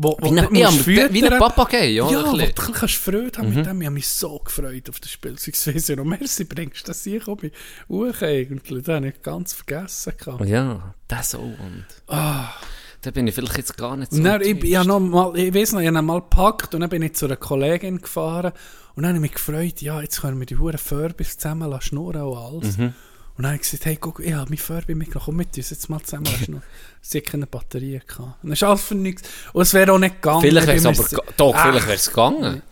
Wo, 0.00 0.16
wo 0.20 0.30
Wie 0.32 0.38
ein- 0.38 0.54
ja, 0.54 0.70
wie 0.86 1.24
ein. 1.26 1.38
Papagei, 1.40 1.88
ja, 1.88 2.08
Ja, 2.08 2.24
wo 2.30 2.36
du 2.36 2.72
kannst 2.72 2.94
Freude 2.94 3.36
haben 3.38 3.50
Mhm. 3.50 3.54
mit 3.56 3.66
dem. 3.66 3.80
Ich 3.80 3.86
habe 3.86 3.94
mich 3.94 4.06
so 4.08 4.38
gefreut 4.38 4.88
auf 4.88 5.00
das 5.00 5.10
Spielzeug. 5.10 5.54
Ich 5.54 5.88
ja 5.88 5.96
noch, 5.96 6.04
merci, 6.04 6.44
bringst 6.44 6.88
das 6.88 7.02
hier 7.02 7.20
hoch 7.26 8.22
eigentlich. 8.22 8.84
Das 8.84 8.94
habe 8.94 9.08
ich 9.08 9.20
ganz 9.22 9.54
vergessen. 9.54 10.12
gehabt. 10.16 10.44
Ja, 10.46 10.94
das 11.08 11.34
auch. 11.34 11.40
Und 11.40 11.84
Ah. 12.06 12.50
da 13.02 13.10
bin 13.10 13.26
ich 13.26 13.34
vielleicht 13.34 13.56
jetzt 13.56 13.76
gar 13.76 13.96
nicht 13.96 14.12
so. 14.12 14.22
Dann, 14.22 14.40
ich, 14.40 14.62
ich, 14.62 14.84
noch 14.84 15.00
mal, 15.00 15.36
ich 15.36 15.52
weiss 15.52 15.72
noch, 15.72 15.80
ich 15.80 15.88
habe 15.88 16.00
mal 16.02 16.20
gepackt 16.20 16.74
und 16.76 16.80
dann 16.82 16.90
bin 16.90 17.02
ich 17.02 17.14
zu 17.14 17.24
einer 17.26 17.36
Kollegin 17.36 18.00
gefahren 18.00 18.52
und 18.94 19.02
dann 19.02 19.06
habe 19.06 19.16
ich 19.16 19.22
mich 19.22 19.34
gefreut, 19.34 19.82
ja, 19.82 20.00
jetzt 20.00 20.20
können 20.20 20.38
wir 20.38 20.46
die 20.46 20.58
Huren 20.58 20.78
Furbys 20.78 21.38
zusammen 21.38 21.76
schnurren 21.80 22.22
und 22.22 22.36
alles. 22.38 22.78
Mhm. 22.78 22.94
Und 23.38 23.44
dann 23.44 23.52
habe 23.52 23.62
ich 23.62 23.62
gesagt, 23.70 23.86
hey, 23.86 23.96
guck, 24.00 24.18
ich 24.18 24.32
habe 24.34 24.50
mein 24.50 24.58
Furby 24.58 24.94
mitgenommen, 24.96 25.22
komm 25.26 25.36
mit 25.36 25.56
uns 25.56 25.70
jetzt 25.70 25.88
mal 25.88 26.00
zusammen. 26.02 26.26
Hast 26.26 26.48
du 26.48 26.52
noch 26.52 26.62
sicher 27.00 27.34
eine 27.34 27.46
Batterie 27.46 28.00
gehabt. 28.04 28.18
Und 28.20 28.34
dann 28.42 28.52
ist 28.52 28.62
alles 28.64 28.82
für 28.82 28.96
nichts. 28.96 29.28
Und 29.52 29.62
es 29.62 29.72
wäre 29.74 29.92
auch 29.92 29.98
nicht 29.98 30.16
gegangen. 30.20 30.40
Vielleicht 30.42 30.66
wäre 30.66 30.76
es 30.76 30.84
aber... 31.14 31.22
Doch, 31.36 31.54
Ah. 31.54 31.62
vielleicht 31.70 31.86
wäre 31.86 31.96
es 31.96 32.08
gegangen. 32.08 32.62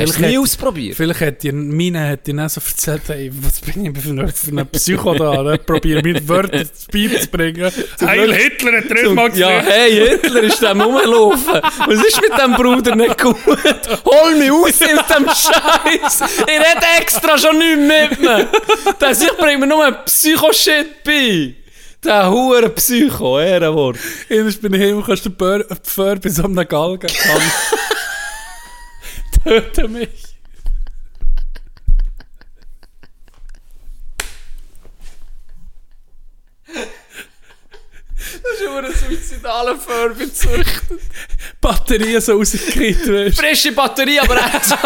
Vielleicht 0.00 0.14
Hast 0.14 0.24
du 0.24 0.28
nie 0.28 0.38
ausprobiert? 0.38 0.96
Vielleicht 0.96 1.20
hat 1.20 1.42
dir 1.42 1.52
meine 1.52 2.08
hat 2.08 2.26
dir 2.26 2.34
dann 2.34 2.48
so 2.48 2.60
erzählt, 2.66 3.02
hey, 3.08 3.30
was 3.40 3.60
bin 3.60 3.84
ich 3.94 4.02
für 4.02 4.10
ein, 4.58 4.66
Psycho 4.68 5.14
da? 5.14 5.42
Ne? 5.42 5.58
Probier 5.58 6.02
mir 6.02 6.26
Wörter 6.28 6.64
zu 6.64 6.88
Bein 6.92 7.20
zu 7.20 7.28
bringen. 7.28 7.70
Heil 8.00 8.32
Hitler 8.34 8.78
hat 8.78 8.90
dreimal 8.90 9.36
Ja, 9.36 9.48
gesagt. 9.60 9.68
hey, 9.70 10.08
Hitler 10.08 10.42
ist 10.42 10.62
dem 10.62 10.80
rumgelaufen. 10.80 11.60
Was 11.86 12.04
ist 12.04 12.20
mit 12.20 12.32
dem 12.40 12.54
Bruder 12.54 12.96
nicht 12.96 13.20
gut? 13.20 13.36
Hol 13.46 14.36
mich 14.36 14.50
raus 14.50 14.80
aus 14.82 15.16
dem 15.16 15.26
Scheiß. 15.26 16.30
Ich 16.40 16.46
rede 16.48 16.86
extra 17.00 17.36
schon 17.38 17.58
nicht 17.58 17.78
mit 17.78 18.20
mir. 18.20 18.48
Das 18.98 19.22
ich 19.22 19.32
bringe 19.36 19.58
mir 19.58 19.66
nur 19.66 19.90
Psycho-Shit 19.92 21.02
bei. 21.04 21.54
Der 22.02 22.30
hure 22.30 22.70
Psycho, 22.70 23.38
Ehrenwort. 23.38 23.98
Bin 24.28 24.48
ich 24.74 24.80
hin 24.80 24.94
und 24.94 25.04
kannst 25.04 25.26
den 25.26 25.32
Bör- 25.36 25.64
Pför 25.84 26.16
bei 26.16 26.30
so 26.30 26.44
einem 26.44 26.66
Galgen. 26.66 27.10
Töte 29.42 29.88
mich. 29.88 30.36
Das 38.42 38.52
ist 38.52 38.62
immer 38.62 38.84
ein 38.84 38.94
suizidaler 38.94 39.76
Furby 39.76 40.26
gezüchtet. 40.26 41.00
Batterien 41.60 42.20
so 42.20 42.36
rausgekriegt 42.36 43.06
wirst. 43.06 43.38
Frische 43.40 43.72
Batterie, 43.72 44.20
aber 44.20 44.42
eins. 44.42 44.74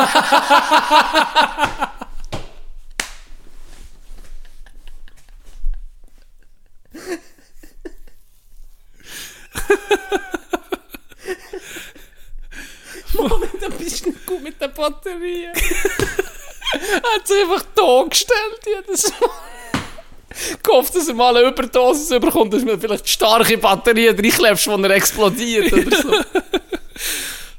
Moment, 13.14 13.52
da 13.60 13.64
bist 13.85 14.06
du 14.06 14.11
nicht 14.11 14.27
gut 14.27 14.43
mit 14.43 14.61
der 14.61 14.69
Batterie. 14.69 15.44
er 15.44 15.52
hat 17.15 17.27
sich 17.27 17.43
einfach 17.43 17.65
da 17.74 18.05
gestellt 18.09 18.61
jedes 18.66 19.11
Mal. 19.20 19.31
Gehofft, 20.62 20.97
dass 20.97 21.09
er 21.09 21.15
mal 21.15 21.36
eine 21.36 21.48
Überdosis 21.48 22.11
überkommt, 22.11 22.52
dass 22.52 22.65
man 22.65 22.81
vielleicht 22.81 23.09
starke 23.09 23.56
Batterien 23.56 24.16
reinklebst, 24.16 24.66
wenn 24.66 24.85
er 24.85 24.90
explodiert 24.90 25.73
oder 25.73 25.97
so. 25.97 26.15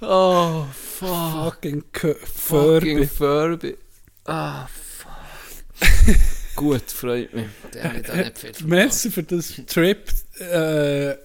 Oh, 0.02 0.65
fuck. 0.99 1.56
Fucking 1.56 1.84
Furby. 1.93 2.19
Fucking 2.26 3.10
Furby. 3.10 3.77
Ah, 4.26 4.68
fuck. 4.68 6.15
Gut, 6.56 6.91
freut 6.91 7.34
mich. 7.34 7.47
Der 7.73 7.84
hat 7.84 7.93
mich 7.93 8.06
da 8.06 8.15
nicht 8.15 8.38
viel 8.38 8.53
Merci 8.65 9.10
für 9.10 9.23
das 9.23 9.53
Trip. 9.68 10.10
Äh, 10.39 11.15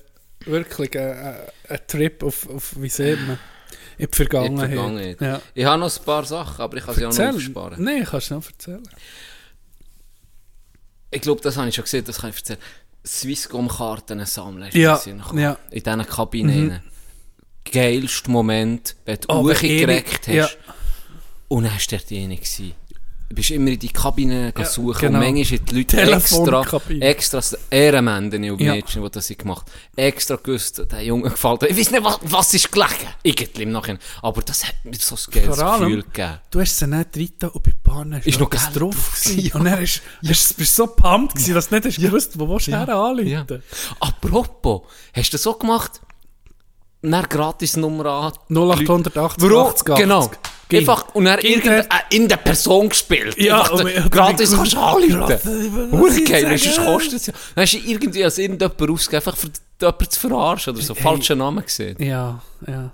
wirklich 0.46 0.98
ein, 0.98 1.10
ein, 1.10 1.36
ein 1.68 1.80
Trip 1.86 2.22
auf, 2.22 2.48
auf, 2.48 2.74
wie 2.80 2.88
sieht 2.88 3.18
man, 3.26 3.38
in 4.02 4.10
die 4.10 4.16
Vergangenheit. 4.16 4.50
In 4.64 4.70
die 4.70 4.74
Vergangenheit. 4.76 5.20
Ja. 5.20 5.40
Ich 5.54 5.64
habe 5.64 5.80
noch 5.80 5.96
ein 5.96 6.04
paar 6.04 6.24
Sachen, 6.24 6.60
aber 6.62 6.76
ich 6.76 6.84
kann 6.84 6.94
sie 6.94 7.06
auch 7.06 7.12
noch 7.16 7.34
aufsparen. 7.34 7.82
Nein, 7.84 8.04
kannst 8.04 8.30
du 8.30 8.34
noch 8.34 8.46
erzählen. 8.46 8.82
Ich 11.10 11.20
glaube, 11.22 11.40
das 11.40 11.56
habe 11.56 11.68
ich 11.68 11.74
schon 11.74 11.84
gesehen, 11.84 12.04
das 12.04 12.18
kann 12.20 12.30
ich 12.30 12.36
erzählen. 12.36 12.58
Swisscom-Karten 13.06 14.24
sammeln. 14.26 14.70
Ja, 14.72 15.00
ja. 15.34 15.56
In 15.70 15.82
diesen 15.82 16.06
Kabinen. 16.06 16.64
Mhm. 16.68 16.80
Geilster 17.64 18.30
Moment, 18.30 18.96
wenn 19.04 19.18
du 19.20 19.28
Oh, 19.28 19.42
geregt 19.42 20.20
hast. 20.20 20.28
ich- 20.28 20.34
ja. 20.34 20.48
Und 21.48 21.64
dann 21.64 21.72
dort 21.90 22.10
drin. 22.10 22.30
gewesen. 22.30 22.72
Du 23.30 23.36
bist 23.36 23.50
immer 23.50 23.70
in 23.70 23.78
die 23.78 23.88
Kabine 23.90 24.52
Ja, 24.58 24.64
suchen 24.64 24.98
genau. 24.98 25.20
und 25.20 25.24
manchmal 25.36 25.58
haben 25.60 25.64
die 25.66 25.74
Leute 25.76 26.00
extra, 26.02 26.80
extra 26.98 27.40
Ehrenmänner 27.70 28.52
und 28.52 28.60
Ja. 28.60 28.72
Mädchen, 28.74 29.04
die 29.04 29.08
das 29.10 29.28
gemacht 29.28 29.66
haben, 29.68 29.92
extra 30.04 30.34
gewusst, 30.34 30.82
der 30.90 31.02
Junge 31.04 31.30
gefällt. 31.30 31.62
Ich 31.62 31.78
weiß 31.78 31.92
nicht, 31.92 32.02
was, 32.02 32.18
was 32.22 32.54
ist 32.54 32.72
gelegen. 32.72 32.90
Irgendwie 33.22 33.62
im 33.62 33.70
Nachhinein. 33.70 34.00
Aber 34.22 34.42
das 34.42 34.66
hat 34.66 34.74
mir 34.82 34.96
so 34.96 35.14
ein 35.14 35.20
geiles 35.32 35.56
Vor 35.60 35.64
allem, 35.64 35.80
Gefühl 35.82 36.02
gegeben. 36.02 36.38
Du 36.50 36.60
hast 36.60 36.76
sie 36.76 36.86
nicht 36.88 37.14
drin 37.14 37.50
und 37.52 37.62
bei 37.62 37.72
Bahnen 37.84 38.18
ist, 38.18 38.26
Ist 38.26 38.40
noch 38.40 38.50
Geld 38.50 38.68
drauf. 38.74 39.20
gewesen. 39.22 39.52
Und 39.52 39.64
dann 39.64 39.80
ist, 39.80 40.02
hast, 40.26 40.56
bist 40.56 40.76
du 40.78 40.82
so 40.82 40.86
pumped 40.88 41.34
gewesen, 41.36 41.54
dass 41.54 41.68
du 41.68 41.74
nicht 41.76 41.86
hast 41.86 42.00
gewusst, 42.00 42.36
wo 42.36 42.48
willst 42.48 42.66
du 42.66 42.72
her 42.72 42.88
anrufen. 42.88 43.28
Ja. 43.28 43.46
Apropos, 44.00 44.82
hast 45.14 45.28
du 45.28 45.36
das 45.36 45.42
so 45.44 45.52
gemacht? 45.54 46.00
Dann 47.02 47.22
gratis 47.28 47.76
Nummer 47.76 48.06
an. 48.06 48.32
0880 48.48 49.40
Warum? 49.40 49.68
80 49.68 49.88
80. 49.90 49.94
Genau. 49.96 50.30
Ging. 50.70 50.80
Einfach, 50.80 51.14
und 51.14 51.24
Ging 51.24 51.54
irgendeine 51.54 51.86
in 52.10 52.28
der 52.28 52.36
Person 52.38 52.88
gespielt. 52.88 53.36
Ja, 53.36 53.60
Einfach 53.60 53.80
und 53.80 54.10
gratis 54.10 54.52
kannst 54.52 54.72
du 54.72 54.78
anrufen. 54.78 55.90
Du, 55.90 56.08
sonst 56.10 56.76
kostet 56.78 57.14
es 57.14 57.26
ja. 57.26 57.34
Dann 57.54 57.62
hast 57.62 57.74
du 57.74 57.78
irgendwie 57.78 58.24
als 58.24 58.38
irgendjemand 58.38 58.80
ausgegeben, 58.80 59.26
einfach 59.26 59.36
für 59.36 59.50
jemanden 59.80 60.10
zu 60.10 60.20
verarschen 60.20 60.74
oder 60.74 60.82
so. 60.82 60.94
Hey. 60.94 61.02
Falschen 61.02 61.38
Namen 61.38 61.64
gesehen. 61.64 62.02
Ja, 62.02 62.42
ja. 62.66 62.92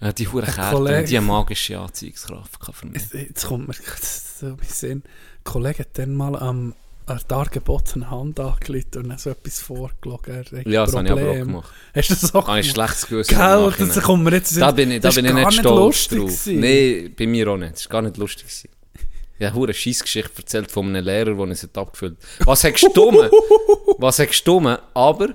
Ja, 0.00 0.12
die 0.12 0.26
hure 0.26 0.46
Karte, 0.46 1.04
die 1.04 1.20
magische 1.20 1.78
Anziehungskraft 1.78 2.60
kann 2.60 2.74
für 2.74 2.86
mich. 2.86 3.02
Jetzt, 3.02 3.14
jetzt 3.14 3.46
kommt 3.46 3.68
mir 3.68 3.74
so 4.40 4.46
ein 4.46 4.56
bisschen. 4.56 5.02
Ein 5.02 5.44
Kollege 5.44 5.80
hat 5.80 5.98
dann 5.98 6.14
mal 6.14 6.36
am 6.36 6.74
an 7.12 7.18
der 7.18 7.26
dargebotenen 7.28 8.10
Hand 8.10 8.40
angelegt 8.40 8.96
und 8.96 9.08
dann 9.08 9.18
so 9.18 9.30
etwas 9.30 9.60
vorgelogen. 9.60 10.44
Ja, 10.66 10.84
das 10.84 10.94
habe 10.94 11.06
ich 11.06 11.12
aber 11.12 11.30
auch 11.30 11.34
gemacht. 11.34 11.72
Hast 11.94 12.10
du 12.10 12.14
das 12.14 12.34
auch 12.34 12.40
ich 12.40 12.46
gemacht? 12.46 12.64
schlechtes 12.66 13.06
Gewissen. 13.06 13.36
Gell, 13.36 13.86
das 13.88 14.02
kommt 14.02 14.24
mir 14.24 14.32
jetzt 14.32 14.60
Da 14.60 14.70
bin 14.70 14.90
ich, 14.90 15.00
da 15.00 15.10
bin 15.10 15.24
ich 15.24 15.32
nicht 15.32 15.46
nicht 15.46 15.60
stolz 15.60 16.10
lustig 16.10 16.18
drauf. 16.18 16.44
gewesen. 16.44 16.60
Nein, 16.60 17.14
bei 17.16 17.26
mir 17.26 17.48
auch 17.48 17.56
nicht. 17.56 17.74
Das 17.74 17.84
war 17.86 17.90
gar 17.90 18.02
nicht 18.02 18.16
lustig. 18.16 18.46
gewesen. 18.46 18.68
Ich 19.38 19.46
habe 19.50 19.64
eine 19.64 19.74
Scheissgeschichte 19.74 20.30
erzählt 20.38 20.70
von 20.70 20.86
einem 20.86 21.04
Lehrer, 21.04 21.34
der 21.34 21.38
uns 21.38 21.68
abgefüllt 21.74 22.16
hat. 22.38 22.46
Was 22.46 22.64
hat 22.64 22.74
gestummen? 22.74 23.28
Was 23.98 24.18
hat 24.18 24.28
gestummen? 24.28 24.78
Aber 24.94 25.28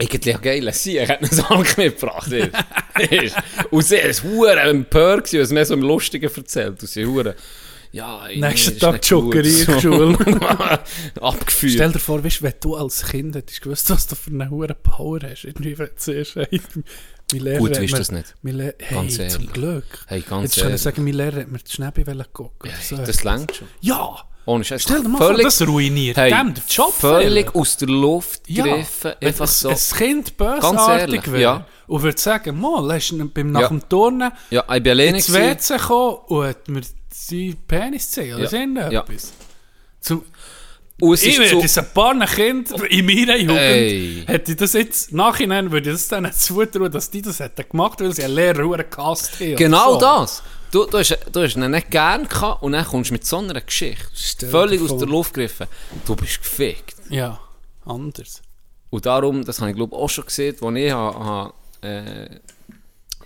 eigentlich 0.00 0.40
geil. 0.40 0.72
Sie 0.72 1.00
hat 1.00 1.18
einen 1.18 1.30
Salk 1.30 1.76
mitgebracht. 1.76 2.32
Und 3.70 3.82
sie 3.84 3.96
war 3.98 4.64
empört, 4.64 5.28
sie 5.28 5.38
mir 5.38 5.64
so 5.64 5.74
im 5.74 5.82
Lustigen 5.82 6.30
erzählt. 6.34 6.80
Und 6.80 6.88
sie 6.88 7.04
ja, 7.92 8.26
Nächsten 8.34 8.78
Tag 8.78 8.94
gut. 8.94 9.06
Joggerie 9.06 9.60
in 9.62 9.66
die 9.74 9.80
Schule. 9.80 10.18
Abgeführt. 11.20 11.72
Stell 11.74 11.92
dir 11.92 11.98
vor, 11.98 12.24
weißt, 12.24 12.42
wenn 12.42 12.54
du 12.60 12.74
als 12.76 13.04
Kind 13.04 13.34
hättest 13.36 13.60
gewusst, 13.62 13.90
was 13.90 14.06
du 14.06 14.14
für 14.16 14.30
eine 14.30 14.50
hohe 14.50 14.68
Power 14.68 15.20
hast. 15.22 15.44
Irgendwie, 15.44 15.76
siehst, 15.96 16.36
hey, 16.36 16.60
mein 17.32 17.40
Lehrer 17.40 17.58
Gut, 17.58 17.76
du 17.76 17.86
das 17.86 18.10
nicht. 18.10 18.34
hey, 18.78 18.94
Ganz 18.94 19.14
zum 19.14 19.24
ehrlich. 19.24 19.52
Glück. 19.52 20.04
Hey, 20.06 20.20
ganz 20.22 20.54
Jetzt 20.56 20.62
kann 20.64 20.74
ich 20.74 20.80
sagen, 20.82 21.04
mein 21.04 21.14
Lehrer 21.14 21.40
hat 21.40 21.48
mir 21.50 21.58
die 21.58 21.70
Schnäppi 21.70 22.04
gucken. 22.32 22.70
Ja, 22.70 22.76
so 22.82 22.96
das 22.96 23.24
längt 23.24 23.56
schon. 23.56 23.68
Ja! 23.80 24.16
Ohne 24.44 24.64
Scheiß. 24.64 24.82
Stell 24.82 25.02
dir 25.02 25.08
mal 25.08 25.18
vor, 25.18 25.34
das 25.34 25.62
ruiniert 25.62 26.16
hey, 26.16 26.30
dem 26.32 26.52
den 26.52 26.64
Job. 26.68 26.92
Völlig 26.94 27.44
Philipp. 27.50 27.54
aus 27.54 27.76
der 27.76 27.88
Luft 27.88 28.48
Ja, 28.48 28.64
gegriffen. 28.64 29.12
wenn 29.20 29.28
einfach 29.28 29.44
ein, 29.46 29.48
so. 29.52 29.68
ein 29.68 29.76
Kind 29.96 30.36
Ganz 30.36 30.60
bösartig 30.60 31.00
ehrlich, 31.00 31.26
wäre 31.30 31.40
ja. 31.42 31.66
und 31.86 32.02
würde 32.02 32.18
sagen, 32.20 32.60
mal, 32.60 32.92
hast 32.92 33.10
du 33.12 33.28
beim, 33.28 33.52
nach 33.52 33.60
Ja. 33.60 33.68
dem 33.68 33.88
Turnen 33.88 34.32
Ja, 34.50 34.64
ich 34.74 34.82
bin 34.82 34.98
ins. 34.98 35.32
WC 35.32 35.76
gekommen 35.76 36.16
und 36.26 36.44
hat 36.44 36.68
mir 36.68 36.80
seinen 37.14 37.56
Penis 37.66 38.06
gezeigt, 38.06 38.34
oder 38.34 38.44
Ja. 38.44 38.50
ja. 38.50 38.60
irgendetwas. 38.60 39.32
Zum, 40.00 40.24
Und 41.00 41.14
es 41.14 41.22
ich 41.22 41.30
ist 41.30 41.38
würde 41.38 41.50
so- 41.50 41.62
das 41.62 41.78
ein 41.78 41.92
paar 41.94 42.26
Kind 42.26 42.70
in 42.90 43.06
meiner 43.06 43.36
Jugend, 43.36 43.58
Ey. 43.58 44.24
hätte 44.26 44.52
ich 44.52 44.56
das 44.58 44.72
jetzt, 44.74 45.12
nachhinein 45.12 45.70
würde 45.70 45.90
ich 45.90 45.96
das 45.96 46.08
dann 46.08 46.32
zutrauen, 46.32 46.90
dass 46.92 47.10
die 47.10 47.22
das 47.22 47.40
hätten 47.40 47.64
gemacht, 47.68 48.00
weil 48.00 48.12
sie 48.14 48.24
einen 48.24 48.34
Lehrer 48.34 48.82
gehasst 48.84 49.38
haben. 49.40 49.56
Genau 49.56 49.94
so. 49.94 50.00
das. 50.00 50.42
Du, 50.70 50.86
du, 50.86 50.98
hast, 50.98 51.18
du 51.30 51.42
hast 51.42 51.56
ihn 51.56 51.70
nicht 51.70 51.90
gern 51.90 52.26
gehabt 52.26 52.62
und 52.62 52.72
dann 52.72 52.84
kommst 52.86 53.10
du 53.10 53.14
mit 53.14 53.26
so 53.26 53.38
einer 53.38 53.60
Geschichte. 53.60 54.06
Stell 54.14 54.48
Völlig 54.48 54.80
aus 54.80 54.96
der 54.96 55.06
Luft 55.08 55.34
gegriffen. 55.34 55.66
Du 56.06 56.16
bist 56.16 56.38
gefickt. 56.42 56.94
Ja, 57.10 57.38
anders. 57.84 58.40
Und 58.88 59.04
darum, 59.04 59.44
das 59.44 59.60
habe 59.60 59.70
ich 59.70 59.76
glaube 59.76 59.94
auch 59.96 60.08
schon 60.08 60.24
gesehen, 60.24 60.56
als 60.62 60.76
ich 60.76 60.90
ha, 60.92 61.52
ha, 61.82 61.86
äh, 61.86 62.28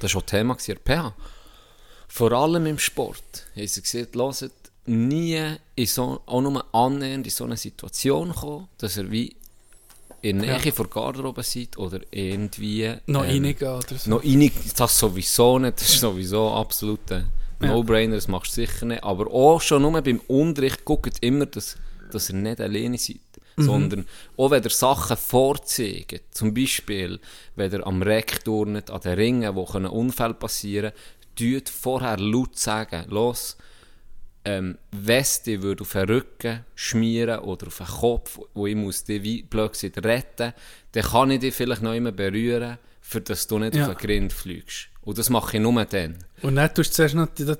das 0.00 0.14
war 0.14 0.22
auch 0.22 0.26
Thema 0.26 0.54
gewesen, 0.54 0.78
PH. 0.84 1.14
Vor 2.16 2.32
allem 2.32 2.64
im 2.64 2.78
Sport. 2.78 3.46
Haben 3.54 3.66
sie 3.66 3.82
gesagt, 3.82 4.16
hört, 4.16 4.52
nie 4.86 5.56
in 5.74 5.86
so, 5.86 6.22
auch 6.24 6.40
nur 6.40 6.64
annähernd 6.74 7.26
in 7.26 7.30
so 7.30 7.44
eine 7.44 7.58
Situation 7.58 8.32
kommen, 8.32 8.68
dass 8.78 8.96
er 8.96 9.10
wie 9.10 9.36
in 10.22 10.40
der 10.40 10.56
Nähe 10.56 10.64
Ja. 10.64 10.72
vor 10.72 10.88
Garderobe 10.88 11.42
seid 11.42 11.76
oder 11.76 12.00
irgendwie... 12.10 12.94
Noch 13.06 13.22
ähm, 13.22 13.44
reingehen 13.44 13.70
oder 13.70 13.98
so. 13.98 14.08
Noch 14.08 14.24
reingehen, 14.24 14.52
das 14.74 14.98
sowieso 14.98 15.58
nicht, 15.58 15.78
das 15.78 15.90
ist 15.90 16.00
sowieso 16.00 16.52
absolut 16.52 17.12
ein 17.12 17.28
Ja. 17.60 17.68
No-Brainer, 17.68 18.14
das 18.14 18.28
machst 18.28 18.56
du 18.56 18.62
sicher 18.62 18.86
nicht. 18.86 19.04
Aber 19.04 19.30
auch 19.30 19.60
schon 19.60 19.82
nur 19.82 20.00
beim 20.00 20.20
Unterricht 20.26 20.86
guckt 20.86 21.18
immer, 21.20 21.44
dass, 21.44 21.76
dass 22.10 22.30
ihr 22.30 22.36
nicht 22.36 22.62
alleine 22.62 22.96
seid. 22.96 23.20
Mhm. 23.58 23.62
Sondern 23.62 24.06
auch 24.36 24.50
wenn 24.50 24.62
ihr 24.62 24.70
Sachen 24.70 25.16
vorzeigen, 25.16 26.20
zum 26.30 26.52
Beispiel, 26.52 27.20
wenn 27.54 27.72
ihr 27.72 27.86
am 27.86 28.02
Reck 28.02 28.44
turnet, 28.44 28.90
an 28.90 29.00
den 29.00 29.14
Ringen, 29.14 29.54
wo 29.54 29.64
können 29.64 29.86
Unfälle 29.86 30.34
passieren 30.34 30.92
können, 30.92 31.02
tut 31.36 31.68
vorher 31.68 32.16
laut 32.18 32.58
sagen, 32.58 33.04
los, 33.10 33.56
ähm, 34.44 34.78
wenn 34.92 35.20
es 35.20 35.42
dich 35.42 35.60
würde 35.62 35.82
auf 35.82 35.92
den 35.92 36.08
Rücken 36.08 36.64
schmieren 36.74 37.40
oder 37.40 37.66
auf 37.66 37.78
den 37.78 37.86
Kopf, 37.86 38.38
wo 38.54 38.66
ich 38.66 38.76
muss 38.76 39.04
dich 39.04 39.22
wie 39.22 39.42
blöd 39.42 39.72
gesagt 39.72 40.04
retten, 40.04 40.52
dann 40.92 41.02
kann 41.02 41.30
ich 41.32 41.40
dich 41.40 41.54
vielleicht 41.54 41.82
noch 41.82 41.94
immer 41.94 42.12
berühren, 42.12 42.78
für 43.00 43.20
dass 43.20 43.46
du 43.46 43.58
nicht 43.58 43.74
Ja. 43.74 43.88
auf 43.88 43.96
den 43.96 44.06
Grind 44.06 44.32
fliegst. 44.32 44.88
Und 45.02 45.18
das 45.18 45.30
mache 45.30 45.56
ich 45.56 45.62
nur 45.62 45.84
dann. 45.84 46.16
Und 46.42 46.56
dann 46.56 46.74
tust 46.74 46.90
du 46.90 46.94
zuerst 46.96 47.14
noch 47.14 47.28
die, 47.28 47.44
die, 47.44 47.54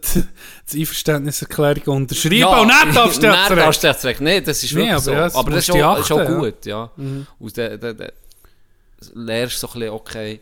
die 0.73 0.81
Einverständniserklärung 0.81 1.97
unterschreiben 1.97 2.44
und 2.44 2.69
dann 2.69 2.93
darfst 2.94 3.19
du 3.19 3.23
Dann 3.27 3.57
darfst 3.57 3.85
du 3.85 3.89
recht. 4.09 4.20
Nein, 4.20 4.43
das 4.44 4.62
ist 4.65 4.73
Nee, 4.73 4.78
wirklich 4.81 4.93
aber 4.93 5.01
so. 5.01 5.12
ja, 5.12 5.20
das 5.20 5.35
aber 5.36 5.51
das 5.53 5.69
ist 5.69 5.70
auch, 5.70 5.98
ist 5.98 6.11
auch 6.12 6.19
achten, 6.20 6.32
ja. 6.32 6.39
gut, 6.39 6.66
ja. 6.66 6.90
Mhm. 6.97 7.27
Und 7.39 7.59
dann, 7.59 7.81
dann, 7.81 7.97
dann 7.97 8.11
lernst 9.15 9.62
du 9.62 9.66
so 9.66 9.73
ein 9.74 9.81
bisschen, 9.81 9.94
okay, 9.94 10.40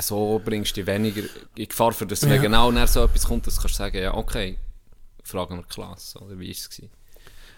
so 0.00 0.40
bringst 0.44 0.72
du 0.76 0.80
dich 0.80 0.86
weniger 0.86 1.22
in 1.56 1.68
Gefahr, 1.68 1.92
für 1.92 2.06
das, 2.06 2.22
wenn 2.22 2.36
Ja. 2.36 2.40
genau 2.42 2.70
nach 2.70 2.88
so 2.88 3.04
etwas 3.04 3.24
kommt, 3.24 3.46
dass 3.46 3.56
du 3.56 3.62
kannst 3.62 3.76
sagen, 3.76 3.98
ja, 3.98 4.14
okay, 4.14 4.58
fragen 5.24 5.56
wir 5.56 5.62
die 5.62 5.68
Klasse, 5.68 6.18
oder 6.20 6.38
wie 6.38 6.46
war 6.46 6.52
es? 6.52 6.70
gewesen? 6.70 6.90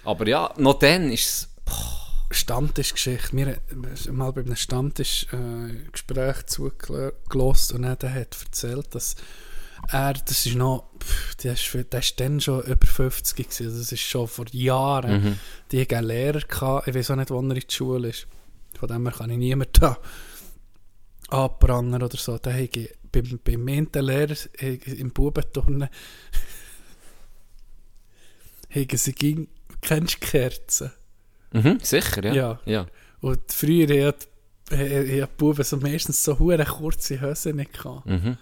Aber 0.05 0.27
ja, 0.27 0.53
noch 0.57 0.79
dann 0.79 1.11
ist 1.11 1.27
es, 1.27 1.49
Stammtischgeschichte. 2.31 3.37
Wir 3.37 3.47
haben 3.71 4.17
mal 4.17 4.33
bei 4.33 4.41
einem 4.41 4.57
Stammtisch 4.57 5.27
äh, 5.33 5.91
Gespräch 5.93 6.47
zugelassen 6.47 7.77
und 7.77 7.85
er 7.85 7.97
der 7.97 8.13
hat 8.13 8.37
erzählt, 8.45 8.95
dass 8.95 9.15
er, 9.93 10.15
das 10.15 10.47
ist 10.47 10.57
noch, 10.57 10.85
der 11.43 11.53
ist, 11.53 11.73
der 11.93 12.01
ist 12.01 12.19
dann 12.19 12.41
schon 12.41 12.63
über 12.63 12.87
50 12.87 13.37
gewesen, 13.37 13.67
also 13.67 13.79
das 13.79 13.93
ist 13.93 14.01
schon 14.01 14.27
vor 14.27 14.47
Jahren. 14.51 15.23
Mhm. 15.23 15.39
Die 15.71 15.81
hatten 15.81 15.95
einen 15.95 16.07
Lehrer 16.09 16.41
gehabt, 16.41 16.89
ich 16.89 16.95
weiß 16.95 17.11
auch 17.13 17.17
nicht, 17.17 17.31
wo 17.31 17.37
er 17.37 17.43
in 17.43 17.49
der 17.51 17.63
Schule 17.69 18.09
ist. 18.09 18.27
Von 18.79 18.89
dem 18.89 19.07
her 19.07 19.15
kann 19.17 19.31
ich 19.31 19.39
niemanden 19.39 19.73
da 19.81 19.97
anprangern 21.35 22.03
oder 22.03 22.17
so. 22.17 22.39
Da 22.39 22.53
habe 22.53 22.63
ich 22.73 22.91
beim, 23.13 23.39
beim 23.45 23.69
einen 23.69 23.89
Lehrer 24.07 24.37
äh, 24.61 24.75
im 24.75 25.11
Bubenturnen 25.11 25.89
haben 28.75 28.97
sie 28.97 29.13
ging, 29.13 29.49
kennst 29.81 30.15
du 30.15 30.19
Kerzen? 30.27 30.93
mhm, 31.53 31.79
sicher, 31.83 32.25
ja. 32.25 32.35
Ja. 32.35 32.61
ja. 32.67 32.87
Und 33.21 33.41
früher 33.53 34.09
hat 34.09 34.27
die 34.71 35.25
Buben 35.37 35.65
so 35.65 35.77
meistens 35.77 36.25
so 36.25 36.39
hure 36.39 36.65
kurze 36.65 37.21
Hosen 37.21 37.57
nicht 37.57 37.73
gehabt. 37.75 38.07
Mhm. 38.07 38.37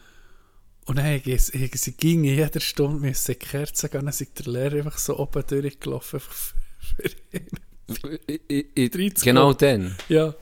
Und 0.87 0.99
dann 0.99 1.05
haben 1.07 1.23
sie, 1.39 1.71
sie 1.75 1.93
ging 1.93 2.25
in 2.25 2.35
jeder 2.37 2.61
Stunde 2.61 3.01
müssen 3.07 3.39
Kerzen 3.39 3.91
gehen, 3.91 4.01
dann 4.07 4.09
ist 4.09 4.39
der 4.39 4.53
Lehrer 4.53 4.77
einfach 4.79 4.99
so 4.99 5.19
oben 5.19 5.45
durchgelaufen. 5.47 6.21
Für, 6.21 6.31
für 7.01 7.11
ihn. 7.33 7.49
I- 8.49 8.67
I- 8.77 8.91
I-. 9.07 9.11
Genau 9.11 9.53
dann. 9.53 9.97
Ja. 10.09 10.35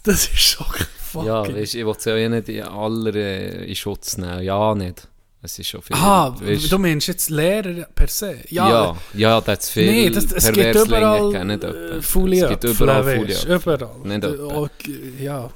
Das 0.04 0.24
ist 0.24 0.38
schon 0.40 0.66
fucking... 0.66 1.26
Ja, 1.28 1.42
weißt, 1.46 1.74
ich 1.74 1.84
will 1.84 1.94
es 1.96 2.04
ja 2.04 2.28
nicht 2.28 2.48
in 2.48 2.62
aller 2.62 3.14
äh, 3.14 3.64
in 3.66 3.74
Schutz 3.76 4.16
nehmen. 4.16 4.42
Ja, 4.42 4.74
nicht. 4.74 5.06
Es 5.42 5.58
ist 5.58 5.68
schon 5.68 5.80
viel. 5.82 5.96
Ah, 5.96 6.34
weisst- 6.38 6.70
du 6.70 6.78
meinst 6.78 7.06
jetzt 7.08 7.30
Lehrer 7.30 7.86
per 7.94 8.08
se? 8.08 8.38
ja, 8.50 8.68
ja, 8.68 8.96
ja, 9.14 9.40
da 9.40 9.52
hat 9.52 9.60
es 9.60 9.70
viel 9.70 9.86
Nee, 9.90 10.10
das, 10.10 10.24
es 10.32 10.52
gibt 10.52 10.74
überall 10.74 11.34
äh. 11.34 12.02
Folie 12.02 12.42
Es 12.44 12.48
gibt 12.50 12.64
überall 12.64 13.02
Folie. 13.16 13.36
überall. 13.54 13.90
Nicht 14.04 14.24
etwa. 14.24 14.44
Okay, 14.56 15.12
ja. 15.20 15.50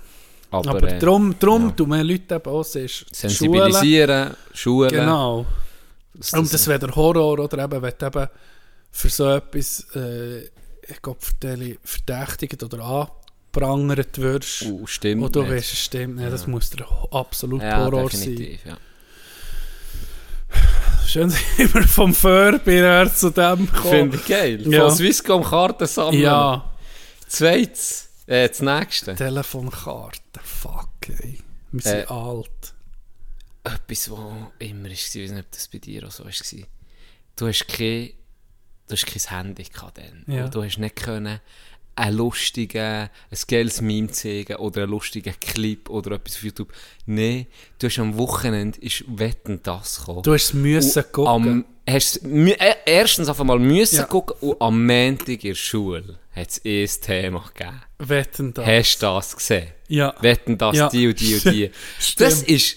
Aber, 0.50 0.70
Aber, 0.70 0.88
äh, 0.90 0.98
darum, 0.98 1.34
darum 1.38 1.76
tun 1.76 1.88
wir 1.90 2.02
Leute 2.04 2.34
eben 2.36 2.50
auch 2.50 2.62
siehst, 2.62 3.04
Sensibilisieren, 3.14 4.34
Schulen. 4.54 4.90
Genau. 4.90 5.44
Das- 6.14 6.32
Und 6.32 6.44
das- 6.44 6.52
das 6.52 6.66
wäre 6.68 6.78
der 6.78 6.94
Horror 6.94 7.38
oder 7.40 7.64
eben, 7.64 7.82
wenn 7.82 7.92
du 7.98 8.06
eben 8.06 8.26
für 8.90 9.08
so 9.10 9.28
etwas, 9.28 9.86
äh, 9.96 10.44
ich 10.86 11.02
glaube, 11.02 11.18
verdächtigt 11.82 12.62
oder 12.62 12.78
anprangert 13.62 14.18
wirst. 14.18 14.62
Uh, 14.62 14.86
stimmt 14.86 15.22
Und 15.24 15.36
du 15.36 15.42
nicht. 15.42 15.52
weißt, 15.52 15.72
es 15.72 15.78
stimmt 15.80 16.16
nicht. 16.16 16.32
Das 16.32 16.42
Ja. 16.42 16.48
muss 16.48 16.70
der 16.70 16.86
absolut 17.12 17.62
Ja, 17.62 17.84
Horror 17.84 18.08
definitiv, 18.10 18.64
ja. 18.64 18.72
sein. 18.72 18.80
Schön, 21.06 21.30
sind 21.56 21.74
wir 21.74 21.82
vom 21.86 22.14
Förbier 22.14 23.10
zu 23.14 23.30
dem 23.30 23.66
gekommen. 23.66 23.90
Finde 23.90 24.16
ich 24.16 24.26
geil. 24.26 24.72
Ja. 24.72 24.88
Von 24.88 24.96
Swisscom 24.96 25.44
Karten 25.44 25.86
sammeln. 25.86 26.20
Ja. 26.22 26.72
Zweites, 27.28 28.08
äh, 28.26 28.48
das 28.48 28.60
nächste. 28.60 29.14
Telefonkarte, 29.14 30.40
fuck, 30.42 30.88
ey. 31.08 31.38
Wir 31.72 31.80
sind 31.82 31.94
Äh, 32.00 32.04
alt. 32.08 32.74
Etwas, 33.64 34.10
was 34.10 34.18
immer 34.58 34.84
war, 34.84 34.90
ich 34.90 35.14
weiß 35.14 35.30
nicht, 35.30 35.38
ob 35.46 35.50
das 35.50 35.68
bei 35.68 35.78
dir 35.78 36.06
auch 36.06 36.10
so 36.10 36.24
war. 36.24 36.32
Du 37.36 37.48
hast 37.48 37.66
kein, 37.66 38.10
du 38.88 38.92
hast 38.94 39.06
kein 39.06 39.38
Handy 39.38 39.64
gehabt 39.64 39.98
dann. 39.98 40.24
Ja. 40.26 40.44
Und 40.44 40.54
Du 40.54 40.62
hast 40.62 40.78
nicht 40.78 40.96
können 40.96 41.40
einen 41.96 42.16
lustigen, 42.16 42.80
ein 43.30 43.38
geiles 43.48 43.80
Meme 43.80 44.10
zeigen 44.10 44.56
oder 44.56 44.82
einen 44.82 44.90
lustigen 44.90 45.34
Clip 45.40 45.88
oder 45.90 46.12
etwas 46.16 46.36
auf 46.36 46.42
YouTube. 46.42 46.72
Nein, 47.06 47.46
du 47.78 47.86
hast 47.86 47.98
am 47.98 48.16
Wochenende 48.18 48.78
ist 48.80 49.04
Wetten 49.06 49.60
das 49.62 49.98
gekommen. 50.00 50.22
Du 50.22 50.32
hast 50.34 50.44
es 50.44 50.54
müssen 50.54 51.04
gucken. 51.12 51.28
Am, 51.28 51.64
hast, 51.88 52.24
äh, 52.24 52.74
erstens 52.86 53.28
auf 53.28 53.40
einmal 53.40 53.58
müssen 53.58 53.96
Ja. 53.96 54.04
gucken 54.04 54.36
und 54.40 54.60
am 54.60 54.86
Montag 54.86 55.28
in 55.28 55.50
der 55.50 55.54
Schule 55.54 56.18
hat 56.34 56.48
es 56.48 56.60
ein 56.64 57.00
Thema 57.02 57.44
gegeben. 57.54 57.80
Wetten 57.98 58.54
das. 58.54 58.66
Hast 58.66 58.98
du 58.98 59.06
das 59.06 59.36
gesehen? 59.36 59.68
Ja. 59.88 60.14
Wetten 60.20 60.58
das, 60.58 60.76
Ja. 60.76 60.88
die 60.88 61.06
und 61.08 61.20
die 61.20 61.34
und 61.34 61.44
die. 61.44 61.70
Das 62.18 62.42
ist... 62.42 62.76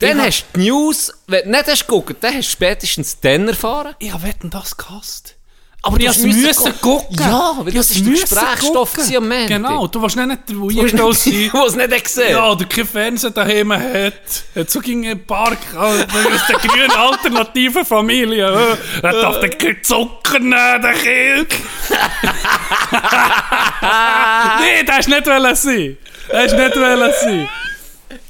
Dann 0.00 0.18
Ich 0.18 0.24
hast 0.24 0.46
du 0.54 0.60
die 0.60 0.66
News, 0.70 1.12
wenn 1.26 1.44
du 1.44 1.50
nicht 1.50 1.66
hast 1.66 1.86
geguckt, 1.86 2.16
dann 2.24 2.32
hast 2.34 2.48
du 2.48 2.52
spätestens 2.52 3.20
dann 3.20 3.46
erfahren. 3.48 3.94
Ich 3.98 4.10
habe 4.10 4.22
Wetten 4.22 4.48
das 4.48 4.74
gehasst. 4.78 5.36
Aber 5.82 5.98
du 5.98 6.04
musst 6.04 6.22
müssen 6.22 6.74
gucken. 6.82 7.16
Ja, 7.18 7.54
weil 7.58 7.72
das 7.72 7.90
ist 7.90 8.04
der 8.04 8.12
Gesprächsstoff 8.12 8.92
am 9.16 9.28
Montag. 9.28 9.48
Genau, 9.48 9.86
du 9.86 10.02
warst 10.02 10.14
nicht 10.16 10.28
der 10.28 10.36
Du 10.54 10.68
Weirdo 10.68 11.08
hast 11.08 11.24
sein. 11.24 11.32
nicht- 11.38 11.54
was 11.54 11.74
nicht 11.74 12.04
gesehen. 12.04 12.30
Ja, 12.32 12.50
oder 12.50 12.64
kein 12.66 12.86
Fernsehen 12.86 13.32
daheim 13.32 13.72
hat. 13.72 14.12
Hat 14.54 14.70
so 14.70 14.80
ging 14.80 15.06
ein 15.08 15.24
Park 15.24 15.56
aus 15.74 16.04
der 16.48 16.58
grünen 16.58 16.90
alternativen 16.90 17.86
Familie. 17.86 18.46
äh, 18.46 18.76
Er 19.06 19.12
darf 19.22 19.40
den 19.40 19.56
kein 19.56 19.82
Zucker 19.82 20.38
nehmen, 20.38 20.82
der 20.82 20.92
Kind. 20.92 21.48
nee, 24.60 24.82
das 24.84 24.96
hast 24.96 25.08
nicht 25.08 25.24
sein. 25.24 25.96
Das 26.28 26.52
hast 26.52 26.56
nicht 26.56 26.74
sein. 26.74 27.48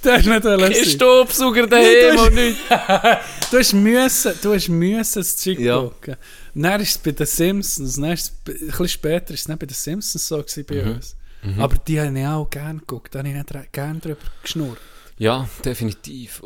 Das 0.03 0.13
hast 0.19 0.27
nicht 0.27 0.45
wollen 0.45 0.73
Kein. 0.73 0.85
Staubsauger 0.85 1.67
daheim 1.67 1.87
du 1.87 2.11
und 2.11 2.19
hast- 2.21 2.33
nichts. 2.33 2.61
Du 3.51 3.59
hast 3.59 3.73
müssen, 3.73 4.33
du 4.43 4.55
hast 4.55 4.69
müssen 4.69 5.21
das 5.21 5.37
Zeug 5.37 5.59
Ja. 5.59 5.79
gucken. 5.81 6.17
Dann 6.55 6.81
ist 6.81 6.91
es 6.91 6.99
bei 6.99 7.13
den 7.13 7.27
Simpsons, 7.27 7.97
dann 7.97 8.13
ist 8.13 8.25
es, 8.25 8.55
ein 8.55 8.67
bisschen 8.67 8.89
später 8.89 9.35
ist 9.35 9.41
es 9.41 9.49
nicht 9.49 9.59
bei 9.59 9.67
den 9.67 9.75
Simpsons 9.75 10.27
so 10.29 10.39
gewesen 10.39 10.65
bei 10.67 10.83
Mhm. 10.83 10.91
uns. 10.93 11.17
Mhm. 11.43 11.61
Aber 11.61 11.77
die 11.79 12.01
habe 12.01 12.19
ich 12.19 12.27
auch 12.27 12.51
gerne 12.51 12.81
geguckt, 12.81 13.15
da 13.15 13.21
habe 13.21 13.29
ich 13.29 13.35
nicht 13.35 13.73
gerne 13.73 13.99
drüber 13.99 14.17
geschnurrt. 14.43 14.79
Ja, 15.19 15.49
definitiv. 15.65 16.43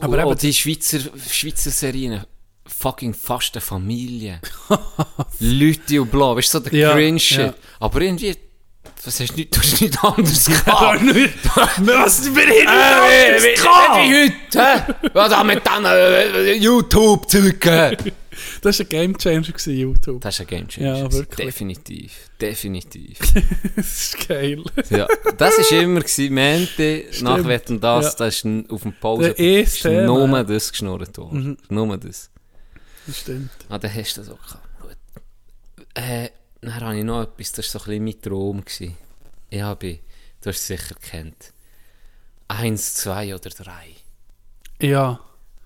Aber 0.00 0.18
eben- 0.22 0.38
die 0.38 0.52
Schweizer, 0.54 0.98
Schweizer 1.30 1.70
Serien, 1.70 2.24
fucking 2.66 3.14
fast 3.14 3.54
eine 3.54 3.60
Familie. 3.62 4.40
Leute 5.40 6.02
und 6.02 6.10
bla, 6.10 6.36
weißt 6.36 6.54
du, 6.54 6.58
so 6.58 6.64
der 6.64 6.78
Ja, 6.78 6.92
Cringe-Shit. 6.92 7.38
ja. 7.38 7.54
Aber 7.80 8.00
irgendwie, 8.02 8.36
was 9.04 9.20
hast 9.20 9.30
du 9.30 9.34
nicht, 9.36 9.54
du 9.56 9.60
hast 9.60 9.80
nichts 9.80 9.98
anderes 10.04 10.46
Ja, 10.46 10.60
gehabt. 10.60 11.02
nicht- 11.02 11.34
Was, 11.44 12.34
wir 12.34 12.42
haben 12.42 12.48
nichts 12.48 12.64
Äh, 12.64 12.66
anderes 12.68 13.42
wie, 13.42 13.48
wie, 13.48 13.54
gehabt. 13.54 13.96
wie 13.96 14.14
heute, 14.24 14.94
hä? 15.08 15.10
Ja, 15.14 15.28
da 15.28 15.44
mit 15.44 15.62
diesen 15.66 15.84
äh, 15.86 16.52
YouTube-Zeugen. 16.52 17.96
Das 18.62 18.78
war 18.78 18.86
ein 18.86 18.88
Gamechanger, 18.88 19.56
YouTube. 19.66 20.20
Das 20.20 20.34
ist 20.34 20.40
ein 20.40 20.46
Gamechanger. 20.46 20.96
Ja, 20.98 21.12
wirklich. 21.12 21.46
Definitiv, 21.46 22.30
definitiv. 22.40 23.18
das 23.76 23.86
ist 23.86 24.28
geil. 24.28 24.62
ja, 24.90 25.06
das 25.36 25.58
war 25.58 25.78
immer, 25.80 26.00
gewesen, 26.00 26.34
Mente, 26.34 27.04
nach 27.22 27.44
Wetten 27.44 27.80
das, 27.80 28.04
Ja. 28.04 28.26
das 28.26 28.44
ist 28.44 28.70
auf 28.70 28.82
dem 28.82 28.92
Pause, 28.94 29.30
erste 29.30 29.88
ist 29.90 30.06
nur 30.06 30.44
das 30.44 30.70
geschnurrt 30.70 31.16
worden. 31.18 31.48
Mhm. 31.50 31.56
Nur 31.68 31.96
das. 31.98 32.30
Das 33.06 33.18
stimmt. 33.20 33.50
Ah, 33.68 33.78
dann 33.78 33.94
hast 33.94 34.16
du 34.16 34.20
das 34.20 34.30
auch 34.30 34.42
gehabt. 34.42 34.68
Gut. 34.80 34.96
Äh, 35.94 36.28
dann 36.60 36.74
habe 36.80 36.98
ich 36.98 37.04
noch 37.04 37.22
etwas, 37.22 37.52
das 37.52 37.74
war 37.74 37.80
so 37.80 37.90
ein 37.90 38.04
bisschen 38.04 38.04
mein 38.04 38.22
Traum. 38.22 38.64
Gewesen. 38.64 38.96
Ich 39.50 39.62
habe, 39.62 39.98
du 40.42 40.48
hast 40.50 40.56
es 40.58 40.66
sicher 40.66 40.94
kennt. 41.00 41.52
Eins, 42.48 42.94
zwei 42.94 43.34
oder 43.34 43.50
drei. 43.50 43.86
Ja, 44.80 45.20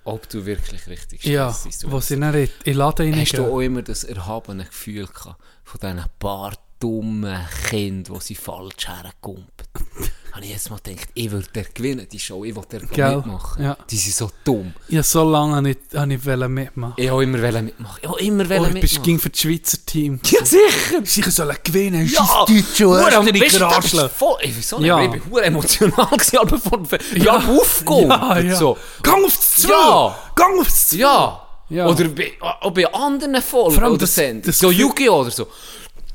Ob 0.04 0.28
du 0.28 0.44
wirklich 0.44 0.86
richtig 0.88 1.24
ja, 1.24 1.52
Stress 1.52 1.74
hast. 1.74 1.90
wo 1.90 2.00
sie 2.00 2.18
dann 2.18 2.34
in 2.34 2.44
in 2.44 2.50
den 2.64 2.76
Laden 2.76 3.20
Hast 3.20 3.38
du 3.38 3.44
auch 3.44 3.60
immer 3.60 3.82
das 3.82 4.04
erhabene 4.04 4.64
Gefühl 4.64 5.06
gehabt 5.06 5.40
von 5.64 5.80
diesen 5.80 6.04
paar 6.18 6.52
dummen 6.82 7.38
Kindern, 7.68 8.14
die 8.18 8.24
sie 8.24 8.34
falsch 8.34 8.88
herkumpeln? 8.88 9.46
habe 10.32 10.44
ich 10.46 10.50
jetzt 10.50 10.70
mal 10.70 10.78
gedacht, 10.82 11.08
ich 11.14 11.30
würde 11.30 11.46
der 11.54 11.64
gewinnen, 11.64 12.06
die 12.10 12.18
Show, 12.18 12.42
ich 12.44 12.56
will 12.56 12.62
der 12.70 12.80
Gell? 12.80 13.16
mitmachen. 13.16 13.62
Ja. 13.62 13.76
Die 13.90 13.96
sind 13.98 14.14
so 14.16 14.30
dumm. 14.44 14.72
Ja, 14.88 15.02
so 15.02 15.28
lange 15.28 15.56
habe 15.56 15.70
ich, 15.70 15.76
habe 15.94 16.14
ich 16.14 16.24
wollte 16.26 16.48
mitmachen. 16.48 16.94
Ich 16.96 17.10
wollte 17.10 17.30
immer 17.38 17.62
mitmachen. 17.62 17.98
Ich 18.02 18.08
wollte 18.08 18.24
immer 18.24 18.44
Oh, 18.44 18.48
wollen 18.48 18.76
ich 18.76 18.80
bist 18.80 18.92
mitmachen. 18.94 19.02
ging 19.04 19.18
für 19.20 19.30
das 19.30 19.40
Schweizer 19.40 19.78
Team. 19.86 20.20
Ja, 20.24 20.44
sicher! 20.44 21.04
Sicher 21.04 21.30
sollen 21.30 21.56
gewinnen, 21.62 22.06
Ja, 22.12 22.24
scheiß 22.26 22.46
Deutsche 22.46 22.88
und 23.20 23.34
du, 23.36 23.44
Österreicher 23.44 24.08
voll, 24.08 24.36
ich 24.42 24.56
weiß 24.56 24.72
nicht, 24.78 24.86
Ja. 24.88 25.02
ich 25.04 25.10
bin 25.10 25.22
hure 25.30 25.42
emotional 25.44 26.06
gewesen, 26.10 26.38
aber 26.38 26.58
von, 26.58 26.88
ich 27.14 27.22
Ja. 27.22 27.34
hab 27.42 27.48
aufgehoben. 27.48 28.08
Ja, 28.10 28.38
ja. 28.38 28.56
So. 28.56 28.78
Gang 29.02 29.24
aufs 29.24 29.56
Zwei! 29.56 29.70
Ja. 29.70 30.18
Gang 30.34 30.58
aufs 30.60 30.88
Zwei! 30.88 30.98
Ja. 30.98 31.38
Ja. 31.68 31.86
Oder 31.86 32.08
bei, 32.08 32.32
auch 32.40 32.70
bei 32.72 32.92
anderen 32.92 33.40
Folgen 33.40 33.74
Vor 33.74 33.82
allem 33.84 33.92
oder 33.94 34.06
das- 34.06 34.58
So 34.58 34.70
Yu-Gi-Oh! 34.70 35.20
oder 35.20 35.30
so. 35.30 35.46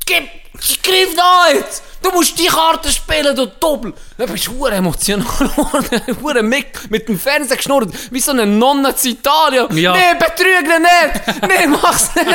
Gib, 0.08 0.84
greif 0.84 1.16
da 1.16 1.54
jetzt! 1.54 1.84
Du 2.02 2.12
musst 2.12 2.38
die 2.40 2.46
Karte 2.46 2.90
spielen, 2.92 3.36
du 3.36 3.48
Doppel! 3.48 3.94
Dann 4.18 4.32
bist 4.32 4.48
du 4.48 4.52
hure 4.54 4.72
emotional 4.72 5.26
geworden, 6.06 6.48
mit, 6.48 6.66
mit 6.90 7.08
dem 7.10 7.20
Fernseher 7.20 7.58
geschnurrt, 7.58 7.90
wie 8.12 8.20
so 8.20 8.32
eine 8.32 8.46
Nonna 8.46 8.96
zu 8.96 9.10
Italien. 9.10 9.68
Ja. 9.76 9.94
Nee, 9.94 10.18
betrüge 10.18 10.80
nicht! 10.80 11.42
Nee, 11.42 11.68
mach's 11.68 12.12
nicht! 12.16 12.28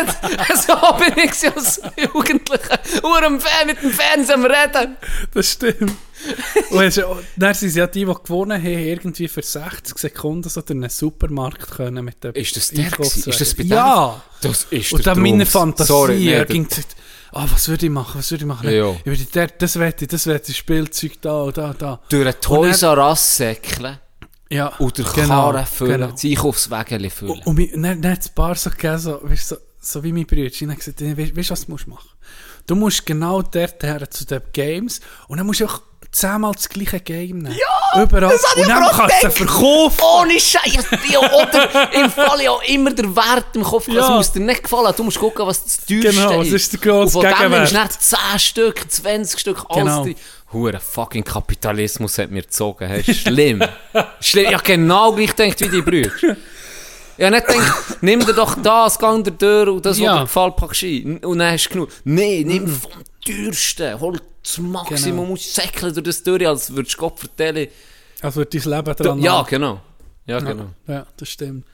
So 0.67 0.75
bin 0.99 1.25
ich 1.25 1.57
als 1.57 1.81
Jugendlicher, 1.97 2.79
hure 3.03 3.31
mit 3.31 3.83
dem 3.83 3.91
Fernseher 3.93 4.35
am 4.35 4.45
Reden. 4.45 4.97
Das 5.33 5.53
stimmt. 5.53 5.93
Und 6.71 7.05
dann 7.37 7.55
sind 7.55 7.75
ja 7.75 7.87
die, 7.87 8.05
die 8.05 8.15
gewonnen 8.15 8.63
haben, 8.63 8.67
irgendwie 8.79 9.27
für 9.29 9.43
60 9.43 9.99
Sekunden 9.99 10.49
so 10.49 10.61
durch 10.61 10.71
einen 10.77 10.91
Supermarkt 10.91 11.71
können 11.73 12.05
mit 12.05 12.23
dem 12.23 12.33
Ist 12.35 12.57
das 12.57 12.69
der? 12.69 12.87
Ist 13.01 13.41
das 13.41 13.55
bei 13.55 13.65
Ja! 13.65 14.23
dem? 14.43 14.51
Das 14.51 14.67
ist 14.71 14.93
Und 14.93 15.07
dann 15.07 15.21
meine 15.21 15.39
Trunks. 15.45 15.53
Fantasie 15.53 15.89
Sorry, 15.93 16.15
nee, 16.19 16.67
ah, 17.33 17.47
was 17.51 17.69
würde 17.69 17.87
ich 17.87 17.93
machen, 17.93 18.19
was 18.19 18.31
würde 18.31 18.45
ich 18.45 18.49
machen? 18.49 18.67
Ja, 18.67 18.73
ja. 18.73 18.91
Ich 18.91 19.07
würde 19.07 19.25
der, 19.25 19.47
das 19.49 19.79
wette 19.79 20.05
ich, 20.05 20.11
das 20.11 20.27
wette 20.27 20.51
ich, 20.51 20.57
Spielzeug 20.57 21.21
da 21.21 21.43
und 21.43 21.57
da, 21.57 21.75
da. 21.75 22.01
Durch 22.09 22.27
ein 22.27 22.35
Und 22.35 22.43
Toys 22.43 22.83
R 22.83 22.99
Us 22.99 23.37
säckeln 23.37 23.99
Ja, 24.51 24.69
und 24.79 24.97
durch 24.99 25.13
genau, 25.13 25.51
Karren 25.51 25.67
füllen, 25.67 26.01
genau. 26.01 26.13
das 26.13 26.25
Einkaufswägel 26.25 27.11
füllen. 27.11 27.43
Und 27.45 27.55
mir, 27.57 27.71
dann, 27.73 28.03
dann 28.03 28.13
hat 28.13 28.21
es 28.21 28.29
ein 28.29 28.35
paar 28.35 28.55
so 28.55 28.71
gegeben, 28.71 28.99
so, 28.99 29.21
weißt, 29.23 29.49
so, 29.49 29.57
so 29.81 30.05
wie 30.05 30.13
mein 30.13 30.27
Bruder. 30.27 30.45
Und 30.45 30.63
dann 30.63 30.77
gesagt, 30.77 31.01
weißt 31.01 31.51
du, 31.51 31.53
was 31.53 31.67
du 31.67 31.73
musst 31.73 31.87
machen? 31.89 32.09
Du 32.67 32.77
musst 32.77 33.05
genau 33.05 33.43
dort 33.43 33.83
her 33.83 34.09
zu 34.11 34.25
den 34.25 34.41
Games 34.53 35.01
und 35.27 35.39
dann 35.39 35.47
musst 35.47 35.61
du 35.61 35.67
auch 35.67 35.83
zehnmal 36.13 36.53
das 36.53 36.69
gleiche 36.69 37.01
Game 37.01 37.39
nehmen. 37.39 37.57
Ja! 37.59 38.03
Überall. 38.03 38.31
das 38.33 38.45
und 38.57 38.69
dann 38.69 38.85
kannst 38.85 38.99
du 39.23 39.29
gedacht. 39.29 39.33
verkaufen. 39.39 40.01
Ohne 40.21 40.41
Scheiß. 40.41 40.87
Oder 41.43 41.93
im 41.95 42.11
Fall 42.11 42.41
ja 42.43 42.53
immer 42.69 42.91
der 42.93 43.15
Wert 43.17 43.47
im 43.55 43.63
Kopf. 43.63 43.89
Ja. 43.89 44.03
Es 44.03 44.09
muss 44.09 44.33
dir 44.33 44.41
nicht 44.41 44.63
gefallen. 44.63 44.95
Du 44.97 45.03
musst 45.05 45.19
gucken, 45.19 45.47
was 45.47 45.63
das 45.65 45.85
teuerste 45.85 46.11
Genau, 46.13 46.39
was 46.41 46.49
ist 46.49 46.73
der 46.73 46.81
grosse 46.81 47.19
Und 47.19 47.23
von 47.25 47.31
dem 47.33 47.39
Gegenwert? 47.39 47.73
nimmst 47.73 47.73
du 48.13 48.17
dann 48.17 48.31
10 48.31 48.39
Stück, 48.39 48.91
20 48.91 49.41
Stück, 49.41 49.65
alles 49.69 49.85
Genau. 49.85 50.05
drin. 50.05 50.17
Hure 50.53 50.81
fucking 50.81 51.25
Kapitalismus 51.25 52.19
hat 52.19 52.31
mir 52.31 52.43
gezogen. 52.43 52.87
Hey, 52.87 53.03
schlimm. 53.15 53.63
schlimm. 54.21 54.47
Ich 54.49 54.55
hab 54.55 54.65
genau 54.65 55.13
gleich 55.13 55.35
gedacht 55.35 55.61
wie 55.61 55.69
die 55.69 55.83
Brüder. 55.83 56.11
Ich 57.19 57.25
hab 57.25 57.31
nicht 57.31 57.47
gedacht, 57.47 57.85
nimm 58.03 58.21
dir 58.21 58.33
doch 58.35 58.55
das, 58.63 58.99
gang 58.99 59.23
der 59.25 59.37
Tür 59.37 59.73
und 59.73 59.85
das, 59.85 59.97
was 59.99 60.05
Ja. 60.05 60.15
dir 60.17 60.23
gefällt, 60.23 60.57
packst 60.57 60.83
du 60.83 60.87
ein. 60.87 61.19
Und 61.25 61.39
dann 61.39 61.53
hast 61.53 61.65
du 61.67 61.71
genug. 61.71 61.89
Nein, 62.05 62.43
nimm 62.47 62.69
vom 62.69 62.91
teuersten. 63.25 64.01
Hol 64.01 64.19
das 64.43 64.59
Maximum 64.59 65.27
Genau. 65.27 65.37
säckeln 65.37 65.95
durch 65.95 66.05
das 66.05 66.23
durch, 66.23 66.47
als 66.47 66.75
würdest 66.75 66.95
du 66.97 66.99
Gott 67.01 67.19
vertellen. 67.21 67.69
Also 68.21 68.45
dein 68.45 68.63
Leben 68.63 68.95
dran. 68.97 69.19
Ja, 69.21 69.39
haben. 69.39 69.49
genau. 69.49 69.81
Ja, 70.27 70.39
genau. 70.39 70.71
Ja, 70.87 71.07
das 71.17 71.29
stimmt. 71.29 71.67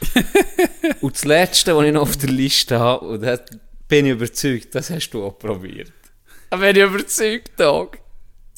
Und 1.00 1.14
das 1.14 1.24
Letzte, 1.24 1.76
was 1.76 1.86
ich 1.86 1.92
noch 1.92 2.02
auf 2.02 2.16
der 2.16 2.28
Liste 2.30 2.78
habe, 2.78 3.04
und 3.06 3.22
das 3.22 3.40
bin 3.88 4.06
ich 4.06 4.12
überzeugt, 4.12 4.74
das 4.74 4.90
hast 4.90 5.10
du 5.10 5.24
auch 5.24 5.38
probiert. 5.38 5.92
Da 6.50 6.56
bin 6.56 6.76
ich 6.76 6.82
überzeugt, 6.82 7.56
Tag. 7.56 7.98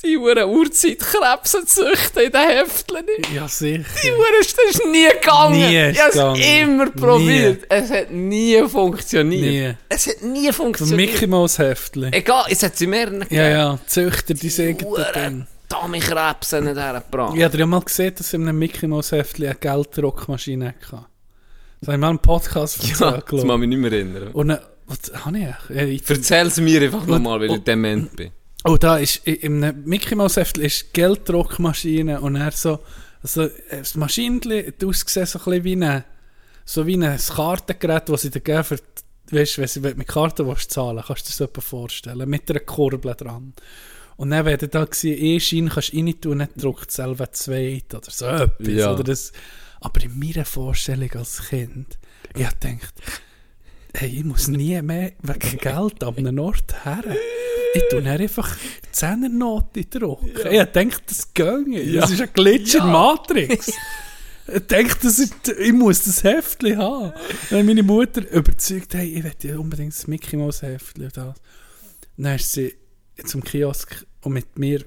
Die 0.05 0.17
Uhren 0.17 0.49
Uhrzeitkrebse 0.49 1.65
züchten 1.67 2.23
in 2.25 2.33
den 2.33 2.49
Heftchen. 2.49 3.05
Ja, 3.35 3.47
sicher. 3.49 3.85
Die 4.03 4.11
Uhren, 4.11 4.35
das 4.41 4.75
ist 4.75 4.87
nie 4.87 5.09
gegangen. 5.09 5.53
Nie 5.59 5.91
ist 5.91 5.97
ich 6.15 6.19
habe 6.20 6.39
es 6.39 6.47
immer 6.62 6.91
probiert. 6.91 7.65
Es 7.69 7.91
hat 7.91 8.11
nie 8.11 8.62
funktioniert. 8.69 9.43
Nie. 9.43 9.75
Es 9.89 10.07
hat 10.07 10.23
nie 10.23 10.47
Das 10.47 10.57
funktioniert. 10.57 10.97
Mickey 11.12 11.27
Mouse 11.27 11.59
Heftchen. 11.59 12.12
Egal, 12.12 12.45
es 12.49 12.62
hat 12.62 12.77
sie 12.77 12.87
mehr 12.87 13.11
Ja, 13.31 13.49
ja, 13.49 13.79
Züchter, 13.87 14.35
die 14.35 14.49
sagen 14.49 14.79
das 14.79 14.87
Ding. 14.87 14.89
Uhren, 14.93 15.47
Dummy-Krebse 15.69 16.61
nicht 16.62 16.77
hergebracht. 16.77 17.37
Ich 17.37 17.43
habe 17.45 17.59
ja 17.59 17.67
mal 17.67 17.81
gesehen, 17.81 18.15
dass 18.17 18.33
in 18.33 18.43
einem 18.49 18.59
Mickey 18.59 18.87
Mouse 18.87 19.12
Heftchen 19.12 19.47
eine 19.47 19.55
Gelddruckmaschine 19.55 20.75
hatte. 20.91 21.07
Das 21.81 21.87
habe 21.89 21.97
ich 21.97 22.01
mal 22.01 22.11
im 22.11 22.19
Podcast 22.19 22.83
Ja, 22.83 22.91
erzählt, 22.91 23.15
das 23.17 23.25
glaub 23.27 23.45
mag 23.45 23.55
ich. 23.57 23.61
mich 23.61 23.69
nicht 23.69 23.79
mehr 23.79 23.93
erinnern. 23.93 24.29
Und 24.33 24.49
dann, 24.49 24.59
was 24.87 25.25
habe 25.25 25.39
ich? 25.39 25.77
Ja, 25.77 25.83
ich- 25.83 26.03
Erzähl 26.09 26.47
es 26.47 26.57
mir 26.59 26.83
einfach 26.83 27.07
nochmal, 27.07 27.41
weil 27.41 27.53
ich 27.53 27.65
dement 27.65 28.17
bin. 28.17 28.31
Oh, 28.64 28.76
da 28.76 28.98
ist, 28.98 29.26
i- 29.26 29.32
in 29.32 29.64
einem 29.64 29.84
Mickey 29.84 30.14
Mouse 30.14 30.36
Heftchen 30.36 30.64
ist 30.64 30.92
Gelddruckmaschine 30.92 32.20
und 32.20 32.36
er 32.36 32.50
so, 32.52 32.80
also, 33.22 33.48
das 33.70 33.94
Maschinenchen 33.97 34.66
hat 34.66 34.84
ausgesehen 34.84 35.26
so 35.26 35.50
ein 35.50 35.64
wie 35.64 35.76
ein, 35.76 36.05
so 36.64 36.86
wie 36.86 36.97
ein 37.02 37.18
Kartengerät, 37.18 38.08
das 38.08 38.22
sie 38.22 38.30
dir 38.30 38.40
geben 38.40 38.64
für, 38.64 38.78
weisst, 39.30 39.58
wenn 39.58 39.68
sie 39.68 39.80
mit 39.80 40.06
Karten 40.08 40.47
willst 40.47 40.70
zahlen 40.72 41.02
kannst 41.06 41.22
du 41.26 41.30
dir 41.32 41.36
das 41.39 41.40
etwa 41.48 41.60
vorstellen, 41.60 42.28
mit 42.28 42.50
einer 42.50 42.60
Kurbel 42.60 43.14
dran. 43.14 43.55
Und 44.16 44.30
dann, 44.30 44.44
wenn 44.44 44.58
du 44.58 44.68
da 44.68 44.84
gewesen, 44.84 45.16
eh 45.18 45.40
Schein 45.40 45.68
kannst 45.70 45.92
du 45.92 45.97
rein 45.97 46.20
tun, 46.20 46.39
dann 46.40 46.48
druckt 46.56 46.90
selber 46.90 47.32
zweit 47.32 47.94
oder 47.94 48.10
so 48.10 48.26
etwas. 48.26 48.66
Ja. 48.68 48.92
Oder 48.92 49.05
das. 49.05 49.32
Aber 49.80 50.02
in 50.02 50.18
meiner 50.18 50.44
Vorstellung 50.44 51.10
als 51.12 51.48
Kind, 51.48 51.98
ich 52.36 52.44
habe 52.44 52.56
gedacht, 52.60 52.92
hey, 53.94 54.10
ich 54.18 54.24
muss 54.24 54.47
nie 54.48 54.80
mehr 54.82 55.12
wegen 55.22 55.56
Geld 55.58 56.05
an 56.05 56.16
einem 56.18 56.39
Ort 56.39 56.84
her. 56.84 57.02
Ich 57.74 57.82
tue 57.90 58.02
dann 58.02 58.20
einfach 58.20 58.57
die 58.57 58.92
Zehnernote 58.92 59.84
drucken. 59.84 60.28
Ich 60.28 60.58
habe 60.58 60.70
gedacht, 60.70 61.02
das 61.07 61.32
ginge. 61.32 61.82
Ja. 61.82 62.00
Das 62.02 62.10
ist 62.10 62.20
ein 62.20 62.31
Glitch 62.32 62.74
in 62.74 62.81
Ja. 62.81 62.86
Matrix. 62.86 63.73
Ich 64.52 64.66
denke, 64.66 64.97
das 65.02 65.18
ist, 65.20 65.34
ich 65.49 65.73
muss 65.73 66.02
das 66.02 66.24
Heftchen 66.24 66.76
haben. 66.78 67.12
Dann 67.50 67.66
meine 67.66 67.84
Mutter 67.84 68.28
überzeugt, 68.32 68.94
hey, 68.94 69.07
ich 69.18 69.23
will 69.23 69.32
ja 69.42 69.58
unbedingt 69.58 69.92
das 69.92 70.08
Mickey 70.08 70.36
Mouse 70.36 70.62
Heftchen. 70.62 71.05
und 71.05 71.16
das. 71.16 71.36
Dann 72.16 72.34
ist 72.34 72.52
sie 72.52 72.74
zum 73.24 73.44
Kiosk 73.44 74.05
und 74.23 74.32
mit 74.32 74.58
mir 74.58 74.84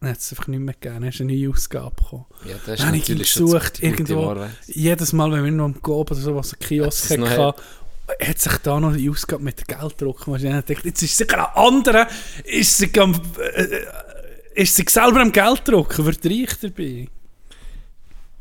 dann 0.00 0.10
hat 0.10 0.18
es 0.18 0.32
einfach 0.32 0.48
nicht 0.48 0.58
mehr 0.58 0.74
gegeben. 0.74 1.00
Dann 1.00 1.08
ist 1.10 1.20
eine 1.20 1.32
neue 1.32 1.50
Ausgabe 1.50 1.94
gekommen. 1.96 2.24
Ja, 2.44 2.54
das 2.54 2.74
ist 2.74 2.80
Dann 2.80 2.86
habe 2.88 2.96
ich 2.96 3.06
gesucht, 3.06 3.82
irgendwo, 3.82 4.36
jedes 4.66 5.12
Mal, 5.12 5.30
wenn 5.30 5.44
wir 5.44 5.52
noch 5.52 5.64
am 5.66 5.80
Gob 5.80 6.10
oder 6.10 6.20
so, 6.20 6.34
was 6.34 6.52
ein 6.54 6.58
Kiosk 6.58 7.10
hatte, 7.10 7.62
hat 8.20 8.38
sich 8.38 8.56
da 8.58 8.80
noch 8.80 8.94
die 8.94 9.08
Ausgabe 9.08 9.42
mit 9.42 9.66
Gelddruckmaschine. 9.66 10.62
Dachte, 10.62 10.88
jetzt 10.88 11.02
ist 11.02 11.16
sicher 11.16 11.54
ein 11.54 11.64
anderer, 11.64 12.08
ist 12.44 12.78
sie, 12.78 12.90
am, 12.98 13.20
äh, 13.38 13.62
äh, 13.62 13.86
ist 14.54 14.74
sie 14.74 14.84
selber 14.88 15.20
am 15.20 15.32
Geld 15.32 15.66
drucken, 15.66 16.04
wird 16.04 16.24
reich 16.24 16.58
dabei. 16.60 17.08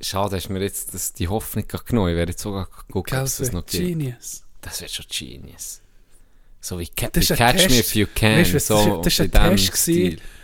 Schade, 0.02 0.36
hast 0.36 0.48
du 0.48 0.54
mir 0.54 0.62
jetzt 0.62 0.94
das, 0.94 1.14
die 1.14 1.28
Hoffnung 1.28 1.66
genommen. 1.86 2.10
Ich 2.10 2.16
werde 2.16 2.32
jetzt 2.32 2.42
sogar 2.42 2.68
gucken, 2.92 3.20
ob 3.20 3.26
es 3.26 3.38
das 3.38 3.52
noch 3.52 3.66
gibt. 3.66 3.84
Genius. 3.84 4.44
Das 4.62 4.82
wird 4.82 4.92
schon 4.92 5.06
Genius. 5.10 5.82
So 6.60 6.80
wie 6.80 6.88
Ca 6.88 7.08
Catch 7.10 7.30
Me 7.30 7.38
Test. 7.38 7.72
If 7.72 7.96
You 7.96 8.08
Can. 8.14 8.40
Weißt 8.40 8.68
so 8.68 9.02
das 9.02 9.20
war 9.20 9.26
in 9.26 9.34
ein 9.34 9.58
Test 9.58 9.88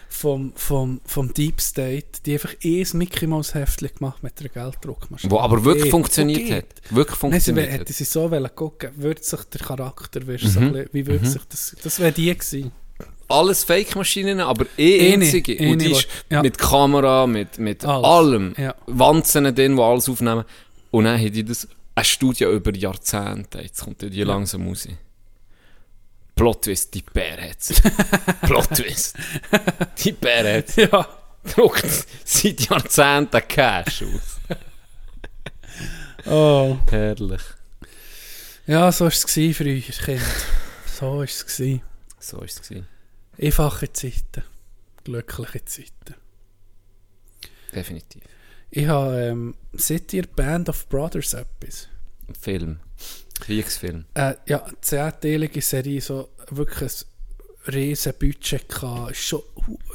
vom, 0.10 0.54
vom, 0.56 1.02
vom 1.06 1.34
Deep 1.34 1.60
State, 1.62 2.22
die 2.26 2.34
einfach 2.34 2.54
eh 2.62 2.82
ein 2.84 2.98
Mickey 2.98 3.28
Mouse 3.28 3.54
Heftchen 3.54 3.90
gemacht 3.98 4.24
mit 4.24 4.40
einer 4.40 4.50
Gelddruckmaschine. 4.50 5.32
Wo 5.32 5.40
aber 5.40 5.64
wirklich 5.64 5.88
Eh, 5.88 5.92
funktioniert 5.92 6.52
hat. 6.52 6.66
Wirklich 6.90 7.22
Nein, 7.22 7.32
funktioniert 7.32 7.72
hätte 7.72 7.80
hat. 7.82 7.88
sie 7.96 8.04
so 8.04 8.32
wollen 8.32 8.50
gucken, 8.56 8.92
würde 8.96 9.22
sich 9.24 9.42
der 9.42 9.62
Charakter, 9.62 10.22
so 10.22 10.60
Mhm. 10.60 10.66
ein 10.68 10.72
bisschen, 10.74 10.90
wie 10.94 11.08
würde 11.08 11.26
Mhm. 11.26 11.30
sich 11.30 11.42
das, 11.50 11.76
das 11.84 12.00
wäre 12.00 12.12
die 12.12 12.34
gewesen. 12.34 12.72
Alles 13.30 13.66
Fake-Maschinen, 13.66 14.40
aber 14.40 14.66
eh 14.78 15.12
Eine, 15.14 15.26
einzige. 15.26 15.60
eine, 15.60 15.72
Und 15.74 15.82
die 15.82 15.92
ist 15.92 16.08
ja. 16.30 16.42
mit 16.42 16.58
Kamera, 16.58 17.28
mit, 17.28 17.60
mit 17.60 17.84
Alles, 17.84 18.06
allem. 18.06 18.54
ja. 18.58 18.74
Wanzen 18.88 19.54
drin, 19.54 19.76
die 19.76 19.82
alles 19.82 20.08
aufnehmen. 20.08 20.46
Und 20.92 21.04
dann 21.04 21.20
haben 21.20 21.32
die 21.34 21.44
das, 21.44 21.68
eine 21.94 22.06
Studie 22.06 22.46
über 22.46 22.74
Jahrzehnte. 22.74 23.60
Jetzt 23.62 23.84
kommt 23.84 24.02
die 24.02 24.08
Ja. 24.08 24.26
langsam 24.26 24.66
raus. 24.68 24.88
Plot 26.38 26.62
Twist, 26.62 26.94
die 26.94 27.02
Bär 27.02 27.50
hat 27.50 27.62
sie. 27.62 27.74
Plot 28.44 28.70
Twist. 28.70 29.18
Die 29.98 30.14
Bär 30.14 30.58
hat 30.58 30.70
sie. 30.70 30.88
Ja. 30.92 31.08
Druckt 31.56 31.86
seit 32.26 32.60
Jahrzehnten 32.70 33.48
Cash 33.48 34.04
aus. 34.04 34.40
Oh. 36.26 36.78
Herrlich. 36.90 37.42
Ja, 38.66 38.92
so 38.92 39.06
war 39.06 39.12
es 39.12 39.26
gewesen 39.26 39.54
früher, 39.54 39.80
Kind. 39.80 40.22
So 40.86 41.18
war 41.18 41.24
es. 41.24 41.46
So 42.20 42.38
war 42.38 42.44
es. 42.44 42.62
Einfache 43.42 43.94
Zeiten. 43.94 44.44
Glückliche 45.06 45.64
Zeiten. 45.64 46.16
Definitiv. 47.74 48.24
Ich 48.70 48.88
habe, 48.88 49.22
ähm, 49.22 49.56
seht 49.72 50.12
ihr 50.14 50.28
Band 50.28 50.68
of 50.68 50.90
Brothers 50.90 51.34
etwas? 51.34 51.88
Film. 52.38 52.82
Kriegsfilm. 53.40 54.06
Äh, 54.14 54.36
ja, 54.48 54.64
eine 54.64 54.82
zehnteilige 54.82 55.62
Serie, 55.62 56.02
so 56.02 56.30
wirklich 56.50 56.92
ein 57.68 57.74
riesen 57.74 58.14
Budget 58.20 58.70
gehabt. 58.70 59.12
Ist 59.12 59.22
schon, 59.22 59.42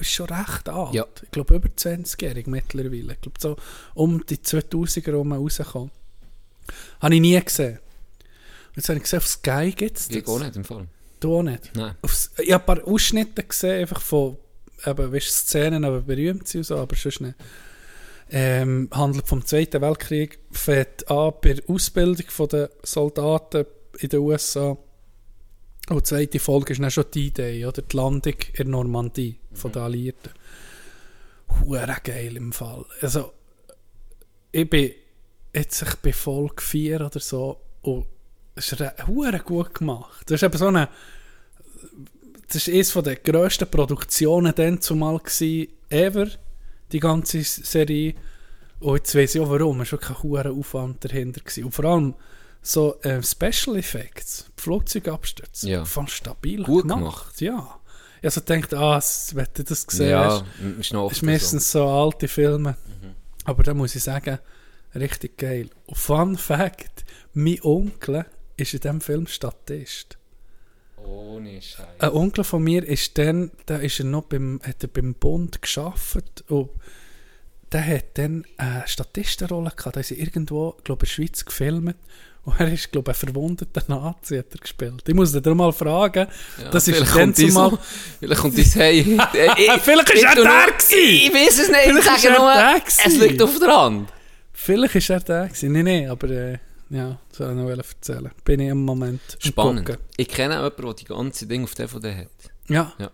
ist 0.01 0.11
schon 0.11 0.27
recht 0.27 0.69
alt. 0.69 0.95
Ja. 0.95 1.07
Ich 1.23 1.31
glaube, 1.31 1.55
über 1.57 1.69
20-jährig 1.69 2.47
mittlerweile. 2.47 3.13
Ich 3.15 3.21
glaube, 3.21 3.39
so 3.39 3.57
um 3.95 4.25
die 4.27 4.37
2000er 4.37 5.13
rum 5.13 5.33
rausgekommen. 5.33 5.91
Habe 7.01 7.15
ich 7.15 7.21
nie 7.21 7.41
gesehen. 7.41 7.79
Und 7.79 8.77
Jetzt 8.77 8.89
habe 8.89 8.97
ich 8.99 9.03
gesehen, 9.03 9.19
auf 9.19 9.27
Sky 9.27 9.73
gibt 9.77 9.99
es 9.99 10.11
Ich 10.11 10.27
auch 10.27 10.39
nicht 10.39 10.57
im 10.57 10.65
Fall. 10.65 10.87
Du 11.21 11.37
auch 11.37 11.43
nicht? 11.43 11.71
Nein. 11.75 11.95
Aufs, 12.03 12.31
ich 12.39 12.53
habe 12.53 12.73
ein 12.73 12.79
paar 12.79 12.87
Ausschnitte 12.87 13.43
gesehen, 13.45 13.81
einfach 13.81 14.01
von 14.01 14.37
eben, 14.85 15.13
weißt, 15.13 15.29
Szenen, 15.29 15.85
aber 15.85 16.01
berühmt 16.01 16.49
sind 16.49 16.61
und 16.61 16.65
so, 16.65 16.77
aber 16.77 16.97
sonst 16.97 17.21
nicht. 17.21 17.35
Ähm, 18.35 18.89
handelt 18.93 19.29
vom 19.29 19.45
Zweiten 19.45 19.83
Weltkrieg, 19.83 20.39
fängt 20.51 21.11
an 21.11 21.35
bei 21.43 21.53
der 21.53 21.69
Ausbildung 21.69 22.49
der 22.49 22.71
Soldaten 22.83 23.67
in 23.99 24.09
den 24.09 24.21
USA. 24.21 24.77
Und 25.91 25.99
die 25.99 26.03
zweite 26.05 26.39
Folge 26.39 26.73
ist 26.73 26.81
dann 26.81 26.91
schon 26.91 27.05
die 27.13 27.27
Idee, 27.27 27.67
oder? 27.67 27.83
Die 27.83 27.97
Landung 27.97 28.35
in 28.55 28.71
Normandie 28.71 29.39
von 29.53 29.71
den 29.73 29.83
Alliierten. 29.83 30.33
Hure 31.61 31.97
geil 32.03 32.37
im 32.37 32.53
Fall. 32.53 32.87
Also, 33.03 33.33
ich 34.51 34.69
bin 34.71 34.93
jetzt 35.55 35.83
ich 35.83 35.95
bei 35.97 36.13
Folge 36.15 36.63
4 36.63 37.05
oder 37.05 37.21
so 37.21 37.61
und 37.83 38.07
es 38.55 38.73
ist 38.73 38.81
re- 38.81 38.95
hure 39.07 39.41
gut 39.41 39.75
gemacht. 39.75 40.23
Das 40.31 40.37
ist 40.41 40.43
eben 40.45 40.57
so 40.57 40.69
eine 40.69 40.89
das 42.49 42.69
war 42.69 42.75
eines 42.75 42.93
der 42.93 43.17
grössten 43.17 43.71
Produktionen 43.71 44.55
dann 44.55 44.81
zumal 44.81 45.19
gewesen, 45.19 45.69
ever, 45.89 46.29
die 46.93 47.01
ganze 47.01 47.43
Serie. 47.43 48.15
Und 48.81 48.97
jetzt 48.97 49.15
weiss 49.15 49.35
ich 49.35 49.41
auch 49.41 49.51
warum, 49.51 49.81
es 49.81 49.93
war 49.93 50.01
wirklich 50.01 50.17
ein 50.19 50.23
hoher 50.23 50.47
Aufwand 50.51 51.05
dahinter. 51.05 51.41
Gewesen. 51.41 51.65
Und 51.65 51.73
vor 51.73 51.85
allem 51.85 52.15
so 52.63 53.01
äh, 53.03 53.23
Special 53.23 53.77
Effects, 53.77 54.51
Flugzeugabstürze, 54.57 55.69
Ja. 55.71 55.85
fand 55.85 56.11
stabil 56.11 56.63
Gut 56.63 56.83
gemacht. 56.83 56.99
gemacht. 57.01 57.41
Ja. 57.41 57.79
Ich 58.21 58.25
also 58.27 58.41
gedacht, 58.41 58.73
ah, 58.75 59.01
wenn 59.35 59.47
du 59.55 59.65
das 59.65 59.87
gesehen 59.87 60.11
Ja, 60.11 60.25
hast, 60.25 60.45
ist 60.79 60.93
ist 60.93 61.23
meistens 61.23 61.73
so. 61.73 61.85
alte 61.89 62.29
Filme. 62.29 62.77
Aber 63.45 63.65
da 63.65 63.75
muss 63.75 63.97
ich 63.97 64.03
sagen, 64.05 64.39
richtig 64.95 65.37
geil. 65.39 65.71
Und 65.87 65.99
Fun 65.99 66.37
Fact, 66.39 67.05
mein 67.35 67.59
Onkel 67.63 68.25
ist 68.57 68.75
in 68.75 68.81
diesem 68.81 69.01
Film 69.01 69.27
Statist. 69.27 70.19
Ohne 71.05 71.61
Scheiß. 71.61 71.87
Ein 71.99 72.11
Onkel 72.11 72.45
von 72.45 72.63
mir 72.63 72.87
ist 72.87 73.17
dann, 73.19 73.51
da 73.67 73.77
ist 73.77 73.99
er 74.01 74.07
noch 74.07 74.25
beim, 74.25 74.61
hat 74.63 74.83
er 74.83 74.89
beim 74.89 75.15
Bund 75.15 75.63
geschafft 75.63 76.45
und 76.49 76.71
der 77.73 77.87
hat 77.87 78.05
dann 78.15 78.45
eine 78.57 78.85
Statistenrolle 78.87 79.73
gehabt. 79.75 79.97
Da 79.97 80.01
ist 80.01 80.11
irgendwo, 80.11 80.77
glaube 80.85 81.07
ich, 81.07 81.19
in 81.19 81.25
der 81.25 81.29
Schweiz 81.29 81.45
gefilmt 81.45 81.97
und 82.45 82.59
er 82.59 82.73
ist, 82.73 82.91
glaube 82.91 83.13
ich, 83.13 83.17
ein 83.17 83.27
verwundeter 83.27 83.83
Nazi 83.87 84.37
hat 84.37 84.53
er 84.53 84.59
gespielt. 84.59 85.03
Ich 85.07 85.15
muss 85.15 85.35
ihn 85.35 85.57
mal 85.57 85.73
fragen. 85.73 86.27
Ja, 86.61 86.71
das 86.71 86.89
ist 86.89 86.97
vielleicht 86.97 87.17
dann 87.17 87.35
zumal... 87.35 87.79
Vielleicht 88.19 88.41
kommt 88.41 88.59
dies 88.59 88.75
hey. 88.75 89.05
Vielleicht 89.83 90.11
ist 90.11 90.25
er 90.25 90.35
der 90.35 90.73
gewesen. 90.73 90.99
Ich 90.99 91.33
weiß 91.33 91.59
es 91.61 91.69
nicht. 91.69 91.81
Vielleicht 91.83 92.17
ich 92.17 92.23
sage 92.23 92.37
nur, 92.37 92.83
es 92.85 93.17
liegt 93.17 93.43
auf 93.43 93.59
der 93.61 93.77
Hand. 93.77 94.13
Vielleicht 94.53 94.95
ist 94.97 95.11
er 95.11 95.21
der 95.21 95.47
gewesen. 95.47 95.73
Nein, 95.73 95.85
nein, 95.85 96.11
aber 96.11 96.29
äh, 96.31 96.59
ja, 96.93 97.19
soll 97.33 97.51
ich 97.51 97.57
noch 97.57 97.69
erzählen. 97.71 98.31
Bin 98.45 98.61
ich 98.61 98.69
im 98.69 98.85
Moment 98.85 99.21
Spannend. 99.39 99.87
gucken. 99.87 100.03
Ich 100.17 100.29
kenne 100.29 100.55
jemanden, 100.55 100.83
der 100.83 100.95
die 100.95 101.05
ganze 101.05 101.47
Ding 101.47 101.65
auf 101.65 101.75
DVD 101.75 102.15
hat. 102.15 102.29
Ja. 102.69 102.93
ja. 102.99 103.11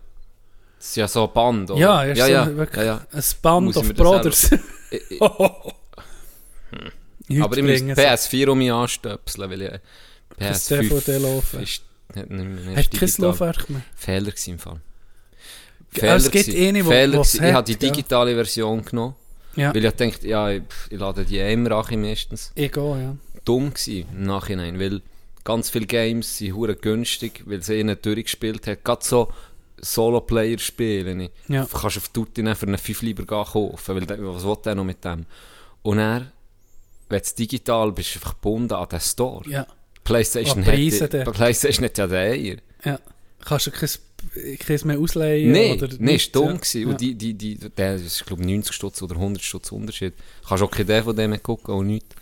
Das 0.77 0.87
ist 0.89 0.95
ja 0.95 1.07
so 1.07 1.27
ein 1.27 1.33
Band, 1.33 1.71
oder? 1.71 1.79
Ja, 1.79 2.03
ja, 2.05 2.27
ja, 2.27 2.55
wirklich 2.55 2.85
ja, 2.85 2.85
ja. 2.85 3.07
ein 3.11 3.23
Band 3.41 3.65
Muss 3.65 3.77
of 3.77 3.87
das 3.87 3.97
Brothers. 3.97 4.51
Ich- 4.91 5.11
ich- 5.11 5.19
Heute 5.21 5.73
Aber 7.43 7.57
ich 7.57 7.63
muss 7.63 7.71
bringen 7.73 7.87
die 7.89 7.95
sie- 7.95 8.01
PS4 8.07 8.47
um 8.49 8.57
mich 8.57 8.71
anstöpseln, 8.71 9.49
weil 9.51 9.61
ich 9.61 9.71
Das 10.39 10.69
PS5 10.71 10.79
DVD 10.81 11.17
laufen. 11.19 11.61
ist 11.63 11.83
hat 12.15 12.27
nicht 12.29 12.65
mehr, 12.65 12.75
Hat 12.75 12.91
kein. 12.91 13.09
Laufwerk 13.19 13.69
mehr. 13.69 13.81
Fehler 13.95 14.31
gewesen 14.31 14.51
im 14.53 14.59
Fall. 14.59 14.79
Ja, 15.95 16.15
es 16.15 16.31
gibt 16.31 16.49
eine, 16.55 16.83
wo- 16.85 16.89
Fehler 16.89 17.17
gewesen. 17.19 17.43
Ich 17.45 17.53
habe 17.53 17.65
die 17.67 17.75
digitale 17.75 18.33
Version 18.33 18.83
genommen. 18.83 19.15
Ja. 19.55 19.73
Weil 19.75 19.85
ich 19.85 19.93
dachte, 19.93 20.27
ja, 20.27 20.49
ich, 20.49 20.63
ich 20.89 20.99
lade 20.99 21.23
die 21.25 21.37
eh 21.37 21.53
immer 21.53 21.71
an 21.71 22.01
meistens. 22.01 22.51
Ich 22.55 22.71
gehe, 22.71 23.01
ja. 23.01 23.15
Dumm 23.45 23.73
gewesen 23.73 24.05
im 24.13 24.23
Nachhinein, 24.23 24.79
weil 24.79 25.01
ganz 25.43 25.69
viele 25.69 25.85
Games 25.85 26.37
sind 26.37 26.55
hure 26.55 26.75
günstig, 26.75 27.43
weil 27.45 27.61
sie 27.63 27.75
eh 27.75 27.83
nicht 27.83 28.05
durchgespielt 28.05 28.67
hat. 28.67 28.83
Gerade 28.83 29.03
so 29.05 29.29
Solo-Player-Spiele. 29.81 31.29
Ja. 31.47 31.65
Du 31.65 31.77
kannst 31.77 31.97
auf 31.97 32.09
Tutti 32.09 32.43
für 32.55 32.67
einen 32.67 32.77
5 32.77 33.01
lieber 33.01 33.25
kaufen, 33.25 33.95
weil 33.95 34.05
der- 34.05 34.23
was 34.23 34.43
will 34.43 34.57
der 34.63 34.75
noch 34.75 34.83
mit 34.83 35.03
dem? 35.03 35.25
Und 35.81 35.99
er, 35.99 36.31
wenn 37.09 37.21
du 37.21 37.29
digital 37.37 37.91
bist, 37.91 38.15
einfach 38.15 38.33
gebunden 38.35 38.73
an 38.73 38.89
den 38.89 38.99
Store. 38.99 39.49
Ja. 39.49 39.65
PlayStation 40.03 40.65
hat, 40.65 41.13
dort. 41.13 41.33
PlayStation 41.33 41.85
hat 41.85 41.97
ja 41.97 42.07
den 42.07 42.17
Eier. 42.17 42.55
Ja. 42.83 42.99
Kannst 43.45 43.67
du 43.67 43.71
kein, 43.71 43.89
kein 44.59 44.79
mehr 44.87 44.99
ausleihen? 44.99 45.51
Nein, 45.51 45.71
oder 45.73 45.89
nee, 45.99 46.15
ist 46.15 46.35
dumm 46.35 46.59
ja. 46.73 46.79
Ja. 46.81 46.87
Und 46.87 46.99
die, 47.01 47.15
die, 47.15 47.33
die, 47.33 47.55
der 47.55 47.95
ist, 47.95 48.25
glaube 48.25 48.45
90 48.45 48.75
Stutz 48.75 49.01
oder 49.01 49.15
100 49.15 49.41
Stutz 49.41 49.71
Unterschied. 49.71 50.13
Kannst 50.47 50.63
auch 50.63 50.71
keinen 50.71 51.03
von 51.03 51.15
dem 51.15 51.41
gucken 51.41 51.73
und 51.75 51.87
nichts. 51.87 52.15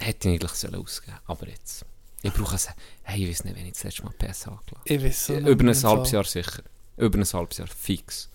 Hätte 0.00 0.28
ich 0.28 0.34
eigentlich 0.40 0.52
sollen 0.52 0.76
ausgeben 0.76 1.16
Aber 1.26 1.46
jetzt. 1.48 1.84
Ich 2.22 2.32
brauche 2.32 2.54
es. 2.56 2.68
Hey, 3.02 3.22
ich 3.24 3.30
weiß 3.30 3.44
nicht, 3.44 3.56
wenn 3.56 3.66
ich 3.66 3.72
das 3.74 3.84
letzte 3.84 4.02
Mal 4.04 4.12
PS 4.12 4.46
angelassen 4.46 4.80
Ich 4.84 5.02
weiß 5.02 5.26
so 5.26 5.32
nicht 5.34 5.46
Über 5.46 5.64
ein 5.64 5.82
halbes. 5.82 6.10
Jahr 6.12 6.24
sicher. 6.24 6.62
Über 6.96 7.18
ein 7.18 7.24
halbes 7.32 7.58
Jahr 7.58 7.68
fix. 7.68 8.28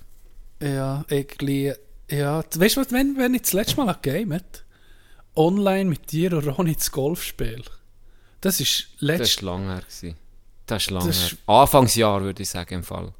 Ja, 0.61 1.05
irgendwie. 1.09 1.73
Ja, 2.09 2.43
weißt 2.55 2.77
du, 2.77 2.81
was, 2.81 2.91
wenn, 2.91 3.17
wenn 3.17 3.33
ich 3.35 3.43
das 3.43 3.53
letzte 3.53 3.77
Mal 3.83 3.93
gegamet 4.01 4.63
online 5.35 5.85
mit 5.89 6.11
dir 6.11 6.33
und 6.33 6.47
Ronny 6.47 6.75
das 6.75 6.91
Golfspiel. 6.91 7.63
Das 8.41 8.59
ist 8.59 8.87
Das 8.93 9.01
letzt, 9.01 9.43
war 9.43 9.53
lange 9.57 9.73
her. 9.73 9.81
Gewesen. 9.81 10.15
Das 10.67 10.83
ist 10.83 10.91
lange 10.91 11.07
Das 11.07 11.17
her. 11.19 11.27
ist- 11.27 11.37
Anfangsjahr 11.47 12.21
würde 12.21 12.41
ich 12.43 12.49
sagen 12.49 12.73
im 12.75 12.83
Fall. 12.83 13.13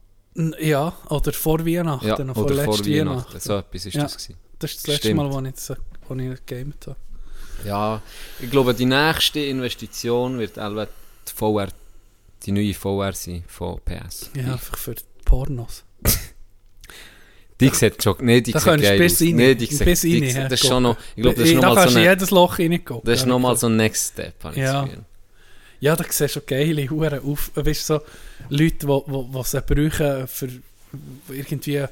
Ja, 0.59 0.93
oder 1.09 1.33
vor 1.33 1.65
Weihnachten. 1.65 2.07
Ja, 2.07 2.15
oder 2.19 2.33
vor 2.33 2.49
letzter 2.51 2.85
Weihnachten. 2.85 3.40
So 3.40 3.57
etwas 3.57 3.85
ist 3.85 3.93
ja, 3.95 4.03
das 4.03 4.17
gewesen. 4.17 4.38
Das 4.59 4.72
ist 4.72 4.77
das 4.80 4.88
letzte 4.88 5.07
Stimmt. 5.09 5.17
Mal, 5.17 5.32
wo 5.33 5.41
ich, 5.41 5.53
das, 5.53 5.74
wo 6.07 6.15
ich 6.15 6.45
gegamet 6.45 6.88
habe. 6.88 6.98
Ja, 7.64 8.01
ich 8.40 8.50
glaube, 8.51 8.74
die 8.74 8.85
nächste 8.85 9.40
Investition 9.40 10.38
wird 10.40 10.58
die 11.27 11.34
VR, 11.35 11.67
die 12.43 12.51
neue 12.51 12.74
VR 12.74 13.14
sein 13.14 13.43
von 13.48 13.80
PS. 13.85 14.30
Ja, 14.35 14.53
einfach 14.53 14.77
für 14.77 14.95
Pornos. 15.24 15.84
Die 17.61 17.69
sieht 17.69 18.03
schon, 18.03 18.17
nee, 18.19 18.42
die 18.42 18.51
Da 18.51 18.59
sieht 18.59 18.67
du 18.67 18.82
geil 18.84 18.98
bis 19.00 19.14
aus. 19.14 19.22
rein. 19.22 19.35
Nee, 19.38 19.56
die 19.56 19.67
bis 19.67 20.01
die, 20.01 20.19
rein, 20.27 20.50
das 20.50 20.61
ist 20.61 20.67
schon 20.67 20.84
noch, 20.84 20.98
ich 21.16 21.22
glaube, 21.22 21.38
das 21.38 21.45
ist 21.48 21.51
Eh, 21.53 21.56
noch 21.56 21.61
Da 21.61 21.69
so 21.84 21.95
du 21.95 22.00
in 22.01 22.06
ein, 22.06 22.09
jedes 22.11 22.32
Loch 22.32 22.59
reingucken. 22.59 23.09
das 23.09 23.19
ist 23.22 23.25
noch 23.27 23.40
mal 23.40 23.56
so 23.56 23.67
ein 23.67 23.77
Next 23.77 24.11
Step, 24.11 24.43
habe 24.43 24.59
Ja. 24.59 24.88
Ja, 25.80 25.95
da 25.95 26.03
siehst 26.09 26.35
du 26.35 26.42
geile 26.42 26.90
Huren 26.90 27.19
auf. 27.24 27.51
Weißt 27.56 27.90
du, 27.90 27.93
so 27.95 28.01
Leute, 28.50 28.85
die 28.85 29.43
sie 29.45 29.61
brauchen 29.61 30.27
für 30.27 30.50
irgendwie 31.30 31.80
ein 31.80 31.90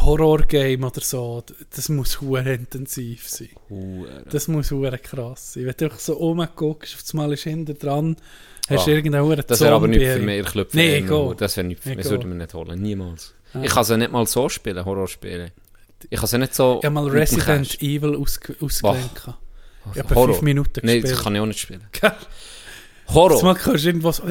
Horror-Game 0.00 0.82
oder 0.84 1.00
so, 1.00 1.42
das 1.74 1.88
muss 1.88 2.20
hure 2.20 2.54
intensiv 2.54 3.28
sein. 3.28 3.48
Hure. 3.68 4.24
Das 4.30 4.48
muss 4.48 4.70
hure 4.70 4.98
krass 4.98 5.54
sein. 5.54 5.66
Wenn 5.66 5.74
du 5.76 5.84
einfach 5.86 5.98
so 6.00 6.14
rumguckst, 6.14 6.94
auf 6.94 7.02
das 7.02 7.14
Mal 7.14 7.32
ist 7.32 7.44
hinten 7.44 7.78
dran, 7.78 8.16
hast 8.68 8.86
du 8.86 8.90
Ah, 8.90 8.94
irgendeinen 8.94 9.24
hure 9.24 9.36
Das 9.42 9.60
wäre 9.60 9.74
aber 9.74 9.88
nicht 9.88 10.02
für 10.06 10.18
mich, 10.18 10.40
ich 10.46 10.52
glaube, 10.52 10.70
Nee, 10.72 10.96
egal. 10.98 11.34
das 11.36 11.56
wäre 11.56 11.66
nicht, 11.66 11.84
das 11.84 11.92
Egal. 11.92 12.10
würde 12.10 12.26
mir 12.26 12.34
nicht 12.34 12.54
holen, 12.54 12.80
niemals. 12.82 13.34
Ah. 13.54 13.60
Ich 13.62 13.70
kann 13.70 13.84
sie 13.84 13.96
nicht 13.96 14.12
mal 14.12 14.26
so 14.26 14.48
spielen, 14.48 14.84
Horrorspiele. 14.84 15.52
Ich 16.10 16.18
kann 16.20 16.28
sie 16.28 16.38
nicht 16.38 16.54
so... 16.54 16.78
Ich 16.80 16.84
habe 16.84 16.94
mal 16.94 17.08
Resident. 17.08 17.80
Evil 17.82 18.14
aus, 18.16 18.38
ausgelenkt. 18.60 19.22
Ich 19.94 20.02
habe 20.02 20.14
fünf 20.14 20.42
Minuten 20.42 20.80
Nein, 20.84 20.96
gespielt. 21.00 21.16
das 21.16 21.24
kann 21.24 21.34
ich 21.34 21.40
auch 21.40 21.46
nicht 21.46 21.60
spielen. 21.60 21.86
Horror. 23.14 23.42
Mal 23.42 23.54
kannst 23.54 23.84
du 23.84 23.88
irgendwas... 23.88 24.22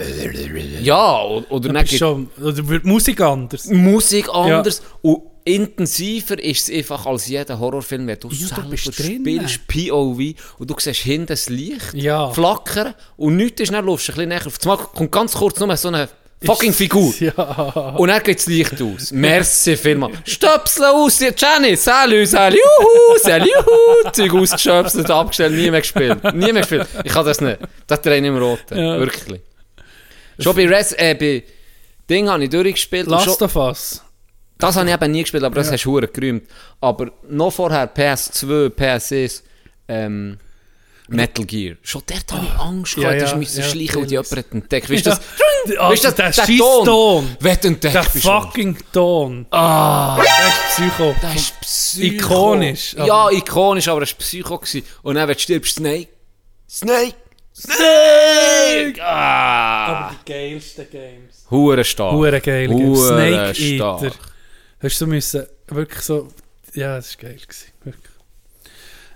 Ja, 0.82 1.24
oder, 1.50 1.74
Dann 1.74 1.88
schon, 1.88 2.30
oder 2.42 2.68
wird 2.68 2.86
Musik 2.86 3.22
anders. 3.22 3.66
Musik 3.66 4.30
anders 4.30 4.82
und 5.02 5.22
intensiver 5.46 6.38
ist 6.44 6.70
es 6.70 6.76
einfach 6.76 7.06
als 7.06 7.28
jeder 7.28 7.58
Horrorfilm, 7.58 8.06
wenn 8.06 8.20
du 8.20 8.28
Ja, 8.30 8.48
du 8.48 8.76
selber 8.76 8.92
drin. 8.92 9.22
spielst, 9.48 9.68
POV, 9.68 10.20
und 10.60 10.70
du 10.70 10.76
siehst 10.78 11.00
hinten 11.02 11.28
das 11.28 11.50
Licht 11.50 11.94
Ja. 11.94 12.30
flackern 12.32 12.94
und 13.16 13.38
nichts 13.38 13.62
ist, 13.62 13.72
dann 13.74 13.86
laufst 13.86 14.10
du 14.10 14.12
ein 14.12 14.16
bisschen 14.16 14.30
näher. 14.30 14.46
Auf 14.46 14.60
einmal 14.62 14.78
kommt 14.78 15.12
ganz 15.12 15.34
kurz 15.34 15.60
nur 15.60 15.76
so 15.78 15.88
eine 15.88 16.10
fucking 16.46 16.74
Figur. 16.74 17.14
Ja. 17.20 17.32
Und 17.98 18.08
dann 18.10 18.22
geht 18.24 18.38
das 18.40 18.46
Licht 18.48 18.82
aus. 18.82 19.12
Merci 19.12 19.76
vielmal. 19.78 20.12
Stöpsel 20.26 20.86
aus, 20.86 21.20
Jenny, 21.20 21.76
salut, 21.76 22.28
salut, 22.28 22.58
juhu, 22.60 23.18
salut, 23.22 23.48
juhu. 23.48 24.12
Zeug 24.12 24.34
ausgestöpselt, 24.34 25.10
abgestellt, 25.10 25.54
nie 25.54 25.72
mehr 25.72 25.82
gespielt. 25.82 26.24
Nie 26.34 26.52
mehr 26.54 26.62
gespielt. 26.62 26.88
Ich 27.04 27.12
kann 27.12 27.26
das 27.26 27.42
nicht. 27.42 27.60
Das 27.88 28.02
drehe 28.02 28.20
ich 28.20 28.26
im 28.26 28.38
Roten. 28.38 28.78
Ja. 28.78 29.00
Wirklich. 29.00 29.42
Schon 30.40 30.56
bei 30.56 30.68
Res, 30.68 30.94
äh, 30.94 31.16
bei 31.16 31.44
Ding 32.10 32.30
habe 32.30 32.44
ich 32.44 32.50
durchgespielt. 32.50 33.08
Last 33.08 33.42
of 33.42 33.56
Us. 33.56 34.04
das 34.60 34.76
habe 34.76 34.88
ich 34.88 34.94
eben 34.94 35.12
nie 35.12 35.22
gespielt, 35.22 35.44
aber 35.44 35.56
das 35.56 35.68
Ja. 35.68 35.74
hast 35.74 35.86
du 35.86 35.94
gerühmt. 36.14 36.48
Aber 36.80 37.12
noch 37.28 37.52
vorher 37.52 37.88
PS2, 37.94 38.70
PS1, 38.70 39.44
ähm, 39.88 40.38
Metal 41.10 41.46
Gear. 41.46 41.76
Schon 41.82 42.02
dort 42.06 42.32
habe 42.34 42.46
ich 42.46 42.60
Angst 42.60 42.98
Ja, 42.98 43.02
gehabt, 43.14 43.22
ja, 43.22 43.38
dass 43.38 43.50
ich 43.50 43.58
ja, 43.58 43.64
schleichen 43.64 44.02
und 44.02 44.12
jemand 44.12 44.32
hat 44.32 44.46
entdeckt. 44.52 44.90
Weißt 44.90 45.06
du, 45.06 45.10
Ja. 45.12 45.16
das, 45.16 45.78
weißt 45.80 46.04
du, 46.04 46.12
der 46.12 46.26
der 46.26 46.34
Scheisston. 46.34 47.38
Du 47.40 47.48
entdeckt 47.48 47.84
Der 47.84 48.04
fucking 48.04 48.78
Ton. 48.92 49.46
Ah, 49.52 50.18
Das 50.18 50.28
ist 50.28 50.76
Psycho. 50.76 51.16
das 51.22 51.36
ist 51.36 51.62
Psycho. 51.62 52.16
Ikonisch, 52.16 52.94
Ja, 52.98 53.30
ikonisch, 53.32 53.88
aber 53.88 54.02
es 54.02 54.12
war 54.12 54.18
Psycho. 54.20 54.58
Gewesen. 54.58 54.84
Und 55.04 55.16
dann, 55.16 55.28
wenn 55.28 55.36
du 55.36 55.40
stirbst, 55.42 55.76
Snake. 55.76 56.08
Snake. 56.70 57.16
Snake! 57.60 59.02
Ah. 59.02 59.86
Aber 59.88 60.16
die 60.28 60.32
geilsten 60.32 60.88
Games. 60.92 61.46
Hure 61.50 61.84
stark. 61.84 62.14
Hure 62.14 62.40
geil. 62.42 62.68
Snake 62.70 63.56
stark. 63.56 64.04
Eater. 64.04 64.16
Hast 64.84 65.02
du 65.02 65.08
müssen, 65.08 65.48
wirklich 65.68 66.02
so, 66.02 66.28
ja, 66.76 66.98
das 66.98 67.18
war 67.18 67.30
geil. 67.30 67.40
Gewesen, 67.42 67.72
wirklich. 67.84 68.14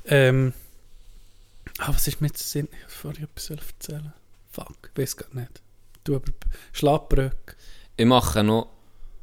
Ähm, 0.07 0.53
ah, 1.81 1.93
was 1.93 2.07
ist 2.07 2.21
mit 2.21 2.37
Sinn? 2.37 2.67
Ich 2.71 3.03
wollte 3.03 3.21
vorhin 3.21 3.23
etwas 3.23 3.49
erzählen. 3.49 4.13
Fuck, 4.51 4.91
weiß 4.95 5.17
gar 5.17 5.33
nicht. 5.33 5.61
Du 6.03 6.15
aber 6.15 6.31
Schlappröck. 6.73 7.55
Ich 7.97 8.05
mache 8.05 8.43
noch 8.43 8.69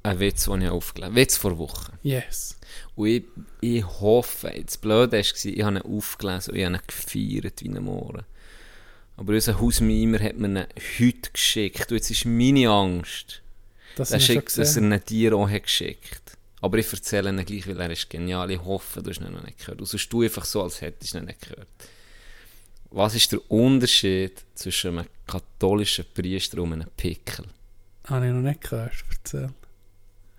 einen 0.03 0.21
Witz, 0.21 0.45
den 0.45 0.63
ich 0.63 0.69
aufgelegt 0.69 1.11
habe. 1.11 1.17
Witz 1.17 1.37
vor 1.37 1.59
Woche. 1.59 1.93
Yes. 2.03 2.57
Und 2.95 3.09
ich, 3.09 3.25
ich 3.61 3.85
hoffe, 3.85 4.53
das 4.65 4.79
Blöde 4.79 5.13
war, 5.13 5.19
ich 5.21 5.63
habe 5.63 5.77
ihn 5.77 5.83
aufgelesen 5.83 6.53
und 6.53 6.59
ich 6.59 6.65
habe 6.65 6.77
ihn 6.77 6.81
gefeiert 6.87 7.63
wie 7.63 7.69
ein 7.69 7.83
Mohren. 7.83 8.25
Aber 9.17 9.33
unser 9.33 9.61
Hausmimer 9.61 10.21
hat 10.21 10.37
mir 10.37 10.49
ihn 10.49 10.67
heute 10.99 11.31
geschickt. 11.33 11.91
Und 11.91 11.97
jetzt 11.97 12.11
ist 12.11 12.25
meine 12.25 12.69
Angst, 12.71 13.43
Das 13.97 14.11
dass, 14.11 14.29
er, 14.29 14.35
schon 14.35 14.45
dass 14.57 14.77
er 14.77 14.83
ihn 14.83 15.01
dir 15.09 15.35
auch 15.35 15.51
hat 15.51 15.65
geschickt 15.65 16.37
Aber 16.61 16.79
ich 16.79 16.93
erzähle 16.93 17.31
ihn 17.31 17.45
gleich, 17.45 17.67
weil 17.67 17.81
er 17.81 17.91
ist 17.91 18.09
genial. 18.09 18.51
Ich 18.51 18.63
hoffe, 18.65 19.03
du 19.03 19.11
hast 19.11 19.21
ihn 19.21 19.33
noch 19.33 19.45
nicht 19.45 19.59
gehört. 19.59 19.81
Und 19.81 19.87
sonst 19.87 20.09
tu 20.09 20.23
einfach 20.23 20.45
so, 20.45 20.63
als 20.63 20.81
hättest 20.81 21.15
du 21.15 21.19
ihn 21.19 21.25
nicht 21.25 21.41
gehört. 21.41 21.69
Was 22.91 23.15
ist 23.15 23.33
der 23.33 23.51
Unterschied 23.51 24.45
zwischen 24.55 24.99
einem 24.99 25.07
katholischen 25.27 26.07
Priester 26.15 26.63
und 26.63 26.73
einem 26.73 26.89
Pickel? 26.97 27.45
Habe 28.05 28.27
ich 28.27 28.33
noch 28.33 28.41
nicht 28.41 28.63
gehört, 28.63 29.05
erzähl. 29.11 29.51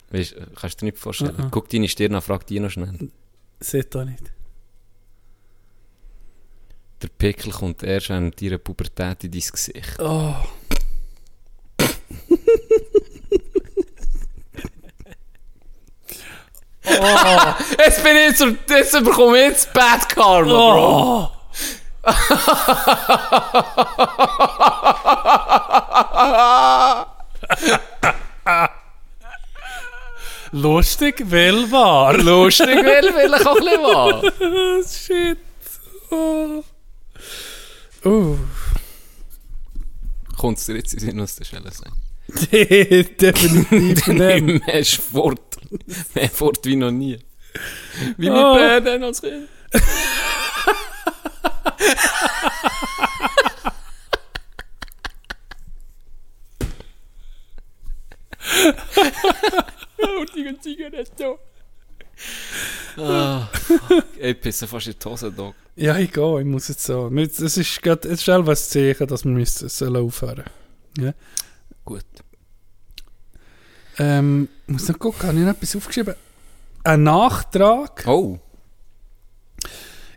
Weißt, 0.09 0.35
kannst 0.55 0.81
du 0.81 0.85
dir 0.85 0.91
nicht 0.91 0.97
vorstellen? 0.97 1.35
Mhm. 1.37 1.51
Guck 1.51 1.69
deine 1.69 1.87
Stirn 1.87 2.15
an, 2.15 2.21
frag 2.21 2.47
die 2.47 2.59
noch 2.59 2.71
schnell. 2.71 3.11
Seht 3.59 3.95
auch 3.95 4.05
nicht. 4.05 4.31
Der 7.01 7.07
Pickel 7.09 7.51
kommt 7.51 7.83
erst 7.83 8.09
während 8.09 8.41
deiner 8.41 8.57
Pubertät 8.57 9.23
in 9.23 9.31
dein 9.31 9.41
Gesicht. 9.41 9.99
Oh. 9.99 10.35
Jetzt 17.77 18.03
bin 18.03 18.17
ich 18.17 18.35
zur, 18.35 18.55
jetzt 18.67 18.91
bekomme 19.03 19.37
ich 19.37 19.49
jetzt 19.49 19.71
Bad 19.73 20.09
Karma, 20.09 20.43
Bro. 20.43 21.31
Oh. 22.03 22.11
Lustig, 30.51 31.21
weil 31.25 31.71
wahr. 31.71 32.17
Lustig, 32.17 32.67
weil 32.67 33.13
vielleicht 33.13 33.45
auch 33.45 33.55
ein 33.55 33.63
bisschen 33.63 33.83
wahr. 33.83 34.83
Shit. 34.83 35.37
Oh. 36.11 36.63
Uh. 38.03 38.37
Kommt 40.37 40.57
es 40.57 40.65
dir 40.65 40.75
jetzt 40.77 40.93
in 40.93 40.99
Sinn, 40.99 41.19
was 41.19 41.35
du 41.35 41.43
stellen 41.45 41.69
sagen? 41.71 41.93
Definitiv 42.51 44.07
nicht. 44.07 44.65
mehr 44.65 44.79
ist 44.79 44.95
fort. 44.95 45.39
Mehr 46.15 46.29
fort 46.29 46.65
wie 46.65 46.75
noch 46.75 46.91
nie. 46.91 47.19
Wie 48.17 48.29
Oh. 48.29 48.53
mit 48.53 48.83
Bäden 48.83 49.03
als 49.03 49.21
Kind. 49.21 49.47
Und 60.19 60.35
die 60.35 60.59
Zigarette. 60.59 61.37
Ah. 62.97 63.47
Ey, 64.19 64.31
ich 64.31 64.41
pisse 64.41 64.67
fast 64.67 64.87
in 64.87 64.95
die 65.01 65.09
Hose, 65.09 65.31
Dog. 65.31 65.55
Ja, 65.75 65.97
ich 65.97 66.11
gehe, 66.11 66.39
ich 66.39 66.45
muss 66.45 66.67
jetzt 66.67 66.83
so. 66.83 67.09
Es 67.15 67.57
ist 67.57 67.81
gerade, 67.81 68.07
es 68.09 68.19
ist 68.19 68.25
selber 68.25 68.51
ein 68.51 68.57
Zeichen, 68.57 69.07
dass 69.07 69.23
wir 69.23 69.31
müssen, 69.31 69.69
sollen 69.69 70.05
aufhören. 70.05 70.43
Ja. 70.97 71.13
Gut. 71.85 72.03
Ähm, 73.97 74.49
ich 74.67 74.73
muss 74.73 74.89
noch 74.89 74.99
gucken, 74.99 75.27
habe 75.27 75.37
ich 75.37 75.45
noch 75.45 75.51
etwas 75.51 75.75
aufgeschrieben? 75.75 76.15
Ein 76.83 77.03
Nachtrag. 77.03 78.05
Oh. 78.07 78.39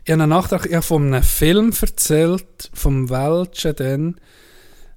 Ich 0.05 0.11
habe 0.11 0.23
einen 0.23 0.29
Nachtrag, 0.31 0.65
ich 0.65 0.73
habe 0.73 0.81
von 0.81 1.13
einem 1.13 1.23
Film 1.23 1.73
erzählt, 1.79 2.69
vom 2.73 3.09
Welschen 3.09 3.75
dann. 3.75 4.19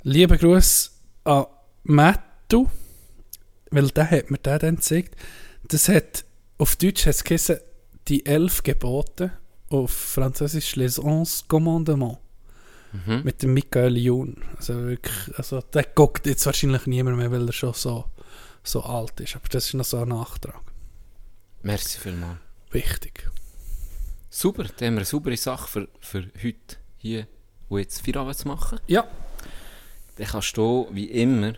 Liebe 0.02 0.36
Grüße 0.36 0.90
an 1.22 1.46
Mattu, 1.84 2.68
weil 3.70 3.88
der 3.88 4.10
hat 4.10 4.32
mir 4.32 4.38
den 4.38 4.58
dann 4.58 4.76
gezeigt. 4.76 5.14
Das 5.68 5.88
hat, 5.88 6.24
auf 6.58 6.74
Deutsch 6.74 7.06
hat 7.06 7.14
es 7.14 7.22
geheißen, 7.22 7.58
die 8.08 8.26
elf 8.26 8.64
Gebote, 8.64 9.30
auf 9.68 9.92
Französisch 9.92 10.74
Les 10.74 10.98
Onze 10.98 11.44
Commandements. 11.46 12.18
Mhm. 12.92 13.22
Mit 13.22 13.42
dem 13.44 13.54
Michael 13.54 13.96
Jun. 13.98 14.42
Also 14.56 14.74
wirklich, 14.74 15.38
also 15.38 15.60
der 15.60 15.84
guckt 15.84 16.26
jetzt 16.26 16.46
wahrscheinlich 16.46 16.86
niemand 16.86 17.16
mehr, 17.16 17.30
weil 17.30 17.46
er 17.46 17.52
schon 17.52 17.74
so, 17.74 18.06
so 18.64 18.82
alt 18.82 19.20
ist. 19.20 19.36
Aber 19.36 19.48
das 19.50 19.66
ist 19.66 19.74
noch 19.74 19.84
so 19.84 19.98
ein 19.98 20.08
Nachtrag. 20.08 20.62
Merci 21.62 22.00
vielmals. 22.00 22.38
Wichtig. 22.70 23.28
Super, 24.38 24.64
dann 24.64 24.88
haben 24.88 24.94
wir 24.96 24.98
eine 24.98 25.04
saubere 25.06 25.36
Sache 25.38 25.66
für, 25.66 25.88
für 25.98 26.28
heute 26.44 26.76
hier, 26.98 27.26
wo 27.70 27.78
jetzt 27.78 28.04
Feierabend 28.04 28.36
zu 28.36 28.46
machen. 28.46 28.78
Ja. 28.86 29.08
Dann 30.16 30.26
kannst 30.26 30.54
du, 30.58 30.86
wie 30.90 31.06
immer, 31.06 31.54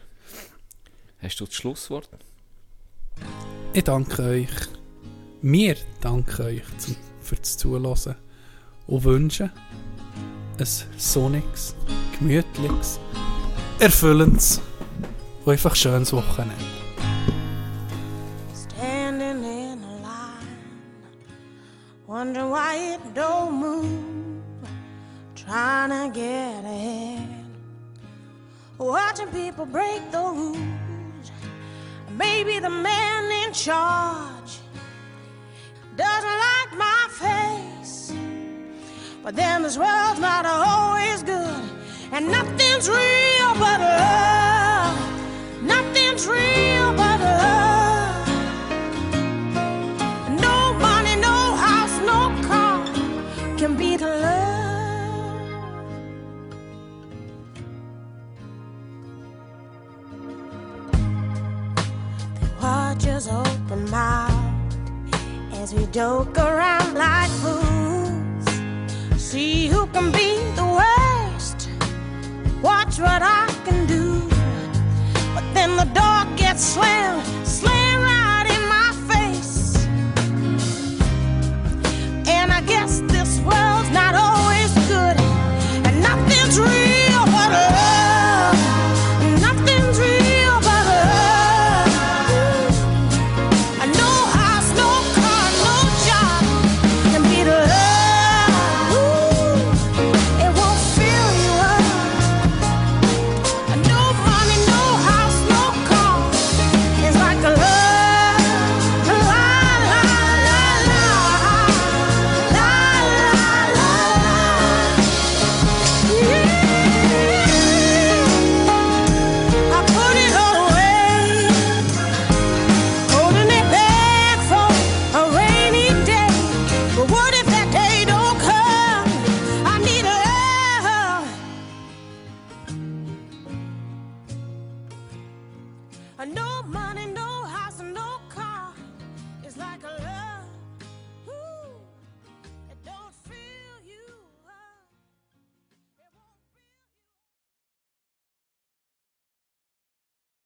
hast 1.21 1.41
du 1.41 1.47
das 1.47 1.55
Schlusswort? 1.55 2.09
Ich 3.73 3.83
danke 3.83 4.23
euch. 4.23 4.51
Wir 5.43 5.75
danken 6.01 6.41
euch 6.41 6.63
zum, 6.79 6.95
für 7.21 7.35
das 7.35 7.57
Zuhören 7.57 8.15
und 8.87 9.03
wünschen 9.03 9.51
ein 10.57 10.67
sonniges, 10.99 11.75
gemütliches, 12.17 13.01
erfüllendes 13.81 14.61
und 15.45 15.51
einfach 15.51 15.75
schönes 15.75 16.13
Wochenende. 16.13 16.78
Wondering 22.09 22.49
why 22.49 22.75
it 22.95 23.15
don't 23.15 23.53
move, 23.61 24.43
trying 25.35 25.91
to 25.91 26.19
get 26.19 26.65
ahead, 26.65 27.29
watching 28.79 29.29
people 29.29 29.67
break 29.67 30.01
the 30.11 30.19
rules. 30.19 31.31
Maybe 32.17 32.61
the 32.61 32.71
man 32.71 33.47
in 33.47 33.53
charge 33.53 34.59
doesn't 35.97 36.39
like 36.49 36.79
my 36.79 37.07
face, 37.11 38.15
but 39.23 39.37
then 39.37 39.63
this 39.63 39.77
world's 39.77 40.19
not 40.19 40.47
always 40.47 41.23
good, 41.23 41.63
and 42.11 42.29
nothing's 42.29 42.89
real 42.89 43.53
but 43.65 43.81
love. 43.81 45.63
Nothing's 45.63 46.27
real 46.27 46.95
but 46.95 47.21
love. 47.21 47.98
Us 63.07 63.29
open 63.29 63.89
mouth 63.91 64.33
as 65.55 65.73
we 65.75 65.87
joke 65.87 66.37
around 66.37 66.95
like 66.95 67.31
fools. 67.43 68.47
See 69.21 69.67
who 69.67 69.87
can 69.87 70.13
be 70.13 70.37
the 70.55 70.67
worst. 70.79 71.69
Watch 72.63 72.99
what 73.01 73.23
I 73.23 73.47
can 73.65 73.87
do. 73.87 74.21
But 75.35 75.45
then 75.55 75.77
the 75.77 75.89
door 75.95 76.37
gets 76.37 76.63
slammed 76.63 77.48